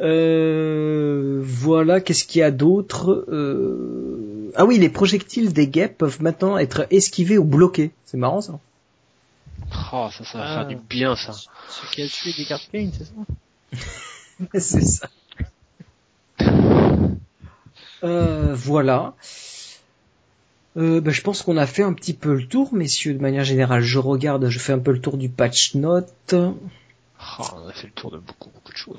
Euh, 0.00 1.40
voilà, 1.44 2.00
qu'est-ce 2.00 2.24
qu'il 2.24 2.40
y 2.40 2.42
a 2.42 2.50
d'autre 2.50 3.24
Euh, 3.28 4.50
Ah 4.56 4.64
oui, 4.64 4.78
les 4.78 4.88
projectiles 4.88 5.52
des 5.52 5.68
guêpes 5.68 5.96
peuvent 5.98 6.20
maintenant 6.20 6.58
être 6.58 6.86
esquivés 6.90 7.38
ou 7.38 7.44
bloqués. 7.44 7.92
C'est 8.06 8.16
marrant 8.16 8.40
ça. 8.40 8.58
Oh, 9.92 10.08
ça, 10.16 10.24
ça 10.24 10.38
va 10.38 10.44
Ah. 10.44 10.54
faire 10.54 10.66
du 10.66 10.76
bien, 10.88 11.14
ça. 11.16 11.32
Ce 11.32 11.94
qui 11.94 12.02
a 12.02 12.08
tué 12.08 12.32
des 12.36 12.44
cartes 12.44 12.68
Kane, 12.72 12.90
c'est 12.92 13.04
ça 13.04 13.12
c'est 14.58 14.80
ça. 14.84 15.08
Euh, 18.02 18.54
voilà. 18.54 19.14
Euh, 20.76 21.00
ben, 21.00 21.12
je 21.12 21.22
pense 21.22 21.42
qu'on 21.42 21.56
a 21.56 21.66
fait 21.66 21.82
un 21.82 21.92
petit 21.92 22.14
peu 22.14 22.34
le 22.34 22.46
tour, 22.46 22.74
messieurs, 22.74 23.14
de 23.14 23.20
manière 23.20 23.44
générale. 23.44 23.80
Je 23.80 23.98
regarde, 23.98 24.48
je 24.48 24.58
fais 24.58 24.72
un 24.72 24.78
peu 24.78 24.92
le 24.92 25.00
tour 25.00 25.16
du 25.16 25.28
patch 25.28 25.74
note. 25.74 26.34
Oh, 26.34 27.44
on 27.54 27.68
a 27.68 27.72
fait 27.72 27.86
le 27.86 27.92
tour 27.92 28.10
de 28.10 28.18
beaucoup, 28.18 28.50
beaucoup 28.50 28.72
de 28.72 28.76
choses. 28.76 28.98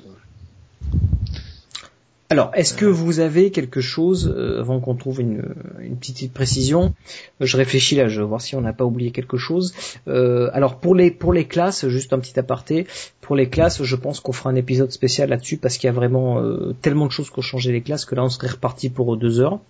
Alors, 2.28 2.50
est-ce 2.54 2.74
que 2.74 2.86
vous 2.86 3.20
avez 3.20 3.52
quelque 3.52 3.80
chose, 3.80 4.34
euh, 4.36 4.58
avant 4.58 4.80
qu'on 4.80 4.96
trouve 4.96 5.20
une, 5.20 5.54
une 5.78 5.96
petite 5.96 6.32
précision, 6.32 6.92
euh, 7.40 7.46
je 7.46 7.56
réfléchis 7.56 7.94
là, 7.94 8.08
je 8.08 8.20
vais 8.20 8.26
voir 8.26 8.40
si 8.40 8.56
on 8.56 8.62
n'a 8.62 8.72
pas 8.72 8.84
oublié 8.84 9.12
quelque 9.12 9.36
chose. 9.36 9.74
Euh, 10.08 10.50
alors, 10.52 10.80
pour 10.80 10.96
les, 10.96 11.12
pour 11.12 11.32
les 11.32 11.44
classes, 11.44 11.86
juste 11.86 12.12
un 12.12 12.18
petit 12.18 12.36
aparté, 12.36 12.88
pour 13.20 13.36
les 13.36 13.48
classes, 13.48 13.80
je 13.80 13.96
pense 13.96 14.18
qu'on 14.18 14.32
fera 14.32 14.50
un 14.50 14.56
épisode 14.56 14.90
spécial 14.90 15.28
là-dessus 15.28 15.56
parce 15.56 15.78
qu'il 15.78 15.86
y 15.86 15.90
a 15.90 15.92
vraiment 15.92 16.40
euh, 16.40 16.74
tellement 16.82 17.06
de 17.06 17.12
choses 17.12 17.30
qui 17.30 17.38
ont 17.38 17.42
changé 17.42 17.70
les 17.70 17.82
classes 17.82 18.04
que 18.04 18.16
là, 18.16 18.24
on 18.24 18.28
serait 18.28 18.48
reparti 18.48 18.88
pour 18.88 19.16
deux 19.16 19.38
heures. 19.38 19.60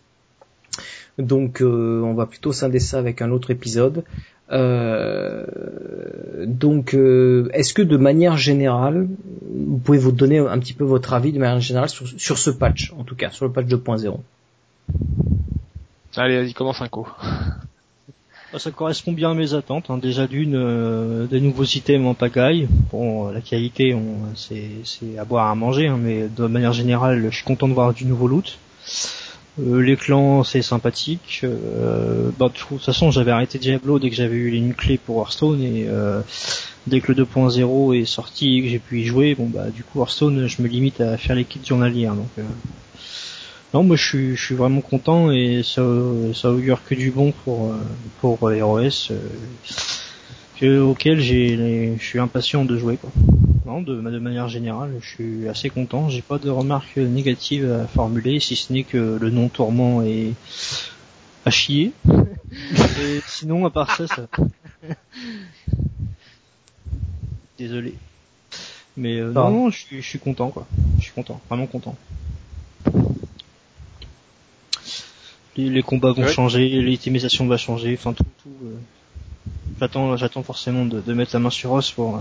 Donc, 1.19 1.63
euh, 1.63 2.03
on 2.03 2.15
va 2.15 2.27
plutôt 2.27 2.53
scinder 2.53 2.79
ça 2.81 2.99
avec 2.99 3.23
un 3.23 3.31
autre 3.31 3.51
épisode. 3.51 4.05
Euh, 4.53 5.45
donc, 6.47 6.95
euh, 6.95 7.49
est-ce 7.53 7.75
que 7.75 7.83
de 7.83 7.97
manière 7.97 8.37
générale, 8.37 9.09
vous 9.51 9.79
pouvez 9.79 9.99
vous 9.99 10.13
donner 10.13 10.39
un 10.39 10.59
petit 10.59 10.73
peu 10.75 10.85
votre 10.85 11.13
avis 11.15 11.33
de 11.33 11.39
manière 11.39 11.61
générale 11.61 11.89
sur, 11.89 12.07
sur 12.19 12.39
ce 12.39 12.51
patch, 12.51 12.93
en 12.99 13.05
tout 13.05 13.17
cas, 13.17 13.31
sur 13.31 13.45
le 13.47 13.53
patch 13.53 13.67
2.0 13.67 14.19
Allez, 16.17 16.37
vas-y, 16.37 16.55
commence 16.55 16.81
un 16.81 16.89
coup. 16.89 17.09
Bah, 18.53 18.61
Ça 18.61 18.71
correspond 18.71 19.11
bien 19.13 19.33
à 19.33 19.35
mes 19.35 19.55
attentes. 19.55 19.91
hein. 19.91 19.99
Déjà 19.99 20.29
d'une, 20.29 20.55
euh, 20.55 21.27
des 21.27 21.41
nouveaux 21.41 21.65
items 21.65 22.07
en 22.07 22.15
pagaille. 22.15 22.69
Bon, 22.93 23.29
la 23.33 23.41
qualité, 23.41 23.93
on, 23.93 24.19
c'est, 24.37 24.71
c'est 24.85 25.19
à 25.19 25.25
boire 25.25 25.51
à 25.51 25.55
manger, 25.57 25.89
hein, 25.89 25.99
mais 26.01 26.29
de 26.29 26.47
manière 26.47 26.73
générale, 26.73 27.27
je 27.29 27.35
suis 27.35 27.45
content 27.45 27.67
de 27.67 27.73
voir 27.73 27.93
du 27.93 28.05
nouveau 28.05 28.29
loot. 28.29 28.57
Euh, 29.59 29.81
les 29.81 29.97
clans, 29.97 30.45
c'est 30.45 30.63
sympathique. 30.63 31.41
Euh, 31.45 32.31
bah, 32.39 32.49
de 32.49 32.53
toute 32.53 32.83
façon, 32.83 33.11
j'avais 33.11 33.31
arrêté 33.31 33.59
Diablo 33.59 33.99
dès 33.99 34.11
que 34.11 34.17
j'avais 34.17 34.37
eu 34.37 34.53
une 34.53 34.75
clé 34.75 34.99
pour 34.99 35.19
Hearthstone 35.19 35.63
et 35.63 35.87
euh, 35.89 36.21
dès 36.87 37.01
que 37.01 37.13
le 37.13 37.25
2.0 37.25 38.01
est 38.01 38.05
sorti 38.05 38.59
et 38.59 38.63
que 38.63 38.69
j'ai 38.69 38.79
pu 38.79 39.01
y 39.01 39.05
jouer, 39.05 39.35
bon 39.35 39.47
bah 39.47 39.71
du 39.75 39.83
coup 39.83 40.01
Hearthstone, 40.01 40.47
je 40.47 40.63
me 40.63 40.69
limite 40.69 41.01
à 41.01 41.17
faire 41.17 41.37
les 41.37 41.45
kits 41.45 41.61
journalières. 41.65 42.15
Donc 42.15 42.29
euh, 42.39 42.43
non, 43.75 43.83
moi 43.83 43.97
je 43.97 44.35
suis, 44.35 44.55
vraiment 44.55 44.81
content 44.81 45.31
et 45.31 45.63
ça, 45.65 45.83
ça 46.35 46.51
augure 46.51 46.81
que 46.85 46.95
du 46.95 47.11
bon 47.11 47.33
pour 47.45 47.73
euh, 47.73 47.77
pour 48.21 48.39
ROS, 48.41 49.11
euh, 49.11 49.19
que, 50.59 50.81
auquel 50.81 51.21
j'ai, 51.21 51.95
je 51.99 52.05
suis 52.05 52.19
impatient 52.19 52.65
de 52.65 52.77
jouer 52.79 52.97
quoi. 52.97 53.11
Non, 53.67 53.83
de, 53.83 53.95
de 53.97 54.19
manière 54.19 54.49
générale, 54.49 54.93
je 55.01 55.09
suis 55.09 55.49
assez 55.49 55.71
content. 55.71 56.09
J'ai 56.09 56.23
pas 56.23 56.39
de 56.39 56.49
remarques 56.51 56.97
négatives 56.97 57.71
à 57.71 57.87
formuler, 57.89 58.39
si 58.41 58.55
ce 58.57 58.73
n'est 58.73 58.85
que 58.85 59.19
le 59.21 59.31
nom 59.31 59.49
tourment 59.49 60.03
est 60.03 60.33
à 61.45 61.51
chier. 61.51 61.93
et 62.09 63.21
sinon, 63.27 63.67
à 63.67 63.71
part 63.71 63.95
ça, 63.97 64.07
ça. 64.07 64.27
Désolé. 67.59 67.95
Mais 68.97 69.19
euh, 69.19 69.33
non, 69.33 69.51
non, 69.51 69.71
je 69.71 69.79
suis, 69.79 70.01
je 70.03 70.07
suis 70.09 70.19
content 70.19 70.51
quoi. 70.51 70.67
Je 70.99 71.05
suis 71.05 71.13
content, 71.13 71.41
vraiment 71.49 71.67
content. 71.67 71.97
Les, 75.57 75.71
les 75.71 75.83
combats 75.83 76.13
vont 76.13 76.23
Ouais. 76.23 76.33
changer, 76.33 76.69
l'utilisation 76.81 77.47
va 77.47 77.57
changer, 77.57 77.95
enfin 77.99 78.13
tout, 78.13 78.25
tout. 78.43 78.51
euh, 78.65 78.77
J'attends, 79.81 80.17
j'attends 80.17 80.43
forcément 80.43 80.87
de, 80.87 81.01
de 81.01 81.15
mettre 81.15 81.35
la 81.35 81.41
main 81.41 81.51
sur 81.51 81.73
os 81.73 81.91
pour 81.91 82.17
euh, 82.17 82.21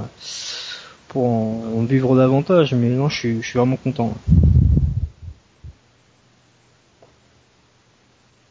pour 1.08 1.26
en, 1.26 1.64
en 1.78 1.84
vivre 1.84 2.16
davantage, 2.16 2.74
mais 2.74 2.90
non, 2.90 3.08
je 3.10 3.18
suis, 3.18 3.42
je 3.42 3.48
suis 3.48 3.58
vraiment 3.58 3.78
content. 3.78 4.14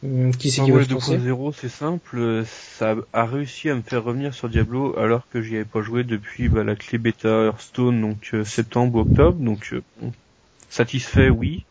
Hum, 0.04 0.32
Qui 0.36 0.50
c'est 0.50 0.62
qui 0.62 0.70
lancer 0.70 1.16
2.0, 1.16 1.54
c'est 1.56 1.68
simple, 1.70 2.18
euh, 2.18 2.44
ça 2.44 2.94
a 3.14 3.24
réussi 3.24 3.70
à 3.70 3.74
me 3.74 3.80
faire 3.80 4.04
revenir 4.04 4.34
sur 4.34 4.50
Diablo 4.50 4.98
alors 4.98 5.26
que 5.30 5.40
j'y 5.40 5.56
avais 5.56 5.64
pas 5.64 5.80
joué 5.80 6.04
depuis 6.04 6.48
bah, 6.50 6.62
la 6.62 6.76
clé 6.76 6.98
bêta 6.98 7.28
Hearthstone, 7.46 8.00
donc 8.02 8.30
euh, 8.34 8.44
septembre 8.44 8.96
ou 8.96 9.00
octobre, 9.00 9.38
donc 9.38 9.72
euh, 9.72 9.82
satisfait, 10.68 11.30
oui. 11.30 11.64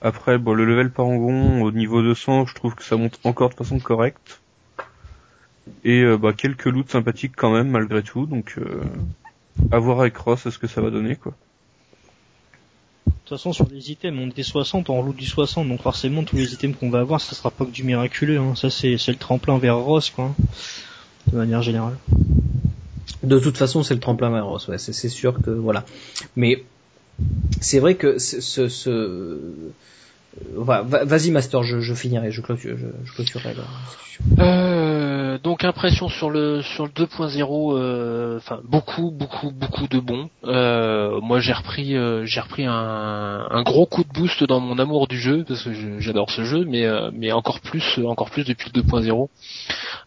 Après, 0.00 0.38
bon, 0.38 0.54
le 0.54 0.64
level 0.64 0.90
parangon 0.90 1.62
au 1.62 1.70
niveau 1.70 2.02
200, 2.02 2.46
je 2.46 2.54
trouve 2.54 2.74
que 2.74 2.82
ça 2.82 2.96
monte 2.96 3.20
encore 3.22 3.50
de 3.50 3.54
façon 3.54 3.78
correcte. 3.78 4.40
Et 5.84 6.00
euh, 6.02 6.16
bah, 6.16 6.32
quelques 6.32 6.66
loots 6.66 6.88
sympathiques 6.90 7.34
quand 7.36 7.52
même, 7.52 7.68
malgré 7.70 8.02
tout, 8.02 8.26
donc 8.26 8.54
euh, 8.58 8.82
à 9.70 9.78
voir 9.78 10.00
avec 10.00 10.16
Ross 10.16 10.48
ce 10.48 10.58
que 10.58 10.66
ça 10.66 10.80
va 10.80 10.90
donner, 10.90 11.16
quoi. 11.16 11.32
De 13.06 13.12
toute 13.24 13.38
façon, 13.38 13.52
sur 13.52 13.68
les 13.70 13.90
items, 13.90 14.18
on 14.20 14.28
était 14.28 14.42
60, 14.42 14.90
on 14.90 15.00
roule 15.00 15.14
du 15.14 15.24
60, 15.26 15.66
donc 15.68 15.80
forcément 15.80 16.22
tous 16.22 16.36
les 16.36 16.52
items 16.52 16.76
qu'on 16.78 16.90
va 16.90 17.00
avoir, 17.00 17.20
ça 17.20 17.34
sera 17.34 17.50
pas 17.50 17.64
que 17.64 17.70
du 17.70 17.82
miraculeux. 17.84 18.38
Hein. 18.38 18.54
Ça, 18.56 18.68
c'est, 18.70 18.98
c'est 18.98 19.12
le 19.12 19.18
tremplin 19.18 19.58
vers 19.58 19.78
Ross, 19.78 20.10
quoi. 20.10 20.24
hein, 20.26 20.34
De 21.32 21.36
manière 21.38 21.62
générale. 21.62 21.96
De 23.22 23.38
toute 23.38 23.56
façon, 23.56 23.82
c'est 23.82 23.94
le 23.94 24.00
tremplin 24.00 24.30
vers 24.30 24.46
Ross, 24.46 24.68
ouais, 24.68 24.78
c'est 24.78 24.92
c'est 24.92 25.08
sûr 25.08 25.40
que 25.40 25.50
voilà. 25.50 25.84
Mais 26.36 26.64
c'est 27.60 27.78
vrai 27.78 27.94
que 27.94 28.18
ce, 28.18 28.40
ce, 28.40 28.68
ce- 28.68 29.38
va- 30.54 30.82
vas-y 30.82 31.30
Master, 31.30 31.62
je, 31.62 31.94
finirai, 31.94 32.30
je 32.30 32.40
clôture, 32.40 32.76
je, 32.76 33.12
clôturerai 33.12 33.54
la. 33.54 33.64
Euh, 34.44 35.38
donc 35.38 35.64
impression 35.64 36.08
sur 36.08 36.30
le 36.30 36.62
sur 36.62 36.84
le 36.84 36.90
2.0, 36.90 37.76
euh, 37.76 38.36
enfin 38.36 38.60
beaucoup 38.64 39.10
beaucoup 39.10 39.50
beaucoup 39.50 39.88
de 39.88 39.98
bons. 39.98 40.28
Euh, 40.44 41.20
moi 41.20 41.40
j'ai 41.40 41.52
repris 41.52 41.96
euh, 41.96 42.24
j'ai 42.24 42.40
repris 42.40 42.64
un, 42.66 43.62
gros 43.64 43.86
coup 43.86 44.04
de 44.04 44.12
boost 44.12 44.44
dans 44.44 44.60
mon 44.60 44.78
amour 44.78 45.08
du 45.08 45.18
jeu 45.18 45.44
parce 45.46 45.62
que 45.62 45.98
j'adore 45.98 46.30
ce 46.30 46.44
jeu, 46.44 46.64
mais 46.66 46.84
euh, 46.84 47.10
mais 47.12 47.32
encore 47.32 47.60
plus 47.60 47.98
encore 48.04 48.30
plus 48.30 48.44
depuis 48.44 48.70
le 48.74 48.82
2.0. 48.82 49.28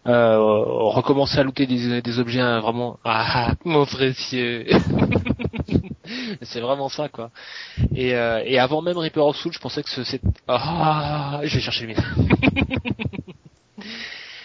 Euh, 0.07 0.37
recommencer 0.37 1.39
à 1.39 1.43
looter 1.43 1.65
des, 1.65 2.01
des 2.01 2.19
objets 2.19 2.41
hein, 2.41 2.59
vraiment 2.59 2.99
ah 3.03 3.53
mon 3.65 3.85
précieux. 3.85 4.65
c'est 6.41 6.59
vraiment 6.61 6.89
ça 6.89 7.09
quoi. 7.09 7.31
Et, 7.95 8.15
euh, 8.15 8.41
et 8.45 8.59
avant 8.59 8.81
même 8.81 8.97
Reaper 8.97 9.25
of 9.25 9.35
Soul, 9.37 9.53
je 9.53 9.59
pensais 9.59 9.83
que 9.83 9.89
ce- 9.89 10.03
c'est 10.03 10.21
ah 10.47 11.41
je 11.43 11.55
vais 11.55 11.61
chercher 11.61 11.87
le 11.87 11.93
mien. 11.93 12.03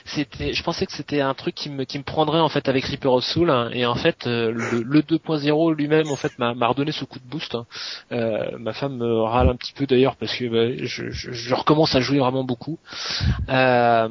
c'était 0.05 0.53
je 0.55 0.63
pensais 0.63 0.87
que 0.87 0.93
c'était 0.93 1.21
un 1.21 1.35
truc 1.35 1.55
qui 1.55 1.71
me 1.71 1.85
qui 1.85 1.99
me 1.99 2.03
prendrait 2.05 2.41
en 2.41 2.49
fait 2.49 2.69
avec 2.69 2.85
Reaper 2.87 3.13
of 3.13 3.25
Soul 3.25 3.51
hein, 3.51 3.71
et 3.73 3.87
en 3.87 3.95
fait 3.95 4.27
euh, 4.27 4.51
le, 4.51 4.83
le 4.83 5.03
2.0 5.03 5.75
lui-même 5.75 6.11
en 6.11 6.17
fait 6.17 6.39
m'a 6.39 6.55
m'a 6.55 6.69
redonné 6.69 6.93
ce 6.93 7.05
coup 7.05 7.19
de 7.19 7.29
boost 7.29 7.55
hein. 7.55 7.67
Euh, 8.13 8.59
ma 8.59 8.73
femme 8.73 8.97
me 8.97 9.21
râle 9.23 9.49
un 9.49 9.57
petit 9.57 9.73
peu 9.73 9.87
d'ailleurs 9.87 10.17
parce 10.17 10.35
que 10.37 10.45
bah, 10.49 10.85
je, 10.85 11.11
je, 11.11 11.33
je 11.33 11.55
recommence 11.55 11.95
à 11.95 12.01
jouer 12.01 12.19
vraiment 12.19 12.45
beaucoup 12.45 12.79
Euh, 13.49 14.09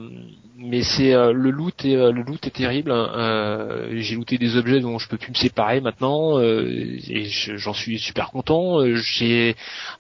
mais 0.60 0.84
c'est 0.84 1.14
euh, 1.14 1.32
le 1.32 1.52
loot 1.52 1.86
est 1.86 1.96
euh, 1.96 2.12
le 2.12 2.22
loot 2.22 2.46
est 2.46 2.52
terrible 2.52 2.92
hein. 2.92 3.12
Euh, 3.16 3.90
j'ai 3.98 4.16
looté 4.16 4.38
des 4.38 4.58
objets 4.58 4.80
dont 4.82 5.00
je 5.00 5.08
peux 5.08 5.18
plus 5.18 5.32
me 5.32 5.36
séparer 5.38 5.80
maintenant 5.82 6.38
euh, 6.40 6.68
et 7.08 7.26
je- 7.26 7.56
j'en 7.58 7.74
suis 7.74 7.98
super 8.00 8.32
content 8.32 8.80
j'ai 8.96 9.56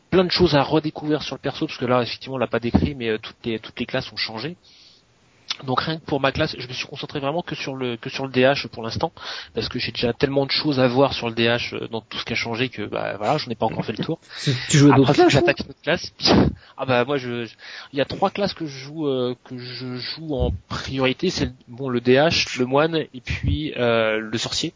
plein 0.09 0.25
de 0.25 0.31
choses 0.31 0.55
à 0.55 0.61
redécouvrir 0.63 1.23
sur 1.23 1.35
le 1.35 1.41
perso 1.41 1.65
parce 1.65 1.77
que 1.77 1.85
là 1.85 2.01
effectivement 2.01 2.35
on 2.35 2.39
l'a 2.39 2.47
pas 2.47 2.59
décrit 2.59 2.93
mais 2.95 3.17
toutes 3.19 3.79
les 3.79 3.85
classes 3.85 4.11
ont 4.11 4.17
changé 4.17 4.57
donc 5.65 5.81
rien 5.81 5.97
que 5.97 6.05
pour 6.05 6.19
ma 6.19 6.31
classe, 6.31 6.55
je 6.57 6.67
me 6.67 6.73
suis 6.73 6.87
concentré 6.87 7.19
vraiment 7.19 7.41
que 7.41 7.55
sur 7.55 7.75
le 7.75 7.97
que 7.97 8.09
sur 8.09 8.25
le 8.25 8.31
DH 8.31 8.67
pour 8.67 8.83
l'instant, 8.83 9.11
parce 9.53 9.67
que 9.69 9.79
j'ai 9.79 9.91
déjà 9.91 10.13
tellement 10.13 10.45
de 10.45 10.51
choses 10.51 10.79
à 10.79 10.87
voir 10.87 11.13
sur 11.13 11.29
le 11.29 11.35
DH 11.35 11.73
euh, 11.73 11.87
dans 11.89 12.01
tout 12.01 12.17
ce 12.17 12.25
qui 12.25 12.33
a 12.33 12.35
changé 12.35 12.69
que 12.69 12.83
bah 12.83 13.15
voilà, 13.17 13.37
j'en 13.37 13.51
ai 13.51 13.55
pas 13.55 13.65
encore 13.65 13.83
fait 13.85 13.97
le 13.97 14.03
tour. 14.03 14.19
Tu, 14.43 14.51
joues 14.77 14.87
d'autres 14.93 15.13
classes 15.13 15.17
toi 15.17 15.29
j'attaque 15.29 15.59
une 15.59 15.69
autre 15.71 15.81
classe. 15.83 16.09
puis- 16.17 16.29
ah 16.77 16.85
bah 16.85 17.03
moi 17.05 17.17
je, 17.17 17.45
je- 17.45 17.53
il 17.93 17.99
y 17.99 18.01
a 18.01 18.05
trois 18.05 18.29
classes 18.29 18.53
que 18.53 18.65
je 18.65 18.77
joue 18.77 19.07
euh, 19.07 19.35
que 19.43 19.57
je 19.57 19.95
joue 19.97 20.33
en 20.35 20.51
priorité, 20.69 21.29
c'est 21.29 21.51
bon 21.67 21.89
le 21.89 21.99
DH, 22.01 22.57
le 22.57 22.65
moine 22.65 22.95
et 22.95 23.21
puis 23.23 23.73
euh, 23.77 24.19
le 24.19 24.37
sorcier. 24.37 24.73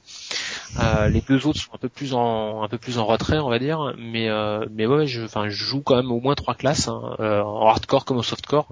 Euh, 0.79 1.07
les 1.07 1.21
deux 1.21 1.45
autres 1.47 1.59
sont 1.59 1.73
un 1.73 1.77
peu 1.77 1.89
plus 1.89 2.13
en 2.13 2.63
un 2.63 2.67
peu 2.67 2.77
plus 2.77 2.97
en 2.97 3.05
retrait, 3.05 3.37
on 3.39 3.49
va 3.49 3.59
dire, 3.59 3.93
mais 3.97 4.27
euh, 4.29 4.65
mais 4.71 4.85
ouais, 4.87 5.05
je 5.07 5.23
enfin 5.23 5.47
je 5.47 5.55
joue 5.63 5.81
quand 5.81 5.95
même 5.95 6.11
au 6.11 6.19
moins 6.19 6.35
trois 6.35 6.55
classes 6.55 6.87
hein, 6.87 7.15
euh, 7.19 7.41
en 7.41 7.67
hardcore 7.67 8.05
comme 8.05 8.17
au 8.17 8.23
softcore 8.23 8.67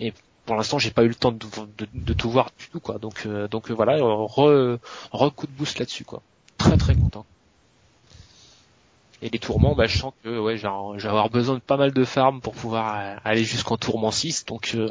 et 0.00 0.12
pour 0.46 0.56
l'instant, 0.56 0.78
j'ai 0.78 0.90
pas 0.90 1.04
eu 1.04 1.08
le 1.08 1.14
temps 1.14 1.32
de, 1.32 1.46
de, 1.78 1.88
de 1.92 2.12
tout 2.12 2.30
voir 2.30 2.50
du 2.58 2.68
tout, 2.68 2.80
quoi. 2.80 2.98
Donc, 2.98 3.24
euh, 3.26 3.48
donc 3.48 3.70
euh, 3.70 3.74
voilà, 3.74 3.94
euh, 3.94 4.26
re, 4.26 4.78
re 5.12 5.34
coup 5.34 5.46
de 5.46 5.52
boost 5.52 5.78
là-dessus, 5.78 6.04
quoi. 6.04 6.22
Très 6.58 6.76
très 6.76 6.94
content. 6.94 7.24
Et 9.24 9.30
les 9.30 9.38
tourments, 9.38 9.76
bah, 9.76 9.86
je 9.86 9.98
sens 9.98 10.12
que 10.24 10.38
ouais, 10.40 10.56
j'ai 10.56 10.66
avoir 10.66 11.30
besoin 11.30 11.54
de 11.54 11.60
pas 11.60 11.76
mal 11.76 11.92
de 11.92 12.04
farm 12.04 12.40
pour 12.40 12.54
pouvoir 12.54 12.96
euh, 12.98 13.16
aller 13.24 13.44
jusqu'en 13.44 13.76
tourment 13.76 14.10
6. 14.10 14.46
Donc, 14.46 14.72
euh, 14.74 14.88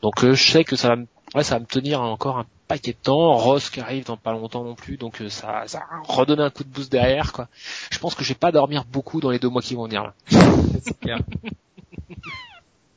donc 0.00 0.24
euh, 0.24 0.32
je 0.32 0.50
sais 0.50 0.64
que 0.64 0.74
ça 0.74 0.88
va, 0.88 0.96
me, 0.96 1.06
ouais, 1.34 1.44
ça 1.44 1.56
va 1.56 1.60
me 1.60 1.66
tenir 1.66 2.00
encore 2.00 2.38
un 2.38 2.46
paquet 2.66 2.92
de 2.92 2.96
temps. 2.96 3.34
Ross 3.34 3.68
qui 3.68 3.80
arrive 3.80 4.06
dans 4.06 4.16
pas 4.16 4.32
longtemps 4.32 4.64
non 4.64 4.74
plus, 4.74 4.96
donc 4.96 5.20
euh, 5.20 5.28
ça, 5.28 5.64
ça 5.66 5.80
va 5.80 5.84
redonner 6.02 6.42
un 6.42 6.50
coup 6.50 6.64
de 6.64 6.70
boost 6.70 6.90
derrière, 6.90 7.34
quoi. 7.34 7.48
Je 7.90 7.98
pense 7.98 8.14
que 8.14 8.24
je 8.24 8.30
vais 8.30 8.38
pas 8.38 8.52
dormir 8.52 8.84
beaucoup 8.90 9.20
dans 9.20 9.30
les 9.30 9.38
deux 9.38 9.50
mois 9.50 9.60
qui 9.60 9.74
vont 9.74 9.84
venir 9.84 10.02
là. 10.02 10.14
C'est 10.82 10.98
clair. 10.98 11.18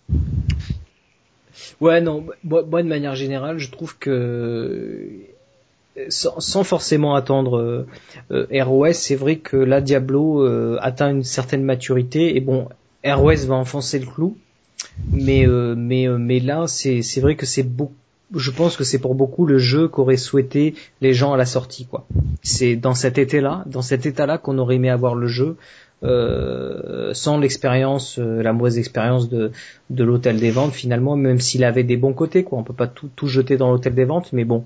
Ouais, 1.81 2.01
non, 2.01 2.25
moi, 2.43 2.63
de 2.63 2.87
manière 2.87 3.15
générale, 3.15 3.57
je 3.57 3.69
trouve 3.71 3.97
que 3.97 5.09
sans, 6.09 6.39
sans 6.39 6.63
forcément 6.63 7.15
attendre 7.15 7.57
euh, 7.57 7.87
euh, 8.31 8.63
ROS, 8.63 8.93
c'est 8.93 9.15
vrai 9.15 9.37
que 9.37 9.57
là 9.57 9.81
Diablo 9.81 10.43
euh, 10.43 10.77
atteint 10.81 11.09
une 11.09 11.23
certaine 11.23 11.63
maturité 11.63 12.35
et 12.35 12.39
bon, 12.39 12.67
ROS 13.03 13.45
va 13.47 13.55
enfoncer 13.55 13.99
le 13.99 14.05
clou, 14.05 14.37
mais 15.11 15.47
euh, 15.47 15.75
mais 15.77 16.07
euh, 16.07 16.17
mais 16.17 16.39
là 16.39 16.65
c'est 16.67 17.01
c'est 17.01 17.21
vrai 17.21 17.35
que 17.35 17.45
c'est 17.45 17.63
beaucoup 17.63 17.93
je 18.35 18.51
pense 18.51 18.75
que 18.75 18.83
c'est 18.83 18.99
pour 18.99 19.15
beaucoup 19.15 19.45
le 19.45 19.57
jeu 19.57 19.87
qu'auraient 19.87 20.17
souhaité 20.17 20.75
les 20.99 21.13
gens 21.13 21.31
à 21.31 21.37
la 21.37 21.45
sortie 21.45 21.85
quoi. 21.85 22.05
C'est 22.43 22.75
dans 22.75 22.93
cet 22.93 23.17
été-là, 23.17 23.63
dans 23.67 23.81
cet 23.81 24.05
état-là 24.05 24.37
qu'on 24.37 24.57
aurait 24.57 24.75
aimé 24.75 24.89
avoir 24.89 25.15
le 25.15 25.27
jeu 25.27 25.55
euh, 26.03 27.11
sans 27.13 27.39
l'expérience, 27.39 28.19
euh, 28.19 28.43
la 28.43 28.53
mauvaise 28.53 28.77
expérience 28.77 29.29
de 29.29 29.51
de 29.89 30.03
l'hôtel 30.03 30.37
des 30.39 30.51
ventes 30.51 30.73
finalement, 30.73 31.15
même 31.15 31.39
s'il 31.39 31.63
avait 31.63 31.83
des 31.83 31.97
bons 31.97 32.13
côtés 32.13 32.43
quoi. 32.43 32.59
On 32.59 32.63
peut 32.63 32.73
pas 32.73 32.87
tout 32.87 33.09
tout 33.15 33.27
jeter 33.27 33.57
dans 33.57 33.71
l'hôtel 33.71 33.95
des 33.95 34.05
ventes, 34.05 34.31
mais 34.31 34.45
bon, 34.45 34.63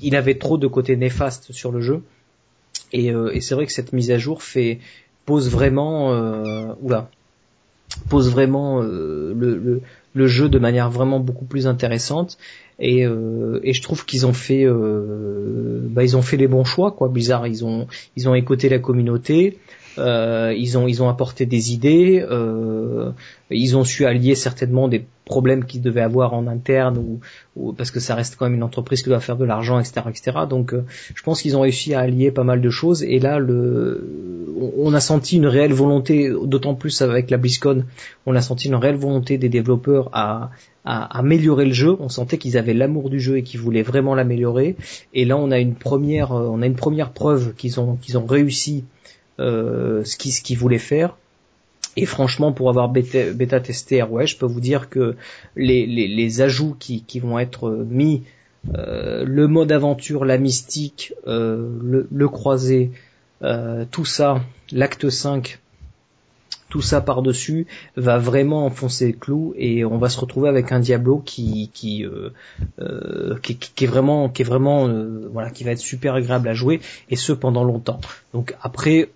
il 0.00 0.16
avait 0.16 0.34
trop 0.34 0.58
de 0.58 0.66
côtés 0.66 0.96
néfastes 0.96 1.52
sur 1.52 1.70
le 1.70 1.80
jeu. 1.80 2.02
Et, 2.92 3.10
euh, 3.12 3.30
et 3.32 3.40
c'est 3.40 3.54
vrai 3.54 3.66
que 3.66 3.72
cette 3.72 3.92
mise 3.92 4.10
à 4.10 4.18
jour 4.18 4.42
fait 4.42 4.80
pose 5.24 5.50
vraiment 5.50 6.12
euh, 6.12 6.72
oula 6.82 7.08
pose 8.08 8.30
vraiment 8.30 8.82
euh, 8.82 9.34
le, 9.38 9.56
le, 9.56 9.82
le 10.14 10.26
jeu 10.26 10.48
de 10.48 10.58
manière 10.58 10.90
vraiment 10.90 11.20
beaucoup 11.20 11.44
plus 11.44 11.66
intéressante 11.66 12.38
et, 12.78 13.02
et 13.02 13.72
je 13.72 13.82
trouve 13.82 14.04
qu'ils 14.04 14.26
ont 14.26 14.32
fait 14.32 14.66
bah, 14.66 16.02
ils 16.02 16.16
ont 16.16 16.22
fait 16.22 16.38
les 16.38 16.48
bons 16.48 16.64
choix 16.64 16.90
quoi 16.90 17.08
bizarre 17.08 17.46
ils 17.46 17.64
ont 17.64 17.86
ils 18.16 18.28
ont 18.28 18.34
écouté 18.34 18.68
la 18.68 18.78
communauté 18.78 19.58
euh, 19.98 20.54
ils 20.56 20.78
ont 20.78 20.86
ils 20.88 21.02
ont 21.02 21.08
apporté 21.08 21.46
des 21.46 21.72
idées 21.72 22.24
euh, 22.28 23.10
ils 23.50 23.76
ont 23.76 23.84
su 23.84 24.06
allier 24.06 24.34
certainement 24.34 24.88
des 24.88 25.04
problèmes 25.24 25.64
qu'ils 25.64 25.82
devaient 25.82 26.00
avoir 26.00 26.32
en 26.34 26.46
interne 26.46 26.96
ou, 26.98 27.20
ou- 27.56 27.72
parce 27.72 27.90
que 27.90 28.00
ça 28.00 28.14
reste 28.14 28.36
quand 28.36 28.46
même 28.46 28.54
une 28.54 28.62
entreprise 28.62 29.02
qui 29.02 29.08
doit 29.10 29.20
faire 29.20 29.36
de 29.36 29.44
l'argent 29.44 29.78
etc 29.78 30.02
etc 30.08 30.38
donc 30.48 30.72
euh, 30.72 30.84
je 31.14 31.22
pense 31.22 31.42
qu'ils 31.42 31.56
ont 31.56 31.60
réussi 31.60 31.94
à 31.94 32.00
allier 32.00 32.30
pas 32.30 32.44
mal 32.44 32.60
de 32.60 32.70
choses 32.70 33.02
et 33.02 33.18
là 33.18 33.38
le 33.38 34.46
on- 34.78 34.92
a 34.94 35.00
senti 35.00 35.36
une 35.36 35.46
réelle 35.46 35.72
volonté 35.72 36.30
d'autant 36.44 36.74
plus 36.74 37.02
avec 37.02 37.30
la 37.30 37.36
BlizzCon 37.36 37.84
on 38.26 38.34
a 38.34 38.40
senti 38.40 38.68
une 38.68 38.74
réelle 38.76 38.96
volonté 38.96 39.38
des 39.38 39.48
développeurs 39.48 40.08
à 40.12 40.50
à 40.84 41.16
améliorer 41.18 41.64
le 41.64 41.72
jeu. 41.72 41.96
On 42.00 42.08
sentait 42.08 42.38
qu'ils 42.38 42.58
avaient 42.58 42.74
l'amour 42.74 43.08
du 43.08 43.20
jeu 43.20 43.36
et 43.36 43.44
qu'ils 43.44 43.60
voulaient 43.60 43.82
vraiment 43.84 44.16
l'améliorer. 44.16 44.74
Et 45.14 45.24
là, 45.24 45.36
on 45.36 45.52
a 45.52 45.60
une 45.60 45.76
première, 45.76 46.32
euh, 46.32 46.48
on 46.50 46.60
a 46.60 46.66
une 46.66 46.74
première 46.74 47.12
preuve 47.12 47.54
qu'ils 47.54 47.78
ont, 47.78 47.94
qu'ils 48.02 48.18
ont 48.18 48.26
réussi 48.26 48.82
ce 50.04 50.16
qu'ils, 50.16 50.32
ce 50.32 50.42
qu'ils 50.42 50.58
voulaient 50.58 50.78
faire. 50.78 51.16
Et 51.96 52.06
franchement, 52.06 52.52
pour 52.52 52.70
avoir 52.70 52.88
bêta, 52.88 53.32
bêta 53.32 53.60
testé 53.60 54.00
ROS, 54.00 54.26
je 54.26 54.36
peux 54.36 54.46
vous 54.46 54.60
dire 54.60 54.88
que 54.88 55.14
les, 55.56 55.84
les, 55.86 56.08
les 56.08 56.40
ajouts 56.40 56.74
qui, 56.78 57.02
qui 57.02 57.20
vont 57.20 57.38
être 57.38 57.68
mis, 57.70 58.22
euh, 58.74 59.24
le 59.26 59.46
mode 59.46 59.72
aventure, 59.72 60.24
la 60.24 60.38
mystique, 60.38 61.12
euh, 61.26 61.68
le, 61.82 62.08
le 62.10 62.28
croisé, 62.28 62.92
euh, 63.42 63.84
tout 63.90 64.04
ça, 64.06 64.40
l'acte 64.70 65.10
5, 65.10 65.58
tout 66.70 66.80
ça 66.80 67.02
par-dessus 67.02 67.66
va 67.96 68.16
vraiment 68.16 68.64
enfoncer 68.64 69.08
le 69.08 69.12
clou 69.18 69.52
et 69.58 69.84
on 69.84 69.98
va 69.98 70.08
se 70.08 70.18
retrouver 70.18 70.48
avec 70.48 70.72
un 70.72 70.80
Diablo 70.80 71.18
qui 71.18 71.70
qui 71.74 72.06
euh, 72.06 72.30
euh, 72.80 73.36
qui, 73.42 73.56
qui- 73.58 73.84
est 73.84 73.86
vraiment 73.86 74.30
qui 74.30 74.40
est 74.40 74.44
vraiment 74.46 74.88
euh, 74.88 75.28
voilà 75.30 75.50
qui 75.50 75.64
va 75.64 75.72
être 75.72 75.78
super 75.78 76.14
agréable 76.14 76.48
à 76.48 76.54
jouer 76.54 76.80
et 77.10 77.16
ce 77.16 77.32
pendant 77.34 77.62
longtemps. 77.64 78.00
Donc 78.32 78.54
après 78.62 79.10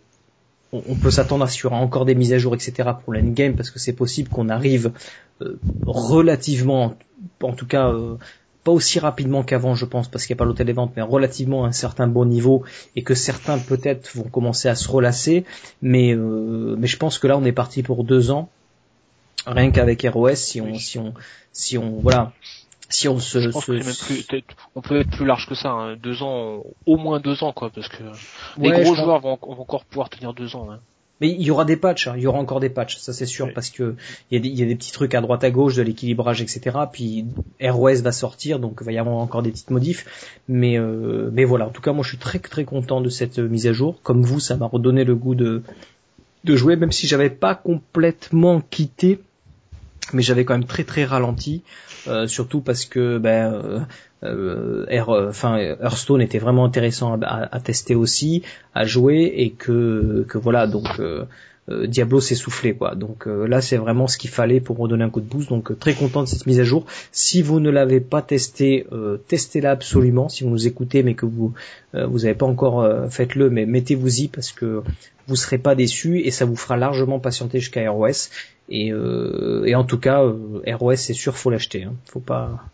on, 0.76 0.92
on 0.92 0.94
peut 0.94 1.10
s'attendre 1.10 1.44
à 1.44 1.48
ce 1.48 1.56
qu'il 1.56 1.64
y 1.64 1.66
aura 1.66 1.78
encore 1.78 2.04
des 2.04 2.14
mises 2.14 2.32
à 2.32 2.38
jour 2.38 2.54
etc 2.54 2.90
pour 3.04 3.12
l'endgame 3.12 3.54
parce 3.54 3.70
que 3.70 3.78
c'est 3.78 3.92
possible 3.92 4.28
qu'on 4.28 4.48
arrive 4.48 4.92
euh, 5.42 5.58
relativement 5.86 6.96
en 7.42 7.52
tout 7.52 7.66
cas 7.66 7.88
euh, 7.88 8.16
pas 8.66 8.72
aussi 8.72 8.98
rapidement 8.98 9.44
qu'avant, 9.44 9.76
je 9.76 9.84
pense, 9.84 10.08
parce 10.08 10.26
qu'il 10.26 10.34
n'y 10.34 10.38
a 10.38 10.40
pas 10.40 10.44
l'hôtel 10.44 10.66
des 10.66 10.72
ventes, 10.72 10.92
mais 10.96 11.02
relativement 11.02 11.64
à 11.64 11.68
un 11.68 11.72
certain 11.72 12.08
bon 12.08 12.24
niveau, 12.24 12.64
et 12.96 13.04
que 13.04 13.14
certains 13.14 13.58
peut-être 13.58 14.10
vont 14.16 14.24
commencer 14.24 14.68
à 14.68 14.74
se 14.74 14.88
relasser. 14.88 15.44
Mais, 15.82 16.12
euh, 16.12 16.74
mais 16.76 16.88
je 16.88 16.96
pense 16.96 17.20
que 17.20 17.28
là, 17.28 17.38
on 17.38 17.44
est 17.44 17.52
parti 17.52 17.84
pour 17.84 18.02
deux 18.02 18.32
ans, 18.32 18.48
rien 19.46 19.70
qu'avec 19.70 20.02
ROS, 20.02 20.34
si 20.34 20.60
on, 20.60 20.74
si 20.74 20.98
on, 20.98 21.14
si 21.52 21.78
on, 21.78 22.00
voilà, 22.00 22.32
si 22.88 23.08
on 23.08 23.18
se, 23.18 23.38
même 23.38 23.82
plus, 23.82 24.44
on 24.74 24.80
peut 24.80 25.00
être 25.00 25.10
plus 25.10 25.26
large 25.26 25.48
que 25.48 25.54
ça, 25.54 25.70
hein. 25.70 25.96
deux 25.96 26.22
ans, 26.22 26.62
au 26.86 26.96
moins 26.96 27.20
deux 27.20 27.42
ans 27.42 27.52
quoi, 27.52 27.70
parce 27.70 27.88
que 27.88 28.02
les 28.58 28.70
Ouais, 28.70 28.82
gros 28.82 28.94
joueurs 28.94 29.20
vont, 29.20 29.38
vont 29.42 29.60
encore 29.60 29.84
pouvoir 29.84 30.08
tenir 30.08 30.32
deux 30.34 30.54
ans. 30.56 30.68
Hein. 30.70 30.78
Mais 31.20 31.30
il 31.30 31.42
y 31.42 31.50
aura 31.50 31.64
des 31.64 31.76
patchs, 31.78 32.08
hein, 32.08 32.14
il 32.16 32.22
y 32.22 32.26
aura 32.26 32.38
encore 32.38 32.60
des 32.60 32.68
patchs, 32.68 32.98
ça 32.98 33.14
c'est 33.14 33.24
sûr, 33.24 33.46
Oui. 33.46 33.52
parce 33.54 33.70
que 33.70 33.96
il 34.30 34.34
y, 34.34 34.38
a 34.38 34.42
des, 34.42 34.48
il 34.48 34.58
y 34.58 34.62
a 34.62 34.66
des 34.66 34.76
petits 34.76 34.92
trucs 34.92 35.14
à 35.14 35.22
droite 35.22 35.42
à 35.44 35.50
gauche 35.50 35.74
de 35.74 35.82
l'équilibrage, 35.82 36.42
etc. 36.42 36.76
Puis 36.92 37.24
ROS 37.62 38.02
va 38.02 38.12
sortir, 38.12 38.58
donc 38.58 38.78
il 38.82 38.84
va 38.84 38.92
y 38.92 38.98
avoir 38.98 39.16
encore 39.16 39.42
des 39.42 39.50
petites 39.50 39.70
modifs. 39.70 40.38
Mais 40.46 40.78
euh, 40.78 41.30
mais 41.32 41.44
voilà, 41.44 41.66
en 41.68 41.70
tout 41.70 41.80
cas 41.80 41.92
moi 41.92 42.02
je 42.04 42.10
suis 42.10 42.18
très 42.18 42.38
très 42.38 42.64
content 42.64 43.00
de 43.00 43.08
cette 43.08 43.38
euh, 43.38 43.48
mise 43.48 43.66
à 43.66 43.72
jour. 43.72 43.96
Comme 44.02 44.22
vous, 44.22 44.40
ça 44.40 44.56
m'a 44.56 44.66
redonné 44.66 45.04
le 45.04 45.14
goût 45.14 45.34
de 45.34 45.62
de 46.44 46.54
jouer, 46.54 46.76
même 46.76 46.92
si 46.92 47.06
j'avais 47.06 47.30
pas 47.30 47.54
complètement 47.54 48.60
quitté, 48.60 49.18
mais 50.12 50.22
j'avais 50.22 50.44
quand 50.44 50.54
même 50.54 50.64
très 50.66 50.84
très 50.84 51.04
ralenti. 51.04 51.62
euh, 52.06 52.26
surtout 52.28 52.60
parce 52.60 52.84
que 52.84 53.18
ben 53.18 53.52
euh, 53.52 53.80
euh, 54.22 54.86
euh, 54.88 55.76
Hearthstone 55.82 56.20
était 56.22 56.38
vraiment 56.38 56.64
intéressant 56.64 57.18
à, 57.20 57.26
à- 57.56 57.60
tester 57.60 57.94
aussi, 57.96 58.42
à 58.74 58.84
jouer 58.84 59.32
et 59.36 59.50
que 59.50 60.24
que 60.28 60.38
voilà 60.38 60.66
donc 60.66 61.00
euh, 61.68 61.86
Diablo 61.86 62.20
s'est 62.20 62.34
soufflé 62.34 62.74
quoi. 62.74 62.94
Donc 62.94 63.26
euh, 63.26 63.46
là 63.46 63.60
c'est 63.60 63.76
vraiment 63.76 64.06
ce 64.06 64.18
qu'il 64.18 64.30
fallait 64.30 64.60
pour 64.60 64.78
redonner 64.78 65.04
un 65.04 65.10
coup 65.10 65.20
de 65.20 65.28
boost. 65.28 65.48
Donc 65.48 65.70
euh, 65.70 65.74
très 65.74 65.94
content 65.94 66.22
de 66.22 66.28
cette 66.28 66.46
mise 66.46 66.60
à 66.60 66.64
jour. 66.64 66.86
Si 67.12 67.42
vous 67.42 67.60
ne 67.60 67.70
l'avez 67.70 68.00
pas 68.00 68.22
testé, 68.22 68.86
testez-la 69.28 69.72
absolument. 69.72 70.28
Si 70.28 70.44
vous 70.44 70.50
nous 70.50 70.66
écoutez 70.66 71.02
mais 71.02 71.14
que 71.14 71.26
vous 71.26 71.52
vous 71.92 72.18
n'avez 72.20 72.34
pas 72.34 72.46
encore 72.46 72.86
faites-le, 73.10 73.50
mais 73.50 73.66
mettez-vous-y 73.66 74.28
parce 74.28 74.52
que 74.52 74.82
vous 75.26 75.36
serez 75.36 75.58
pas 75.58 75.74
déçus 75.74 76.20
et 76.20 76.30
ça 76.30 76.44
vous 76.44 76.56
fera 76.56 76.76
largement 76.76 77.18
patienter 77.18 77.60
jusqu'à 77.60 77.90
ROS. 77.90 78.30
Et, 78.68 78.88
et 78.88 79.74
en 79.74 79.84
tout 79.84 79.98
cas, 79.98 80.22
ROS 80.66 80.96
c'est 80.96 81.14
sûr 81.14 81.36
faut 81.36 81.50
l'acheter. 81.50 81.84
Hein. 81.84 81.94
Faut 82.06 82.20
pas 82.20 82.64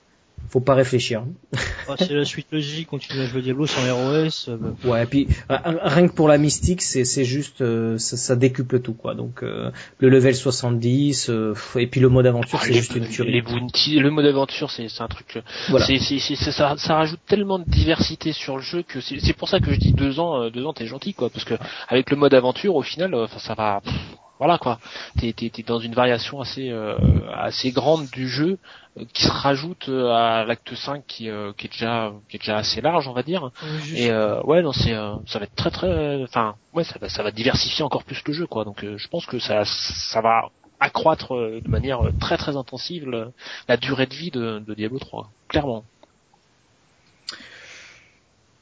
faut 0.49 0.61
pas 0.61 0.75
réfléchir. 0.75 1.25
Ah, 1.89 1.97
c'est 1.99 2.15
la 2.15 2.25
suite 2.25 2.47
logique, 2.53 2.87
continuer 2.87 3.25
à 3.25 3.27
jouer 3.27 3.43
Diablo 3.43 3.67
sans 3.67 3.81
ROS. 3.93 4.49
euh, 4.49 4.57
bah, 4.57 4.69
Ouais, 4.85 5.03
et 5.03 5.07
puis 5.07 5.27
ri- 5.51 5.77
rien 5.83 6.07
que 6.09 6.13
pour 6.15 6.29
la 6.29 6.39
mystique, 6.39 6.81
c'est 6.81 7.05
c'est 7.05 7.25
juste 7.25 7.61
euh, 7.61 7.99
ça, 7.99 8.17
ça 8.17 8.37
décuple 8.37 8.81
tout 8.81 8.95
quoi. 8.95 9.15
Donc 9.17 9.43
euh, 9.43 9.73
le 9.99 10.09
level 10.09 10.33
70 10.35 11.29
euh, 11.29 11.55
et 11.77 11.89
puis 11.89 12.01
le 12.01 12.09
mode 12.09 12.27
aventure, 12.27 12.61
c'est 12.61 12.67
Ah, 12.67 12.69
les, 12.69 12.75
juste 12.79 12.95
une 12.95 13.09
tuerie. 13.09 13.33
les 13.33 13.43
bounty, 13.43 13.99
le 13.99 14.11
mode 14.11 14.27
aventure, 14.27 14.71
c'est 14.71 14.89
c'est 14.89 15.03
un 15.03 15.09
truc. 15.09 15.37
euh, 15.37 15.41
Voilà. 15.71 15.85
c'est 15.87 15.99
c'est- 15.99 16.21
c'est- 16.21 16.37
c'est- 16.37 16.53
ça, 16.53 16.75
ça 16.79 16.95
rajoute 16.95 17.21
tellement 17.27 17.59
de 17.59 17.65
diversité 17.69 18.33
sur 18.33 18.57
le 18.57 18.63
jeu 18.63 18.83
que 18.85 19.01
c'est 19.01 19.19
c'est 19.19 19.35
pour 19.35 19.49
ça 19.49 19.59
que 19.59 19.73
je 19.73 19.79
dis 19.81 19.93
deux 19.93 20.21
ans, 20.21 20.41
euh, 20.41 20.51
deux 20.51 20.65
ans, 20.65 20.73
t'es 20.73 20.87
gentil 20.87 21.15
quoi, 21.15 21.31
parce 21.31 21.45
que 21.45 21.55
avec 21.89 22.11
le 22.11 22.17
mode 22.17 22.33
aventure, 22.33 22.77
au 22.77 22.83
final, 22.83 23.13
euh, 23.15 23.25
enfin, 23.25 23.41
ça 23.41 23.55
va. 23.55 23.83
Voilà 24.43 24.59
quoi, 24.59 24.79
t'es 25.19 25.33
t'es- 25.33 25.51
t'es 25.51 25.63
dans 25.63 25.79
une 25.79 25.95
variation 25.95 26.41
assez 26.41 26.69
euh, 26.71 26.97
assez 27.33 27.71
grande 27.71 28.07
du 28.11 28.27
jeu 28.29 28.59
euh, 28.99 29.05
qui 29.15 29.23
se 29.25 29.31
rajoute 29.31 29.89
euh, 29.89 30.11
à 30.13 30.45
l'acte 30.45 30.75
5 30.75 31.05
qui, 31.07 31.31
euh, 31.31 31.53
qui 31.57 31.67
est 31.69 31.71
déjà 31.71 32.13
qui 32.29 32.37
est 32.37 32.41
déjà 32.41 32.57
assez 32.57 32.81
large 32.81 33.07
on 33.07 33.13
va 33.13 33.23
dire. 33.23 33.51
Et 33.97 34.11
euh, 34.11 34.43
ouais 34.43 34.63
non 34.63 34.73
c'est 34.73 34.95
euh, 34.95 35.15
ça 35.27 35.39
va 35.39 35.45
être 35.45 35.55
très 35.55 35.71
très 35.71 36.23
enfin 36.25 36.57
ouais 36.75 36.85
ça 36.85 36.97
va 37.01 37.09
ça 37.09 37.23
va 37.23 37.31
diversifier 37.31 37.85
encore 37.85 38.03
plus 38.05 38.21
le 38.27 38.33
jeu 38.33 38.47
quoi. 38.47 38.65
Donc 38.65 38.83
euh, 38.85 38.99
je 38.99 39.07
pense 39.09 39.27
que 39.27 39.39
ça 39.39 39.65
ça 39.65 40.21
va 40.21 40.51
accroître 40.81 41.35
de 41.37 41.69
manière 41.69 42.01
très 42.21 42.37
très 42.37 42.57
intensive 42.57 43.07
le- 43.09 43.31
la 43.69 43.77
durée 43.77 44.07
de 44.07 44.15
vie 44.15 44.33
de, 44.33 44.59
de 44.67 44.75
Diablo 44.75 44.99
3 44.99 45.31
clairement. 45.49 45.85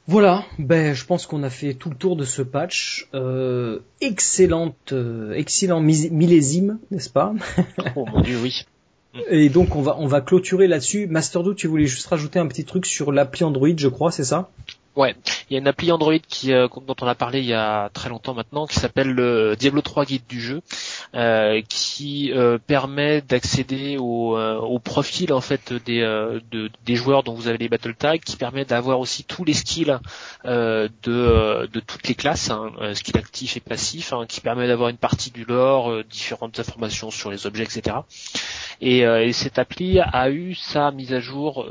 Voilà, 0.07 0.43
ben 0.57 0.93
je 0.93 1.05
pense 1.05 1.27
qu'on 1.27 1.43
a 1.43 1.49
fait 1.49 1.73
tout 1.73 1.89
le 1.89 1.95
tour 1.95 2.15
de 2.15 2.25
ce 2.25 2.41
patch. 2.41 3.07
Euh, 3.13 3.79
excellente, 4.01 4.93
euh, 4.93 5.33
excellent 5.33 5.79
millésime, 5.79 6.79
n'est-ce 6.89 7.09
pas? 7.09 7.33
Oh 7.95 8.05
mon 8.11 8.21
dieu 8.21 8.37
oui. 8.41 8.65
Et 9.29 9.49
donc 9.49 9.75
on 9.75 9.81
va 9.81 9.97
on 9.99 10.07
va 10.07 10.21
clôturer 10.21 10.67
là-dessus. 10.67 11.07
Master 11.07 11.43
Do, 11.43 11.53
tu 11.53 11.67
voulais 11.67 11.85
juste 11.85 12.07
rajouter 12.07 12.39
un 12.39 12.47
petit 12.47 12.65
truc 12.65 12.85
sur 12.85 13.11
l'appli 13.11 13.43
Android, 13.43 13.69
je 13.75 13.87
crois, 13.87 14.11
c'est 14.11 14.23
ça? 14.23 14.49
Ouais, 14.97 15.15
il 15.49 15.53
y 15.53 15.55
a 15.55 15.59
une 15.59 15.67
appli 15.69 15.89
Android 15.89 16.17
qui 16.27 16.51
euh, 16.51 16.67
dont 16.85 16.95
on 17.01 17.07
a 17.07 17.15
parlé 17.15 17.39
il 17.39 17.45
y 17.45 17.53
a 17.53 17.89
très 17.93 18.09
longtemps 18.09 18.33
maintenant 18.33 18.67
qui 18.67 18.75
s'appelle 18.77 19.09
le 19.11 19.55
Diablo 19.57 19.81
3 19.81 20.03
guide 20.03 20.23
du 20.27 20.41
jeu 20.41 20.61
euh, 21.15 21.61
qui 21.69 22.33
euh, 22.33 22.57
permet 22.57 23.21
d'accéder 23.21 23.95
au, 23.97 24.35
euh, 24.37 24.57
au 24.57 24.79
profil 24.79 25.31
en 25.31 25.39
fait 25.39 25.71
des 25.85 26.01
euh, 26.01 26.41
de- 26.51 26.69
des 26.85 26.95
joueurs 26.97 27.23
dont 27.23 27.33
vous 27.33 27.47
avez 27.47 27.57
les 27.57 27.69
battle 27.69 27.95
tags 27.95 28.17
qui 28.17 28.35
permet 28.35 28.65
d'avoir 28.65 28.99
aussi 28.99 29.23
tous 29.23 29.45
les 29.45 29.53
skills 29.53 29.97
euh, 30.43 30.89
de 31.03 31.69
de 31.71 31.79
toutes 31.79 32.09
les 32.09 32.15
classes 32.15 32.49
hein, 32.49 32.71
skills 32.93 33.17
actifs 33.17 33.55
et 33.55 33.61
passifs 33.61 34.11
hein, 34.11 34.25
qui 34.27 34.41
permet 34.41 34.67
d'avoir 34.67 34.89
une 34.89 34.97
partie 34.97 35.31
du 35.31 35.45
lore 35.45 36.03
différentes 36.03 36.59
informations 36.59 37.11
sur 37.11 37.31
les 37.31 37.47
objets 37.47 37.63
etc 37.63 37.95
et, 38.81 38.99
et 39.01 39.31
cette 39.31 39.57
appli 39.59 39.99
a 40.01 40.29
eu 40.31 40.53
sa 40.55 40.91
mise 40.91 41.13
à 41.13 41.19
jour 41.19 41.65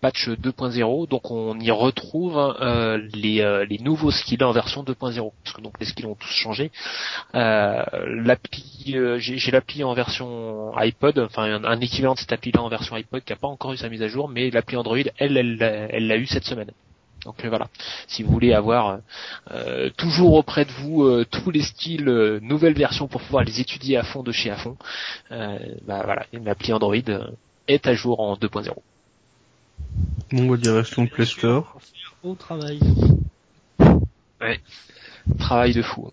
patch 0.00 0.28
2.0, 0.28 1.08
donc 1.08 1.30
on 1.30 1.58
y 1.60 1.70
retrouve 1.70 2.36
euh, 2.66 2.98
les, 3.14 3.40
euh, 3.40 3.64
les 3.64 3.78
nouveaux 3.78 4.10
skills 4.10 4.42
en 4.42 4.52
version 4.52 4.82
2.0, 4.82 5.32
parce 5.44 5.56
que 5.56 5.60
donc 5.60 5.74
les 5.80 5.86
skills 5.86 6.06
ont 6.06 6.14
tous 6.14 6.32
changé. 6.32 6.70
Euh, 7.34 7.82
l'appli, 8.06 8.94
euh, 8.96 9.18
j'ai 9.18 9.50
l'appli 9.50 9.84
en 9.84 9.94
version 9.94 10.76
iPod, 10.76 11.18
enfin 11.18 11.62
un, 11.64 11.80
équivalent 11.80 12.14
de 12.14 12.18
cette 12.18 12.32
appli-là 12.32 12.62
en 12.62 12.68
version 12.68 12.96
iPod 12.96 13.22
qui 13.24 13.32
n'a 13.32 13.36
pas 13.36 13.48
encore 13.48 13.72
eu 13.72 13.76
sa 13.76 13.88
mise 13.88 14.02
à 14.02 14.08
jour, 14.08 14.28
mais 14.28 14.50
l'appli 14.50 14.76
Android, 14.76 14.98
elle, 15.18 15.36
elle, 15.36 15.88
elle 15.90 16.06
l'a 16.06 16.16
eu 16.16 16.26
cette 16.26 16.44
semaine. 16.44 16.70
Donc 17.24 17.44
euh, 17.44 17.48
voilà, 17.48 17.68
si 18.06 18.22
vous 18.22 18.30
voulez 18.30 18.52
avoir 18.52 19.00
euh, 19.50 19.90
toujours 19.96 20.34
auprès 20.34 20.64
de 20.64 20.70
vous 20.72 21.02
euh, 21.02 21.24
tous 21.28 21.50
les 21.50 21.62
styles 21.62 22.08
euh, 22.08 22.38
nouvelles 22.40 22.74
versions 22.74 23.08
pour 23.08 23.20
pouvoir 23.20 23.42
les 23.42 23.60
étudier 23.60 23.96
à 23.96 24.04
fond 24.04 24.22
de 24.22 24.30
chez 24.30 24.50
à 24.50 24.56
fond, 24.56 24.76
bah 25.30 26.02
voilà, 26.04 26.26
l'appli 26.32 26.72
Android 26.72 26.94
est 27.68 27.86
à 27.86 27.94
jour 27.94 28.20
en 28.20 28.36
2.0. 28.36 28.72
Bon, 30.32 30.46
bah, 30.46 30.56
direction 30.56 31.06
Play 31.06 31.24
Store. 31.24 31.78
Au 32.22 32.34
travail. 32.34 32.80
Travail 35.38 35.72
de 35.72 35.82
fou. 35.82 36.12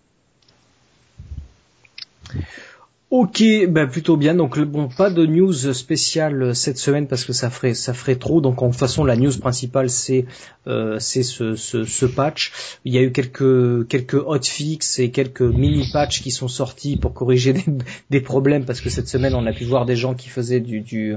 Ok, 3.16 3.44
bah 3.70 3.86
plutôt 3.86 4.18
bien. 4.18 4.34
Donc 4.34 4.60
bon, 4.60 4.90
pas 4.90 5.12
de 5.12 5.28
news 5.28 5.54
spéciale 5.54 6.56
cette 6.56 6.80
semaine 6.80 7.06
parce 7.06 7.26
que 7.26 7.32
ça 7.32 7.52
ferait 7.52 7.76
ça 7.76 7.94
ferait 7.94 8.16
trop. 8.16 8.42
Donc 8.42 8.64
en 8.64 8.72
façon, 8.72 9.06
la 9.06 9.16
news 9.16 9.38
principale 9.38 9.92
c'est 9.92 10.26
euh, 10.66 10.98
c'est 10.98 11.22
ce, 11.22 11.54
ce, 11.56 11.84
ce 11.84 12.08
patch. 12.08 12.52
Il 12.86 12.92
y 12.92 12.98
a 12.98 13.04
eu 13.04 13.12
quelques 13.12 13.88
quelques 13.88 14.16
hotfix 14.16 14.98
et 14.98 15.12
quelques 15.12 15.44
mini 15.44 15.88
patchs 15.94 16.24
qui 16.24 16.32
sont 16.32 16.48
sortis 16.48 16.98
pour 16.98 17.14
corriger 17.14 17.54
des, 17.54 17.64
des 18.10 18.20
problèmes 18.20 18.66
parce 18.66 18.82
que 18.82 18.90
cette 18.90 19.08
semaine 19.08 19.36
on 19.36 19.46
a 19.46 19.54
pu 19.54 19.66
voir 19.66 19.86
des 19.86 19.96
gens 19.96 20.16
qui 20.16 20.30
faisaient 20.30 20.60
du, 20.60 20.82
du 20.82 21.16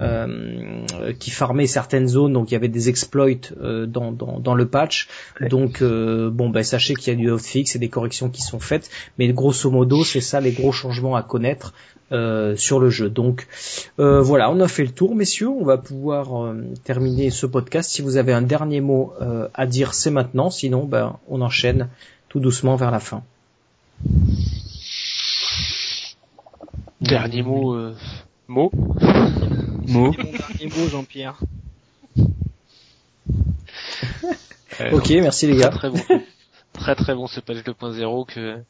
euh, 0.00 0.86
qui 1.18 1.30
farmaient 1.30 1.66
certaines 1.66 2.08
zones. 2.08 2.32
Donc 2.32 2.50
il 2.50 2.54
y 2.54 2.56
avait 2.56 2.68
des 2.68 2.88
exploits 2.88 3.26
euh, 3.60 3.84
dans, 3.84 4.10
dans 4.10 4.40
dans 4.40 4.54
le 4.54 4.66
patch. 4.68 5.08
Donc 5.50 5.82
euh, 5.82 6.30
bon, 6.30 6.48
bah 6.48 6.62
sachez 6.62 6.94
qu'il 6.94 7.12
y 7.12 7.14
a 7.14 7.18
du 7.18 7.28
hotfix 7.30 7.76
et 7.76 7.78
des 7.78 7.90
corrections 7.90 8.30
qui 8.30 8.40
sont 8.40 8.58
faites. 8.58 8.88
Mais 9.18 9.28
grosso 9.34 9.70
modo, 9.70 10.02
c'est 10.02 10.22
ça 10.22 10.40
les 10.40 10.52
gros 10.52 10.72
changements 10.72 11.14
à 11.14 11.25
connaître 11.26 11.74
euh, 12.12 12.56
sur 12.56 12.78
le 12.78 12.88
jeu. 12.88 13.10
Donc 13.10 13.46
euh, 13.98 14.20
voilà, 14.22 14.50
on 14.50 14.60
a 14.60 14.68
fait 14.68 14.84
le 14.84 14.92
tour, 14.92 15.14
messieurs. 15.14 15.48
On 15.48 15.64
va 15.64 15.76
pouvoir 15.76 16.44
euh, 16.44 16.64
terminer 16.84 17.30
ce 17.30 17.46
podcast. 17.46 17.90
Si 17.90 18.02
vous 18.02 18.16
avez 18.16 18.32
un 18.32 18.42
dernier 18.42 18.80
mot 18.80 19.12
euh, 19.20 19.48
à 19.54 19.66
dire, 19.66 19.92
c'est 19.94 20.10
maintenant. 20.10 20.50
Sinon, 20.50 20.84
ben, 20.84 21.18
on 21.28 21.40
enchaîne 21.40 21.88
tout 22.28 22.40
doucement 22.40 22.76
vers 22.76 22.90
la 22.90 23.00
fin. 23.00 23.22
Dernier 27.00 27.42
mot, 27.42 27.74
euh, 27.74 27.94
mot. 28.48 28.70
Mot. 29.86 30.12
Dernier 30.12 30.66
mot, 30.66 30.88
Jean-Pierre. 30.88 31.38
Euh, 34.80 34.90
Ok, 34.92 35.10
merci 35.10 35.46
les 35.46 35.56
gars. 35.56 35.70
Très 35.70 35.90
très 35.90 36.16
bon. 36.16 36.22
Très 36.78 36.94
très 36.94 37.14
bon 37.14 37.26
ce 37.26 37.40
patch 37.40 37.58
2.0 37.58 38.26
que, 38.26 38.62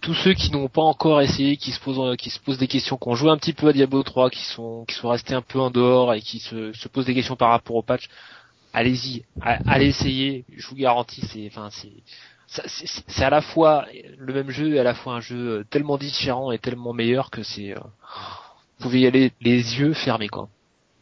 tous 0.00 0.14
ceux 0.14 0.34
qui 0.34 0.50
n'ont 0.50 0.68
pas 0.68 0.82
encore 0.82 1.20
essayé, 1.20 1.56
qui 1.56 1.72
se 1.72 1.80
posent 1.80 2.58
des 2.58 2.68
questions, 2.68 2.96
qui 2.96 3.08
ont 3.08 3.14
joué 3.14 3.30
un 3.30 3.36
petit 3.36 3.52
peu 3.52 3.68
à 3.68 3.72
Diablo 3.72 4.02
3, 4.02 4.30
qui 4.30 4.44
sont 4.44 4.86
restés 5.04 5.34
un 5.34 5.42
peu 5.42 5.60
en 5.60 5.70
dehors 5.70 6.14
et 6.14 6.20
qui 6.20 6.38
se, 6.38 6.72
se 6.72 6.88
posent 6.88 7.06
des 7.06 7.14
questions 7.14 7.36
par 7.36 7.50
rapport 7.50 7.76
au 7.76 7.82
patch, 7.82 8.08
allez-y, 8.72 9.24
allez 9.40 9.86
essayer. 9.86 10.44
Je 10.56 10.66
vous 10.68 10.76
garantis, 10.76 11.22
c'est 11.26 11.46
enfin 11.48 11.68
c'est 11.70 11.92
c'est 13.06 13.24
à 13.24 13.30
la 13.30 13.42
fois 13.42 13.86
le 14.18 14.34
même 14.34 14.50
jeu 14.50 14.74
et 14.74 14.80
à 14.80 14.82
la 14.82 14.94
fois 14.94 15.14
un 15.14 15.20
jeu 15.20 15.64
tellement 15.70 15.98
différent 15.98 16.50
et 16.50 16.58
tellement 16.58 16.92
meilleur 16.92 17.30
que 17.30 17.44
c'est 17.44 17.76
euh, 17.76 17.80
vous 18.78 18.84
pouvez 18.84 19.00
y 19.00 19.06
aller 19.06 19.32
les 19.40 19.78
yeux 19.78 19.92
fermés 19.92 20.28
quoi. 20.28 20.48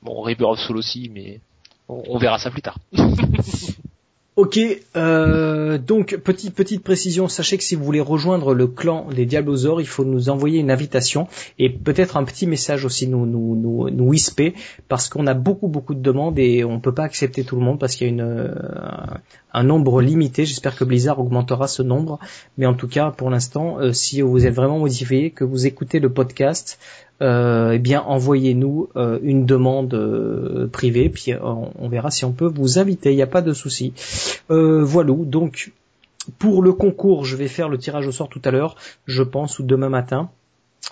Bon, 0.03 0.25
of 0.25 0.61
Soul 0.61 0.77
aussi, 0.77 1.11
mais 1.13 1.41
on 1.89 2.19
verra 2.19 2.39
ça 2.39 2.51
plus 2.51 2.63
tard. 2.63 2.79
Ok, 4.39 4.61
euh, 4.95 5.79
donc 5.79 6.17
petite 6.19 6.55
petite 6.55 6.85
précision, 6.85 7.27
sachez 7.27 7.59
que 7.59 7.65
si 7.65 7.75
vous 7.75 7.83
voulez 7.83 8.01
rejoindre 8.01 8.55
le 8.55 8.69
clan 8.69 9.09
des 9.13 9.27
Diablosaures, 9.27 9.81
il 9.81 9.89
faut 9.89 10.05
nous 10.05 10.29
envoyer 10.31 10.61
une 10.61 10.71
invitation 10.71 11.27
et 11.59 11.69
peut-être 11.69 12.17
un 12.17 12.23
petit 12.23 12.47
message 12.47 12.85
aussi 12.85 13.09
nous 13.09 13.27
nous 13.27 13.57
nous, 13.57 13.91
nous 13.91 14.05
whisper 14.05 14.55
parce 14.87 15.09
qu'on 15.09 15.27
a 15.27 15.35
beaucoup 15.35 15.67
beaucoup 15.67 15.93
de 15.93 16.01
demandes 16.01 16.39
et 16.39 16.63
on 16.63 16.79
peut 16.79 16.95
pas 16.95 17.03
accepter 17.03 17.43
tout 17.43 17.57
le 17.57 17.63
monde 17.63 17.81
parce 17.81 17.97
qu'il 17.97 18.07
y 18.07 18.11
a 18.11 18.13
une 18.13 18.21
euh, 18.21 18.55
un 19.53 19.65
nombre 19.65 20.01
limité. 20.03 20.45
J'espère 20.45 20.77
que 20.77 20.85
Blizzard 20.85 21.19
augmentera 21.19 21.67
ce 21.67 21.83
nombre, 21.83 22.21
mais 22.59 22.67
en 22.67 22.75
tout 22.75 22.87
cas 22.87 23.11
pour 23.11 23.31
l'instant, 23.31 23.81
euh, 23.81 23.93
si 23.93 24.21
vous 24.21 24.47
êtes 24.47 24.55
vraiment 24.55 24.79
motivé, 24.79 25.33
que 25.33 25.43
vous 25.43 25.67
écoutez 25.67 25.99
le 25.99 26.13
podcast, 26.13 26.79
eh 27.21 27.79
bien 27.79 28.03
envoyez-nous 28.03 28.89
euh, 28.97 29.19
une 29.23 29.45
demande 29.45 29.95
euh, 29.95 30.69
privée, 30.69 31.09
puis 31.09 31.33
euh, 31.33 31.39
on, 31.43 31.89
verra 31.89 32.11
si 32.11 32.25
on 32.25 32.33
peut 32.33 32.51
vous 32.53 32.79
inviter. 32.79 33.13
Il 33.13 33.17
n'y 33.17 33.23
a 33.23 33.27
pas 33.27 33.43
de 33.43 33.53
souci. 33.53 33.93
Euh, 34.51 34.85
voilà. 34.85 35.13
Donc 35.13 35.73
pour 36.39 36.63
le 36.63 36.73
concours, 36.73 37.25
je 37.25 37.37
vais 37.37 37.49
faire 37.49 37.69
le 37.69 37.79
tirage 37.79 38.07
au 38.07 38.13
sort 38.13 38.29
tout 38.29 38.43
à 38.45 38.51
l'heure, 38.51 38.77
je 39.07 39.23
pense, 39.23 39.59
ou 39.59 39.63
demain 39.63 39.89
matin. 39.89 40.31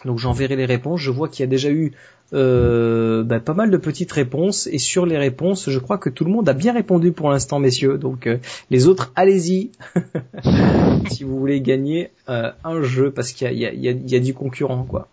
Donc 0.05 0.19
j'enverrai 0.19 0.57
les 0.57 0.65
réponses. 0.65 1.01
Je 1.01 1.11
vois 1.11 1.29
qu'il 1.29 1.41
y 1.41 1.47
a 1.47 1.51
déjà 1.51 1.71
eu 1.71 1.93
euh, 2.33 3.23
bah, 3.23 3.39
pas 3.39 3.55
mal 3.55 3.71
de 3.71 3.77
petites 3.77 4.11
réponses 4.11 4.67
et 4.67 4.79
sur 4.79 5.07
les 5.07 5.17
réponses, 5.17 5.71
je 5.71 5.79
crois 5.79 5.97
que 5.97 6.11
tout 6.11 6.25
le 6.25 6.33
monde 6.33 6.49
a 6.49 6.55
bien 6.55 6.73
répondu 6.73 7.13
pour 7.13 7.31
l'instant, 7.31 7.61
messieurs. 7.61 7.99
Donc 7.99 8.27
euh, 8.27 8.39
les 8.71 8.89
autres, 8.89 9.13
allez-y 9.15 9.71
si 11.11 11.23
vous 11.23 11.39
voulez 11.39 11.61
gagner 11.61 12.11
euh, 12.29 12.51
un 12.65 12.83
jeu 12.83 13.11
parce 13.11 13.33
qu'il 13.33 13.53
y 13.53 14.17
a 14.17 14.21
du 14.21 14.35
concurrent, 14.35 14.85
quoi. 14.85 15.09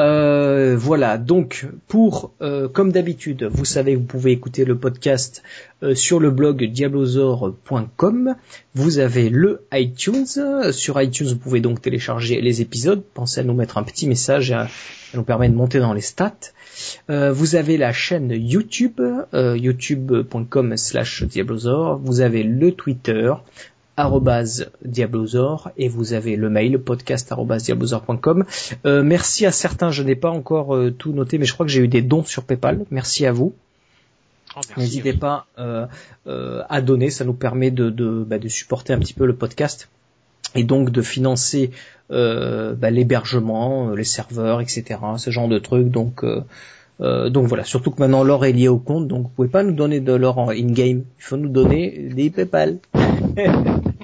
Euh, 0.00 0.76
voilà, 0.76 1.18
donc 1.18 1.66
pour 1.86 2.32
euh, 2.42 2.68
comme 2.68 2.90
d'habitude, 2.90 3.44
vous 3.52 3.64
savez, 3.64 3.94
vous 3.94 4.02
pouvez 4.02 4.32
écouter 4.32 4.64
le 4.64 4.76
podcast 4.76 5.42
euh, 5.84 5.94
sur 5.94 6.18
le 6.18 6.30
blog 6.30 6.64
diablozor.com. 6.64 8.34
Vous 8.74 8.98
avez 8.98 9.28
le 9.30 9.62
iTunes. 9.72 10.26
Sur 10.72 11.00
iTunes, 11.00 11.28
vous 11.28 11.36
pouvez 11.36 11.60
donc 11.60 11.80
télécharger 11.80 12.40
les 12.40 12.60
épisodes. 12.60 13.02
Pensez 13.14 13.40
à 13.40 13.44
nous 13.44 13.54
mettre 13.54 13.78
un 13.78 13.84
petit 13.84 14.08
message, 14.08 14.50
à- 14.50 14.66
ça 14.66 15.18
nous 15.18 15.22
permet 15.24 15.48
de 15.48 15.54
monter 15.54 15.78
dans 15.78 15.92
les 15.92 16.00
stats. 16.00 16.32
Vous 17.08 17.54
avez 17.54 17.76
la 17.76 17.92
chaîne 17.92 18.32
YouTube, 18.32 19.00
youtube.com 19.32 20.76
slash 20.76 21.22
diablozor. 21.22 22.00
Vous 22.02 22.20
avez 22.20 22.42
le 22.42 22.72
Twitter, 22.72 23.32
et 23.96 25.88
vous 25.88 26.12
avez 26.12 26.36
le 26.36 26.50
mail 26.50 26.78
podcast 26.78 27.30
arobase 27.30 27.64
diablozor.com. 27.64 28.44
Euh, 28.86 29.02
merci 29.02 29.46
à 29.46 29.52
certains, 29.52 29.90
je 29.90 30.02
n'ai 30.02 30.16
pas 30.16 30.30
encore 30.30 30.74
euh, 30.74 30.90
tout 30.90 31.12
noté, 31.12 31.38
mais 31.38 31.44
je 31.44 31.54
crois 31.54 31.66
que 31.66 31.72
j'ai 31.72 31.82
eu 31.82 31.88
des 31.88 32.02
dons 32.02 32.24
sur 32.24 32.44
PayPal. 32.44 32.84
Merci 32.90 33.26
à 33.26 33.32
vous. 33.32 33.54
Oh, 34.56 34.60
N'hésitez 34.76 35.12
oui. 35.12 35.18
pas 35.18 35.46
euh, 35.58 35.86
à 36.68 36.80
donner, 36.80 37.10
ça 37.10 37.24
nous 37.24 37.34
permet 37.34 37.70
de, 37.70 37.90
de, 37.90 38.24
bah, 38.26 38.38
de 38.38 38.48
supporter 38.48 38.92
un 38.92 38.98
petit 38.98 39.14
peu 39.14 39.26
le 39.26 39.34
podcast 39.34 39.88
et 40.54 40.64
donc 40.64 40.90
de 40.90 41.02
financer 41.02 41.70
bah, 42.10 42.90
l'hébergement, 42.90 43.90
les 43.90 44.04
serveurs, 44.04 44.60
etc. 44.60 45.00
Ce 45.16 45.30
genre 45.30 45.48
de 45.48 45.58
trucs. 45.58 45.88
Donc 45.88 46.24
euh, 47.00 47.28
donc 47.28 47.48
voilà, 47.48 47.64
surtout 47.64 47.90
que 47.90 48.00
maintenant 48.00 48.22
l'or 48.22 48.44
est 48.44 48.52
lié 48.52 48.68
au 48.68 48.78
compte, 48.78 49.08
donc 49.08 49.22
vous 49.24 49.28
pouvez 49.28 49.48
pas 49.48 49.64
nous 49.64 49.72
donner 49.72 50.00
de 50.00 50.12
l'or 50.12 50.38
en 50.38 50.50
in-game, 50.50 51.02
il 51.18 51.24
faut 51.24 51.36
nous 51.36 51.48
donner 51.48 52.10
des 52.14 52.30
PayPal. 52.30 52.78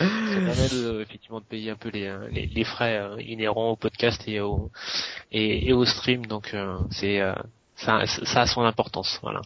Ça 0.00 0.06
permet 0.40 1.02
effectivement 1.02 1.40
de 1.40 1.44
payer 1.44 1.70
un 1.70 1.76
peu 1.76 1.90
les, 1.90 2.06
euh, 2.06 2.28
les, 2.30 2.64
frais 2.64 2.98
euh, 2.98 3.20
inhérents 3.20 3.72
au 3.72 3.76
podcast 3.76 4.22
et 4.26 4.40
au 4.40 4.70
et 5.30 5.72
au 5.72 5.84
stream, 5.84 6.26
donc 6.26 6.54
euh, 6.54 6.78
c'est 6.90 7.20
euh, 7.20 7.34
ça, 7.76 8.06
ça 8.06 8.42
a 8.42 8.46
son 8.46 8.62
importance, 8.62 9.18
voilà. 9.22 9.42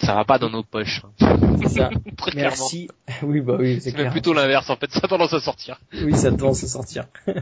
Ça 0.00 0.14
va 0.14 0.24
pas 0.24 0.38
dans 0.38 0.50
nos 0.50 0.62
poches, 0.62 1.02
hein. 1.20 1.38
C'est 1.62 1.68
ça. 1.68 1.90
très 2.16 2.30
clairement. 2.32 2.50
Merci. 2.50 2.88
Oui 3.22 3.40
bah 3.40 3.56
oui, 3.58 3.80
c'est 3.80 3.92
clair. 3.92 4.10
plutôt 4.10 4.34
l'inverse 4.34 4.68
en 4.68 4.76
fait, 4.76 4.90
ça 4.90 5.00
a 5.02 5.08
tendance 5.08 5.32
à 5.32 5.40
sortir. 5.40 5.80
Oui, 6.02 6.14
ça 6.14 6.30
tend 6.32 6.50
à 6.50 6.54
se 6.54 6.66
sortir. 6.66 7.06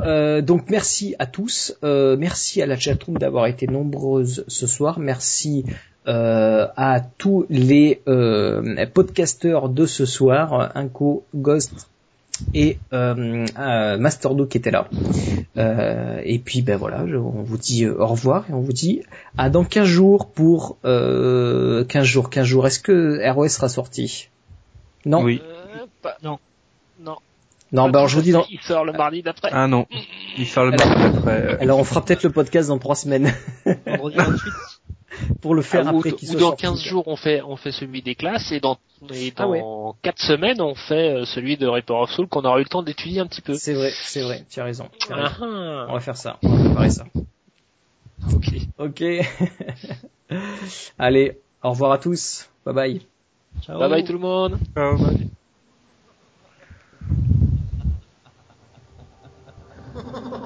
Euh, 0.00 0.40
donc 0.42 0.70
merci 0.70 1.16
à 1.18 1.26
tous, 1.26 1.76
Euh, 1.82 2.16
merci 2.16 2.62
à 2.62 2.66
la 2.66 2.76
chatroom 2.76 3.18
d'avoir 3.18 3.46
été 3.46 3.66
nombreuse 3.66 4.44
ce 4.46 4.66
soir, 4.66 4.98
merci 4.98 5.64
euh, 6.06 6.68
à 6.76 7.00
tous 7.00 7.46
les 7.48 8.02
euh, 8.06 8.86
podcasteurs 8.86 9.68
de 9.68 9.86
ce 9.86 10.06
soir, 10.06 10.70
Inco, 10.76 11.24
Ghost 11.34 11.88
et 12.52 12.78
euh, 12.92 13.46
euh, 13.58 13.96
Masterdo 13.98 14.46
qui 14.46 14.58
était 14.58 14.70
là. 14.70 14.88
Euh, 15.56 16.20
et 16.24 16.38
puis 16.38 16.62
ben 16.62 16.76
voilà, 16.76 17.04
je- 17.06 17.16
on 17.16 17.42
vous 17.42 17.58
dit 17.58 17.84
euh, 17.84 17.96
au 17.98 18.06
revoir 18.06 18.44
et 18.50 18.52
on 18.52 18.60
vous 18.60 18.72
dit 18.72 19.02
à 19.38 19.50
dans 19.50 19.64
15 19.64 19.86
jours 19.86 20.28
pour 20.30 20.76
euh, 20.84 21.84
15 21.84 22.04
jours, 22.04 22.30
15 22.30 22.44
jours. 22.46 22.66
Est-ce 22.66 22.80
que 22.80 23.20
ROS 23.30 23.48
sera 23.48 23.68
sorti? 23.68 24.28
Non? 25.06 25.22
Oui. 25.22 25.40
Euh, 25.44 25.84
pas- 26.02 26.16
Non. 26.22 26.38
Non. 27.00 27.16
Non, 27.72 27.88
ben 27.88 27.98
alors 28.00 28.08
je 28.08 28.16
vous 28.16 28.22
dis 28.22 28.30
dans, 28.32 28.44
Il 28.50 28.60
sort 28.60 28.84
le 28.84 28.92
mardi 28.92 29.22
d'après. 29.22 29.50
Ah 29.52 29.66
non. 29.66 29.86
Il 30.38 30.46
sort 30.46 30.64
le 30.64 30.70
mardi 30.72 31.18
après. 31.18 31.58
Alors 31.60 31.78
on 31.78 31.84
fera 31.84 32.04
peut-être 32.04 32.22
le 32.22 32.30
podcast 32.30 32.68
dans 32.68 32.78
trois 32.78 32.94
semaines 32.94 33.32
Vendredi 33.86 34.16
28. 34.16 34.40
Pour 35.40 35.54
le 35.54 35.62
faire 35.62 35.86
Ah, 35.88 35.92
ou, 35.94 35.98
après 35.98 36.12
ou 36.12 36.18
soit 36.18 36.34
dans 36.40 36.48
sorti. 36.48 36.62
15 36.62 36.82
jours 36.82 37.08
on 37.08 37.16
fait 37.16 37.42
on 37.42 37.56
fait 37.56 37.72
celui 37.72 38.02
des 38.02 38.14
classes 38.14 38.52
et 38.52 38.60
dans 38.60 38.78
et 39.12 39.32
Ah 39.36 39.48
ouais. 39.48 39.60
dans 39.60 39.96
4 40.02 40.18
semaines 40.20 40.60
on 40.60 40.74
fait 40.74 41.14
euh, 41.14 41.24
celui 41.24 41.56
de 41.56 41.66
Reaper 41.66 41.94
of 41.96 42.10
Soul 42.10 42.26
qu'on 42.28 42.44
aura 42.44 42.58
eu 42.58 42.62
le 42.62 42.68
temps 42.68 42.82
d'étudier 42.82 43.20
un 43.20 43.26
petit 43.26 43.40
peu. 43.42 43.54
C'est 43.54 43.74
vrai, 43.74 43.90
c'est 44.02 44.22
vrai, 44.22 44.44
tu 44.50 44.60
as 44.60 44.64
raison. 44.64 44.88
tu 44.98 45.12
as 45.12 45.16
raison. 45.16 45.28
Ah, 45.40 45.44
ah. 45.44 45.86
On 45.90 45.94
va 45.94 46.00
faire 46.00 46.16
ça, 46.16 46.38
on 46.42 46.48
va 46.48 46.64
préparer 46.64 46.90
ça. 46.90 47.04
Ok. 48.32 48.54
Ok. 48.78 49.02
Allez, 50.98 51.38
au 51.62 51.70
revoir 51.70 51.92
à 51.92 51.98
tous. 51.98 52.48
Bye 52.64 52.74
bye. 52.74 53.00
Ciao. 53.62 53.78
Bye 53.78 53.90
bye 53.90 54.04
tout 54.04 54.12
le 54.14 54.18
monde. 54.18 54.58
Ciao, 54.74 54.96
bye. 54.98 55.28
ha 59.94 60.00
ha 60.00 60.20
ha 60.24 60.43